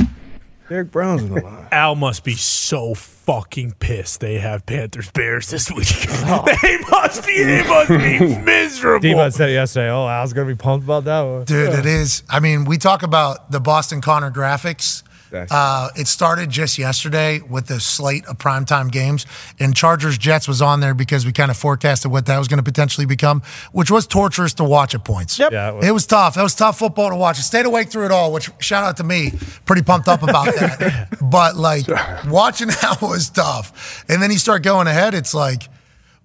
Derek 0.68 0.90
Brown's 0.90 1.22
in 1.22 1.34
the 1.34 1.43
line. 1.43 1.68
Al 1.70 1.94
must 1.97 2.24
be 2.24 2.34
so 2.34 2.94
fucking 2.94 3.72
pissed 3.78 4.20
they 4.20 4.39
have 4.39 4.64
Panthers 4.64 5.10
Bears 5.10 5.51
this 5.51 5.70
week. 5.70 5.86
Oh. 6.24 6.44
they 6.62 6.78
must 6.90 7.26
be. 7.26 7.43
They 7.43 7.62
must 7.68 7.90
be 7.90 8.36
miserable. 8.43 9.02
D-Butt 9.02 9.34
said 9.34 9.51
yesterday. 9.51 9.90
Oh, 9.90 10.05
I 10.05 10.22
was 10.22 10.32
gonna 10.32 10.47
be 10.47 10.55
pumped 10.55 10.84
about 10.84 11.05
that 11.05 11.20
one. 11.22 11.44
Dude, 11.44 11.74
it 11.74 11.84
is. 11.84 12.22
I 12.30 12.40
mean, 12.40 12.64
we 12.64 12.78
talk 12.78 13.02
about 13.02 13.51
the 13.51 13.60
Boston 13.60 14.01
Connor 14.01 14.30
graphics. 14.30 15.02
Uh, 15.32 15.88
it 15.96 16.06
started 16.06 16.50
just 16.50 16.78
yesterday 16.78 17.40
with 17.40 17.66
the 17.66 17.80
slate 17.80 18.26
of 18.26 18.38
primetime 18.38 18.90
games, 18.90 19.26
and 19.59 19.74
Chargers 19.74 20.18
Jets 20.18 20.46
was 20.46 20.60
on 20.62 20.80
there 20.80 20.94
because 20.94 21.24
we 21.26 21.32
kind 21.32 21.50
of 21.50 21.56
forecasted 21.56 22.10
what 22.10 22.26
that 22.26 22.38
was 22.38 22.48
going 22.48 22.59
to 22.59 22.62
potentially 22.64 23.06
become, 23.06 23.42
which 23.72 23.90
was 23.90 24.06
torturous 24.06 24.54
to 24.54 24.64
watch 24.64 24.94
at 24.94 25.04
points. 25.04 25.38
Yep. 25.38 25.52
Yeah, 25.52 25.70
it 25.70 25.74
was. 25.74 25.86
It 25.86 25.90
was 25.92 26.06
tough. 26.06 26.36
It 26.36 26.42
was 26.42 26.54
tough 26.54 26.78
football 26.78 27.10
to 27.10 27.16
watch. 27.16 27.38
I 27.38 27.42
stayed 27.42 27.66
awake 27.66 27.90
through 27.90 28.06
it 28.06 28.12
all, 28.12 28.32
which 28.32 28.50
shout 28.59 28.84
out 28.84 28.96
to 28.98 29.04
me. 29.04 29.32
Pretty 29.64 29.82
pumped 29.82 30.09
up 30.09 30.22
about 30.22 30.46
that. 30.54 31.09
but 31.20 31.56
like 31.56 31.86
watching 32.28 32.68
that 32.82 32.98
was 33.00 33.30
tough. 33.30 34.04
And 34.09 34.22
then 34.22 34.30
you 34.30 34.38
start 34.38 34.62
going 34.62 34.86
ahead, 34.86 35.14
it's 35.14 35.34
like, 35.34 35.68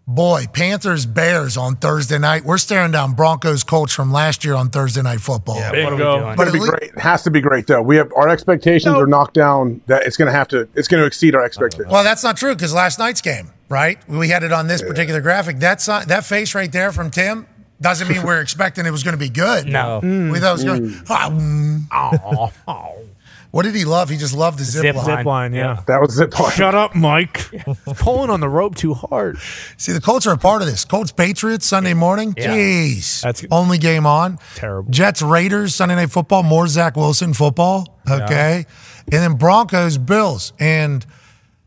boy, 0.07 0.45
Panthers 0.53 1.05
Bears 1.05 1.57
on 1.57 1.75
Thursday 1.75 2.17
night. 2.17 2.45
We're 2.45 2.57
staring 2.57 2.91
down 2.91 3.13
Broncos 3.13 3.63
Colts 3.63 3.93
from 3.93 4.11
last 4.11 4.45
year 4.45 4.55
on 4.55 4.69
Thursday 4.69 5.01
night 5.01 5.19
football. 5.19 5.57
Yeah, 5.57 5.71
what 5.71 5.77
are 5.77 5.84
we 5.84 5.89
Bingo. 5.97 6.19
doing? 6.21 6.35
But 6.35 6.47
It's 6.47 6.55
at 6.55 6.59
gonna 6.59 6.63
be 6.63 6.69
great. 6.79 6.91
It 6.93 6.99
has 6.99 7.23
to 7.23 7.31
be 7.31 7.41
great 7.41 7.67
though. 7.67 7.81
We 7.81 7.97
have 7.97 8.11
our 8.15 8.29
expectations 8.29 8.95
are 8.95 9.05
knocked 9.07 9.34
down. 9.34 9.81
That 9.88 10.03
it's 10.05 10.17
going 10.17 10.27
to 10.27 10.31
have 10.31 10.47
to. 10.49 10.67
It's 10.75 10.88
going 10.88 11.01
to 11.01 11.07
exceed 11.07 11.35
our 11.35 11.43
expectations. 11.43 11.91
Well, 11.91 12.03
that's 12.03 12.23
not 12.23 12.38
true 12.38 12.55
because 12.55 12.73
last 12.73 12.99
night's 12.99 13.21
game, 13.21 13.51
right? 13.69 13.97
We 14.07 14.29
had 14.29 14.43
it 14.43 14.51
on 14.51 14.67
this 14.67 14.81
particular 14.81 15.21
graphic. 15.21 15.59
That 15.59 15.81
si- 15.81 16.05
that 16.07 16.25
face 16.25 16.55
right 16.55 16.71
there 16.71 16.91
from 16.91 17.11
Tim 17.11 17.45
doesn't 17.81 18.07
mean 18.07 18.23
we're 18.25 18.41
expecting 18.41 18.85
it 18.85 18.91
was 18.91 19.03
going 19.03 19.13
to 19.13 19.19
be 19.19 19.29
good. 19.29 19.67
No. 19.67 19.99
We 20.01 20.39
thought 20.39 20.49
it 20.49 20.51
was 20.53 20.63
going. 20.63 20.89
Mm. 20.89 21.88
Aw, 21.91 22.51
aw. 22.67 22.91
What 23.57 23.63
did 23.65 23.73
he 23.73 23.85
love? 23.85 24.07
He 24.09 24.17
just 24.17 24.35
loved 24.35 24.59
the 24.59 24.63
zip, 24.63 24.84
Zip 24.84 24.95
line. 24.95 25.05
line. 25.07 25.17
Zip 25.17 25.25
line, 25.25 25.53
yeah. 25.55 25.81
That 25.88 25.99
was 25.99 26.11
zip 26.11 26.39
line. 26.39 26.51
Shut 26.51 26.75
up, 26.75 26.93
Mike. 26.93 27.49
Pulling 27.97 28.29
on 28.29 28.39
the 28.39 28.47
rope 28.47 28.75
too 28.75 28.93
hard. 28.93 29.39
See, 29.77 29.93
the 29.93 29.99
Colts 29.99 30.27
are 30.27 30.34
a 30.34 30.38
part 30.38 30.61
of 30.61 30.67
this. 30.67 30.85
Colts 30.85 31.11
Patriots 31.11 31.65
Sunday 31.65 31.95
morning. 31.95 32.35
Yeah. 32.38 32.55
Jeez, 32.55 33.23
That's- 33.23 33.43
only 33.49 33.79
game 33.79 34.05
on. 34.05 34.38
Terrible. 34.53 34.91
Jets 34.91 35.23
Raiders 35.23 35.73
Sunday 35.73 35.95
night 35.95 36.11
football. 36.11 36.43
More 36.43 36.67
Zach 36.67 36.95
Wilson 36.95 37.34
football. 37.34 37.97
Okay, 38.07 38.67
and 39.11 39.23
then 39.23 39.34
Broncos 39.38 39.97
Bills, 39.97 40.53
and 40.59 41.03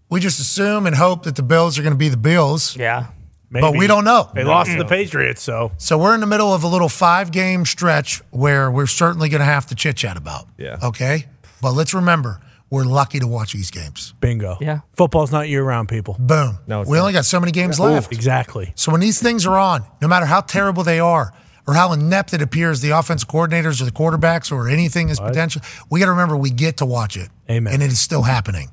we 0.09 0.21
just 0.21 0.39
assume 0.39 0.87
and 0.87 0.95
hope 0.95 1.25
that 1.25 1.35
the 1.35 1.43
Bills 1.43 1.77
are 1.77 1.83
going 1.83 1.93
to 1.93 1.99
be 1.99 2.09
the 2.09 2.17
Bills. 2.17 2.77
Yeah. 2.77 3.09
Maybe. 3.51 3.63
But 3.63 3.77
we 3.77 3.89
don't 3.89 4.05
know. 4.05 4.31
They 4.33 4.45
lost 4.45 4.71
to 4.71 4.79
the 4.79 4.85
Patriots, 4.85 5.43
so 5.43 5.73
So 5.77 5.99
we're 5.99 6.15
in 6.15 6.21
the 6.21 6.29
middle 6.29 6.55
of 6.55 6.63
a 6.63 6.69
little 6.69 6.89
five 6.89 7.33
game 7.33 7.67
stretch 7.67 8.23
where 8.31 8.71
we're 8.71 8.87
certainly 8.87 9.29
going 9.29 9.41
to 9.41 9.45
have 9.45 9.67
to 9.67 9.75
chit 9.75 9.97
chat 9.97 10.17
about. 10.17 10.47
Yeah. 10.57 10.77
Okay. 10.81 11.27
But 11.61 11.73
let's 11.73 11.95
remember, 11.95 12.41
we're 12.71 12.85
lucky 12.85 13.19
to 13.19 13.27
watch 13.27 13.53
these 13.53 13.71
games. 13.71 14.15
bingo. 14.21 14.57
Yeah. 14.61 14.81
Football's 14.95 15.33
not 15.33 15.49
year 15.49 15.63
round, 15.65 15.89
people. 15.89 16.17
Boom. 16.19 16.59
No, 16.67 16.83
we 16.83 16.97
not. 16.97 17.01
only 17.01 17.13
got 17.13 17.25
so 17.25 17.41
many 17.41 17.53
games 17.53 17.81
left. 17.81 18.13
Exactly. 18.13 18.73
So 18.77 18.93
when 18.93 19.01
these 19.01 19.21
things 19.21 19.45
are 19.47 19.59
on, 19.59 19.85
no 20.01 20.09
matter 20.09 20.27
how 20.27 20.41
terrible 20.41 20.85
they 20.85 21.01
are 21.01 21.33
or 21.67 21.75
how 21.75 21.93
inept 21.93 22.33
it 22.33 22.41
appears, 22.41 22.81
the 22.81 22.91
offense 22.91 23.25
coordinators 23.25 23.81
or 23.83 23.85
the 23.85 23.91
quarterbacks 23.91 24.53
or 24.53 24.69
anything 24.69 25.09
is 25.09 25.19
potential, 25.19 25.63
we 25.91 26.01
got 26.01 26.07
to 26.07 26.13
remember 26.13 26.37
we 26.37 26.51
get 26.51 26.77
to 26.79 26.87
watch 26.87 27.17
it. 27.17 27.29
Amen. 27.51 27.73
And 27.75 27.83
it 27.83 27.91
is 27.91 28.01
still 28.01 28.23
happening. 28.23 28.71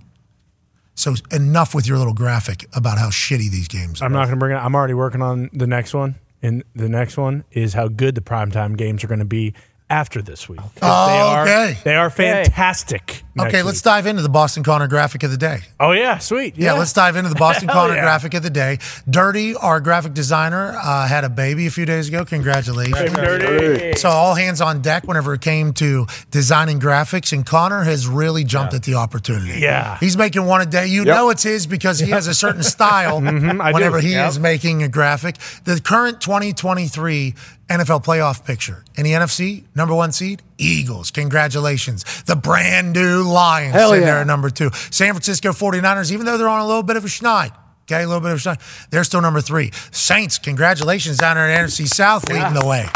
So 0.93 1.13
enough 1.31 1.75
with 1.75 1.87
your 1.87 1.97
little 1.99 2.13
graphic 2.15 2.67
about 2.73 2.97
how 2.97 3.09
shitty 3.09 3.51
these 3.51 3.67
games 3.67 4.01
are. 4.01 4.05
I'm 4.05 4.13
not 4.13 4.25
going 4.25 4.31
to 4.31 4.37
bring 4.37 4.55
it. 4.55 4.59
I'm 4.59 4.73
already 4.73 4.95
working 4.95 5.21
on 5.21 5.49
the 5.53 5.67
next 5.67 5.93
one, 5.93 6.15
and 6.41 6.63
the 6.75 6.89
next 6.89 7.17
one 7.17 7.43
is 7.51 7.75
how 7.75 7.87
good 7.87 8.15
the 8.15 8.21
primetime 8.21 8.75
games 8.75 9.03
are 9.03 9.07
going 9.07 9.19
to 9.19 9.25
be 9.25 9.53
after 9.89 10.21
this 10.21 10.49
week. 10.49 10.59
'Cause 10.59 11.07
they 11.07 11.19
are, 11.19 11.43
Okay. 11.43 11.77
They 11.85 11.95
are 11.95 12.09
fantastic. 12.09 13.23
next 13.35 13.47
Okay, 13.53 13.63
let's 13.63 13.77
week. 13.77 13.83
dive 13.83 14.05
into 14.07 14.21
the 14.21 14.27
Boston 14.29 14.61
Connor 14.63 14.87
graphic 14.87 15.23
of 15.23 15.31
the 15.31 15.37
day. 15.37 15.59
Oh 15.79 15.91
yeah, 15.91 16.17
sweet. 16.17 16.57
Yeah, 16.57 16.73
let's 16.73 16.91
dive 16.91 17.15
into 17.15 17.29
the 17.29 17.35
Boston 17.47 17.69
Hell 17.69 17.77
Connor 17.83 17.95
yeah. 17.95 18.01
graphic 18.01 18.33
of 18.33 18.43
the 18.43 18.49
day. 18.49 18.79
Dirty, 19.09 19.55
our 19.55 19.79
graphic 19.79 20.13
designer, 20.13 20.77
uh, 20.83 21.07
had 21.07 21.23
a 21.23 21.29
baby 21.29 21.67
a 21.67 21.71
few 21.71 21.85
days 21.85 22.09
ago. 22.09 22.25
Congratulations. 22.25 23.11
Dirty. 23.13 23.97
So 23.97 24.09
all 24.09 24.35
hands 24.35 24.59
on 24.59 24.81
deck 24.81 25.07
whenever 25.07 25.33
it 25.35 25.41
came 25.41 25.71
to 25.73 26.05
designing 26.31 26.79
graphics, 26.81 27.31
and 27.31 27.45
Connor 27.45 27.83
has 27.83 28.07
really 28.07 28.43
jumped 28.43 28.73
at 28.73 28.83
the 28.83 28.95
opportunity. 28.95 29.59
Yeah. 29.61 29.97
he's 29.99 30.17
making 30.17 30.45
one 30.45 30.59
a 30.61 30.65
day. 30.65 30.87
You 30.87 31.05
Yep. 31.05 31.15
know 31.15 31.29
it's 31.29 31.43
his 31.43 31.65
because 31.67 31.99
he 31.99 32.09
has 32.11 32.27
a 32.27 32.33
certain 32.33 32.63
style 32.63 33.21
Mm-hmm, 33.27 33.61
I 33.61 33.69
do. 33.69 33.73
whenever 33.75 33.99
he 34.01 34.13
Yep. 34.13 34.29
is 34.29 34.39
making 34.39 34.83
a 34.83 34.87
graphic. 34.89 35.35
The 35.63 35.79
current 35.79 36.19
2023 36.21 37.35
NFL 37.69 38.03
playoff 38.05 38.45
picture 38.45 38.85
in 38.95 39.03
the 39.03 39.11
NFC, 39.11 39.65
number 39.75 39.93
one 39.93 40.11
seed, 40.11 40.41
Eagles. 40.57 41.11
Congratulations. 41.11 42.03
The 42.23 42.35
brand 42.35 42.93
new 42.93 43.23
Lions 43.23 43.73
Hell 43.73 43.89
sitting 43.89 44.03
yeah. 44.03 44.13
there 44.13 44.21
at 44.21 44.27
number 44.27 44.49
two. 44.49 44.69
San 44.89 45.13
Francisco 45.13 45.51
49ers, 45.51 46.11
even 46.11 46.25
though 46.25 46.37
they're 46.37 46.47
on 46.47 46.61
a 46.61 46.67
little 46.67 46.83
bit 46.83 46.95
of 46.95 47.03
a 47.03 47.07
schneid. 47.07 47.51
Okay, 47.83 48.03
a 48.03 48.07
little 48.07 48.21
bit 48.21 48.31
of 48.31 48.37
a 48.37 48.41
schneid. 48.41 48.89
They're 48.89 49.03
still 49.03 49.21
number 49.21 49.41
three. 49.41 49.71
Saints, 49.91 50.39
congratulations 50.39 51.17
down 51.17 51.35
there 51.35 51.49
in 51.49 51.65
NFC 51.65 51.87
South 51.87 52.29
leading 52.29 52.53
the 52.53 52.65
way. 52.65 52.87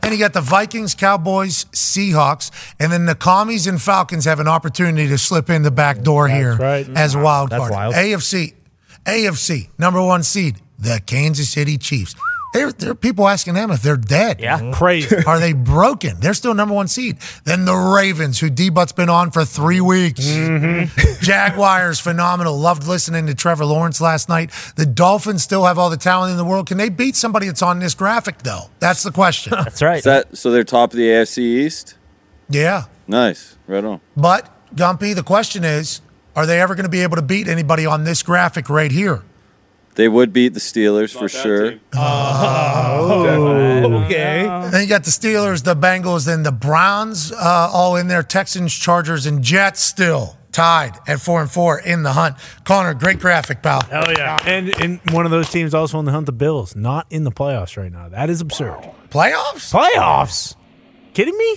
Then 0.00 0.12
you 0.12 0.18
got 0.18 0.32
the 0.32 0.40
Vikings, 0.40 0.94
Cowboys, 0.94 1.64
Seahawks, 1.66 2.50
and 2.78 2.92
then 2.92 3.06
the 3.06 3.14
Commies 3.14 3.66
and 3.66 3.80
Falcons 3.80 4.24
have 4.24 4.40
an 4.40 4.48
opportunity 4.48 5.08
to 5.08 5.18
slip 5.18 5.50
in 5.50 5.62
the 5.62 5.70
back 5.70 6.02
door 6.02 6.28
here 6.28 6.56
right. 6.56 6.88
as 6.96 7.14
a 7.14 7.18
wild 7.18 7.50
That's 7.50 7.60
card. 7.60 7.72
wild. 7.72 7.94
AFC, 7.94 8.54
AFC, 9.04 9.68
number 9.78 10.02
one 10.02 10.22
seed, 10.22 10.60
the 10.78 11.02
Kansas 11.04 11.50
City 11.50 11.76
Chiefs. 11.76 12.14
There, 12.54 12.72
there 12.72 12.90
are 12.92 12.94
people 12.94 13.28
asking 13.28 13.54
them 13.54 13.70
if 13.70 13.82
they're 13.82 13.96
dead. 13.96 14.40
Yeah. 14.40 14.58
Mm-hmm. 14.58 14.72
Crazy. 14.72 15.16
Are 15.26 15.38
they 15.38 15.52
broken? 15.52 16.18
They're 16.20 16.34
still 16.34 16.54
number 16.54 16.74
one 16.74 16.88
seed. 16.88 17.18
Then 17.44 17.66
the 17.66 17.74
Ravens, 17.74 18.38
who 18.40 18.48
D 18.48 18.70
Butt's 18.70 18.92
been 18.92 19.10
on 19.10 19.30
for 19.30 19.44
three 19.44 19.80
weeks. 19.80 20.26
Mm-hmm. 20.26 21.22
Jaguars, 21.22 22.00
phenomenal. 22.00 22.56
Loved 22.56 22.86
listening 22.86 23.26
to 23.26 23.34
Trevor 23.34 23.66
Lawrence 23.66 24.00
last 24.00 24.28
night. 24.28 24.50
The 24.76 24.86
Dolphins 24.86 25.42
still 25.42 25.66
have 25.66 25.78
all 25.78 25.90
the 25.90 25.96
talent 25.98 26.30
in 26.30 26.36
the 26.38 26.44
world. 26.44 26.66
Can 26.66 26.78
they 26.78 26.88
beat 26.88 27.16
somebody 27.16 27.46
that's 27.46 27.62
on 27.62 27.80
this 27.80 27.94
graphic, 27.94 28.38
though? 28.38 28.70
That's 28.80 29.02
the 29.02 29.12
question. 29.12 29.52
That's 29.56 29.82
right. 29.82 29.98
Is 29.98 30.04
that 30.04 30.36
so? 30.36 30.50
They're 30.50 30.64
top 30.64 30.92
of 30.92 30.96
the 30.96 31.06
AFC 31.06 31.38
East. 31.38 31.96
yeah. 32.48 32.84
Nice, 33.10 33.56
right 33.66 33.82
on. 33.82 34.02
But, 34.18 34.50
Gumpy, 34.74 35.14
the 35.14 35.22
question 35.22 35.64
is 35.64 36.02
are 36.36 36.44
they 36.46 36.60
ever 36.60 36.74
going 36.74 36.84
to 36.84 36.90
be 36.90 37.00
able 37.00 37.16
to 37.16 37.22
beat 37.22 37.48
anybody 37.48 37.84
on 37.86 38.04
this 38.04 38.22
graphic 38.22 38.68
right 38.68 38.92
here? 38.92 39.22
They 39.98 40.08
would 40.08 40.32
beat 40.32 40.54
the 40.54 40.60
Steelers 40.60 41.12
for 41.12 41.28
sure. 41.28 41.74
Oh, 41.92 43.24
Okay. 44.04 44.44
Then 44.70 44.82
you 44.82 44.88
got 44.88 45.02
the 45.02 45.10
Steelers, 45.10 45.64
the 45.64 45.74
Bengals, 45.74 46.24
then 46.24 46.44
the 46.44 46.52
Browns, 46.52 47.32
uh, 47.32 47.68
all 47.72 47.96
in 47.96 48.06
there. 48.06 48.22
Texans, 48.22 48.72
Chargers, 48.72 49.26
and 49.26 49.42
Jets 49.42 49.80
still 49.80 50.36
tied 50.52 50.92
at 51.08 51.20
four 51.20 51.40
and 51.40 51.50
four 51.50 51.80
in 51.80 52.04
the 52.04 52.12
hunt. 52.12 52.36
Connor, 52.62 52.94
great 52.94 53.18
graphic, 53.18 53.60
pal. 53.60 53.82
Hell 53.82 54.12
yeah. 54.16 54.36
And 54.46 54.68
and 54.80 55.00
one 55.10 55.24
of 55.24 55.32
those 55.32 55.50
teams 55.50 55.74
also 55.74 55.98
in 55.98 56.04
the 56.04 56.12
hunt, 56.12 56.26
the 56.26 56.32
Bills, 56.32 56.76
not 56.76 57.08
in 57.10 57.24
the 57.24 57.32
playoffs 57.32 57.76
right 57.76 57.90
now. 57.90 58.08
That 58.08 58.30
is 58.30 58.40
absurd. 58.40 58.78
Playoffs? 59.10 59.72
Playoffs? 59.72 60.54
Kidding 61.12 61.36
me? 61.36 61.54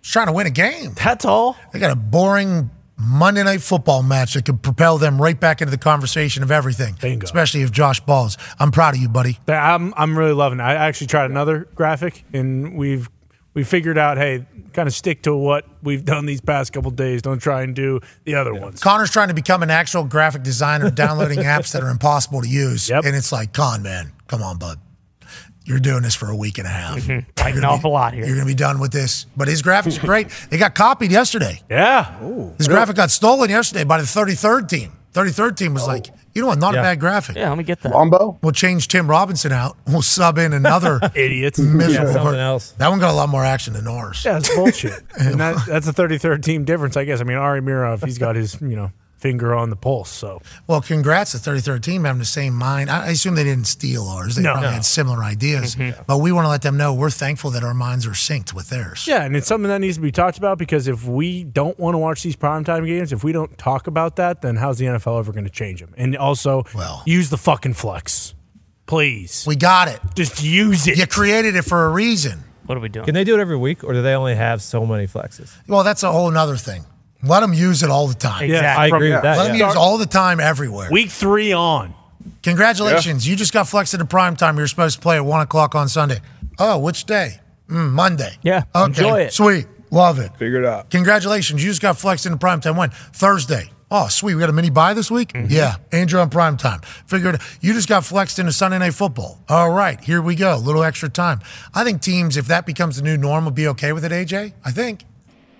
Just 0.00 0.12
trying 0.12 0.28
to 0.28 0.32
win 0.32 0.46
a 0.46 0.50
game. 0.50 0.92
That's 0.94 1.24
all. 1.24 1.56
They 1.72 1.80
got 1.80 1.90
a 1.90 1.96
boring 1.96 2.70
Monday 3.00 3.42
night 3.42 3.62
football 3.62 4.02
match 4.02 4.34
that 4.34 4.44
could 4.44 4.62
propel 4.62 4.98
them 4.98 5.20
right 5.20 5.38
back 5.38 5.60
into 5.60 5.70
the 5.70 5.78
conversation 5.78 6.42
of 6.42 6.50
everything. 6.50 6.96
Bingo. 7.00 7.24
Especially 7.24 7.62
if 7.62 7.72
Josh 7.72 8.00
balls. 8.00 8.36
I'm 8.58 8.70
proud 8.70 8.94
of 8.94 9.00
you, 9.00 9.08
buddy. 9.08 9.38
I'm 9.48 9.94
I'm 9.96 10.16
really 10.16 10.32
loving 10.32 10.60
it. 10.60 10.62
I 10.62 10.74
actually 10.74 11.06
tried 11.06 11.30
another 11.30 11.68
graphic 11.74 12.24
and 12.32 12.76
we've 12.76 13.08
we 13.52 13.64
figured 13.64 13.98
out, 13.98 14.16
hey, 14.16 14.46
kind 14.72 14.86
of 14.86 14.94
stick 14.94 15.22
to 15.22 15.34
what 15.34 15.66
we've 15.82 16.04
done 16.04 16.26
these 16.26 16.40
past 16.40 16.72
couple 16.72 16.90
days. 16.92 17.22
Don't 17.22 17.40
try 17.40 17.62
and 17.62 17.74
do 17.74 18.00
the 18.24 18.36
other 18.36 18.54
ones. 18.54 18.80
Connor's 18.80 19.10
trying 19.10 19.28
to 19.28 19.34
become 19.34 19.62
an 19.62 19.70
actual 19.70 20.04
graphic 20.04 20.42
designer, 20.42 20.90
downloading 20.90 21.38
apps 21.40 21.72
that 21.72 21.82
are 21.82 21.90
impossible 21.90 22.42
to 22.42 22.48
use. 22.48 22.88
Yep. 22.88 23.04
And 23.04 23.16
it's 23.16 23.32
like, 23.32 23.52
Con, 23.52 23.82
man, 23.82 24.12
come 24.28 24.42
on, 24.42 24.58
bud. 24.58 24.78
You're 25.70 25.78
doing 25.80 26.02
this 26.02 26.14
for 26.14 26.28
a 26.30 26.36
week 26.36 26.58
and 26.58 26.66
a 26.66 26.70
half. 26.70 26.98
Mm-hmm. 26.98 27.10
You're 27.10 27.24
Like 27.38 27.54
an 27.54 27.60
gonna 27.60 27.60
be- 27.60 27.66
awful 27.66 27.90
lot 27.92 28.12
here. 28.12 28.24
You're 28.26 28.34
going 28.34 28.46
to 28.46 28.52
be 28.52 28.56
done 28.56 28.80
with 28.80 28.92
this. 28.92 29.26
But 29.36 29.48
his 29.48 29.62
graphics 29.62 30.02
are 30.02 30.06
great. 30.06 30.28
They 30.50 30.58
got 30.58 30.74
copied 30.74 31.12
yesterday. 31.12 31.60
Yeah. 31.70 32.18
His 32.58 32.68
graphic 32.68 32.96
got 32.96 33.10
stolen 33.10 33.48
yesterday 33.50 33.84
by 33.84 33.98
the 33.98 34.04
33rd 34.04 34.68
team. 34.68 34.92
33rd 35.14 35.56
team 35.56 35.74
was 35.74 35.84
oh. 35.84 35.88
like, 35.88 36.06
You 36.34 36.42
know 36.42 36.48
what? 36.48 36.58
Not 36.58 36.74
Yeah. 36.74 36.80
a 36.80 36.82
bad 36.84 37.00
graphic. 37.00 37.36
Yeah, 37.36 37.48
let 37.48 37.58
me 37.58 37.64
get 37.64 37.80
that. 37.82 37.92
Lombo. 37.92 38.38
We'll 38.42 38.52
change 38.52 38.86
Tim 38.88 39.08
Robinson 39.10 39.50
out. 39.52 39.76
We'll 39.86 40.02
sub 40.02 40.38
in 40.38 40.52
another 40.52 41.00
idiot. 41.14 41.58
miserable. 41.58 42.08
Yeah, 42.08 42.12
something 42.12 42.40
else. 42.40 42.70
That 42.72 42.88
one 42.88 43.00
got 43.00 43.10
a 43.10 43.16
lot 43.16 43.28
more 43.28 43.44
action 43.44 43.72
than 43.74 43.88
ours. 43.88 44.24
Yeah, 44.24 44.38
it's 44.38 44.54
bullshit. 44.54 45.02
and 45.18 45.40
that, 45.40 45.66
that's 45.66 45.88
a 45.88 45.92
33rd 45.92 46.42
team 46.44 46.64
difference, 46.64 46.96
I 46.96 47.04
guess. 47.04 47.20
I 47.20 47.24
mean, 47.24 47.38
Ari 47.38 47.60
Meirov, 47.62 48.04
he's 48.04 48.18
got 48.18 48.36
his, 48.36 48.60
you 48.60 48.76
know, 48.76 48.92
finger 49.20 49.54
on 49.54 49.70
the 49.70 49.76
pulse. 49.76 50.10
So 50.10 50.40
Well, 50.66 50.80
congrats 50.80 51.32
to 51.32 51.38
33rd 51.38 51.82
team 51.82 52.04
having 52.04 52.18
the 52.18 52.24
same 52.24 52.54
mind. 52.54 52.90
I, 52.90 53.06
I 53.06 53.08
assume 53.10 53.34
they 53.34 53.44
didn't 53.44 53.66
steal 53.66 54.04
ours. 54.08 54.36
They 54.36 54.42
No. 54.42 54.52
probably 54.52 54.68
No. 54.68 54.74
had 54.74 54.84
similar 54.84 55.22
ideas. 55.22 55.76
Mm-hmm. 55.76 56.02
But 56.06 56.18
we 56.18 56.32
want 56.32 56.46
to 56.46 56.48
let 56.48 56.62
them 56.62 56.76
know 56.76 56.94
we're 56.94 57.10
thankful 57.10 57.50
that 57.50 57.62
our 57.62 57.74
minds 57.74 58.06
are 58.06 58.10
synced 58.10 58.54
with 58.54 58.70
theirs. 58.70 59.06
yeah, 59.06 59.22
and 59.24 59.36
it's 59.36 59.46
something 59.46 59.68
that 59.68 59.80
needs 59.80 59.96
to 59.96 60.02
be 60.02 60.10
talked 60.12 60.38
about 60.38 60.58
because 60.58 60.88
if 60.88 61.04
we 61.06 61.44
don't 61.44 61.78
want 61.78 61.94
to 61.94 61.98
watch 61.98 62.22
these 62.22 62.36
primetime 62.36 62.86
games, 62.86 63.12
if 63.12 63.22
we 63.22 63.32
don't 63.32 63.56
talk 63.58 63.86
about 63.86 64.16
that, 64.16 64.40
then 64.42 64.56
how's 64.56 64.78
the 64.78 64.86
NFL 64.86 65.18
ever 65.18 65.32
going 65.32 65.44
to 65.44 65.50
change 65.50 65.80
them? 65.80 65.92
And 65.96 66.16
also, 66.16 66.64
Well. 66.74 67.02
use 67.06 67.28
the 67.30 67.36
fucking 67.38 67.74
flex, 67.74 68.34
please. 68.86 69.44
We 69.46 69.56
got 69.56 69.88
it. 69.88 70.00
Just 70.14 70.42
use 70.42 70.86
it. 70.86 70.98
You 70.98 71.06
created 71.06 71.56
it 71.56 71.62
for 71.62 71.84
a 71.86 71.88
reason. 71.90 72.44
What 72.66 72.76
are 72.76 72.80
we 72.80 72.88
doing? 72.88 73.04
Can 73.06 73.14
they 73.14 73.24
do 73.24 73.36
it 73.36 73.40
every 73.40 73.56
week, 73.56 73.82
or 73.82 73.92
do 73.92 74.00
they 74.02 74.14
only 74.14 74.36
have 74.36 74.62
so 74.62 74.86
many 74.86 75.06
flexes? 75.08 75.52
Well, 75.66 75.82
that's 75.82 76.02
a 76.04 76.12
whole 76.12 76.36
other 76.36 76.56
thing. 76.56 76.84
Let 77.22 77.40
them 77.40 77.52
use 77.52 77.82
it 77.82 77.90
all 77.90 78.06
the 78.08 78.14
time. 78.14 78.48
Yeah, 78.48 78.74
I 78.78 78.88
from- 78.88 78.96
agree 78.96 79.12
with 79.12 79.22
that. 79.22 79.36
Let 79.38 79.48
them 79.48 79.56
yeah. 79.56 79.68
use 79.68 79.76
all 79.76 79.98
the 79.98 80.06
time 80.06 80.40
everywhere. 80.40 80.88
Week 80.90 81.10
three 81.10 81.52
on. 81.52 81.94
Congratulations. 82.42 83.26
You 83.28 83.36
just 83.36 83.52
got 83.52 83.68
flexed 83.68 83.92
to 83.92 84.04
prime 84.04 84.36
time. 84.36 84.56
You're 84.56 84.66
supposed 84.66 84.96
to 84.96 85.02
play 85.02 85.16
at 85.16 85.24
1 85.24 85.40
o'clock 85.42 85.74
on 85.74 85.88
Sunday. 85.88 86.20
Oh, 86.58 86.78
which 86.78 87.04
day? 87.04 87.40
Mm, 87.68 87.90
Monday. 87.92 88.32
Yeah, 88.42 88.62
Okay. 88.74 88.86
enjoy 88.86 89.20
it. 89.22 89.32
Sweet. 89.32 89.66
Love 89.90 90.18
it. 90.18 90.30
Figure 90.38 90.62
it 90.62 90.66
out. 90.66 90.90
Congratulations. 90.90 91.62
You 91.62 91.70
just 91.70 91.82
got 91.82 91.98
flexed 91.98 92.24
into 92.26 92.38
prime 92.38 92.60
time 92.60 92.76
when? 92.76 92.90
Thursday. 92.90 93.70
Oh, 93.90 94.06
sweet. 94.06 94.34
We 94.34 94.40
got 94.40 94.48
a 94.48 94.52
mini 94.52 94.70
bye 94.70 94.94
this 94.94 95.10
week? 95.10 95.32
Yeah. 95.48 95.76
Andrew 95.90 96.20
on 96.20 96.30
prime 96.30 96.56
time. 96.56 96.80
Figured 97.06 97.40
you 97.60 97.72
just 97.72 97.88
got 97.88 98.04
flexed 98.04 98.38
into 98.38 98.52
Sunday 98.52 98.78
night 98.78 98.94
football. 98.94 99.40
All 99.48 99.70
right. 99.70 100.00
Here 100.00 100.22
we 100.22 100.36
go. 100.36 100.54
A 100.54 100.58
little 100.58 100.84
extra 100.84 101.08
time. 101.08 101.40
I 101.74 101.82
think 101.82 102.00
teams, 102.00 102.36
if 102.36 102.46
that 102.46 102.66
becomes 102.66 102.96
the 102.96 103.02
new 103.02 103.16
norm, 103.16 103.44
will 103.44 103.50
be 103.50 103.66
okay 103.68 103.92
with 103.92 104.04
it, 104.04 104.12
AJ. 104.12 104.52
I 104.64 104.70
think. 104.70 105.04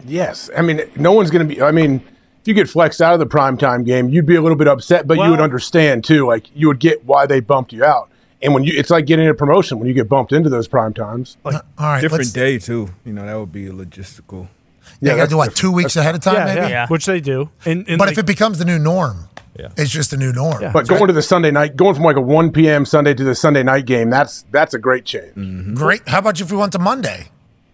Yes, 0.06 0.50
I 0.56 0.62
mean, 0.62 0.82
no 0.96 1.12
one's 1.12 1.30
going 1.30 1.46
to 1.48 1.54
be. 1.54 1.62
I 1.62 1.70
mean, 1.70 2.02
if 2.40 2.48
you 2.48 2.54
get 2.54 2.68
flexed 2.68 3.00
out 3.02 3.12
of 3.14 3.20
the 3.20 3.26
primetime 3.26 3.84
game, 3.84 4.08
you'd 4.08 4.26
be 4.26 4.36
a 4.36 4.40
little 4.42 4.56
bit 4.58 4.68
upset, 4.68 5.06
but 5.06 5.18
you 5.18 5.30
would 5.30 5.40
understand 5.40 6.04
too. 6.04 6.26
Like 6.26 6.46
you 6.54 6.68
would 6.68 6.78
get 6.80 7.04
why 7.04 7.26
they 7.26 7.40
bumped 7.40 7.72
you 7.72 7.84
out. 7.84 8.08
And 8.42 8.54
when 8.54 8.64
you, 8.64 8.72
it's 8.74 8.88
like 8.88 9.04
getting 9.04 9.28
a 9.28 9.34
promotion 9.34 9.78
when 9.78 9.86
you 9.86 9.92
get 9.92 10.08
bumped 10.08 10.32
into 10.32 10.48
those 10.48 10.66
prime 10.66 10.94
times. 10.94 11.36
Like, 11.44 11.56
all 11.56 11.86
right. 11.86 12.00
Different 12.00 12.32
day 12.32 12.58
too. 12.58 12.88
You 13.04 13.12
know 13.12 13.26
that 13.26 13.38
would 13.38 13.52
be 13.52 13.66
a 13.66 13.72
logistical. 13.72 14.48
Yeah, 15.02 15.12
you 15.12 15.16
got 15.18 15.24
to 15.24 15.30
do 15.30 15.36
what, 15.36 15.44
different. 15.50 15.56
two 15.58 15.72
weeks 15.72 15.96
ahead 15.96 16.14
of 16.14 16.22
time, 16.22 16.34
Yeah, 16.36 16.44
maybe? 16.46 16.60
yeah, 16.60 16.68
Yeah. 16.68 16.86
which 16.88 17.04
they 17.06 17.20
do. 17.20 17.50
And, 17.66 17.86
and 17.88 17.98
But 17.98 18.06
like- 18.08 18.12
if 18.12 18.18
it 18.18 18.26
becomes 18.26 18.58
the 18.58 18.64
new 18.64 18.78
norm, 18.78 19.28
Yeah. 19.58 19.68
it's 19.76 19.90
just 19.90 20.12
a 20.14 20.16
new 20.16 20.32
norm. 20.32 20.62
Yeah. 20.62 20.72
But 20.72 20.88
going 20.88 21.06
to 21.08 21.12
the 21.12 21.20
Sunday 21.22 21.50
night, 21.50 21.76
going 21.76 21.94
from 21.94 22.04
like 22.04 22.16
a 22.16 22.20
1 22.22 22.50
p.m. 22.52 22.86
Sunday 22.86 23.12
to 23.12 23.24
the 23.24 23.34
Sunday 23.34 23.62
night 23.62 23.84
game, 23.84 24.08
that's 24.08 24.46
that's 24.50 24.72
a 24.72 24.78
great 24.78 25.04
change. 25.04 25.76
Great. 25.76 26.08
How 26.08 26.18
about 26.20 26.40
if 26.40 26.50
we 26.50 26.56
went 26.56 26.72
to 26.72 26.78
Monday? 26.78 27.28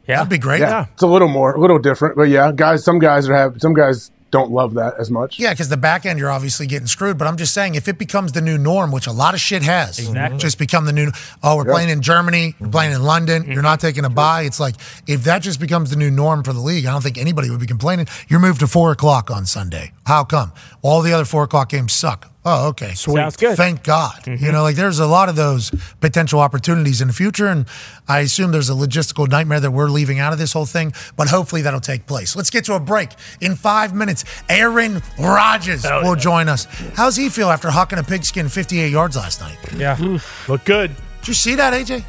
Yeah. 0.07 0.17
That'd 0.17 0.31
be 0.31 0.39
great. 0.39 0.61
Yeah, 0.61 0.87
it's 0.93 1.03
a 1.03 1.07
little 1.07 1.29
more, 1.29 1.55
a 1.55 1.61
little 1.61 1.79
different, 1.79 2.17
but 2.17 2.29
yeah, 2.29 2.53
guys, 2.53 2.85
some 2.85 2.99
guys 2.99 3.29
are 3.29 3.35
have 3.35 3.61
some 3.61 3.75
guys 3.75 4.11
don't 4.31 4.51
love 4.51 4.75
that 4.75 4.95
as 4.99 5.11
much. 5.11 5.39
Yeah, 5.39 5.53
because 5.53 5.69
the 5.69 5.77
back 5.77 6.05
end 6.05 6.19
you're 6.19 6.31
obviously 6.31 6.67
getting 6.67 6.87
screwed. 6.87 7.17
But 7.17 7.29
I'm 7.29 7.37
just 7.37 7.55
saying, 7.55 7.75
if 7.75 7.89
it 7.89 7.99
becomes 7.99 8.33
the 8.33 8.41
new 8.41 8.59
norm, 8.59 8.93
which 8.93 9.07
a 9.07 9.13
lot 9.13 9.35
of 9.35 9.41
shit 9.41 9.63
has, 9.63 9.99
Exactly. 9.99 10.39
just 10.39 10.59
become 10.59 10.85
the 10.85 10.93
new. 10.93 11.11
Oh, 11.43 11.57
we're 11.57 11.65
playing 11.65 11.89
in 11.89 12.03
Germany, 12.03 12.55
we're 12.59 12.67
mm-hmm. 12.67 12.73
playing 12.73 12.93
in 12.93 13.03
London. 13.03 13.45
You're 13.51 13.63
not 13.63 13.81
taking 13.81 14.05
a 14.05 14.11
bye. 14.11 14.43
It's 14.43 14.61
like 14.61 14.75
if 15.07 15.25
that 15.25 15.41
just 15.43 15.61
becomes 15.61 15.91
the 15.91 15.97
new 15.97 16.11
norm 16.11 16.43
for 16.43 16.53
the 16.53 16.61
league, 16.61 16.87
I 16.87 16.93
don't 16.93 17.03
think 17.03 17.19
anybody 17.19 17.51
would 17.51 17.61
be 17.61 17.67
complaining. 17.67 18.07
You're 18.29 18.41
moved 18.41 18.61
to 18.61 18.67
four 18.67 18.93
o'clock 18.93 19.31
on 19.31 19.47
Sunday. 19.47 19.93
How 20.07 20.25
come? 20.25 20.53
All 20.83 21.03
the 21.03 21.13
other 21.13 21.25
four 21.25 21.45
o'clock 21.45 21.69
games 21.71 21.93
suck. 21.93 22.31
Oh, 22.49 22.69
okay. 22.69 22.95
Sounds 22.95 23.37
good. 23.37 23.57
Thank 23.57 23.83
God. 23.83 24.25
You 24.25 24.35
mm-hmm. 24.35 24.53
know, 24.53 24.63
like 24.63 24.77
there's 24.77 25.01
a 25.01 25.07
lot 25.07 25.29
of 25.29 25.35
those 25.35 25.73
potential 26.01 26.39
opportunities 26.39 27.01
in 27.01 27.09
the 27.09 27.13
future, 27.13 27.49
and 27.49 27.67
I 28.07 28.21
assume 28.21 28.53
there's 28.53 28.71
a 28.71 28.75
logistical 28.75 29.29
nightmare 29.29 29.59
that 29.59 29.73
we're 29.73 29.89
leaving 29.89 30.21
out 30.21 30.33
of 30.33 30.39
this 30.39 30.53
whole 30.53 30.65
thing, 30.65 30.93
but 31.17 31.29
hopefully 31.29 31.63
that'll 31.63 31.81
take 31.81 32.07
place. 32.07 32.37
Let's 32.37 32.51
get 32.51 32.65
to 32.67 32.75
a 32.75 32.81
break. 32.81 33.11
In 33.41 33.57
five 33.57 33.95
minutes, 33.95 34.25
Aaron 34.49 35.03
Rodgers 35.19 35.83
will 35.83 36.15
join 36.15 36.49
us. 36.49 36.67
How's 36.95 37.17
he 37.17 37.31
feel 37.31 37.51
after 37.51 37.69
hucking 37.69 37.99
a 37.99 38.05
pigskin 38.05 38.49
58 38.49 38.93
yards 38.93 39.17
last 39.17 39.41
night? 39.41 39.59
Yeah. 39.77 40.21
look 40.47 40.65
good. 40.65 40.95
Did 41.23 41.29
you 41.29 41.35
see 41.35 41.57
that, 41.57 41.73
AJ? 41.73 42.05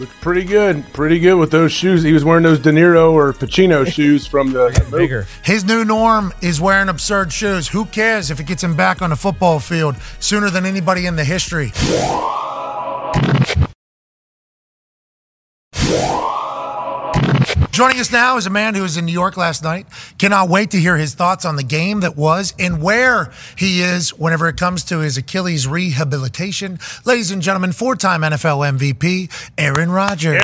Looked 0.00 0.18
pretty 0.22 0.44
good, 0.44 0.90
pretty 0.94 1.18
good 1.18 1.34
with 1.34 1.50
those 1.50 1.72
shoes. 1.72 2.02
He 2.02 2.14
was 2.14 2.24
wearing 2.24 2.42
those 2.42 2.58
De 2.58 2.70
Niro 2.70 3.12
or 3.12 3.34
Pacino 3.34 3.86
shoes 3.92 4.26
from 4.26 4.50
the 4.50 4.70
movie. 4.90 5.04
Bigger. 5.04 5.26
His 5.44 5.62
new 5.62 5.84
norm 5.84 6.32
is 6.40 6.58
wearing 6.58 6.88
absurd 6.88 7.30
shoes. 7.30 7.68
Who 7.68 7.84
cares 7.84 8.30
if 8.30 8.40
it 8.40 8.46
gets 8.46 8.64
him 8.64 8.74
back 8.74 9.02
on 9.02 9.10
the 9.10 9.16
football 9.16 9.60
field 9.60 9.96
sooner 10.18 10.48
than 10.48 10.64
anybody 10.64 11.04
in 11.04 11.16
the 11.16 11.24
history? 11.24 11.72
Joining 17.80 17.98
us 17.98 18.12
now 18.12 18.36
is 18.36 18.44
a 18.44 18.50
man 18.50 18.74
who 18.74 18.82
was 18.82 18.98
in 18.98 19.06
New 19.06 19.12
York 19.12 19.38
last 19.38 19.62
night. 19.62 19.86
Cannot 20.18 20.50
wait 20.50 20.70
to 20.72 20.76
hear 20.78 20.98
his 20.98 21.14
thoughts 21.14 21.46
on 21.46 21.56
the 21.56 21.62
game 21.62 22.00
that 22.00 22.14
was 22.14 22.52
and 22.58 22.82
where 22.82 23.32
he 23.56 23.80
is 23.80 24.10
whenever 24.10 24.48
it 24.48 24.58
comes 24.58 24.84
to 24.84 24.98
his 24.98 25.16
Achilles 25.16 25.66
rehabilitation. 25.66 26.78
Ladies 27.06 27.30
and 27.30 27.40
gentlemen, 27.40 27.72
four 27.72 27.96
time 27.96 28.20
NFL 28.20 28.78
MVP, 28.78 29.30
Aaron 29.56 29.90
Rodgers. 29.90 30.42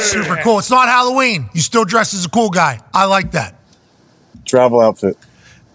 Super 0.00 0.36
cool. 0.44 0.60
It's 0.60 0.70
not 0.70 0.86
Halloween. 0.86 1.50
You 1.52 1.60
still 1.60 1.84
dress 1.84 2.14
as 2.14 2.24
a 2.24 2.28
cool 2.28 2.50
guy. 2.50 2.78
I 2.94 3.06
like 3.06 3.32
that. 3.32 3.56
travel 4.44 4.80
outfit. 4.80 5.16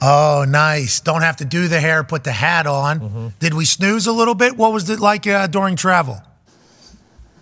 Oh, 0.01 0.45
nice. 0.47 1.01
Don't 1.01 1.23
have 1.23 1.35
to 1.37 1.45
do 1.45 1.67
the 1.67 1.81
hair, 1.81 2.05
put 2.05 2.23
the 2.23 2.31
hat 2.31 2.67
on. 2.67 3.33
Did 3.39 3.53
we 3.53 3.65
snooze 3.65 4.07
a 4.07 4.13
little 4.13 4.35
bit? 4.35 4.55
What 4.55 4.71
was 4.71 4.89
it 4.89 5.01
like 5.01 5.27
uh, 5.27 5.47
during 5.47 5.75
travel? 5.75 6.21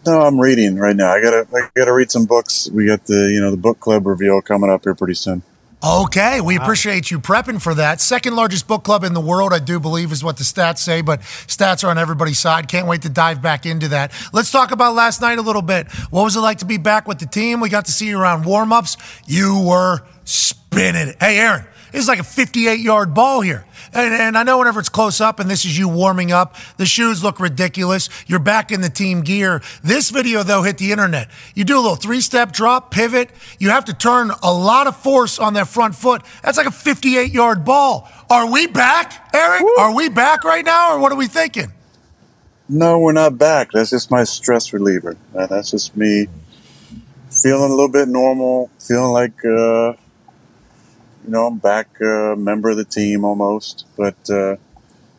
No, 0.06 0.22
I'm 0.22 0.40
reading 0.40 0.78
right 0.78 0.96
now. 0.96 1.12
I 1.12 1.22
gotta 1.22 1.48
I 1.54 1.70
gotta 1.76 1.94
read 1.94 2.12
some 2.12 2.26
books. 2.26 2.70
We 2.72 2.88
got 2.88 3.06
the 3.06 3.30
you 3.32 3.40
know 3.40 3.52
the 3.52 3.58
book 3.58 3.80
club 3.80 4.08
reveal 4.08 4.42
coming 4.42 4.70
up 4.70 4.84
here 4.84 4.96
pretty 4.96 5.14
soon. 5.14 5.44
Okay, 5.84 6.42
we 6.42 6.58
appreciate 6.58 7.10
you 7.10 7.20
prepping 7.20 7.60
for 7.60 7.74
that. 7.74 8.00
Second 8.02 8.36
largest 8.36 8.68
book 8.68 8.84
club 8.84 9.04
in 9.04 9.16
the 9.16 9.22
world, 9.22 9.52
I 9.52 9.58
do 9.58 9.80
believe, 9.80 10.12
is 10.12 10.24
what 10.24 10.38
the 10.38 10.44
stats 10.44 10.78
say, 10.78 11.02
but 11.02 11.22
stats 11.22 11.84
are 11.84 11.88
on 11.88 11.98
everybody's 11.98 12.38
side. 12.38 12.68
Can't 12.68 12.88
wait 12.88 13.02
to 13.02 13.10
dive 13.10 13.42
back 13.42 13.66
into 13.66 13.88
that. 13.88 14.12
Let's 14.32 14.52
talk 14.52 14.70
about 14.70 14.94
last 14.94 15.22
night 15.22 15.40
a 15.40 15.42
little 15.42 15.64
bit. 15.64 15.92
What 16.12 16.24
was 16.24 16.36
it 16.36 16.42
like 16.42 16.60
to 16.60 16.66
be 16.66 16.78
back 16.78 17.08
with 17.08 17.18
the 17.18 17.26
team? 17.26 17.62
We 17.62 17.70
got 17.70 17.86
to 17.86 17.92
see 17.92 18.08
you 18.10 18.20
around 18.20 18.46
warm 18.46 18.72
ups. 18.72 18.96
You 19.26 19.60
were 19.68 20.02
spinning. 20.24 21.16
Hey, 21.20 21.40
Aaron, 21.40 21.66
it's 21.94 22.08
like 22.08 22.20
a 22.20 22.24
58 22.24 22.80
yard 22.80 23.14
ball 23.14 23.42
here. 23.42 23.66
And, 23.94 24.14
and 24.14 24.38
I 24.38 24.44
know 24.44 24.60
whenever 24.60 24.80
it's 24.80 24.90
close 24.90 25.20
up 25.20 25.40
and 25.40 25.50
this 25.50 25.66
is 25.66 25.78
you 25.78 25.90
warming 25.90 26.32
up, 26.32 26.56
the 26.78 26.86
shoes 26.86 27.24
look 27.24 27.40
ridiculous. 27.40 28.10
You're 28.28 28.40
back 28.40 28.72
in 28.72 28.82
the 28.82 28.90
team 28.90 29.22
gear. 29.22 29.62
This 29.84 30.10
video, 30.10 30.44
though, 30.44 30.64
hit 30.64 30.78
the 30.78 30.92
internet. 30.92 31.30
You 31.56 31.64
do 31.64 31.76
a 31.76 31.82
little 31.82 31.96
three 31.96 32.22
step 32.22 32.52
drop, 32.52 32.92
pivot. 32.92 33.30
You 33.60 33.70
have 33.70 33.86
to 33.86 33.94
turn 33.94 34.32
a 34.44 34.54
lot 34.54 34.88
of 34.88 34.96
force 34.96 35.40
on 35.40 35.54
that 35.56 35.68
front 35.68 35.96
foot. 35.96 36.22
That's 36.44 36.58
like 36.58 36.68
a 36.68 36.72
58 36.72 37.32
yard 37.32 37.66
ball. 37.66 38.10
Are 38.30 38.50
we 38.50 38.68
back, 38.68 39.30
Eric? 39.34 39.64
Are 39.78 39.94
we 39.94 40.10
back 40.10 40.44
right 40.44 40.64
now, 40.64 40.96
or 40.96 41.00
what 41.00 41.12
are 41.12 41.18
we 41.18 41.28
thinking? 41.28 41.74
No, 42.70 43.00
we're 43.00 43.12
not 43.12 43.38
back. 43.38 43.72
That's 43.74 43.90
just 43.90 44.10
my 44.10 44.24
stress 44.24 44.72
reliever. 44.72 45.18
Uh, 45.36 45.48
that's 45.48 45.72
just 45.72 45.98
me 45.98 46.28
feeling 47.30 47.70
a 47.70 47.76
little 47.76 47.92
bit 47.92 48.08
normal, 48.08 48.70
feeling 48.80 49.12
like 49.12 49.44
uh, 49.44 49.94
you 51.24 51.32
know 51.32 51.48
I'm 51.48 51.58
back, 51.58 51.88
uh, 52.02 52.36
member 52.36 52.70
of 52.70 52.78
the 52.78 52.86
team 52.86 53.24
almost. 53.24 53.86
But 53.98 54.30
uh, 54.30 54.58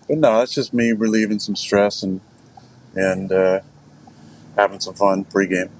but 0.09 0.19
no, 0.19 0.39
that's 0.39 0.55
just 0.55 0.75
me 0.75 0.93
relieving 0.93 1.39
some 1.39 1.57
stress 1.57 2.03
and 2.03 2.21
and 2.95 3.33
uh, 3.33 3.61
having 4.57 4.81
some 4.81 4.95
fun 4.95 5.25
pregame. 5.25 5.71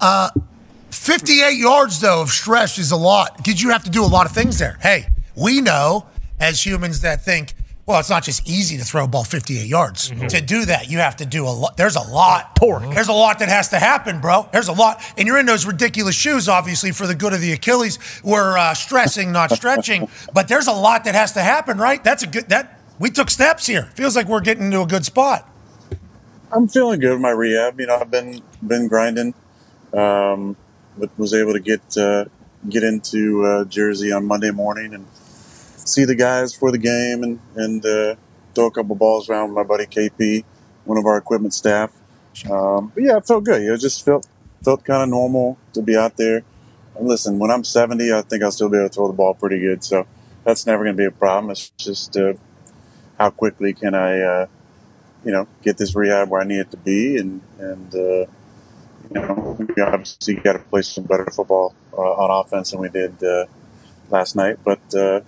Uh, 0.00 0.30
58 0.90 1.56
yards, 1.56 2.00
though, 2.00 2.22
of 2.22 2.30
stress 2.30 2.78
is 2.78 2.90
a 2.90 2.96
lot 2.96 3.42
Did 3.44 3.60
you 3.60 3.70
have 3.70 3.84
to 3.84 3.90
do 3.90 4.04
a 4.04 4.06
lot 4.06 4.26
of 4.26 4.32
things 4.32 4.58
there. 4.58 4.78
Hey, 4.80 5.06
we 5.36 5.60
know 5.60 6.06
as 6.40 6.64
humans 6.64 7.00
that 7.00 7.24
think, 7.24 7.54
well, 7.84 7.98
it's 7.98 8.10
not 8.10 8.22
just 8.22 8.48
easy 8.48 8.78
to 8.78 8.84
throw 8.84 9.04
a 9.04 9.08
ball 9.08 9.24
58 9.24 9.66
yards. 9.66 10.10
To 10.10 10.40
do 10.40 10.64
that, 10.66 10.88
you 10.88 10.98
have 10.98 11.16
to 11.16 11.26
do 11.26 11.46
a 11.46 11.50
lot. 11.50 11.76
There's 11.76 11.96
a 11.96 12.00
lot. 12.00 12.54
Torque. 12.54 12.88
There's 12.94 13.08
a 13.08 13.12
lot 13.12 13.40
that 13.40 13.48
has 13.48 13.70
to 13.70 13.78
happen, 13.78 14.20
bro. 14.20 14.48
There's 14.52 14.68
a 14.68 14.72
lot. 14.72 15.02
And 15.18 15.26
you're 15.26 15.38
in 15.38 15.46
those 15.46 15.66
ridiculous 15.66 16.14
shoes, 16.14 16.48
obviously, 16.48 16.92
for 16.92 17.08
the 17.08 17.14
good 17.16 17.32
of 17.32 17.40
the 17.40 17.52
Achilles. 17.52 17.98
We're 18.22 18.56
uh, 18.56 18.74
stressing, 18.74 19.32
not 19.32 19.50
stretching. 19.56 20.08
But 20.32 20.46
there's 20.46 20.68
a 20.68 20.72
lot 20.72 21.04
that 21.04 21.16
has 21.16 21.32
to 21.32 21.40
happen, 21.40 21.78
right? 21.78 22.02
That's 22.04 22.22
a 22.22 22.28
good, 22.28 22.48
that, 22.50 22.78
we 23.00 23.10
took 23.10 23.30
steps 23.30 23.66
here. 23.66 23.90
Feels 23.94 24.14
like 24.14 24.28
we're 24.28 24.42
getting 24.42 24.70
to 24.70 24.82
a 24.82 24.86
good 24.86 25.04
spot. 25.04 25.48
I'm 26.52 26.68
feeling 26.68 27.00
good 27.00 27.12
with 27.12 27.20
my 27.20 27.30
rehab. 27.30 27.80
You 27.80 27.86
know, 27.86 27.96
I've 27.96 28.10
been 28.10 28.42
been 28.64 28.86
grinding, 28.86 29.34
um, 29.92 30.54
but 30.96 31.10
was 31.18 31.34
able 31.34 31.54
to 31.54 31.60
get 31.60 31.96
uh, 31.96 32.26
get 32.68 32.84
into 32.84 33.44
uh, 33.44 33.64
Jersey 33.64 34.12
on 34.12 34.26
Monday 34.26 34.50
morning 34.50 34.94
and 34.94 35.06
see 35.84 36.04
the 36.04 36.14
guys 36.14 36.54
for 36.54 36.70
the 36.70 36.78
game 36.78 37.22
and 37.22 37.40
and 37.56 37.84
uh, 37.84 38.14
throw 38.54 38.66
a 38.66 38.70
couple 38.70 38.94
balls 38.94 39.28
around 39.28 39.48
with 39.48 39.56
my 39.56 39.62
buddy 39.62 39.86
KP, 39.86 40.44
one 40.84 40.98
of 40.98 41.06
our 41.06 41.16
equipment 41.16 41.54
staff. 41.54 41.92
Um, 42.50 42.92
but 42.94 43.04
yeah, 43.04 43.16
it 43.16 43.26
felt 43.26 43.44
good. 43.44 43.62
It 43.62 43.80
just 43.80 44.04
felt 44.04 44.26
felt 44.62 44.84
kind 44.84 45.02
of 45.02 45.08
normal 45.08 45.58
to 45.72 45.82
be 45.82 45.96
out 45.96 46.16
there. 46.16 46.44
And 46.96 47.08
listen, 47.08 47.38
when 47.38 47.50
I'm 47.50 47.64
70, 47.64 48.12
I 48.12 48.22
think 48.22 48.42
I'll 48.42 48.50
still 48.50 48.68
be 48.68 48.76
able 48.76 48.88
to 48.88 48.94
throw 48.94 49.06
the 49.08 49.14
ball 49.14 49.34
pretty 49.34 49.58
good. 49.58 49.82
So 49.82 50.06
that's 50.44 50.66
never 50.66 50.84
going 50.84 50.96
to 50.96 51.00
be 51.00 51.06
a 51.06 51.10
problem. 51.10 51.50
It's 51.50 51.70
just 51.70 52.16
uh, 52.16 52.34
how 53.18 53.30
quickly 53.30 53.72
can 53.72 53.94
I, 53.94 54.20
uh, 54.20 54.46
you 55.24 55.32
know, 55.32 55.46
get 55.62 55.78
this 55.78 55.94
rehab 55.94 56.28
where 56.28 56.40
I 56.40 56.44
need 56.44 56.60
it 56.60 56.70
to 56.72 56.76
be, 56.76 57.16
and 57.16 57.40
and 57.58 57.94
uh, 57.94 58.26
you 59.14 59.20
know, 59.20 59.56
we 59.58 59.82
obviously 59.82 60.34
got 60.34 60.54
to 60.54 60.58
play 60.58 60.82
some 60.82 61.04
better 61.04 61.26
football 61.26 61.74
uh, 61.92 62.00
on 62.00 62.44
offense 62.44 62.70
than 62.70 62.80
we 62.80 62.88
did 62.88 63.22
uh, 63.22 63.46
last 64.10 64.34
night. 64.36 64.58
But 64.64 64.94
uh, 64.94 65.20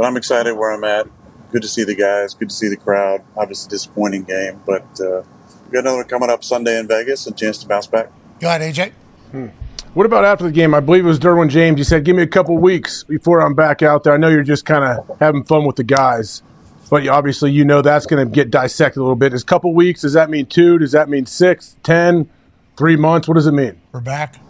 but 0.00 0.06
I'm 0.06 0.16
excited 0.16 0.54
where 0.54 0.70
I'm 0.70 0.82
at. 0.82 1.06
Good 1.52 1.60
to 1.60 1.68
see 1.68 1.84
the 1.84 1.94
guys. 1.94 2.32
Good 2.32 2.48
to 2.48 2.54
see 2.54 2.68
the 2.68 2.76
crowd. 2.78 3.22
Obviously 3.36 3.68
disappointing 3.68 4.24
game, 4.24 4.58
but 4.66 4.98
uh, 4.98 5.22
we 5.66 5.72
got 5.72 5.80
another 5.80 5.98
one 5.98 6.06
coming 6.06 6.30
up 6.30 6.42
Sunday 6.42 6.78
in 6.78 6.88
Vegas. 6.88 7.26
A 7.26 7.34
chance 7.34 7.58
to 7.58 7.68
bounce 7.68 7.86
back. 7.86 8.10
Go 8.40 8.48
ahead, 8.48 8.62
AJ. 8.62 9.52
What 9.92 10.06
about 10.06 10.24
after 10.24 10.44
the 10.44 10.52
game? 10.52 10.72
I 10.72 10.80
believe 10.80 11.04
it 11.04 11.08
was 11.08 11.18
Derwin 11.18 11.50
James. 11.50 11.76
He 11.76 11.84
said, 11.84 12.06
"Give 12.06 12.16
me 12.16 12.22
a 12.22 12.26
couple 12.26 12.56
weeks 12.56 13.04
before 13.04 13.42
I'm 13.42 13.52
back 13.52 13.82
out 13.82 14.04
there." 14.04 14.14
I 14.14 14.16
know 14.16 14.28
you're 14.28 14.42
just 14.42 14.64
kind 14.64 14.84
of 14.84 15.18
having 15.18 15.44
fun 15.44 15.66
with 15.66 15.76
the 15.76 15.84
guys, 15.84 16.42
but 16.88 17.06
obviously 17.06 17.52
you 17.52 17.66
know 17.66 17.82
that's 17.82 18.06
going 18.06 18.26
to 18.26 18.34
get 18.34 18.50
dissected 18.50 19.00
a 19.00 19.02
little 19.02 19.16
bit. 19.16 19.34
Is 19.34 19.42
a 19.42 19.44
couple 19.44 19.74
weeks? 19.74 20.00
Does 20.00 20.14
that 20.14 20.30
mean 20.30 20.46
two? 20.46 20.78
Does 20.78 20.92
that 20.92 21.10
mean 21.10 21.26
six, 21.26 21.76
ten, 21.82 22.30
three 22.78 22.96
months? 22.96 23.28
What 23.28 23.34
does 23.34 23.46
it 23.46 23.52
mean? 23.52 23.78
We're 23.92 24.00
back. 24.00 24.40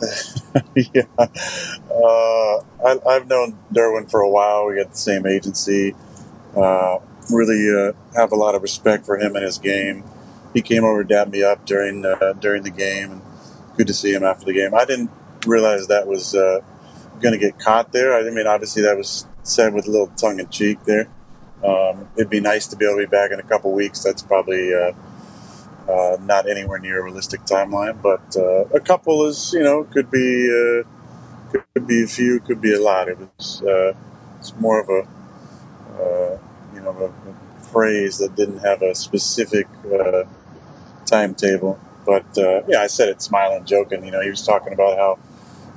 yeah, 0.74 1.02
uh, 1.18 2.58
I, 2.84 2.98
I've 3.08 3.28
known 3.28 3.58
Derwin 3.72 4.10
for 4.10 4.20
a 4.20 4.28
while. 4.28 4.66
We 4.66 4.76
got 4.76 4.90
the 4.90 4.96
same 4.96 5.26
agency. 5.26 5.94
Uh, 6.54 6.98
really 7.30 7.68
uh, 7.70 7.92
have 8.14 8.32
a 8.32 8.36
lot 8.36 8.54
of 8.54 8.62
respect 8.62 9.06
for 9.06 9.18
him 9.18 9.34
and 9.36 9.44
his 9.44 9.58
game. 9.58 10.04
He 10.52 10.62
came 10.62 10.84
over, 10.84 11.02
dapped 11.02 11.30
me 11.30 11.42
up 11.42 11.64
during 11.66 12.04
uh, 12.04 12.34
during 12.34 12.62
the 12.62 12.70
game, 12.70 13.12
and 13.12 13.22
good 13.76 13.86
to 13.86 13.94
see 13.94 14.12
him 14.12 14.22
after 14.22 14.44
the 14.44 14.52
game. 14.52 14.74
I 14.74 14.84
didn't 14.84 15.10
realize 15.46 15.86
that 15.86 16.06
was 16.06 16.34
uh, 16.34 16.60
going 17.20 17.32
to 17.32 17.38
get 17.38 17.58
caught 17.58 17.92
there. 17.92 18.14
I 18.14 18.28
mean, 18.30 18.46
obviously 18.46 18.82
that 18.82 18.96
was 18.96 19.26
said 19.42 19.72
with 19.72 19.86
a 19.86 19.90
little 19.90 20.08
tongue 20.08 20.40
in 20.40 20.48
cheek 20.48 20.84
there. 20.84 21.08
Um, 21.64 22.08
it'd 22.16 22.30
be 22.30 22.40
nice 22.40 22.66
to 22.68 22.76
be 22.76 22.84
able 22.84 22.96
to 22.96 23.06
be 23.06 23.10
back 23.10 23.32
in 23.32 23.40
a 23.40 23.42
couple 23.42 23.72
weeks. 23.72 24.02
That's 24.02 24.22
probably 24.22 24.74
uh, 25.88 26.16
not 26.20 26.48
anywhere 26.48 26.78
near 26.78 27.00
a 27.00 27.04
realistic 27.04 27.40
timeline, 27.42 28.00
but 28.02 28.36
uh, 28.36 28.64
a 28.74 28.80
couple 28.80 29.26
is 29.26 29.52
you 29.52 29.62
know 29.62 29.84
could 29.84 30.10
be 30.10 30.48
uh, 30.50 30.88
could 31.74 31.86
be 31.86 32.02
a 32.02 32.06
few, 32.06 32.40
could 32.40 32.60
be 32.60 32.74
a 32.74 32.80
lot. 32.80 33.08
It 33.08 33.18
was 33.18 33.62
uh, 33.62 33.92
it's 34.38 34.54
more 34.56 34.80
of 34.80 34.88
a 34.88 35.08
uh, 36.02 36.38
you 36.74 36.80
know 36.80 36.90
a, 36.90 37.30
a 37.30 37.64
phrase 37.64 38.18
that 38.18 38.34
didn't 38.34 38.58
have 38.58 38.82
a 38.82 38.94
specific 38.94 39.66
uh, 39.92 40.24
timetable. 41.04 41.78
But 42.04 42.38
uh, 42.38 42.62
yeah, 42.68 42.80
I 42.80 42.86
said 42.86 43.08
it 43.08 43.22
smiling, 43.22 43.64
joking. 43.64 44.04
You 44.04 44.12
know, 44.12 44.20
he 44.20 44.30
was 44.30 44.44
talking 44.44 44.72
about 44.72 44.96
how 44.96 45.18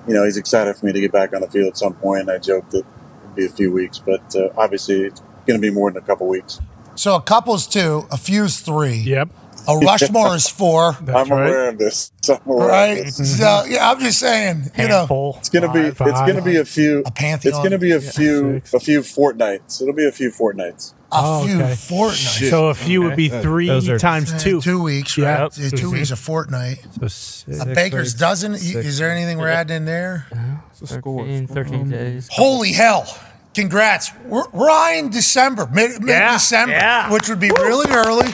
you 0.07 0.13
know 0.13 0.23
he's 0.25 0.37
excited 0.37 0.75
for 0.75 0.85
me 0.85 0.93
to 0.93 1.01
get 1.01 1.11
back 1.11 1.33
on 1.33 1.41
the 1.41 1.49
field 1.49 1.67
at 1.67 1.77
some 1.77 1.93
point. 1.93 2.29
I 2.29 2.37
joked 2.37 2.71
that 2.71 2.85
it'd 3.23 3.35
be 3.35 3.45
a 3.45 3.49
few 3.49 3.71
weeks, 3.71 3.99
but 3.99 4.35
uh, 4.35 4.49
obviously 4.57 5.01
it's 5.01 5.21
going 5.45 5.59
to 5.59 5.61
be 5.61 5.71
more 5.71 5.91
than 5.91 6.01
a 6.01 6.05
couple 6.05 6.27
weeks. 6.27 6.59
So 6.95 7.15
a 7.15 7.21
couple's 7.21 7.65
two, 7.65 8.07
a 8.11 8.17
few's 8.17 8.59
three. 8.59 8.95
Yep. 8.95 9.29
A 9.69 9.77
Rushmore 9.77 10.35
is 10.35 10.47
four. 10.49 10.97
I'm 11.07 11.31
aware 11.31 11.69
of 11.69 11.77
this. 11.77 12.11
I'm 12.29 12.37
aware 12.45 12.63
of 12.63 12.69
Right. 12.69 13.03
this. 13.05 13.37
So 13.37 13.63
yeah, 13.67 13.91
I'm 13.91 13.99
just 13.99 14.19
saying, 14.19 14.71
you 14.77 14.87
know, 14.87 15.35
It's 15.37 15.49
gonna 15.49 15.71
be. 15.71 15.91
Five, 15.91 16.07
it's 16.09 16.19
gonna 16.21 16.41
be 16.41 16.57
a 16.57 16.65
few. 16.65 17.03
A 17.05 17.11
pantheon. 17.11 17.53
It's 17.53 17.63
gonna 17.63 17.77
be 17.77 17.91
a 17.91 18.01
few. 18.01 18.61
A 18.73 18.79
few 18.79 19.01
fortnights. 19.03 19.81
It'll 19.81 19.93
be 19.93 20.07
a 20.07 20.11
few 20.11 20.31
fortnights. 20.31 20.93
a 21.11 21.43
few 21.45 21.59
fortnights. 21.75 22.49
So 22.49 22.67
a 22.67 22.73
few 22.73 23.01
would 23.03 23.15
be 23.15 23.29
three 23.29 23.67
Those 23.67 23.89
are- 23.89 23.97
times 23.99 24.31
two. 24.43 24.59
Uh, 24.59 24.61
Two 24.61 24.83
weeks, 24.83 25.17
Yeah. 25.17 25.41
right? 25.43 25.59
Uh, 25.59 25.69
Two 25.75 25.91
weeks, 25.91 26.11
a 26.11 26.15
fortnight. 26.15 26.79
So 26.99 27.07
six, 27.07 27.59
A 27.61 27.65
baker's 27.65 28.09
six, 28.11 28.19
dozen. 28.19 28.57
six. 28.57 28.75
Is 28.85 28.97
there 28.99 29.11
anything 29.11 29.37
we're 29.39 29.49
adding 29.49 29.77
in 29.77 29.85
there? 29.85 30.27
13, 30.85 31.47
13 31.47 31.89
days. 31.89 32.29
Holy 32.31 32.71
hell! 32.73 33.05
Congrats. 33.55 34.11
We're, 34.25 34.47
we're 34.53 34.69
eyeing 34.69 35.09
December, 35.09 35.67
mid 35.73 36.01
mid 36.03 36.21
December, 36.33 36.73
yeah. 36.73 37.11
which 37.11 37.27
would 37.27 37.39
be 37.39 37.49
really 37.57 37.91
early, 37.91 38.29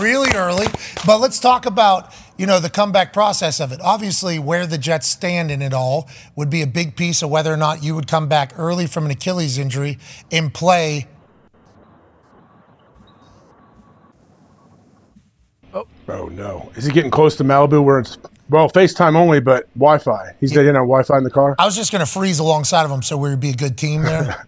really 0.00 0.30
early. 0.34 0.66
But 1.06 1.20
let's 1.20 1.38
talk 1.38 1.66
about 1.66 2.14
you 2.36 2.46
know 2.46 2.60
the 2.60 2.70
comeback 2.70 3.12
process 3.12 3.60
of 3.60 3.72
it. 3.72 3.80
Obviously, 3.82 4.38
where 4.38 4.66
the 4.66 4.78
Jets 4.78 5.08
stand 5.08 5.50
in 5.50 5.60
it 5.60 5.74
all 5.74 6.08
would 6.36 6.50
be 6.50 6.62
a 6.62 6.66
big 6.66 6.96
piece 6.96 7.22
of 7.22 7.30
whether 7.30 7.52
or 7.52 7.56
not 7.56 7.82
you 7.82 7.94
would 7.94 8.06
come 8.06 8.28
back 8.28 8.52
early 8.56 8.86
from 8.86 9.04
an 9.04 9.10
Achilles 9.10 9.58
injury 9.58 9.98
and 10.30 10.54
play. 10.54 11.06
Oh, 15.74 15.86
oh 16.08 16.26
no! 16.26 16.72
Is 16.76 16.84
he 16.84 16.92
getting 16.92 17.10
close 17.10 17.36
to 17.36 17.44
Malibu 17.44 17.84
where 17.84 17.98
it's 17.98 18.16
well 18.48 18.70
FaceTime 18.70 19.16
only, 19.16 19.40
but 19.40 19.68
Wi-Fi? 19.74 20.34
He's 20.40 20.56
in 20.56 20.68
on 20.68 20.74
Wi-Fi 20.74 21.18
in 21.18 21.24
the 21.24 21.30
car. 21.30 21.56
I 21.58 21.66
was 21.66 21.76
just 21.76 21.92
going 21.92 22.04
to 22.04 22.10
freeze 22.10 22.38
alongside 22.38 22.84
of 22.84 22.90
him, 22.90 23.02
so 23.02 23.16
we 23.18 23.28
would 23.30 23.40
be 23.40 23.50
a 23.50 23.54
good 23.54 23.76
team 23.76 24.02
there. 24.02 24.46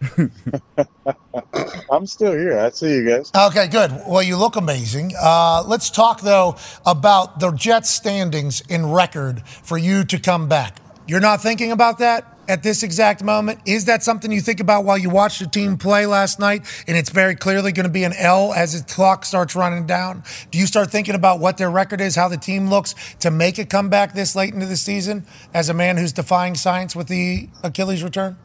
I'm 1.90 2.06
still 2.06 2.32
here. 2.32 2.58
I 2.58 2.70
see 2.70 2.94
you 2.94 3.08
guys. 3.08 3.30
Okay, 3.34 3.68
good. 3.68 3.92
Well, 4.06 4.22
you 4.22 4.36
look 4.36 4.56
amazing. 4.56 5.12
Uh, 5.20 5.62
let's 5.66 5.90
talk, 5.90 6.20
though, 6.20 6.56
about 6.86 7.40
the 7.40 7.52
Jets' 7.52 7.90
standings 7.90 8.62
in 8.62 8.90
record 8.90 9.46
for 9.46 9.76
you 9.78 10.04
to 10.04 10.18
come 10.18 10.48
back. 10.48 10.80
You're 11.06 11.20
not 11.20 11.42
thinking 11.42 11.72
about 11.72 11.98
that 11.98 12.40
at 12.50 12.64
this 12.64 12.82
exact 12.82 13.22
moment? 13.22 13.60
Is 13.64 13.84
that 13.84 14.02
something 14.02 14.32
you 14.32 14.40
think 14.40 14.58
about 14.58 14.84
while 14.84 14.98
you 14.98 15.08
watch 15.08 15.38
the 15.38 15.46
team 15.46 15.78
play 15.78 16.04
last 16.04 16.40
night 16.40 16.66
and 16.88 16.96
it's 16.96 17.10
very 17.10 17.36
clearly 17.36 17.70
going 17.70 17.86
to 17.86 17.92
be 17.92 18.02
an 18.02 18.12
L 18.14 18.52
as 18.52 18.78
the 18.78 18.92
clock 18.92 19.24
starts 19.24 19.54
running 19.54 19.86
down? 19.86 20.24
Do 20.50 20.58
you 20.58 20.66
start 20.66 20.90
thinking 20.90 21.14
about 21.14 21.38
what 21.38 21.58
their 21.58 21.70
record 21.70 22.00
is, 22.00 22.16
how 22.16 22.26
the 22.26 22.36
team 22.36 22.68
looks 22.68 22.96
to 23.20 23.30
make 23.30 23.58
a 23.58 23.64
comeback 23.64 24.14
this 24.14 24.34
late 24.34 24.52
into 24.52 24.66
the 24.66 24.76
season 24.76 25.24
as 25.54 25.68
a 25.68 25.74
man 25.74 25.96
who's 25.96 26.12
defying 26.12 26.56
science 26.56 26.96
with 26.96 27.06
the 27.06 27.48
Achilles 27.62 28.02
return? 28.02 28.36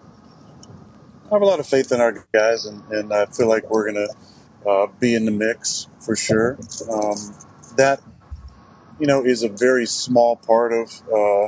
I 1.25 1.33
have 1.33 1.41
a 1.41 1.45
lot 1.45 1.59
of 1.59 1.65
faith 1.65 1.91
in 1.91 1.99
our 1.99 2.23
guys, 2.31 2.65
and, 2.65 2.83
and 2.91 3.11
I 3.11 3.25
feel 3.25 3.47
like 3.47 3.67
we're 3.71 3.91
going 3.91 4.07
to 4.07 4.69
uh, 4.69 4.87
be 4.99 5.15
in 5.15 5.25
the 5.25 5.31
mix 5.31 5.87
for 5.99 6.15
sure. 6.15 6.59
Um, 6.91 7.17
that, 7.77 7.99
you 8.99 9.07
know, 9.07 9.25
is 9.25 9.41
a 9.41 9.49
very 9.49 9.87
small 9.87 10.35
part 10.35 10.71
of 10.71 11.01
uh, 11.11 11.47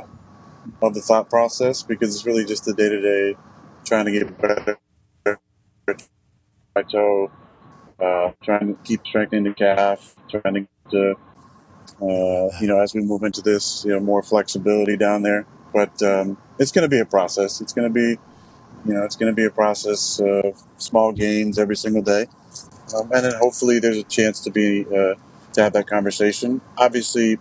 of 0.82 0.94
the 0.94 1.00
thought 1.00 1.30
process 1.30 1.84
because 1.84 2.14
it's 2.14 2.26
really 2.26 2.44
just 2.44 2.64
the 2.64 2.74
day 2.74 2.88
to 2.88 3.00
day 3.00 3.38
trying 3.84 4.06
to 4.06 4.10
get 4.10 4.36
better. 4.36 4.78
My 6.74 6.82
toe, 6.82 7.30
uh, 8.00 8.32
trying 8.42 8.74
to 8.74 8.82
keep 8.82 9.06
strengthening 9.06 9.44
the 9.44 9.54
calf, 9.54 10.16
trying 10.28 10.66
to 10.90 11.14
uh, 12.02 12.48
you 12.60 12.66
know, 12.66 12.80
as 12.80 12.94
we 12.94 13.00
move 13.00 13.22
into 13.22 13.42
this, 13.42 13.84
you 13.84 13.92
know, 13.92 14.00
more 14.00 14.22
flexibility 14.22 14.96
down 14.96 15.22
there. 15.22 15.46
But 15.72 16.02
um, 16.02 16.36
it's 16.58 16.72
going 16.72 16.82
to 16.82 16.88
be 16.88 16.98
a 16.98 17.06
process. 17.06 17.60
It's 17.60 17.72
going 17.72 17.88
to 17.88 17.94
be 17.94 18.20
you 18.86 18.94
know, 18.94 19.04
it's 19.04 19.16
going 19.16 19.30
to 19.32 19.36
be 19.36 19.44
a 19.44 19.50
process 19.50 20.20
of 20.20 20.62
small 20.78 21.12
gains 21.12 21.58
every 21.58 21.76
single 21.76 22.02
day, 22.02 22.26
um, 22.96 23.10
and 23.12 23.24
then 23.24 23.32
hopefully 23.38 23.78
there's 23.78 23.98
a 23.98 24.04
chance 24.04 24.40
to 24.40 24.50
be 24.50 24.86
uh, 24.86 25.14
to 25.52 25.62
have 25.62 25.72
that 25.72 25.86
conversation. 25.86 26.60
Obviously, 26.76 27.38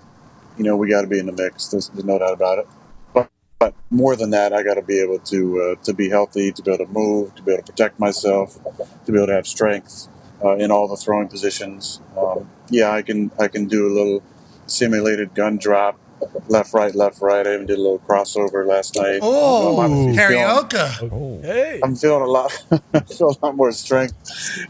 you 0.57 0.63
know, 0.63 0.75
we 0.75 0.89
got 0.89 1.01
to 1.01 1.07
be 1.07 1.19
in 1.19 1.27
the 1.27 1.31
mix. 1.31 1.67
There's, 1.67 1.89
there's 1.89 2.05
no 2.05 2.19
doubt 2.19 2.33
about 2.33 2.59
it. 2.59 2.67
But 3.13 3.29
but 3.59 3.73
more 3.89 4.15
than 4.15 4.31
that, 4.31 4.53
I 4.53 4.63
got 4.63 4.75
to 4.75 4.81
be 4.81 5.01
able 5.01 5.19
to 5.19 5.61
uh, 5.61 5.83
to 5.83 5.93
be 5.93 6.09
healthy, 6.09 6.51
to 6.51 6.61
be 6.61 6.71
able 6.71 6.85
to 6.85 6.91
move, 6.91 7.35
to 7.35 7.41
be 7.41 7.53
able 7.53 7.63
to 7.63 7.71
protect 7.71 7.99
myself, 7.99 8.59
to 9.05 9.11
be 9.11 9.17
able 9.17 9.27
to 9.27 9.33
have 9.33 9.47
strength 9.47 10.07
uh, 10.43 10.55
in 10.57 10.71
all 10.71 10.87
the 10.87 10.97
throwing 10.97 11.27
positions. 11.27 12.01
Um, 12.17 12.49
yeah, 12.69 12.91
I 12.91 13.01
can 13.01 13.31
I 13.39 13.47
can 13.47 13.67
do 13.67 13.87
a 13.87 13.93
little 13.93 14.23
simulated 14.65 15.33
gun 15.33 15.57
drop. 15.57 15.99
Left, 16.47 16.73
right, 16.73 16.95
left, 16.95 17.21
right. 17.21 17.45
I 17.45 17.53
even 17.53 17.65
did 17.67 17.77
a 17.77 17.81
little 17.81 17.99
crossover 17.99 18.65
last 18.65 18.95
night. 18.95 19.19
Oh, 19.21 19.79
Um, 19.79 19.91
I'm 19.91 20.15
feeling- 20.15 20.37
karaoke. 20.39 21.41
Hey. 21.43 21.79
I'm 21.83 21.95
feeling 21.95 22.21
a 22.23 22.25
lot, 22.25 22.51
I 22.93 22.99
feel 23.01 23.29
a 23.41 23.45
lot 23.45 23.55
more 23.55 23.71
strength 23.71 24.15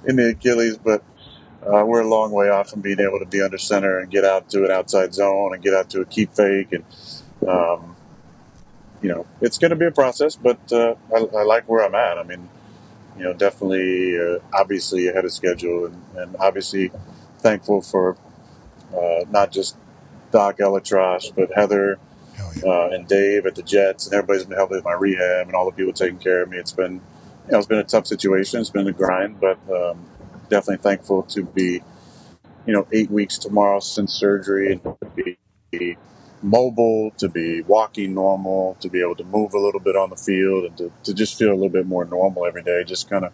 in 0.05 0.15
the 0.17 0.29
Achilles, 0.29 0.77
but 0.77 1.03
uh, 1.65 1.83
we're 1.85 2.01
a 2.01 2.07
long 2.07 2.31
way 2.31 2.49
off 2.49 2.69
from 2.69 2.81
being 2.81 2.99
able 2.99 3.19
to 3.19 3.25
be 3.25 3.41
under 3.41 3.57
center 3.57 3.99
and 3.99 4.09
get 4.11 4.25
out 4.25 4.49
to 4.49 4.65
an 4.65 4.71
outside 4.71 5.13
zone 5.13 5.53
and 5.53 5.63
get 5.63 5.73
out 5.73 5.89
to 5.91 6.01
a 6.01 6.05
keep 6.05 6.33
fake, 6.33 6.71
and 6.73 6.83
um, 7.47 7.95
you 9.01 9.09
know 9.09 9.25
it's 9.41 9.57
going 9.57 9.69
to 9.71 9.75
be 9.75 9.85
a 9.85 9.91
process. 9.91 10.35
But 10.35 10.59
uh, 10.71 10.95
I, 11.15 11.19
I 11.37 11.43
like 11.43 11.67
where 11.69 11.85
I'm 11.85 11.95
at. 11.95 12.17
I 12.17 12.23
mean, 12.23 12.49
you 13.17 13.23
know, 13.23 13.33
definitely, 13.33 14.17
uh, 14.19 14.39
obviously 14.53 15.07
ahead 15.07 15.25
of 15.25 15.31
schedule, 15.33 15.85
and, 15.87 16.01
and 16.15 16.35
obviously 16.39 16.91
thankful 17.39 17.81
for 17.81 18.15
uh, 18.95 19.25
not 19.29 19.51
just 19.51 19.75
Doc 20.31 20.57
ElAttrache, 20.57 21.35
but 21.35 21.51
Heather 21.55 21.99
uh, 22.63 22.89
and 22.89 23.07
Dave 23.07 23.45
at 23.45 23.55
the 23.55 23.63
Jets, 23.63 24.05
and 24.05 24.15
everybody's 24.15 24.45
been 24.45 24.57
helping 24.57 24.77
with 24.77 24.85
my 24.85 24.93
rehab 24.93 25.47
and 25.47 25.55
all 25.55 25.65
the 25.65 25.71
people 25.71 25.93
taking 25.93 26.19
care 26.19 26.43
of 26.43 26.49
me. 26.49 26.57
It's 26.57 26.71
been, 26.71 26.93
you 26.93 27.51
know, 27.51 27.57
it's 27.57 27.67
been 27.67 27.79
a 27.79 27.83
tough 27.83 28.07
situation. 28.07 28.59
It's 28.59 28.69
been 28.69 28.87
a 28.87 28.91
grind, 28.91 29.39
but 29.39 29.57
um, 29.71 30.05
definitely 30.49 30.83
thankful 30.83 31.23
to 31.23 31.43
be, 31.43 31.81
you 32.65 32.73
know, 32.73 32.87
eight 32.91 33.09
weeks 33.09 33.37
tomorrow 33.37 33.79
since 33.79 34.13
surgery 34.13 34.71
and 34.71 34.83
to 34.83 34.97
be 35.15 35.97
mobile, 36.41 37.11
to 37.17 37.27
be 37.27 37.61
walking 37.61 38.13
normal, 38.13 38.77
to 38.79 38.89
be 38.89 39.01
able 39.01 39.15
to 39.15 39.23
move 39.23 39.53
a 39.53 39.59
little 39.59 39.79
bit 39.79 39.95
on 39.95 40.09
the 40.09 40.15
field, 40.15 40.65
and 40.65 40.77
to, 40.77 40.91
to 41.03 41.13
just 41.13 41.37
feel 41.37 41.51
a 41.51 41.55
little 41.55 41.69
bit 41.69 41.85
more 41.85 42.05
normal 42.05 42.45
every 42.45 42.63
day. 42.63 42.83
Just 42.83 43.09
kind 43.09 43.25
of 43.25 43.33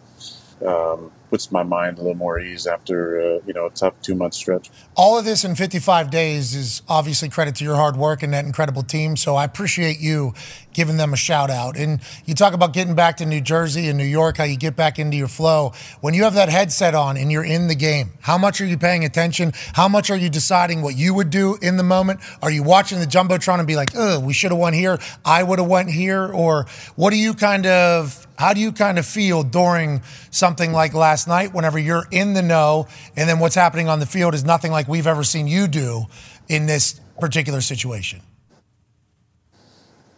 um, 0.62 1.10
puts 1.30 1.50
my 1.50 1.62
mind 1.62 1.98
a 1.98 2.00
little 2.00 2.16
more 2.16 2.38
ease 2.38 2.66
after 2.66 3.20
uh, 3.20 3.40
you 3.46 3.52
know 3.52 3.66
a 3.66 3.70
tough 3.70 4.00
two 4.02 4.14
month 4.14 4.34
stretch. 4.34 4.70
All 4.94 5.18
of 5.18 5.24
this 5.24 5.44
in 5.44 5.54
55 5.54 6.10
days 6.10 6.54
is 6.54 6.82
obviously 6.88 7.28
credit 7.28 7.56
to 7.56 7.64
your 7.64 7.76
hard 7.76 7.96
work 7.96 8.22
and 8.22 8.32
that 8.32 8.44
incredible 8.44 8.82
team. 8.82 9.16
So 9.16 9.34
I 9.34 9.44
appreciate 9.44 9.98
you 9.98 10.34
giving 10.74 10.96
them 10.96 11.12
a 11.12 11.16
shout 11.16 11.50
out. 11.50 11.76
And 11.76 12.00
you 12.26 12.34
talk 12.34 12.52
about 12.52 12.72
getting 12.72 12.94
back 12.94 13.16
to 13.18 13.26
New 13.26 13.40
Jersey 13.40 13.88
and 13.88 13.96
New 13.96 14.04
York, 14.04 14.36
how 14.36 14.44
you 14.44 14.56
get 14.56 14.76
back 14.76 14.98
into 14.98 15.16
your 15.16 15.28
flow. 15.28 15.72
When 16.00 16.14
you 16.14 16.24
have 16.24 16.34
that 16.34 16.48
headset 16.48 16.94
on 16.94 17.16
and 17.16 17.32
you're 17.32 17.44
in 17.44 17.68
the 17.68 17.74
game, 17.74 18.10
how 18.20 18.36
much 18.36 18.60
are 18.60 18.66
you 18.66 18.76
paying 18.76 19.04
attention? 19.04 19.52
How 19.72 19.88
much 19.88 20.10
are 20.10 20.16
you 20.16 20.28
deciding 20.28 20.82
what 20.82 20.96
you 20.96 21.14
would 21.14 21.30
do 21.30 21.56
in 21.62 21.76
the 21.76 21.82
moment? 21.82 22.20
Are 22.42 22.50
you 22.50 22.62
watching 22.62 23.00
the 23.00 23.06
jumbotron 23.06 23.58
and 23.58 23.66
be 23.66 23.76
like, 23.76 23.90
"Oh, 23.94 24.20
we 24.20 24.32
should 24.32 24.50
have 24.50 24.58
won 24.58 24.72
here. 24.72 24.98
I 25.24 25.42
would 25.42 25.58
have 25.58 25.68
went 25.68 25.90
here," 25.90 26.26
or 26.26 26.66
what 26.96 27.10
do 27.10 27.16
you 27.16 27.34
kind 27.34 27.66
of 27.66 28.26
how 28.36 28.52
do 28.52 28.60
you 28.60 28.72
kind 28.72 28.98
of 28.98 29.06
feel 29.06 29.42
during 29.42 30.02
something 30.30 30.72
like 30.72 30.92
last 30.92 31.28
night 31.28 31.54
whenever 31.54 31.78
you're 31.78 32.06
in 32.10 32.34
the 32.34 32.42
know 32.42 32.88
and 33.16 33.28
then 33.28 33.38
what's 33.38 33.54
happening 33.54 33.88
on 33.88 34.00
the 34.00 34.06
field 34.06 34.34
is 34.34 34.44
nothing 34.44 34.72
like 34.72 34.88
we've 34.88 35.06
ever 35.06 35.22
seen 35.22 35.46
you 35.46 35.68
do 35.68 36.06
in 36.48 36.66
this 36.66 37.00
particular 37.20 37.60
situation? 37.60 38.20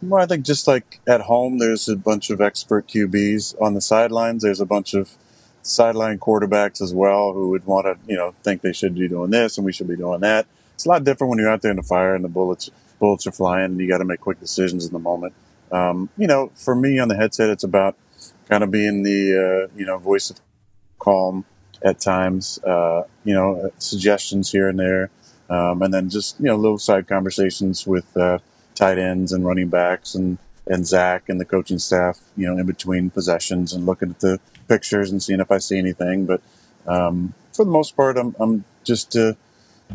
Well, 0.01 0.21
I 0.21 0.27
think 0.27 0.45
just 0.45 0.67
like 0.67 0.99
at 1.07 1.21
home, 1.21 1.57
there's 1.57 1.89
a 1.89 1.95
bunch 1.95 2.29
of 2.29 2.39
expert 2.39 2.87
QBs 2.87 3.59
on 3.59 3.73
the 3.73 3.81
sidelines. 3.81 4.43
There's 4.43 4.61
a 4.61 4.65
bunch 4.65 4.93
of 4.93 5.11
sideline 5.63 6.19
quarterbacks 6.19 6.81
as 6.81 6.93
well 6.93 7.33
who 7.33 7.49
would 7.49 7.65
want 7.65 7.85
to, 7.85 7.97
you 8.07 8.15
know, 8.15 8.35
think 8.43 8.61
they 8.61 8.73
should 8.73 8.95
be 8.95 9.07
doing 9.07 9.31
this 9.31 9.57
and 9.57 9.65
we 9.65 9.73
should 9.73 9.87
be 9.87 9.95
doing 9.95 10.21
that. 10.21 10.45
It's 10.75 10.85
a 10.85 10.89
lot 10.89 11.03
different 11.03 11.29
when 11.29 11.39
you're 11.39 11.49
out 11.49 11.63
there 11.63 11.71
in 11.71 11.77
the 11.77 11.83
fire 11.83 12.13
and 12.13 12.23
the 12.23 12.29
bullets 12.29 12.69
bullets 12.99 13.27
are 13.27 13.31
flying 13.31 13.65
and 13.65 13.79
you 13.79 13.87
got 13.87 13.97
to 13.97 14.05
make 14.05 14.21
quick 14.21 14.39
decisions 14.39 14.85
in 14.85 14.93
the 14.93 14.99
moment. 14.99 15.33
Um, 15.71 16.09
you 16.17 16.27
know, 16.27 16.51
for 16.55 16.75
me 16.75 16.99
on 16.99 17.07
the 17.07 17.15
headset, 17.15 17.49
it's 17.49 17.63
about 17.63 17.95
kind 18.47 18.63
of 18.63 18.71
being 18.71 19.03
the 19.03 19.67
uh, 19.67 19.77
you 19.77 19.85
know 19.85 19.97
voice 19.97 20.29
of 20.29 20.39
calm 20.99 21.45
at 21.83 21.99
times. 21.99 22.59
Uh, 22.63 23.03
you 23.23 23.33
know, 23.33 23.71
suggestions 23.79 24.51
here 24.51 24.69
and 24.69 24.79
there, 24.79 25.09
um, 25.49 25.81
and 25.81 25.93
then 25.93 26.09
just 26.09 26.39
you 26.39 26.45
know 26.45 26.55
little 26.55 26.77
side 26.77 27.07
conversations 27.07 27.85
with 27.85 28.15
uh, 28.15 28.37
tight 28.77 28.97
ends 28.97 29.31
and 29.31 29.45
running 29.45 29.69
backs 29.69 30.15
and 30.15 30.37
and 30.69 30.85
Zach 30.85 31.29
and 31.29 31.39
the 31.39 31.45
coaching 31.45 31.79
staff. 31.79 32.19
You 32.35 32.47
know, 32.47 32.57
in 32.57 32.65
between 32.65 33.09
possessions 33.09 33.73
and 33.73 33.85
looking 33.85 34.11
at 34.11 34.19
the 34.19 34.39
pictures 34.67 35.11
and 35.11 35.21
seeing 35.21 35.39
if 35.39 35.51
I 35.51 35.57
see 35.57 35.77
anything. 35.77 36.25
But 36.25 36.41
um, 36.85 37.33
for 37.53 37.65
the 37.65 37.71
most 37.71 37.95
part, 37.95 38.17
I'm 38.17 38.35
I'm 38.39 38.65
just 38.83 39.15
a 39.15 39.35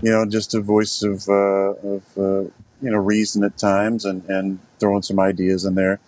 you 0.03 0.11
know 0.11 0.25
just 0.27 0.55
a 0.55 0.61
voice 0.61 1.03
of 1.03 1.29
uh, 1.29 1.75
of 1.95 2.03
uh, 2.19 2.51
you 2.81 2.91
know 2.91 2.99
reason 2.99 3.45
at 3.45 3.57
times 3.57 4.05
and 4.05 4.25
and 4.29 4.59
throwing 4.79 5.03
some 5.03 5.21
ideas 5.21 5.65
in 5.65 5.75
there 5.75 6.01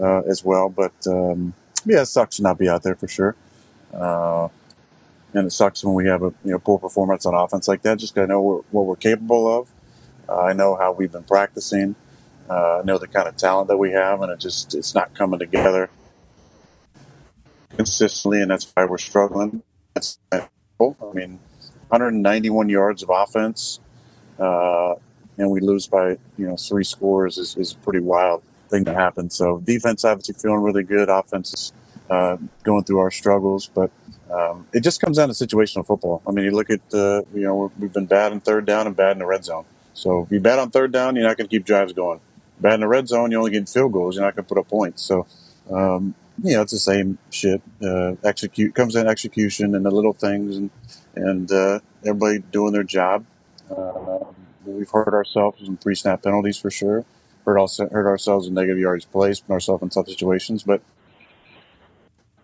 uh, 0.00 0.20
as 0.20 0.44
well. 0.44 0.68
But 0.68 0.94
um, 1.06 1.54
yeah, 1.84 2.02
it 2.02 2.06
sucks 2.06 2.36
to 2.36 2.42
not 2.42 2.58
be 2.58 2.68
out 2.68 2.82
there 2.82 2.94
for 2.94 3.08
sure. 3.08 3.34
Uh, 3.92 4.48
and 5.34 5.46
it 5.46 5.50
sucks 5.50 5.84
when 5.84 5.94
we 5.94 6.06
have 6.06 6.22
a 6.22 6.32
you 6.44 6.52
know 6.52 6.58
poor 6.58 6.78
performance 6.78 7.26
on 7.26 7.34
offense 7.34 7.68
like 7.68 7.82
that. 7.82 7.98
Just 7.98 8.14
gotta 8.14 8.28
know 8.28 8.64
what, 8.70 8.84
we're 8.84 8.96
capable 8.96 9.60
of. 9.60 9.68
Uh, 10.28 10.40
I 10.40 10.52
know 10.52 10.76
how 10.76 10.92
we've 10.92 11.10
been 11.10 11.24
practicing. 11.24 11.94
Uh, 12.52 12.80
I 12.80 12.82
know 12.84 12.98
the 12.98 13.08
kind 13.08 13.26
of 13.26 13.36
talent 13.36 13.68
that 13.68 13.78
we 13.78 13.92
have, 13.92 14.20
and 14.20 14.30
it 14.30 14.38
just 14.38 14.74
it's 14.74 14.94
not 14.94 15.14
coming 15.14 15.38
together 15.38 15.88
consistently, 17.76 18.42
and 18.42 18.50
that's 18.50 18.70
why 18.74 18.84
we're 18.84 18.98
struggling. 18.98 19.62
That's 19.94 20.18
I 20.30 20.48
mean, 21.14 21.38
191 21.88 22.68
yards 22.68 23.02
of 23.02 23.08
offense, 23.10 23.80
uh, 24.38 24.96
and 25.38 25.50
we 25.50 25.60
lose 25.60 25.86
by 25.86 26.18
you 26.36 26.46
know 26.46 26.56
three 26.56 26.84
scores 26.84 27.38
is, 27.38 27.56
is 27.56 27.72
pretty 27.72 28.00
wild 28.00 28.42
thing 28.68 28.84
to 28.84 28.92
happen. 28.92 29.30
So 29.30 29.60
defense 29.60 30.04
obviously 30.04 30.34
feeling 30.34 30.60
really 30.60 30.82
good. 30.82 31.08
Offense 31.08 31.54
is 31.54 31.72
uh, 32.10 32.36
going 32.64 32.84
through 32.84 32.98
our 32.98 33.10
struggles, 33.10 33.70
but 33.72 33.90
um, 34.30 34.66
it 34.74 34.80
just 34.80 35.00
comes 35.00 35.16
down 35.16 35.28
to 35.28 35.34
situational 35.34 35.86
football. 35.86 36.20
I 36.26 36.32
mean, 36.32 36.44
you 36.44 36.50
look 36.50 36.68
at 36.68 36.80
uh, 36.92 37.22
you 37.32 37.44
know 37.44 37.72
we've 37.78 37.94
been 37.94 38.06
bad 38.06 38.32
in 38.32 38.40
third 38.40 38.66
down 38.66 38.86
and 38.86 38.94
bad 38.94 39.12
in 39.12 39.20
the 39.20 39.26
red 39.26 39.42
zone. 39.42 39.64
So 39.94 40.24
if 40.24 40.32
you 40.32 40.40
bad 40.40 40.58
on 40.58 40.70
third 40.70 40.92
down, 40.92 41.16
you're 41.16 41.24
not 41.26 41.38
going 41.38 41.48
to 41.48 41.50
keep 41.50 41.64
drives 41.64 41.94
going. 41.94 42.20
Bad 42.62 42.74
in 42.74 42.80
the 42.80 42.88
red 42.88 43.08
zone, 43.08 43.30
you 43.30 43.38
only 43.38 43.50
get 43.50 43.68
field 43.68 43.92
goals. 43.92 44.14
You're 44.14 44.24
not 44.24 44.36
going 44.36 44.44
to 44.44 44.48
put 44.48 44.58
up 44.58 44.68
points. 44.68 45.02
So 45.02 45.26
um, 45.70 46.14
you 46.42 46.54
know 46.54 46.62
it's 46.62 46.72
the 46.72 46.78
same 46.78 47.18
shit. 47.30 47.60
Uh, 47.82 48.14
execute 48.24 48.74
comes 48.74 48.96
in 48.96 49.06
execution 49.06 49.74
and 49.74 49.84
the 49.84 49.90
little 49.90 50.12
things 50.12 50.56
and 50.56 50.70
and 51.14 51.52
uh, 51.52 51.80
everybody 52.06 52.38
doing 52.38 52.72
their 52.72 52.84
job. 52.84 53.26
Uh, 53.70 54.18
we've 54.64 54.90
hurt 54.90 55.12
ourselves 55.12 55.60
in 55.60 55.66
some 55.66 55.76
pre 55.76 55.94
snap 55.94 56.22
penalties 56.22 56.56
for 56.56 56.70
sure 56.70 57.04
hurt, 57.44 57.58
also, 57.58 57.88
hurt 57.88 58.06
ourselves 58.06 58.46
in 58.46 58.54
negative 58.54 58.78
yards 58.78 59.04
placed, 59.04 59.46
put 59.46 59.54
ourselves 59.54 59.82
in 59.82 59.88
tough 59.88 60.08
situations. 60.08 60.62
But 60.62 60.82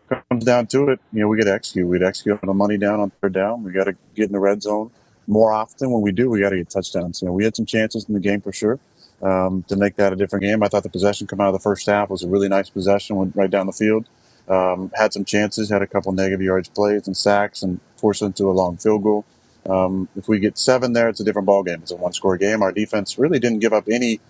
comes 0.08 0.44
down 0.44 0.66
to 0.68 0.88
it, 0.88 1.00
you 1.12 1.20
know, 1.20 1.28
we 1.28 1.36
got 1.36 1.44
to 1.44 1.52
execute. 1.52 1.86
We 1.86 1.98
got 1.98 2.04
to 2.04 2.08
execute 2.08 2.38
on 2.42 2.46
the 2.46 2.54
money 2.54 2.78
down 2.78 3.00
on 3.00 3.10
third 3.20 3.34
down. 3.34 3.62
We 3.62 3.72
got 3.72 3.84
to 3.84 3.96
get 4.14 4.26
in 4.26 4.32
the 4.32 4.40
red 4.40 4.62
zone 4.62 4.90
more 5.26 5.52
often. 5.52 5.90
When 5.90 6.00
we 6.00 6.12
do, 6.12 6.30
we 6.30 6.40
got 6.40 6.50
to 6.50 6.56
get 6.56 6.70
touchdowns. 6.70 7.20
You 7.20 7.28
know, 7.28 7.32
we 7.32 7.44
had 7.44 7.54
some 7.54 7.66
chances 7.66 8.06
in 8.08 8.14
the 8.14 8.20
game 8.20 8.40
for 8.40 8.52
sure 8.52 8.78
um, 9.22 9.64
to 9.68 9.76
make 9.76 9.96
that 9.96 10.12
a 10.12 10.16
different 10.16 10.44
game. 10.44 10.62
I 10.62 10.68
thought 10.68 10.82
the 10.82 10.88
possession 10.88 11.26
come 11.26 11.40
out 11.40 11.48
of 11.48 11.54
the 11.54 11.60
first 11.60 11.86
half 11.86 12.10
was 12.10 12.22
a 12.22 12.28
really 12.28 12.48
nice 12.48 12.70
possession, 12.70 13.16
went 13.16 13.36
right 13.36 13.50
down 13.50 13.66
the 13.66 13.72
field. 13.72 14.06
Um, 14.48 14.90
had 14.94 15.12
some 15.12 15.24
chances, 15.24 15.68
had 15.68 15.82
a 15.82 15.86
couple 15.86 16.12
negative 16.12 16.40
yards 16.40 16.68
plays 16.68 17.06
and 17.06 17.16
sacks, 17.16 17.62
and 17.62 17.80
forced 17.96 18.22
into 18.22 18.50
a 18.50 18.52
long 18.52 18.78
field 18.78 19.02
goal. 19.02 19.24
Um, 19.68 20.08
if 20.16 20.28
we 20.28 20.38
get 20.38 20.56
seven 20.56 20.94
there, 20.94 21.08
it's 21.08 21.20
a 21.20 21.24
different 21.24 21.46
ball 21.46 21.62
game. 21.62 21.80
It's 21.82 21.90
a 21.90 21.96
one 21.96 22.12
score 22.12 22.38
game. 22.38 22.62
Our 22.62 22.72
defense 22.72 23.18
really 23.18 23.38
didn't 23.38 23.58
give 23.58 23.74
up 23.74 23.84
any 23.90 24.20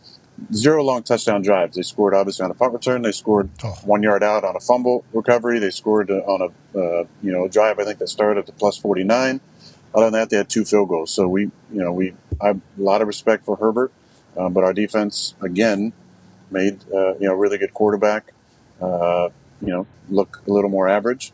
zero 0.53 0.83
long 0.83 1.03
touchdown 1.03 1.43
drives. 1.43 1.77
They 1.77 1.83
scored 1.83 2.15
obviously 2.15 2.45
on 2.45 2.51
a 2.51 2.55
punt 2.55 2.73
return. 2.73 3.03
They 3.03 3.13
scored 3.13 3.51
oh. 3.65 3.77
one 3.85 4.03
yard 4.03 4.23
out 4.23 4.45
on 4.45 4.57
a 4.57 4.61
fumble 4.61 5.05
recovery. 5.13 5.59
They 5.59 5.71
scored 5.71 6.11
uh, 6.11 6.15
on 6.15 6.53
a 6.75 6.79
uh, 6.79 7.05
you 7.23 7.33
know 7.33 7.49
drive 7.49 7.79
I 7.79 7.85
think 7.85 7.99
that 7.99 8.09
started 8.09 8.41
at 8.41 8.47
the 8.47 8.53
plus 8.53 8.77
forty 8.77 9.05
nine. 9.05 9.41
Other 9.95 10.07
than 10.07 10.15
that, 10.15 10.31
they 10.31 10.37
had 10.37 10.49
two 10.49 10.65
field 10.65 10.89
goals. 10.89 11.11
So 11.11 11.29
we 11.29 11.43
you 11.43 11.53
know 11.83 11.93
we 11.93 12.15
I 12.41 12.49
have 12.49 12.61
a 12.79 12.83
lot 12.83 13.03
of 13.03 13.09
respect 13.09 13.45
for 13.45 13.57
Herbert, 13.57 13.93
uh, 14.39 14.49
but 14.49 14.65
our 14.65 14.73
defense 14.73 15.35
again 15.41 15.93
made 16.51 16.81
uh, 16.95 17.15
you 17.15 17.27
know 17.27 17.35
really 17.35 17.59
good 17.59 17.75
quarterback. 17.75 18.33
Uh, 18.81 19.29
you 19.61 19.69
know 19.69 19.87
look 20.09 20.43
a 20.47 20.51
little 20.51 20.71
more 20.71 20.89
average. 20.89 21.33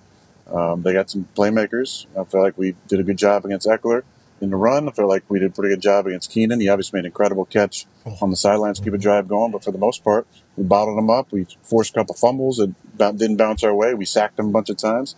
Um, 0.53 0.83
they 0.83 0.93
got 0.93 1.11
some 1.11 1.29
playmakers. 1.37 2.07
I 2.19 2.25
feel 2.25 2.43
like 2.43 2.59
we 2.59 2.75
did 2.89 3.01
a 3.01 3.03
good 3.03 3.17
job 3.17 3.45
against 3.45 3.67
Ekeler 3.67 4.03
in 4.41 4.51
the 4.51 4.57
run. 4.57 4.89
I 4.89 4.93
feel 4.93 5.09
like 5.09 5.25
we 5.29 5.39
did 5.39 5.51
a 5.51 5.55
pretty 5.55 5.75
good 5.75 5.81
job 5.81 6.07
against 6.07 6.31
Keenan. 6.31 6.61
He 6.61 6.69
obviously 6.69 6.99
made 6.99 7.01
an 7.01 7.07
incredible 7.07 7.45
catch 7.45 7.87
on 8.21 8.31
the 8.31 8.37
sidelines 8.37 8.79
to 8.79 8.85
keep 8.85 8.93
a 8.93 8.99
drive 8.99 9.29
going, 9.29 9.53
but 9.53 9.65
for 9.65 9.73
the 9.73 9.79
most 9.79 10.05
part, 10.05 10.27
we 10.57 10.65
bottled 10.65 10.99
him 10.99 11.11
up. 11.11 11.33
We 11.33 11.47
forced 11.63 11.93
a 11.93 12.01
couple 12.01 12.15
fumbles 12.15 12.63
that 12.97 13.17
didn't 13.17 13.37
bounce 13.37 13.65
our 13.65 13.75
way. 13.75 13.95
We 13.95 14.05
sacked 14.05 14.39
him 14.39 14.49
a 14.49 14.53
bunch 14.53 14.71
of 14.71 14.77
times. 14.77 15.17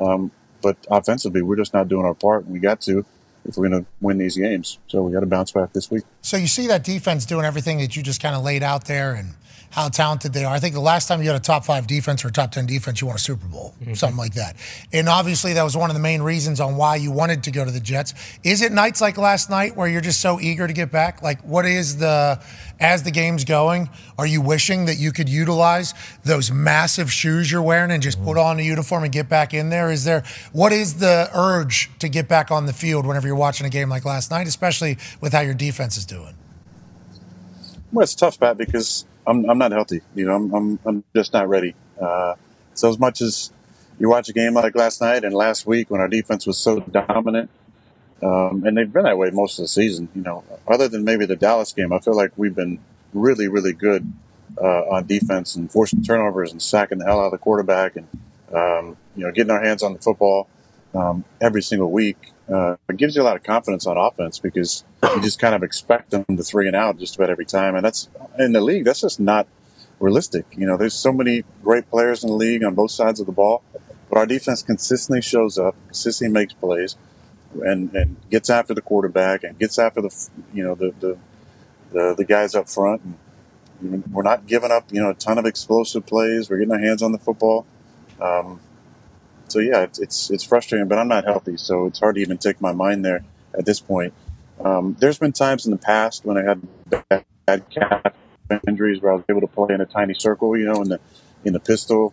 Um, 0.00 0.32
but 0.60 0.76
offensively, 0.90 1.42
we're 1.42 1.56
just 1.56 1.74
not 1.74 1.88
doing 1.88 2.04
our 2.04 2.14
part, 2.14 2.44
and 2.44 2.52
we 2.52 2.58
got 2.58 2.80
to 2.82 3.04
if 3.44 3.56
we're 3.56 3.68
going 3.68 3.84
to 3.84 3.90
win 4.00 4.18
these 4.18 4.36
games. 4.36 4.78
So 4.88 5.02
we 5.02 5.12
got 5.12 5.20
to 5.20 5.26
bounce 5.26 5.52
back 5.52 5.72
this 5.72 5.90
week. 5.90 6.04
So 6.22 6.36
you 6.36 6.46
see 6.46 6.66
that 6.66 6.84
defense 6.84 7.26
doing 7.26 7.44
everything 7.44 7.78
that 7.78 7.96
you 7.96 8.02
just 8.02 8.22
kind 8.22 8.34
of 8.34 8.42
laid 8.42 8.62
out 8.62 8.86
there, 8.86 9.14
and 9.14 9.34
how 9.74 9.88
talented 9.88 10.32
they 10.32 10.44
are. 10.44 10.54
I 10.54 10.60
think 10.60 10.72
the 10.72 10.80
last 10.80 11.08
time 11.08 11.20
you 11.20 11.26
had 11.26 11.34
a 11.34 11.42
top 11.42 11.64
five 11.64 11.88
defense 11.88 12.24
or 12.24 12.28
a 12.28 12.30
top 12.30 12.52
10 12.52 12.64
defense, 12.64 13.00
you 13.00 13.08
won 13.08 13.16
a 13.16 13.18
Super 13.18 13.48
Bowl, 13.48 13.74
mm-hmm. 13.80 13.94
something 13.94 14.16
like 14.16 14.34
that. 14.34 14.54
And 14.92 15.08
obviously, 15.08 15.52
that 15.54 15.64
was 15.64 15.76
one 15.76 15.90
of 15.90 15.94
the 15.94 16.00
main 16.00 16.22
reasons 16.22 16.60
on 16.60 16.76
why 16.76 16.94
you 16.94 17.10
wanted 17.10 17.42
to 17.42 17.50
go 17.50 17.64
to 17.64 17.72
the 17.72 17.80
Jets. 17.80 18.14
Is 18.44 18.62
it 18.62 18.70
nights 18.70 19.00
like 19.00 19.18
last 19.18 19.50
night 19.50 19.76
where 19.76 19.88
you're 19.88 20.00
just 20.00 20.20
so 20.20 20.38
eager 20.40 20.68
to 20.68 20.72
get 20.72 20.92
back? 20.92 21.22
Like, 21.22 21.42
what 21.42 21.66
is 21.66 21.96
the, 21.96 22.40
as 22.78 23.02
the 23.02 23.10
game's 23.10 23.44
going, 23.44 23.90
are 24.16 24.28
you 24.28 24.40
wishing 24.40 24.84
that 24.84 24.94
you 24.96 25.10
could 25.10 25.28
utilize 25.28 25.92
those 26.22 26.52
massive 26.52 27.10
shoes 27.10 27.50
you're 27.50 27.60
wearing 27.60 27.90
and 27.90 28.00
just 28.00 28.18
mm-hmm. 28.18 28.28
put 28.28 28.38
on 28.38 28.60
a 28.60 28.62
uniform 28.62 29.02
and 29.02 29.12
get 29.12 29.28
back 29.28 29.52
in 29.54 29.70
there? 29.70 29.90
Is 29.90 30.04
there, 30.04 30.22
what 30.52 30.72
is 30.72 31.00
the 31.00 31.28
urge 31.34 31.90
to 31.98 32.08
get 32.08 32.28
back 32.28 32.52
on 32.52 32.66
the 32.66 32.72
field 32.72 33.06
whenever 33.06 33.26
you're 33.26 33.34
watching 33.34 33.66
a 33.66 33.70
game 33.70 33.88
like 33.88 34.04
last 34.04 34.30
night, 34.30 34.46
especially 34.46 34.98
with 35.20 35.32
how 35.32 35.40
your 35.40 35.54
defense 35.54 35.96
is 35.96 36.06
doing? 36.06 36.36
Well, 37.90 38.04
it's 38.04 38.14
tough, 38.14 38.38
Pat, 38.38 38.56
because 38.56 39.04
I'm, 39.26 39.48
I'm 39.48 39.58
not 39.58 39.72
healthy. 39.72 40.02
You 40.14 40.26
know, 40.26 40.34
I'm, 40.34 40.54
I'm, 40.54 40.78
I'm 40.84 41.04
just 41.14 41.32
not 41.32 41.48
ready. 41.48 41.74
Uh, 42.00 42.34
so 42.74 42.88
as 42.88 42.98
much 42.98 43.20
as 43.20 43.52
you 43.98 44.08
watch 44.08 44.28
a 44.28 44.32
game 44.32 44.54
like 44.54 44.74
last 44.74 45.00
night 45.00 45.24
and 45.24 45.34
last 45.34 45.66
week 45.66 45.90
when 45.90 46.00
our 46.00 46.08
defense 46.08 46.46
was 46.46 46.58
so 46.58 46.80
dominant, 46.80 47.50
um, 48.22 48.64
and 48.64 48.76
they've 48.76 48.92
been 48.92 49.04
that 49.04 49.18
way 49.18 49.30
most 49.30 49.58
of 49.58 49.64
the 49.64 49.68
season, 49.68 50.08
you 50.14 50.22
know, 50.22 50.44
other 50.66 50.88
than 50.88 51.04
maybe 51.04 51.26
the 51.26 51.36
Dallas 51.36 51.72
game, 51.72 51.92
I 51.92 51.98
feel 51.98 52.16
like 52.16 52.32
we've 52.36 52.54
been 52.54 52.78
really, 53.12 53.48
really 53.48 53.72
good 53.72 54.12
uh, 54.60 54.82
on 54.90 55.06
defense 55.06 55.56
and 55.56 55.70
forcing 55.70 56.02
turnovers 56.02 56.50
and 56.52 56.60
sacking 56.60 56.98
the 56.98 57.04
hell 57.04 57.20
out 57.20 57.26
of 57.26 57.32
the 57.32 57.38
quarterback 57.38 57.96
and, 57.96 58.08
um, 58.52 58.96
you 59.16 59.24
know, 59.24 59.32
getting 59.32 59.50
our 59.50 59.62
hands 59.62 59.82
on 59.82 59.92
the 59.92 59.98
football 59.98 60.48
um, 60.94 61.24
every 61.40 61.62
single 61.62 61.90
week. 61.90 62.16
Uh, 62.52 62.76
it 62.88 62.96
gives 62.98 63.16
you 63.16 63.22
a 63.22 63.24
lot 63.24 63.36
of 63.36 63.42
confidence 63.42 63.86
on 63.86 63.96
offense 63.96 64.38
because 64.38 64.84
you 65.02 65.20
just 65.22 65.38
kind 65.38 65.54
of 65.54 65.62
expect 65.62 66.10
them 66.10 66.24
to 66.36 66.42
three 66.42 66.66
and 66.66 66.76
out 66.76 66.98
just 66.98 67.16
about 67.16 67.30
every 67.30 67.46
time. 67.46 67.74
And 67.74 67.84
that's 67.84 68.08
in 68.38 68.52
the 68.52 68.60
league, 68.60 68.84
that's 68.84 69.00
just 69.00 69.18
not 69.18 69.46
realistic. 69.98 70.46
You 70.56 70.66
know, 70.66 70.76
there's 70.76 70.94
so 70.94 71.12
many 71.12 71.44
great 71.62 71.90
players 71.90 72.22
in 72.22 72.28
the 72.28 72.36
league 72.36 72.62
on 72.62 72.74
both 72.74 72.90
sides 72.90 73.18
of 73.20 73.26
the 73.26 73.32
ball, 73.32 73.62
but 74.10 74.18
our 74.18 74.26
defense 74.26 74.62
consistently 74.62 75.22
shows 75.22 75.58
up, 75.58 75.74
consistently 75.86 76.32
makes 76.32 76.52
plays, 76.52 76.96
and, 77.54 77.94
and 77.94 78.16
gets 78.30 78.50
after 78.50 78.74
the 78.74 78.82
quarterback 78.82 79.42
and 79.42 79.58
gets 79.58 79.78
after 79.78 80.02
the, 80.02 80.28
you 80.52 80.62
know, 80.62 80.74
the, 80.74 80.92
the, 81.00 81.18
the, 81.92 82.14
the 82.14 82.24
guys 82.24 82.54
up 82.54 82.68
front. 82.68 83.00
And 83.80 84.04
we're 84.12 84.22
not 84.22 84.46
giving 84.46 84.70
up, 84.70 84.92
you 84.92 85.00
know, 85.00 85.10
a 85.10 85.14
ton 85.14 85.38
of 85.38 85.46
explosive 85.46 86.04
plays. 86.04 86.50
We're 86.50 86.58
getting 86.58 86.72
our 86.72 86.78
hands 86.78 87.02
on 87.02 87.12
the 87.12 87.18
football. 87.18 87.64
Um, 88.20 88.60
So 89.54 89.60
yeah, 89.60 89.82
it's, 89.82 90.00
it's 90.00 90.30
it's 90.30 90.42
frustrating, 90.42 90.88
but 90.88 90.98
I'm 90.98 91.06
not 91.06 91.26
healthy, 91.26 91.56
so 91.56 91.86
it's 91.86 92.00
hard 92.00 92.16
to 92.16 92.20
even 92.20 92.38
take 92.38 92.60
my 92.60 92.72
mind 92.72 93.04
there 93.04 93.24
at 93.56 93.64
this 93.64 93.78
point. 93.78 94.12
Um, 94.58 94.96
there's 94.98 95.16
been 95.16 95.30
times 95.30 95.64
in 95.64 95.70
the 95.70 95.78
past 95.78 96.24
when 96.24 96.36
I 96.36 96.42
had 96.42 96.60
bad, 97.08 97.24
bad 97.46 97.70
calf 97.70 98.14
injuries 98.66 99.00
where 99.00 99.12
I 99.12 99.14
was 99.14 99.24
able 99.28 99.42
to 99.42 99.46
play 99.46 99.72
in 99.72 99.80
a 99.80 99.86
tiny 99.86 100.14
circle, 100.14 100.56
you 100.56 100.64
know, 100.64 100.82
in 100.82 100.88
the 100.88 100.98
in 101.44 101.52
the 101.52 101.60
pistol 101.60 102.12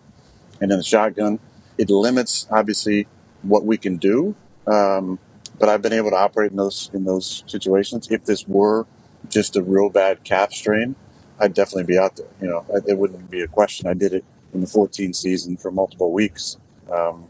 and 0.61 0.71
in 0.71 0.77
the 0.77 0.83
shotgun. 0.83 1.39
It 1.79 1.89
limits 1.89 2.45
obviously 2.51 3.07
what 3.41 3.65
we 3.65 3.75
can 3.75 3.97
do, 3.97 4.35
um, 4.67 5.17
but 5.57 5.67
I've 5.67 5.81
been 5.81 5.93
able 5.93 6.11
to 6.11 6.17
operate 6.17 6.51
in 6.51 6.57
those 6.57 6.91
in 6.93 7.05
those 7.05 7.43
situations. 7.47 8.07
If 8.11 8.23
this 8.25 8.47
were 8.47 8.85
just 9.29 9.55
a 9.55 9.63
real 9.63 9.89
bad 9.89 10.23
calf 10.23 10.53
strain, 10.53 10.95
I'd 11.39 11.55
definitely 11.55 11.85
be 11.85 11.97
out 11.97 12.17
there. 12.17 12.27
You 12.39 12.49
know, 12.49 12.65
it 12.85 12.99
wouldn't 12.99 13.31
be 13.31 13.41
a 13.41 13.47
question. 13.47 13.87
I 13.87 13.95
did 13.95 14.13
it 14.13 14.23
in 14.53 14.61
the 14.61 14.67
14 14.67 15.11
season 15.15 15.57
for 15.57 15.71
multiple 15.71 16.11
weeks, 16.11 16.57
um, 16.91 17.27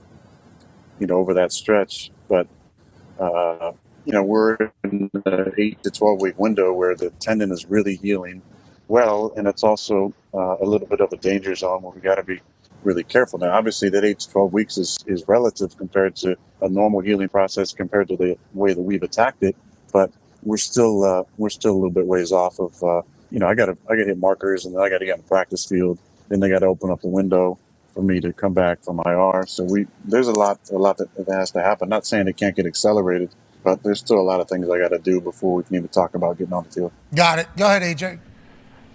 you 1.02 1.08
know, 1.08 1.18
over 1.18 1.34
that 1.34 1.52
stretch. 1.52 2.12
But 2.30 2.48
uh, 3.20 3.74
you 4.06 4.14
know, 4.14 4.24
we're 4.24 4.56
in 4.84 5.10
the 5.14 5.52
eight 5.58 5.84
to 5.84 5.92
12 5.92 6.22
week 6.22 6.40
window 6.40 6.74
where 6.74 6.96
the 6.96 7.10
tendon 7.20 7.52
is 7.52 7.66
really 7.66 7.96
healing 7.98 8.42
well, 8.88 9.34
and 9.36 9.48
it's 9.48 9.64
also 9.64 10.14
uh, 10.34 10.58
a 10.62 10.66
little 10.66 10.88
bit 10.88 11.02
of 11.02 11.12
a 11.12 11.18
danger 11.18 11.56
zone 11.56 11.82
where 11.82 11.92
we 11.92 12.02
got 12.02 12.16
to 12.16 12.24
be 12.24 12.40
really 12.84 13.04
careful. 13.04 13.40
Now, 13.40 13.52
obviously, 13.52 13.90
that 13.90 14.04
eight 14.04 14.20
to 14.20 14.30
12 14.30 14.54
weeks 14.54 14.78
is, 14.78 14.98
is 15.08 15.28
relative 15.28 15.76
compared 15.78 16.16
to 16.18 16.36
a 16.62 16.70
normal 16.70 17.02
healing 17.02 17.30
process 17.30 17.74
compared 17.74 18.08
to 18.10 18.18
the 18.18 18.38
way 18.54 18.74
that 18.74 18.82
we've 18.82 19.04
attacked 19.04 19.44
it, 19.44 19.56
but 19.92 20.12
we're 20.44 20.58
still 20.58 21.04
uh, 21.04 21.24
we're 21.38 21.50
still 21.50 21.74
a 21.74 21.78
little 21.78 21.92
bit 21.92 22.06
ways 22.06 22.32
off 22.32 22.60
of. 22.60 22.84
Uh, 22.84 23.02
you 23.32 23.40
know, 23.40 23.48
I 23.48 23.56
got 23.56 23.68
to 23.68 23.78
I 23.90 23.96
got 23.96 24.04
to 24.04 24.06
hit 24.06 24.18
markers, 24.18 24.66
and 24.66 24.76
then 24.76 24.82
I 24.84 24.90
got 24.90 25.00
to 25.00 25.06
get 25.06 25.16
in 25.16 25.22
the 25.22 25.28
practice 25.28 25.66
field. 25.66 25.98
Then 26.30 26.40
they 26.40 26.50
got 26.50 26.60
to 26.60 26.68
open 26.68 26.92
up 26.92 27.02
the 27.02 27.08
window 27.08 27.60
for 27.94 28.02
me 28.02 28.20
to 28.22 28.34
come 28.34 28.54
back 28.54 28.84
from 28.84 29.02
IR. 29.06 29.46
So 29.48 29.64
we 29.64 29.88
there's 30.06 30.28
a 30.28 30.34
lot 30.34 30.60
a 30.72 30.78
lot 30.78 30.98
that, 30.98 31.14
that 31.16 31.34
has 31.34 31.52
to 31.52 31.62
happen. 31.62 31.90
Not 31.90 32.06
saying 32.06 32.28
it 32.28 32.38
can't 32.38 32.56
get 32.56 32.66
accelerated, 32.66 33.30
but 33.64 33.84
there's 33.84 34.00
still 34.00 34.20
a 34.20 34.22
lot 34.22 34.40
of 34.40 34.48
things 34.48 34.70
I 34.70 34.80
got 34.80 34.90
to 34.90 35.00
do 35.00 35.22
before 35.22 35.56
we 35.56 35.64
can 35.64 35.76
even 35.76 35.90
talk 35.90 36.16
about 36.16 36.38
getting 36.38 36.54
on 36.54 36.64
the 36.66 36.72
field. 36.72 36.92
Got 37.16 37.40
it. 37.40 37.48
Go 37.58 37.66
ahead, 37.66 37.82
AJ. 37.82 38.20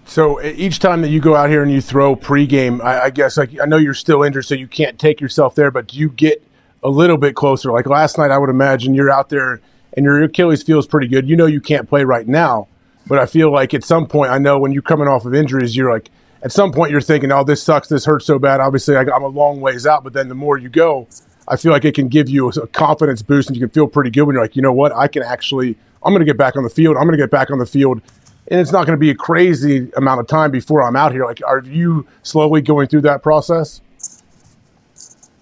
So 0.05 0.41
each 0.41 0.79
time 0.79 1.01
that 1.01 1.09
you 1.09 1.19
go 1.19 1.35
out 1.35 1.49
here 1.49 1.61
and 1.61 1.71
you 1.71 1.81
throw 1.81 2.15
pregame, 2.15 2.81
I, 2.81 3.05
I 3.05 3.09
guess 3.09 3.37
like 3.37 3.59
I 3.59 3.65
know 3.65 3.77
you're 3.77 3.93
still 3.93 4.23
injured, 4.23 4.45
so 4.45 4.55
you 4.55 4.67
can't 4.67 4.97
take 4.97 5.19
yourself 5.19 5.55
there. 5.55 5.69
But 5.69 5.87
do 5.87 5.97
you 5.97 6.09
get 6.09 6.43
a 6.83 6.89
little 6.89 7.17
bit 7.17 7.35
closer? 7.35 7.71
Like 7.71 7.85
last 7.85 8.17
night, 8.17 8.31
I 8.31 8.37
would 8.37 8.49
imagine 8.49 8.93
you're 8.93 9.11
out 9.11 9.29
there 9.29 9.61
and 9.93 10.05
your 10.05 10.23
Achilles 10.23 10.63
feels 10.63 10.87
pretty 10.87 11.07
good. 11.07 11.27
You 11.27 11.35
know 11.35 11.45
you 11.45 11.59
can't 11.59 11.89
play 11.89 12.03
right 12.03 12.27
now, 12.27 12.67
but 13.05 13.19
I 13.19 13.25
feel 13.25 13.51
like 13.51 13.73
at 13.73 13.83
some 13.83 14.07
point, 14.07 14.31
I 14.31 14.37
know 14.37 14.59
when 14.59 14.71
you're 14.71 14.81
coming 14.81 15.07
off 15.07 15.25
of 15.25 15.33
injuries, 15.33 15.75
you're 15.75 15.91
like 15.91 16.09
at 16.41 16.51
some 16.51 16.71
point 16.71 16.91
you're 16.91 17.01
thinking, 17.01 17.31
"Oh, 17.31 17.43
this 17.43 17.63
sucks. 17.63 17.87
This 17.87 18.05
hurts 18.05 18.25
so 18.25 18.39
bad." 18.39 18.59
Obviously, 18.59 18.95
I, 18.95 19.01
I'm 19.01 19.23
a 19.23 19.27
long 19.27 19.61
ways 19.61 19.85
out, 19.85 20.03
but 20.03 20.13
then 20.13 20.29
the 20.29 20.35
more 20.35 20.57
you 20.57 20.69
go, 20.69 21.07
I 21.47 21.55
feel 21.57 21.71
like 21.71 21.85
it 21.85 21.95
can 21.95 22.07
give 22.07 22.29
you 22.29 22.47
a, 22.47 22.61
a 22.61 22.67
confidence 22.67 23.21
boost, 23.21 23.49
and 23.49 23.55
you 23.55 23.61
can 23.61 23.69
feel 23.69 23.87
pretty 23.87 24.09
good 24.09 24.23
when 24.23 24.33
you're 24.35 24.43
like, 24.43 24.55
you 24.55 24.61
know 24.61 24.73
what, 24.73 24.91
I 24.91 25.07
can 25.07 25.23
actually, 25.23 25.77
I'm 26.03 26.13
going 26.13 26.19
to 26.19 26.25
get 26.25 26.37
back 26.37 26.55
on 26.55 26.63
the 26.63 26.69
field. 26.69 26.97
I'm 26.97 27.03
going 27.03 27.17
to 27.17 27.23
get 27.23 27.31
back 27.31 27.51
on 27.51 27.59
the 27.59 27.65
field 27.65 28.01
and 28.49 28.61
it's 28.61 28.71
not 28.71 28.85
going 28.85 28.95
to 28.95 28.99
be 28.99 29.09
a 29.09 29.15
crazy 29.15 29.91
amount 29.95 30.21
of 30.21 30.27
time 30.27 30.51
before 30.51 30.81
I'm 30.81 30.95
out 30.95 31.11
here. 31.11 31.25
Like, 31.25 31.41
are 31.45 31.59
you 31.59 32.07
slowly 32.23 32.61
going 32.61 32.87
through 32.87 33.01
that 33.01 33.21
process? 33.21 33.81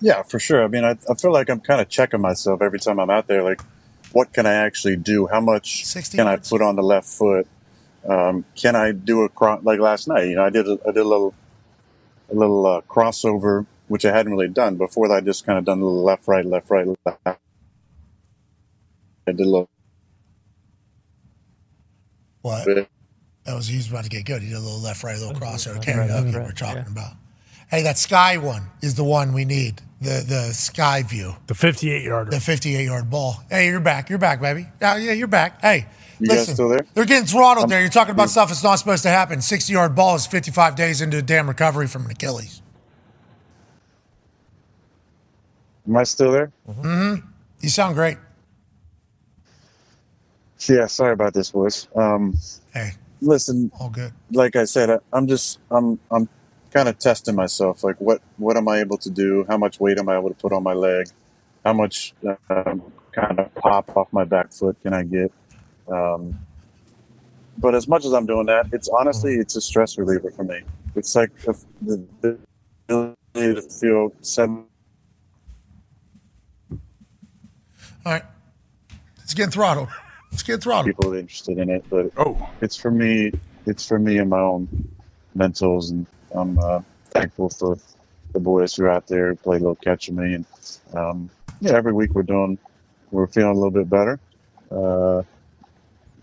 Yeah, 0.01 0.23
for 0.23 0.39
sure. 0.39 0.63
I 0.63 0.67
mean, 0.67 0.83
I, 0.83 0.97
I 1.09 1.13
feel 1.13 1.31
like 1.31 1.49
I'm 1.49 1.59
kind 1.59 1.81
of 1.81 1.89
checking 1.89 2.21
myself 2.21 2.61
every 2.61 2.79
time 2.79 2.99
I'm 2.99 3.09
out 3.09 3.27
there. 3.27 3.43
Like, 3.43 3.61
what 4.11 4.33
can 4.33 4.45
I 4.45 4.53
actually 4.53 4.95
do? 4.95 5.27
How 5.27 5.39
much 5.39 5.85
can 6.11 6.27
I 6.27 6.37
put 6.37 6.61
on 6.61 6.75
the 6.75 6.83
left 6.83 7.07
foot? 7.07 7.47
Um, 8.07 8.45
can 8.55 8.75
I 8.75 8.91
do 8.91 9.23
a 9.23 9.29
cro- 9.29 9.59
like 9.63 9.79
last 9.79 10.07
night? 10.07 10.27
You 10.27 10.35
know, 10.35 10.45
I 10.45 10.49
did 10.49 10.67
a, 10.67 10.77
I 10.87 10.91
did 10.91 10.97
a 11.01 11.07
little 11.07 11.33
a 12.31 12.35
little 12.35 12.65
uh, 12.65 12.81
crossover, 12.81 13.65
which 13.87 14.05
I 14.05 14.15
hadn't 14.15 14.31
really 14.31 14.47
done 14.47 14.75
before. 14.75 15.07
That 15.07 15.15
I 15.15 15.21
just 15.21 15.45
kind 15.45 15.57
of 15.57 15.65
done 15.65 15.81
a 15.81 15.85
little 15.85 16.03
left, 16.03 16.27
right, 16.27 16.45
left, 16.45 16.69
right, 16.69 16.87
left. 17.05 17.19
I 17.25 17.35
did 19.27 19.39
a 19.41 19.43
little. 19.43 19.69
What? 22.41 22.65
That 23.45 23.55
was 23.55 23.67
he 23.67 23.77
was 23.77 23.89
about 23.89 24.03
to 24.03 24.09
get 24.09 24.25
good. 24.25 24.41
He 24.41 24.49
did 24.49 24.57
a 24.57 24.59
little 24.59 24.79
left, 24.79 25.03
right, 25.03 25.15
a 25.15 25.19
little 25.19 25.39
crossover 25.39 25.83
karaoke 25.83 26.33
we're 26.33 26.51
talking 26.51 26.85
about. 26.87 27.13
Hey, 27.69 27.81
that 27.83 27.97
sky 27.97 28.37
one 28.37 28.69
is 28.81 28.95
the 28.95 29.03
one 29.03 29.33
we 29.33 29.45
need. 29.45 29.81
The 30.01 30.23
the 30.27 30.53
sky 30.53 31.03
view. 31.03 31.35
The 31.47 31.55
58 31.55 32.03
yarder. 32.03 32.31
The 32.31 32.39
58 32.39 32.85
yard 32.85 33.09
ball. 33.09 33.43
Hey, 33.49 33.67
you're 33.67 33.79
back. 33.79 34.09
You're 34.09 34.19
back, 34.19 34.41
baby. 34.41 34.67
Yeah, 34.81 34.97
yeah, 34.97 35.11
you're 35.13 35.27
back. 35.27 35.61
Hey, 35.61 35.87
You 36.19 36.27
guys 36.27 36.37
listen, 36.37 36.53
still 36.55 36.69
there? 36.69 36.85
They're 36.93 37.05
getting 37.05 37.27
throttled 37.27 37.69
there. 37.69 37.81
You're 37.81 37.89
talking 37.89 38.13
about 38.13 38.29
stuff 38.29 38.49
that's 38.49 38.63
not 38.63 38.75
supposed 38.75 39.03
to 39.03 39.09
happen. 39.09 39.41
60 39.41 39.71
yard 39.71 39.95
ball 39.95 40.15
is 40.15 40.25
55 40.25 40.75
days 40.75 41.01
into 41.01 41.17
a 41.17 41.21
damn 41.21 41.47
recovery 41.47 41.87
from 41.87 42.05
an 42.05 42.11
Achilles. 42.11 42.61
Am 45.87 45.97
I 45.97 46.03
still 46.03 46.31
there? 46.31 46.51
Mm-hmm. 46.67 47.27
You 47.61 47.69
sound 47.69 47.95
great. 47.95 48.17
Yeah, 50.67 50.87
sorry 50.87 51.13
about 51.13 51.33
this, 51.33 51.51
boys. 51.51 51.87
Um, 51.95 52.37
hey, 52.73 52.91
listen. 53.21 53.71
All 53.79 53.89
good. 53.89 54.13
Like 54.31 54.55
I 54.55 54.65
said, 54.65 54.89
I, 54.89 54.99
I'm 55.13 55.27
just 55.27 55.59
I'm 55.69 55.99
I'm 56.09 56.27
kind 56.71 56.89
of 56.89 56.97
testing 56.97 57.35
myself. 57.35 57.83
Like, 57.83 57.97
what 58.01 58.21
what 58.37 58.57
am 58.57 58.67
I 58.67 58.79
able 58.79 58.97
to 58.99 59.09
do? 59.09 59.45
How 59.47 59.57
much 59.57 59.79
weight 59.79 59.99
am 59.99 60.09
I 60.09 60.17
able 60.17 60.29
to 60.29 60.35
put 60.35 60.53
on 60.53 60.63
my 60.63 60.73
leg? 60.73 61.07
How 61.63 61.73
much 61.73 62.13
um, 62.49 62.91
kind 63.11 63.39
of 63.39 63.53
pop 63.55 63.95
off 63.95 64.07
my 64.11 64.23
back 64.23 64.53
foot 64.53 64.77
can 64.81 64.93
I 64.93 65.03
get? 65.03 65.31
Um, 65.87 66.39
but 67.57 67.75
as 67.75 67.87
much 67.87 68.05
as 68.05 68.13
I'm 68.13 68.25
doing 68.25 68.47
that, 68.47 68.67
it's 68.73 68.89
honestly 68.89 69.35
it's 69.35 69.55
a 69.55 69.61
stress 69.61 69.97
reliever 69.97 70.31
for 70.31 70.43
me. 70.43 70.61
It's 70.95 71.15
like 71.15 71.35
the, 71.41 71.57
the, 71.81 72.05
the 72.21 72.37
ability 72.89 73.61
to 73.61 73.61
feel 73.61 74.13
seven. 74.21 74.65
All 78.05 78.13
right. 78.13 78.23
It's 79.23 79.33
getting 79.33 79.51
throttled. 79.51 79.89
It's 80.31 80.43
getting 80.43 80.61
throttled. 80.61 80.95
people 80.95 81.13
are 81.13 81.17
interested 81.17 81.57
in 81.57 81.69
it, 81.69 81.85
but 81.89 82.11
oh, 82.17 82.49
it's 82.61 82.75
for 82.75 82.91
me. 82.91 83.31
It's 83.65 83.87
for 83.87 83.97
me 83.97 84.19
and 84.19 84.29
my 84.29 84.39
own 84.39 84.67
mentals, 85.35 85.91
and 85.91 86.05
I'm 86.33 86.59
uh, 86.59 86.81
thankful 87.09 87.49
for 87.49 87.77
the 88.33 88.39
boys 88.39 88.75
who 88.75 88.83
are 88.83 88.89
out 88.89 89.07
there 89.07 89.29
who 89.29 89.35
play 89.35 89.57
a 89.57 89.59
little 89.59 89.75
catch 89.75 90.09
with 90.09 90.17
me, 90.17 90.35
and 90.35 90.45
um, 90.93 91.29
yeah, 91.61 91.73
every 91.73 91.93
week 91.93 92.13
we're 92.13 92.23
doing, 92.23 92.59
we're 93.11 93.27
feeling 93.27 93.51
a 93.51 93.53
little 93.53 93.71
bit 93.71 93.89
better, 93.89 94.19
uh, 94.71 95.23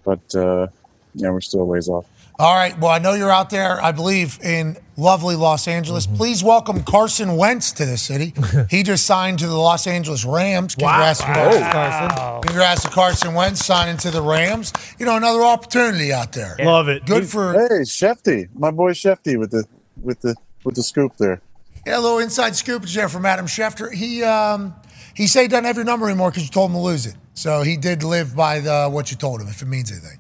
but 0.05 0.35
uh, 0.35 0.69
yeah, 1.15 1.31
we're 1.31 1.41
still 1.41 1.61
a 1.61 1.65
ways 1.65 1.89
off. 1.89 2.07
All 2.39 2.55
right. 2.55 2.77
Well, 2.79 2.91
I 2.91 2.99
know 2.99 3.13
you're 3.13 3.31
out 3.31 3.51
there, 3.51 3.81
I 3.81 3.93
believe, 3.93 4.39
in 4.43 4.77
lovely 4.97 5.37
Los 5.37 5.69
Angeles. 5.69 6.07
Please 6.07 6.43
welcome 6.43 6.83
Carson 6.83 7.37
Wentz 7.37 7.73
to 7.73 7.85
the 7.85 7.99
city. 7.99 8.35
he 8.71 8.83
just 8.83 9.07
signed 9.07 9.39
to 9.41 9.47
the 9.47 9.57
Los 9.57 9.87
Angeles 9.87 10.25
Rams. 10.25 10.75
Congrats, 10.75 11.21
to 11.21 11.27
Carson. 11.27 12.17
Wow. 12.17 12.41
Congrats 12.43 12.83
to 12.83 12.89
Carson 12.89 13.35
Wentz 13.35 13.65
signing 13.65 13.99
to 13.99 14.11
the 14.11 14.23
Rams. 14.23 14.73
You 14.99 15.07
know, 15.07 15.17
another 15.17 15.43
opportunity 15.43 16.13
out 16.13 16.33
there. 16.33 16.57
Love 16.59 16.89
it. 16.89 17.05
Good 17.05 17.29
for 17.29 17.53
Hey, 17.53 17.83
Shefty, 17.83 18.49
my 18.55 18.71
boy 18.71 18.93
Shefty 18.93 19.39
with 19.39 19.51
the 19.51 19.65
with 20.03 20.21
the 20.23 20.35
with 20.65 20.75
the 20.75 20.83
scoop 20.83 21.17
there. 21.19 21.41
yeah, 21.87 21.99
a 21.99 22.01
little 22.01 22.19
inside 22.19 22.57
scoop 22.57 22.83
there 22.85 23.09
from 23.09 23.27
Adam 23.27 23.47
Schefter. 23.47 23.93
He 23.93 24.25
um 24.25 24.75
he 25.15 25.27
said 25.27 25.43
he 25.43 25.49
doesn't 25.49 25.67
have 25.67 25.77
your 25.77 25.85
number 25.85 26.09
anymore 26.09 26.31
because 26.31 26.45
you 26.45 26.51
told 26.51 26.71
him 26.71 26.77
to 26.77 26.83
lose 26.83 27.07
it. 27.07 27.15
So 27.35 27.63
he 27.63 27.77
did 27.77 28.03
live 28.03 28.37
by 28.37 28.61
the 28.61 28.89
what 28.91 29.11
you 29.11 29.17
told 29.17 29.41
him, 29.41 29.49
if 29.49 29.63
it 29.63 29.67
means 29.67 29.91
anything. 29.91 30.19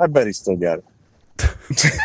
I 0.00 0.06
bet 0.06 0.26
he 0.26 0.32
still 0.32 0.56
got 0.56 0.78
it. 0.78 0.84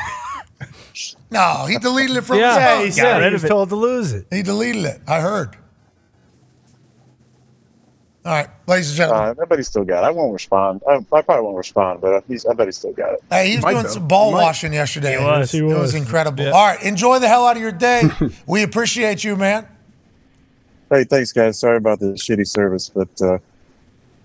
No, 1.31 1.65
he 1.67 1.77
deleted 1.77 2.15
it 2.15 2.21
from 2.21 2.37
Yeah, 2.37 2.53
his 2.55 2.63
phone. 2.77 2.85
he 2.85 2.91
said 2.91 3.27
he 3.27 3.33
was 3.33 3.43
told 3.43 3.67
to 3.69 3.75
lose 3.75 4.13
it. 4.13 4.27
He 4.31 4.41
deleted 4.41 4.85
it. 4.85 5.01
I 5.05 5.19
heard. 5.19 5.57
All 8.23 8.31
right, 8.31 8.47
ladies 8.67 8.89
and 8.91 8.97
gentlemen. 8.97 9.35
Uh, 9.37 9.41
I 9.41 9.45
bet 9.45 9.59
he 9.59 9.63
still 9.63 9.83
got 9.83 10.03
it. 10.03 10.07
I 10.07 10.11
won't 10.11 10.31
respond. 10.31 10.81
I, 10.87 10.93
I 11.11 11.21
probably 11.21 11.41
won't 11.43 11.57
respond, 11.57 11.99
but 11.99 12.23
he's, 12.27 12.45
I 12.45 12.53
bet 12.53 12.67
he 12.67 12.71
still 12.71 12.93
got 12.93 13.13
it. 13.13 13.23
Hey, 13.29 13.49
he 13.49 13.57
was 13.57 13.65
doing 13.65 13.87
some 13.87 14.07
ball 14.07 14.31
washing 14.31 14.71
yesterday. 14.71 15.17
He 15.17 15.23
was. 15.23 15.53
It 15.53 15.57
He 15.57 15.63
was 15.63 15.75
was. 15.77 15.95
incredible. 15.95 16.45
Yeah. 16.45 16.51
All 16.51 16.65
right, 16.65 16.81
enjoy 16.81 17.19
the 17.19 17.27
hell 17.27 17.45
out 17.45 17.57
of 17.57 17.61
your 17.61 17.71
day. 17.73 18.03
we 18.47 18.63
appreciate 18.63 19.23
you, 19.23 19.35
man. 19.35 19.67
Hey, 20.89 21.03
thanks, 21.03 21.31
guys. 21.31 21.59
Sorry 21.59 21.77
about 21.77 21.99
the 21.99 22.07
shitty 22.13 22.47
service, 22.47 22.89
but 22.89 23.09
uh, 23.21 23.39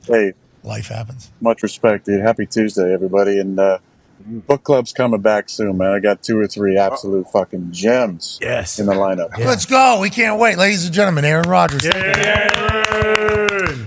hey, 0.07 0.35
life 0.63 0.89
happens. 0.89 1.31
Much 1.41 1.63
respect, 1.63 2.07
dude. 2.07 2.21
Happy 2.21 2.47
Tuesday, 2.47 2.93
everybody, 2.93 3.39
and 3.39 3.59
uh, 3.59 3.79
book 4.27 4.63
club's 4.65 4.93
coming 4.93 5.21
back 5.23 5.49
soon, 5.49 5.79
man. 5.79 5.93
I 5.93 6.01
got 6.01 6.23
two 6.23 6.39
or 6.39 6.47
three 6.47 6.77
absolute 6.77 7.31
fucking 7.31 7.73
gems. 7.73 8.39
Yes. 8.43 8.79
in 8.79 8.87
the 8.87 8.93
lineup. 8.93 9.37
Let's 9.39 9.65
go. 9.65 10.01
We 10.01 10.11
can't 10.11 10.39
wait. 10.39 10.59
Ladies 10.59 10.85
and 10.85 10.95
gentlemen, 10.95 11.25
Aaron 11.25 11.49
Rodgers. 11.49 11.83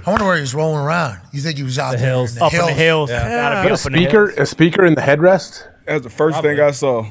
I 0.05 0.07
wonder 0.07 0.25
where 0.25 0.35
he 0.35 0.41
was 0.41 0.53
rolling 0.55 0.83
around. 0.83 1.21
You 1.31 1.39
think 1.41 1.57
he 1.57 1.63
was 1.63 1.77
out 1.79 1.97
there 1.97 2.15
in 2.15 2.25
the 2.35 2.43
Up 2.43 2.53
in 2.53 2.59
the 2.65 2.73
hills. 2.73 3.09
Yeah. 3.09 3.29
Gotta 3.29 3.67
be 3.67 3.69
a 3.69 3.73
up 3.73 3.75
in 3.85 3.93
the 3.93 3.97
speaker, 3.99 4.27
hills. 4.27 4.39
a 4.39 4.45
speaker 4.45 4.85
in 4.85 4.95
the 4.95 5.01
headrest. 5.01 5.67
That's 5.85 6.03
the 6.03 6.09
first 6.09 6.41
thing 6.41 6.59
I 6.59 6.71
saw. 6.71 7.05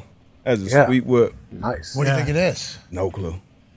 As 0.44 0.60
a 0.60 0.66
Yeah. 0.66 0.86
sweet 0.86 1.06
whip. 1.06 1.34
Nice. 1.52 1.94
What 1.94 2.04
do 2.04 2.10
you 2.10 2.16
think 2.16 2.30
it 2.30 2.36
is? 2.36 2.76
No 2.90 3.10
clue. 3.12 3.36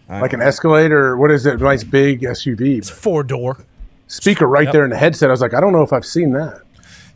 I 0.09 0.21
Like 0.21 0.31
don't 0.31 0.39
an 0.41 0.43
know. 0.45 0.47
Escalator. 0.49 1.17
What 1.17 1.31
is 1.31 1.45
it? 1.45 1.59
Nice 1.59 1.83
big 1.83 2.21
SUV. 2.21 2.77
It's 2.77 2.89
four 2.89 3.23
door. 3.23 3.65
Speaker 4.07 4.45
right 4.47 4.65
Yep. 4.65 4.73
there 4.73 4.83
in 4.83 4.91
the 4.91 4.97
headset. 4.97 5.29
I 5.29 5.31
was 5.31 5.41
like, 5.41 5.53
I 5.53 5.59
don't 5.59 5.71
know 5.73 5.81
if 5.81 5.91
I've 5.91 6.05
seen 6.05 6.31
that. 6.33 6.61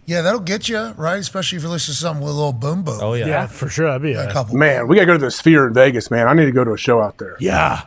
Yeah, 0.06 0.22
that'll 0.24 0.40
get 0.40 0.68
you, 0.68 0.80
right? 0.98 1.20
Especially 1.20 1.58
if 1.58 1.64
you 1.64 1.70
listen 1.70 1.94
to 1.94 2.00
something 2.00 2.24
with 2.24 2.34
a 2.34 2.36
little 2.36 2.52
boom 2.54 2.82
boom. 2.82 2.98
Oh, 3.00 3.14
Yeah, 3.14 3.28
yeah 3.28 3.46
for 3.48 3.70
sure. 3.70 3.86
That'd 3.86 4.02
be 4.02 4.14
a 4.14 4.28
a, 4.28 4.34
couple. 4.34 4.56
Man, 4.56 4.88
we 4.88 4.96
gotta 4.96 5.06
go 5.06 5.14
to 5.14 5.20
the 5.20 5.30
Sphere 5.30 5.68
in 5.68 5.74
Vegas, 5.76 6.10
man. 6.10 6.28
I 6.28 6.34
need 6.34 6.46
to 6.46 6.52
go 6.52 6.64
to 6.64 6.74
a 6.74 6.78
show 6.78 7.00
out 7.00 7.20
there. 7.20 7.38
Yeah. 7.40 7.82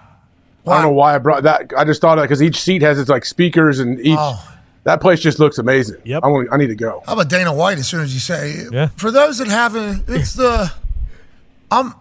I 0.65 0.75
don't 0.75 0.83
know 0.83 0.91
why 0.93 1.17
I 1.17 1.19
brought 1.19 1.43
that. 1.43 1.73
I 1.77 1.85
just 1.85 2.01
thought 2.01 2.19
of 2.19 2.23
because 2.23 2.41
each 2.41 2.61
seat 2.61 2.83
has 2.83 3.01
its 3.01 3.11
like 3.11 3.25
speakers 3.25 3.81
and 3.81 3.99
each. 3.99 4.17
Oh. 4.17 4.49
That 4.85 5.01
place 5.01 5.19
just 5.21 5.41
looks 5.41 5.59
amazing. 5.59 6.01
Yep. 6.05 6.23
I, 6.25 6.29
want, 6.29 6.49
I 6.53 6.57
need 6.57 6.67
to 6.69 6.75
go. 6.77 7.03
How 7.07 7.15
about 7.15 7.29
Dana 7.29 7.53
White? 7.53 7.79
As 7.79 7.89
soon 7.89 8.01
as 8.03 8.15
you 8.15 8.21
say, 8.21 8.67
Yeah. 8.71 8.89
For 8.97 9.11
those 9.11 9.39
that 9.39 9.49
haven't, 9.49 10.05
it's 10.09 10.35
the. 10.35 10.73
I'm, 11.73 11.95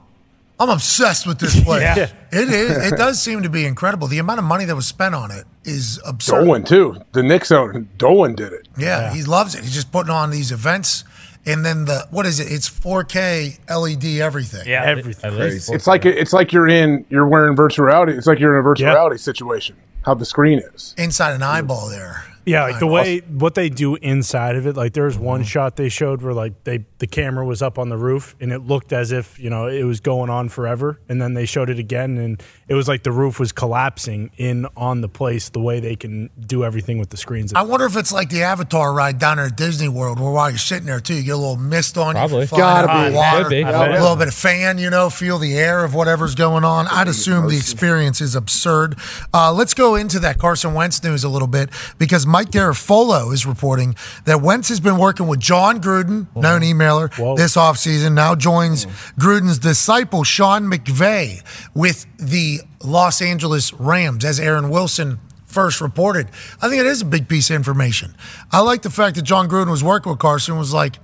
I'm 0.61 0.69
obsessed 0.69 1.25
with 1.27 1.39
this 1.39 1.59
place. 1.63 1.81
Yeah. 1.81 2.09
It 2.33 2.47
is. 2.47 2.93
It 2.93 2.95
does 2.97 3.21
seem 3.21 3.43
to 3.43 3.49
be 3.49 3.65
incredible. 3.65 4.07
The 4.07 4.19
amount 4.19 4.39
of 4.39 4.45
money 4.45 4.63
that 4.63 4.73
was 4.75 4.87
spent 4.87 5.13
on 5.13 5.31
it 5.31 5.43
is 5.65 5.99
absurd. 6.05 6.45
Dolan 6.45 6.63
too. 6.63 6.95
The 7.11 7.21
Knicks 7.23 7.51
owner 7.51 7.81
Dolan 7.97 8.35
did 8.35 8.53
it. 8.53 8.69
Yeah, 8.77 9.13
he 9.13 9.23
loves 9.23 9.53
it. 9.53 9.63
He's 9.65 9.73
just 9.73 9.91
putting 9.91 10.11
on 10.11 10.29
these 10.31 10.49
events, 10.53 11.03
and 11.45 11.65
then 11.65 11.83
the 11.85 12.07
what 12.09 12.25
is 12.25 12.39
it? 12.39 12.49
It's 12.49 12.69
4K 12.69 13.59
LED 13.69 14.03
E 14.05 14.21
everything. 14.21 14.65
Yeah, 14.65 14.83
everything. 14.85 15.75
It's 15.75 15.87
like 15.87 16.05
it's 16.05 16.31
like 16.31 16.53
you're 16.53 16.69
in 16.69 17.05
you're 17.09 17.27
wearing 17.27 17.53
virtual 17.53 17.85
reality. 17.87 18.13
It's 18.13 18.27
like 18.27 18.39
you're 18.39 18.53
in 18.53 18.59
a 18.61 18.63
virtual 18.63 18.87
Yep. 18.87 18.95
reality 18.95 19.17
situation. 19.17 19.75
How 20.05 20.13
the 20.13 20.25
screen 20.25 20.59
is. 20.59 20.95
inside 20.97 21.33
an 21.33 21.43
eyeball 21.43 21.89
there. 21.89 22.23
Yeah, 22.45 22.63
like 22.63 22.79
the 22.79 22.87
way 22.87 23.19
what 23.19 23.55
they 23.55 23.69
do 23.69 23.95
inside 23.95 24.55
of 24.55 24.65
it. 24.67 24.75
Like 24.75 24.93
there 24.93 25.05
was 25.05 25.15
Mm-hmm. 25.15 25.25
one 25.25 25.43
shot 25.43 25.75
they 25.75 25.89
showed 25.89 26.21
where 26.21 26.33
like 26.33 26.63
they 26.63 26.85
the 26.99 27.07
camera 27.07 27.45
was 27.45 27.61
up 27.61 27.77
on 27.77 27.89
the 27.89 27.97
roof 27.97 28.35
and 28.39 28.51
it 28.51 28.59
looked 28.59 28.93
as 28.93 29.11
if 29.11 29.37
you 29.39 29.49
know 29.49 29.67
it 29.67 29.83
was 29.83 29.99
going 29.99 30.29
on 30.29 30.49
forever. 30.49 30.99
And 31.09 31.21
then 31.21 31.33
they 31.33 31.45
showed 31.45 31.69
it 31.69 31.77
again 31.79 32.17
and 32.17 32.41
it 32.67 32.73
was 32.73 32.87
like 32.87 33.03
the 33.03 33.11
roof 33.11 33.39
was 33.39 33.51
collapsing 33.51 34.31
in 34.37 34.65
on 34.75 35.01
the 35.01 35.09
place. 35.09 35.49
The 35.49 35.59
way 35.59 35.79
they 35.79 35.95
can 35.95 36.29
do 36.39 36.63
everything 36.63 36.97
with 36.97 37.09
the 37.09 37.17
screens. 37.17 37.53
I 37.53 37.61
wonder 37.63 37.85
if 37.85 37.95
it's 37.97 38.11
like 38.11 38.29
the 38.29 38.43
Avatar 38.43 38.93
ride 38.93 39.19
down 39.19 39.37
there 39.37 39.47
at 39.47 39.55
Disney 39.57 39.89
World, 39.89 40.19
where 40.19 40.31
while 40.31 40.49
you're 40.49 40.57
sitting 40.57 40.85
there 40.87 40.99
too, 40.99 41.13
you 41.15 41.23
get 41.23 41.31
a 41.35 41.37
little 41.37 41.57
mist 41.57 41.97
on 41.97 42.15
Probably. 42.15 42.41
you, 42.41 42.47
flying 42.47 42.85
Gotta 42.87 42.93
over 42.99 43.09
be. 43.09 43.15
water, 43.15 43.43
Could 43.43 43.49
be. 43.49 43.61
a 43.61 43.89
little 44.01 44.15
bit 44.15 44.27
of 44.29 44.33
fan, 44.33 44.77
you 44.77 44.89
know, 44.89 45.09
feel 45.09 45.37
the 45.37 45.53
air 45.57 45.83
of 45.83 45.93
whatever's 45.93 46.35
going 46.35 46.63
on. 46.63 46.87
I'd 46.87 47.07
assume 47.07 47.47
the 47.49 47.57
experience 47.57 48.21
is 48.21 48.35
absurd. 48.35 48.97
Uh, 49.33 49.51
let's 49.53 49.73
go 49.73 49.95
into 49.95 50.19
that 50.19 50.37
Carson 50.39 50.73
Wentz 50.73 51.03
news 51.03 51.23
a 51.23 51.29
little 51.29 51.47
bit 51.47 51.69
because 51.97 52.25
Mike 52.25 52.40
Garafolo 52.49 53.33
is 53.33 53.45
reporting 53.45 53.95
that 54.25 54.41
Wentz 54.41 54.69
has 54.69 54.79
been 54.79 54.97
working 54.97 55.27
with 55.27 55.39
Jon 55.39 55.81
Gruden, 55.81 56.27
known 56.35 56.61
emailer, 56.61 57.09
this 57.37 57.55
offseason. 57.55 58.13
Now 58.13 58.35
joins 58.35 58.85
Gruden's 59.19 59.59
disciple 59.59 60.23
Sean 60.23 60.63
McVay 60.63 61.43
with 61.75 62.05
the 62.17 62.61
Los 62.83 63.21
Angeles 63.21 63.73
Rams, 63.73 64.25
as 64.25 64.39
Aaron 64.39 64.69
Wilson 64.69 65.19
first 65.45 65.81
reported. 65.81 66.27
I 66.61 66.69
think 66.69 66.79
it 66.79 66.87
is 66.87 67.01
a 67.01 67.05
big 67.05 67.27
piece 67.27 67.49
of 67.49 67.57
information. 67.57 68.15
I 68.51 68.61
like 68.61 68.81
the 68.81 68.89
fact 68.89 69.17
that 69.17 69.23
Jon 69.23 69.49
Gruden 69.49 69.69
was 69.69 69.83
working 69.83 70.11
with 70.11 70.19
Carson 70.19 70.57
was 70.57 70.73
like, 70.73 70.97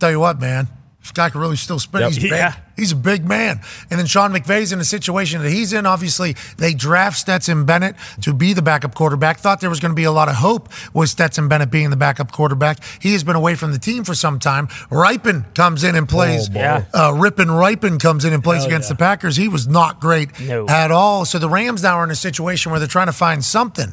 tell 0.00 0.10
you 0.10 0.20
what, 0.20 0.40
man, 0.40 0.68
this 1.04 1.12
guy 1.12 1.28
can 1.28 1.38
really 1.42 1.56
still 1.56 1.78
spin. 1.78 2.00
Yep. 2.00 2.12
He's 2.12 2.22
big. 2.22 2.30
Yeah. 2.32 2.54
He's 2.76 2.92
a 2.92 2.96
big 2.96 3.26
man. 3.28 3.60
And 3.90 4.00
then 4.00 4.06
Sean 4.06 4.32
McVay's 4.32 4.72
in 4.72 4.80
a 4.80 4.84
situation 4.84 5.42
that 5.42 5.50
he's 5.50 5.74
in. 5.74 5.84
Obviously, 5.84 6.34
they 6.56 6.72
draft 6.72 7.18
Stetson 7.18 7.66
Bennett 7.66 7.94
to 8.22 8.32
be 8.32 8.54
the 8.54 8.62
backup 8.62 8.94
quarterback. 8.94 9.38
Thought 9.38 9.60
there 9.60 9.68
was 9.68 9.80
going 9.80 9.90
to 9.92 9.96
be 9.96 10.04
a 10.04 10.10
lot 10.10 10.30
of 10.30 10.36
hope 10.36 10.70
with 10.94 11.10
Stetson 11.10 11.46
Bennett 11.46 11.70
being 11.70 11.90
the 11.90 11.96
backup 11.96 12.32
quarterback. 12.32 12.78
He 13.02 13.12
has 13.12 13.22
been 13.22 13.36
away 13.36 13.54
from 13.54 13.70
the 13.72 13.78
team 13.78 14.02
for 14.04 14.14
some 14.14 14.38
time. 14.38 14.68
Rypien 14.90 15.54
comes 15.54 15.84
in 15.84 15.94
and 15.94 16.08
plays. 16.08 16.48
Oh. 16.48 16.52
Yeah. 16.58 16.84
Uh, 16.94 17.10
Rypien 17.12 17.48
Rypien 17.48 18.00
comes 18.00 18.24
in 18.24 18.32
and 18.32 18.42
plays 18.42 18.64
against 18.64 18.88
the 18.88 18.94
Packers. 18.96 19.36
He 19.36 19.46
was 19.48 19.68
not 19.68 20.00
great 20.00 20.40
No. 20.40 20.66
at 20.66 20.90
all. 20.90 21.26
So 21.26 21.38
the 21.38 21.50
Rams 21.50 21.82
now 21.82 21.98
are 21.98 22.04
in 22.04 22.10
a 22.10 22.16
situation 22.16 22.72
where 22.72 22.78
they're 22.80 22.88
trying 22.88 23.08
to 23.08 23.12
find 23.12 23.44
something. 23.44 23.92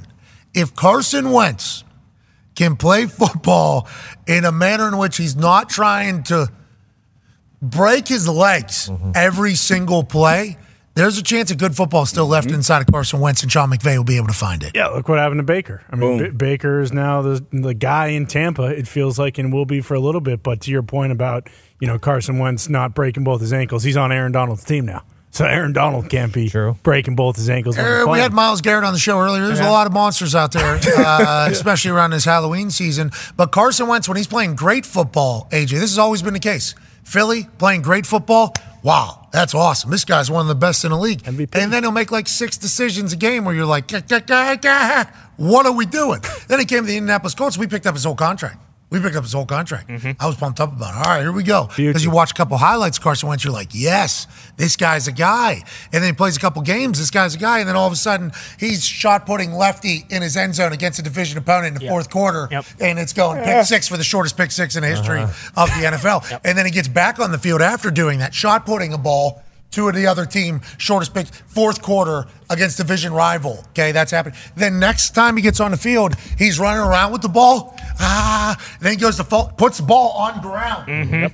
If 0.54 0.76
Carson 0.78 1.32
Wentz 1.32 1.84
can 2.56 2.78
play 2.78 3.06
football 3.06 3.88
in 4.28 4.46
a 4.46 4.52
manner 4.52 4.88
in 4.88 4.98
which 4.98 5.18
he's 5.18 5.36
not 5.36 5.70
trying 5.70 6.24
to 6.24 6.48
break 7.62 8.08
his 8.08 8.28
legs 8.28 8.90
every 9.16 9.56
single 9.56 10.04
play, 10.04 10.58
there's 10.94 11.18
a 11.18 11.24
chance 11.24 11.52
of 11.52 11.58
good 11.58 11.76
football 11.76 12.06
still 12.06 12.28
left 12.28 12.52
inside 12.52 12.82
of 12.82 12.88
Carson 12.92 13.20
Wentz, 13.22 13.44
and 13.44 13.52
Sean 13.52 13.70
McVay 13.72 13.96
will 13.98 14.04
be 14.04 14.18
able 14.18 14.28
to 14.28 14.34
find 14.34 14.62
it. 14.62 14.72
Yeah, 14.76 14.88
look 14.88 15.08
what 15.08 15.20
happened 15.20 15.40
to 15.40 15.44
Baker. 15.44 15.82
I 15.90 15.96
mean, 15.96 16.18
B- 16.18 16.30
Baker 16.32 16.82
is 16.82 16.92
now 16.92 17.22
the 17.22 17.44
the 17.52 17.74
guy 17.74 18.08
in 18.08 18.26
Tampa. 18.26 18.64
It 18.66 18.88
feels 18.88 19.18
like, 19.18 19.38
and 19.38 19.54
will 19.54 19.66
be 19.66 19.80
for 19.82 19.94
a 19.94 20.00
little 20.02 20.20
bit. 20.22 20.44
But 20.44 20.62
to 20.62 20.72
your 20.72 20.84
point 20.84 21.12
about 21.14 21.48
you 21.80 21.88
know 21.88 21.98
Carson 21.98 22.40
Wentz 22.40 22.68
not 22.68 22.94
breaking 22.94 23.24
both 23.24 23.40
his 23.42 23.54
ankles, 23.54 23.84
he's 23.84 23.96
on 23.98 24.12
Aaron 24.12 24.32
Donald's 24.34 24.64
team 24.66 24.86
now. 24.86 25.04
So 25.34 25.46
Aaron 25.46 25.72
Donald 25.72 26.10
can't 26.10 26.34
be 26.34 26.50
True. 26.50 26.76
breaking 26.84 27.16
both 27.16 27.38
his 27.38 27.50
ankles. 27.50 27.78
when 27.78 27.86
Uh, 27.86 28.06
we 28.06 28.20
had 28.20 28.34
Myles 28.34 28.60
Garrett 28.60 28.84
on 28.84 28.92
the 28.92 29.00
show 29.00 29.18
earlier. 29.18 29.48
There's 29.48 29.62
a 29.62 29.70
lot 29.70 29.88
of 29.88 29.94
monsters 29.94 30.36
out 30.36 30.52
there, 30.52 30.78
uh, 30.98 31.48
especially 31.50 31.92
around 31.92 32.10
this 32.12 32.26
Halloween 32.26 32.70
season. 32.70 33.12
But 33.38 33.54
Carson 33.54 33.88
Wentz, 33.88 34.10
when 34.10 34.18
he's 34.18 34.28
playing 34.28 34.56
great 34.56 34.86
football, 34.86 35.48
AJ, 35.54 35.70
this 35.70 35.92
has 35.92 35.98
always 35.98 36.22
been 36.22 36.34
the 36.34 36.40
case. 36.42 36.76
Philly 37.12 37.46
playing 37.58 37.82
great 37.82 38.06
football. 38.06 38.54
Wow, 38.84 39.28
that's 39.34 39.54
awesome. 39.54 39.92
This 39.92 40.06
guy's 40.06 40.32
one 40.32 40.44
of 40.44 40.48
the 40.48 40.56
best 40.56 40.86
in 40.86 40.92
the 40.92 40.98
league. 40.98 41.22
MVP. 41.24 41.62
And 41.62 41.72
then 41.72 41.84
he'll 41.84 41.92
make 41.92 42.10
like 42.10 42.30
six 42.30 42.58
decisions 42.58 43.12
a 43.12 43.18
game 43.18 43.44
where 43.44 43.54
you're 43.54 43.66
like, 43.66 43.90
"Gah, 43.90 44.00
gah, 44.00 44.22
gah, 44.22 44.56
gah. 44.56 45.04
what 45.36 45.66
are 45.66 45.74
we 45.74 45.86
doing? 45.86 46.22
then 46.48 46.60
he 46.60 46.66
came 46.66 46.84
to 46.84 46.88
the 46.88 46.96
Indianapolis 46.96 47.36
Colts. 47.36 47.58
We 47.58 47.68
picked 47.68 47.86
up 47.86 47.96
his 47.96 48.06
whole 48.06 48.16
contract. 48.16 48.58
We 48.92 49.00
picked 49.00 49.16
up 49.16 49.24
his 49.24 49.32
whole 49.32 49.46
contract. 49.46 49.88
Mm-hmm. 49.88 50.12
I 50.20 50.28
was 50.28 50.36
pumped 50.36 50.60
up 50.60 50.74
about 50.76 50.94
it. 50.94 50.98
All 50.98 51.16
right, 51.16 51.22
here 51.22 51.32
we 51.32 51.44
go. 51.44 51.70
Because 51.78 52.04
you 52.04 52.12
watch 52.12 52.32
a 52.32 52.34
couple 52.34 52.58
highlights, 52.58 53.00
Carson 53.00 53.30
Wentz, 53.30 53.46
you're 53.46 53.54
like, 53.54 53.70
yes, 53.72 54.28
this 54.58 54.76
guy's 54.76 55.08
a 55.08 55.14
guy. 55.14 55.64
And 55.94 56.04
then 56.04 56.12
he 56.12 56.12
plays 56.12 56.36
a 56.36 56.42
couple 56.42 56.62
games, 56.62 57.00
this 57.00 57.10
guy's 57.10 57.34
a 57.34 57.38
guy. 57.38 57.60
And 57.60 57.70
then 57.70 57.78
all 57.78 57.88
of 57.88 57.94
a 57.94 57.96
sudden, 57.96 58.34
he's 58.60 58.86
shot 58.86 59.26
putting 59.26 59.54
lefty 59.54 60.06
in 60.10 60.22
his 60.22 60.36
end 60.36 60.56
zone 60.56 60.74
against 60.74 61.00
a 61.00 61.02
division 61.02 61.38
opponent 61.38 61.76
in 61.76 61.82
the 61.82 61.88
fourth 61.88 62.10
quarter. 62.10 62.50
Yep. 62.52 62.66
And 62.82 63.00
it's 63.00 63.14
going 63.14 63.42
pick 63.44 63.66
six 63.66 63.88
for 63.88 63.96
the 63.96 64.04
shortest 64.04 64.36
pick 64.36 64.52
six 64.52 64.76
in 64.76 64.82
the 64.82 64.90
history 64.90 65.20
uh-huh. 65.20 65.64
of 65.64 65.70
the 65.70 65.88
NFL. 65.88 66.40
And 66.52 66.58
then 66.58 66.66
he 66.66 66.72
gets 66.72 66.88
back 66.88 67.20
on 67.20 67.32
the 67.32 67.38
field 67.38 67.62
after 67.62 67.92
doing 67.92 68.20
that, 68.20 68.34
shot 68.34 68.66
putting 68.66 68.94
a 68.94 68.98
ball 68.98 69.42
to 69.72 69.92
the 69.92 70.06
other 70.08 70.26
team, 70.26 70.62
shortest 70.78 71.14
pick, 71.14 71.28
fourth 71.28 71.82
quarter 71.82 72.26
against 72.50 72.78
division 72.78 73.14
rival. 73.14 73.64
Okay, 73.70 73.92
that's 73.92 74.12
happened. 74.12 74.36
Then 74.56 74.80
next 74.80 75.12
time 75.12 75.36
he 75.38 75.42
gets 75.42 75.60
on 75.60 75.72
the 75.72 75.78
field, 75.78 76.16
he's 76.38 76.60
running 76.60 76.82
around 76.82 77.12
with 77.12 77.22
the 77.22 77.30
ball. 77.30 77.76
Ah, 78.00 78.58
then 78.80 78.92
he 78.92 78.98
goes 78.98 79.18
to 79.18 79.24
fall, 79.24 79.50
puts 79.58 79.78
the 79.78 79.84
ball 79.84 80.12
on 80.12 80.42
ground. 80.42 81.32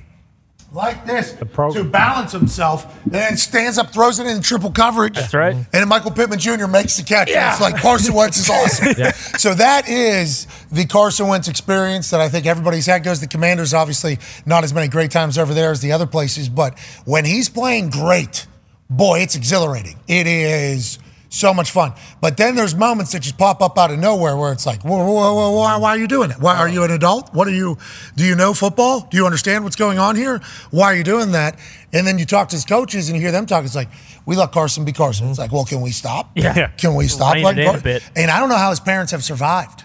Like 0.70 1.06
this 1.06 1.32
to 1.32 1.82
balance 1.82 2.30
himself, 2.30 3.02
and 3.04 3.12
then 3.12 3.36
stands 3.38 3.78
up, 3.78 3.90
throws 3.90 4.18
it 4.18 4.26
in 4.26 4.42
triple 4.42 4.70
coverage. 4.70 5.14
That's 5.14 5.32
right. 5.32 5.56
Mm-hmm. 5.56 5.76
And 5.76 5.88
Michael 5.88 6.10
Pittman 6.10 6.38
Jr. 6.38 6.66
makes 6.66 6.98
the 6.98 7.04
catch. 7.04 7.30
And 7.30 7.52
it's 7.52 7.60
like 7.60 7.80
Carson 7.80 8.14
Wentz 8.14 8.36
is 8.36 8.50
awesome. 8.50 8.88
So 9.38 9.54
that 9.54 9.88
is 9.88 10.46
the 10.70 10.84
Carson 10.84 11.28
Wentz 11.28 11.48
experience 11.48 12.10
that 12.10 12.20
I 12.20 12.28
think 12.28 12.44
everybody's 12.44 12.86
had. 12.86 13.02
Goes 13.02 13.20
the 13.20 13.28
Commanders, 13.28 13.72
obviously 13.72 14.18
not 14.44 14.62
as 14.62 14.74
many 14.74 14.88
great 14.88 15.10
times 15.10 15.38
over 15.38 15.54
there 15.54 15.70
as 15.70 15.80
the 15.80 15.92
other 15.92 16.06
places, 16.06 16.48
but 16.48 16.78
when 17.04 17.24
he's 17.24 17.48
playing 17.48 17.88
great, 17.88 18.46
boy, 18.90 19.20
it's 19.20 19.36
exhilarating. 19.36 19.96
It 20.06 20.26
is 20.26 20.98
so 21.28 21.52
much 21.52 21.70
fun. 21.70 21.92
But 22.20 22.36
then 22.36 22.54
there's 22.54 22.74
moments 22.74 23.12
that 23.12 23.20
just 23.20 23.36
pop 23.36 23.60
up 23.60 23.78
out 23.78 23.90
of 23.90 23.98
nowhere 23.98 24.36
where 24.36 24.52
it's 24.52 24.64
like, 24.66 24.82
whoa, 24.82 24.96
whoa, 24.98 25.34
whoa, 25.34 25.50
why, 25.56 25.76
why 25.76 25.90
are 25.90 25.98
you 25.98 26.08
doing 26.08 26.30
it? 26.30 26.38
Why 26.40 26.56
are 26.56 26.68
you 26.68 26.84
an 26.84 26.90
adult? 26.90 27.34
What 27.34 27.46
are 27.46 27.52
you? 27.52 27.76
Do 28.16 28.24
you 28.24 28.34
know 28.34 28.54
football? 28.54 29.00
Do 29.10 29.16
you 29.16 29.26
understand 29.26 29.64
what's 29.64 29.76
going 29.76 29.98
on 29.98 30.16
here? 30.16 30.40
Why 30.70 30.86
are 30.86 30.96
you 30.96 31.04
doing 31.04 31.32
that? 31.32 31.58
And 31.92 32.06
then 32.06 32.18
you 32.18 32.24
talk 32.24 32.48
to 32.50 32.56
his 32.56 32.64
coaches 32.64 33.08
and 33.08 33.16
you 33.16 33.22
hear 33.22 33.32
them 33.32 33.46
talk. 33.46 33.64
It's 33.64 33.74
like, 33.74 33.88
we 34.26 34.36
let 34.36 34.52
Carson 34.52 34.84
be 34.84 34.92
Carson. 34.92 35.28
It's 35.30 35.38
like, 35.38 35.52
well, 35.52 35.64
can 35.64 35.80
we 35.80 35.90
stop? 35.90 36.30
Yeah. 36.34 36.68
Can 36.76 36.94
we 36.94 37.08
stop? 37.08 37.34
Rein 37.34 37.44
letting 37.44 37.62
it 37.64 37.66
a 37.66 37.70
Car- 37.72 37.80
bit. 37.80 38.10
And 38.16 38.30
I 38.30 38.40
don't 38.40 38.48
know 38.48 38.56
how 38.56 38.70
his 38.70 38.80
parents 38.80 39.12
have 39.12 39.24
survived. 39.24 39.84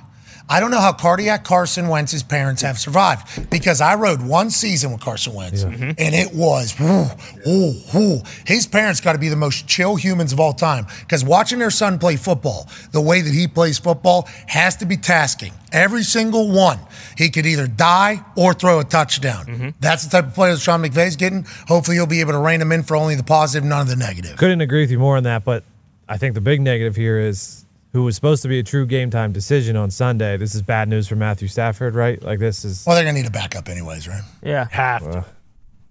I 0.50 0.60
don't 0.60 0.72
know 0.72 0.80
how 0.80 0.94
cardiac 0.94 1.44
Carson 1.44 1.88
Wentz's 1.88 2.22
parents 2.22 2.62
have 2.62 2.78
survived 2.78 3.50
because 3.50 3.82
I 3.82 3.96
rode 3.96 4.22
one 4.22 4.50
season 4.50 4.92
with 4.92 5.02
Carson 5.02 5.34
Wentz 5.34 5.64
mm-hmm. 5.64 5.92
and 5.98 6.16
it 6.16 6.34
was, 6.34 6.78
whoo, 6.80 7.06
whoo, 7.46 7.74
whoo. 7.94 8.22
his 8.46 8.68
parents 8.68 9.00
got 9.00 9.14
to 9.14 9.20
be 9.20 9.30
the 9.30 9.36
most 9.36 9.68
chill 9.68 9.96
humans 9.96 10.34
of 10.34 10.40
all 10.40 10.54
time 10.54 10.86
because 11.00 11.24
watching 11.24 11.60
their 11.60 11.72
son 11.72 11.98
play 11.98 12.18
football 12.18 12.68
the 12.92 13.02
way 13.02 13.22
that 13.22 13.34
he 13.34 13.48
plays 13.48 13.80
football 13.80 14.28
has 14.48 14.76
to 14.78 14.86
be 14.86 14.98
tasking. 14.98 15.54
Every 15.72 16.04
single 16.04 16.52
one, 16.52 16.78
he 17.18 17.30
could 17.30 17.48
either 17.48 17.66
die 17.66 18.24
or 18.36 18.54
throw 18.54 18.80
a 18.80 18.84
touchdown. 18.84 19.46
Mm-hmm. 19.46 19.70
That's 19.80 20.04
the 20.04 20.10
type 20.10 20.28
of 20.28 20.36
player 20.36 20.54
that 20.54 20.60
Sean 20.60 20.84
McVay's 20.84 21.16
getting. 21.16 21.48
Hopefully, 21.68 21.98
he'll 21.98 22.06
be 22.06 22.20
able 22.20 22.34
to 22.34 22.38
rein 22.38 22.62
him 22.62 22.72
in 22.72 22.84
for 22.84 22.96
only 22.96 23.16
the 23.16 23.24
positive, 23.24 23.68
none 23.68 23.82
of 23.82 23.88
the 23.88 23.96
negative. 23.96 24.38
Couldn't 24.38 24.62
agree 24.62 24.82
with 24.82 24.92
you 24.92 25.00
more 25.00 25.18
on 25.18 25.24
that, 25.24 25.44
but 25.44 25.64
I 26.08 26.18
think 26.18 26.36
the 26.36 26.42
big 26.42 26.62
negative 26.62 26.96
here 26.96 27.20
is 27.20 27.63
who 27.94 28.04
was 28.04 28.16
supposed 28.16 28.42
to 28.42 28.48
be 28.48 28.60
a 28.60 28.64
true 28.64 28.86
game 28.86 29.10
time 29.10 29.32
decision 29.32 29.76
on 29.76 29.90
Sunday. 29.92 30.36
This 30.38 30.56
is 30.56 30.62
bad 30.62 30.90
news 30.90 31.08
for 31.08 31.16
Matthew 31.16 31.48
Stafford, 31.48 31.96
right? 31.96 32.22
Like 32.22 32.40
this 32.40 32.66
is 32.66 32.84
Well, 32.86 32.96
they're 32.96 33.06
going 33.06 33.16
to 33.16 33.22
need 33.22 33.28
a 33.28 33.32
backup, 33.32 33.70
anyways, 33.70 34.08
right? 34.08 34.24
Yeah. 34.42 34.68
have 34.72 35.04
to. 35.12 35.26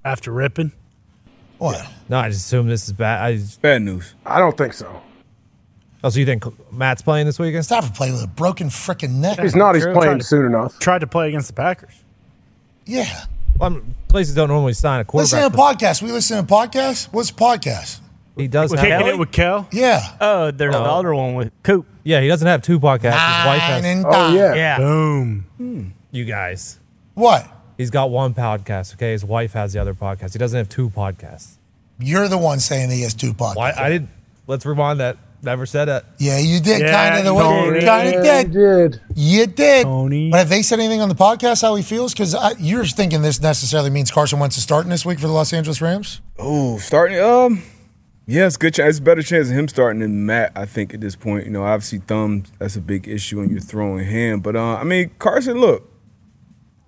After 0.04 0.32
ripping. 0.32 0.72
What? 1.58 1.86
no. 2.08 2.18
I 2.18 2.28
just 2.28 2.44
assume 2.46 2.66
this 2.66 2.86
is 2.88 2.92
bad. 2.92 3.22
I 3.24 3.38
Bad 3.60 3.82
news. 3.82 4.14
I 4.26 4.40
don't 4.40 4.56
think 4.58 4.72
so. 4.72 5.00
oh, 6.02 6.08
so 6.10 6.18
you 6.18 6.26
think 6.26 6.44
Matt's 6.72 7.02
playing 7.02 7.26
this 7.26 7.38
weekend? 7.38 7.64
Stafford 7.64 7.94
played 7.94 8.12
with 8.12 8.24
a 8.24 8.26
broken 8.26 8.68
freaking 8.68 9.20
neck. 9.20 9.38
He's 9.38 9.54
not. 9.54 9.76
He's 9.76 9.84
True. 9.84 9.94
playing 9.94 10.18
to- 10.18 10.24
soon 10.24 10.46
enough. 10.46 10.76
Tried 10.80 11.02
to 11.02 11.06
play 11.06 11.28
against 11.28 11.46
the 11.46 11.54
Packers. 11.54 11.94
Yeah. 12.84 13.26
Well, 13.60 13.74
I'm- 13.74 13.94
places 14.08 14.34
don't 14.34 14.48
normally 14.48 14.72
sign 14.72 14.98
a 14.98 15.04
quarterback. 15.04 15.22
Listen 15.32 15.50
to 15.52 15.56
quarterback. 15.56 15.82
a 15.82 15.96
podcast. 15.96 16.02
We 16.02 16.10
listen 16.10 16.44
to 16.44 16.52
podcasts. 16.52 17.04
What's 17.12 17.30
a 17.30 17.34
podcast? 17.34 18.00
He 18.36 18.48
does 18.48 18.70
We're 18.70 18.78
have. 18.78 19.06
it 19.06 19.18
with 19.18 19.30
Kel. 19.30 19.68
Yeah. 19.72 20.00
Oh, 20.20 20.50
there's 20.50 20.72
the 20.74 20.80
other 20.80 21.14
one 21.14 21.34
with 21.34 21.52
Coop. 21.62 21.86
Yeah, 22.02 22.20
he 22.20 22.28
doesn't 22.28 22.46
have 22.46 22.62
two 22.62 22.80
podcasts. 22.80 23.12
His 23.12 23.46
wife 23.46 23.58
Nine 23.60 23.60
has. 23.60 23.84
and 23.84 24.06
Oh 24.06 24.10
dime. 24.10 24.34
yeah. 24.36 24.54
Yeah. 24.54 24.78
Boom. 24.78 25.94
You 26.10 26.24
guys. 26.24 26.78
What? 27.14 27.46
He's 27.76 27.90
got 27.90 28.10
one 28.10 28.34
podcast. 28.34 28.94
Okay, 28.94 29.12
his 29.12 29.24
wife 29.24 29.52
has 29.52 29.72
the 29.72 29.80
other 29.80 29.94
podcast. 29.94 30.32
He 30.32 30.38
doesn't 30.38 30.56
have 30.56 30.68
two 30.68 30.88
podcasts. 30.90 31.56
You're 31.98 32.28
the 32.28 32.38
one 32.38 32.58
saying 32.60 32.90
he 32.90 33.02
has 33.02 33.14
two 33.14 33.34
podcasts. 33.34 33.56
Why? 33.56 33.72
I 33.76 33.88
didn't. 33.90 34.08
Let's 34.46 34.64
rewind 34.66 35.00
that. 35.00 35.18
Never 35.44 35.66
said 35.66 35.86
that. 35.86 36.04
Yeah, 36.18 36.38
you 36.38 36.60
did 36.60 36.82
Yeah, 36.82 36.92
kind 37.10 37.18
of 37.18 37.24
the 37.24 37.34
way 37.34 37.42
Tony. 37.42 37.80
you 37.80 37.84
kind 37.86 38.14
of 38.14 38.22
did. 38.22 38.52
did. 38.52 39.00
You 39.16 39.46
did. 39.46 39.82
Tony. 39.84 40.30
But 40.30 40.38
have 40.38 40.48
they 40.48 40.62
said 40.62 40.78
anything 40.78 41.00
on 41.00 41.08
the 41.08 41.16
podcast 41.16 41.62
how 41.62 41.74
he 41.74 41.82
feels? 41.82 42.12
Because 42.12 42.36
you're 42.60 42.84
thinking 42.84 43.22
this 43.22 43.40
necessarily 43.40 43.90
means 43.90 44.10
Carson 44.12 44.38
Wentz 44.38 44.56
is 44.56 44.62
starting 44.62 44.90
this 44.90 45.04
week 45.04 45.18
for 45.18 45.26
the 45.26 45.32
Los 45.32 45.52
Angeles 45.52 45.80
Rams. 45.82 46.20
Oh, 46.38 46.78
starting. 46.78 47.18
Um, 47.18 47.62
yeah, 48.26 48.46
it's 48.46 48.56
good. 48.56 48.74
Chance. 48.74 48.90
It's 48.90 48.98
a 48.98 49.02
better 49.02 49.22
chance 49.22 49.48
of 49.50 49.56
him 49.56 49.68
starting 49.68 50.00
than 50.00 50.26
Matt. 50.26 50.52
I 50.54 50.64
think 50.64 50.94
at 50.94 51.00
this 51.00 51.16
point, 51.16 51.44
you 51.44 51.50
know, 51.50 51.64
obviously 51.64 51.98
thumb 51.98 52.44
that's 52.58 52.76
a 52.76 52.80
big 52.80 53.08
issue 53.08 53.40
when 53.40 53.50
you're 53.50 53.60
throwing 53.60 54.06
him. 54.06 54.40
But 54.40 54.56
uh, 54.56 54.76
I 54.76 54.84
mean, 54.84 55.10
Carson, 55.18 55.58
look, 55.58 55.90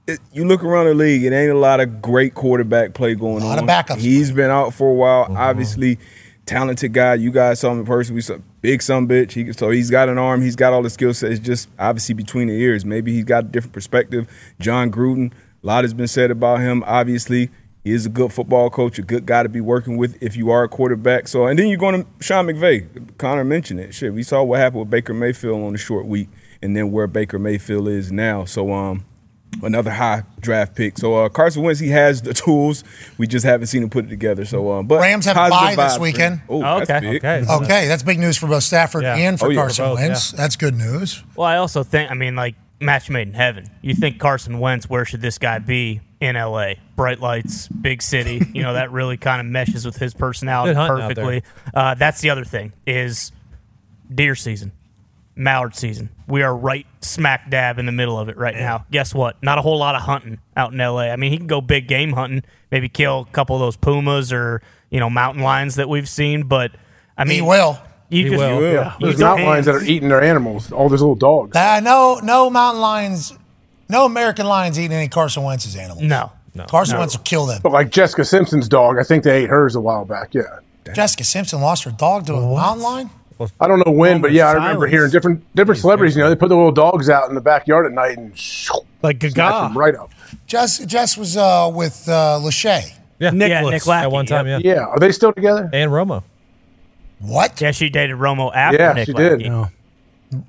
it, 0.07 0.21
you 0.33 0.45
look 0.45 0.63
around 0.63 0.87
the 0.87 0.95
league, 0.95 1.25
it 1.25 1.33
ain't 1.33 1.51
a 1.51 1.59
lot 1.59 1.81
of 1.81 2.01
great 2.01 2.35
quarterback 2.35 2.95
play 2.95 3.15
going 3.15 3.43
lot 3.43 3.59
on. 3.59 3.65
of 3.65 3.71
backups 3.71 3.99
He's 3.99 4.31
been 4.31 4.51
out 4.51 4.75
for 4.75 4.91
a 4.91 4.95
while. 4.95 5.27
Obviously, 5.37 5.99
talented 6.47 6.93
guy. 6.93 7.15
You 7.15 7.31
guys 7.31 7.61
saw 7.61 7.73
him 7.73 7.81
in 7.81 7.87
person. 7.87 8.15
We 8.15 8.21
saw 8.21 8.39
big 8.61 8.83
some 8.83 9.09
bitch. 9.09 9.33
He, 9.33 9.53
so 9.53 9.71
he's 9.71 9.91
got 9.91 10.09
an 10.09 10.19
arm. 10.19 10.43
He's 10.43 10.57
got 10.57 10.73
all 10.73 10.83
the 10.83 10.91
skill 10.91 11.15
sets. 11.15 11.39
Just 11.41 11.69
obviously 11.79 12.15
between 12.15 12.49
the 12.49 12.55
ears. 12.55 12.85
Maybe 12.85 13.13
he's 13.13 13.25
got 13.25 13.45
a 13.45 13.49
different 13.49 13.73
perspective. 13.73 14.29
Jon 14.61 14.91
Gruden. 14.91 15.33
A 15.63 15.67
lot 15.67 15.85
has 15.85 15.95
been 15.95 16.09
said 16.09 16.31
about 16.31 16.61
him. 16.61 16.85
Obviously, 16.87 17.51
he 17.85 17.93
is 17.93 18.07
a 18.07 18.09
good 18.09 18.33
football 18.33 18.71
coach, 18.71 18.99
a 18.99 19.03
good 19.03 19.27
guy 19.27 19.43
to 19.43 19.49
be 19.49 19.61
working 19.61 19.97
with 19.99 20.17
if 20.23 20.37
you 20.37 20.51
are 20.51 20.65
a 20.65 20.69
quarterback. 20.69 21.29
So, 21.29 21.47
and 21.47 21.59
then 21.59 21.69
you're 21.69 21.79
going 21.79 22.03
to 22.03 22.09
Sean 22.25 22.47
McVay. 22.47 23.17
Connor 23.19 23.45
mentioned 23.45 23.79
it. 23.81 23.95
Shit, 23.95 24.13
we 24.15 24.23
saw 24.23 24.43
what 24.43 24.59
happened 24.59 24.81
with 24.81 24.91
Baker 24.91 25.13
Mayfield 25.15 25.63
on 25.63 25.73
the 25.73 25.79
short 25.79 26.07
week, 26.07 26.29
and 26.63 26.75
then 26.77 26.91
where 26.91 27.07
Baker 27.07 27.39
Mayfield 27.39 27.87
is 27.89 28.11
now. 28.11 28.47
So, 28.47 28.73
um, 28.73 29.05
another 29.63 29.91
high 29.91 30.23
draft 30.41 30.75
pick. 30.75 30.99
So, 30.99 31.15
uh, 31.15 31.29
Carson 31.29 31.63
Wentz, 31.63 31.79
he 31.79 31.89
has 31.91 32.23
the 32.23 32.33
tools. 32.35 32.85
We 33.19 33.27
just 33.27 33.45
haven't 33.45 33.67
seen 33.67 33.83
him 33.83 33.91
put 33.91 34.07
it 34.07 34.09
together. 34.09 34.45
So, 34.47 34.73
um, 34.73 34.87
but 34.87 35.01
Rams 35.01 35.27
have 35.27 35.37
a 35.37 35.51
bye 35.51 35.75
this 35.77 35.99
weekend. 35.99 36.37
man. 36.37 36.45
Oh, 36.49 36.85
that's 36.85 37.01
big. 37.05 37.23
Okay, 37.51 37.87
that's 37.87 38.03
big 38.03 38.19
news 38.19 38.37
for 38.39 38.47
both 38.47 38.63
Stafford 38.65 39.03
Yeah. 39.03 39.17
and 39.17 39.39
for 39.39 39.47
Oh, 39.47 39.51
yeah, 39.51 39.57
for 39.57 39.61
Carson 39.67 39.85
both, 39.85 39.99
Wentz. 40.01 40.33
That's 40.33 40.57
good 40.57 40.75
news. 40.75 41.23
Well, 41.37 41.47
I 41.47 41.59
also 41.59 41.83
think, 41.83 42.11
I 42.11 42.15
mean, 42.15 42.35
like 42.35 42.55
match 42.81 43.09
made 43.11 43.29
in 43.29 43.35
heaven. 43.35 43.67
You 43.83 43.95
think 43.95 44.19
Carson 44.19 44.59
Wentz, 44.59 44.89
where 44.91 45.05
should 45.05 45.21
this 45.21 45.39
guy 45.39 45.59
be 45.59 46.01
in 46.25 46.37
LA? 46.37 46.75
Bright 46.97 47.21
lights, 47.21 47.69
big 47.69 48.03
city. 48.03 48.41
You 48.53 48.63
know 48.63 48.75
that 48.75 48.91
really 48.93 49.17
kind 49.17 49.41
of 49.41 49.47
meshes 49.47 49.85
with 49.85 49.97
his 49.97 50.15
personality 50.15 50.71
Good 50.71 50.77
hunting 50.77 51.03
out 51.03 51.09
perfectly. 51.15 51.43
Uh, 51.75 51.95
that's 51.95 52.21
the 52.21 52.31
other 52.31 52.45
thing 52.45 52.73
is 52.87 53.33
deer 54.13 54.35
season, 54.35 54.73
mallard 55.37 55.75
season. 55.75 56.11
We 56.27 56.43
are 56.43 56.57
right 56.57 56.87
smack 57.01 57.51
dab 57.51 57.79
in 57.79 57.87
the 57.87 57.93
middle 57.93 58.19
of 58.19 58.29
it 58.29 58.37
right 58.37 58.55
now. 58.55 58.87
Guess 58.91 59.15
what? 59.15 59.43
Not 59.43 59.59
a 59.59 59.63
whole 59.63 59.79
lot 59.79 59.95
of 59.95 60.03
hunting 60.03 60.39
out 60.57 60.73
in 60.73 60.79
LA. 60.79 61.11
I 61.11 61.17
mean, 61.17 61.31
he 61.33 61.37
can 61.39 61.47
go 61.47 61.61
big 61.61 61.89
game 61.89 62.13
hunting, 62.13 62.43
maybe 62.71 62.89
kill 62.89 63.21
a 63.29 63.33
couple 63.33 63.57
of 63.57 63.61
those 63.61 63.77
pumas 63.77 64.33
or 64.33 64.63
you 64.91 65.01
know 65.01 65.11
mountain 65.11 65.43
lions 65.43 65.75
that 65.77 65.89
we've 65.89 66.09
seen, 66.09 66.45
but 66.45 66.73
I 67.19 67.25
mean, 67.25 67.37
He 67.37 67.43
will. 67.43 67.79
You 68.11 68.29
just, 68.31 68.41
Yeah. 68.41 68.95
There's 69.01 69.17
don't- 69.19 69.29
mountain 69.31 69.47
lions 69.47 69.67
that 69.67 69.75
are 69.75 69.83
eating 69.83 70.09
their 70.09 70.23
animals. 70.23 70.71
All 70.71 70.89
those 70.89 71.01
little 71.01 71.15
dogs. 71.17 71.57
Uh, 71.57 71.81
no, 71.81 72.21
no 72.23 72.49
mountain 72.51 72.81
lions, 72.81 73.33
no 73.89 74.05
American 74.07 74.47
lions 74.47 74.79
eating 74.79 74.97
any 74.97 75.09
Carson 75.09 75.43
Wentz's 75.43 75.77
animals. 75.77 76.03
No, 76.03 76.33
no. 76.55 76.65
Carson 76.67 76.95
No. 76.95 77.01
Wentz 77.01 77.17
will 77.17 77.25
kill 77.25 77.47
them. 77.47 77.61
But 77.63 77.73
like 77.73 77.91
Jessica 77.91 78.25
Simpson's 78.25 78.69
dog, 78.69 78.99
I 78.99 79.03
think 79.03 79.25
they 79.25 79.43
ate 79.45 79.51
hers 79.51 79.75
a 79.77 79.81
while 79.81 80.05
back. 80.05 80.35
Yeah. 80.35 80.43
Jessica 80.95 81.25
Simpson 81.25 81.61
lost 81.61 81.85
her 81.85 81.91
dog 81.91 82.27
to 82.27 82.35
a 82.35 82.41
mountain 82.55 82.83
lion. 82.83 83.11
I 83.61 83.67
don't 83.67 83.81
know 83.85 83.91
when, 83.93 84.21
but 84.21 84.31
yeah, 84.33 84.47
I 84.49 84.53
remember 84.53 84.87
hearing 84.87 85.11
different 85.11 85.43
different 85.57 85.81
celebrities. 85.81 86.15
You 86.17 86.23
know, 86.23 86.29
they 86.29 86.37
put 86.37 86.49
the 86.51 86.57
little 86.57 86.71
dogs 86.73 87.11
out 87.11 87.29
in 87.29 87.35
the 87.35 87.41
backyard 87.41 87.85
at 87.87 87.93
night 87.93 88.17
and 88.17 88.33
like 89.03 89.19
Gaga 89.19 89.73
right 89.75 89.95
up. 89.97 90.13
Jess, 90.47 90.79
Jess 90.87 91.17
was 91.17 91.37
uh, 91.37 91.71
with 91.75 92.09
uh, 92.09 92.39
Lachey. 92.43 92.93
Yeah, 93.19 93.31
Nicholas. 93.31 93.73
Nick 93.73 93.87
Lackey, 93.87 94.05
at 94.05 94.13
one 94.13 94.27
time. 94.27 94.47
yep. 94.47 94.61
Yeah, 94.63 94.75
Yeah, 94.75 94.85
are 94.87 94.99
they 94.99 95.11
still 95.13 95.33
together? 95.33 95.69
and 95.73 95.91
Romo. 95.91 96.23
What? 97.21 97.61
Yeah, 97.61 97.71
she 97.71 97.89
dated 97.89 98.17
Romo 98.17 98.55
after 98.55 98.79
Yeah, 98.79 98.93
Nick 98.93 99.07
she 99.07 99.13
did. 99.15 99.41
No. 99.41 99.69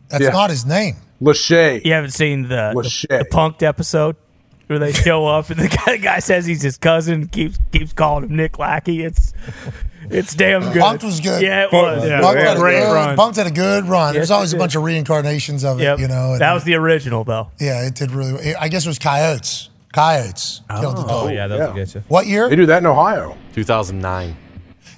That's 0.09 0.23
Yeah. 0.25 0.29
not 0.31 0.49
his 0.49 0.65
name. 0.65 0.95
Lachey. 1.25 1.83
You 1.83 1.93
haven't 1.93 2.11
seen 2.11 2.43
the, 2.43 2.47
the, 2.47 2.81
Lachey. 2.81 3.07
the 3.07 3.25
punked 3.25 3.63
episode 3.63 4.15
where 4.67 4.79
they 4.79 4.93
show 4.93 5.25
up 5.27 5.49
and 5.49 5.59
the 5.59 5.67
guy, 5.85 5.97
the 5.97 5.97
guy 5.97 6.19
says 6.19 6.45
he's 6.45 6.61
his 6.61 6.77
cousin, 6.77 7.27
keeps 7.27 7.59
keeps 7.71 7.93
calling 7.93 8.25
him 8.29 8.35
Nick 8.35 8.57
Lackey. 8.59 9.03
It's 9.03 9.33
it's 10.09 10.35
damn 10.35 10.61
good. 10.71 10.81
Punked 10.81 11.03
was 11.03 11.19
good. 11.19 11.41
Yeah, 11.41 11.63
it 11.65 11.71
was. 11.71 12.03
Punked, 12.03 12.45
had 12.45 12.57
a 12.57 12.59
good, 12.59 13.17
Punked 13.17 13.35
had 13.37 13.47
a 13.47 13.51
good 13.51 13.85
run. 13.85 14.13
There's 14.13 14.29
Yes, 14.29 14.31
always 14.31 14.53
a 14.53 14.57
bunch 14.57 14.75
of 14.75 14.83
reincarnations 14.83 15.63
of 15.63 15.81
it, 15.81 15.99
you 15.99 16.07
know. 16.07 16.33
and- 16.33 16.41
that 16.41 16.53
was 16.53 16.63
the 16.63 16.75
original 16.75 17.23
though. 17.23 17.49
yeah, 17.59 17.85
it 17.85 17.95
did 17.95 18.11
really. 18.11 18.55
I 18.55 18.67
guess 18.67 18.85
it 18.85 18.89
was 18.89 18.99
coyotes. 18.99 19.69
Coyotes 19.93 20.61
killed 20.69 20.97
the 20.97 21.03
oh, 21.03 21.07
dog. 21.07 21.25
Oh 21.25 21.29
yeah, 21.29 21.47
that'll 21.47 21.73
get 21.73 21.95
you. 21.95 22.03
What 22.09 22.27
year? 22.27 22.49
They 22.49 22.55
do 22.57 22.65
that 22.65 22.79
in 22.79 22.85
Ohio. 22.85 23.37
2009. 23.53 24.35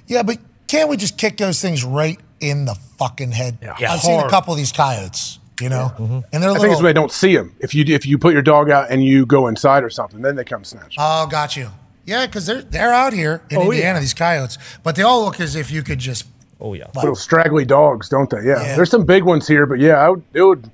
Yeah, 0.08 0.22
but 0.24 0.38
can't 0.66 0.88
we 0.88 0.96
just 0.96 1.16
kick 1.16 1.36
those 1.36 1.62
things 1.62 1.84
right 1.84 2.18
in 2.40 2.64
the 2.64 2.74
fucking 2.98 3.30
head? 3.32 3.58
Yeah. 3.62 3.92
I've 3.92 4.00
seen 4.00 4.18
a 4.18 4.28
couple 4.28 4.52
of 4.52 4.58
these 4.58 4.72
coyotes, 4.72 5.38
you 5.60 5.68
know, 5.68 5.92
mm-hmm. 5.98 6.20
and 6.32 6.42
they're 6.42 6.50
I 6.50 6.52
little. 6.52 6.62
think 6.62 6.72
it's 6.72 6.82
when 6.82 6.88
they 6.90 6.92
don't 6.92 7.12
see 7.12 7.36
them. 7.36 7.54
If 7.60 7.74
you 7.74 7.84
if 7.86 8.06
you 8.06 8.18
put 8.18 8.32
your 8.32 8.42
dog 8.42 8.70
out 8.70 8.90
and 8.90 9.04
you 9.04 9.26
go 9.26 9.46
inside 9.48 9.84
or 9.84 9.90
something, 9.90 10.22
then 10.22 10.36
they 10.36 10.44
come 10.44 10.64
snatch. 10.64 10.96
Oh, 10.98 11.26
got 11.26 11.56
you. 11.56 11.70
Yeah, 12.06 12.26
because 12.26 12.46
they're 12.46 12.62
they're 12.62 12.92
out 12.92 13.12
here 13.12 13.42
in 13.50 13.58
Oh, 13.58 13.62
yeah. 13.64 13.70
Indiana. 13.78 14.00
These 14.00 14.14
coyotes, 14.14 14.58
but 14.82 14.96
they 14.96 15.02
all 15.02 15.24
look 15.24 15.40
as 15.40 15.54
if 15.56 15.70
you 15.70 15.82
could 15.82 15.98
just. 15.98 16.26
Oh 16.60 16.74
yeah. 16.74 16.86
Little 16.94 17.14
straggly 17.14 17.64
dogs, 17.64 18.08
don't 18.08 18.28
they? 18.30 18.38
Yeah. 18.44 18.62
Yeah. 18.62 18.76
There's 18.76 18.90
some 18.90 19.04
big 19.04 19.22
ones 19.24 19.46
here, 19.46 19.64
but 19.66 19.78
yeah, 19.78 19.94
I 19.94 20.08
would, 20.08 20.22
it 20.32 20.42
would. 20.42 20.70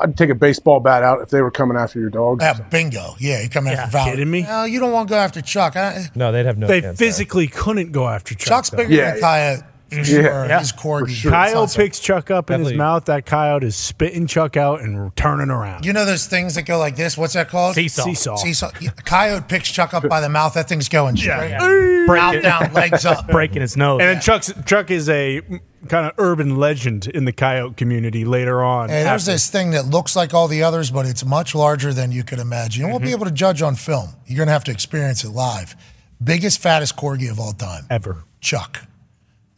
I'd 0.00 0.16
take 0.16 0.30
a 0.30 0.34
baseball 0.34 0.78
bat 0.78 1.02
out 1.02 1.20
if 1.22 1.30
they 1.30 1.42
were 1.42 1.50
coming 1.50 1.76
after 1.76 1.98
your 1.98 2.08
dogs. 2.10 2.42
Yeah, 2.44 2.60
bingo. 2.70 3.16
Yeah, 3.18 3.42
you 3.42 3.48
come 3.48 3.66
Yeah, 3.66 3.72
after 3.72 3.90
Val. 3.90 4.04
kidding 4.06 4.30
me? 4.30 4.42
No, 4.42 4.62
you 4.62 4.78
don't 4.78 4.92
want 4.92 5.08
to 5.08 5.12
go 5.12 5.18
after 5.18 5.40
Chuck. 5.42 5.74
I, 5.74 6.04
No, 6.14 6.30
they'd 6.30 6.46
have 6.46 6.56
no. 6.56 6.68
they 6.68 6.80
chance. 6.82 6.96
physically 6.98 7.48
couldn't 7.48 7.90
go 7.90 8.06
after 8.06 8.34
Chuck. 8.36 8.46
Chuck's 8.48 8.70
though. 8.70 8.76
bigger 8.76 8.94
than 8.94 9.16
a 9.16 9.20
coyote. 9.20 9.62
For 9.90 9.96
Yeah. 9.96 10.02
sure. 10.04 10.46
Yeah, 10.46 10.58
He's 10.58 10.72
corgi. 10.72 11.30
Kyle 11.30 11.52
Sounds 11.52 11.76
like- 11.76 11.86
picks 11.86 11.98
Chuck 11.98 12.30
up 12.30 12.50
in 12.50 12.62
his 12.62 12.74
mouth. 12.74 13.06
That 13.06 13.24
coyote 13.24 13.64
is 13.64 13.76
spitting 13.76 14.26
Chuck 14.26 14.56
out 14.56 14.82
and 14.82 15.14
turning 15.16 15.50
around. 15.50 15.86
You 15.86 15.92
know 15.94 16.04
those 16.04 16.26
things 16.26 16.54
that 16.56 16.62
go 16.62 16.78
like 16.78 16.96
this? 16.96 17.16
What's 17.16 17.32
that 17.32 17.48
called? 17.48 17.74
Seesaw. 17.74 18.04
Seesaw. 18.04 18.36
Seesaw. 18.36 18.70
Yeah, 18.80 18.90
a 18.96 19.02
coyote 19.02 19.48
picks 19.48 19.70
Chuck 19.70 19.94
up 19.94 20.06
by 20.08 20.20
the 20.20 20.28
mouth. 20.28 20.54
That 20.54 20.68
thing's 20.68 20.88
going 20.88 21.16
straight. 21.16 21.50
Yeah. 21.50 22.04
Mouth 22.06 22.42
down, 22.42 22.72
legs 22.72 23.04
up. 23.04 23.26
Breaking 23.30 23.60
his 23.62 23.76
nose. 23.76 24.00
And 24.00 24.08
then 24.08 24.20
Chuck's 24.20 24.52
Chuck 24.66 24.90
is 24.90 25.08
a 25.08 25.40
kind 25.88 26.06
of 26.06 26.12
urban 26.18 26.56
legend 26.56 27.06
in 27.06 27.24
the 27.24 27.32
coyote 27.32 27.76
community 27.76 28.24
later 28.24 28.62
on. 28.62 28.88
Hey, 28.88 29.04
there's 29.04 29.22
after- 29.22 29.32
this 29.32 29.48
thing 29.48 29.70
that 29.70 29.86
looks 29.86 30.16
like 30.16 30.34
all 30.34 30.48
the 30.48 30.62
others, 30.62 30.90
but 30.90 31.06
it's 31.06 31.24
much 31.24 31.54
larger 31.54 31.92
than 31.94 32.12
you 32.12 32.24
could 32.24 32.38
imagine. 32.38 32.82
You 32.84 32.88
won't 32.88 33.02
be 33.02 33.08
mm-hmm. 33.08 33.16
able 33.16 33.26
to 33.26 33.32
judge 33.32 33.62
on 33.62 33.74
film. 33.74 34.10
You're 34.26 34.36
going 34.38 34.48
to 34.48 34.52
have 34.52 34.64
to 34.64 34.70
experience 34.70 35.24
it 35.24 35.30
live. 35.30 35.76
Biggest, 36.22 36.58
fattest 36.60 36.96
corgi 36.96 37.30
of 37.30 37.38
all 37.38 37.52
time. 37.52 37.84
ever. 37.90 38.24
Chuck. 38.40 38.87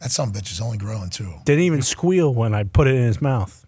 That 0.01 0.11
some 0.11 0.33
bitch 0.33 0.51
is 0.51 0.59
only 0.59 0.77
growing 0.77 1.09
too. 1.09 1.31
Didn't 1.45 1.63
even 1.63 1.81
squeal 1.81 2.33
when 2.33 2.53
I 2.53 2.63
put 2.63 2.87
it 2.87 2.95
in 2.95 3.03
his 3.03 3.21
mouth. 3.21 3.65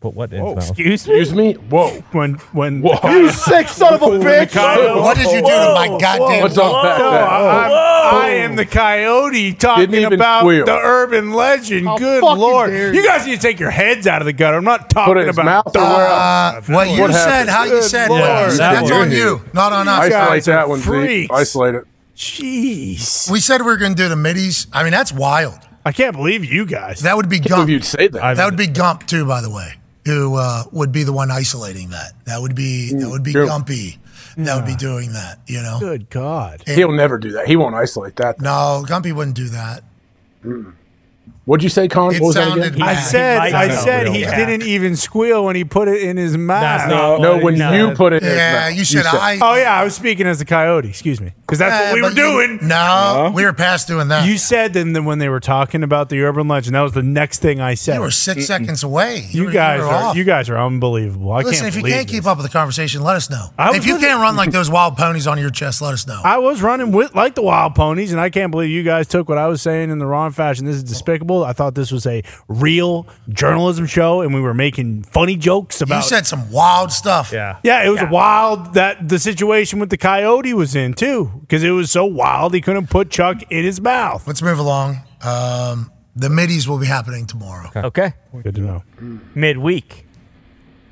But 0.00 0.14
what 0.14 0.32
in 0.32 0.40
Whoa. 0.42 0.54
his 0.56 0.64
mouth? 0.70 0.70
Excuse 0.78 1.06
me. 1.06 1.14
Excuse 1.20 1.34
me. 1.34 1.52
Whoa. 1.68 1.90
When 2.12 2.34
when 2.52 2.80
Whoa. 2.80 2.98
the 3.02 3.10
You 3.10 3.30
sick 3.30 3.68
son 3.68 3.94
of 3.94 4.02
a 4.02 4.06
bitch. 4.06 4.50
coyote- 4.52 5.00
What 5.00 5.16
did 5.16 5.26
you 5.26 5.40
do 5.42 5.46
to 5.46 5.72
my 5.74 5.88
goddamn 6.00 6.40
What's 6.42 6.54
dog? 6.56 6.74
up, 6.86 6.98
No, 6.98 7.10
back 7.10 7.30
I, 7.30 7.36
I'm- 7.36 8.14
I 8.14 8.28
am 8.30 8.56
the 8.56 8.64
coyote 8.64 9.52
talking 9.52 9.94
even 9.94 10.12
about 10.14 10.40
squeal. 10.40 10.64
the 10.64 10.76
urban 10.76 11.32
legend. 11.34 11.86
How 11.86 11.98
Good 11.98 12.22
fucking 12.22 12.38
lord! 12.40 12.70
dare 12.70 12.92
You 12.94 13.02
you. 13.02 13.06
guys 13.06 13.26
need 13.26 13.36
to 13.36 13.42
take 13.42 13.60
your 13.60 13.70
heads 13.70 14.06
out 14.08 14.22
of 14.22 14.26
the 14.26 14.32
gutter. 14.32 14.56
I'm 14.56 14.64
not 14.64 14.88
Put 14.88 14.92
it 14.92 14.94
talking 14.94 15.18
in 15.20 15.26
his 15.28 15.36
about 15.38 15.66
mouth 15.66 15.76
or 15.76 15.80
where 15.82 16.06
else? 16.06 16.68
Uh, 16.68 16.72
what 16.72 16.88
you 16.90 17.00
What 17.02 17.12
said, 17.12 17.48
happened? 17.48 17.50
how 17.50 17.64
you 17.64 17.70
Good 17.70 17.84
said, 17.84 18.08
Lord. 18.08 18.22
yeah, 18.22 18.46
That 18.48 18.56
that's 18.58 18.82
one. 18.90 18.92
on 19.02 19.12
you, 19.12 19.42
not 19.52 19.72
on 19.72 19.86
us. 19.86 20.00
Isolate 20.12 20.44
that 20.44 20.68
one, 20.68 20.78
Zeke. 20.78 20.86
freaks. 20.86 21.30
Isolate 21.34 21.74
it. 21.76 21.84
Jeez, 22.20 23.30
We 23.30 23.40
said 23.40 23.62
we 23.62 23.66
were 23.66 23.78
going 23.78 23.94
to 23.94 24.02
do 24.02 24.08
the 24.10 24.14
middies. 24.16 24.66
I 24.74 24.82
mean, 24.82 24.92
that's 24.92 25.10
wild. 25.10 25.58
I 25.86 25.92
can't 25.92 26.14
believe 26.14 26.44
you 26.44 26.66
guys. 26.66 27.00
That 27.00 27.16
would 27.16 27.30
be 27.30 27.38
Can't 27.38 27.48
Gump. 27.48 27.70
you'd 27.70 27.84
say 27.84 28.08
that. 28.08 28.36
That 28.36 28.44
would 28.44 28.58
be 28.58 28.66
Gump 28.66 29.06
too, 29.06 29.24
by 29.24 29.40
the 29.40 29.48
way, 29.48 29.72
who 30.04 30.34
uh, 30.36 30.64
would 30.70 30.92
be 30.92 31.02
the 31.02 31.14
one 31.14 31.30
isolating 31.30 31.88
that. 31.90 32.12
That 32.26 32.42
would 32.42 32.54
be 32.54 32.92
that 32.92 33.08
would 33.08 33.22
be 33.22 33.32
Sure. 33.32 33.46
Gumpy. 33.46 33.96
That 34.36 34.54
would 34.56 34.66
be 34.66 34.76
doing 34.76 35.14
that. 35.14 35.38
You 35.46 35.62
know. 35.62 35.78
Good 35.80 36.10
God! 36.10 36.62
He'll 36.66 36.92
never 36.92 37.16
do 37.18 37.32
that. 37.32 37.48
He 37.48 37.56
won't 37.56 37.74
isolate 37.74 38.16
that. 38.16 38.38
No, 38.40 38.84
Gumpy 38.86 39.12
wouldn't 39.14 39.36
do 39.36 39.48
that. 39.48 39.82
What'd 41.46 41.64
you 41.64 41.70
say, 41.70 41.88
Con? 41.88 42.14
It 42.14 42.20
what 42.20 42.28
was 42.28 42.34
that 42.36 42.48
sounded 42.48 42.74
again? 42.74 42.82
I 42.82 42.94
said 42.94 43.38
might 43.38 43.54
I 43.54 43.66
not 43.68 43.82
said 43.82 44.06
know. 44.06 44.12
he 44.12 44.20
Yeah. 44.20 44.36
didn't 44.36 44.62
even 44.68 44.94
squeal 44.94 45.44
when 45.46 45.56
he 45.56 45.64
put 45.64 45.88
it 45.88 46.02
in 46.02 46.16
his 46.16 46.36
mouth. 46.36 46.60
That's 46.62 46.90
not 46.90 47.20
No, 47.20 47.34
what 47.36 47.42
when 47.42 47.54
he 47.56 47.76
you 47.78 47.90
put 47.92 48.12
it 48.12 48.22
in 48.22 48.28
his 48.28 48.36
Yeah, 48.36 48.68
mouth. 48.68 48.78
you 48.78 48.84
said 48.84 49.06
I. 49.06 49.38
Oh 49.40 49.54
yeah, 49.56 49.72
I 49.80 49.82
was 49.82 49.94
speaking 49.94 50.26
as 50.26 50.38
the 50.38 50.44
coyote. 50.44 50.88
Excuse 50.88 51.18
me, 51.20 51.32
because 51.40 51.58
that's 51.58 51.74
Uh, 51.74 51.86
what 51.86 51.94
we 51.94 52.00
but 52.02 52.12
were 52.14 52.20
you- 52.42 52.46
doing. 52.58 52.68
No, 52.68 53.32
we 53.34 53.44
were 53.44 53.54
past 53.54 53.88
doing 53.88 54.08
that. 54.08 54.26
You 54.28 54.36
said 54.38 54.74
then 54.74 54.92
that 54.92 55.02
when 55.02 55.18
they 55.18 55.28
were 55.30 55.40
talking 55.40 55.82
about 55.82 56.08
the 56.10 56.22
urban 56.22 56.46
legend, 56.46 56.76
that 56.76 56.82
was 56.82 56.92
the 56.92 57.02
next 57.02 57.38
thing 57.40 57.60
I 57.60 57.74
said. 57.74 57.94
You 57.94 58.00
were 58.02 58.10
6 58.10 58.46
seconds 58.46 58.82
away. 58.84 59.26
You 59.30 59.46
were- 59.46 59.50
guys 59.50 59.80
were 59.80 59.86
are 59.86 60.04
off. 60.10 60.16
you 60.16 60.24
guys 60.24 60.48
are 60.50 60.58
unbelievable. 60.58 61.32
I 61.32 61.38
Listen, 61.38 61.54
can't 61.54 61.68
if 61.68 61.74
you 61.76 61.80
believe 61.82 61.94
can't 61.96 62.06
this. 62.06 62.16
keep 62.16 62.26
up 62.26 62.36
with 62.36 62.46
the 62.46 62.52
conversation, 62.52 63.02
let 63.02 63.16
us 63.16 63.30
know. 63.30 63.46
I 63.58 63.68
was 63.70 63.78
If 63.78 63.86
you 63.86 63.94
looking- 63.94 64.08
can't 64.08 64.20
run 64.20 64.36
like 64.36 64.52
those 64.52 64.70
wild 64.70 64.96
ponies 64.96 65.26
on 65.26 65.38
your 65.38 65.50
chest, 65.50 65.80
let 65.82 65.94
us 65.94 66.06
know. 66.06 66.20
I 66.22 66.36
was 66.38 66.60
running 66.62 66.92
with 66.92 67.14
like 67.14 67.34
the 67.34 67.42
wild 67.42 67.74
ponies, 67.74 68.12
and 68.12 68.20
I 68.20 68.28
can't 68.30 68.50
believe 68.52 68.70
you 68.70 68.82
guys 68.82 69.06
took 69.08 69.28
what 69.28 69.38
I 69.38 69.46
was 69.48 69.62
saying 69.62 69.90
in 69.90 69.98
the 69.98 70.06
wrong 70.06 70.30
fashion. 70.30 70.66
This 70.66 70.76
is 70.76 70.84
despicable. 70.84 71.39
I 71.44 71.52
thought 71.52 71.74
this 71.74 71.90
was 71.92 72.06
a 72.06 72.22
real 72.48 73.06
journalism 73.28 73.86
show, 73.86 74.20
and 74.20 74.34
we 74.34 74.40
were 74.40 74.54
making 74.54 75.02
funny 75.04 75.36
jokes 75.36 75.80
about. 75.80 75.96
you 75.96 76.02
said 76.02 76.26
some 76.26 76.50
wild 76.50 76.92
stuff. 76.92 77.30
Yeah. 77.32 77.58
yeah, 77.62 77.84
it 77.86 77.90
was 77.90 78.02
wild 78.10 78.74
that 78.74 79.08
the 79.08 79.18
situation 79.18 79.78
with 79.78 79.90
the 79.90 79.96
coyote 79.98 80.54
was 80.54 80.74
in 80.74 80.94
too, 80.94 81.30
because 81.40 81.62
it 81.62 81.70
was 81.70 81.90
so 81.90 82.04
wild 82.04 82.54
he 82.54 82.60
couldn't 82.60 82.88
put 82.90 83.10
Chuck 83.10 83.42
in 83.50 83.64
his 83.64 83.80
mouth. 83.80 84.26
Let's 84.26 84.42
move 84.42 84.58
along. 84.58 85.00
Um, 85.22 85.90
The 86.16 86.28
middies 86.30 86.66
will 86.68 86.78
be 86.78 86.86
happening 86.86 87.26
tomorrow. 87.26 87.70
Okay. 87.76 88.12
Good 88.42 88.54
to 88.56 88.60
know. 88.60 88.82
Midweek. 89.34 90.06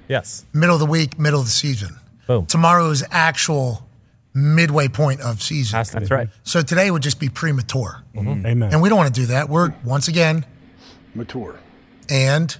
Yes. 0.08 0.44
Middle 0.52 0.74
of 0.76 0.80
the 0.80 0.86
week, 0.86 1.18
middle 1.18 1.40
of 1.40 1.46
the 1.46 1.52
season. 1.52 1.96
Boom. 2.26 2.46
Tomorrow 2.46 2.90
is 2.90 3.04
actual 3.10 3.87
midway 4.34 4.88
point 4.88 5.20
of 5.20 5.42
season. 5.42 5.82
That's 5.82 6.10
right. 6.10 6.28
So 6.44 6.62
today 6.62 6.90
would 6.90 7.02
just 7.02 7.18
be 7.18 7.28
premature. 7.28 8.02
Mm-hmm. 8.14 8.46
Amen. 8.46 8.72
And 8.72 8.82
we 8.82 8.88
don't 8.88 8.98
want 8.98 9.14
to 9.14 9.20
do 9.20 9.26
that. 9.28 9.48
We're, 9.48 9.74
once 9.84 10.08
again, 10.08 10.44
Mature. 11.14 11.58
and 12.08 12.56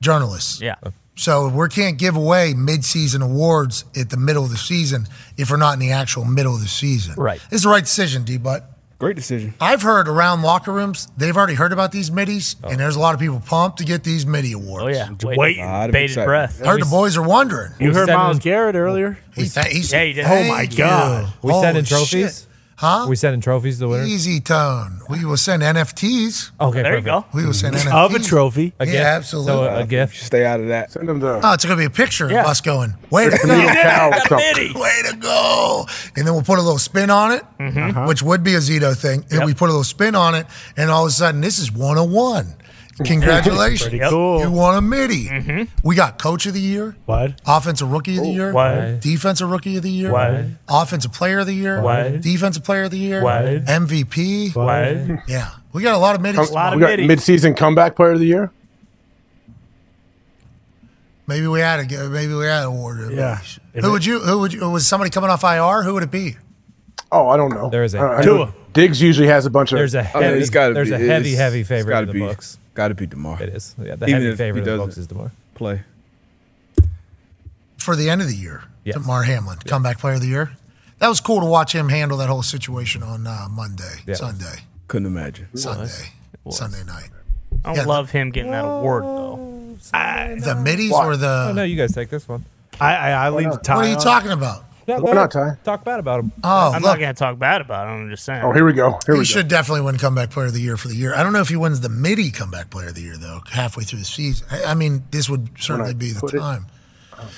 journalists. 0.00 0.60
Yeah. 0.60 0.76
So 1.16 1.48
we 1.48 1.68
can't 1.68 1.98
give 1.98 2.14
away 2.14 2.52
mid-season 2.54 3.22
awards 3.22 3.84
at 3.98 4.10
the 4.10 4.18
middle 4.18 4.44
of 4.44 4.50
the 4.50 4.58
season 4.58 5.06
if 5.38 5.50
we're 5.50 5.56
not 5.56 5.72
in 5.72 5.80
the 5.80 5.92
actual 5.92 6.26
middle 6.26 6.54
of 6.54 6.60
the 6.60 6.68
season. 6.68 7.14
Right. 7.16 7.40
It's 7.50 7.62
the 7.62 7.70
right 7.70 7.82
decision, 7.82 8.24
D. 8.24 8.36
But 8.36 8.70
Great 8.98 9.14
decision. 9.16 9.52
I've 9.60 9.82
heard 9.82 10.08
around 10.08 10.40
locker 10.40 10.72
rooms 10.72 11.08
they've 11.18 11.36
already 11.36 11.52
heard 11.54 11.72
about 11.72 11.92
these 11.92 12.10
middies, 12.10 12.56
oh. 12.64 12.70
and 12.70 12.80
there's 12.80 12.96
a 12.96 13.00
lot 13.00 13.12
of 13.12 13.20
people 13.20 13.40
pumped 13.44 13.78
to 13.78 13.84
get 13.84 14.02
these 14.04 14.24
midi 14.24 14.52
awards. 14.52 14.84
Oh 14.84 14.88
yeah. 14.88 15.10
Wait, 15.22 15.36
Waiting. 15.38 15.64
Lot 15.66 15.90
bated 15.92 16.10
excitement. 16.12 16.26
breath. 16.28 16.62
I 16.62 16.68
heard 16.68 16.80
the 16.80 16.86
boys 16.86 17.16
are 17.18 17.22
wondering. 17.26 17.72
You 17.78 17.92
heard 17.92 18.08
Myles 18.08 18.38
Garrett 18.38 18.74
earlier? 18.74 19.18
He 19.34 19.48
th- 19.48 19.66
he's, 19.66 19.92
Yeah, 19.92 20.04
he 20.04 20.12
did. 20.14 20.24
Oh, 20.24 20.28
my 20.48 20.66
Thank 20.66 20.76
God. 20.78 21.24
you. 21.26 21.32
We 21.42 21.52
sending 21.60 21.84
Holy 21.84 21.98
trophies? 22.00 22.40
shit. 22.40 22.46
Huh? 22.78 23.06
We 23.08 23.16
sending 23.16 23.40
trophies 23.40 23.76
to 23.76 23.80
the 23.80 23.88
winner. 23.88 24.04
Easy 24.04 24.38
tone. 24.38 25.00
We 25.08 25.24
will 25.24 25.38
send 25.38 25.62
NFTs. 25.62 26.50
Okay, 26.60 26.82
There 26.82 26.96
you 26.96 27.02
go. 27.02 27.24
We 27.32 27.46
will 27.46 27.54
send 27.54 27.74
NFTs. 27.74 28.04
Of 28.04 28.14
a 28.14 28.18
trophy. 28.18 28.74
A 28.78 28.84
Yeah, 28.86 28.92
gift. 28.92 29.04
absolutely. 29.06 29.52
So 29.52 29.64
a, 29.64 29.80
a 29.80 29.86
gift. 29.86 30.16
Stay 30.16 30.44
out 30.44 30.60
of 30.60 30.68
that. 30.68 30.92
Send 30.92 31.08
them 31.08 31.20
the 31.20 31.40
Oh, 31.42 31.52
it's 31.54 31.64
going 31.64 31.76
to 31.76 31.80
be 31.80 31.86
a 31.86 31.90
picture 31.90 32.30
Yeah. 32.30 32.40
of 32.42 32.46
us 32.48 32.60
going, 32.60 32.94
way 33.10 33.30
to 33.30 33.30
go. 33.30 33.46
cow 33.46 34.08
or 34.08 34.10
Got 34.10 34.26
a 34.26 34.28
something. 34.28 34.52
midi. 34.68 34.78
Way 34.78 35.02
to 35.10 35.16
go. 35.16 35.86
And 36.16 36.26
then 36.26 36.34
we'll 36.34 36.42
put 36.42 36.58
a 36.58 36.62
little 36.62 36.78
spin 36.78 37.08
on 37.08 37.32
it, 37.32 37.42
Mm-hmm. 37.58 38.06
which 38.06 38.22
would 38.22 38.42
be 38.44 38.54
a 38.54 38.58
Zito 38.58 38.94
thing. 38.96 39.24
And 39.30 39.46
we 39.46 39.54
put 39.54 39.66
a 39.66 39.72
little 39.72 39.82
spin 39.82 40.14
on 40.14 40.34
it, 40.34 40.46
and 40.76 40.90
all 40.90 41.04
of 41.04 41.08
a 41.08 41.12
sudden, 41.12 41.40
this 41.40 41.58
is 41.58 41.72
101. 41.72 42.54
Congratulations. 43.04 43.90
Pretty 43.90 43.98
cool. 44.08 44.40
You 44.40 44.50
won 44.50 44.76
a 44.76 44.80
MIDI. 44.80 45.26
Mm-hmm. 45.26 45.86
We 45.86 45.94
got 45.96 46.18
Coach 46.18 46.46
of 46.46 46.54
the 46.54 46.60
Year, 46.60 46.96
What? 47.04 47.40
Offensive 47.46 47.90
Rookie 47.92 48.16
of 48.16 48.22
the 48.24 48.30
Year, 48.30 48.52
What? 48.52 49.00
Defensive 49.00 49.50
Rookie 49.50 49.76
of 49.76 49.82
the 49.82 49.90
Year, 49.90 50.10
What? 50.12 50.44
Offensive 50.68 51.12
Player 51.12 51.40
of 51.40 51.46
the 51.46 51.52
Year, 51.54 51.82
What? 51.82 52.22
Defensive 52.22 52.64
Player 52.64 52.84
of 52.84 52.90
the 52.90 52.98
Year, 52.98 53.22
What? 53.22 53.44
MVP. 53.44 54.54
What? 54.54 55.28
Yeah. 55.28 55.50
We 55.74 55.82
got 55.82 55.94
a 55.94 55.98
lot 55.98 56.14
of 56.14 56.22
middies. 56.22 56.48
A 56.48 56.52
lot 56.54 56.72
We 56.74 56.76
of 56.76 56.80
got 56.80 56.86
middies. 56.92 57.08
mid-season 57.08 57.54
comeback 57.54 57.96
player 57.96 58.12
of 58.12 58.18
the 58.20 58.26
year. 58.26 58.50
Maybe 61.26 61.46
we 61.48 61.60
had 61.60 61.80
a 61.92 62.08
maybe 62.08 62.34
we 62.34 62.44
had 62.46 62.60
an 62.62 62.68
award. 62.68 63.12
Yeah. 63.12 63.40
Who 63.74 63.90
would 63.90 64.04
you? 64.04 64.20
Who 64.20 64.38
would 64.40 64.52
you? 64.52 64.70
Was 64.70 64.86
somebody 64.86 65.10
coming 65.10 65.28
off 65.28 65.42
IR? 65.42 65.82
Who 65.82 65.94
would 65.94 66.04
it 66.04 66.10
be? 66.10 66.36
Oh, 67.10 67.28
I 67.28 67.36
don't 67.36 67.50
know. 67.50 67.68
There 67.68 67.82
is 67.84 67.94
a 67.94 68.20
Tua. 68.22 68.54
Diggs 68.72 69.02
usually 69.02 69.26
has 69.26 69.44
a 69.44 69.50
bunch 69.50 69.72
of. 69.72 69.78
There's 69.78 69.94
a 69.94 70.00
I 70.00 70.02
mean, 70.14 70.22
heavy, 70.22 70.38
it's 70.40 70.50
gotta 70.50 70.74
there's 70.74 70.88
be. 70.88 70.94
a 70.94 70.98
heavy, 70.98 71.34
heavy 71.34 71.64
favorite 71.64 71.92
gotta 71.92 72.02
in 72.02 72.06
the 72.08 72.12
be, 72.14 72.20
books. 72.20 72.58
Got 72.76 72.88
to 72.88 72.94
be 72.94 73.06
Damar. 73.06 73.42
It 73.42 73.48
is. 73.48 73.74
Yeah, 73.82 73.96
the 73.96 74.06
Even 74.06 74.14
heavy 74.22 74.26
if 74.26 74.32
he 74.34 74.36
favorite 74.36 74.60
in 74.68 74.78
the 74.78 74.84
doesn't. 74.86 75.00
is 75.00 75.06
Damar. 75.08 75.32
Play. 75.54 75.82
for 77.78 77.96
the 77.96 78.10
end 78.10 78.20
of 78.20 78.28
the 78.28 78.34
year. 78.36 78.64
Yes. 78.84 78.96
Damar 78.96 79.22
Hamlin, 79.24 79.58
comeback 79.64 79.98
player 79.98 80.14
of 80.14 80.20
the 80.20 80.26
year. 80.28 80.52
That 80.98 81.08
was 81.08 81.20
cool 81.20 81.40
to 81.40 81.46
watch 81.46 81.74
him 81.74 81.88
handle 81.88 82.18
that 82.18 82.28
whole 82.28 82.42
situation 82.42 83.02
on 83.02 83.26
uh, 83.26 83.46
Monday, 83.50 84.02
Yeah. 84.06 84.14
Sunday, 84.14 84.60
Couldn't 84.88 85.06
imagine. 85.06 85.48
Sunday, 85.54 85.90
Sunday 86.50 86.84
night. 86.84 87.10
I 87.64 87.68
don't 87.68 87.76
Yeah. 87.76 87.84
love 87.84 88.10
him 88.10 88.30
getting 88.30 88.52
that 88.52 88.64
award 88.64 89.04
though. 89.04 89.76
The 89.92 90.60
middies 90.62 90.92
or 90.92 91.12
Oh, 91.12 91.16
the? 91.16 91.52
no, 91.52 91.62
you 91.62 91.76
guys 91.76 91.92
take 91.92 92.10
this 92.10 92.26
one. 92.28 92.44
I 92.80 92.94
I, 92.96 93.10
I 93.26 93.30
leave 93.30 93.50
the 93.50 93.56
tie. 93.58 93.76
What 93.76 93.84
are 93.84 93.88
you 93.88 93.94
on. 93.96 94.00
talking 94.02 94.30
about? 94.32 94.64
No, 94.88 95.00
Why 95.00 95.12
not, 95.14 95.32
Ty? 95.32 95.56
Talk 95.64 95.84
bad 95.84 95.98
about 95.98 96.20
him. 96.20 96.32
Oh, 96.44 96.68
I'm 96.68 96.74
look, 96.74 96.82
not 96.82 97.00
gonna 97.00 97.14
talk 97.14 97.38
bad 97.38 97.60
about 97.60 97.88
him. 97.88 98.02
I'm 98.04 98.10
just 98.10 98.24
saying. 98.24 98.42
Oh, 98.44 98.52
here 98.52 98.64
we 98.64 98.72
go. 98.72 98.98
Here 99.04 99.14
he 99.14 99.18
we 99.20 99.24
should 99.24 99.48
definitely 99.48 99.80
win 99.80 99.98
comeback 99.98 100.30
player 100.30 100.46
of 100.46 100.52
the 100.54 100.60
year 100.60 100.76
for 100.76 100.86
the 100.88 100.94
year. 100.94 101.14
I 101.14 101.22
don't 101.24 101.32
know 101.32 101.40
if 101.40 101.48
he 101.48 101.56
wins 101.56 101.80
the 101.80 101.88
midi 101.88 102.30
comeback 102.30 102.70
player 102.70 102.88
of 102.88 102.94
the 102.94 103.00
year 103.02 103.16
though. 103.16 103.40
Halfway 103.50 103.82
through 103.84 103.98
the 104.00 104.04
season, 104.04 104.46
I, 104.50 104.64
I 104.64 104.74
mean, 104.74 105.02
this 105.10 105.28
would 105.28 105.48
certainly 105.58 105.94
be 105.94 106.12
the 106.12 106.20
put 106.20 106.34
it- 106.34 106.38
time. 106.38 106.66
Oh. 107.18 107.28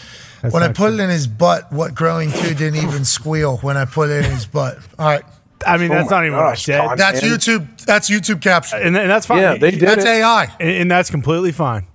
That's 0.43 0.55
when 0.55 0.63
I 0.63 0.69
put 0.69 0.91
true. 0.91 0.95
it 0.95 1.01
in 1.01 1.11
his 1.11 1.27
butt, 1.27 1.73
what 1.73 1.95
growing 1.95 2.31
two 2.31 2.55
didn't 2.55 2.77
even 2.77 3.05
squeal 3.05 3.57
when 3.57 3.77
I 3.77 3.87
put 3.87 4.09
it 4.11 4.25
in 4.25 4.31
his 4.31 4.47
butt. 4.47 4.79
All 4.99 5.07
right, 5.07 5.25
I 5.67 5.79
mean, 5.79 5.89
that's 5.89 6.13
oh 6.13 6.15
not 6.15 6.25
even 6.27 6.37
what 6.37 6.47
I 6.47 6.55
said. 6.55 6.87
Con- 6.87 6.97
that's 6.99 7.23
And- 7.23 7.33
YouTube. 7.33 7.85
That's 7.87 8.09
YouTube 8.11 8.41
caption. 8.43 8.79
and, 8.83 8.97
and 8.97 9.11
that's 9.11 9.27
fine. 9.27 9.39
Yeah, 9.39 9.57
they 9.57 9.71
did 9.73 9.81
That's 9.81 10.05
it. 10.05 10.09
AI. 10.09 10.45
and, 10.61 10.69
and 10.71 10.91
that's 10.91 11.11
completely 11.11 11.51
fine. 11.53 11.87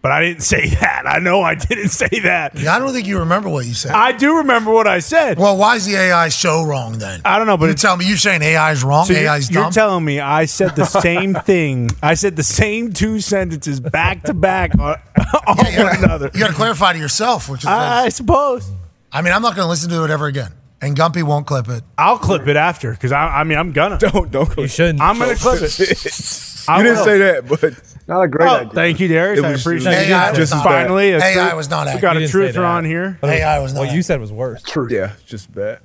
But 0.00 0.12
I 0.12 0.22
didn't 0.22 0.42
say 0.42 0.68
that. 0.80 1.04
I 1.06 1.18
know 1.18 1.42
I 1.42 1.54
didn't 1.56 1.88
say 1.88 2.08
that. 2.22 2.56
Yeah, 2.58 2.74
I 2.74 2.78
don't 2.78 2.92
think 2.92 3.06
you 3.06 3.18
remember 3.18 3.48
what 3.48 3.66
you 3.66 3.74
said. 3.74 3.90
I 3.92 4.12
do 4.12 4.36
remember 4.38 4.70
what 4.70 4.86
I 4.86 5.00
said. 5.00 5.38
Well, 5.38 5.56
why 5.56 5.76
is 5.76 5.86
the 5.86 5.96
AI 5.96 6.28
so 6.28 6.62
wrong 6.64 6.98
then? 6.98 7.20
I 7.24 7.36
don't 7.38 7.46
know, 7.46 7.56
but 7.56 7.66
you 7.66 7.74
tell 7.74 7.96
me 7.96 8.06
you're 8.06 8.16
saying 8.16 8.42
AI 8.42 8.72
is 8.72 8.84
wrong. 8.84 9.06
So 9.06 9.14
AI 9.14 9.38
is 9.38 9.48
dumb. 9.48 9.64
you're 9.64 9.72
telling 9.72 10.04
me 10.04 10.20
I 10.20 10.44
said 10.44 10.76
the 10.76 10.84
same 11.02 11.34
thing. 11.34 11.90
I 12.02 12.14
said 12.14 12.36
the 12.36 12.44
same 12.44 12.92
two 12.92 13.20
sentences 13.20 13.80
back 13.80 14.22
to 14.24 14.34
back 14.34 14.78
on, 14.78 14.96
on 15.46 15.72
you 15.72 15.82
one 15.82 16.04
another. 16.04 16.30
got 16.30 16.48
to 16.48 16.54
clarify 16.54 16.92
to 16.92 16.98
yourself, 16.98 17.48
which 17.48 17.60
is. 17.62 17.66
I, 17.66 18.04
I 18.04 18.08
suppose 18.10 18.70
I 19.10 19.22
mean, 19.22 19.32
I'm 19.32 19.42
not 19.42 19.56
going 19.56 19.64
to 19.64 19.70
listen 19.70 19.90
to 19.90 20.04
it 20.04 20.10
ever 20.10 20.26
again, 20.26 20.52
and 20.80 20.96
Gumpy 20.96 21.22
won't 21.22 21.46
clip 21.46 21.68
it. 21.68 21.82
I'll 21.96 22.18
clip 22.18 22.46
it 22.46 22.56
after 22.56 22.92
because 22.92 23.12
I, 23.12 23.40
I 23.40 23.44
mean 23.44 23.58
I'm 23.58 23.72
gonna. 23.72 23.98
Don't 24.00 24.30
don't 24.30 24.54
go. 24.54 24.62
You 24.62 24.68
shouldn't. 24.68 25.00
I'm 25.00 25.18
gonna 25.18 25.34
clip 25.34 25.62
it. 25.62 25.78
I 26.68 26.76
You 26.78 26.82
didn't 26.84 26.98
will. 26.98 27.04
say 27.04 27.18
that, 27.18 27.48
but 27.48 27.82
Not 28.06 28.22
a 28.22 28.28
great 28.28 28.46
Oh, 28.48 28.56
idea. 28.56 28.70
thank 28.74 29.00
you, 29.00 29.08
Darius. 29.08 29.38
It 29.38 29.44
I 29.46 29.50
was- 29.52 29.60
appreciate 29.62 29.92
it 29.92 29.96
was 29.96 30.06
it. 30.08 30.10
AI 30.12 30.32
just 30.34 30.52
as 30.54 30.62
bad. 30.62 30.64
Finally, 30.64 31.08
AI 31.14 31.32
truth- 31.32 31.54
was 31.54 31.70
not 31.70 31.94
We 31.94 32.00
got 32.00 32.16
You 32.16 32.24
a 32.24 32.26
didn't 32.28 32.54
truther 32.54 32.66
on 32.68 32.84
here. 32.84 33.16
But 33.20 33.28
it 33.30 33.32
was- 33.34 33.40
AI 33.40 33.58
was 33.60 33.72
not 33.74 33.80
What 33.80 33.92
you 33.94 34.02
said 34.02 34.20
was 34.20 34.30
worse. 34.32 34.62
True. 34.62 34.88
yeah, 34.90 35.12
just 35.26 35.50
bad. 35.54 35.80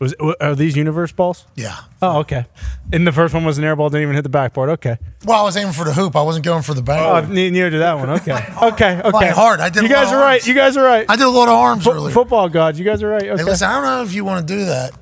Was 0.00 0.14
uh, 0.18 0.34
are 0.40 0.54
these 0.56 0.76
universe 0.76 1.12
balls? 1.12 1.46
Yeah. 1.54 1.76
Oh, 2.02 2.18
okay. 2.20 2.46
And 2.92 3.06
the 3.06 3.12
first 3.12 3.32
one 3.32 3.44
was 3.44 3.58
an 3.58 3.64
air 3.64 3.76
ball, 3.76 3.90
didn't 3.90 4.02
even 4.02 4.14
hit 4.16 4.22
the 4.22 4.28
backboard. 4.28 4.68
Okay. 4.70 4.98
Well, 5.24 5.38
I 5.40 5.42
was 5.44 5.56
aiming 5.56 5.72
for 5.72 5.84
the 5.84 5.92
hoop. 5.94 6.16
I 6.16 6.22
wasn't 6.22 6.44
going 6.44 6.62
for 6.62 6.74
the 6.74 6.82
backboard. 6.82 7.24
Oh, 7.24 7.26
bang. 7.26 7.34
ne- 7.34 7.50
neither 7.50 7.70
did 7.70 7.80
that 7.80 7.96
one. 7.98 8.10
Okay. 8.10 8.32
Okay. 8.62 9.00
Okay. 9.02 9.30
Hard. 9.30 9.60
I 9.60 9.68
did 9.68 9.82
You 9.84 9.88
a 9.88 9.90
lot 9.90 9.94
guys 10.04 10.08
of 10.12 10.18
are 10.18 10.20
right. 10.22 10.46
You 10.46 10.54
guys 10.54 10.76
are 10.76 10.84
right. 10.84 11.06
I 11.08 11.16
did 11.16 11.26
a 11.26 11.30
lot 11.30 11.48
of 11.48 11.54
arms 11.54 11.84
Fo- 11.84 11.92
earlier. 11.92 12.12
football 12.12 12.48
gods. 12.48 12.78
You 12.78 12.84
guys 12.84 13.02
are 13.02 13.08
right. 13.08 13.22
Okay. 13.22 13.36
Hey, 13.42 13.44
listen, 13.44 13.68
I 13.68 13.74
don't 13.74 13.84
know 13.84 14.02
if 14.02 14.12
you 14.12 14.24
want 14.24 14.46
to 14.46 14.54
do 14.54 14.64
that 14.66 14.92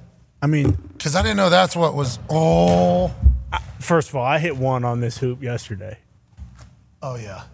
I 0.42 0.46
mean, 0.46 0.72
because 0.72 1.14
I 1.16 1.22
didn't 1.22 1.36
know 1.38 1.48
that's 1.50 1.74
what 1.76 1.94
was. 1.94 2.18
Oh. 2.28 3.14
first 3.80 4.08
of 4.10 4.16
all, 4.16 4.24
I 4.24 4.38
hit 4.38 4.56
one 4.56 4.84
on 4.84 5.00
this 5.00 5.16
hoop 5.18 5.42
yesterday. 5.42 5.98
Oh 7.00 7.16
yeah. 7.16 7.44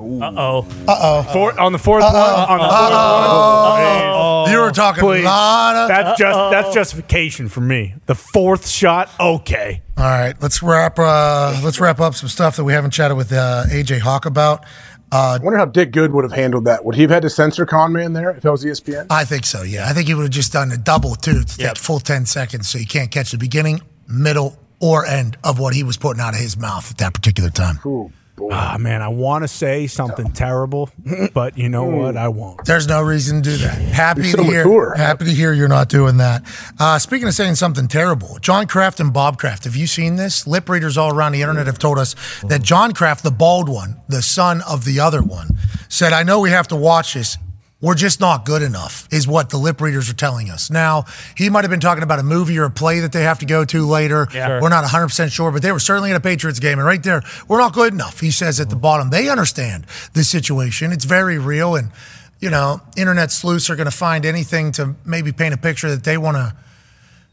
Uh 0.00 0.32
oh. 0.36 0.66
Uh 0.86 0.96
oh. 1.00 1.22
Four, 1.32 1.58
on 1.60 1.72
the 1.72 1.78
fourth 1.78 2.04
one. 2.04 2.14
On 2.14 2.58
the 2.58 2.68
fourth 2.68 4.44
one. 4.44 4.52
You 4.52 4.60
were 4.60 4.70
talking 4.70 5.02
Please. 5.02 5.22
a 5.22 5.26
lot 5.26 5.76
of. 5.76 5.88
That's 5.88 6.18
just 6.18 6.50
that's 6.50 6.74
justification 6.74 7.48
for 7.48 7.60
me. 7.60 7.94
The 8.06 8.14
fourth 8.14 8.68
shot, 8.68 9.10
okay. 9.18 9.82
All 9.96 10.04
right, 10.04 10.34
let's 10.40 10.62
wrap. 10.62 10.98
Uh, 10.98 11.60
let's 11.64 11.80
wrap 11.80 12.00
up 12.00 12.14
some 12.14 12.28
stuff 12.28 12.56
that 12.56 12.64
we 12.64 12.72
haven't 12.72 12.92
chatted 12.92 13.16
with 13.16 13.32
uh, 13.32 13.64
AJ 13.68 14.00
Hawk 14.00 14.26
about. 14.26 14.64
Uh, 15.10 15.38
I 15.40 15.42
wonder 15.42 15.58
how 15.58 15.64
Dick 15.64 15.90
Good 15.90 16.12
would 16.12 16.24
have 16.24 16.32
handled 16.32 16.66
that. 16.66 16.84
Would 16.84 16.94
he 16.94 17.02
have 17.02 17.10
had 17.10 17.22
to 17.22 17.30
censor 17.30 17.64
Conman 17.64 18.12
there 18.12 18.30
if 18.30 18.44
it 18.44 18.50
was 18.50 18.64
ESPN? 18.64 19.06
I 19.08 19.24
think 19.24 19.46
so. 19.46 19.62
Yeah, 19.62 19.88
I 19.88 19.94
think 19.94 20.06
he 20.06 20.14
would 20.14 20.22
have 20.24 20.30
just 20.30 20.52
done 20.52 20.70
a 20.70 20.76
double 20.76 21.14
too 21.14 21.42
to 21.42 21.56
take 21.56 21.76
full 21.78 21.98
ten 22.00 22.26
seconds, 22.26 22.68
so 22.68 22.78
you 22.78 22.86
can't 22.86 23.10
catch 23.10 23.30
the 23.30 23.38
beginning, 23.38 23.80
middle, 24.06 24.58
or 24.80 25.06
end 25.06 25.36
of 25.42 25.58
what 25.58 25.74
he 25.74 25.82
was 25.82 25.96
putting 25.96 26.20
out 26.20 26.34
of 26.34 26.40
his 26.40 26.56
mouth 26.56 26.90
at 26.90 26.98
that 26.98 27.14
particular 27.14 27.50
time. 27.50 27.78
Ooh, 27.86 28.10
boy. 28.10 28.12
Ah 28.50 28.76
man, 28.78 29.02
I 29.02 29.08
want 29.08 29.44
to 29.44 29.48
say 29.48 29.86
something 29.86 30.32
terrible, 30.32 30.90
but 31.34 31.58
you 31.58 31.68
know 31.68 31.84
what? 31.84 32.16
I 32.16 32.28
won't. 32.28 32.64
There's 32.64 32.86
no 32.86 33.02
reason 33.02 33.42
to 33.42 33.50
do 33.50 33.56
that. 33.58 33.78
Happy 33.78 34.28
You're 34.28 34.36
to 34.36 34.42
hear. 34.44 34.64
mature. 34.64 34.94
Happy 34.96 35.24
to 35.26 35.30
hear 35.32 35.52
you're 35.52 35.68
not 35.68 35.88
doing 35.88 36.18
that. 36.18 36.42
Uh, 36.78 36.98
speaking 36.98 37.28
of 37.28 37.34
saying 37.34 37.56
something 37.56 37.88
terrible, 37.88 38.38
John 38.40 38.66
Kraft 38.66 39.00
and 39.00 39.12
Bob 39.12 39.38
Kraft. 39.38 39.64
Have 39.64 39.76
you 39.76 39.86
seen 39.86 40.16
this? 40.16 40.46
Lip 40.46 40.68
readers 40.68 40.96
all 40.96 41.14
around 41.14 41.32
the 41.32 41.42
internet 41.42 41.66
have 41.66 41.78
told 41.78 41.98
us 41.98 42.14
that 42.42 42.62
John 42.62 42.92
Kraft, 42.92 43.22
the 43.22 43.30
bald 43.30 43.68
one, 43.68 44.00
the 44.08 44.22
son 44.22 44.62
of 44.68 44.84
the 44.84 45.00
other 45.00 45.22
one, 45.22 45.58
said, 45.88 46.12
"I 46.12 46.22
know 46.22 46.40
we 46.40 46.50
have 46.50 46.68
to 46.68 46.76
watch 46.76 47.14
this." 47.14 47.36
We're 47.80 47.94
just 47.94 48.18
not 48.18 48.44
good 48.44 48.62
enough, 48.62 49.06
is 49.12 49.28
what 49.28 49.50
the 49.50 49.56
lip 49.56 49.80
readers 49.80 50.10
are 50.10 50.14
telling 50.14 50.50
us. 50.50 50.68
Now, 50.68 51.04
he 51.36 51.48
might 51.48 51.62
have 51.62 51.70
been 51.70 51.78
talking 51.78 52.02
about 52.02 52.18
a 52.18 52.24
movie 52.24 52.58
or 52.58 52.64
a 52.64 52.70
play 52.70 52.98
that 53.00 53.12
they 53.12 53.22
have 53.22 53.38
to 53.38 53.46
go 53.46 53.64
to 53.66 53.86
later. 53.86 54.26
Yeah. 54.34 54.60
We're 54.60 54.68
not 54.68 54.82
100% 54.84 55.30
sure, 55.30 55.52
but 55.52 55.62
they 55.62 55.70
were 55.70 55.78
certainly 55.78 56.10
at 56.10 56.16
a 56.16 56.20
Patriots 56.20 56.58
game. 56.58 56.78
And 56.80 56.86
right 56.86 57.00
there, 57.00 57.22
we're 57.46 57.60
not 57.60 57.72
good 57.74 57.92
enough, 57.92 58.18
he 58.18 58.32
says 58.32 58.58
at 58.58 58.68
the 58.68 58.74
bottom. 58.74 59.10
They 59.10 59.28
understand 59.28 59.86
the 60.14 60.24
situation. 60.24 60.90
It's 60.90 61.04
very 61.04 61.38
real. 61.38 61.76
And, 61.76 61.92
you 62.40 62.50
know, 62.50 62.80
internet 62.96 63.30
sleuths 63.30 63.70
are 63.70 63.76
going 63.76 63.88
to 63.88 63.96
find 63.96 64.24
anything 64.26 64.72
to 64.72 64.96
maybe 65.04 65.30
paint 65.30 65.54
a 65.54 65.58
picture 65.58 65.88
that 65.88 66.02
they 66.02 66.18
want 66.18 66.36
to 66.36 66.56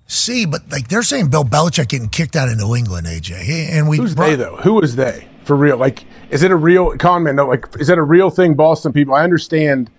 see. 0.06 0.46
But, 0.46 0.70
like, 0.72 0.90
they're 0.90 1.02
saying 1.02 1.30
Bill 1.32 1.44
Belichick 1.44 1.88
getting 1.88 2.10
kicked 2.10 2.36
out 2.36 2.50
of 2.50 2.58
New 2.60 2.76
England, 2.76 3.08
AJ. 3.08 3.70
And 3.72 3.90
we 3.90 3.98
Who's 3.98 4.14
brought- 4.14 4.28
they 4.28 4.36
though? 4.36 4.58
Who 4.58 4.80
is 4.82 4.96
they 4.96 5.28
for 5.44 5.56
real? 5.56 5.78
Like, 5.78 6.06
is 6.30 6.44
it 6.44 6.52
a 6.52 6.56
real 6.56 6.96
Conman? 6.98 7.38
No, 7.38 7.48
like, 7.48 7.66
is 7.80 7.88
that 7.88 7.98
a 7.98 8.04
real 8.04 8.30
thing? 8.30 8.54
Boston 8.54 8.94
people, 8.94 9.16
I 9.16 9.24
understand 9.24 9.90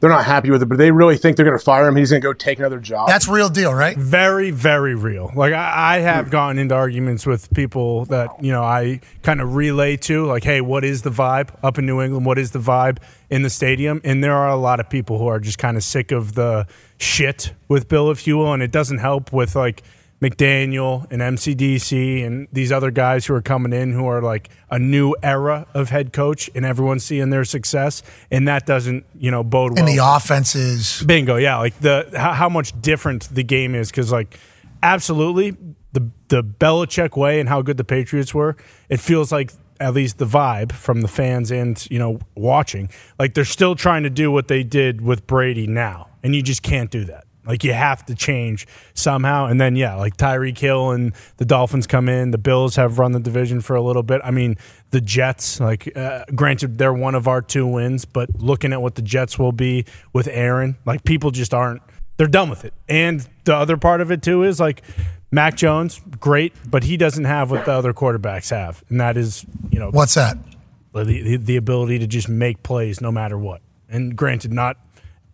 they're 0.00 0.10
not 0.10 0.24
happy 0.24 0.50
with 0.50 0.62
it, 0.62 0.66
but 0.66 0.78
they 0.78 0.90
really 0.90 1.16
think 1.16 1.36
they're 1.36 1.44
going 1.44 1.58
to 1.58 1.64
fire 1.64 1.86
him. 1.86 1.94
He's 1.94 2.10
going 2.10 2.22
to 2.22 2.26
go 2.26 2.32
take 2.32 2.58
another 2.58 2.80
job. 2.80 3.08
That's 3.08 3.28
real 3.28 3.50
deal, 3.50 3.72
right? 3.72 3.96
Very, 3.96 4.50
very 4.50 4.94
real. 4.94 5.30
Like 5.34 5.52
I, 5.52 5.96
I 5.96 5.98
have 5.98 6.26
hmm. 6.26 6.30
gotten 6.30 6.58
into 6.58 6.74
arguments 6.74 7.26
with 7.26 7.52
people 7.54 8.06
that 8.06 8.30
you 8.42 8.50
know 8.50 8.62
I 8.62 9.00
kind 9.22 9.40
of 9.40 9.54
relay 9.54 9.96
to, 9.98 10.26
like, 10.26 10.44
hey, 10.44 10.60
what 10.60 10.84
is 10.84 11.02
the 11.02 11.10
vibe 11.10 11.50
up 11.62 11.78
in 11.78 11.86
New 11.86 12.00
England? 12.00 12.26
What 12.26 12.38
is 12.38 12.50
the 12.50 12.58
vibe 12.58 12.98
in 13.28 13.42
the 13.42 13.50
stadium? 13.50 14.00
And 14.02 14.24
there 14.24 14.34
are 14.34 14.48
a 14.48 14.56
lot 14.56 14.80
of 14.80 14.88
people 14.88 15.18
who 15.18 15.26
are 15.26 15.38
just 15.38 15.58
kind 15.58 15.76
of 15.76 15.84
sick 15.84 16.12
of 16.12 16.34
the 16.34 16.66
shit 16.98 17.52
with 17.68 17.88
Bill, 17.88 18.10
if 18.10 18.26
you 18.26 18.38
will, 18.38 18.52
and 18.52 18.62
it 18.62 18.72
doesn't 18.72 18.98
help 18.98 19.32
with 19.32 19.54
like 19.54 19.82
McDaniel 20.20 21.10
and 21.10 21.22
MCDC 21.22 22.26
and 22.26 22.46
these 22.52 22.70
other 22.70 22.90
guys 22.90 23.24
who 23.24 23.34
are 23.34 23.40
coming 23.40 23.72
in 23.72 23.92
who 23.92 24.06
are 24.06 24.20
like 24.20 24.50
a 24.70 24.78
new 24.78 25.14
era 25.22 25.66
of 25.72 25.88
head 25.88 26.12
coach 26.12 26.50
and 26.54 26.64
everyone's 26.64 27.04
seeing 27.04 27.30
their 27.30 27.44
success 27.44 28.02
and 28.30 28.46
that 28.46 28.66
doesn't 28.66 29.06
you 29.18 29.30
know 29.30 29.42
bode 29.42 29.72
well 29.72 29.78
And 29.78 29.88
the 29.88 30.04
offenses. 30.04 31.02
Bingo, 31.06 31.36
yeah. 31.36 31.56
Like 31.56 31.78
the 31.80 32.10
how, 32.16 32.32
how 32.32 32.48
much 32.48 32.78
different 32.80 33.34
the 33.34 33.42
game 33.42 33.74
is 33.74 33.90
because 33.90 34.12
like 34.12 34.38
absolutely 34.82 35.56
the 35.92 36.10
the 36.28 36.44
Belichick 36.44 37.16
way 37.16 37.40
and 37.40 37.48
how 37.48 37.62
good 37.62 37.78
the 37.78 37.84
Patriots 37.84 38.34
were. 38.34 38.56
It 38.88 39.00
feels 39.00 39.32
like 39.32 39.52
at 39.80 39.94
least 39.94 40.18
the 40.18 40.26
vibe 40.26 40.72
from 40.72 41.00
the 41.00 41.08
fans 41.08 41.50
and 41.50 41.86
you 41.90 41.98
know 41.98 42.20
watching 42.34 42.90
like 43.18 43.32
they're 43.32 43.44
still 43.46 43.74
trying 43.74 44.02
to 44.02 44.10
do 44.10 44.30
what 44.30 44.48
they 44.48 44.62
did 44.62 45.00
with 45.00 45.26
Brady 45.26 45.66
now, 45.66 46.08
and 46.22 46.34
you 46.36 46.42
just 46.42 46.62
can't 46.62 46.90
do 46.90 47.04
that. 47.04 47.24
Like 47.46 47.64
you 47.64 47.72
have 47.72 48.04
to 48.06 48.14
change 48.14 48.66
somehow, 48.94 49.46
and 49.46 49.60
then 49.60 49.74
yeah, 49.74 49.94
like 49.94 50.16
Tyreek 50.16 50.58
Hill 50.58 50.90
and 50.90 51.12
the 51.38 51.44
Dolphins 51.46 51.86
come 51.86 52.08
in. 52.08 52.32
The 52.32 52.38
Bills 52.38 52.76
have 52.76 52.98
run 52.98 53.12
the 53.12 53.20
division 53.20 53.60
for 53.60 53.74
a 53.76 53.82
little 53.82 54.02
bit. 54.02 54.20
I 54.22 54.30
mean, 54.30 54.56
the 54.90 55.00
Jets. 55.00 55.58
Like, 55.58 55.96
uh, 55.96 56.24
granted, 56.34 56.76
they're 56.76 56.92
one 56.92 57.14
of 57.14 57.26
our 57.26 57.40
two 57.40 57.66
wins, 57.66 58.04
but 58.04 58.28
looking 58.40 58.72
at 58.72 58.82
what 58.82 58.94
the 58.94 59.02
Jets 59.02 59.38
will 59.38 59.52
be 59.52 59.86
with 60.12 60.28
Aaron, 60.28 60.76
like 60.84 61.04
people 61.04 61.30
just 61.30 61.54
aren't. 61.54 61.80
They're 62.18 62.26
done 62.26 62.50
with 62.50 62.66
it. 62.66 62.74
And 62.88 63.26
the 63.44 63.54
other 63.54 63.78
part 63.78 64.02
of 64.02 64.10
it 64.10 64.22
too 64.22 64.42
is 64.42 64.60
like 64.60 64.82
Mac 65.32 65.56
Jones, 65.56 66.00
great, 66.20 66.52
but 66.70 66.84
he 66.84 66.98
doesn't 66.98 67.24
have 67.24 67.50
what 67.50 67.64
the 67.64 67.72
other 67.72 67.94
quarterbacks 67.94 68.50
have, 68.50 68.84
and 68.90 69.00
that 69.00 69.16
is 69.16 69.46
you 69.70 69.78
know 69.78 69.90
What's 69.90 70.14
that? 70.14 70.36
the, 70.92 71.04
the, 71.04 71.36
the 71.36 71.56
ability 71.56 71.98
to 72.00 72.06
just 72.06 72.28
make 72.28 72.62
plays 72.62 73.00
no 73.00 73.10
matter 73.12 73.38
what. 73.38 73.62
And 73.88 74.16
granted, 74.16 74.52
not 74.52 74.76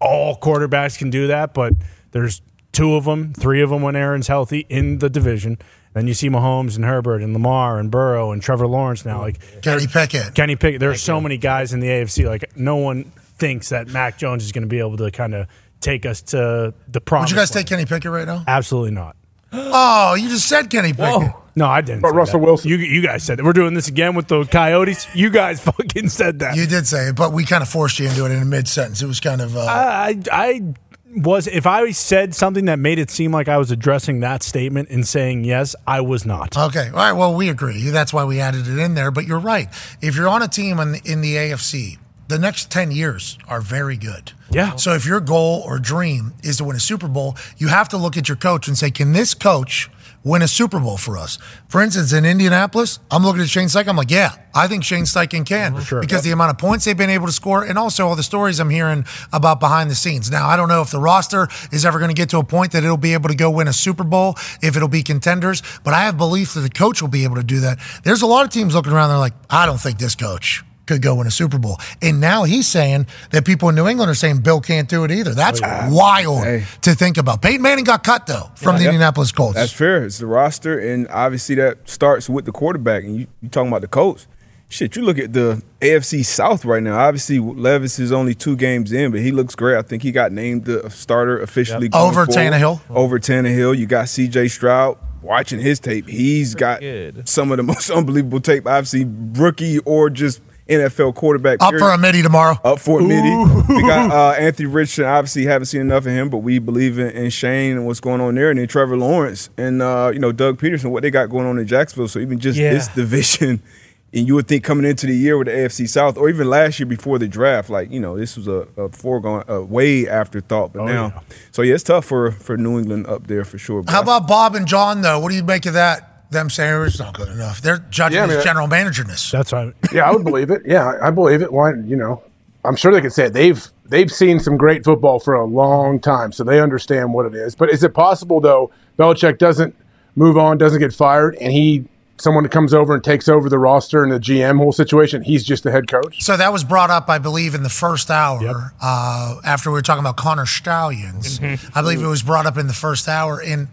all 0.00 0.38
quarterbacks 0.38 0.98
can 0.98 1.10
do 1.10 1.26
that, 1.28 1.54
but 1.54 1.72
there's 2.16 2.40
two 2.72 2.94
of 2.94 3.04
them, 3.04 3.34
three 3.34 3.60
of 3.60 3.68
them 3.68 3.82
when 3.82 3.94
Aaron's 3.94 4.26
healthy 4.26 4.60
in 4.70 4.98
the 4.98 5.10
division. 5.10 5.58
Then 5.92 6.06
you 6.06 6.14
see 6.14 6.30
Mahomes 6.30 6.76
and 6.76 6.84
Herbert 6.84 7.22
and 7.22 7.34
Lamar 7.34 7.78
and 7.78 7.90
Burrow 7.90 8.32
and 8.32 8.42
Trevor 8.42 8.66
Lawrence 8.66 9.04
now. 9.04 9.20
Like 9.20 9.38
Kenny 9.62 9.86
Pickett. 9.86 10.34
Kenny 10.34 10.56
Pickett. 10.56 10.80
There 10.80 10.90
are 10.90 10.96
so 10.96 11.20
many 11.20 11.36
guys 11.36 11.72
in 11.74 11.80
the 11.80 11.88
AFC. 11.88 12.26
Like 12.26 12.56
no 12.56 12.76
one 12.76 13.04
thinks 13.38 13.68
that 13.68 13.88
Mac 13.88 14.16
Jones 14.18 14.44
is 14.44 14.52
going 14.52 14.62
to 14.62 14.68
be 14.68 14.78
able 14.78 14.96
to 14.96 15.10
kind 15.10 15.34
of 15.34 15.46
take 15.80 16.06
us 16.06 16.22
to 16.22 16.72
the 16.88 17.02
Would 17.10 17.30
you 17.30 17.36
guys 17.36 17.50
take 17.50 17.66
Kenny 17.66 17.84
Pickett 17.84 18.10
right 18.10 18.26
now? 18.26 18.44
Absolutely 18.46 18.92
not. 18.92 19.16
Oh, 19.52 20.14
you 20.14 20.28
just 20.28 20.48
said 20.48 20.68
Kenny 20.70 20.92
Pickett. 20.92 21.32
No, 21.54 21.66
I 21.66 21.80
didn't. 21.80 22.02
But 22.02 22.10
say 22.10 22.16
Russell 22.16 22.40
that. 22.40 22.46
Wilson. 22.46 22.70
You, 22.70 22.76
you 22.76 23.00
guys 23.00 23.22
said 23.22 23.38
that. 23.38 23.44
We're 23.44 23.54
doing 23.54 23.72
this 23.72 23.88
again 23.88 24.14
with 24.14 24.28
the 24.28 24.44
Coyotes. 24.44 25.06
You 25.14 25.30
guys 25.30 25.60
fucking 25.64 26.10
said 26.10 26.40
that. 26.40 26.56
You 26.56 26.66
did 26.66 26.86
say 26.86 27.08
it, 27.08 27.16
but 27.16 27.32
we 27.32 27.46
kind 27.46 27.62
of 27.62 27.68
forced 27.68 27.98
you 27.98 28.06
into 28.06 28.26
it 28.26 28.32
in 28.32 28.42
a 28.42 28.44
mid 28.44 28.68
sentence. 28.68 29.00
It 29.00 29.06
was 29.06 29.20
kind 29.20 29.40
of. 29.40 29.56
Uh, 29.56 29.60
I, 29.60 30.20
I 30.30 30.74
was 31.16 31.46
if 31.46 31.66
I 31.66 31.90
said 31.90 32.34
something 32.34 32.66
that 32.66 32.78
made 32.78 32.98
it 32.98 33.10
seem 33.10 33.32
like 33.32 33.48
I 33.48 33.56
was 33.56 33.70
addressing 33.70 34.20
that 34.20 34.42
statement 34.42 34.90
and 34.90 35.06
saying 35.06 35.44
yes, 35.44 35.74
I 35.86 36.02
was 36.02 36.26
not. 36.26 36.56
Okay. 36.56 36.88
All 36.88 36.94
right. 36.94 37.12
Well, 37.12 37.34
we 37.34 37.48
agree. 37.48 37.90
That's 37.90 38.12
why 38.12 38.24
we 38.24 38.40
added 38.40 38.68
it 38.68 38.78
in 38.78 38.94
there. 38.94 39.10
But 39.10 39.26
you're 39.26 39.38
right. 39.38 39.68
If 40.02 40.14
you're 40.16 40.28
on 40.28 40.42
a 40.42 40.48
team 40.48 40.78
in, 40.78 40.96
in 41.04 41.22
the 41.22 41.34
AFC, 41.36 41.98
the 42.28 42.38
next 42.38 42.70
10 42.70 42.90
years 42.90 43.38
are 43.48 43.60
very 43.60 43.96
good. 43.96 44.32
Yeah. 44.50 44.76
So 44.76 44.92
if 44.94 45.06
your 45.06 45.20
goal 45.20 45.62
or 45.64 45.78
dream 45.78 46.34
is 46.42 46.58
to 46.58 46.64
win 46.64 46.76
a 46.76 46.80
Super 46.80 47.08
Bowl, 47.08 47.36
you 47.56 47.68
have 47.68 47.88
to 47.90 47.96
look 47.96 48.16
at 48.16 48.28
your 48.28 48.36
coach 48.36 48.68
and 48.68 48.76
say, 48.76 48.90
can 48.90 49.12
this 49.12 49.34
coach 49.34 49.90
win 50.26 50.42
a 50.42 50.48
Super 50.48 50.80
Bowl 50.80 50.96
for 50.96 51.16
us? 51.16 51.38
For 51.68 51.80
instance, 51.80 52.12
in 52.12 52.24
Indianapolis, 52.24 52.98
I'm 53.10 53.24
looking 53.24 53.42
at 53.42 53.48
Shane 53.48 53.68
Steichen. 53.68 53.88
I'm 53.88 53.96
like, 53.96 54.10
yeah, 54.10 54.30
I 54.55 54.66
think 54.66 54.84
Shane 54.84 55.05
Steichen 55.05 55.46
can 55.46 55.72
mm-hmm. 55.72 55.82
Sure. 55.82 56.00
because 56.00 56.22
the 56.22 56.32
amount 56.32 56.50
of 56.50 56.58
points 56.58 56.84
they've 56.84 56.96
been 56.96 57.10
able 57.10 57.26
to 57.26 57.32
score 57.32 57.64
and 57.64 57.78
also 57.78 58.06
all 58.06 58.16
the 58.16 58.22
stories 58.22 58.58
I'm 58.58 58.70
hearing 58.70 59.06
about 59.32 59.60
behind 59.60 59.90
the 59.90 59.94
scenes. 59.94 60.30
Now, 60.30 60.48
I 60.48 60.56
don't 60.56 60.68
know 60.68 60.82
if 60.82 60.90
the 60.90 60.98
roster 60.98 61.48
is 61.70 61.86
ever 61.86 61.98
going 61.98 62.10
to 62.10 62.14
get 62.14 62.30
to 62.30 62.38
a 62.38 62.44
point 62.44 62.72
that 62.72 62.82
it'll 62.84 62.96
be 62.96 63.12
able 63.12 63.28
to 63.28 63.36
go 63.36 63.50
win 63.50 63.68
a 63.68 63.72
Super 63.72 64.05
Bowl, 64.05 64.34
if 64.62 64.76
it'll 64.76 64.88
be 64.88 65.02
contenders, 65.02 65.62
but 65.84 65.94
I 65.94 66.05
have 66.05 66.18
belief 66.18 66.55
that 66.55 66.60
the 66.60 66.70
coach 66.70 67.00
will 67.00 67.08
be 67.08 67.24
able 67.24 67.36
to 67.36 67.44
do 67.44 67.60
that. 67.60 67.78
There's 68.02 68.22
a 68.22 68.26
lot 68.26 68.44
of 68.44 68.50
teams 68.50 68.74
looking 68.74 68.92
around, 68.92 69.10
they're 69.10 69.18
like, 69.18 69.34
I 69.48 69.66
don't 69.66 69.80
think 69.80 69.98
this 69.98 70.14
coach 70.14 70.64
could 70.86 71.02
go 71.02 71.16
win 71.16 71.26
a 71.26 71.31
Super 71.31 71.58
Bowl. 71.58 71.78
And 72.00 72.20
now 72.20 72.44
he's 72.44 72.66
saying 72.66 73.06
that 73.31 73.44
people 73.44 73.68
in 73.68 73.74
New 73.74 73.86
England 73.89 74.10
are 74.10 74.15
saying 74.15 74.39
Bill 74.40 74.60
can't 74.60 74.89
do 74.89 75.05
it 75.05 75.10
either. 75.10 75.34
That's 75.34 75.60
oh, 75.62 75.89
wild 75.90 76.44
to 76.82 76.94
think 76.94 77.16
about. 77.18 77.42
Peyton 77.42 77.62
Manning 77.62 77.84
got 77.84 78.05
cut, 78.05 78.26
though, 78.26 78.50
from 78.55 78.76
the 78.76 78.82
Yeah. 78.82 78.89
Indianapolis 78.90 79.32
Colts. 79.32 79.55
That's 79.56 79.73
fair. 79.73 80.05
It's 80.05 80.18
the 80.18 80.26
roster, 80.26 80.78
and 80.78 81.06
obviously 81.08 81.55
that 81.56 81.89
starts 81.89 82.28
with 82.28 82.44
the 82.44 82.52
quarterback. 82.52 83.05
And 83.05 83.16
you 83.16 83.26
you 83.42 83.48
talking 83.48 83.68
about 83.68 83.82
the 83.82 83.89
coach? 83.89 84.26
Shit, 84.68 84.97
you 84.97 85.02
look 85.02 85.18
at 85.18 85.32
the 85.32 85.62
AFC 85.81 86.24
South 86.24 86.65
right 86.65 86.82
now. 86.82 86.98
Obviously, 86.98 87.39
Levis 87.39 88.00
is 88.00 88.10
only 88.10 88.34
two 88.34 88.56
games 88.56 88.90
in, 88.90 89.12
but 89.12 89.20
he 89.20 89.31
looks 89.31 89.55
great. 89.55 89.76
I 89.78 89.82
think 89.82 90.02
he 90.02 90.10
got 90.10 90.32
named 90.32 90.65
the 90.65 90.90
starter 90.90 91.40
officially 91.40 91.89
going 91.89 92.05
Over 92.05 92.26
forward. 92.26 92.36
Tannehill. 92.52 92.81
Over 92.90 93.20
Tannehill, 93.20 93.78
you 93.78 93.86
got 93.86 94.08
C.J. 94.08 94.48
Stroud. 94.48 94.98
Watching 95.23 95.60
his 95.60 95.78
tape, 95.81 96.08
he's 96.08 96.55
got 96.55 96.82
some 97.26 97.50
of 97.52 97.56
the 97.56 97.62
most 97.74 97.90
unbelievable 97.90 98.40
tape 98.40 98.66
I've 98.66 98.86
seen, 98.89 99.32
rookie 99.34 99.78
or 99.81 100.08
just 100.10 100.40
NFL 100.68 101.14
quarterback. 101.14 101.62
Up 101.62 101.70
period. 101.70 101.80
for 101.84 101.90
a 101.92 101.98
midi 101.98 102.22
tomorrow. 102.22 102.58
Up 102.64 102.78
for 102.80 103.00
a 103.00 103.02
midi. 103.02 103.30
We 103.72 103.82
got 103.82 104.10
uh, 104.10 104.30
Anthony 104.38 104.66
Richardson. 104.66 105.04
Obviously, 105.04 105.44
haven't 105.44 105.66
seen 105.66 105.80
enough 105.82 106.06
of 106.06 106.12
him, 106.12 106.28
but 106.28 106.38
we 106.38 106.58
believe 106.58 106.98
in, 106.98 107.08
in 107.10 107.30
Shane 107.30 107.76
and 107.76 107.86
what's 107.86 108.00
going 108.00 108.20
on 108.20 108.34
there, 108.34 108.50
and 108.50 108.58
then 108.58 108.66
Trevor 108.68 108.96
Lawrence 108.96 109.48
and 109.56 109.80
uh, 109.80 110.10
you 110.12 110.18
know 110.18 110.32
Doug 110.32 110.58
Pederson, 110.58 110.90
what 110.90 111.02
they 111.02 111.10
got 111.10 111.30
going 111.30 111.46
on 111.46 111.58
in 111.58 111.66
Jacksonville. 111.66 112.08
So 112.08 112.18
even 112.18 112.38
just 112.38 112.58
Yeah. 112.58 112.72
this 112.72 112.88
division, 112.88 113.62
and 114.12 114.26
you 114.26 114.34
would 114.34 114.48
think 114.48 114.64
coming 114.64 114.84
into 114.88 115.06
the 115.06 115.14
year 115.14 115.36
with 115.38 115.46
the 115.46 115.52
AFC 115.52 115.88
South, 115.88 116.16
or 116.16 116.28
even 116.28 116.48
last 116.50 116.80
year 116.80 116.86
before 116.86 117.18
the 117.18 117.28
draft, 117.28 117.70
like 117.70 117.90
you 117.92 118.00
know 118.00 118.16
this 118.16 118.36
was 118.36 118.48
a, 118.48 118.66
a 118.76 118.88
foregone, 118.88 119.44
a 119.46 119.62
way 119.62 120.08
afterthought. 120.08 120.72
But 120.72 120.80
Oh, 120.82 120.86
now, 120.86 121.06
yeah. 121.14 121.20
so 121.52 121.62
yeah, 121.62 121.74
it's 121.74 121.84
tough 121.84 122.04
for 122.06 122.32
for 122.32 122.56
New 122.56 122.78
England 122.78 123.06
up 123.06 123.28
there 123.28 123.44
for 123.44 123.58
sure. 123.58 123.84
How 123.86 124.02
about 124.02 124.26
Bob 124.26 124.56
and 124.56 124.66
John, 124.66 125.02
though? 125.02 125.20
What 125.20 125.30
do 125.30 125.36
you 125.36 125.44
make 125.44 125.64
of 125.66 125.74
that? 125.74 126.15
Them 126.30 126.50
saying 126.50 126.82
it's 126.86 126.98
not 126.98 127.14
good 127.14 127.28
enough. 127.28 127.60
They're 127.62 127.78
judging 127.90 128.16
Yeah, 128.16 128.24
I 128.24 128.26
his 128.26 128.36
mean, 128.38 128.44
general 128.44 128.66
managerness. 128.66 129.30
That's 129.30 129.52
right. 129.52 129.72
Yeah, 129.92 130.08
I 130.08 130.12
would 130.12 130.24
believe 130.24 130.50
it. 130.50 130.62
Yeah, 130.66 130.84
I 130.86 131.08
I 131.08 131.10
believe 131.10 131.40
it. 131.42 131.52
Why, 131.52 131.72
you 131.74 131.96
know, 131.96 132.22
I'm 132.64 132.76
sure 132.76 132.92
they 132.92 133.00
could 133.00 133.12
say 133.12 133.26
it. 133.26 133.32
They've 133.32 133.64
they've 133.84 134.10
seen 134.10 134.40
some 134.40 134.56
great 134.56 134.84
football 134.84 135.20
for 135.20 135.34
a 135.34 135.44
long 135.44 136.00
time, 136.00 136.32
so 136.32 136.42
they 136.44 136.60
understand 136.60 137.12
what 137.14 137.26
it 137.26 137.34
is. 137.34 137.55
But 137.55 137.70
is 137.70 137.84
it 137.84 137.94
possible 137.94 138.40
though? 138.40 138.70
Belichick 138.98 139.38
doesn't 139.38 139.74
move 140.16 140.36
on, 140.36 140.58
doesn't 140.58 140.80
get 140.80 140.92
fired, 140.92 141.36
and 141.40 141.52
he 141.52 141.86
someone 142.18 142.48
comes 142.48 142.72
over 142.72 142.94
and 142.94 143.05
takes 143.05 143.28
over 143.28 143.48
the 143.50 143.58
roster 143.58 144.02
and 144.02 144.10
the 144.10 144.18
GM 144.18 144.56
whole 144.56 144.72
situation. 144.72 145.22
He's 145.22 145.44
just 145.44 145.62
the 145.64 145.70
head 145.70 145.86
coach. 145.86 146.22
So 146.22 146.36
that 146.36 146.50
was 146.50 146.64
brought 146.64 146.88
up, 146.90 147.08
I 147.10 147.18
believe, 147.18 147.55
in 147.55 147.62
the 147.62 147.68
first 147.68 148.10
hour 148.10 148.72
uh, 148.80 149.36
after 149.44 149.70
we 149.70 149.74
were 149.74 149.82
talking 149.82 150.00
about 150.00 150.16
Connor 150.16 150.46
Stalions. 150.46 151.38
I 151.42 151.82
believe 151.82 152.02
it 152.02 152.06
was 152.06 152.22
brought 152.22 152.46
up 152.46 152.56
in 152.56 152.68
the 152.68 152.72
first 152.72 153.06
hour. 153.06 153.40
And 153.40 153.68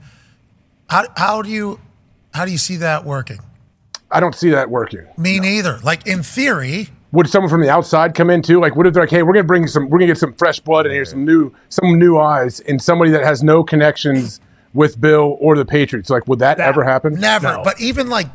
how, 0.89 1.05
how 1.15 1.41
do 1.41 1.49
you 1.49 1.79
how 2.33 2.45
do 2.45 2.51
you 2.51 2.57
see 2.57 2.77
that 2.77 3.05
working? 3.05 3.39
I 4.11 4.19
don't 4.19 4.35
see 4.35 4.49
that 4.51 4.69
working. 4.69 5.07
Me 5.17 5.39
neither. 5.39 5.79
Like 5.83 6.05
in 6.05 6.21
theory, 6.23 6.89
Would 7.11 7.29
someone 7.29 7.49
from 7.49 7.61
the 7.61 7.69
outside 7.69 8.13
come 8.15 8.29
in 8.29 8.41
too? 8.41 8.59
Like, 8.59 8.75
what 8.75 8.85
if 8.87 8.93
they're 8.93 9.03
like, 9.03 9.09
hey, 9.09 9.23
we're 9.23 9.33
gonna 9.33 9.43
bring 9.43 9.67
some, 9.67 9.89
we're 9.89 9.99
gonna 9.99 10.07
get 10.07 10.17
some 10.17 10.33
fresh 10.33 10.59
blood 10.59 10.85
in 10.85 10.91
here, 10.91 11.05
some 11.05 11.25
new, 11.25 11.51
some 11.69 11.97
new 11.97 12.17
eyes, 12.19 12.59
and 12.61 12.81
somebody 12.81 13.11
that 13.11 13.23
has 13.23 13.43
no 13.43 13.63
connections 13.63 14.39
with 14.73 14.99
Bill 14.99 15.37
or 15.39 15.55
the 15.55 15.65
Patriots? 15.65 16.09
Like, 16.09 16.27
would 16.27 16.39
that 16.39 16.59
ever 16.59 16.83
happen? 16.83 17.13
never. 17.15 17.61
But 17.63 17.79
even 17.79 18.09
like, 18.09 18.27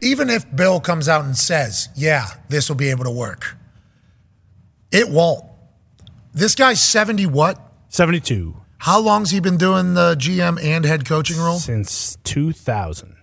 even 0.00 0.30
if 0.30 0.44
Bill 0.54 0.80
comes 0.80 1.08
out 1.08 1.24
and 1.24 1.36
says, 1.36 1.88
"Yeah, 1.94 2.26
this 2.48 2.68
will 2.68 2.76
be 2.76 2.90
able 2.90 3.04
to 3.04 3.10
work," 3.10 3.56
it 4.90 5.08
won't. 5.08 5.44
This 6.34 6.54
guy's 6.54 6.82
seventy. 6.82 7.24
What? 7.26 7.60
Seventy-two 7.88 8.56
How 8.82 8.98
long's 8.98 9.30
he 9.30 9.38
been 9.38 9.58
doing 9.58 9.94
the 9.94 10.16
GM 10.16 10.60
and 10.60 10.84
head 10.84 11.04
coaching 11.04 11.38
role? 11.38 11.60
since 11.60 12.18
two 12.24 12.50
thousand. 12.50 13.14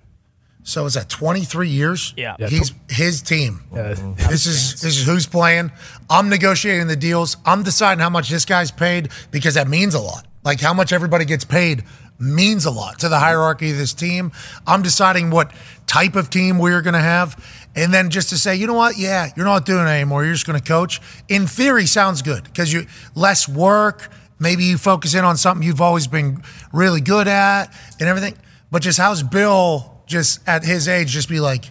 So 0.63 0.85
is 0.85 0.93
that 0.93 1.09
23 1.09 1.67
years? 1.67 2.13
Yeah. 2.15 2.37
He's 2.37 2.71
his 2.87 3.21
team. 3.21 3.59
This 3.73 4.45
is 4.45 4.79
this 4.79 4.97
is 4.97 5.05
who's 5.05 5.27
playing. 5.27 5.73
I'm 6.09 6.29
negotiating 6.29 6.87
the 6.87 6.95
deals. 6.95 7.35
I'm 7.45 7.63
deciding 7.63 7.99
how 7.99 8.09
much 8.09 8.29
this 8.29 8.45
guy's 8.45 8.71
paid 8.71 9.09
because 9.31 9.55
that 9.55 9.67
means 9.67 9.95
a 9.95 9.99
lot. 9.99 10.25
Like 10.45 10.61
how 10.61 10.73
much 10.73 10.93
everybody 10.93 11.25
gets 11.25 11.43
paid 11.43 11.83
means 12.19 12.65
a 12.65 12.71
lot 12.71 12.99
to 12.99 13.09
the 13.09 13.19
hierarchy 13.19 13.71
of 13.71 13.77
this 13.77 13.93
team. 13.93 14.31
I'm 14.65 14.81
deciding 14.81 15.29
what 15.29 15.51
type 15.87 16.15
of 16.15 16.29
team 16.29 16.57
we're 16.57 16.81
going 16.81 16.93
to 16.93 16.99
have. 16.99 17.35
And 17.75 17.93
then 17.93 18.09
just 18.11 18.29
to 18.29 18.37
say, 18.37 18.55
you 18.55 18.65
know 18.65 18.73
what? 18.75 18.97
Yeah, 18.97 19.29
you're 19.35 19.45
not 19.45 19.65
doing 19.65 19.87
it 19.87 19.89
anymore. 19.89 20.23
You're 20.23 20.33
just 20.33 20.47
going 20.47 20.59
to 20.59 20.65
coach. 20.65 21.01
In 21.27 21.47
theory, 21.47 21.85
sounds 21.85 22.21
good 22.21 22.45
because 22.45 22.71
you 22.71 22.85
less 23.13 23.49
work. 23.49 24.09
Maybe 24.39 24.63
you 24.63 24.77
focus 24.77 25.13
in 25.13 25.25
on 25.25 25.37
something 25.37 25.65
you've 25.65 25.81
always 25.81 26.07
been 26.07 26.41
really 26.71 27.01
good 27.01 27.27
at 27.27 27.73
and 27.99 28.07
everything. 28.07 28.37
But 28.71 28.81
just 28.81 28.97
how's 28.97 29.23
Bill 29.23 30.01
just 30.05 30.47
at 30.47 30.63
his 30.63 30.87
age 30.87 31.09
just 31.09 31.29
be 31.29 31.39
like, 31.39 31.65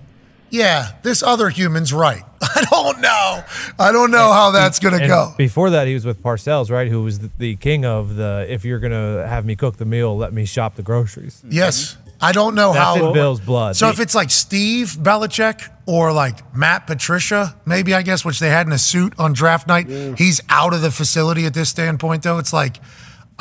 yeah, 0.51 0.93
this 1.03 1.23
other 1.23 1.51
human's 1.51 1.93
right. 1.93 2.23
I 2.43 2.65
don't 2.71 3.01
know. 3.01 3.45
I 3.79 3.93
don't 3.93 4.11
know 4.11 4.33
how 4.33 4.51
that's 4.51 4.79
going 4.79 4.99
to 4.99 5.07
go. 5.07 5.35
Before 5.37 5.71
that, 5.71 5.87
he 5.87 5.95
was 5.95 6.05
with 6.05 6.23
Parcells, 6.23 6.71
right? 6.71 6.89
Who 6.89 7.03
was 7.03 7.19
the, 7.19 7.31
the 7.39 7.57
king 7.57 7.85
of 7.85 8.17
the 8.17 8.47
if 8.49 8.65
you're 8.65 8.79
gonna 8.79 9.27
have 9.27 9.45
me 9.45 9.57
cook 9.57 9.77
the 9.77 9.85
meal, 9.85 10.17
let 10.17 10.33
me 10.33 10.45
shop 10.45 10.77
the 10.77 10.83
groceries. 10.83 11.43
Yes. 11.49 11.97
I 12.21 12.33
don't 12.33 12.55
know 12.55 12.73
That's 12.73 12.99
how. 12.99 13.07
in 13.09 13.13
Bill's 13.13 13.41
blood. 13.41 13.77
So 13.77 13.89
if 13.91 14.01
it's 14.01 14.15
like 14.15 14.31
Steve 14.31 14.97
Belichick 15.01 15.71
or 15.87 16.13
like 16.13 16.55
Matt 16.55 16.87
Patricia, 16.87 17.55
maybe 17.65 17.95
I 17.95 18.03
guess, 18.03 18.25
which 18.25 18.41
they 18.41 18.51
had 18.51 18.67
in 18.67 18.73
a 18.73 18.79
suit 18.79 19.15
on 19.19 19.33
draft 19.33 19.69
night, 19.69 19.89
he's 20.19 20.41
out 20.49 20.75
of 20.75 20.83
the 20.83 20.91
facility 20.91 21.47
at 21.47 21.55
this 21.55 21.69
standpoint, 21.69 22.25
though. 22.25 22.39
It's 22.39 22.53
like, 22.53 22.79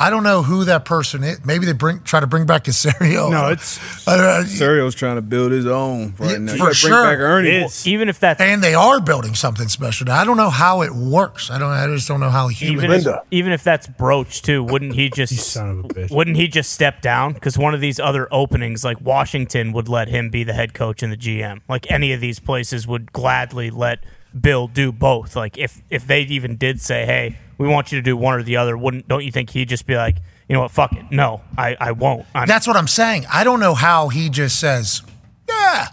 I 0.00 0.10
don't 0.10 0.22
know 0.22 0.42
who 0.44 0.64
that 0.64 0.84
person 0.84 1.24
is. 1.24 1.44
Maybe 1.44 1.66
they 1.66 1.72
bring 1.72 2.00
try 2.02 2.20
to 2.20 2.26
bring 2.28 2.46
back 2.46 2.64
Caserio. 2.68 3.30
No, 3.30 3.48
it's 3.48 3.78
uh, 4.06 4.44
trying 4.94 5.16
to 5.16 5.22
build 5.22 5.50
his 5.50 5.66
own 5.66 6.14
right 6.18 6.40
now. 6.40 6.56
For 6.56 6.72
sure. 6.72 6.90
Bring 6.90 7.02
back 7.04 7.18
Ernie. 7.18 7.68
even 7.84 8.08
if 8.08 8.20
that's 8.20 8.40
and 8.40 8.62
they 8.62 8.74
are 8.74 9.00
building 9.00 9.34
something 9.34 9.66
special. 9.68 10.08
I 10.10 10.24
don't 10.24 10.36
know 10.36 10.50
how 10.50 10.82
it 10.82 10.92
works. 10.92 11.50
I 11.50 11.58
don't. 11.58 11.70
I 11.70 11.86
just 11.88 12.06
don't 12.06 12.20
know 12.20 12.30
how 12.30 12.46
human. 12.48 12.84
even 12.84 12.90
if, 12.92 13.06
even 13.32 13.52
if 13.52 13.64
that's 13.64 13.88
broached 13.88 14.44
too, 14.44 14.62
wouldn't 14.62 14.94
he 14.94 15.10
just 15.10 15.58
wouldn't 16.10 16.36
he 16.36 16.46
just 16.46 16.72
step 16.72 17.02
down? 17.02 17.32
Because 17.32 17.58
one 17.58 17.74
of 17.74 17.80
these 17.80 17.98
other 17.98 18.28
openings, 18.30 18.84
like 18.84 19.00
Washington, 19.00 19.72
would 19.72 19.88
let 19.88 20.08
him 20.08 20.30
be 20.30 20.44
the 20.44 20.52
head 20.52 20.74
coach 20.74 21.02
and 21.02 21.12
the 21.12 21.16
GM. 21.16 21.60
Like 21.68 21.90
any 21.90 22.12
of 22.12 22.20
these 22.20 22.38
places 22.38 22.86
would 22.86 23.12
gladly 23.12 23.70
let 23.70 24.04
Bill 24.38 24.68
do 24.68 24.92
both. 24.92 25.36
Like 25.36 25.56
if 25.58 25.82
if 25.90 26.06
they 26.06 26.22
even 26.22 26.56
did 26.56 26.80
say, 26.80 27.06
"Hey, 27.06 27.38
we 27.58 27.68
want 27.68 27.92
you 27.92 27.98
to 27.98 28.02
do 28.02 28.16
one 28.16 28.34
or 28.34 28.42
the 28.42 28.56
other," 28.56 28.76
wouldn't 28.76 29.08
don't 29.08 29.24
you 29.24 29.32
think 29.32 29.50
he'd 29.50 29.68
just 29.68 29.86
be 29.86 29.96
like, 29.96 30.16
you 30.48 30.54
know 30.54 30.62
what, 30.62 30.70
fuck 30.70 30.92
it, 30.92 31.04
no, 31.10 31.42
I 31.56 31.76
I 31.80 31.92
won't. 31.92 32.26
I'm, 32.34 32.46
That's 32.46 32.66
what 32.66 32.76
I'm 32.76 32.88
saying. 32.88 33.26
I 33.32 33.44
don't 33.44 33.60
know 33.60 33.74
how 33.74 34.08
he 34.08 34.28
just 34.30 34.60
says, 34.60 35.02
"Yeah, 35.48 35.88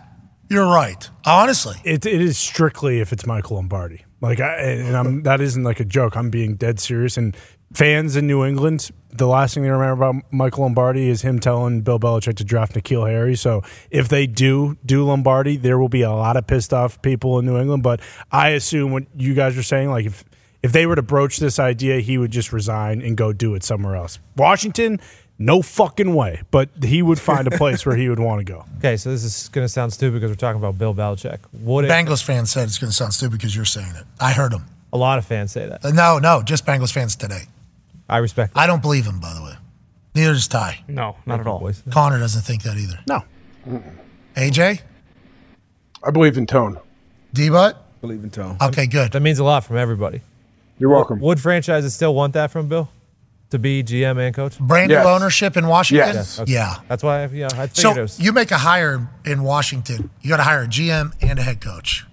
you're 0.49 0.67
right." 0.67 1.09
Honestly, 1.25 1.75
it, 1.83 2.05
it 2.05 2.22
is 2.22 2.38
strictly 2.38 2.99
if 2.99 3.11
it's 3.14 3.25
Michael 3.25 3.55
Lombardi. 3.57 4.05
Like, 4.22 4.39
I, 4.39 4.55
and 4.55 4.95
I'm 4.95 5.23
that 5.23 5.41
isn't 5.41 5.64
like 5.64 5.80
a 5.80 5.85
joke. 5.85 6.15
I'm 6.15 6.30
being 6.30 6.55
dead 6.55 6.80
serious. 6.80 7.17
And 7.17 7.35
fans 7.74 8.16
in 8.16 8.27
New 8.27 8.44
England, 8.45 8.90
the 9.11 9.27
last 9.27 9.53
thing 9.53 9.64
they 9.64 9.69
remember 9.69 10.03
about 10.06 10.24
Michael 10.32 10.64
Lombardi 10.64 11.10
is 11.10 11.22
him 11.22 11.40
telling 11.40 11.82
Bill 11.82 12.00
Belichick 12.00 12.35
to 12.35 12.44
draft 12.44 12.74
N'Keal 12.74 13.10
Harry. 13.10 13.35
So 13.35 13.64
if 13.90 14.10
they 14.10 14.27
do 14.27 14.77
do 14.85 15.06
Lombardi, 15.06 15.56
there 15.58 15.77
will 15.80 15.90
be 15.90 16.02
a 16.02 16.11
lot 16.11 16.35
of 16.38 16.48
pissed 16.48 16.74
off 16.74 17.02
people 17.02 17.40
in 17.40 17.45
New 17.45 17.58
England. 17.58 17.84
But 17.84 18.02
I 18.32 18.50
assume 18.50 18.92
what 18.92 19.03
you 19.16 19.34
guys 19.34 19.58
are 19.58 19.64
saying, 19.64 19.90
like 19.90 20.06
if 20.06 20.24
if 20.64 20.72
they 20.72 20.85
were 20.85 20.95
to 20.95 21.02
broach 21.03 21.38
this 21.38 21.60
idea, 21.60 22.00
he 22.00 22.18
would 22.18 22.32
just 22.32 22.52
resign 22.52 23.02
and 23.02 23.16
go 23.16 23.32
do 23.32 23.53
it 23.56 23.64
somewhere 23.64 23.95
else. 23.95 24.18
Washington, 24.35 25.00
no 25.38 25.61
fucking 25.61 26.14
way. 26.16 26.42
But 26.50 26.69
he 26.84 27.02
would 27.02 27.19
find 27.19 27.48
a 27.48 27.52
place 27.58 27.85
where 27.85 27.95
he 27.95 28.10
would 28.10 28.19
want 28.19 28.40
to 28.40 28.52
go. 28.52 28.66
Okay, 28.80 28.98
so 28.98 29.11
this 29.11 29.24
is 29.24 29.48
going 29.50 29.64
to 29.64 29.69
sound 29.69 29.94
stupid 29.94 30.16
because 30.16 30.32
we're 30.32 30.35
talking 30.35 30.60
about 30.60 30.77
Bill 30.77 30.94
Belichick. 30.95 31.40
What 31.52 31.85
it, 31.85 31.92
Bengals 31.92 32.24
fans 32.24 32.52
said 32.52 32.68
it's 32.68 32.80
going 32.80 32.90
to 32.90 32.95
sound 32.95 33.14
stupid 33.14 33.38
because 33.38 33.56
you're 33.56 33.64
saying 33.64 33.94
it. 33.95 34.06
I 34.19 34.34
heard 34.34 34.52
them. 34.52 34.66
a 34.92 34.98
lot 34.98 35.19
of 35.19 35.26
fans 35.26 35.52
say 35.52 35.68
that. 35.68 35.85
Uh, 35.85 35.92
no, 35.92 36.18
no, 36.19 36.42
just 36.42 36.66
Bengals 36.66 36.92
fans 36.92 37.16
today. 37.16 37.44
I 38.08 38.17
respect. 38.17 38.53
I 38.56 38.67
don't 38.67 38.82
believe 38.82 39.06
him, 39.06 39.19
by 39.19 39.34
the 39.34 39.42
way. 39.43 39.53
Neither 40.14 40.34
does 40.34 40.48
Ty. 40.48 40.84
No, 40.88 41.17
not 41.25 41.40
at 41.42 41.48
all. 41.48 41.69
Connor 41.92 42.19
doesn't 42.19 42.43
think 42.43 42.64
that 42.64 42.77
either. 42.77 43.00
No. 43.08 43.24
AJ, 44.35 44.82
I 46.03 46.11
believe 46.11 46.38
in 46.38 46.45
tone. 46.45 46.80
D 47.34 47.50
Butt. 47.50 47.82
Believe 48.01 48.24
in 48.24 48.30
tone. 48.30 48.58
Okay, 48.61 48.85
good. 48.85 49.11
That 49.14 49.22
means 49.22 49.40
a 49.40 49.43
lot 49.43 49.64
from 49.66 49.77
everybody. 49.77 50.22
You're 50.77 50.90
welcome. 50.92 51.19
Would 51.19 51.40
franchises 51.40 51.93
still 51.95 52.14
want 52.14 52.34
that 52.34 52.51
from 52.51 52.67
Bill 52.67 52.90
to 53.50 53.58
be 53.59 53.82
GM 53.84 54.19
and 54.19 54.35
coach? 54.35 54.59
Brand 54.59 54.90
new 54.90 54.98
ownership 54.98 55.58
in 55.58 55.67
Washington. 55.67 56.17
Okay. 56.40 56.51
Yeah. 56.51 56.75
That's 56.88 57.01
why. 57.01 57.24
I, 57.24 57.27
yeah, 57.27 57.45
I 57.48 57.50
figured 57.67 57.69
it 57.72 57.77
So 57.77 58.01
was. 58.01 58.19
you 58.19 58.32
make 58.34 58.51
a 58.51 58.58
hire 58.58 59.08
in 59.25 59.43
Washington, 59.43 60.09
you 60.22 60.30
got 60.30 60.38
to 60.38 60.43
hire 60.43 60.64
a 60.64 60.67
GM 60.67 61.14
and 61.22 61.40
a 61.40 61.42
head 61.42 61.61
coach. 61.61 62.06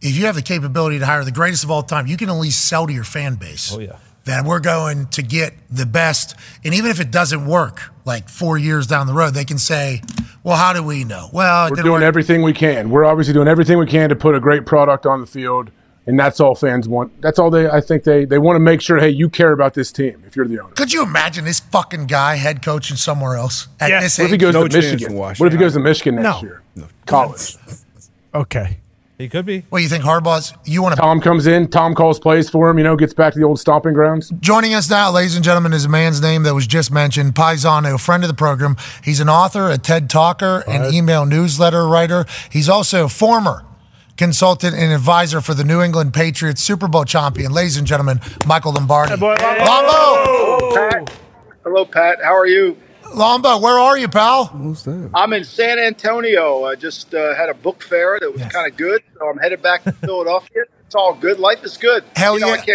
If 0.00 0.16
you 0.16 0.26
have 0.26 0.34
the 0.34 0.42
capability 0.42 0.98
to 0.98 1.06
hire 1.06 1.24
the 1.24 1.30
greatest 1.32 1.62
of 1.64 1.70
all 1.70 1.82
time, 1.82 2.06
you 2.06 2.16
can 2.16 2.28
at 2.28 2.34
least 2.36 2.66
sell 2.68 2.86
to 2.86 2.92
your 2.92 3.04
fan 3.04 3.36
base. 3.36 3.72
Oh 3.74 3.78
yeah. 3.80 3.96
That 4.24 4.44
we're 4.44 4.60
going 4.60 5.06
to 5.08 5.22
get 5.22 5.54
the 5.70 5.86
best. 5.86 6.34
And 6.64 6.74
even 6.74 6.90
if 6.90 7.00
it 7.00 7.10
doesn't 7.10 7.46
work, 7.46 7.82
like 8.04 8.28
four 8.28 8.56
years 8.58 8.86
down 8.86 9.06
the 9.06 9.12
road, 9.14 9.34
they 9.34 9.44
can 9.44 9.58
say, 9.58 10.02
well, 10.42 10.56
how 10.56 10.72
do 10.72 10.82
we 10.82 11.04
know? 11.04 11.28
Well, 11.32 11.66
it 11.66 11.70
We're 11.70 11.76
doing 11.82 11.92
work. 11.94 12.02
everything 12.02 12.42
we 12.42 12.52
can. 12.52 12.90
We're 12.90 13.04
obviously 13.04 13.34
doing 13.34 13.48
everything 13.48 13.78
we 13.78 13.86
can 13.86 14.08
to 14.10 14.16
put 14.16 14.34
a 14.34 14.40
great 14.40 14.66
product 14.66 15.06
on 15.06 15.20
the 15.20 15.26
field, 15.26 15.70
and 16.06 16.18
that's 16.18 16.38
all 16.40 16.54
fans 16.54 16.86
want. 16.88 17.20
That's 17.22 17.38
all 17.38 17.48
they. 17.50 17.66
I 17.68 17.80
think 17.80 18.04
they 18.04 18.24
they 18.26 18.38
want 18.38 18.56
to 18.56 18.60
make 18.60 18.82
sure. 18.82 18.98
Hey, 18.98 19.08
you 19.08 19.30
care 19.30 19.52
about 19.52 19.72
this 19.72 19.90
team 19.90 20.22
if 20.26 20.36
you're 20.36 20.46
the 20.46 20.60
owner. 20.60 20.74
Could 20.74 20.92
you 20.92 21.02
imagine 21.02 21.44
this 21.46 21.60
fucking 21.60 22.06
guy 22.06 22.34
head 22.36 22.62
coaching 22.62 22.98
somewhere 22.98 23.36
else 23.36 23.68
at 23.80 24.00
this 24.02 24.18
What 24.18 24.24
if 24.24 24.30
he 24.30 24.34
age? 24.34 24.40
goes 24.40 24.54
to 24.54 24.68
Michigan? 24.80 25.14
What 25.14 25.40
if 25.40 25.52
he 25.52 25.58
goes 25.58 25.72
to 25.74 25.80
Michigan 25.80 26.16
next 26.16 26.42
No. 26.42 26.48
year? 26.48 26.62
College. 27.06 27.56
Okay. 28.34 28.78
He 29.16 29.28
could 29.28 29.46
be. 29.46 29.64
Well, 29.70 29.80
you 29.80 29.88
think 29.88 30.02
Harbaugh's? 30.02 30.52
You 30.64 30.82
want 30.82 30.96
to? 30.96 31.00
Tom 31.00 31.20
comes 31.20 31.46
in. 31.46 31.68
Tom 31.68 31.94
calls 31.94 32.18
plays 32.18 32.50
for 32.50 32.68
him. 32.68 32.78
You 32.78 32.84
know, 32.84 32.96
gets 32.96 33.14
back 33.14 33.32
to 33.34 33.38
the 33.38 33.44
old 33.44 33.60
stomping 33.60 33.92
grounds. 33.92 34.32
Joining 34.40 34.74
us 34.74 34.90
now, 34.90 35.12
ladies 35.12 35.36
and 35.36 35.44
gentlemen, 35.44 35.72
is 35.72 35.84
a 35.84 35.88
man's 35.88 36.20
name 36.20 36.42
that 36.42 36.54
was 36.54 36.66
just 36.66 36.90
mentioned, 36.90 37.36
Paisano, 37.36 37.94
a 37.94 37.98
friend 37.98 38.24
of 38.24 38.28
the 38.28 38.34
program. 38.34 38.76
He's 39.04 39.20
an 39.20 39.28
author, 39.28 39.70
a 39.70 39.78
TED 39.78 40.10
talker, 40.10 40.64
an 40.66 40.92
email 40.92 41.26
newsletter 41.26 41.86
writer. 41.86 42.26
He's 42.50 42.68
also 42.68 43.04
a 43.04 43.08
former 43.08 43.64
consultant 44.16 44.74
and 44.74 44.92
advisor 44.92 45.40
for 45.40 45.54
the 45.54 45.64
New 45.64 45.80
England 45.80 46.12
Patriots 46.12 46.60
Super 46.60 46.88
Bowl 46.88 47.04
champion. 47.04 47.52
Ladies 47.52 47.76
and 47.76 47.86
gentlemen, 47.86 48.20
Michael 48.46 48.72
Lombardi. 48.72 49.14
Lombo! 49.14 50.74
Pat. 50.74 51.16
Hello, 51.62 51.84
Pat. 51.84 52.18
How 52.22 52.36
are 52.36 52.46
you? 52.46 52.76
Lombo, 53.14 53.60
where 53.60 53.78
are 53.78 53.96
you, 53.96 54.08
pal? 54.08 54.50
I'm 55.14 55.32
in 55.32 55.44
San 55.44 55.78
Antonio. 55.78 56.64
I 56.64 56.74
just 56.74 57.14
uh, 57.14 57.34
had 57.34 57.48
a 57.48 57.54
book 57.54 57.82
fair 57.82 58.18
that 58.20 58.32
was 58.32 58.42
kind 58.42 58.70
of 58.70 58.76
good, 58.76 59.02
so 59.18 59.28
I'm 59.28 59.38
headed 59.38 59.62
back 59.62 59.84
to 59.84 59.92
Philadelphia. 60.04 60.64
It's 60.86 60.94
all 60.94 61.14
good. 61.14 61.38
Life 61.38 61.62
is 61.64 61.76
good. 61.76 62.04
Hell 62.16 62.34
You 62.34 62.40
know, 62.40 62.54
yeah. 62.66 62.74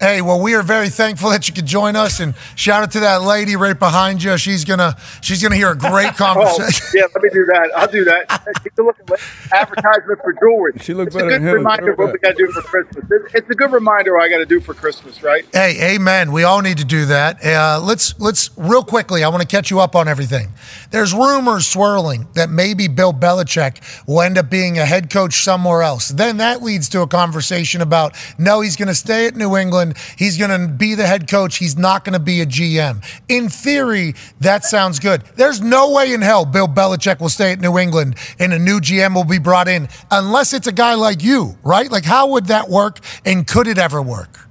I 0.00 0.04
can't 0.04 0.10
complain. 0.10 0.16
Hey, 0.16 0.22
well, 0.22 0.40
we 0.40 0.54
are 0.54 0.62
very 0.62 0.88
thankful 0.88 1.30
that 1.30 1.48
you 1.48 1.54
could 1.54 1.66
join 1.66 1.96
us, 1.96 2.20
and 2.20 2.34
shout 2.54 2.82
out 2.82 2.90
to 2.92 3.00
that 3.00 3.22
lady 3.22 3.56
right 3.56 3.78
behind 3.78 4.22
you. 4.22 4.36
She's 4.38 4.64
gonna, 4.64 4.96
she's 5.20 5.42
gonna 5.42 5.56
hear 5.56 5.70
a 5.70 5.76
great 5.76 6.14
conversation. 6.16 6.86
Oh, 6.86 6.92
yeah, 6.94 7.02
let 7.14 7.22
me 7.22 7.30
do 7.32 7.44
that. 7.46 7.70
I'll 7.76 7.88
do 7.88 8.04
that. 8.04 8.28
Take 8.62 8.72
a 8.78 8.82
look 8.82 8.96
at 9.00 9.20
advertisement 9.52 10.20
for 10.22 10.32
jewelry. 10.34 10.72
She 10.80 10.94
looked 10.94 11.08
it's 11.08 11.16
better 11.16 11.26
a 11.26 11.30
good 11.30 11.40
than 11.42 11.48
him. 11.48 11.54
reminder 11.56 11.92
of 11.92 11.98
what 11.98 12.12
we 12.12 12.18
got 12.18 12.36
to 12.36 12.46
do 12.46 12.50
for 12.52 12.62
Christmas. 12.62 13.04
It's- 13.04 13.30
It's 13.34 13.50
a 13.50 13.54
good 13.54 13.72
reminder 13.72 14.14
what 14.14 14.22
I 14.24 14.28
got 14.28 14.38
to 14.38 14.46
do 14.46 14.60
for 14.60 14.74
Christmas, 14.74 15.22
right? 15.22 15.44
Hey, 15.52 15.94
amen. 15.94 16.32
We 16.32 16.44
all 16.44 16.60
need 16.62 16.78
to 16.78 16.84
do 16.84 17.06
that. 17.06 17.44
Uh, 17.44 17.80
let's 17.82 18.18
let's 18.20 18.50
real 18.56 18.82
quickly. 18.84 19.22
I 19.24 19.28
want 19.28 19.42
to 19.42 19.46
catch 19.48 19.70
you 19.70 19.80
up 19.80 19.94
on 19.96 20.08
everything. 20.08 20.48
There's 20.90 21.12
rumors 21.12 21.66
swirling 21.66 22.28
that 22.34 22.50
maybe 22.50 22.88
Bill 22.88 23.12
Belichick 23.12 23.80
will 24.06 24.22
end 24.22 24.38
up 24.38 24.48
being 24.50 24.78
a 24.78 24.86
head 24.86 25.10
coach 25.10 25.42
somewhere 25.42 25.82
else. 25.82 26.08
Then 26.08 26.36
that 26.38 26.62
leads 26.62 26.88
to 26.90 27.00
a 27.02 27.06
conversation 27.06 27.80
about 27.80 28.14
no, 28.38 28.60
he's 28.60 28.76
going 28.76 28.88
to 28.88 28.94
stay 28.94 29.26
at 29.26 29.34
New 29.36 29.56
England. 29.56 29.87
He's 30.16 30.38
going 30.38 30.50
to 30.50 30.68
be 30.68 30.94
the 30.94 31.06
head 31.06 31.28
coach. 31.28 31.56
He's 31.56 31.76
not 31.76 32.04
going 32.04 32.14
to 32.14 32.18
be 32.18 32.40
a 32.40 32.46
GM. 32.46 33.04
In 33.28 33.48
theory, 33.48 34.14
that 34.40 34.64
sounds 34.64 34.98
good. 34.98 35.22
There's 35.36 35.60
no 35.60 35.92
way 35.92 36.12
in 36.12 36.22
hell 36.22 36.44
Bill 36.44 36.68
Belichick 36.68 37.20
will 37.20 37.28
stay 37.28 37.52
at 37.52 37.60
New 37.60 37.78
England 37.78 38.16
and 38.38 38.52
a 38.52 38.58
new 38.58 38.80
GM 38.80 39.14
will 39.14 39.24
be 39.24 39.38
brought 39.38 39.68
in 39.68 39.88
unless 40.10 40.52
it's 40.52 40.66
a 40.66 40.72
guy 40.72 40.94
like 40.94 41.22
you, 41.22 41.58
right? 41.62 41.90
Like, 41.90 42.04
how 42.04 42.28
would 42.28 42.46
that 42.46 42.68
work? 42.68 43.00
And 43.24 43.46
could 43.46 43.66
it 43.66 43.78
ever 43.78 44.02
work? 44.02 44.48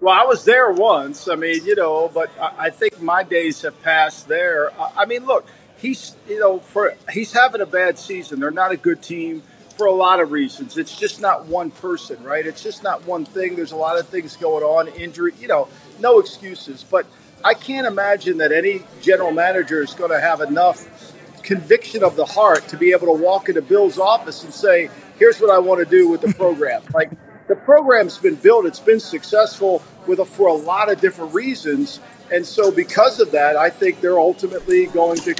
Well, 0.00 0.14
I 0.14 0.24
was 0.24 0.44
there 0.44 0.70
once. 0.70 1.28
I 1.28 1.34
mean, 1.34 1.64
you 1.64 1.76
know, 1.76 2.10
but 2.12 2.30
I 2.38 2.68
think 2.68 3.00
my 3.00 3.22
days 3.22 3.62
have 3.62 3.80
passed 3.82 4.28
there. 4.28 4.70
I 4.98 5.06
mean, 5.06 5.24
look, 5.24 5.46
he's 5.78 6.14
you 6.28 6.38
know, 6.38 6.58
for 6.58 6.94
he's 7.10 7.32
having 7.32 7.62
a 7.62 7.66
bad 7.66 7.98
season. 7.98 8.40
They're 8.40 8.50
not 8.50 8.70
a 8.70 8.76
good 8.76 9.02
team 9.02 9.42
for 9.76 9.86
a 9.86 9.92
lot 9.92 10.20
of 10.20 10.30
reasons. 10.30 10.78
It's 10.78 10.96
just 10.96 11.20
not 11.20 11.46
one 11.46 11.70
person, 11.70 12.22
right? 12.22 12.46
It's 12.46 12.62
just 12.62 12.82
not 12.82 13.04
one 13.06 13.24
thing. 13.24 13.56
There's 13.56 13.72
a 13.72 13.76
lot 13.76 13.98
of 13.98 14.08
things 14.08 14.36
going 14.36 14.62
on, 14.62 14.88
injury, 14.88 15.32
you 15.40 15.48
know, 15.48 15.68
no 15.98 16.20
excuses. 16.20 16.84
But 16.88 17.06
I 17.44 17.54
can't 17.54 17.86
imagine 17.86 18.38
that 18.38 18.52
any 18.52 18.82
general 19.02 19.32
manager 19.32 19.82
is 19.82 19.92
going 19.94 20.10
to 20.10 20.20
have 20.20 20.40
enough 20.40 21.12
conviction 21.42 22.02
of 22.02 22.16
the 22.16 22.24
heart 22.24 22.66
to 22.68 22.76
be 22.76 22.92
able 22.92 23.06
to 23.06 23.22
walk 23.22 23.48
into 23.48 23.60
Bill's 23.62 23.98
office 23.98 24.44
and 24.44 24.52
say, 24.52 24.88
"Here's 25.18 25.40
what 25.40 25.50
I 25.50 25.58
want 25.58 25.84
to 25.84 25.90
do 25.90 26.08
with 26.08 26.22
the 26.22 26.32
program." 26.32 26.82
like 26.94 27.10
the 27.48 27.56
program's 27.56 28.16
been 28.16 28.36
built, 28.36 28.64
it's 28.64 28.80
been 28.80 29.00
successful 29.00 29.82
with 30.06 30.20
a, 30.20 30.24
for 30.24 30.48
a 30.48 30.54
lot 30.54 30.90
of 30.90 31.00
different 31.00 31.34
reasons, 31.34 32.00
and 32.32 32.46
so 32.46 32.70
because 32.70 33.20
of 33.20 33.32
that, 33.32 33.56
I 33.56 33.68
think 33.68 34.00
they're 34.00 34.18
ultimately 34.18 34.86
going 34.86 35.18
to, 35.18 35.34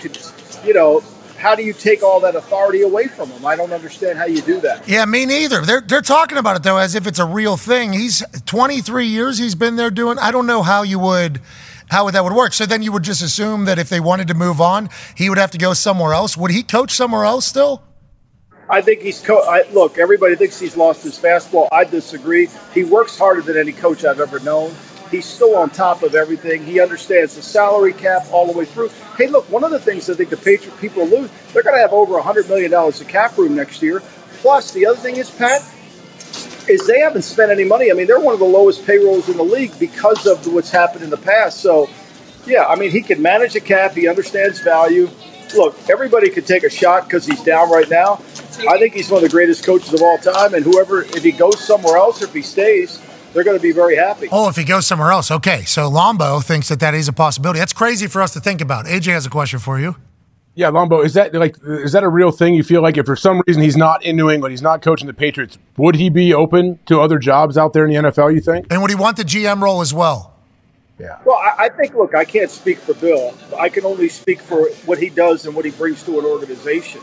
you 0.66 0.74
know, 0.74 1.02
how 1.36 1.54
do 1.54 1.62
you 1.62 1.72
take 1.72 2.02
all 2.02 2.20
that 2.20 2.34
authority 2.34 2.82
away 2.82 3.08
from 3.08 3.28
them? 3.30 3.44
I 3.44 3.56
don't 3.56 3.72
understand 3.72 4.18
how 4.18 4.26
you 4.26 4.40
do 4.42 4.60
that. 4.60 4.88
Yeah, 4.88 5.04
me 5.04 5.26
neither. 5.26 5.60
They're 5.62 5.80
they're 5.80 6.02
talking 6.02 6.38
about 6.38 6.56
it 6.56 6.62
though 6.62 6.78
as 6.78 6.94
if 6.94 7.06
it's 7.06 7.18
a 7.18 7.24
real 7.26 7.56
thing. 7.56 7.92
He's 7.92 8.22
23 8.46 9.06
years 9.06 9.38
he's 9.38 9.54
been 9.54 9.76
there 9.76 9.90
doing. 9.90 10.18
I 10.18 10.30
don't 10.30 10.46
know 10.46 10.62
how 10.62 10.82
you 10.82 10.98
would 10.98 11.40
how 11.90 12.04
would 12.04 12.14
that 12.14 12.24
would 12.24 12.32
work. 12.32 12.52
So 12.52 12.66
then 12.66 12.82
you 12.82 12.92
would 12.92 13.02
just 13.02 13.22
assume 13.22 13.66
that 13.66 13.78
if 13.78 13.88
they 13.88 14.00
wanted 14.00 14.28
to 14.28 14.34
move 14.34 14.60
on, 14.60 14.88
he 15.16 15.28
would 15.28 15.38
have 15.38 15.50
to 15.52 15.58
go 15.58 15.74
somewhere 15.74 16.12
else. 16.12 16.36
Would 16.36 16.50
he 16.50 16.62
coach 16.62 16.92
somewhere 16.92 17.24
else 17.24 17.46
still? 17.46 17.82
I 18.68 18.80
think 18.80 19.02
he's 19.02 19.20
co- 19.20 19.42
I, 19.42 19.64
look. 19.72 19.98
Everybody 19.98 20.36
thinks 20.36 20.58
he's 20.58 20.76
lost 20.76 21.04
his 21.04 21.18
fastball. 21.18 21.68
I 21.70 21.84
disagree. 21.84 22.48
He 22.72 22.84
works 22.84 23.18
harder 23.18 23.42
than 23.42 23.58
any 23.58 23.72
coach 23.72 24.04
I've 24.04 24.20
ever 24.20 24.40
known. 24.40 24.74
He's 25.14 25.26
still 25.26 25.54
on 25.54 25.70
top 25.70 26.02
of 26.02 26.16
everything. 26.16 26.64
He 26.64 26.80
understands 26.80 27.36
the 27.36 27.42
salary 27.42 27.92
cap 27.92 28.26
all 28.32 28.50
the 28.50 28.58
way 28.58 28.64
through. 28.64 28.88
Hey, 29.16 29.28
look, 29.28 29.48
one 29.48 29.62
of 29.62 29.70
the 29.70 29.78
things 29.78 30.10
I 30.10 30.14
think 30.14 30.28
the 30.28 30.36
Patriot 30.36 30.76
people 30.80 31.06
lose, 31.06 31.30
they're 31.52 31.62
going 31.62 31.76
to 31.76 31.80
have 31.80 31.92
over 31.92 32.20
$100 32.20 32.48
million 32.48 32.74
of 32.74 33.06
cap 33.06 33.38
room 33.38 33.54
next 33.54 33.80
year. 33.80 34.02
Plus, 34.38 34.72
the 34.72 34.86
other 34.86 34.98
thing 34.98 35.14
is, 35.14 35.30
Pat, 35.30 35.62
is 36.68 36.84
they 36.88 36.98
haven't 36.98 37.22
spent 37.22 37.52
any 37.52 37.62
money. 37.62 37.92
I 37.92 37.94
mean, 37.94 38.08
they're 38.08 38.18
one 38.18 38.34
of 38.34 38.40
the 38.40 38.44
lowest 38.44 38.84
payrolls 38.84 39.28
in 39.28 39.36
the 39.36 39.44
league 39.44 39.78
because 39.78 40.26
of 40.26 40.52
what's 40.52 40.72
happened 40.72 41.04
in 41.04 41.10
the 41.10 41.16
past. 41.16 41.60
So, 41.60 41.88
yeah, 42.44 42.64
I 42.66 42.74
mean, 42.74 42.90
he 42.90 43.00
can 43.00 43.22
manage 43.22 43.52
the 43.52 43.60
cap. 43.60 43.92
He 43.92 44.08
understands 44.08 44.58
value. 44.58 45.08
Look, 45.54 45.76
everybody 45.88 46.28
could 46.28 46.44
take 46.44 46.64
a 46.64 46.70
shot 46.70 47.04
because 47.04 47.24
he's 47.24 47.42
down 47.44 47.70
right 47.70 47.88
now. 47.88 48.14
I 48.68 48.78
think 48.78 48.94
he's 48.94 49.10
one 49.10 49.22
of 49.22 49.30
the 49.30 49.32
greatest 49.32 49.64
coaches 49.64 49.94
of 49.94 50.02
all 50.02 50.18
time. 50.18 50.54
And 50.54 50.64
whoever, 50.64 51.02
if 51.02 51.22
he 51.22 51.30
goes 51.30 51.64
somewhere 51.64 51.98
else 51.98 52.20
or 52.20 52.24
if 52.24 52.34
he 52.34 52.42
stays, 52.42 53.00
they're 53.34 53.44
going 53.44 53.58
to 53.58 53.62
be 53.62 53.72
very 53.72 53.96
happy. 53.96 54.28
Oh, 54.32 54.48
if 54.48 54.56
he 54.56 54.64
goes 54.64 54.86
somewhere 54.86 55.10
else. 55.10 55.30
Okay, 55.30 55.64
so 55.64 55.90
Lombo 55.90 56.42
thinks 56.42 56.68
that 56.68 56.80
that 56.80 56.94
is 56.94 57.08
a 57.08 57.12
possibility. 57.12 57.58
That's 57.58 57.72
crazy 57.72 58.06
for 58.06 58.22
us 58.22 58.32
to 58.32 58.40
think 58.40 58.60
about. 58.60 58.86
AJ 58.86 59.12
has 59.12 59.26
a 59.26 59.30
question 59.30 59.58
for 59.58 59.78
you. 59.78 59.96
Yeah, 60.54 60.70
Lombo, 60.70 61.04
is 61.04 61.14
that 61.14 61.34
like 61.34 61.56
is 61.64 61.92
that 61.92 62.04
a 62.04 62.08
real 62.08 62.30
thing? 62.30 62.54
You 62.54 62.62
feel 62.62 62.80
like 62.80 62.96
if 62.96 63.06
for 63.06 63.16
some 63.16 63.42
reason 63.46 63.60
he's 63.60 63.76
not 63.76 64.04
in 64.04 64.16
New 64.16 64.30
England, 64.30 64.52
he's 64.52 64.62
not 64.62 64.82
coaching 64.82 65.08
the 65.08 65.12
Patriots, 65.12 65.58
would 65.76 65.96
he 65.96 66.10
be 66.10 66.32
open 66.32 66.78
to 66.86 67.00
other 67.00 67.18
jobs 67.18 67.58
out 67.58 67.72
there 67.72 67.84
in 67.84 67.90
the 67.90 68.10
NFL? 68.10 68.32
You 68.32 68.40
think? 68.40 68.68
And 68.70 68.80
would 68.80 68.90
he 68.90 68.94
want 68.94 69.16
the 69.16 69.24
GM 69.24 69.60
role 69.60 69.80
as 69.80 69.92
well? 69.92 70.32
Yeah. 70.98 71.18
Well, 71.24 71.36
I, 71.36 71.64
I 71.64 71.68
think, 71.70 71.94
look, 71.94 72.14
I 72.14 72.24
can't 72.24 72.50
speak 72.50 72.78
for 72.78 72.94
Bill. 72.94 73.36
I 73.58 73.68
can 73.68 73.84
only 73.84 74.08
speak 74.08 74.40
for 74.40 74.68
what 74.86 74.98
he 74.98 75.10
does 75.10 75.44
and 75.44 75.56
what 75.56 75.64
he 75.64 75.72
brings 75.72 76.04
to 76.04 76.20
an 76.20 76.24
organization. 76.24 77.00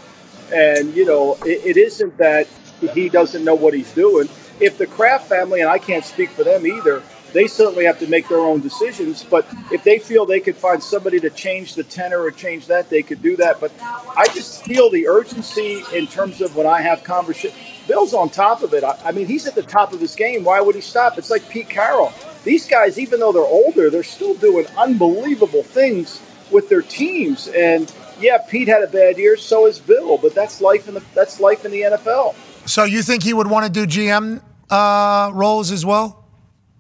And, 0.54 0.96
you 0.96 1.06
know, 1.06 1.38
it, 1.46 1.66
it 1.66 1.78
isn't 1.78 2.18
that 2.18 2.48
he 2.94 3.10
doesn't 3.10 3.44
know 3.44 3.56
what 3.56 3.74
he's 3.74 3.94
doing. 3.94 4.30
If 4.62 4.78
the 4.78 4.88
Kraft 4.88 5.28
family, 5.28 5.62
and 5.62 5.70
I 5.70 5.80
can't 5.80 6.06
speak 6.06 6.30
for 6.30 6.44
them 6.44 6.66
either, 6.66 7.04
they 7.34 7.48
certainly 7.48 7.86
have 7.86 8.00
to 8.00 8.08
make 8.08 8.28
their 8.28 8.40
own 8.40 8.60
decisions. 8.60 9.24
But 9.24 9.48
if 9.72 9.84
they 9.84 10.00
feel 10.00 10.26
they 10.26 10.40
could 10.40 10.56
find 10.56 10.82
somebody 10.82 11.20
to 11.22 11.30
change 11.30 11.76
the 11.76 11.84
tenor 11.84 12.22
or 12.22 12.32
change 12.32 12.68
that, 12.68 12.90
they 12.90 13.02
could 13.02 13.22
do 13.22 13.38
that. 13.38 13.60
But 13.60 13.72
I 13.82 14.26
just 14.34 14.64
feel 14.64 14.90
the 14.90 15.08
urgency 15.08 15.84
in 15.94 16.08
terms 16.08 16.42
of 16.42 16.56
when 16.56 16.68
I 16.68 16.82
have 16.82 17.04
conversation. 17.04 17.58
Bill's 17.88 18.14
on 18.14 18.30
top 18.30 18.62
of 18.62 18.74
it. 18.74 18.84
I, 18.84 18.98
I 19.04 19.12
mean, 19.12 19.28
he's 19.28 19.48
at 19.48 19.56
the 19.56 19.64
top 19.64 19.94
of 19.94 20.00
his 20.00 20.16
game. 20.16 20.44
Why 20.44 20.62
would 20.62 20.76
he 20.76 20.82
stop? 20.82 21.18
It's 21.18 21.30
like 21.30 21.48
Pete 21.50 21.70
Carroll. 21.70 22.14
These 22.44 22.68
guys, 22.68 23.00
even 23.00 23.20
though 23.20 23.32
they're 23.32 23.44
older, 23.44 23.90
they're 23.90 24.04
still 24.04 24.34
doing 24.36 24.66
unbelievable 24.78 25.64
things 25.64 26.22
with 26.52 26.70
their 26.70 26.82
teams. 26.82 27.48
And 27.48 27.94
yeah, 28.20 28.38
Pete 28.48 28.68
had 28.68 28.84
a 28.84 28.88
bad 28.88 29.18
year. 29.18 29.38
So 29.38 29.68
is 29.68 29.80
Bill. 29.80 30.18
But 30.18 30.36
that's 30.36 30.62
life 30.62 30.88
in 30.88 30.94
the 30.94 31.04
that's 31.14 31.40
life 31.40 31.66
in 31.66 31.72
the 31.72 31.82
NFL. 31.82 32.36
So 32.66 32.84
you 32.84 33.02
think 33.02 33.24
he 33.24 33.34
would 33.34 33.48
want 33.48 33.66
to 33.66 33.72
do 33.72 33.88
GM 33.88 34.42
uh, 34.72 35.32
roles 35.34 35.72
as 35.72 35.86
well? 35.86 36.26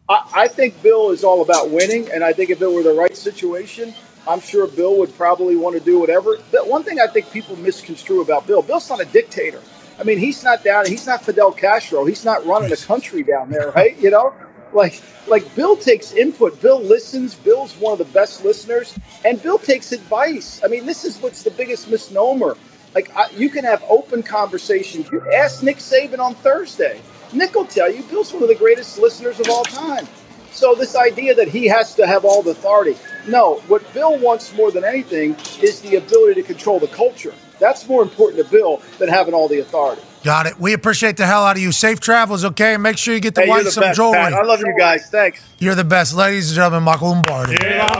I, 0.09 0.29
I 0.33 0.47
think 0.47 0.81
Bill 0.81 1.11
is 1.11 1.23
all 1.23 1.41
about 1.41 1.69
winning, 1.69 2.09
and 2.11 2.23
I 2.23 2.33
think 2.33 2.49
if 2.49 2.61
it 2.61 2.71
were 2.71 2.83
the 2.83 2.93
right 2.93 3.15
situation, 3.15 3.93
I'm 4.27 4.39
sure 4.39 4.67
Bill 4.67 4.97
would 4.97 5.15
probably 5.15 5.55
want 5.55 5.77
to 5.77 5.83
do 5.83 5.99
whatever. 5.99 6.37
But 6.51 6.67
one 6.67 6.83
thing 6.83 6.99
I 6.99 7.07
think 7.07 7.31
people 7.31 7.55
misconstrue 7.57 8.21
about 8.21 8.47
Bill, 8.47 8.61
Bill's 8.61 8.89
not 8.89 9.01
a 9.01 9.05
dictator. 9.05 9.61
I 9.99 10.03
mean, 10.03 10.17
he's 10.17 10.43
not 10.43 10.63
down. 10.63 10.85
He's 10.87 11.05
not 11.05 11.23
Fidel 11.23 11.51
Castro. 11.51 12.05
He's 12.05 12.25
not 12.25 12.45
running 12.45 12.71
a 12.71 12.77
country 12.77 13.23
down 13.23 13.49
there, 13.51 13.71
right? 13.71 13.97
You 13.99 14.09
know, 14.09 14.33
like 14.73 15.01
like 15.27 15.53
Bill 15.55 15.75
takes 15.75 16.13
input. 16.13 16.59
Bill 16.61 16.81
listens. 16.81 17.35
Bill's 17.35 17.75
one 17.77 17.93
of 17.93 17.99
the 17.99 18.13
best 18.13 18.43
listeners, 18.43 18.97
and 19.25 19.41
Bill 19.41 19.59
takes 19.59 19.91
advice. 19.91 20.61
I 20.63 20.67
mean, 20.67 20.85
this 20.85 21.05
is 21.05 21.19
what's 21.21 21.43
the 21.43 21.51
biggest 21.51 21.89
misnomer. 21.89 22.57
Like 22.95 23.15
I, 23.15 23.29
you 23.31 23.49
can 23.49 23.63
have 23.63 23.83
open 23.89 24.23
conversations. 24.23 25.09
You 25.11 25.29
ask 25.31 25.61
Nick 25.61 25.77
Saban 25.77 26.19
on 26.19 26.35
Thursday. 26.35 26.99
Nick 27.33 27.55
will 27.55 27.65
tell 27.65 27.91
you 27.91 28.03
Bill's 28.03 28.33
one 28.33 28.43
of 28.43 28.49
the 28.49 28.55
greatest 28.55 28.99
listeners 28.99 29.39
of 29.39 29.49
all 29.49 29.63
time. 29.63 30.07
So 30.51 30.75
this 30.75 30.95
idea 30.95 31.33
that 31.35 31.47
he 31.47 31.65
has 31.67 31.95
to 31.95 32.05
have 32.05 32.25
all 32.25 32.43
the 32.43 32.51
authority, 32.51 32.97
no. 33.27 33.55
What 33.67 33.93
Bill 33.93 34.17
wants 34.19 34.53
more 34.55 34.69
than 34.71 34.83
anything 34.83 35.35
is 35.61 35.81
the 35.81 35.95
ability 35.95 36.41
to 36.41 36.47
control 36.47 36.79
the 36.79 36.87
culture. 36.87 37.33
That's 37.59 37.87
more 37.87 38.01
important 38.01 38.43
to 38.43 38.51
Bill 38.51 38.81
than 38.99 39.07
having 39.07 39.33
all 39.33 39.47
the 39.47 39.59
authority. 39.59 40.01
Got 40.23 40.47
it. 40.47 40.59
We 40.59 40.73
appreciate 40.73 41.17
the 41.17 41.25
hell 41.25 41.43
out 41.45 41.55
of 41.55 41.61
you. 41.63 41.71
Safe 41.71 41.99
travels, 41.99 42.43
okay? 42.43 42.73
And 42.73 42.83
make 42.83 42.97
sure 42.97 43.13
you 43.13 43.21
get 43.21 43.33
the 43.33 43.41
Hey, 43.41 43.49
wife 43.49 43.67
some 43.69 43.81
best, 43.81 43.95
jewelry. 43.97 44.17
Pat. 44.17 44.33
I 44.33 44.43
love 44.43 44.59
you 44.59 44.75
guys. 44.77 45.07
Thanks. 45.09 45.41
You're 45.57 45.73
the 45.75 45.83
best, 45.83 46.13
ladies 46.13 46.49
and 46.51 46.55
gentlemen. 46.57 46.83
Michael 46.83 47.09
Lombardi. 47.09 47.57
Yeah. 47.61 47.95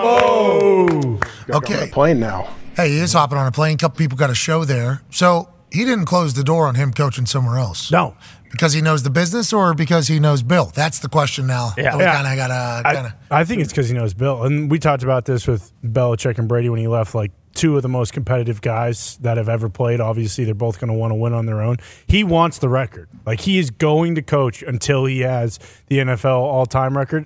Okay. 1.50 1.90
Plane 1.92 2.20
now. 2.20 2.48
Hey, 2.76 2.90
he 2.90 3.00
is 3.00 3.14
hopping 3.14 3.38
on 3.38 3.48
a 3.48 3.52
plane. 3.52 3.76
A 3.76 3.78
couple 3.78 3.98
people 3.98 4.18
got 4.18 4.30
a 4.30 4.36
show 4.36 4.66
there. 4.66 5.02
So 5.10 5.50
he 5.72 5.84
didn't 5.86 6.06
close 6.06 6.34
the 6.34 6.44
door 6.44 6.68
on 6.68 6.76
him 6.76 6.94
coaching 6.94 7.26
somewhere 7.26 7.58
else. 7.58 7.92
No. 7.92 8.16
Because 8.52 8.74
he 8.74 8.82
knows 8.82 9.04
the 9.04 9.10
business 9.10 9.54
or 9.54 9.74
because 9.74 10.08
he 10.08 10.20
knows 10.20 10.44
Bill? 10.44 10.72
That's 10.74 11.00
the 11.00 11.10
question 11.10 11.48
now. 11.48 11.74
Yeah. 11.78 11.96
we 11.98 12.04
Yeah. 12.04 12.16
kind 12.22 12.28
of 12.28 12.36
got 12.36 12.48
to 12.48 12.88
I, 12.90 12.94
kind 12.94 13.08
of. 13.08 13.14
I 13.30 13.44
think 13.46 13.62
it's 13.62 13.72
because 13.72 13.88
he 13.90 13.96
knows 13.96 14.14
Bill. 14.14 14.44
And 14.44 14.70
we 14.70 14.78
talked 14.80 15.04
about 15.04 15.26
this 15.26 15.48
with 15.48 15.72
Belichick 15.84 16.38
and 16.38 16.48
Brady 16.48 16.70
when 16.70 16.80
he 16.80 16.88
left, 16.88 17.16
like 17.16 17.32
two 17.54 17.76
of 17.76 17.82
the 17.84 17.90
most 17.90 18.14
competitive 18.14 18.62
guys 18.62 19.18
that 19.22 19.36
have 19.38 19.50
ever 19.50 19.68
played. 19.70 20.00
Obviously, 20.00 20.46
they're 20.46 20.54
both 20.54 20.80
going 20.80 20.88
to 20.90 20.94
want 20.94 21.12
to 21.12 21.16
win 21.16 21.34
on 21.34 21.46
their 21.46 21.62
own. 21.62 21.78
He 22.08 22.24
wants 22.24 22.60
the 22.60 22.70
record. 22.70 23.10
Like, 23.26 23.42
he 23.42 23.60
is 23.60 23.70
going 23.72 24.16
to 24.16 24.22
coach 24.22 24.62
until 24.64 25.06
he 25.06 25.20
has 25.22 25.60
the 25.88 25.98
NFL 26.00 26.40
all 26.40 26.66
time 26.66 26.98
record. 26.98 27.26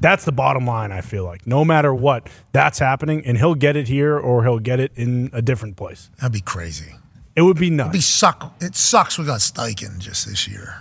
That's 0.00 0.24
the 0.24 0.32
bottom 0.32 0.66
line, 0.66 0.92
I 0.92 1.00
feel 1.00 1.24
like. 1.24 1.46
No 1.46 1.64
matter 1.64 1.94
what, 1.94 2.28
that's 2.52 2.78
happening. 2.78 3.24
And 3.24 3.38
he'll 3.38 3.54
get 3.54 3.76
it 3.76 3.88
here 3.88 4.18
or 4.18 4.44
he'll 4.44 4.58
get 4.58 4.78
it 4.80 4.92
in 4.94 5.30
a 5.32 5.40
different 5.42 5.76
place. 5.76 6.10
That'd 6.18 6.32
be 6.32 6.40
crazy. 6.40 6.94
It 7.40 7.44
would 7.44 7.58
be 7.58 7.70
nuts. 7.70 7.88
It'd 7.88 7.92
be 7.94 8.00
suck. 8.02 8.54
It 8.60 8.76
sucks 8.76 9.18
we 9.18 9.24
got 9.24 9.40
Steichen 9.40 9.98
just 9.98 10.26
this 10.28 10.46
year. 10.46 10.74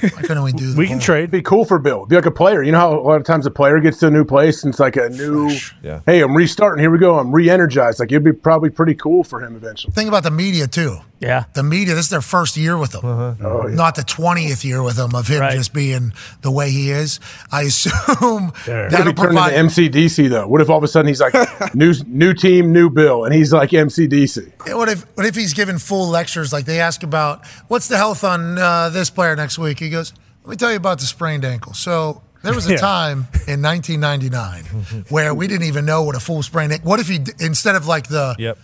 Why 0.00 0.22
couldn't 0.22 0.42
we 0.42 0.52
do? 0.52 0.72
The 0.74 0.86
whole- 0.86 0.98
trade. 0.98 1.30
Be 1.30 1.42
cool 1.42 1.66
for 1.66 1.78
Bill. 1.78 2.06
Be 2.06 2.16
like 2.16 2.24
a 2.24 2.30
player. 2.30 2.62
You 2.62 2.72
know 2.72 2.78
how 2.78 2.98
a 2.98 3.00
lot 3.00 3.16
of 3.20 3.24
times 3.24 3.44
a 3.44 3.50
player 3.50 3.80
gets 3.80 3.98
to 3.98 4.06
a 4.06 4.10
new 4.10 4.24
place 4.24 4.64
and 4.64 4.72
it's 4.72 4.80
like 4.80 4.96
a 4.96 5.10
new. 5.10 5.50
Yeah. 5.82 6.00
Hey, 6.06 6.22
I'm 6.22 6.34
restarting. 6.34 6.80
Here 6.82 6.90
we 6.90 6.98
go. 6.98 7.18
I'm 7.18 7.32
re-energized. 7.32 8.00
Like 8.00 8.10
it'd 8.10 8.24
be 8.24 8.32
probably 8.32 8.70
pretty 8.70 8.94
cool 8.94 9.24
for 9.24 9.40
him 9.44 9.56
eventually. 9.56 9.92
Think 9.92 10.08
about 10.08 10.22
the 10.22 10.30
media 10.30 10.66
too. 10.66 11.00
Yeah. 11.20 11.44
The 11.54 11.62
media. 11.62 11.94
This 11.94 12.06
is 12.06 12.10
their 12.10 12.20
first 12.20 12.56
year 12.56 12.76
with 12.76 12.94
him, 12.94 13.00
Oh, 13.04 13.66
yeah. 13.68 13.74
not 13.74 13.94
the 13.94 14.02
twentieth 14.02 14.64
year 14.64 14.82
with 14.82 14.98
him 14.98 15.14
of 15.14 15.26
him 15.28 15.40
Right. 15.40 15.56
just 15.56 15.72
being 15.72 16.12
the 16.42 16.50
way 16.50 16.70
he 16.70 16.90
is. 16.90 17.18
I 17.50 17.62
assume 17.62 17.92
What 18.48 18.56
if 18.58 18.64
that'll 18.66 18.96
he 18.98 19.02
turned 19.04 19.16
provide. 19.16 19.54
into 19.54 19.80
MCDC 19.80 20.28
though? 20.28 20.46
What 20.48 20.60
if 20.60 20.68
all 20.68 20.78
of 20.78 20.84
a 20.84 20.88
sudden 20.88 21.08
he's 21.08 21.20
like 21.20 21.34
new 21.74 21.94
new 22.06 22.34
team, 22.34 22.72
new 22.72 22.90
Bill, 22.90 23.24
and 23.24 23.32
he's 23.34 23.52
like 23.52 23.70
MCDC? 23.70 24.74
What 24.76 24.88
if 24.88 25.02
what 25.16 25.24
if 25.24 25.34
he's 25.34 25.54
giving 25.54 25.78
full 25.78 26.08
lectures? 26.08 26.52
Like 26.52 26.66
they 26.66 26.80
ask 26.80 27.02
about 27.02 27.46
what's 27.68 27.88
the 27.88 27.96
health 27.96 28.22
on 28.24 28.58
uh, 28.58 28.90
this 28.90 29.08
player 29.08 29.34
next 29.36 29.58
week. 29.58 29.78
He 29.78 29.88
goes, 29.90 30.12
"Let 30.42 30.50
me 30.50 30.56
tell 30.56 30.70
you 30.70 30.76
about 30.76 30.98
the 30.98 31.06
sprained 31.06 31.44
ankle." 31.44 31.72
So 31.74 32.20
there 32.42 32.52
was 32.54 32.66
a 32.66 32.72
Yeah. 32.72 32.76
time 32.78 33.28
in 33.46 33.62
1999 33.62 35.04
where 35.08 35.32
we 35.34 35.46
didn't 35.46 35.66
even 35.68 35.86
know 35.86 36.02
what 36.02 36.16
a 36.16 36.20
full 36.20 36.42
sprained 36.42 36.72
ankle. 36.72 36.88
What 36.90 37.00
if 37.00 37.08
he 37.08 37.20
instead 37.40 37.76
of 37.76 37.86
like 37.86 38.08
the 38.08 38.34
Yep. 38.38 38.58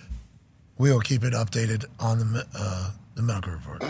We 0.81 0.91
will 0.91 1.01
keep 1.01 1.23
it 1.25 1.35
updated 1.35 1.85
on 2.01 2.19
the 2.33 2.47
uh, 2.55 2.91
the 3.15 3.23
medical 3.23 3.53
report. 3.53 3.85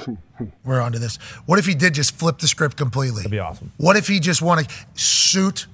We're 0.64 0.80
onto 0.80 0.98
this. 0.98 1.16
What 1.46 1.58
if 1.58 1.66
he 1.66 1.74
did 1.74 1.94
just 1.94 2.16
flip 2.16 2.38
the 2.38 2.48
script 2.48 2.76
completely? 2.76 3.18
That'd 3.22 3.30
be 3.30 3.38
awesome. 3.38 3.72
What 3.76 3.96
if 3.96 4.08
he 4.08 4.18
just 4.18 4.42
wanted 4.42 4.66
suit, 4.94 5.66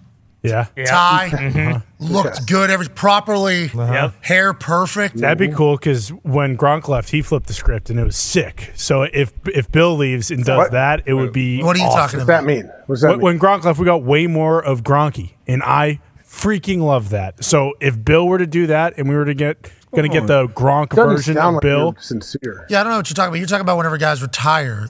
Yeah. 0.42 0.66
tie, 0.84 1.30
Mhm. 1.32 1.82
looked 1.98 2.46
good, 2.46 2.70
every 2.70 2.88
properly, 2.88 3.70
Yep. 3.74 4.12
hair 4.20 4.52
perfect? 4.52 5.16
That'd 5.18 5.38
be 5.38 5.48
cool 5.48 5.76
because 5.76 6.10
when 6.22 6.56
Gronk 6.58 6.86
left, 6.88 7.10
he 7.10 7.22
flipped 7.22 7.46
the 7.46 7.54
script 7.54 7.88
and 7.88 7.98
it 7.98 8.04
was 8.04 8.16
sick. 8.16 8.72
So 8.76 9.02
if 9.04 9.32
if 9.46 9.70
Bill 9.72 9.96
leaves 9.96 10.30
and 10.30 10.44
does 10.44 10.58
What? 10.58 10.72
that, 10.72 11.02
it 11.06 11.14
would 11.14 11.32
be. 11.32 11.62
What 11.62 11.76
are 11.76 11.78
you 11.78 11.86
awesome. 11.86 11.98
talking 11.98 12.18
What's 12.18 12.24
about? 12.28 12.40
that 12.42 12.46
mean? 12.46 12.70
What's 12.86 13.00
that 13.02 13.08
When, 13.08 13.18
mean? 13.18 13.24
when 13.24 13.38
Gronk 13.40 13.64
left, 13.64 13.78
we 13.78 13.86
got 13.86 14.02
way 14.02 14.26
more 14.26 14.62
of 14.62 14.82
Gronky, 14.82 15.30
and 15.46 15.62
I 15.62 16.00
freaking 16.28 16.80
love 16.80 17.08
that. 17.10 17.42
So 17.42 17.72
if 17.80 18.04
Bill 18.04 18.26
were 18.28 18.38
to 18.38 18.46
do 18.46 18.66
that, 18.66 18.94
and 18.98 19.08
we 19.08 19.14
were 19.14 19.24
to 19.24 19.32
get 19.34 19.70
going 19.97 20.10
to 20.10 20.20
get 20.20 20.26
the 20.26 20.47
Gronk 20.49 20.94
version 20.94 21.39
of 21.39 21.60
Bill. 21.60 21.94
you're 21.94 21.94
sincere. 21.99 22.66
Yeah, 22.68 22.81
I 22.81 22.84
don't 22.84 22.92
know 22.92 22.99
what 22.99 23.10
you're 23.10 23.15
talking 23.15 23.28
about. 23.28 23.39
You're 23.39 23.47
talking 23.49 23.62
about 23.62 23.76
whenever 23.78 23.99
guys 23.99 24.23
retire, 24.23 24.89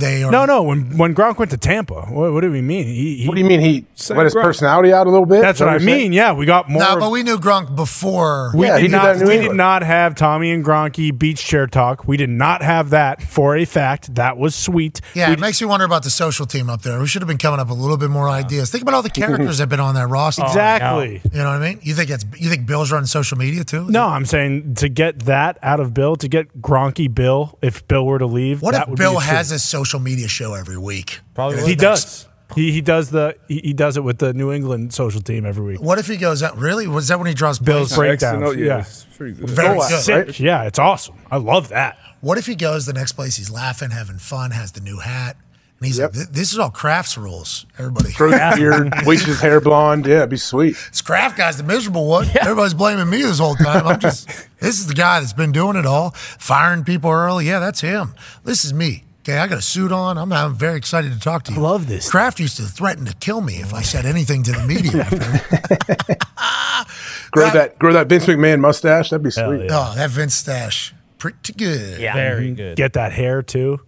they 0.00 0.22
are. 0.24 0.30
No, 0.32 0.44
no. 0.46 0.62
When 0.62 0.96
when 0.98 1.14
Gronk 1.14 1.38
went 1.38 1.50
to 1.52 1.56
Tampa, 1.56 2.02
what, 2.06 2.32
what 2.32 2.40
do 2.40 2.50
we 2.50 2.60
mean? 2.62 2.86
He, 2.86 3.16
he, 3.18 3.28
What 3.28 3.34
do 3.36 3.40
you 3.40 3.46
mean 3.46 3.60
he 3.60 3.84
let 4.10 4.24
his 4.24 4.34
Gronk. 4.34 4.42
personality 4.42 4.92
out 4.92 5.06
a 5.06 5.10
little 5.10 5.26
bit? 5.26 5.42
That's 5.42 5.58
Is 5.58 5.60
what 5.60 5.68
I 5.68 5.72
you're 5.74 5.80
saying? 5.80 5.96
mean. 6.02 6.12
Yeah, 6.12 6.32
we 6.32 6.46
got 6.46 6.68
more. 6.68 6.82
No, 6.82 6.94
of- 6.94 7.00
but 7.00 7.10
we 7.10 7.22
knew 7.22 7.38
Gronk 7.38 7.76
before. 7.76 8.50
We 8.54 8.66
Yeah, 8.66 8.76
he 8.76 8.82
did 8.82 8.88
did 8.88 8.96
not. 8.96 9.04
that 9.04 9.12
in 9.16 9.20
New 9.22 9.26
we 9.28 9.34
England. 9.34 9.50
did 9.52 9.56
not 9.56 9.82
have 9.82 10.14
Tommy 10.14 10.50
and 10.50 10.64
Gronky 10.64 11.16
beach 11.16 11.44
chair 11.44 11.66
talk. 11.66 12.06
We 12.08 12.16
did 12.16 12.30
not 12.30 12.62
have 12.62 12.90
that 12.90 13.22
for 13.22 13.56
a 13.56 13.64
fact. 13.64 14.14
That 14.14 14.38
was 14.38 14.54
sweet. 14.54 15.00
Yeah, 15.14 15.28
We 15.28 15.34
it 15.34 15.40
makes 15.40 15.60
me 15.60 15.66
wonder 15.66 15.84
about 15.86 16.02
the 16.02 16.10
social 16.10 16.46
team 16.46 16.70
up 16.70 16.82
there. 16.82 16.98
We 17.00 17.06
should 17.06 17.22
have 17.22 17.28
been 17.28 17.38
coming 17.38 17.60
up 17.60 17.68
with 17.68 17.78
a 17.78 17.80
little 17.80 17.96
bit 17.96 18.10
more 18.10 18.28
ideas. 18.28 18.70
Think 18.70 18.82
about 18.82 18.94
all 18.94 19.02
the 19.02 19.10
characters 19.10 19.58
that 19.58 19.62
have 19.62 19.68
been 19.68 19.80
on 19.80 19.94
that 19.94 20.08
roster. 20.08 20.42
Exactly. 20.50 21.20
Oh, 21.24 21.28
you 21.32 21.38
know 21.42 21.50
what 21.50 21.62
I 21.62 21.68
mean? 21.70 21.80
You 21.82 21.94
think 21.94 22.10
it's 22.10 22.24
you 22.38 22.48
think 22.48 22.66
Bill's 22.66 22.92
running 22.92 23.06
social 23.06 23.36
media 23.36 23.64
too? 23.64 23.86
No, 23.90 24.06
I'm 24.06 24.24
saying 24.24 24.74
to 24.76 24.88
get 24.88 25.20
that 25.20 25.58
out 25.62 25.80
of 25.80 25.92
Bill, 25.94 26.16
to 26.16 26.28
get 26.28 26.60
Gronky 26.62 27.12
Bill, 27.12 27.58
if 27.62 27.86
Bill 27.88 28.06
were 28.06 28.18
to 28.18 28.26
leave, 28.26 28.62
What 28.62 28.72
that 28.72 28.82
if 28.82 28.88
would 28.90 28.98
Bill 28.98 29.12
be 29.12 29.16
a 29.18 29.20
has 29.20 29.50
a 29.50 29.58
social 29.58 29.89
media 29.98 30.28
show 30.28 30.54
every 30.54 30.78
week? 30.78 31.18
Probably 31.34 31.56
Yeah, 31.58 31.62
He 31.64 31.68
next- 31.70 31.80
does. 31.80 32.26
He, 32.56 32.72
he 32.72 32.80
does 32.80 33.10
the 33.10 33.36
he, 33.46 33.60
he 33.60 33.72
does 33.72 33.96
it 33.96 34.02
with 34.02 34.18
the 34.18 34.34
New 34.34 34.50
England 34.52 34.92
social 34.92 35.20
team 35.20 35.46
every 35.46 35.64
week. 35.64 35.80
What 35.80 36.00
if 36.00 36.08
he 36.08 36.16
goes 36.16 36.42
out? 36.42 36.56
Really? 36.58 36.88
Was 36.88 37.06
that 37.06 37.18
when 37.18 37.28
he 37.28 37.34
draws 37.34 37.60
Bill's 37.60 37.90
plays? 37.92 37.96
breakdowns. 38.18 38.42
Excellent. 38.42 38.58
Yeah, 38.58 38.78
it's 38.80 39.06
pretty 39.16 39.34
good. 39.34 39.50
Very 39.50 39.78
Oh, 39.78 39.88
good. 39.88 40.00
sick. 40.02 40.26
right? 40.26 40.40
Yeah, 40.40 40.64
it's 40.64 40.78
awesome. 40.80 41.14
I 41.30 41.36
love 41.36 41.68
that. 41.68 41.96
What 42.22 42.38
if 42.38 42.46
he 42.46 42.56
goes 42.56 42.86
the 42.86 42.92
next 42.92 43.12
place? 43.12 43.36
He's 43.36 43.50
laughing, 43.52 43.90
having 43.90 44.18
fun, 44.18 44.50
has 44.50 44.72
the 44.72 44.80
new 44.80 44.98
hat, 44.98 45.36
and 45.78 45.86
he's 45.86 45.98
Yep. 46.00 46.16
like, 46.16 46.30
"This 46.32 46.52
is 46.52 46.58
all 46.58 46.70
Kraft's 46.70 47.16
rules, 47.16 47.66
everybody." 47.78 48.12
Grows 48.14 48.34
a 48.34 48.52
beard, 48.56 48.92
bleaches 49.04 49.26
his 49.26 49.40
hair 49.40 49.60
blonde. 49.60 50.04
Yeah, 50.06 50.16
it'd 50.16 50.30
be 50.30 50.36
sweet. 50.36 50.76
This 50.90 51.02
Kraft 51.02 51.36
guy's 51.38 51.56
the 51.56 51.62
miserable 51.62 52.08
one. 52.08 52.26
Everybody's 52.40 52.74
blaming 52.74 53.08
me 53.08 53.22
this 53.22 53.38
whole 53.38 53.54
time. 53.54 53.86
I'm 53.86 54.00
just, 54.00 54.26
this 54.58 54.80
is 54.80 54.88
the 54.88 54.94
guy 54.94 55.20
that's 55.20 55.32
been 55.32 55.52
doing 55.52 55.76
it 55.76 55.86
all, 55.86 56.10
firing 56.10 56.82
people 56.82 57.12
early. 57.12 57.46
Yeah, 57.46 57.60
that's 57.60 57.80
him. 57.80 58.16
This 58.42 58.64
is 58.64 58.74
me. 58.74 59.04
Okay, 59.30 59.38
I 59.38 59.46
got 59.46 59.58
a 59.58 59.62
suit 59.62 59.92
on. 59.92 60.18
I'm, 60.18 60.32
I'm 60.32 60.54
very 60.54 60.76
excited 60.76 61.12
to 61.12 61.18
talk 61.20 61.44
to 61.44 61.52
you. 61.52 61.58
I 61.58 61.62
love 61.62 61.86
this. 61.86 62.10
Kraft 62.10 62.40
used 62.40 62.56
to 62.56 62.62
threaten 62.64 63.04
to 63.04 63.14
kill 63.14 63.40
me 63.40 63.54
if 63.60 63.72
I 63.72 63.82
said 63.82 64.04
anything 64.06 64.42
to 64.42 64.50
the 64.52 64.66
media. 64.66 65.02
after. 66.40 67.28
Grow 67.30 67.46
Yeah. 67.46 67.52
that, 67.52 67.78
grow 67.78 67.92
that 67.92 68.08
Vince 68.08 68.26
McMahon 68.26 68.58
mustache. 68.60 69.10
That'd 69.10 69.22
be 69.22 69.30
sweet. 69.30 69.66
yeah. 69.66 69.68
oh, 69.70 69.92
that 69.94 70.10
Vince 70.10 70.34
stash, 70.34 70.92
pretty 71.18 71.52
good. 71.52 72.00
Yeah. 72.00 72.14
Very 72.14 72.50
good. 72.52 72.76
Get 72.76 72.94
that 72.94 73.12
hair 73.12 73.40
too, 73.42 73.80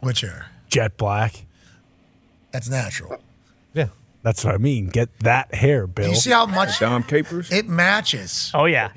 Which 0.00 0.22
hair? 0.22 0.46
jet 0.68 0.96
black. 0.96 1.44
That's 2.50 2.68
natural. 2.68 3.22
Yeah. 3.72 3.88
That's 4.24 4.44
what 4.44 4.54
I 4.56 4.58
mean. 4.58 4.86
Get 4.88 5.16
that 5.20 5.54
hair, 5.54 5.86
Bill. 5.86 6.08
You 6.08 6.14
see 6.16 6.30
how 6.30 6.46
much 6.46 6.80
Dom 6.80 7.04
Capers? 7.04 7.52
it 7.52 7.68
matches 7.68 8.50
Oh 8.54 8.64
yeah, 8.64 8.90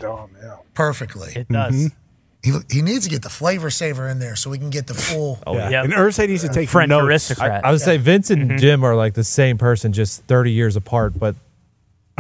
perfectly. 0.74 1.34
it 1.36 1.48
does. 1.50 1.76
Mm-hmm. 1.76 1.98
He, 2.44 2.52
he 2.70 2.82
needs 2.82 3.06
to 3.06 3.10
get 3.10 3.22
the 3.22 3.30
flavor 3.30 3.70
saver 3.70 4.08
in 4.10 4.20
there 4.20 4.36
so 4.36 4.50
we 4.50 4.58
can 4.58 4.70
get 4.70 4.88
the 4.88 4.94
full. 4.94 5.40
Oh, 5.48 5.56
yeah. 5.56 5.70
Yep. 5.70 5.84
And 5.86 5.94
Irsay 5.94 6.28
needs 6.28 6.44
to 6.44 6.50
uh, 6.50 6.54
take 6.54 6.68
French 6.70 6.90
notes. 6.90 7.06
aristocrat. 7.08 7.64
I 7.66 7.72
would 7.72 7.80
say 7.82 7.98
Vince 7.98 8.30
and 8.30 8.50
mm-hmm. 8.50 8.58
Jim 8.58 8.84
are 8.84 8.96
like 8.96 9.14
the 9.14 9.24
same 9.24 9.58
person, 9.58 9.94
just 9.94 10.24
30 10.24 10.52
years 10.52 10.76
apart, 10.76 11.18
but 11.18 11.36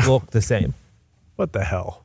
look 0.07 0.31
the 0.31 0.41
same. 0.41 0.73
What 1.35 1.51
the 1.51 1.63
hell? 1.63 2.03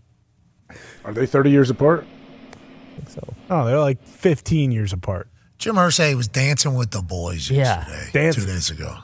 Are 1.05 1.13
they 1.13 1.27
30 1.27 1.51
years 1.51 1.71
apart? 1.71 2.05
I 2.53 2.97
think 2.97 3.09
So 3.11 3.35
Oh, 3.51 3.65
they're 3.65 3.79
like 3.79 4.03
15 4.03 4.73
years 4.73 4.93
apart. 4.93 5.29
Jim 5.59 5.77
Irsay 5.77 6.15
was 6.15 6.29
dancing 6.29 6.75
with 6.75 6.91
the 6.91 7.03
boys 7.03 7.51
Yeah. 7.51 7.87
yesterday, 7.87 8.11
Dancing. 8.13 8.45
two 8.45 8.51
days 8.51 8.71
ago. 8.71 8.97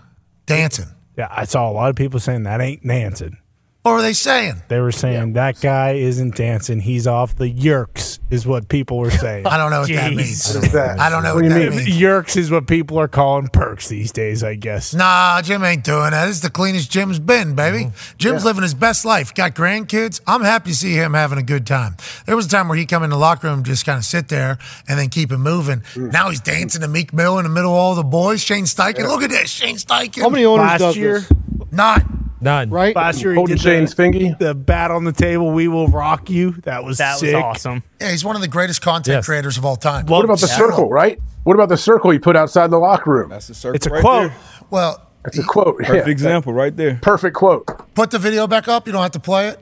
Dancing. 0.46 0.86
Yeah, 1.16 1.28
I 1.30 1.44
saw 1.44 1.70
a 1.70 1.72
lot 1.72 1.90
of 1.90 1.96
people 1.96 2.18
saying 2.20 2.42
that 2.44 2.60
ain't 2.60 2.86
dancing. 2.86 3.38
What 3.84 3.92
were 3.96 4.00
they 4.02 4.14
saying? 4.14 4.62
They 4.68 4.80
were 4.80 4.92
saying 4.92 5.34
that 5.34 5.60
guy 5.60 5.90
isn't 5.92 6.36
dancing. 6.36 6.80
He's 6.80 7.06
off 7.06 7.36
the 7.36 7.52
yerks, 7.52 8.18
is 8.30 8.46
what 8.46 8.70
people 8.70 8.96
were 8.96 9.10
saying. 9.10 9.46
I 9.46 9.58
don't 9.58 9.70
know 9.70 9.80
what 9.80 9.90
that 9.90 10.14
means. 10.14 10.54
What 10.54 10.64
is 10.64 10.72
that? 10.72 10.98
I 10.98 11.10
don't 11.10 11.22
know 11.22 11.34
What 11.34 11.42
what, 11.44 11.50
do 11.52 11.58
you 11.60 11.64
that 11.70 11.76
mean? 11.76 11.84
means. 11.84 12.00
yerks 12.00 12.38
is 12.38 12.50
what 12.50 12.66
people 12.66 12.98
are 12.98 13.08
calling 13.08 13.48
perks 13.48 13.88
these 13.88 14.10
days, 14.10 14.42
I 14.42 14.54
guess. 14.54 14.94
Nah, 14.94 15.42
Jim 15.42 15.62
ain't 15.62 15.84
doing 15.84 16.12
that. 16.12 16.24
This 16.24 16.36
is 16.36 16.40
the 16.40 16.48
cleanest 16.48 16.90
Jim's 16.90 17.18
been, 17.18 17.54
baby. 17.54 17.84
Mm-hmm. 17.84 18.16
Jim's 18.16 18.42
living 18.42 18.62
his 18.62 18.72
best 18.72 19.04
life. 19.04 19.34
Got 19.34 19.54
grandkids. 19.54 20.18
I'm 20.26 20.40
happy 20.40 20.70
to 20.70 20.76
see 20.76 20.94
him 20.94 21.12
having 21.12 21.36
a 21.36 21.42
good 21.42 21.66
time. 21.66 21.96
There 22.24 22.36
was 22.36 22.46
a 22.46 22.48
time 22.48 22.68
where 22.68 22.78
he'd 22.78 22.88
come 22.88 23.02
in 23.02 23.10
the 23.10 23.18
locker 23.18 23.48
room, 23.48 23.64
just 23.64 23.84
kind 23.84 23.98
of 23.98 24.06
sit 24.06 24.28
there, 24.28 24.56
and 24.88 24.98
then 24.98 25.10
keep 25.10 25.30
it 25.30 25.36
moving. 25.36 25.80
Mm. 25.92 26.10
Now 26.10 26.30
he's 26.30 26.40
dancing 26.40 26.80
to 26.80 26.88
Meek 26.88 27.12
Mill 27.12 27.36
in 27.36 27.42
the 27.44 27.50
middle 27.50 27.72
of 27.72 27.76
all 27.76 27.94
the 27.94 28.02
boys. 28.02 28.42
Shane 28.42 28.64
Steichen. 28.64 29.06
Look 29.06 29.22
at 29.22 29.28
this. 29.28 29.50
Shane 29.50 29.76
Steichen. 29.76 30.22
How 30.22 30.30
many 30.30 30.46
owners 30.46 30.64
Last 30.64 30.78
does 30.78 30.96
year, 30.96 31.20
this? 31.20 31.32
Not. 31.70 32.02
None. 32.44 32.70
Right? 32.70 32.94
last 32.94 33.20
year 33.22 33.32
he 33.32 33.36
Holding 33.36 33.56
did 33.56 33.62
Shane's 33.62 33.90
the, 33.90 33.96
fingy. 33.96 34.34
the 34.38 34.54
bat 34.54 34.90
on 34.90 35.04
the 35.04 35.12
table. 35.12 35.50
We 35.50 35.66
will 35.68 35.88
rock 35.88 36.30
you. 36.30 36.52
That 36.62 36.84
was 36.84 36.98
that 36.98 37.18
sick. 37.18 37.34
was 37.34 37.42
awesome. 37.42 37.82
Yeah, 38.00 38.10
he's 38.12 38.24
one 38.24 38.36
of 38.36 38.42
the 38.42 38.48
greatest 38.48 38.82
content 38.82 39.16
Yes. 39.16 39.26
creators 39.26 39.58
of 39.58 39.64
all 39.64 39.76
time. 39.76 40.06
What 40.06 40.24
about 40.24 40.38
the 40.40 40.46
Yeah. 40.46 40.56
circle, 40.56 40.88
right? 40.88 41.18
What 41.42 41.54
about 41.54 41.68
the 41.68 41.76
circle 41.76 42.10
he 42.10 42.18
put 42.18 42.36
outside 42.36 42.70
the 42.70 42.78
locker 42.78 43.10
room? 43.10 43.30
That's 43.30 43.48
the 43.48 43.54
circle 43.54 43.76
It's 43.76 43.86
a 43.86 43.90
right 43.90 44.00
quote. 44.00 44.30
there. 44.30 44.38
Well, 44.70 45.00
That's 45.24 45.38
a 45.38 45.42
quote. 45.42 45.78
Perfect 45.78 46.06
Yeah. 46.06 46.12
example 46.12 46.52
right 46.52 46.76
there. 46.76 46.98
Perfect 47.02 47.34
quote. 47.36 47.66
put 47.94 48.10
the 48.10 48.18
video 48.18 48.46
back 48.46 48.68
up. 48.68 48.86
You 48.86 48.92
don't 48.92 49.02
have 49.02 49.10
to 49.12 49.20
play 49.20 49.48
it. 49.48 49.58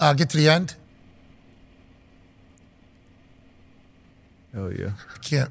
Uh, 0.00 0.12
get 0.14 0.28
to 0.30 0.36
the 0.36 0.48
end. 0.48 0.74
Oh 4.56 4.68
yeah. 4.70 4.90
Can't. 5.22 5.50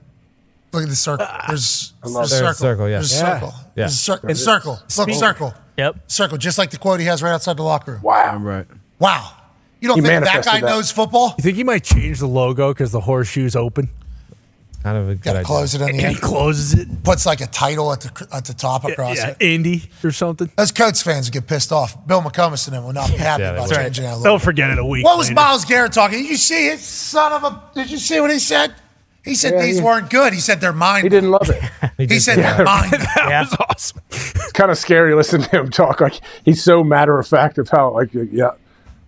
Look 0.74 0.84
at 0.84 0.90
the 0.90 0.96
circle. 0.96 1.26
Uh, 1.30 1.48
there's, 1.48 1.94
there's 2.02 2.16
a 2.16 2.18
There's 2.20 2.32
a 2.32 2.36
circle. 2.38 2.54
circle, 2.54 2.86
yeah. 2.90 2.96
There's 2.98 3.12
a 3.12 3.16
Yeah. 3.16 3.34
circle. 3.40 3.54
Yeah. 3.58 3.64
There's 3.76 3.94
a 3.94 3.98
cir- 3.98 4.36
circle. 4.36 4.80
Look, 4.98 5.10
circle. 5.14 5.54
Yep. 5.78 5.96
Circle. 6.08 6.38
Just 6.38 6.58
like 6.58 6.70
the 6.72 6.78
quote 6.78 7.00
he 7.00 7.06
has 7.08 7.22
right 7.22 7.32
outside 7.32 7.58
the 7.58 7.64
locker 7.64 7.94
room. 7.94 8.02
Wow. 8.02 8.38
Right. 8.38 8.66
Wow. 9.00 9.32
You 9.80 9.88
don't 9.88 9.98
He 9.98 10.02
think 10.04 10.14
that 10.14 10.20
manifested 10.26 10.46
guy 10.54 10.60
that. 10.62 10.68
knows 10.68 10.92
football? 10.92 11.34
You 11.38 11.42
think 11.44 11.58
he 11.58 11.64
might 11.64 11.84
change 11.84 12.20
the 12.20 12.28
logo 12.28 12.72
because 12.74 12.92
the 12.92 13.02
horseshoe's 13.02 13.56
open? 13.56 13.90
Kind 14.84 14.98
of 14.98 15.10
a 15.10 15.16
good 15.16 15.24
Got 15.24 15.32
to 15.34 15.38
idea. 15.40 15.46
close 15.46 15.76
it 15.76 15.82
on 15.82 15.88
the 15.92 15.98
He 15.98 16.04
end. 16.04 16.22
closes 16.22 16.74
it. 16.74 17.04
Puts 17.04 17.26
like 17.28 17.40
a 17.42 17.46
title 17.48 17.92
at 17.94 18.02
the 18.02 18.28
at 18.32 18.46
the 18.46 18.54
top 18.54 18.84
across 18.84 19.18
Yeah, 19.18 19.28
it. 19.30 19.38
Indy 19.40 19.90
or 20.04 20.12
something. 20.12 20.50
Those 20.56 20.72
Colts 20.72 21.04
fans 21.04 21.30
get 21.30 21.46
pissed 21.46 21.72
off. 21.72 21.96
Bill 22.08 22.22
McComas 22.22 22.66
and 22.68 22.76
them 22.76 22.84
will 22.86 22.94
not 22.94 23.10
be 23.12 23.18
happy 23.18 23.44
Yeah, 23.44 23.50
about 23.52 23.68
that's 23.68 23.78
right. 23.78 23.84
changing 23.86 24.06
that 24.06 24.22
They'll 24.24 24.34
logo. 24.34 24.44
forget 24.44 24.72
it 24.72 24.80
a 24.80 24.86
week. 24.86 25.06
What 25.06 25.18
was 25.18 25.28
later. 25.28 25.36
Myles 25.42 25.66
Garrett 25.66 25.94
talking? 25.94 26.20
Did 26.24 26.30
you 26.32 26.38
see 26.38 26.68
it? 26.70 26.80
Son 26.80 27.32
of 27.32 27.44
a. 27.44 27.62
Did 27.76 27.92
you 27.92 27.98
see 28.00 28.20
what 28.22 28.32
he 28.32 28.40
said? 28.40 28.74
He 29.24 29.36
said 29.36 29.54
Yeah, 29.54 29.62
these 29.62 29.78
he- 29.80 29.84
weren't 29.86 30.10
good. 30.10 30.34
He 30.34 30.40
said 30.40 30.62
they're 30.62 30.74
mine. 30.74 31.04
He 31.04 31.10
didn't 31.10 31.32
love 31.32 31.50
it. 31.50 31.62
He 31.98 32.08
did 32.08 32.22
said 32.22 32.36
say 32.36 32.42
they're 32.42 32.66
mine. 32.66 32.90
That 32.92 33.26
Yeah. 33.30 33.42
was 33.42 33.56
awesome. 33.70 34.02
It's 34.10 34.52
kind 34.54 34.72
of 34.72 34.78
scary 34.78 35.14
listening 35.14 35.48
to 35.50 35.60
him 35.60 35.70
talk. 35.70 36.02
Like 36.02 36.20
he's 36.44 36.64
so 36.64 36.84
matter 36.84 37.20
of 37.20 37.28
fact 37.28 37.58
of 37.60 37.70
how 37.70 37.92
like 37.94 38.10
yeah, 38.14 38.52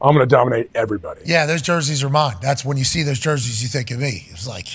I'm 0.01 0.13
going 0.15 0.19
to 0.19 0.25
dominate 0.27 0.69
everybody. 0.75 1.21
Yeah, 1.25 1.45
those 1.47 1.61
jerseys 1.63 2.03
are 2.03 2.09
mine. 2.09 2.35
That's 2.41 2.63
when 2.63 2.77
you 2.77 2.83
see 2.83 3.01
those 3.03 3.19
jerseys, 3.19 3.63
you 3.63 3.69
think 3.69 3.89
of 3.89 3.99
me. 3.99 4.27
It's 4.29 4.45
like, 4.47 4.67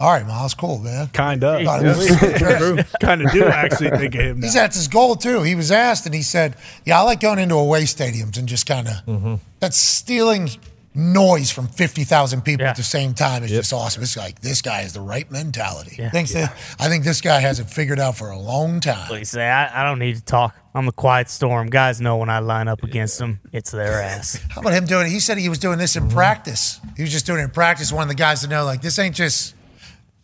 all 0.00 0.10
right, 0.12 0.26
Myles, 0.26 0.54
cool, 0.54 0.78
man. 0.78 1.06
Kind 1.08 1.44
of. 1.44 1.62
God, 1.64 1.84
it 1.84 1.96
was- 1.96 2.84
kind 3.00 3.22
of 3.22 3.30
do 3.32 3.44
actually 3.44 3.90
think 3.90 4.14
of 4.14 4.20
him. 4.20 4.42
He's 4.42 4.54
Now. 4.54 4.62
that's 4.62 4.76
his 4.76 4.88
goal 4.88 5.14
too. 5.16 5.42
He 5.42 5.54
was 5.54 5.70
asked, 5.70 6.04
and 6.06 6.14
he 6.14 6.22
said, 6.22 6.56
"Yeah, 6.84 6.98
I 6.98 7.02
like 7.02 7.20
going 7.20 7.38
into 7.38 7.54
away 7.54 7.84
stadiums 7.84 8.36
and 8.38 8.46
just 8.48 8.66
kind 8.66 8.88
of 8.88 8.94
Mm-hmm. 9.06 9.34
that's 9.60 9.76
stealing 9.78 10.50
noise 10.94 11.50
from 11.50 11.68
fifty 11.68 12.04
thousand 12.04 12.42
people 12.42 12.64
Yeah. 12.64 12.70
at 12.70 12.76
the 12.76 12.82
same 12.82 13.14
time. 13.14 13.44
is 13.44 13.50
just 13.50 13.72
awesome. 13.72 14.02
It's 14.02 14.16
like 14.16 14.40
this 14.40 14.60
guy 14.62 14.80
has 14.82 14.92
the 14.92 15.00
right 15.00 15.30
mentality. 15.30 15.96
Yeah. 15.98 16.10
Thinks 16.10 16.32
that 16.32 16.52
I 16.78 16.88
think 16.88 17.04
this 17.04 17.20
guy 17.20 17.40
has 17.40 17.60
it 17.60 17.70
figured 17.70 18.00
out 18.00 18.16
for 18.16 18.30
a 18.30 18.38
long 18.38 18.80
time. 18.80 19.08
Like 19.10 19.20
you 19.20 19.24
say, 19.24 19.48
I, 19.48 19.82
I 19.82 19.84
don't 19.84 19.98
need 19.98 20.16
to 20.16 20.22
talk. 20.24 20.54
I'm 20.74 20.86
the 20.86 20.92
quiet 20.92 21.28
storm. 21.30 21.68
Guys 21.68 22.00
know 22.00 22.16
when 22.16 22.28
I 22.28 22.38
line 22.40 22.68
up 22.68 22.82
against 22.82 23.18
them, 23.18 23.40
it's 23.52 23.70
their 23.70 24.00
ass. 24.02 24.38
How 24.50 24.60
about 24.60 24.72
him 24.72 24.84
doing 24.86 25.06
it? 25.06 25.10
He 25.10 25.20
said 25.20 25.38
he 25.38 25.48
was 25.48 25.58
doing 25.58 25.78
this 25.78 25.96
in 25.96 26.08
practice. 26.08 26.80
He 26.96 27.02
was 27.02 27.10
just 27.10 27.26
doing 27.26 27.40
it 27.40 27.44
in 27.44 27.50
practice. 27.50 27.92
One 27.92 28.02
of 28.02 28.08
the 28.08 28.14
guys 28.14 28.42
to 28.42 28.48
know, 28.48 28.64
like, 28.64 28.80
this 28.80 28.96
ain't 29.00 29.16
just, 29.16 29.54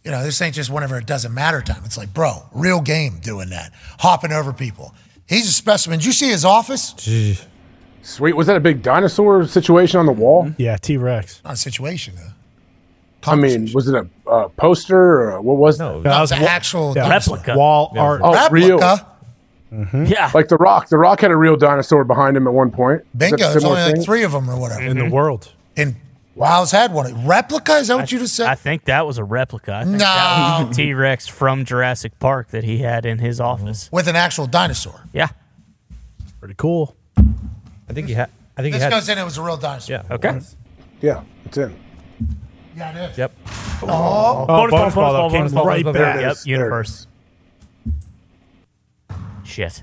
you 0.05 0.13
know, 0.13 0.23
this 0.23 0.41
ain't 0.41 0.55
just 0.55 0.71
whenever 0.71 0.99
it 0.99 1.07
doesn't 1.07 1.35
matter 1.35 1.61
time. 1.63 1.83
It's 1.85 1.97
like, 1.99 2.15
bro, 2.15 2.49
real 2.53 2.81
game 2.81 3.19
doing 3.19 3.49
that, 3.51 3.73
hopping 3.99 4.31
over 4.31 4.53
people. 4.53 4.95
He's 5.29 5.49
a 5.49 5.53
specimen. 5.53 5.99
Did 5.99 6.07
you 6.07 6.13
see 6.13 6.29
his 6.31 6.45
office? 6.45 6.93
Gee. 6.93 7.39
Sweet. 8.07 8.35
Was 8.35 8.47
that 8.47 8.57
a 8.57 8.61
big 8.61 8.83
dinosaur 8.83 9.45
situation 9.47 9.99
on 9.99 10.07
the 10.07 10.13
wall? 10.13 10.53
Yeah, 10.59 10.77
T 10.77 10.97
Rex. 10.97 11.41
Not 11.45 11.55
a 11.55 11.57
situation, 11.57 12.15
though. 12.17 13.31
I 13.33 13.35
mean, 13.35 13.69
was 13.75 13.89
it 13.89 13.95
a 13.97 14.09
uh, 14.31 14.49
poster 14.51 14.97
or 14.97 15.31
a, 15.33 15.43
what 15.43 15.57
was 15.57 15.81
No, 15.81 15.99
it? 15.99 16.03
No, 16.05 16.23
it's 16.23 16.31
an 16.31 16.43
actual 16.45 16.93
Yeah, 16.95 17.03
dinosaur. 17.09 17.39
replica. 17.39 17.59
Wall 17.59 17.93
art. 17.99 18.21
Oh, 18.23 18.49
real. 18.51 18.79
Replica. 18.79 19.07
Yeah. 20.09 20.31
Like 20.33 20.47
the 20.49 20.57
Rock. 20.57 20.89
The 20.89 20.97
Rock 20.99 21.21
had 21.21 21.33
a 21.33 21.37
real 21.37 21.57
dinosaur 21.57 22.05
behind 22.05 22.37
him 22.37 22.47
at 22.47 22.53
one 22.53 22.71
point. 22.71 23.01
Is 23.01 23.07
that 23.15 23.19
Bingo. 23.19 23.35
a 23.35 23.39
There's 23.39 23.53
similar 23.55 23.71
only 23.79 23.87
like 23.87 23.95
thing? 23.97 24.05
three 24.05 24.23
of 24.23 24.31
them 24.33 24.49
or 24.49 24.59
whatever. 24.61 24.81
in 24.83 24.97
the 24.99 25.11
world. 25.11 25.53
And 25.77 25.97
Myles 26.37 26.71
had 26.71 26.93
one. 26.93 27.27
Replica? 27.27 27.79
Is 27.79 27.89
that 27.89 27.97
what 27.97 28.13
you 28.13 28.21
just 28.21 28.37
said? 28.37 28.47
I 28.47 28.55
think 28.55 28.85
that 28.85 29.07
was 29.07 29.19
a 29.19 29.25
replica. 29.25 29.75
I 29.75 29.83
think 29.85 29.95
No. 29.95 29.99
that 29.99 30.59
was 30.69 30.77
the 30.77 30.83
T 30.85 30.95
Rex 30.95 31.27
from 31.27 31.65
Jurassic 31.65 32.17
Park 32.21 32.51
that 32.51 32.63
he 32.63 32.79
had 32.79 33.05
in 33.05 33.19
his 33.19 33.41
office. 33.41 33.91
With 33.91 34.07
an 34.07 34.15
actual 34.17 34.47
dinosaur. 34.47 35.01
Yeah. 35.13 35.29
Pretty 36.39 36.55
cool. 36.57 36.96
I 37.89 37.93
think 37.93 38.09
he 38.09 38.15
had. 38.15 38.31
I 38.57 38.63
think 38.63 38.73
This 38.75 38.81
he 38.83 38.85
had. 38.85 38.91
goes 38.91 39.09
in. 39.09 39.19
It 39.19 39.25
was 39.25 39.39
a 39.39 39.43
real 39.43 39.57
dinosaur. 39.57 40.03
Yeah. 40.09 40.15
Okay. 40.15 40.41
Yeah, 41.01 41.23
it's 41.45 41.57
in. 41.59 41.75
Yeah, 42.77 43.07
it 43.07 43.11
is. 43.13 43.19
Yep. 43.19 43.33
Oh, 43.83 43.87
Oh, 43.89 44.47
bonus 44.47 44.71
bonus 44.71 44.95
ball, 44.95 45.13
ball, 45.13 45.31
bonus 45.31 45.53
came 45.53 45.55
ball, 45.57 45.67
right 45.67 45.85
ball. 45.85 45.93
back. 45.93 46.21
Yep. 46.21 46.23
There 46.23 46.31
it 46.33 46.47
Universe. 46.47 47.07
Shit. 49.45 49.83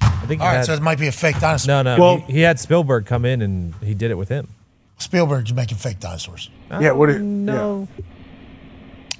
I 0.00 0.08
think 0.26 0.40
he 0.40 0.46
all 0.46 0.52
right. 0.52 0.56
had. 0.58 0.66
So 0.66 0.74
it 0.74 0.82
might 0.82 0.98
be 0.98 1.06
a 1.08 1.12
fake 1.12 1.38
dinosaur. 1.40 1.82
no, 1.82 1.96
no. 1.96 2.00
Well- 2.02 2.16
he, 2.26 2.34
he 2.34 2.40
had 2.40 2.58
Spielberg 2.60 3.06
come 3.06 3.24
in 3.24 3.42
and 3.42 3.74
he 3.82 3.94
did 3.94 4.10
it 4.10 4.14
with 4.18 4.28
him. 4.28 4.48
Spielberg's 4.98 5.52
making 5.52 5.76
fake 5.78 6.00
dinosaurs. 6.00 6.50
Yeah, 6.70 6.92
what? 6.92 7.10
It, 7.10 7.16
um, 7.16 7.44
No. 7.44 7.88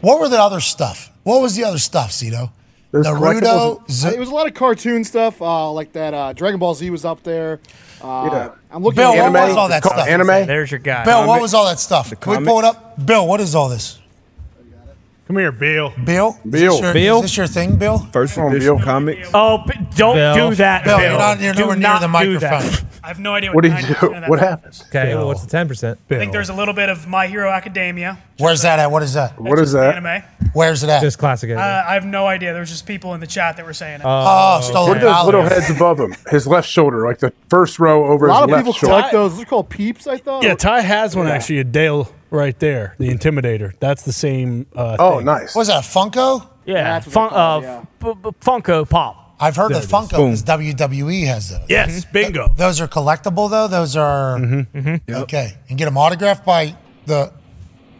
What 0.00 0.20
were 0.20 0.28
the 0.28 0.40
other 0.40 0.60
stuff? 0.60 1.10
What 1.22 1.40
was 1.42 1.54
the 1.56 1.64
other 1.64 1.78
stuff, 1.78 2.12
Cito? 2.12 2.50
There's 2.92 3.06
Naruto. 3.06 3.81
collectibles. 3.81 3.90
Z- 3.90 4.08
It 4.08 4.18
was 4.18 4.28
a 4.31 4.34
lot 4.34 4.47
of 4.47 4.55
cartoon 4.55 5.05
stuff, 5.05 5.42
uh, 5.42 5.70
like 5.73 5.92
that. 5.92 6.15
Uh, 6.15 6.32
Dragon 6.32 6.58
Ball 6.58 6.74
Z 6.74 6.89
was 6.90 7.05
up 7.05 7.23
there. 7.23 7.60
Uh, 8.02 8.28
Yeah. 8.32 8.48
I'm 8.70 8.82
looking 8.82 8.97
Bill, 8.97 9.12
at 9.12 9.16
what 9.32 9.36
anime. 9.36 9.48
was 9.48 9.56
all 9.56 9.68
that 9.68 9.78
It's 9.84 9.86
stuff? 9.94 10.06
Anime. 10.08 10.47
There's 10.47 10.70
your 10.70 10.81
guy. 10.81 11.05
Bill, 11.05 11.26
what 11.26 11.40
was 11.40 11.52
all 11.55 11.66
that 11.66 11.78
stuff? 11.81 12.12
Can 12.20 12.39
we 12.40 12.44
pull 12.47 12.58
it 12.60 12.65
up? 12.65 13.05
Bill, 13.05 13.26
what 13.26 13.40
is 13.40 13.55
all 13.55 13.68
this? 13.68 13.98
Come 15.26 15.39
here, 15.39 15.50
Bill. 15.50 15.92
Bill? 16.05 16.39
Bill. 16.48 16.74
Is 16.74 16.81
your, 16.81 16.92
Bill? 16.92 17.16
Is 17.16 17.23
this 17.23 17.36
your 17.36 17.47
thing, 17.48 17.76
Bill? 17.76 17.98
First 18.12 18.39
on, 18.39 18.52
edition 18.52 18.76
Bill. 18.76 18.84
comics. 18.84 19.28
Oh, 19.34 19.58
b- 19.66 19.74
don't 19.97 20.16
Bill. 20.16 20.50
do 20.50 20.57
that, 20.57 20.84
Bill, 20.84 20.99
Bill. 20.99 21.08
you're 21.10 21.18
not 21.18 21.41
you're 21.41 21.52
do 21.55 21.60
nowhere 21.60 21.76
near 21.76 21.83
not 21.89 22.00
the 22.00 22.25
do 22.25 22.39
that. 22.39 22.62
microphone. 22.62 22.89
I 23.05 23.08
have 23.08 23.18
no 23.20 23.34
idea 23.34 23.50
What 23.52 23.65
what, 23.65 23.76
did 23.76 23.89
you 23.89 23.94
do? 24.00 24.07
What 24.28 24.39
stuff 24.39 24.49
happened? 24.49 24.83
Okay. 24.89 25.15
Well, 25.15 25.28
what's 25.28 25.42
the 25.42 25.47
ten 25.49 25.68
percent? 25.68 25.99
I 26.10 26.16
think 26.16 26.33
there's 26.33 26.49
a 26.49 26.55
little 26.55 26.75
bit 26.75 26.89
of 26.89 27.07
My 27.07 27.28
Hero 27.28 27.50
Academia. 27.50 28.18
Where's 28.39 28.62
that 28.62 28.81
at? 28.81 28.91
What 28.91 29.02
is 29.05 29.15
that? 29.15 29.41
What 29.41 29.58
is 29.60 29.73
that? 29.73 29.97
Anime. 29.97 30.23
Where's 30.55 30.83
it 30.83 30.91
at? 30.91 31.02
Just 31.02 31.18
classic. 31.18 31.50
Uh. 31.50 31.60
I 31.60 31.94
have 31.94 32.05
no 32.05 32.26
idea. 32.26 32.52
There 32.52 32.60
was 32.60 32.70
just 32.70 32.84
people 32.86 33.15
in 33.15 33.20
the 33.20 33.26
chat 33.26 33.57
that 33.58 33.65
were 33.66 33.73
saying 33.75 34.00
it. 34.00 34.05
oh, 34.05 34.60
stolen 34.62 34.89
What 34.89 34.99
are 34.99 35.00
those 35.15 35.25
little 35.25 35.42
heads 35.42 35.70
above 35.70 36.00
him? 36.00 36.15
His 36.31 36.47
left 36.49 36.68
shoulder, 36.68 37.05
like 37.07 37.18
the 37.18 37.33
first 37.49 37.78
row 37.78 38.07
over 38.07 38.26
his 38.26 38.33
left 38.33 38.41
shoulder. 38.41 38.41
A 38.41 38.41
lot 38.41 38.41
his 38.41 38.42
of 38.42 38.50
left 38.50 38.60
people 38.60 38.73
shoulder. 38.73 38.86
collect 38.97 39.12
those. 39.12 39.33
Those 39.34 39.42
are 39.42 39.47
called 39.47 39.68
peeps, 39.70 40.07
I 40.08 40.16
thought. 40.18 40.42
Yeah, 40.42 40.55
Ty 40.57 40.81
has 40.81 41.15
one 41.15 41.28
actually. 41.28 41.58
A 41.60 41.65
Dale 41.65 42.12
right 42.31 42.58
there, 42.58 42.97
the 42.99 43.08
Intimidator. 43.08 43.73
That's 43.78 44.02
the 44.02 44.12
same. 44.12 44.66
Uh, 44.75 44.97
Oh, 44.99 45.16
thing. 45.18 45.26
nice. 45.26 45.55
What 45.55 45.62
is 45.62 45.68
that, 45.68 45.84
Funko? 45.84 46.49
Yeah. 46.65 46.83
That's 46.99 47.07
Fun, 47.12 47.31
they 47.31 47.36
uh, 47.36 47.58
it, 47.58 47.62
yeah. 47.62 48.10
f- 48.10 48.23
b- 48.23 48.31
Funko 48.41 48.89
Pop. 48.89 49.25
I've 49.39 49.56
heard 49.56 49.73
There 49.73 49.78
of. 49.82 49.86
Funko 49.89 50.10
Boom. 50.16 50.31
because 50.31 50.42
WWE 50.44 51.26
has 51.26 51.50
those. 51.50 51.60
Yes, 51.68 52.00
mm-hmm. 52.05 52.12
bingo. 52.12 52.48
Those 52.56 52.81
are 52.81 52.89
collectible, 52.89 53.50
though? 53.50 53.68
Those 53.68 53.94
are. 53.97 54.39
Mm-hmm. 54.39 54.78
Mm-hmm. 54.78 55.15
Okay. 55.15 55.55
And 55.68 55.76
get 55.78 55.84
them 55.86 55.98
autographed 55.98 56.44
by 56.44 56.76
the. 57.06 57.32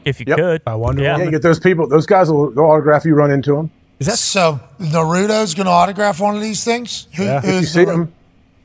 If 0.05 0.21
you 0.21 0.27
Yep. 0.29 0.39
could. 0.39 0.65
By 0.65 0.75
Wonder 0.77 1.03
Yeah. 1.03 1.09
Yeah, 1.09 1.13
Woman. 1.15 1.27
you 1.27 1.31
get 1.33 1.43
those 1.43 1.59
people. 1.61 1.89
Those 1.89 2.07
guys 2.07 2.31
will 2.31 2.51
they'll 2.53 2.65
autograph 2.65 3.05
you. 3.05 3.15
Run 3.15 3.31
into 3.31 3.55
them. 3.55 3.71
Is 3.99 4.07
that 4.07 4.19
so? 4.19 4.61
Naruto's 4.81 5.55
going 5.55 5.67
to 5.67 5.73
autograph 5.73 6.21
one 6.21 6.37
of 6.37 6.43
these 6.43 6.63
things? 6.65 7.09
Who, 7.17 7.25
Yeah. 7.25 7.39
If 7.39 7.45
you 7.45 7.51
who's 7.51 7.73
see 7.73 7.85
the- 7.85 7.91
them, 7.93 8.13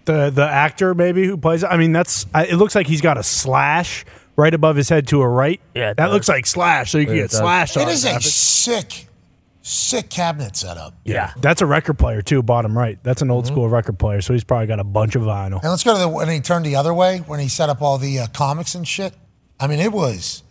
The 0.06 0.30
the 0.30 0.48
actor 0.48 0.94
maybe 0.96 1.26
who 1.28 1.38
plays. 1.38 1.64
I 1.64 1.78
mean, 1.78 1.92
that's. 1.92 2.26
I, 2.34 2.46
it 2.46 2.56
looks 2.56 2.76
like 2.76 2.88
he's 2.88 3.02
got 3.02 3.18
a 3.18 3.24
slash 3.24 4.04
right 4.38 4.54
above 4.54 4.76
his 4.76 4.88
head 4.90 5.08
to 5.10 5.22
a 5.22 5.28
right. 5.28 5.60
Yeah, 5.76 5.88
that 5.94 5.98
does. 5.98 6.14
looks 6.14 6.28
like 6.30 6.46
slash. 6.46 6.92
So 6.92 6.98
you 7.00 7.06
can 7.06 7.16
Yeah, 7.16 7.22
get 7.24 7.26
it 7.26 7.32
does. 7.32 7.40
slash. 7.40 7.78
It 7.78 7.88
is 7.88 8.06
a 8.06 8.10
autographed. 8.10 8.26
sick 8.26 9.08
Sick 9.64 10.10
cabinet 10.10 10.56
setup. 10.56 10.96
Yeah. 11.06 11.34
That's 11.40 11.62
a 11.62 11.66
record 11.68 12.00
player, 12.00 12.22
too, 12.24 12.42
bottom 12.42 12.76
right. 12.78 12.98
That's 13.04 13.22
an 13.22 13.30
old 13.30 13.46
Mm-hmm. 13.46 13.54
school 13.54 13.70
record 13.70 14.00
player, 14.00 14.22
so 14.22 14.34
he's 14.34 14.44
probably 14.44 14.66
got 14.68 14.80
a 14.80 14.84
bunch 14.84 15.16
of 15.16 15.22
vinyl. 15.22 15.62
And 15.62 15.70
let's 15.70 15.84
go 15.84 15.94
to 15.94 16.00
the 16.00 16.10
when 16.10 16.30
he 16.30 16.40
turned 16.40 16.66
the 16.66 16.76
other 16.76 16.94
way 16.94 17.20
when 17.20 17.40
he 17.40 17.48
set 17.48 17.70
up 17.70 17.82
all 17.82 17.98
the 18.00 18.20
uh, 18.20 18.28
comics 18.34 18.74
and 18.74 18.88
shit. 18.88 19.14
I 19.60 19.68
mean, 19.68 19.80
it 19.80 19.92
was. 19.92 20.42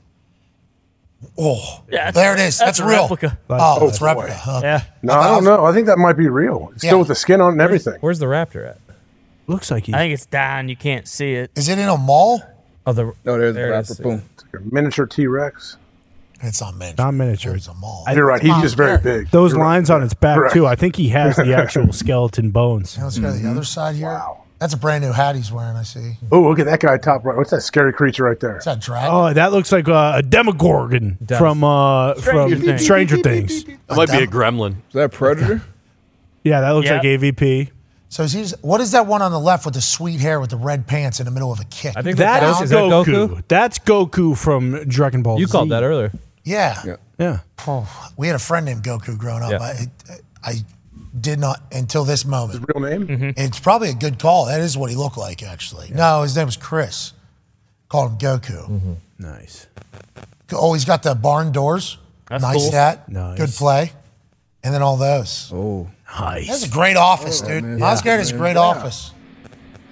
Oh, 1.36 1.82
Yeah, 1.90 2.10
there 2.12 2.32
it 2.32 2.39
is. 2.40 2.58
that's 2.58 2.78
That's, 2.78 2.80
real. 2.80 3.02
replica. 3.02 3.39
Oh, 3.50 3.89
it's 3.89 4.00
replica. 4.00 4.32
huh? 4.34 4.60
Yeah. 4.62 4.84
No, 5.02 5.14
I 5.14 5.28
don't 5.28 5.44
know. 5.44 5.64
I 5.66 5.72
think 5.72 5.86
that 5.86 5.98
might 5.98 6.14
be 6.16 6.28
real. 6.28 6.70
It's 6.74 6.84
Yeah. 6.84 6.90
still 6.90 6.98
with 7.00 7.08
the 7.08 7.14
skin 7.14 7.40
on 7.40 7.52
and 7.52 7.60
everything. 7.60 7.97
Where's 8.00 8.20
the 8.20 8.26
raptor 8.26 8.66
at? 8.68 8.78
Looks 9.47 9.70
like 9.70 9.84
he. 9.86 9.92
I 9.94 9.98
think 9.98 10.14
it's 10.14 10.26
down. 10.26 10.68
You 10.68 10.76
can't 10.76 11.06
see 11.08 11.34
it. 11.34 11.50
Is 11.56 11.68
it 11.68 11.78
in 11.78 11.89
a 11.89 11.97
mall? 11.97 12.42
Oh, 12.86 12.92
the 12.92 13.02
Oh, 13.06 13.12
there's 13.24 13.55
There 13.55 13.70
the 13.72 13.76
it 13.76 13.80
is. 13.80 14.00
rapper. 14.00 14.02
Boom. 14.02 14.22
Miniature 14.72 15.06
T 15.06 15.26
Rex. 15.26 15.76
It's 16.42 16.60
not 16.60 16.74
miniature. 16.74 17.04
Not 17.04 17.14
miniature. 17.14 17.54
It's 17.54 17.68
a 17.68 17.74
mall. 17.74 18.04
You're 18.12 18.24
right. 18.26 18.40
He's 18.40 18.60
just 18.62 18.76
very 18.76 18.98
big. 18.98 19.30
Those 19.30 19.52
You're 19.52 19.60
right. 19.60 19.66
lines 19.74 19.90
on 19.90 20.02
its 20.02 20.14
back, 20.14 20.36
Correct. 20.38 20.54
too. 20.54 20.66
I 20.66 20.74
think 20.74 20.96
he 20.96 21.08
has 21.10 21.36
the 21.36 21.54
actual 21.54 21.92
skeleton 21.92 22.50
bones. 22.50 22.96
Now 22.96 23.04
let's 23.04 23.18
go 23.18 23.32
to 23.32 23.38
the 23.38 23.50
other 23.50 23.64
side 23.64 23.96
here. 23.96 24.06
Wow. 24.06 24.44
That's 24.58 24.74
a 24.74 24.76
brand 24.76 25.02
new 25.02 25.12
hat 25.12 25.36
he's 25.36 25.50
wearing. 25.50 25.76
I 25.76 25.82
see. 25.84 26.16
Oh, 26.30 26.42
look 26.42 26.58
at 26.58 26.66
that 26.66 26.80
guy 26.80 26.98
top 26.98 27.24
right. 27.24 27.34
What's 27.36 27.50
that 27.50 27.62
scary 27.62 27.92
creature 27.94 28.24
right 28.24 28.38
there? 28.38 28.58
Is 28.58 28.64
that 28.66 28.78
dragon? 28.80 29.10
Oh, 29.10 29.32
that 29.32 29.52
looks 29.52 29.72
like 29.72 29.88
uh, 29.88 30.12
a 30.16 30.22
Demogorgon 30.22 31.16
Does. 31.24 31.38
from 31.38 31.64
uh, 31.64 32.14
Stranger 32.16 32.56
from 32.56 32.64
Things. 32.66 32.82
Stranger 32.84 33.16
Things. 33.18 33.64
That 33.64 33.96
might 33.96 34.10
be 34.10 34.18
a 34.18 34.26
gremlin. 34.26 34.72
Is 34.88 34.92
that 34.92 35.04
a 35.04 35.08
Predator? 35.08 35.62
Yeah, 36.44 36.60
that 36.60 36.70
looks 36.72 36.86
Yeah. 36.88 36.94
like 36.94 37.02
AVP. 37.04 37.70
So 38.10 38.24
is 38.24 38.32
he's 38.32 38.50
what 38.60 38.80
is 38.80 38.90
that 38.92 39.06
one 39.06 39.22
on 39.22 39.30
the 39.30 39.38
left 39.38 39.64
with 39.64 39.74
the 39.74 39.80
sweet 39.80 40.20
hair 40.20 40.40
with 40.40 40.50
the 40.50 40.56
red 40.56 40.86
pants 40.86 41.20
in 41.20 41.26
the 41.26 41.30
middle 41.30 41.52
of 41.52 41.60
a 41.60 41.64
kick? 41.64 41.94
I 41.96 42.02
think 42.02 42.18
That 42.18 42.40
that's 42.40 42.58
is 42.58 42.64
is 42.64 42.70
that 42.70 42.78
Goku. 42.80 43.28
Goku? 43.28 43.42
That's 43.48 43.78
Goku 43.78 44.36
from 44.36 44.84
Dragon 44.88 45.22
Ball 45.22 45.38
You 45.38 45.46
Z. 45.46 45.52
called 45.52 45.68
that 45.70 45.84
earlier. 45.84 46.12
Yeah. 46.44 46.80
Yeah. 46.84 46.96
Yeah. 47.18 47.38
Oh, 47.66 48.10
we 48.16 48.26
had 48.26 48.36
a 48.36 48.40
friend 48.40 48.66
named 48.66 48.82
Goku 48.82 49.16
growing 49.18 49.42
up. 49.42 49.50
Yeah. 49.52 49.58
I, 49.60 49.86
I 50.42 50.54
did 51.20 51.38
not 51.38 51.60
until 51.72 52.04
this 52.04 52.24
moment. 52.24 52.64
Real 52.74 52.88
name? 52.88 53.06
Mm-hmm. 53.06 53.30
It's 53.36 53.58
probably 53.60 53.90
a 53.90 53.94
good 53.94 54.18
call. 54.18 54.46
That 54.46 54.60
is 54.60 54.76
what 54.78 54.90
he 54.90 54.96
looked 54.96 55.18
like, 55.18 55.42
actually. 55.42 55.90
No, 55.94 56.22
his 56.22 56.36
name 56.36 56.46
was 56.46 56.56
Chris. 56.56 57.12
Called 57.88 58.12
him 58.12 58.18
Goku. 58.18 58.68
Mm-hmm. 58.68 58.92
Nice. 59.18 59.66
Oh, 60.52 60.72
he's 60.72 60.84
got 60.84 61.02
the 61.02 61.14
barn 61.14 61.52
doors. 61.52 61.98
That's 62.28 62.42
nice 62.42 62.56
cool. 62.56 62.68
stat. 62.68 63.08
Nice. 63.08 63.38
Good 63.38 63.50
play. 63.50 63.92
And 64.62 64.72
then 64.74 64.82
all 64.82 64.96
those. 64.96 65.50
Oh, 65.52 65.88
Nice. 66.18 66.48
That's 66.48 66.66
a 66.66 66.70
great 66.70 66.96
office, 66.96 67.40
oh, 67.42 67.46
dude. 67.48 67.62
man. 67.64 67.82
Oscar 67.82 68.16
is 68.16 68.32
a 68.32 68.36
great 68.36 68.56
office. 68.56 69.12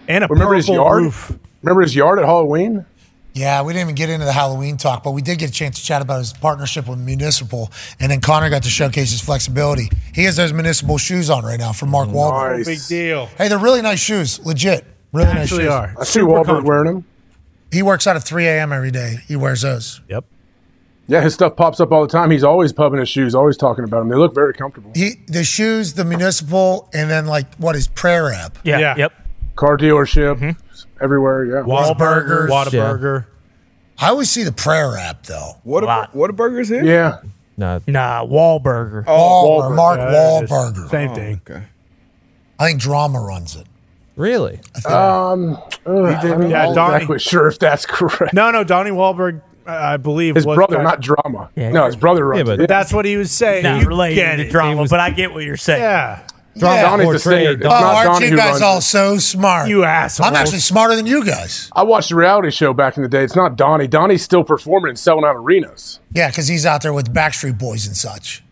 and 0.08 0.24
a 0.24 0.26
Remember 0.28 0.54
his 0.54 0.66
purple 0.66 0.84
yard? 0.84 1.02
roof. 1.04 1.38
Remember 1.62 1.82
his 1.82 1.94
yard 1.94 2.18
at 2.18 2.24
Halloween? 2.24 2.84
Yeah, 3.34 3.62
we 3.62 3.72
didn't 3.72 3.86
even 3.86 3.94
get 3.94 4.10
into 4.10 4.24
the 4.24 4.32
Halloween 4.32 4.76
talk, 4.76 5.04
but 5.04 5.12
we 5.12 5.22
did 5.22 5.38
get 5.38 5.50
a 5.50 5.52
chance 5.52 5.78
to 5.78 5.84
chat 5.84 6.02
about 6.02 6.18
his 6.18 6.32
partnership 6.32 6.88
with 6.88 6.98
Municipal. 6.98 7.70
And 8.00 8.10
then 8.10 8.20
Connor 8.20 8.50
got 8.50 8.64
to 8.64 8.70
showcase 8.70 9.12
his 9.12 9.20
flexibility. 9.20 9.90
He 10.12 10.24
has 10.24 10.36
those 10.36 10.52
Municipal 10.52 10.98
shoes 10.98 11.30
on 11.30 11.44
right 11.44 11.58
now 11.58 11.72
from 11.72 11.90
Mark 11.90 12.08
Wahlberg. 12.08 12.58
Nice. 12.58 12.66
Big 12.66 12.86
deal. 12.88 13.26
Hey, 13.38 13.48
they're 13.48 13.58
really 13.58 13.82
nice 13.82 14.00
shoes. 14.00 14.44
Legit. 14.44 14.84
Really 15.12 15.26
nice 15.32 15.44
Actually 15.44 15.64
shoes. 15.64 15.72
are. 15.72 15.94
I 15.98 16.04
see 16.04 16.12
Super 16.12 16.26
Wahlberg 16.26 16.34
comfortable. 16.46 16.68
wearing 16.68 16.84
them. 16.86 17.04
He 17.70 17.82
works 17.82 18.06
out 18.06 18.16
at 18.16 18.24
3 18.24 18.46
a.m. 18.46 18.72
every 18.72 18.90
day. 18.90 19.18
He 19.28 19.36
wears 19.36 19.62
those. 19.62 20.00
Yep. 20.08 20.24
Yeah, 21.06 21.22
his 21.22 21.32
stuff 21.32 21.56
pops 21.56 21.80
up 21.80 21.90
all 21.90 22.02
the 22.02 22.08
time. 22.08 22.30
He's 22.30 22.44
always 22.44 22.72
pubbing 22.72 23.00
his 23.00 23.08
shoes, 23.08 23.34
always 23.34 23.56
talking 23.56 23.84
about 23.84 24.00
them. 24.00 24.08
They 24.10 24.16
look 24.16 24.34
very 24.34 24.52
comfortable. 24.52 24.92
He 24.94 25.12
the 25.26 25.42
shoes, 25.42 25.94
the 25.94 26.04
municipal, 26.04 26.90
and 26.92 27.08
then 27.08 27.26
like 27.26 27.54
what 27.56 27.76
is 27.76 27.88
prayer 27.88 28.30
app? 28.30 28.58
Yeah. 28.62 28.78
Yeah. 28.78 28.94
Yep. 28.98 29.12
Car 29.56 29.78
dealership, 29.78 30.38
mm-hmm. 30.38 30.67
Everywhere. 31.00 31.44
Yeah. 31.44 31.52
Wahlburgers. 31.62 32.48
Whataburger. 32.48 33.26
I 33.98 34.08
always 34.10 34.30
see 34.30 34.44
the 34.44 34.52
prayer 34.52 34.96
app 34.96 35.24
though. 35.24 35.52
what 35.64 35.82
a 35.82 35.86
Lot. 35.86 36.14
what 36.14 36.30
a 36.30 36.32
burger's 36.32 36.68
here? 36.68 36.84
Yeah. 36.84 37.18
No, 37.56 37.80
Nah, 37.88 38.24
Wahlburger. 38.24 39.04
Wall, 39.06 39.62
Wahlberg. 39.62 39.74
Mark 39.76 39.98
Yeah, 39.98 40.10
there 40.10 40.38
it 40.38 40.76
is. 40.84 40.90
Same 40.90 41.14
thing. 41.14 41.40
Okay. 41.50 41.64
I 42.60 42.66
think 42.68 42.80
Drama 42.80 43.20
runs 43.20 43.56
it. 43.56 43.66
really? 44.14 44.60
Um, 44.86 45.56
ugh, 45.86 45.86
I'm 45.86 46.42
Yeah, 46.50 46.66
not 46.66 46.74
Donnie. 46.76 46.94
exactly 46.96 47.18
sure 47.30 47.48
if 47.48 47.58
that's 47.58 47.84
correct. 47.86 48.32
No, 48.32 48.50
no, 48.52 48.62
Donnie 48.62 48.90
Wahlberg, 48.92 49.40
I 49.66 49.94
I 49.94 49.96
believe, 49.96 50.36
His 50.36 50.46
was 50.46 50.54
brother, 50.56 50.76
back- 50.76 50.84
not 50.84 51.00
drama. 51.00 51.50
Yeah. 51.56 51.70
No, 51.70 51.86
his 51.86 51.96
brother 51.96 52.26
runs 52.26 52.44
but 52.44 52.60
it. 52.60 52.68
That's 52.68 52.92
what 52.92 53.04
he 53.04 53.16
was 53.16 53.30
saying. 53.32 53.64
Not 53.64 53.82
you 53.82 53.88
related 53.88 54.14
get 54.14 54.36
to 54.36 54.48
drama, 54.50 54.82
was- 54.82 54.90
but 54.90 55.00
I 55.00 55.10
get 55.10 55.32
what 55.32 55.42
you're 55.44 55.56
saying. 55.56 55.82
Yeah. 55.82 56.20
Yeah. 56.66 56.82
Donnie's 56.82 57.06
the 57.06 57.12
Portrayed 57.12 57.46
singer. 57.46 57.50
It's 57.52 57.64
Oh, 57.66 57.68
not 57.68 57.94
aren't 57.94 58.12
Donnie 58.14 58.26
you 58.28 58.36
guys 58.36 58.50
runs 58.50 58.62
all 58.62 58.80
so 58.80 59.18
smart? 59.18 59.68
You 59.68 59.84
assholes. 59.84 60.28
I'm 60.28 60.34
actually 60.36 60.58
smarter 60.60 60.96
than 60.96 61.06
you 61.06 61.24
guys. 61.24 61.70
I 61.74 61.82
watched 61.82 62.10
a 62.10 62.16
reality 62.16 62.50
show 62.50 62.72
back 62.72 62.96
in 62.96 63.02
the 63.02 63.08
day. 63.08 63.22
It's 63.24 63.36
not 63.36 63.56
Donnie. 63.56 63.86
Donnie's 63.86 64.22
still 64.22 64.44
performing 64.44 64.90
and 64.90 64.98
selling 64.98 65.24
out 65.24 65.36
arenas. 65.36 66.00
Yeah, 66.12 66.28
because 66.28 66.48
he's 66.48 66.66
out 66.66 66.82
there 66.82 66.92
with 66.92 67.12
Backstreet 67.12 67.58
Boys 67.58 67.86
and 67.86 67.96
such. 67.96 68.42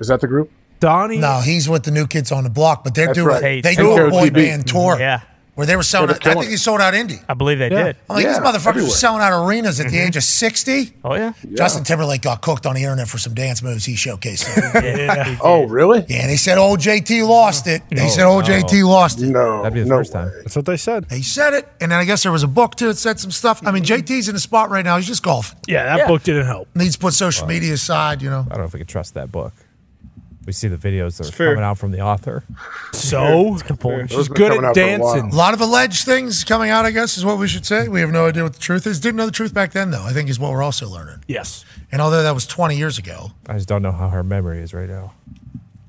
Is 0.00 0.08
that 0.08 0.20
the 0.20 0.26
group? 0.28 0.50
Donnie. 0.80 1.18
No, 1.18 1.40
he's 1.40 1.68
with 1.68 1.82
the 1.84 1.90
new 1.90 2.06
kids 2.06 2.30
on 2.30 2.44
the 2.44 2.50
block, 2.50 2.84
but 2.84 2.94
they're 2.94 3.06
That's 3.06 3.18
doing 3.18 3.28
right. 3.42 3.62
they 3.62 3.74
do 3.74 3.96
a 3.96 4.10
boy 4.10 4.30
band 4.30 4.66
tour. 4.68 4.96
Yeah. 4.98 5.22
Where 5.58 5.66
they 5.66 5.74
were 5.74 5.82
selling 5.82 6.06
they're 6.06 6.14
out, 6.18 6.26
I 6.28 6.34
think 6.34 6.46
it. 6.46 6.50
he 6.50 6.56
sold 6.56 6.80
out 6.80 6.94
Indy. 6.94 7.18
I 7.28 7.34
believe 7.34 7.58
they 7.58 7.68
Yeah. 7.68 7.82
did. 7.82 7.96
I'm 8.08 8.14
like, 8.14 8.26
these 8.28 8.38
motherfuckers 8.38 8.68
everywhere. 8.68 8.92
are 8.92 8.94
selling 8.94 9.22
out 9.22 9.44
arenas 9.44 9.80
at 9.80 9.88
the 9.88 9.96
mm-hmm. 9.96 10.06
age 10.06 10.16
of 10.16 10.22
60. 10.22 10.92
Oh, 11.02 11.16
yeah? 11.16 11.32
Justin 11.54 11.82
Timberlake 11.82 12.22
got 12.22 12.42
cooked 12.42 12.64
on 12.64 12.76
the 12.76 12.82
internet 12.84 13.08
for 13.08 13.18
some 13.18 13.34
dance 13.34 13.60
moves 13.60 13.84
he 13.84 13.94
showcased. 13.94 14.46
Yeah. 14.84 15.36
Oh, 15.42 15.64
really? 15.64 16.06
yeah, 16.08 16.28
they 16.28 16.36
said 16.36 16.58
old 16.58 16.78
JT 16.78 17.26
lost 17.26 17.66
it. 17.66 17.82
They 17.90 18.04
oh, 18.04 18.08
said 18.08 18.24
old 18.24 18.44
JT 18.44 18.84
lost 18.84 19.20
it. 19.20 19.26
No. 19.26 19.62
That'd 19.62 19.74
be 19.74 19.80
the 19.80 19.86
no 19.86 19.96
first 19.96 20.12
time. 20.12 20.30
That's 20.44 20.54
what 20.54 20.64
they 20.64 20.76
said. 20.76 21.08
They 21.08 21.22
said 21.22 21.54
it, 21.54 21.68
and 21.80 21.90
then 21.90 21.98
I 21.98 22.04
guess 22.04 22.22
there 22.22 22.30
was 22.30 22.44
a 22.44 22.48
book 22.48 22.76
too. 22.76 22.90
It 22.90 22.96
said 22.96 23.18
some 23.18 23.32
stuff. 23.32 23.60
I 23.66 23.72
mean, 23.72 23.82
JT's 23.82 24.28
in 24.28 24.34
the 24.34 24.40
spot 24.40 24.70
right 24.70 24.84
now. 24.84 24.96
He's 24.96 25.08
just 25.08 25.24
golfing. 25.24 25.58
Yeah, 25.66 25.82
that 25.82 25.98
Yeah. 25.98 26.06
book 26.06 26.22
didn't 26.22 26.46
help. 26.46 26.68
Needs 26.76 26.94
to 26.94 27.00
put 27.00 27.14
social 27.14 27.48
media 27.48 27.72
aside, 27.72 28.22
you 28.22 28.30
know. 28.30 28.46
I 28.48 28.50
don't 28.50 28.58
know 28.58 28.64
if 28.66 28.74
we 28.74 28.78
can 28.78 28.86
trust 28.86 29.14
that 29.14 29.32
book. 29.32 29.52
We 30.48 30.52
see 30.52 30.68
the 30.68 30.78
videos 30.78 31.18
that 31.18 31.28
are 31.28 31.30
fair. 31.32 31.50
coming 31.52 31.62
out 31.62 31.76
from 31.76 31.90
the 31.90 32.00
author. 32.00 32.42
So 32.94 33.58
Those 33.58 33.62
she's 34.08 34.28
good 34.28 34.50
at 34.50 34.64
out 34.64 34.70
a 34.70 34.72
dancing. 34.72 35.30
A 35.30 35.34
lot 35.34 35.52
of 35.52 35.60
alleged 35.60 36.06
things 36.06 36.42
coming 36.42 36.70
out, 36.70 36.86
I 36.86 36.90
guess, 36.90 37.18
is 37.18 37.24
what 37.26 37.38
we 37.38 37.46
should 37.46 37.66
say. 37.66 37.86
We 37.86 38.00
have 38.00 38.10
no 38.10 38.26
idea 38.28 38.44
what 38.44 38.54
the 38.54 38.58
truth 38.58 38.86
is. 38.86 38.98
Didn't 38.98 39.16
know 39.16 39.26
the 39.26 39.30
truth 39.32 39.52
back 39.52 39.72
then, 39.72 39.90
though. 39.90 40.02
I 40.02 40.14
think 40.14 40.30
is 40.30 40.40
what 40.40 40.50
we're 40.52 40.62
also 40.62 40.88
learning. 40.88 41.22
Yes. 41.28 41.66
And 41.92 42.00
although 42.00 42.22
that 42.22 42.32
was 42.32 42.46
20 42.46 42.78
years 42.78 42.96
ago, 42.96 43.32
I 43.46 43.56
just 43.56 43.68
don't 43.68 43.82
know 43.82 43.92
how 43.92 44.08
her 44.08 44.24
memory 44.24 44.60
is 44.60 44.72
right 44.72 44.88
now. 44.88 45.12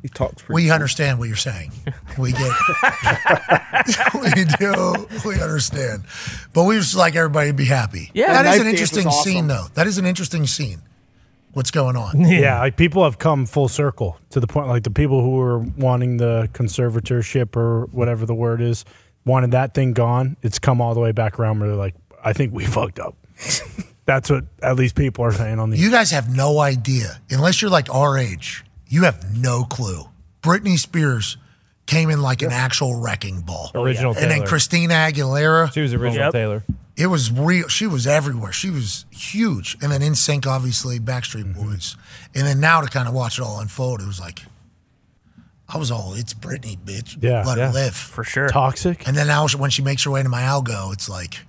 He 0.02 0.10
talks 0.10 0.42
pretty. 0.42 0.56
we 0.56 0.72
understand 0.72 1.20
what 1.20 1.30
you're 1.30 1.38
saying. 1.38 1.72
We 2.18 2.34
get 2.34 2.52
we 4.14 4.44
do. 4.60 5.08
We 5.26 5.42
understand. 5.42 6.04
But 6.52 6.66
we 6.66 6.76
just 6.76 6.98
like 6.98 7.16
everybody 7.16 7.52
to 7.52 7.54
be 7.54 7.64
happy. 7.64 8.12
Yeah, 8.14 8.44
That 8.44 8.56
is 8.56 8.60
an 8.62 8.68
interesting 8.68 9.08
awesome. 9.08 9.24
scene, 9.32 9.48
though. 9.48 9.68
That 9.76 9.88
is 9.88 9.98
an 9.98 10.06
interesting 10.06 10.48
scene. 10.48 10.82
What's 11.54 11.72
going 11.72 11.96
on? 11.96 12.20
Yeah, 12.30 12.60
like 12.60 12.78
people 12.78 13.04
have 13.04 13.18
come 13.18 13.46
full 13.46 13.68
circle 13.68 14.18
to 14.30 14.40
the 14.40 14.48
point, 14.48 14.68
like 14.68 14.84
the 14.84 14.92
people 14.92 15.22
who 15.22 15.32
were 15.32 15.60
wanting 15.60 16.18
the 16.18 16.50
conservatorship 16.54 17.56
or 17.56 17.86
whatever 17.88 18.26
the 18.26 18.36
word 18.36 18.62
is, 18.62 18.86
wanted 19.26 19.52
that 19.52 19.74
thing 19.74 19.94
gone. 19.94 20.38
It's 20.42 20.60
come 20.60 20.80
all 20.82 20.94
the 20.94 21.00
way 21.00 21.12
back 21.12 21.40
around 21.40 21.60
where 21.60 21.70
they're 21.70 21.78
like, 21.78 21.96
I 22.24 22.34
think 22.34 22.54
we 22.54 22.66
fucked 22.78 23.00
up. 23.00 23.16
That's 24.06 24.30
what 24.30 24.46
at 24.62 24.76
least 24.76 24.96
people 24.96 25.24
are 25.26 25.32
saying 25.32 25.60
on 25.60 25.70
the. 25.70 25.78
You 25.78 25.92
guys 25.92 26.12
have 26.12 26.34
no 26.36 26.60
idea, 26.60 27.20
unless 27.30 27.62
you're 27.62 27.72
like 27.72 27.94
our 27.94 28.18
age. 28.18 28.64
You 28.88 29.04
have 29.04 29.36
no 29.38 29.64
clue. 29.66 30.04
Britney 30.42 30.78
Spears 30.80 31.38
came 31.86 32.10
in 32.10 32.22
like 32.22 32.42
an 32.42 32.52
actual 32.52 33.00
wrecking 33.00 33.42
ball. 33.42 33.72
Oh, 33.76 33.84
original 33.84 34.14
Taylor. 34.14 34.24
And 34.24 34.42
then 34.42 34.48
Christina 34.48 34.94
Aguilera. 34.94 35.72
She 35.74 35.82
was 35.82 35.94
original 35.94 36.26
Yep. 36.26 36.34
Taylor. 36.34 36.64
It 37.00 37.08
was 37.08 37.32
real. 37.32 37.68
She 37.70 37.88
was 37.88 38.06
everywhere. 38.06 38.52
She 38.52 38.70
was 38.70 39.06
huge. 39.10 39.78
And 39.82 39.92
then 39.92 40.02
NSYNC, 40.02 40.46
obviously, 40.46 41.00
Backstreet 41.00 41.46
Mm-hmm. 41.54 41.70
Boys. 41.72 41.96
And 42.36 42.46
then 42.46 42.60
now 42.60 42.82
to 42.82 42.90
kind 42.90 43.08
of 43.08 43.14
watch 43.14 43.40
it 43.40 43.42
all 43.42 43.62
unfold, 43.62 44.02
it 44.02 44.06
was 44.08 44.20
like, 44.20 44.42
I 45.68 45.78
was 45.78 45.92
all, 45.92 46.14
it's 46.14 46.34
Britney, 46.34 46.78
bitch. 46.78 47.18
Yeah. 47.22 47.44
Let 47.46 47.58
Yeah. 47.58 47.68
her 47.68 47.74
live. 47.74 47.96
For 47.96 48.24
sure. 48.26 48.50
Toxic. 48.50 49.08
And 49.08 49.16
then 49.16 49.28
now 49.28 49.48
when 49.48 49.70
she 49.70 49.82
makes 49.82 50.04
her 50.04 50.12
way 50.12 50.22
to 50.24 50.30
my 50.30 50.42
algo, 50.42 50.92
it's 50.92 51.08
like, 51.08 51.40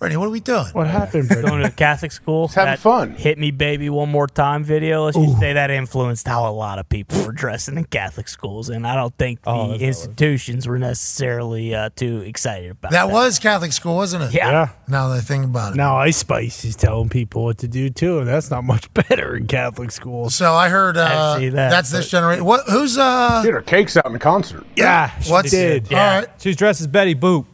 Britney, 0.00 0.16
what 0.16 0.28
are 0.28 0.30
we 0.30 0.40
doing? 0.40 0.64
What 0.72 0.86
happened? 0.86 1.28
Going 1.28 1.60
to 1.60 1.66
a 1.66 1.70
Catholic 1.70 2.10
school. 2.10 2.48
having 2.48 2.72
that 2.72 2.78
fun. 2.78 3.10
Hit 3.10 3.36
me, 3.36 3.50
baby, 3.50 3.90
one 3.90 4.08
more 4.08 4.26
time 4.26 4.64
video. 4.64 5.04
Let's 5.04 5.18
just 5.18 5.38
say 5.38 5.52
that 5.52 5.70
influenced 5.70 6.26
how 6.26 6.48
a 6.48 6.54
lot 6.54 6.78
of 6.78 6.88
people 6.88 7.22
were 7.26 7.32
dressing 7.32 7.76
in 7.76 7.84
Catholic 7.84 8.26
schools, 8.26 8.70
and 8.70 8.86
I 8.86 8.94
don't 8.94 9.14
think 9.18 9.42
the 9.42 9.50
Oh, 9.50 9.68
that's 9.72 9.82
institutions 9.82 10.66
were 10.66 10.78
necessarily 10.78 11.74
uh, 11.74 11.90
too 11.94 12.20
excited 12.20 12.70
about 12.70 12.92
that. 12.92 13.08
That 13.08 13.12
was 13.12 13.38
Catholic 13.38 13.72
school, 13.74 13.96
wasn't 13.96 14.24
it? 14.24 14.32
Yeah. 14.32 14.50
Yeah. 14.50 14.68
Now 14.88 15.08
that 15.08 15.18
I 15.18 15.20
think 15.20 15.44
about 15.44 15.74
it. 15.74 15.76
Now 15.76 15.98
Ice 15.98 16.16
Spice 16.16 16.64
is 16.64 16.76
telling 16.76 17.10
people 17.10 17.44
what 17.44 17.58
to 17.58 17.68
do 17.68 17.90
too, 17.90 18.20
and 18.20 18.26
that's 18.26 18.50
not 18.50 18.64
much 18.64 18.92
better 18.94 19.36
in 19.36 19.48
Catholic 19.48 19.90
schools. 19.90 20.34
So 20.34 20.54
I 20.54 20.70
heard 20.70 20.96
uh, 20.96 21.36
see 21.36 21.50
that, 21.50 21.68
that's 21.68 21.90
this 21.90 22.10
generation. 22.10 22.46
What? 22.46 22.66
Who's 22.70 22.96
uh? 22.96 23.42
Did 23.44 23.52
her 23.52 23.60
cakes 23.60 23.98
out 23.98 24.06
in 24.06 24.14
the 24.14 24.18
concert. 24.18 24.64
Yeah, 24.76 25.10
she 25.20 25.30
What's 25.30 25.50
did. 25.50 25.92
All 25.92 25.98
right. 25.98 26.28
She 26.38 26.48
was 26.48 26.56
dressed 26.56 26.80
as 26.80 26.86
Betty 26.86 27.14
Boop. 27.14 27.44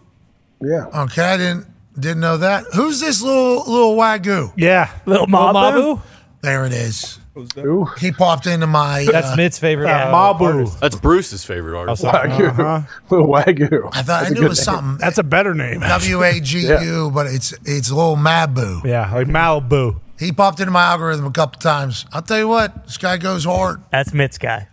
Yeah. 0.63 0.87
Okay, 0.95 1.23
I 1.25 1.37
didn't 1.37 1.67
didn't 1.99 2.21
know 2.21 2.37
that. 2.39 2.65
Who's 2.75 3.01
this 3.01 3.23
little 3.23 3.65
little 3.71 3.97
wagyu? 3.97 4.53
Yeah, 4.57 4.91
Little 5.07 5.27
Mabu. 5.27 6.01
There 6.43 6.65
it 6.67 6.73
is. 6.73 7.19
Ooh. 7.59 7.85
He 7.99 8.13
popped 8.13 8.47
into 8.47 8.67
my. 8.67 9.07
That's 9.11 9.33
uh, 9.33 9.37
Mitt's 9.37 9.59
favorite. 9.59 9.89
Uh, 9.91 10.13
Mabu. 10.13 10.41
artist. 10.41 10.81
That's 10.81 10.97
Bruce's 10.97 11.45
favorite 11.45 11.77
artist. 11.79 12.03
Oh, 12.05 12.11
sorry. 12.11 12.31
Wagyu. 12.31 12.89
Little 13.11 13.29
Wagyu. 13.29 13.89
I 13.93 14.03
thought 14.03 14.07
That's 14.07 14.25
I 14.25 14.29
a 14.29 14.31
knew 14.31 14.47
it 14.47 14.49
was 14.49 14.59
name. 14.59 14.65
something. 14.65 14.97
That's 14.99 15.19
a 15.19 15.23
better 15.23 15.55
name. 15.55 15.81
W 15.81 16.23
A 16.23 16.41
G 16.41 16.61
U, 16.67 17.11
but 17.13 17.27
it's 17.27 17.53
it's 17.65 17.91
a 17.91 17.95
little 17.95 18.17
Mabu. 18.17 18.85
Yeah, 18.85 19.13
like 19.13 19.27
Malibu. 19.27 20.01
He 20.19 20.33
popped 20.33 20.61
into 20.61 20.71
my 20.73 20.85
algorithm 20.85 21.27
a 21.27 21.31
couple 21.31 21.61
times. 21.61 22.07
I'll 22.11 22.23
tell 22.23 22.39
you 22.39 22.49
what, 22.49 22.87
this 22.87 22.97
guy 22.97 23.19
goes 23.19 23.45
hard. 23.45 23.83
That's 23.91 24.15
Mitt's 24.15 24.39
guy. 24.39 24.69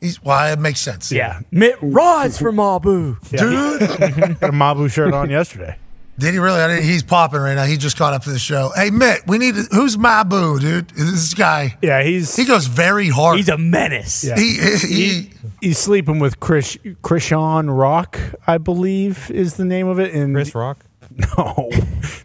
He's 0.00 0.20
well, 0.22 0.52
it 0.52 0.58
makes 0.58 0.80
sense. 0.80 1.12
Yeah. 1.12 1.40
Mitt 1.52 1.76
rides 1.80 2.38
for 2.38 2.50
Mabu. 2.52 3.20
Dude. 3.30 3.80
Got 4.40 4.50
a 4.50 4.52
Mabu 4.52 4.90
shirt 4.90 5.12
on 5.14 5.30
yesterday. 5.30 5.76
Did 6.20 6.32
he 6.34 6.38
really? 6.38 6.60
I 6.60 6.68
didn't, 6.68 6.84
he's 6.84 7.02
popping 7.02 7.40
right 7.40 7.54
now. 7.54 7.64
He 7.64 7.76
just 7.76 7.96
caught 7.96 8.12
up 8.12 8.22
to 8.24 8.30
the 8.30 8.38
show. 8.38 8.70
Hey, 8.76 8.90
Mitt, 8.90 9.26
we 9.26 9.38
need 9.38 9.54
to, 9.56 9.62
who's 9.72 9.96
Boo, 9.96 10.58
dude? 10.60 10.90
This 10.90 11.34
guy. 11.34 11.76
Yeah, 11.82 12.02
he's 12.02 12.36
he 12.36 12.44
goes 12.44 12.66
very 12.66 13.08
hard. 13.08 13.38
He's 13.38 13.48
a 13.48 13.58
menace. 13.58 14.22
Yeah. 14.22 14.36
He, 14.38 14.58
he, 14.78 15.30
he's 15.60 15.78
sleeping 15.78 16.18
with 16.18 16.38
Chris 16.38 16.76
Chrisean 17.02 17.76
Rock, 17.76 18.18
I 18.46 18.58
believe 18.58 19.30
is 19.30 19.54
the 19.54 19.64
name 19.64 19.88
of 19.88 19.98
it. 19.98 20.14
And 20.14 20.34
Chris 20.34 20.54
Rock? 20.54 20.84
No, 21.36 21.68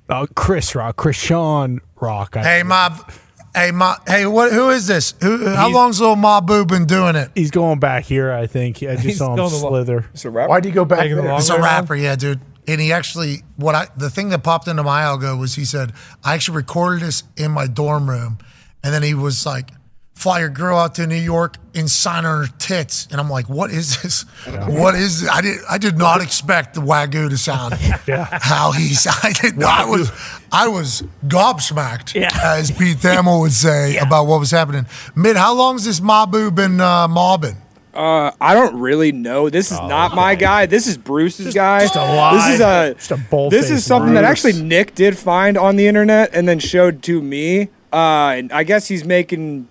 no, 0.07 0.27
Chris 0.35 0.75
Rock, 0.75 0.95
Chrisean 0.97 1.79
Rock. 1.99 2.37
I 2.37 2.43
hey, 2.43 2.63
Mob. 2.63 3.11
Hey, 3.55 3.71
Ma, 3.71 3.95
hey, 4.05 4.25
what? 4.25 4.51
Who 4.51 4.69
is 4.69 4.85
this? 4.85 5.13
Who? 5.21 5.45
How 5.47 5.67
He's- 5.67 5.73
long's 5.75 5.99
little 6.01 6.15
Mabu 6.17 6.67
been 6.67 6.85
doing 6.85 7.15
it? 7.15 7.29
He's 7.35 7.51
going 7.51 7.79
back 7.79 8.03
here, 8.03 8.31
I 8.31 8.47
think. 8.47 8.83
I 8.83 8.95
just 8.95 9.05
He's 9.05 9.17
saw 9.17 9.31
him 9.31 9.37
going 9.37 9.51
a 9.53 9.55
lo- 9.55 9.69
slither. 9.69 10.05
It's 10.13 10.25
a 10.25 10.29
rapper. 10.29 10.49
Why'd 10.49 10.65
he 10.65 10.71
go 10.71 10.83
back 10.85 10.99
Taking 10.99 11.15
the 11.17 11.35
It's 11.35 11.49
a 11.49 11.53
way 11.53 11.59
around? 11.61 11.63
rapper, 11.65 11.95
yeah, 11.95 12.15
dude. 12.17 12.41
And 12.67 12.81
he 12.81 12.91
actually, 12.91 13.43
what 13.57 13.75
I, 13.75 13.87
the 13.95 14.09
thing 14.09 14.29
that 14.29 14.43
popped 14.43 14.67
into 14.67 14.83
my 14.83 15.03
algo 15.03 15.39
was 15.39 15.55
he 15.55 15.65
said, 15.65 15.93
I 16.23 16.33
actually 16.33 16.57
recorded 16.57 17.01
this 17.03 17.23
in 17.37 17.51
my 17.51 17.67
dorm 17.67 18.09
room. 18.09 18.39
And 18.83 18.93
then 18.93 19.03
he 19.03 19.13
was 19.13 19.45
like, 19.45 19.69
fly 20.15 20.39
your 20.39 20.49
girl 20.49 20.77
out 20.77 20.95
to 20.95 21.05
New 21.05 21.15
York 21.15 21.57
and 21.75 21.89
sign 21.89 22.23
her 22.23 22.45
tits. 22.57 23.07
And 23.11 23.19
I'm 23.19 23.29
like, 23.29 23.49
what 23.49 23.69
is 23.69 24.01
this? 24.01 24.21
What 24.67 24.95
is 24.95 25.21
this? 25.21 25.29
I 25.29 25.41
did, 25.41 25.57
I 25.69 25.77
did 25.77 25.97
not 25.97 26.21
expect 26.21 26.73
the 26.73 26.81
Wagyu 26.81 27.29
to 27.29 27.37
sound 27.37 27.73
how 28.41 28.71
he's, 28.71 29.05
I 29.07 29.33
did 29.33 29.57
not, 29.57 29.81
I 29.81 29.85
was, 29.85 30.11
I 30.51 30.67
was 30.67 31.03
gobsmacked, 31.27 32.15
as 32.43 32.71
Pete 32.71 32.97
Thamel 32.97 33.41
would 33.41 33.51
say 33.51 33.97
about 33.97 34.25
what 34.25 34.39
was 34.39 34.51
happening. 34.51 34.85
Mid, 35.15 35.35
how 35.35 35.53
long's 35.53 35.83
this 35.83 35.99
Mabu 35.99 36.53
been 36.55 36.79
uh, 36.79 37.07
mobbing? 37.07 37.57
Uh, 37.95 38.31
I 38.41 38.53
don't 38.53 38.79
really 38.79 39.11
know. 39.11 39.49
This 39.49 39.71
is 39.71 39.79
not 39.79 40.15
my 40.15 40.35
guy. 40.35 40.65
This 40.65 40.85
is 40.85 40.97
Bruce's 40.97 41.53
guy. 41.53 41.81
just 41.81 41.95
a 41.95 41.99
lie. 41.99 42.35
This 42.35 42.55
is 42.55 42.59
a 42.59 42.93
Just 42.95 43.11
a 43.11 43.17
bold 43.17 43.53
This 43.53 43.71
is 43.71 43.85
something 43.85 44.13
that 44.15 44.23
actually 44.23 44.61
Nick 44.61 44.95
did 44.95 45.17
find 45.17 45.57
on 45.57 45.77
the 45.77 45.87
internet 45.87 46.31
and 46.33 46.47
then 46.47 46.59
showed 46.59 47.01
to 47.03 47.21
me. 47.21 47.69
Uh, 47.93 48.35
and 48.37 48.51
I 48.51 48.63
guess 48.63 48.87
he's 48.87 49.05
making 49.05 49.69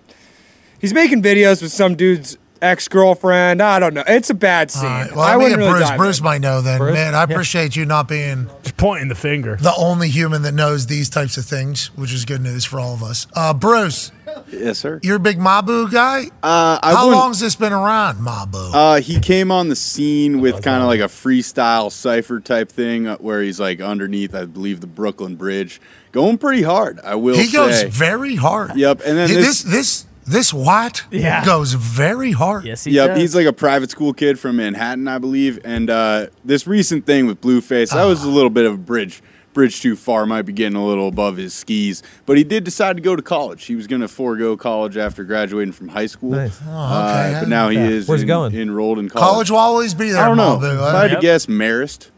he's 0.79 0.93
making 0.93 1.21
videos 1.21 1.61
with 1.61 1.71
some 1.71 1.95
dude's 1.95 2.37
ex 2.65 2.87
girlfriend. 2.87 3.61
I 3.61 3.79
don't 3.79 3.93
know. 3.93 4.03
It's 4.07 4.29
a 4.29 4.33
bad 4.33 4.71
scene. 4.71 4.85
All 4.85 4.89
right. 4.89 5.11
Well, 5.11 5.21
I 5.21 5.33
I 5.33 5.37
wouldn't 5.37 5.57
mean, 5.59 5.67
really 5.67 5.79
Bruce, 5.79 5.89
dive 5.89 5.97
Bruce 5.97 6.17
in. 6.19 6.23
might 6.25 6.41
know 6.41 6.61
then. 6.61 6.77
Bruce? 6.79 6.93
Man, 6.93 7.13
I 7.15 7.19
Yeah. 7.19 7.23
appreciate 7.23 7.75
you 7.75 7.85
not 7.85 8.07
being 8.07 8.47
Just 8.63 8.77
pointing 8.77 9.07
the 9.09 9.15
finger. 9.15 9.57
the 9.61 9.73
only 9.77 10.09
human 10.09 10.41
that 10.43 10.53
knows 10.53 10.87
these 10.87 11.09
types 11.09 11.37
of 11.37 11.45
things, 11.45 11.91
which 11.95 12.11
is 12.13 12.25
good 12.25 12.41
news 12.41 12.65
for 12.65 12.79
all 12.79 12.93
of 12.93 13.03
us. 13.03 13.27
Uh, 13.33 13.53
Bruce, 13.53 14.11
Yes, 14.51 14.79
sir. 14.79 14.99
you're 15.03 15.15
a 15.15 15.19
big 15.19 15.39
Mabu 15.39 15.91
guy. 15.91 16.25
Uh, 16.43 16.79
I 16.81 16.91
How 16.93 17.05
wouldn't- 17.05 17.21
long's 17.21 17.39
this 17.39 17.55
been 17.55 17.73
around, 17.73 18.17
Mabu? 18.19 18.71
Uh, 18.73 19.01
he 19.01 19.19
came 19.19 19.51
on 19.51 19.69
the 19.69 19.75
scene 19.75 20.41
with 20.41 20.61
kind 20.61 20.81
of 20.81 20.87
like 20.87 20.99
a 20.99 21.03
freestyle 21.07 21.91
cipher 21.91 22.39
type 22.39 22.71
thing, 22.71 23.07
uh, 23.07 23.17
where 23.17 23.41
he's 23.41 23.59
like 23.59 23.79
underneath, 23.81 24.33
I 24.35 24.45
believe, 24.45 24.81
the 24.81 24.87
Brooklyn 24.87 25.35
Bridge, 25.35 25.79
going 26.11 26.37
pretty 26.37 26.63
hard. 26.63 26.99
I 27.03 27.15
will. 27.15 27.35
he 27.35 27.51
goes 27.51 27.83
very 27.83 28.35
hard. 28.35 28.75
Yep, 28.75 29.01
and 29.05 29.17
then 29.17 29.29
He- 29.29 29.35
this, 29.35 29.61
this 29.63 29.75
this 29.75 30.05
this 30.25 30.53
white 30.53 31.03
Yeah. 31.11 31.45
goes 31.45 31.73
very 31.73 32.31
hard. 32.31 32.65
Yes, 32.65 32.83
he 32.83 32.91
yep, 32.91 33.15
he's 33.17 33.35
like 33.35 33.45
a 33.45 33.53
private 33.53 33.91
school 33.91 34.13
kid 34.13 34.39
from 34.39 34.57
Manhattan, 34.57 35.07
I 35.07 35.17
believe. 35.19 35.59
And 35.63 35.89
uh, 35.89 36.27
this 36.43 36.65
recent 36.67 37.05
thing 37.05 37.27
with 37.27 37.41
Blueface, 37.41 37.91
that 37.93 38.03
was 38.05 38.23
a 38.23 38.29
little 38.29 38.49
bit 38.49 38.65
of 38.65 38.73
a 38.73 38.77
bridge. 38.77 39.21
Bridge 39.53 39.79
too 39.81 39.95
far, 39.95 40.25
might 40.25 40.41
be 40.41 40.51
getting 40.51 40.75
a 40.75 40.85
little 40.85 41.07
above 41.07 41.37
his 41.37 41.53
skis. 41.53 42.03
But 42.25 42.37
he 42.37 42.43
did 42.43 42.65
decide 42.65 42.97
to 42.97 43.01
go 43.01 43.15
to 43.15 43.21
college. 43.21 43.63
He 43.63 43.77
was 43.77 43.87
going 43.87 44.01
to 44.01 44.09
forego 44.09 44.57
college 44.57 44.97
after 44.97 45.23
graduating 45.23 45.71
from 45.71 45.87
high 45.87 46.07
school. 46.07 46.31
Nice. 46.31 46.59
Oh, 46.67 46.71
Uh, 46.73 47.27
okay. 47.29 47.39
but 47.39 47.47
now 47.47 47.69
he 47.69 47.77
Yeah. 47.77 47.85
is 47.87 48.05
Where's 48.05 48.19
he 48.19 48.25
en- 48.25 48.27
going? 48.27 48.53
enrolled 48.53 48.99
in 48.99 49.07
college. 49.07 49.23
College 49.29 49.51
will 49.51 49.57
always 49.59 49.93
be 49.93 50.09
there, 50.11 50.21
I 50.23 50.27
don't 50.27 50.35
know. 50.35 50.57
Mabu. 50.57 50.73
If? 50.75 50.81
I 50.95 51.01
had 51.07 51.11
to 51.15 51.21
guess, 51.21 51.45
Marist. 51.45 52.09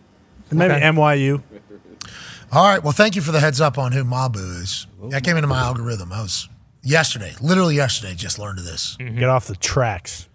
Maybe 0.50 0.74
NYU. 0.74 1.44
All 2.52 2.64
right. 2.68 2.82
Well, 2.82 2.94
thank 2.94 3.16
you 3.16 3.22
for 3.22 3.32
the 3.32 3.40
heads 3.40 3.62
up 3.62 3.78
on 3.78 3.92
who 3.92 4.04
Mabu 4.04 4.62
is. 4.64 4.88
That 5.10 5.24
came 5.24 5.36
into 5.38 5.48
my 5.48 5.60
algorithm. 5.60 6.12
I 6.12 6.22
was 6.24 6.50
yesterday, 6.84 7.34
literally 7.42 7.76
yesterday, 7.76 8.14
just 8.16 8.40
learned 8.40 8.60
of 8.60 8.66
this. 8.66 8.96
Get 8.98 9.30
off 9.30 9.48
the 9.48 9.56
tracks. 9.56 10.28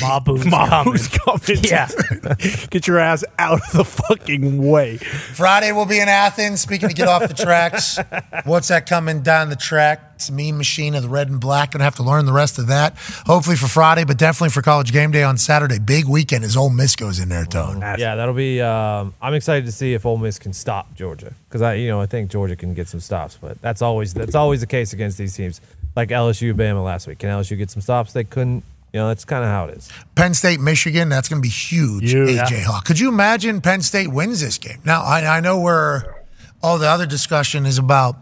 Mabu's 0.00 0.44
Mabu's 0.44 1.08
coming. 1.08 1.40
coming. 1.40 1.62
Yeah. 1.64 1.88
Get 2.70 2.86
your 2.86 2.98
ass 2.98 3.24
out 3.38 3.60
of 3.60 3.72
the 3.72 3.84
fucking 3.84 4.66
way. 4.68 4.96
Friday 4.98 5.72
we'll 5.72 5.86
be 5.86 6.00
in 6.00 6.08
Athens. 6.08 6.60
Speaking 6.60 6.88
to 6.88 6.94
get 6.94 7.08
off 7.08 7.26
the 7.26 7.34
tracks, 7.34 7.98
what's 8.44 8.68
that 8.68 8.86
coming 8.86 9.22
down 9.22 9.48
the 9.48 9.56
track? 9.56 10.10
It's 10.16 10.28
a 10.28 10.32
mean 10.32 10.56
machine 10.56 10.94
of 10.94 11.02
the 11.02 11.08
red 11.08 11.28
and 11.28 11.40
black. 11.40 11.72
Gonna 11.72 11.84
have 11.84 11.96
to 11.96 12.02
learn 12.02 12.26
the 12.26 12.32
rest 12.32 12.58
of 12.58 12.68
that. 12.68 12.96
Hopefully 13.26 13.56
for 13.56 13.66
Friday, 13.66 14.04
but 14.04 14.18
definitely 14.18 14.50
for 14.50 14.62
college 14.62 14.92
game 14.92 15.10
day 15.10 15.22
on 15.24 15.36
Saturday. 15.36 15.78
Big 15.78 16.06
weekend 16.06 16.44
as 16.44 16.56
Ole 16.56 16.70
Miss 16.70 16.94
goes 16.94 17.18
in 17.18 17.28
there, 17.28 17.44
Tone. 17.44 17.80
Yeah, 17.80 18.14
that'll 18.14 18.34
be. 18.34 18.60
Um, 18.60 19.14
I'm 19.20 19.34
excited 19.34 19.66
to 19.66 19.72
see 19.72 19.94
if 19.94 20.06
Ole 20.06 20.18
Miss 20.18 20.38
can 20.38 20.52
stop 20.52 20.94
Georgia 20.94 21.34
because 21.48 21.62
I, 21.62 21.74
you 21.74 21.88
know, 21.88 22.00
I 22.00 22.06
think 22.06 22.30
Georgia 22.30 22.54
can 22.56 22.72
get 22.74 22.88
some 22.88 23.00
stops, 23.00 23.36
but 23.40 23.60
that's 23.60 23.82
always 23.82 24.14
that's 24.14 24.34
always 24.36 24.60
the 24.60 24.66
case 24.66 24.92
against 24.92 25.18
these 25.18 25.34
teams 25.34 25.60
like 25.96 26.08
LSU, 26.10 26.54
Bama 26.54 26.84
last 26.84 27.06
week. 27.06 27.18
Can 27.18 27.28
LSU 27.30 27.58
get 27.58 27.70
some 27.70 27.82
stops? 27.82 28.12
They 28.12 28.24
couldn't. 28.24 28.64
You 28.92 29.00
know, 29.00 29.08
that's 29.08 29.24
kind 29.24 29.42
of 29.42 29.48
how 29.50 29.64
it 29.66 29.78
is. 29.78 29.88
Penn 30.14 30.34
State, 30.34 30.60
Michigan, 30.60 31.08
that's 31.08 31.28
going 31.28 31.40
to 31.40 31.46
be 31.46 31.48
huge. 31.52 32.10
Huge. 32.12 32.28
AJ 32.38 32.62
Hawk. 32.64 32.84
Could 32.84 33.00
you 33.00 33.08
imagine 33.08 33.60
Penn 33.62 33.80
State 33.80 34.08
wins 34.08 34.40
this 34.40 34.58
game? 34.58 34.80
Now, 34.84 35.02
I, 35.02 35.38
I 35.38 35.40
know 35.40 35.58
where 35.60 36.24
all 36.62 36.76
the 36.78 36.88
other 36.88 37.06
discussion 37.06 37.64
is 37.64 37.78
about 37.78 38.16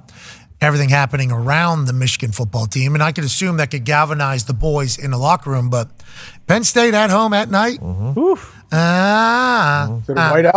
everything 0.60 0.90
happening 0.90 1.32
around 1.32 1.86
the 1.86 1.92
Michigan 1.92 2.30
football 2.32 2.66
team, 2.66 2.94
and 2.94 3.02
I 3.02 3.10
could 3.12 3.24
assume 3.24 3.56
that 3.56 3.70
could 3.72 3.84
galvanize 3.84 4.44
the 4.44 4.52
boys 4.54 4.96
in 4.98 5.10
the 5.10 5.18
locker 5.18 5.50
room, 5.50 5.70
but 5.70 5.88
Penn 6.46 6.62
State 6.64 6.94
at 6.94 7.10
home 7.10 7.32
at 7.32 7.50
night? 7.50 7.78
Ah. 8.72 9.96
Is 10.02 10.08
it 10.08 10.12
a 10.12 10.20
whiteout? 10.20 10.54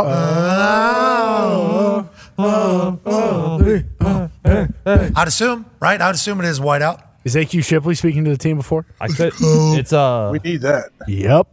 I'd 5.16 5.27
assume, 5.27 5.66
right? 5.80 6.00
I'd 6.00 6.16
assume 6.16 6.40
it 6.40 6.45
is 6.45 6.59
whiteout. 6.59 7.01
Is 7.24 7.35
AQ 7.35 7.64
Shipley 7.66 7.95
speaking 7.95 8.26
to 8.26 8.32
the 8.32 8.38
team 8.38 8.58
before? 8.58 8.85
I 9.00 9.08
could. 9.08 9.34
It's 9.40 9.93
uh. 9.93 10.30
We 10.32 10.40
need 10.40 10.61
that. 10.61 10.90
Yep. 11.08 11.48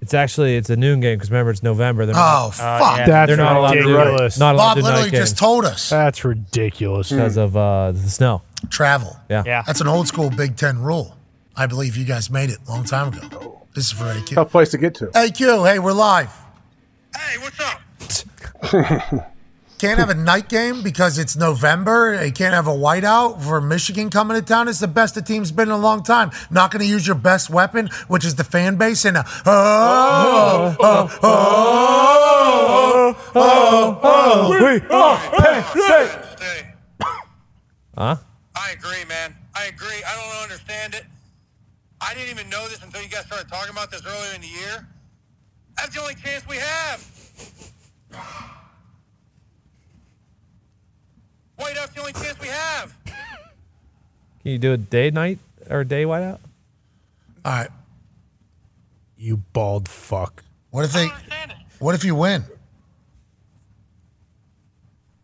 It's 0.00 0.14
actually 0.14 0.56
it's 0.56 0.70
a 0.70 0.76
noon 0.76 1.00
game 1.00 1.16
because 1.18 1.30
remember 1.30 1.50
it's 1.50 1.62
November. 1.62 2.06
They're 2.06 2.14
Oh, 2.14 2.18
not, 2.18 2.54
fuck. 2.54 3.06
That's 3.06 3.28
they're 3.28 3.36
not 3.36 3.56
allowed 3.56 3.74
to 3.74 3.82
do 3.82 3.96
ridiculous. 3.98 4.38
not 4.38 4.54
allowed 4.54 4.64
Bob 4.68 4.74
to 4.76 4.80
do 4.80 4.84
literally 4.84 5.04
night 5.06 5.10
games 5.12 5.30
just 5.30 5.38
told 5.38 5.64
us 5.64 5.90
That's 5.90 6.24
ridiculous. 6.24 7.10
because 7.10 7.36
of 7.36 7.56
uh, 7.56 7.90
the 7.92 7.98
snow. 8.08 8.42
travel. 8.70 9.16
Yeah. 9.28 9.42
Yeah. 9.44 9.62
That's 9.66 9.80
an 9.80 9.88
old 9.88 10.06
school 10.06 10.30
Big 10.30 10.56
Ten 10.56 10.78
rule. 10.80 11.16
I 11.56 11.66
believe 11.66 11.96
you 11.96 12.04
guys 12.04 12.30
made 12.30 12.50
it 12.50 12.58
a 12.68 12.70
long 12.70 12.84
time 12.84 13.12
ago. 13.12 13.62
This 13.74 13.86
is 13.86 13.90
for 13.92 14.04
AQ. 14.04 14.34
Tough 14.34 14.50
place 14.52 14.70
to 14.70 14.78
get 14.78 14.94
to. 14.96 15.06
AQ, 15.06 15.68
hey, 15.68 15.78
we're 15.80 15.92
live. 15.92 16.32
Hey, 17.16 17.38
what's 17.38 17.60
up? 17.60 19.32
Can't 19.78 20.00
have 20.00 20.10
a 20.10 20.14
night 20.14 20.48
game 20.48 20.82
because 20.82 21.18
it's 21.18 21.36
November. 21.36 22.24
You 22.24 22.32
can't 22.32 22.52
have 22.52 22.66
a 22.66 22.72
whiteout 22.72 23.40
for 23.40 23.60
Michigan 23.60 24.10
coming 24.10 24.36
to 24.36 24.42
town. 24.42 24.66
It's 24.66 24.80
the 24.80 24.88
best 24.88 25.14
the 25.14 25.22
team's 25.22 25.52
been 25.52 25.68
in 25.68 25.72
a 25.74 25.78
long 25.78 26.02
time. 26.02 26.32
Not 26.50 26.72
going 26.72 26.80
to 26.80 26.88
use 26.88 27.06
your 27.06 27.14
best 27.14 27.48
weapon, 27.48 27.88
which 28.08 28.24
is 28.24 28.34
the 28.34 28.42
fan 28.42 28.74
base. 28.74 29.04
And 29.04 29.18
uh, 29.18 29.22
oh, 29.46 30.76
oh, 30.80 31.18
oh, 31.22 33.16
oh, 33.36 34.00
oh, 34.02 34.50
we 34.50 34.80
are 34.90 35.18
Penn 35.40 35.62
State. 35.70 36.64
Huh? 37.96 38.16
I 38.56 38.70
agree, 38.72 39.04
man. 39.08 39.36
I 39.54 39.66
agree. 39.66 40.02
I 40.04 40.16
don't 40.16 40.42
understand 40.42 40.94
it. 40.94 41.04
I 42.00 42.14
didn't 42.14 42.30
even 42.30 42.50
know 42.50 42.66
this 42.68 42.82
until 42.82 43.00
you 43.00 43.08
guys 43.08 43.26
started 43.26 43.48
talking 43.48 43.70
about 43.70 43.92
this 43.92 44.04
earlier 44.04 44.34
in 44.34 44.40
the 44.40 44.48
year. 44.48 44.88
That's 45.76 45.94
the 45.94 46.00
only 46.00 46.16
chance 46.16 46.44
we 46.48 46.56
have. 46.56 48.54
Whiteout's 51.58 51.92
the 51.94 52.00
only 52.00 52.12
chance 52.12 52.38
we 52.40 52.48
have. 52.48 52.96
Can 53.04 54.52
you 54.52 54.58
do 54.58 54.72
a 54.72 54.76
day 54.76 55.10
night 55.10 55.38
or 55.68 55.80
a 55.80 55.84
day 55.84 56.04
whiteout? 56.04 56.38
All 57.44 57.52
right. 57.52 57.68
You 59.16 59.38
bald 59.52 59.88
fuck. 59.88 60.44
What 60.70 60.84
if 60.84 60.92
they? 60.92 61.08
What 61.80 61.94
if 61.94 62.04
you 62.04 62.14
win? 62.14 62.44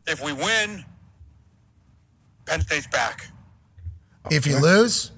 If 0.06 0.22
we 0.22 0.32
win, 0.32 0.84
Penn 2.46 2.60
State's 2.62 2.86
back. 2.88 3.28
If 4.30 4.46
you 4.46 4.58
lose, 4.60 5.10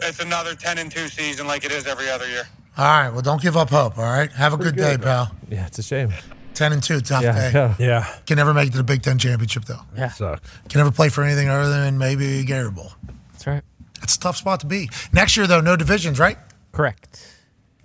It's 0.00 0.20
another 0.20 0.54
10 0.54 0.78
and 0.78 0.90
2 0.90 1.08
season 1.08 1.46
like 1.46 1.64
it 1.64 1.72
is 1.72 1.86
every 1.86 2.08
other 2.10 2.26
year. 2.28 2.44
all 2.76 2.84
right. 2.84 3.10
Well, 3.10 3.22
don't 3.22 3.40
give 3.40 3.56
up 3.56 3.70
hope. 3.70 3.98
All 3.98 4.04
right. 4.04 4.30
Have 4.32 4.52
a 4.52 4.56
good, 4.56 4.76
day, 4.76 4.96
pal. 4.98 5.30
Yeah, 5.48 5.66
it's 5.66 5.78
a 5.78 5.82
shame. 5.82 6.12
Ten 6.54 6.72
and 6.72 6.82
two, 6.82 7.00
tough 7.00 7.22
Yeah, 7.22 7.32
day. 7.32 7.50
yeah. 7.54 7.74
Yeah. 7.78 8.14
Can 8.26 8.36
never 8.36 8.52
make 8.54 8.68
it 8.68 8.72
to 8.72 8.78
the 8.78 8.84
Big 8.84 9.02
Ten 9.02 9.18
championship 9.18 9.64
though. 9.64 9.80
Yeah. 9.96 10.10
Suck. 10.10 10.42
Can 10.68 10.78
never 10.78 10.90
play 10.90 11.08
for 11.08 11.22
anything 11.24 11.48
other 11.48 11.68
than 11.70 11.98
maybe 11.98 12.44
Gator 12.44 12.70
Bowl. 12.70 12.92
That's 13.32 13.46
right. 13.46 13.62
That's 14.00 14.16
a 14.16 14.20
tough 14.20 14.36
spot 14.36 14.60
to 14.60 14.66
be. 14.66 14.90
Next 15.12 15.36
year 15.36 15.46
though, 15.46 15.60
no 15.60 15.76
divisions, 15.76 16.18
right? 16.18 16.36
Correct. 16.72 17.26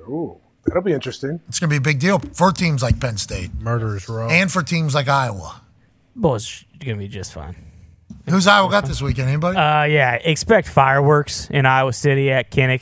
Ooh, 0.02 0.40
that'll 0.66 0.82
be 0.82 0.94
interesting. 0.94 1.40
It's 1.48 1.60
going 1.60 1.70
to 1.70 1.74
be 1.74 1.78
a 1.78 1.82
big 1.82 2.00
deal 2.00 2.20
for 2.34 2.52
teams 2.52 2.82
like 2.82 3.00
Penn 3.00 3.18
State 3.18 3.54
Murderers 3.60 4.08
row. 4.10 4.28
and 4.30 4.52
for 4.52 4.64
teams 4.64 4.96
like 4.96 5.08
Iowa. 5.08 5.62
Boys, 6.16 6.64
you're 6.82 6.94
gonna 6.94 6.98
be 7.06 7.08
just 7.08 7.32
fine. 7.34 7.56
Who's 8.30 8.48
Iowa 8.48 8.70
got 8.72 8.86
this 8.86 9.02
weekend? 9.02 9.30
Anybody? 9.30 9.58
Uh, 9.58 9.84
yeah, 9.84 10.14
expect 10.16 10.68
fireworks 10.68 11.48
in 11.52 11.66
Iowa 11.68 11.94
City 11.94 12.32
at 12.32 12.50
Kinnick. 12.50 12.82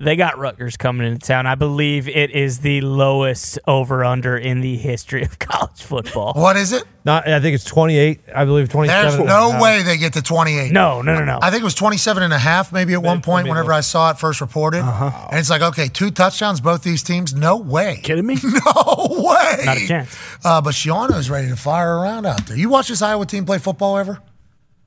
They 0.00 0.14
got 0.14 0.38
Rutgers 0.38 0.76
coming 0.76 1.08
into 1.08 1.26
town. 1.26 1.46
I 1.46 1.56
believe 1.56 2.08
it 2.08 2.30
is 2.30 2.60
the 2.60 2.80
lowest 2.82 3.58
over 3.66 4.04
under 4.04 4.36
in 4.36 4.60
the 4.60 4.76
history 4.76 5.22
of 5.24 5.38
college 5.40 5.82
football. 5.82 6.34
What 6.34 6.56
is 6.56 6.72
it? 6.72 6.84
Not, 7.04 7.26
I 7.26 7.40
think 7.40 7.56
it's 7.56 7.64
28. 7.64 8.20
I 8.32 8.44
believe 8.44 8.68
27. 8.68 9.10
There's 9.16 9.26
no 9.26 9.58
way 9.60 9.82
they 9.82 9.96
get 9.96 10.12
to 10.12 10.22
28. 10.22 10.70
No, 10.70 11.02
no, 11.02 11.18
no, 11.18 11.24
no. 11.24 11.38
I 11.42 11.50
think 11.50 11.62
it 11.62 11.64
was 11.64 11.74
27 11.74 12.22
and 12.22 12.32
a 12.32 12.38
half 12.38 12.72
maybe 12.72 12.92
at 12.92 13.02
one 13.02 13.22
point 13.22 13.48
whenever 13.48 13.72
I 13.72 13.80
saw 13.80 14.10
it 14.10 14.18
first 14.18 14.40
reported. 14.40 14.82
Uh-huh. 14.82 15.28
And 15.30 15.40
it's 15.40 15.50
like, 15.50 15.62
okay, 15.62 15.88
two 15.88 16.10
touchdowns, 16.12 16.60
both 16.60 16.82
these 16.84 17.02
teams. 17.02 17.34
No 17.34 17.56
way. 17.56 18.00
Kidding 18.02 18.26
me? 18.26 18.36
No 18.48 19.06
way. 19.10 19.62
Not 19.64 19.76
a 19.78 19.86
chance. 19.86 20.16
Uh, 20.44 20.60
but 20.60 20.74
Schiano's 20.74 21.30
ready 21.30 21.48
to 21.48 21.56
fire 21.56 21.98
around 21.98 22.26
out 22.26 22.46
there. 22.46 22.56
You 22.56 22.68
watch 22.68 22.88
this 22.88 23.02
Iowa 23.02 23.24
team 23.26 23.44
play 23.44 23.58
football 23.58 23.96
ever? 23.96 24.20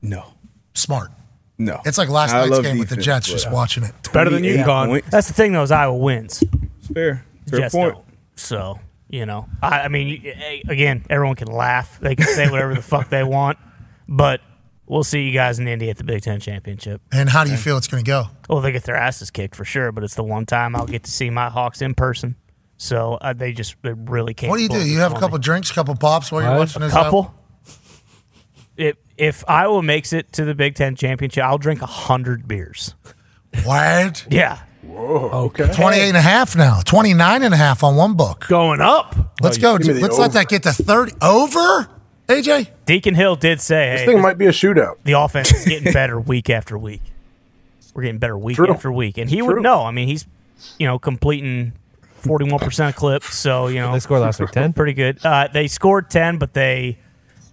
No. 0.02 0.34
Smart. 0.74 1.10
No. 1.66 1.80
It's 1.86 1.98
like 1.98 2.10
last 2.10 2.34
I 2.34 2.40
night's 2.42 2.52
love 2.52 2.64
game 2.64 2.78
with 2.80 2.90
the 2.90 2.96
defense, 2.96 3.06
Jets, 3.06 3.28
just 3.28 3.46
but- 3.46 3.54
watching 3.54 3.84
it. 3.84 3.94
better 4.14 4.30
than 4.30 4.40
28 4.42 4.66
UConn. 4.66 4.86
points. 4.88 5.10
That's 5.10 5.28
the 5.28 5.34
thing, 5.34 5.52
though, 5.54 5.64
is 5.64 5.72
Iowa 5.72 5.96
wins. 5.98 6.44
Fair. 6.94 7.24
Fair 7.50 7.60
Jets 7.60 7.76
point. 7.76 7.94
don't. 7.94 8.06
So, 8.36 8.80
you 9.10 9.26
know, 9.26 9.48
I, 9.62 9.82
I 9.82 9.88
mean, 9.90 10.08
you- 10.08 10.32
eh, 10.34 10.62
again, 10.68 11.06
everyone 11.10 11.36
can 11.36 11.48
laugh. 11.50 12.00
They 12.02 12.16
can 12.16 12.26
say 12.28 12.50
whatever 12.50 12.74
the 12.74 12.82
fuck 12.82 13.10
they 13.10 13.24
want, 13.24 13.58
but 14.08 14.42
we'll 14.88 15.04
see 15.04 15.22
you 15.22 15.34
guys 15.34 15.60
in 15.60 15.68
Indy 15.68 15.90
at 15.90 15.98
the 15.98 16.04
Big 16.04 16.22
Ten 16.24 16.40
Championship. 16.40 17.02
And 17.12 17.30
how 17.30 17.44
do 17.44 17.52
you 17.52 17.58
feel 17.58 17.78
it's 17.78 17.88
going 17.88 18.04
to 18.04 18.08
go? 18.08 18.26
Well, 18.50 18.62
they 18.62 18.72
get 18.72 18.84
their 18.84 18.96
asses 18.98 19.30
kicked 19.32 19.56
for 19.56 19.64
sure, 19.66 19.92
but 19.92 20.04
it's 20.04 20.16
the 20.16 20.24
one 20.24 20.46
time 20.46 20.76
I'll 20.76 20.88
get 20.88 21.04
to 21.04 21.12
see 21.12 21.30
my 21.30 21.50
Hawks 21.50 21.82
in 21.82 21.94
person. 21.94 22.36
So 22.78 23.20
uh, 23.22 23.34
they 23.34 23.52
just 23.54 23.76
they 23.84 23.94
really 23.94 24.34
can't. 24.34 24.50
What 24.50 24.58
do 24.58 24.64
you 24.64 24.70
do? 24.70 24.84
You 24.84 24.98
have 25.00 25.14
a 25.16 25.20
couple 25.20 25.38
drinks, 25.38 25.70
a 25.70 25.74
couple 25.76 25.96
pops 25.96 26.32
while 26.32 26.42
you're 26.42 26.58
watching 26.58 26.82
a 26.82 26.86
this? 26.86 26.94
couple. 26.96 27.32
If 29.18 29.40
if 29.40 29.50
Iowa 29.50 29.82
makes 29.84 30.14
it 30.14 30.32
to 30.34 30.46
the 30.46 30.54
Big 30.56 30.76
Ten 30.76 30.96
championship, 30.96 31.44
I'll 31.44 31.58
drink 31.58 31.82
a 31.82 31.86
hundred 31.88 32.48
beers. 32.48 32.96
What? 33.64 34.26
Yeah. 34.30 34.60
Whoa. 34.84 35.30
Okay. 35.46 35.72
28 35.72 36.08
and 36.10 36.18
a 36.18 36.22
half 36.22 36.56
now. 36.56 36.80
29 36.86 37.44
and 37.44 37.54
a 37.54 37.58
half 37.58 37.84
on 37.84 37.96
one 37.96 38.14
book. 38.16 38.46
Going 38.48 38.82
up. 38.82 39.16
Let's 39.42 39.58
Oh, 39.60 39.62
go. 39.62 39.78
give 39.78 39.88
me 39.88 39.94
the 39.94 40.00
Let's 40.00 40.18
let 40.18 40.32
that 40.34 40.48
get 40.48 40.64
to 40.64 40.74
30. 40.74 41.14
Over? 41.22 41.88
AJ? 42.28 42.70
Deacon 42.86 43.14
Hill 43.14 43.36
did 43.36 43.62
say, 43.62 43.92
This 43.92 44.02
"Hey, 44.02 44.06
thing 44.08 44.22
might 44.22 44.38
be 44.38 44.48
a 44.48 44.52
shootout. 44.52 44.96
the 45.04 45.14
offense 45.14 45.52
is 45.54 45.66
getting 45.66 45.92
better 45.94 46.20
week 46.20 46.50
after 46.50 46.78
week. 46.78 47.02
We're 47.94 48.04
getting 48.04 48.20
better 48.20 48.38
week 48.38 48.56
True. 48.56 48.72
after 48.72 48.92
week, 48.92 49.18
and 49.18 49.30
he 49.30 49.42
would 49.42 49.62
know. 49.62 49.84
I 49.84 49.92
mean, 49.92 50.08
he's 50.08 50.26
you 50.80 50.88
know 50.88 50.98
completing 50.98 51.74
forty 52.14 52.50
one 52.50 52.60
percent 52.60 52.96
clip, 52.96 53.24
so 53.24 53.68
you 53.68 53.80
know 53.82 53.92
They 53.92 54.00
scored 54.00 54.22
last 54.22 54.40
week 54.40 54.52
10. 54.52 54.72
pretty 54.74 54.94
good. 54.94 55.20
Uh, 55.26 55.50
they 55.52 55.68
scored 55.68 56.10
ten, 56.10 56.38
but 56.38 56.54
they 56.54 56.98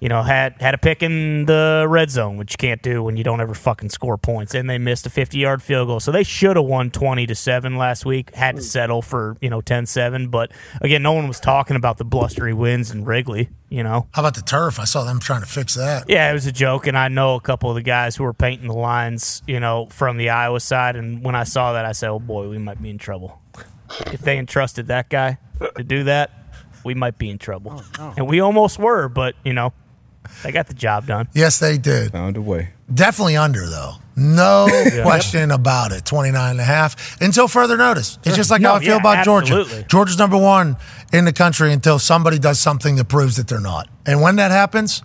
you 0.01 0.09
know 0.09 0.23
had 0.23 0.60
had 0.60 0.75
a 0.75 0.78
pick 0.78 1.02
in 1.02 1.47
the 1.47 1.86
red 1.89 2.10
zone, 2.10 2.36
which 2.36 2.52
you 2.52 2.57
can't 2.59 2.83
do 2.83 3.02
when 3.02 3.17
you 3.17 3.25
don't 3.25 3.41
ever 3.41 3.55
fucking 3.55 3.91
score 3.91 4.17
points, 4.17 4.55
and 4.55 4.68
they 4.68 4.78
missed 4.78 5.07
a 5.07 5.10
fifty 5.10 5.39
yard 5.39 5.62
field 5.62 5.89
goal, 5.89 6.01
so 6.01 6.12
they 6.12 6.23
should 6.23 6.57
have 6.57 6.65
won 6.65 6.91
twenty 6.91 7.27
to 7.27 7.35
seven 7.35 7.77
last 7.77 8.05
week. 8.05 8.35
Had 8.35 8.57
to 8.57 8.62
hmm. 8.62 8.67
settle 8.67 9.02
for 9.02 9.36
you 9.41 9.51
know 9.51 9.60
10-7, 9.60 10.31
but 10.31 10.51
again, 10.81 11.02
no 11.02 11.12
one 11.12 11.28
was 11.28 11.41
talking 11.41 11.77
about 11.77 11.99
the 11.99 12.05
blustery 12.05 12.55
wins 12.55 12.91
in 12.91 13.05
Wrigley. 13.05 13.51
You 13.68 13.83
know, 13.83 14.07
How 14.12 14.23
about 14.23 14.35
the 14.35 14.41
turf? 14.41 14.81
I 14.81 14.85
saw 14.85 15.05
them 15.05 15.20
trying 15.20 15.43
to 15.43 15.47
fix 15.47 15.75
that. 15.75 16.09
yeah, 16.09 16.31
it 16.31 16.33
was 16.33 16.47
a 16.47 16.52
joke, 16.52 16.86
and 16.86 16.97
I 16.97 17.09
know 17.09 17.35
a 17.35 17.41
couple 17.41 17.68
of 17.68 17.75
the 17.75 17.83
guys 17.83 18.17
who 18.17 18.25
were 18.25 18.33
painting 18.33 18.68
the 18.68 18.75
lines, 18.75 19.43
you 19.47 19.60
know, 19.60 19.89
from 19.91 20.17
the 20.17 20.31
Iowa 20.31 20.60
side. 20.60 20.97
And 20.97 21.23
when 21.23 21.35
I 21.35 21.44
saw 21.44 21.75
that, 21.75 21.85
I 21.85 21.93
said, 21.93 22.09
"Oh 22.09 22.18
boy, 22.18 22.49
we 22.49 22.57
might 22.57 22.81
be 22.81 22.89
in 22.89 22.99
trouble." 22.99 23.41
If 24.07 24.20
they 24.20 24.39
entrusted 24.39 24.86
that 24.86 25.10
guy 25.10 25.39
to 25.77 25.83
do 25.83 26.05
that, 26.05 26.31
we 26.85 26.94
might 26.94 27.18
be 27.18 27.28
in 27.28 27.39
trouble. 27.39 27.83
Oh, 27.99 28.15
and 28.17 28.27
we 28.27 28.41
almost 28.41 28.78
were, 28.78 29.09
but 29.09 29.35
you 29.44 29.52
know, 29.52 29.73
they 30.42 30.52
got 30.52 30.66
the 30.66 30.74
job 30.74 31.06
done. 31.06 31.28
Yes, 31.34 31.58
they 31.58 31.78
did. 31.78 32.12
Found 32.12 32.36
a 32.36 32.42
way. 32.42 32.70
Definitely 32.92 33.36
under, 33.36 33.66
though. 33.66 33.94
No 34.16 34.66
question 35.02 35.50
about 35.50 35.92
it. 35.92 36.05
29 36.05 36.50
and 36.50 36.60
a 36.60 36.64
half 36.64 37.20
until 37.20 37.47
further 37.47 37.76
notice. 37.76 38.18
It's 38.24 38.36
just 38.36 38.50
like 38.50 38.60
No, 38.60 38.70
how 38.70 38.74
I 38.76 38.80
feel 38.80 38.88
yeah, 38.90 38.97
about 38.97 39.24
Georgia. 39.24 39.84
Georgia's 39.88 40.18
number 40.18 40.36
one 40.36 40.76
in 41.12 41.24
the 41.24 41.32
country 41.32 41.72
until 41.72 41.98
somebody 41.98 42.38
does 42.38 42.58
something 42.58 42.97
that 42.97 43.05
proves 43.08 43.36
that 43.36 43.47
they're 43.47 43.60
not. 43.60 43.88
And 44.06 44.20
when 44.20 44.36
that 44.36 44.50
happens, 44.50 45.02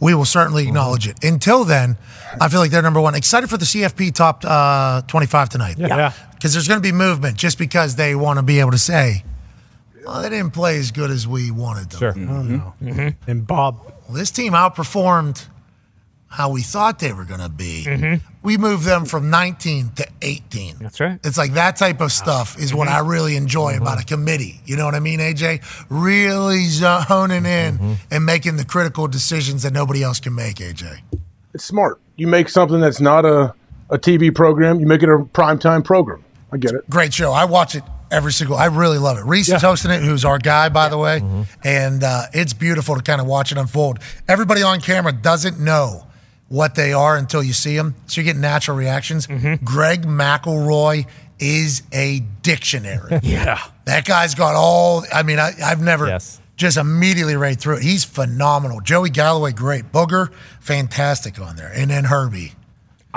we 0.00 0.14
will 0.14 0.24
certainly 0.24 0.66
acknowledge 0.66 1.06
it. 1.06 1.22
Until 1.22 1.64
then, 1.64 1.96
I 2.40 2.48
feel 2.48 2.58
like 2.60 2.70
they're 2.70 2.82
number 2.82 3.00
one. 3.00 3.14
Excited 3.14 3.48
for 3.48 3.56
the 3.56 3.64
CFP 3.64 4.12
top 4.14 4.44
uh, 4.44 5.02
25 5.02 5.48
tonight. 5.48 5.78
Yeah. 5.78 6.12
Because 6.34 6.52
there's 6.52 6.68
going 6.68 6.78
to 6.78 6.86
be 6.86 6.92
movement 6.92 7.36
just 7.36 7.58
because 7.58 7.96
they 7.96 8.14
want 8.14 8.38
to 8.38 8.42
be 8.42 8.58
able 8.60 8.72
to 8.72 8.78
say, 8.78 9.24
well, 10.04 10.22
they 10.22 10.28
didn't 10.28 10.50
play 10.52 10.78
as 10.78 10.90
good 10.90 11.10
as 11.10 11.26
we 11.26 11.50
wanted 11.50 11.90
them. 11.90 11.98
Sure. 11.98 12.12
Mm-hmm. 12.12 13.30
And 13.30 13.46
Bob. 13.46 13.92
Well, 14.06 14.16
this 14.16 14.30
team 14.30 14.52
outperformed 14.52 15.46
how 16.28 16.50
we 16.50 16.60
thought 16.60 16.98
they 16.98 17.12
were 17.12 17.24
going 17.24 17.40
to 17.40 17.48
be. 17.48 17.84
Mm-hmm. 17.86 18.26
We 18.42 18.58
moved 18.58 18.84
them 18.84 19.04
from 19.04 19.30
19 19.30 19.92
to 19.96 20.06
18. 20.22 20.76
That's 20.80 21.00
right. 21.00 21.18
It's 21.24 21.38
like 21.38 21.54
that 21.54 21.76
type 21.76 22.00
of 22.00 22.12
stuff 22.12 22.58
is 22.58 22.74
what 22.74 22.88
mm-hmm. 22.88 23.06
I 23.06 23.08
really 23.08 23.36
enjoy 23.36 23.72
mm-hmm. 23.72 23.82
about 23.82 24.00
a 24.00 24.04
committee. 24.04 24.60
You 24.64 24.76
know 24.76 24.84
what 24.84 24.94
I 24.94 25.00
mean, 25.00 25.20
AJ? 25.20 25.64
Really 25.88 26.64
honing 27.04 27.46
in 27.46 27.96
and 28.10 28.26
making 28.26 28.56
the 28.56 28.64
critical 28.64 29.08
decisions 29.08 29.62
that 29.62 29.72
nobody 29.72 30.02
else 30.02 30.20
can 30.20 30.34
make, 30.34 30.56
AJ. 30.56 31.00
It's 31.54 31.64
smart. 31.64 32.00
You 32.16 32.26
make 32.26 32.48
something 32.48 32.80
that's 32.80 33.00
not 33.00 33.24
a, 33.24 33.54
a 33.90 33.98
TV 33.98 34.34
program, 34.34 34.80
you 34.80 34.86
make 34.86 35.02
it 35.02 35.08
a 35.08 35.18
primetime 35.18 35.84
program. 35.84 36.24
I 36.52 36.58
get 36.58 36.72
it. 36.72 36.88
Great 36.88 37.12
show. 37.14 37.32
I 37.32 37.44
watch 37.44 37.74
it 37.74 37.82
every 38.10 38.32
single. 38.32 38.56
I 38.56 38.66
really 38.66 38.98
love 38.98 39.18
it. 39.18 39.24
Rece 39.24 39.54
is 39.54 39.62
hosting 39.62 39.90
it, 39.90 40.02
who's 40.02 40.24
our 40.24 40.38
guy, 40.38 40.68
by 40.68 40.88
the 40.88 40.98
way, 40.98 41.22
and 41.64 42.02
uh, 42.04 42.22
it's 42.32 42.52
beautiful 42.52 42.94
to 42.96 43.02
kind 43.02 43.20
of 43.20 43.26
watch 43.26 43.52
it 43.52 43.58
unfold. 43.58 43.98
Everybody 44.28 44.62
on 44.62 44.80
camera 44.80 45.12
doesn't 45.12 45.58
know 45.60 46.06
what 46.48 46.74
they 46.76 46.92
are 46.92 47.16
until 47.16 47.42
you 47.42 47.52
see 47.52 47.76
them, 47.76 47.94
so 48.06 48.20
you 48.20 48.24
get 48.24 48.36
natural 48.36 48.76
reactions. 48.76 49.26
Greg 49.64 50.02
McElroy 50.06 51.06
is 51.38 51.82
a 51.92 52.20
dictionary. 52.42 53.18
Yeah. 53.22 53.60
that 53.84 54.04
guy's 54.04 54.34
got 54.34 54.54
all. 54.54 55.04
I 55.12 55.22
mean, 55.22 55.38
I, 55.38 55.50
I've 55.62 55.80
never. 55.82 56.06
Yes. 56.06 56.40
Just 56.56 56.78
immediately 56.78 57.36
right 57.36 57.60
through 57.60 57.76
it. 57.76 57.82
He's 57.82 58.04
phenomenal. 58.04 58.80
Joey 58.80 59.10
Galloway, 59.10 59.52
great. 59.52 59.92
Booger, 59.92 60.32
fantastic 60.60 61.38
on 61.38 61.56
there. 61.56 61.70
And 61.74 61.90
then 61.90 62.04
Herbie. 62.04 62.54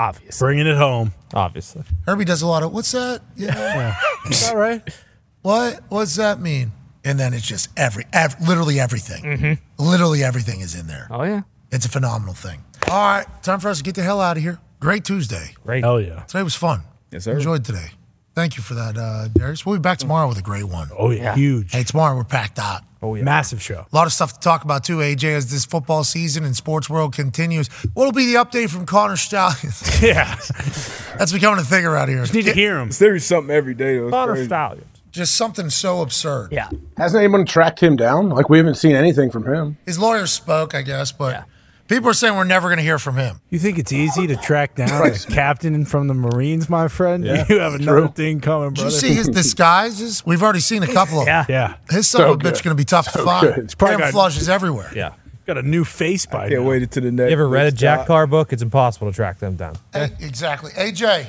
Obviously, 0.00 0.44
Bringing 0.46 0.66
it 0.66 0.76
home. 0.76 1.12
Obviously. 1.34 1.82
Herbie 2.06 2.24
does 2.24 2.40
a 2.40 2.46
lot 2.46 2.62
of, 2.62 2.72
what's 2.72 2.90
that? 2.92 3.20
Yeah. 3.36 3.96
Is 4.30 4.48
that 4.48 4.56
right? 4.56 4.82
What? 5.42 5.80
What's 5.88 6.16
that 6.16 6.38
mean? 6.40 6.72
And 7.02 7.18
then 7.18 7.32
it's 7.32 7.46
just 7.46 7.70
every, 7.74 8.04
ev- 8.12 8.36
literally 8.46 8.78
everything. 8.78 9.22
Mm-hmm. 9.24 9.82
Literally 9.82 10.22
everything 10.22 10.60
is 10.60 10.74
in 10.78 10.86
there. 10.86 11.08
Oh 11.10 11.22
yeah. 11.22 11.42
It's 11.72 11.86
a 11.86 11.88
phenomenal 11.88 12.34
thing. 12.34 12.62
All 12.90 12.98
right, 12.98 13.26
time 13.42 13.58
for 13.60 13.68
us 13.70 13.78
to 13.78 13.82
get 13.84 13.94
the 13.94 14.02
hell 14.02 14.20
out 14.20 14.36
of 14.36 14.42
here. 14.42 14.58
Great 14.80 15.04
Tuesday. 15.04 15.54
Great. 15.64 15.82
Hell 15.82 15.98
yeah. 16.00 16.24
Today 16.24 16.42
was 16.42 16.54
fun. 16.54 16.82
Yes, 17.10 17.24
sir. 17.24 17.32
Enjoyed 17.32 17.64
today. 17.64 17.86
Thank 18.34 18.56
you 18.56 18.62
for 18.62 18.74
that, 18.74 18.96
uh, 18.96 19.28
Darius. 19.28 19.66
We'll 19.66 19.76
be 19.76 19.80
back 19.80 19.98
tomorrow 19.98 20.28
with 20.28 20.38
a 20.38 20.42
great 20.42 20.64
one. 20.64 20.88
Oh 20.96 21.10
yeah. 21.10 21.34
Huge. 21.34 21.72
Hey, 21.72 21.82
tomorrow 21.82 22.16
we're 22.16 22.24
packed 22.24 22.58
out. 22.58 22.82
Oh, 23.02 23.14
yeah. 23.14 23.22
Massive 23.24 23.62
show. 23.62 23.86
A 23.90 23.96
lot 23.96 24.06
of 24.06 24.12
stuff 24.12 24.34
to 24.34 24.40
talk 24.40 24.62
about 24.62 24.84
too, 24.84 24.98
AJ, 24.98 25.24
as 25.34 25.50
this 25.50 25.64
football 25.64 26.04
season 26.04 26.44
and 26.44 26.54
sports 26.54 26.90
world 26.90 27.14
continues. 27.14 27.68
What'll 27.94 28.12
be 28.12 28.26
the 28.26 28.34
update 28.34 28.68
from 28.68 28.84
Connor 28.84 29.16
Stalions? 29.16 29.82
Yeah. 30.02 30.34
That's 31.18 31.32
becoming 31.32 31.60
a 31.60 31.64
thing 31.64 31.84
around 31.86 32.08
here. 32.08 32.20
Just 32.20 32.34
need 32.34 32.44
to 32.44 32.52
hear 32.52 32.78
him. 32.78 32.88
It's 32.88 33.00
literally 33.00 33.20
something 33.20 33.54
every 33.54 33.72
day. 33.74 33.96
Though. 33.98 34.10
Connor 34.10 34.32
crazy. 34.34 34.46
Stalions. 34.48 34.86
Just 35.12 35.34
something 35.34 35.70
so 35.70 36.02
absurd. 36.02 36.52
Yeah. 36.52 36.68
Hasn't 36.98 37.22
anyone 37.22 37.46
tracked 37.46 37.80
him 37.80 37.96
down? 37.96 38.28
Like 38.28 38.48
we 38.50 38.58
haven't 38.58 38.76
seen 38.76 38.94
anything 38.94 39.30
from 39.30 39.46
him. 39.46 39.78
His 39.86 39.98
lawyers 39.98 40.30
spoke, 40.30 40.74
I 40.74 40.82
guess, 40.82 41.10
but 41.10 41.32
Yeah. 41.34 41.42
People 41.90 42.08
are 42.08 42.14
saying 42.14 42.34
we're 42.36 42.44
never 42.44 42.68
going 42.68 42.78
to 42.78 42.82
hear 42.82 42.98
from 42.98 43.16
him. 43.18 43.40
You 43.50 43.58
think 43.58 43.78
it's 43.78 43.92
easy 43.92 44.26
to 44.28 44.36
track 44.36 44.76
down 44.76 45.06
a 45.06 45.10
captain 45.10 45.84
from 45.84 46.06
the 46.08 46.14
Marines, 46.14 46.70
my 46.70 46.88
friend? 46.88 47.24
Yeah. 47.24 47.44
You 47.50 47.58
have 47.58 47.74
another 47.74 48.00
True. 48.06 48.08
thing 48.08 48.40
coming, 48.40 48.70
Did 48.70 48.76
brother. 48.76 48.90
you 48.94 48.98
see 49.00 49.12
his 49.14 49.28
disguises? 49.28 50.24
We've 50.24 50.42
already 50.42 50.60
seen 50.60 50.82
a 50.82 50.86
couple 50.92 51.20
of 51.20 51.26
them. 51.26 51.44
Yeah. 51.50 51.74
Yeah. 51.88 51.94
His 51.94 52.08
son 52.08 52.20
So 52.22 52.32
of 52.32 52.40
a 52.40 52.42
bitch 52.42 52.62
going 52.62 52.74
to 52.74 52.80
be 52.80 52.84
tough 52.86 53.12
to 53.12 53.18
find. 53.18 53.46
good. 53.54 53.58
It's 53.64 53.74
probably 53.74 53.96
probably 53.96 54.12
got- 54.12 54.12
flushes 54.12 54.48
everywhere. 54.48 54.90
Yeah. 54.96 55.14
Got 55.46 55.58
a 55.58 55.62
new 55.62 55.84
face 55.84 56.26
by 56.26 56.48
Can't 56.48 56.62
now. 56.62 56.68
wait 56.70 56.82
until 56.82 57.02
the 57.02 57.10
next. 57.10 57.28
You 57.28 57.32
ever 57.32 57.48
read 57.48 57.66
a 57.66 57.72
Jack 57.72 57.98
stop. 58.00 58.06
Carr 58.06 58.26
book? 58.28 58.52
It's 58.52 58.62
impossible 58.62 59.10
to 59.10 59.14
track 59.16 59.38
them 59.40 59.56
down. 59.56 59.74
Hey, 59.92 60.10
exactly. 60.20 60.70
AJ, 60.72 61.28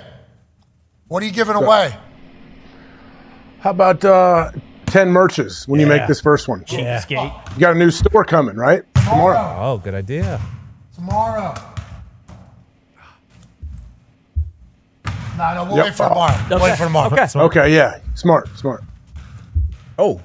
what 1.08 1.24
are 1.24 1.26
you 1.26 1.32
giving 1.32 1.56
away? 1.56 1.96
How 3.60 3.72
about 3.72 4.06
uh, 4.06 4.52
10 4.88 5.10
merches 5.10 5.68
when 5.68 5.80
you 5.80 5.88
make 5.88 6.08
this 6.08 6.22
first 6.22 6.48
one? 6.48 6.64
Yeah. 6.68 7.00
Skate. 7.00 7.32
You 7.56 7.60
got 7.60 7.76
a 7.76 7.80
new 7.80 7.90
store 7.90 8.24
coming, 8.24 8.56
right? 8.58 8.84
Tomorrow. 9.04 9.56
Oh, 9.60 9.78
good 9.78 9.94
idea. 9.94 10.40
Tomorrow. 10.96 11.54
No, 15.38 15.56
no, 15.56 15.64
we'll 15.66 15.78
Yep. 15.78 15.86
wait 15.86 15.96
for 15.96 16.08
tomorrow. 16.10 16.36
Okay. 16.52 16.64
Wait 16.64 16.78
for 16.78 16.84
tomorrow. 16.84 17.08
Okay. 17.14 17.28
Okay, 17.36 17.74
yeah. 17.74 18.00
Smart, 18.16 18.50
smart. 18.58 18.84
Oh, 19.98 20.22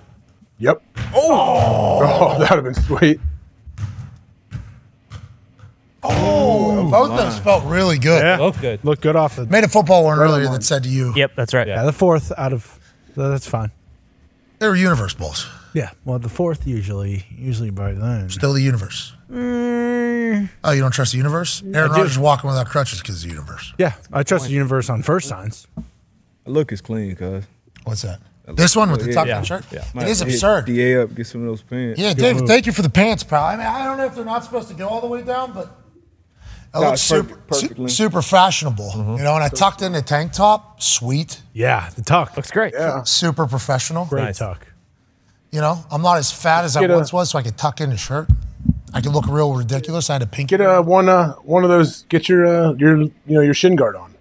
Yep. 0.59 0.83
Oh, 1.15 2.01
oh 2.03 2.39
that 2.39 2.51
would 2.51 2.65
have 2.65 2.75
been 2.75 2.83
sweet. 2.83 3.21
Oh, 6.03 6.89
both 6.91 7.11
of 7.11 7.17
those 7.19 7.39
felt 7.41 7.65
really 7.65 7.99
good. 7.99 8.23
Yeah. 8.23 8.37
Both 8.39 8.61
good. 8.61 8.81
Look 8.85 9.01
good 9.01 9.17
off 9.17 9.37
the. 9.37 9.47
Made 9.47 9.65
a 9.65 9.69
football 9.69 10.05
one 10.05 10.19
earlier 10.19 10.49
that 10.49 10.63
said 10.63 10.85
to 10.85 10.89
you, 10.89 11.13
Yep, 11.17 11.33
that's 11.37 11.53
right. 11.53 11.67
Yeah, 11.67 11.83
the 11.85 11.93
fourth 11.93 12.33
out 12.39 12.53
of. 12.53 12.79
That's 13.17 13.47
fine. 13.47 13.71
they 14.59 14.69
were 14.69 14.77
universe 14.77 15.15
balls. 15.15 15.47
Yeah. 15.77 15.91
Well, 16.07 16.19
the 16.19 16.31
fourth 16.31 16.67
usually, 16.67 17.27
usually 17.31 17.69
by 17.69 17.93
then. 17.93 18.31
Still 18.31 18.55
the 18.55 18.63
universe. 18.63 19.13
Mm, 19.31 20.49
Oh, 20.65 20.73
you 20.73 20.81
don't 20.81 20.91
trust 20.91 21.13
the 21.13 21.19
universe? 21.19 21.63
Aaron 21.63 21.77
I 21.91 21.95
do. 21.95 22.01
Rodgers 22.01 22.13
is 22.13 22.19
walking 22.19 22.49
without 22.49 22.67
crutches 22.67 23.01
because 23.03 23.17
of 23.23 23.29
the 23.29 23.35
universe. 23.35 23.75
Yeah, 23.77 23.93
I 24.11 24.23
trust 24.23 24.47
the 24.47 24.53
universe 24.53 24.89
on 24.89 25.03
first 25.03 25.29
signs. 25.29 25.67
Look 26.47 26.73
is 26.73 26.81
clean, 26.81 27.15
cuz. 27.15 27.45
What's 27.85 28.03
that? 28.03 28.21
This 28.55 28.75
one 28.75 28.91
with 28.91 29.05
the 29.05 29.13
tucked 29.13 29.29
in 29.29 29.45
shirt? 29.45 29.67
Yeah. 29.71 29.85
It 29.97 30.09
is 30.09 30.23
absurd. 30.23 30.65
Da 30.65 30.97
up, 31.03 31.15
get 31.15 31.27
some 31.27 31.43
of 31.43 31.47
those 31.49 31.61
pants. 31.63 32.01
Yeah, 32.01 32.15
Dave, 32.15 32.41
thank 32.47 32.65
you 32.65 32.73
for 32.73 32.81
the 32.83 32.89
pants, 32.89 33.23
pal. 33.23 33.45
I 33.45 33.57
mean, 33.57 33.67
I 33.67 33.85
don't 33.85 33.99
know 33.99 34.07
if 34.07 34.15
they're 34.15 34.25
not 34.25 34.45
supposed 34.45 34.69
to 34.69 34.75
go 34.75 34.89
all 34.89 35.03
the 35.03 35.09
way 35.09 35.21
down, 35.23 35.53
but 35.53 35.65
it 36.75 36.81
No, 36.81 36.81
looks 36.81 37.03
super, 37.03 37.39
su- 37.55 37.89
super 37.89 38.23
fashionable. 38.23 38.93
Mm-hmm. 38.95 39.17
You 39.19 39.25
know, 39.25 39.35
and 39.35 39.45
I 39.45 39.49
tucked 39.51 39.83
in 39.83 39.93
the 39.93 40.01
tank 40.01 40.33
top, 40.33 40.81
sweet. 40.81 41.43
Yeah, 41.53 41.91
the 41.97 42.03
tuck 42.03 42.35
looks 42.35 42.51
great. 42.51 42.73
Yeah. 42.73 43.03
Super 43.03 43.47
professional. 43.47 44.07
Great 44.07 44.37
tuck. 44.37 44.67
You 45.52 45.60
know, 45.60 45.84
I'm 45.91 46.02
not 46.02 46.18
as 46.18 46.31
fat 46.33 46.65
as 46.65 46.76
I 46.76 46.81
Get 46.81 46.91
a- 46.91 46.94
once 46.94 47.12
was, 47.12 47.31
so 47.31 47.39
I 47.39 47.42
could 47.42 47.57
tuck 47.57 47.81
in 47.81 47.91
the 47.91 47.97
shirt. 47.97 48.28
I 48.92 49.00
could 49.00 49.12
look 49.12 49.26
real 49.28 49.55
ridiculous. 49.55 50.08
I 50.10 50.15
had 50.15 50.23
a 50.23 50.26
pink. 50.26 50.50
Get 50.50 50.60
a 50.60 50.81
one 50.83 51.08
uh 51.08 51.33
one 51.36 51.65
of 51.65 51.70
those. 51.70 52.02
Get 52.05 52.28
your 52.28 52.47
uh 52.47 52.73
your 52.75 52.99
you 53.00 53.12
know 53.26 53.41
your 53.41 53.55
shin 53.55 53.76
guard 53.76 53.97
on. 53.97 54.15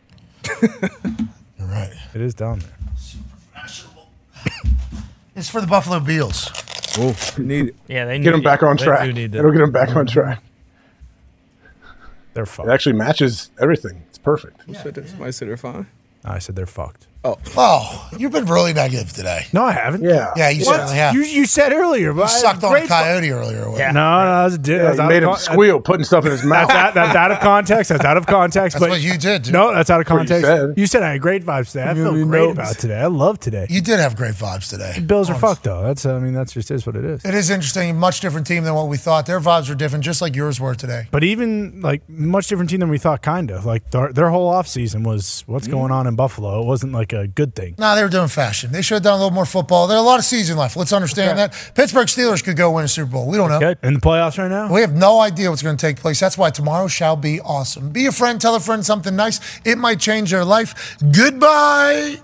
You're 0.61 1.67
right. 1.67 1.91
It 2.13 2.21
is 2.21 2.33
down 2.33 2.59
there. 2.59 2.69
Super 2.97 3.23
fashionable. 3.53 4.07
It's 5.35 5.49
for 5.49 5.61
the 5.61 5.67
Buffalo 5.67 5.99
Bills. 5.99 6.51
Oh, 6.97 7.15
need 7.37 7.67
it. 7.69 7.75
Yeah, 7.87 8.05
they 8.05 8.17
need 8.17 8.23
Get 8.25 8.31
them 8.31 8.41
back 8.41 8.63
on 8.63 8.77
They 8.77 8.83
track. 8.85 9.05
do 9.05 9.13
need. 9.13 9.33
It'll 9.35 9.51
get 9.51 9.59
them 9.59 9.71
back 9.71 9.95
on 9.95 10.05
track. 10.07 10.41
They're 12.33 12.45
fucked. 12.45 12.69
It 12.69 12.71
actually 12.71 12.93
matches 12.93 13.51
everything. 13.61 14.03
It's 14.09 14.17
perfect. 14.17 14.61
Who 14.63 14.73
said 14.73 14.93
that? 14.95 15.07
Somebody 15.09 15.31
said 15.31 15.47
they're 15.47 15.57
fine. 15.57 15.87
I 16.23 16.39
said 16.39 16.55
they're 16.55 16.65
fucked. 16.65 17.07
Oh, 17.25 17.37
Oh, 17.57 18.09
you've 18.17 18.31
been 18.31 18.45
really 18.45 18.71
negative 18.71 19.11
today. 19.11 19.47
No, 19.51 19.63
I 19.63 19.71
haven't. 19.71 20.03
Yeah. 20.03 20.31
Yeah, 20.35 20.49
you 20.49 20.63
What? 20.63 20.75
certainly 20.75 20.95
have. 20.95 21.15
You, 21.15 21.23
you 21.23 21.45
said 21.47 21.73
earlier, 21.73 22.13
but 22.13 22.19
You 22.19 22.25
I 22.25 22.29
had 22.29 22.37
sucked 22.39 22.63
on 22.63 22.71
a 22.71 22.75
great 22.75 22.83
fu- 22.83 22.89
coyote 22.89 23.31
earlier. 23.31 23.61
Yeah. 23.61 23.67
whatever. 23.69 23.93
No, 23.93 24.19
no, 24.19 24.49
that's, 24.49 24.57
that's 24.57 24.67
Yeah, 24.67 24.75
out 24.75 24.95
you 24.95 25.01
of 25.01 25.09
made 25.09 25.23
him 25.23 25.29
con- 25.29 25.37
squeal, 25.39 25.79
putting 25.79 26.03
stuff 26.03 26.25
in 26.25 26.31
his 26.31 26.43
mouth. 26.45 26.67
That's, 26.67 26.89
out, 26.89 26.93
that's 26.93 27.15
out 27.15 27.31
of 27.31 27.39
context. 27.39 27.89
That's 27.89 28.05
out 28.05 28.17
of 28.17 28.27
context. 28.27 28.75
That's 28.75 28.83
but 28.83 28.89
what 28.91 29.01
you 29.01 29.17
did. 29.17 29.43
Dude. 29.43 29.53
No, 29.53 29.73
that's 29.73 29.89
out 29.89 30.01
of 30.01 30.07
what 30.07 30.13
you 30.13 30.27
context. 30.27 30.45
said. 30.45 30.73
You 30.77 30.85
said 30.85 31.01
I 31.01 31.13
had 31.13 31.21
great 31.21 31.43
vibes 31.43 31.71
today. 31.71 31.83
I 31.85 31.93
feel 31.95 32.05
Community 32.09 32.29
great 32.29 32.39
notes. 32.41 32.53
about 32.59 32.77
today. 32.77 32.99
I 32.99 33.07
love 33.07 33.39
today. 33.39 33.65
You 33.71 33.81
did 33.81 33.99
have 33.99 34.15
great 34.15 34.35
vibes 34.35 34.69
today. 34.69 34.99
Bills 34.99 35.29
are 35.29 35.33
Honestly. 35.33 35.49
fucked 35.49 35.63
though. 35.63 35.81
That's 35.81 36.05
I 36.05 36.19
mean 36.19 36.33
that's 36.33 36.53
just 36.53 36.69
is 36.69 36.85
what 36.85 36.95
it 36.95 37.05
is. 37.05 37.25
It 37.25 37.33
is 37.33 37.49
interesting. 37.49 37.97
Much 37.97 38.19
different 38.19 38.45
team 38.45 38.63
than 38.65 38.75
what 38.75 38.87
we 38.87 38.97
thought. 38.97 39.25
Their 39.25 39.39
vibes 39.39 39.67
were 39.67 39.75
different, 39.75 40.03
just 40.05 40.21
like 40.21 40.35
yours 40.35 40.59
were 40.59 40.75
today. 40.75 41.07
But 41.09 41.23
even 41.23 41.81
like 41.81 42.07
much 42.07 42.47
different 42.47 42.69
team 42.69 42.81
than 42.81 42.89
we 42.89 42.99
thought. 42.99 43.23
Kind 43.23 43.49
of 43.49 43.65
like 43.65 43.89
their, 43.89 44.13
their 44.13 44.29
whole 44.29 44.51
offseason 44.51 45.03
was 45.03 45.43
what's 45.47 45.67
mm. 45.67 45.71
going 45.71 45.91
on 45.91 46.05
in 46.05 46.15
Buffalo. 46.15 46.61
It 46.61 46.65
wasn't 46.65 46.91
like 46.91 47.14
a 47.15 47.27
good 47.27 47.55
thing. 47.55 47.75
Nah, 47.77 47.95
they 47.95 48.03
were 48.03 48.09
doing 48.09 48.27
fashion. 48.27 48.71
They 48.71 48.81
should 48.81 48.95
have 48.95 49.03
done 49.03 49.13
a 49.13 49.17
little 49.17 49.31
more 49.31 49.45
football. 49.45 49.87
There 49.87 49.97
are 49.97 50.03
a 50.03 50.05
lot 50.05 50.19
of 50.19 50.25
season 50.25 50.57
left. 50.57 50.77
Let's 50.77 50.93
understand 50.93 51.37
that. 51.39 51.53
Pittsburgh 51.75 52.07
Steelers 52.07 52.43
could 52.43 52.57
go 52.57 52.71
win 52.71 52.85
a 52.85 52.87
Super 52.87 53.11
Bowl. 53.11 53.27
We 53.27 53.37
don't 53.37 53.49
know. 53.49 53.59
Good 53.59 53.77
in 53.83 53.93
the 53.95 53.99
playoffs 53.99 54.37
right 54.37 54.49
now. 54.49 54.71
We 54.71 54.81
have 54.81 54.93
no 54.93 55.19
idea 55.19 55.49
what's 55.49 55.61
going 55.61 55.77
to 55.77 55.81
take 55.81 55.97
place. 55.97 56.19
That's 56.19 56.37
why 56.37 56.49
tomorrow 56.49 56.87
shall 56.87 57.15
be 57.15 57.39
awesome. 57.41 57.89
Be 57.89 58.05
a 58.05 58.11
friend, 58.11 58.39
tell 58.39 58.55
a 58.55 58.59
friend 58.59 58.85
something 58.85 59.15
nice. 59.15 59.39
It 59.65 59.77
might 59.77 59.99
change 59.99 60.31
their 60.31 60.45
life. 60.45 60.97
Goodbye. 61.11 62.17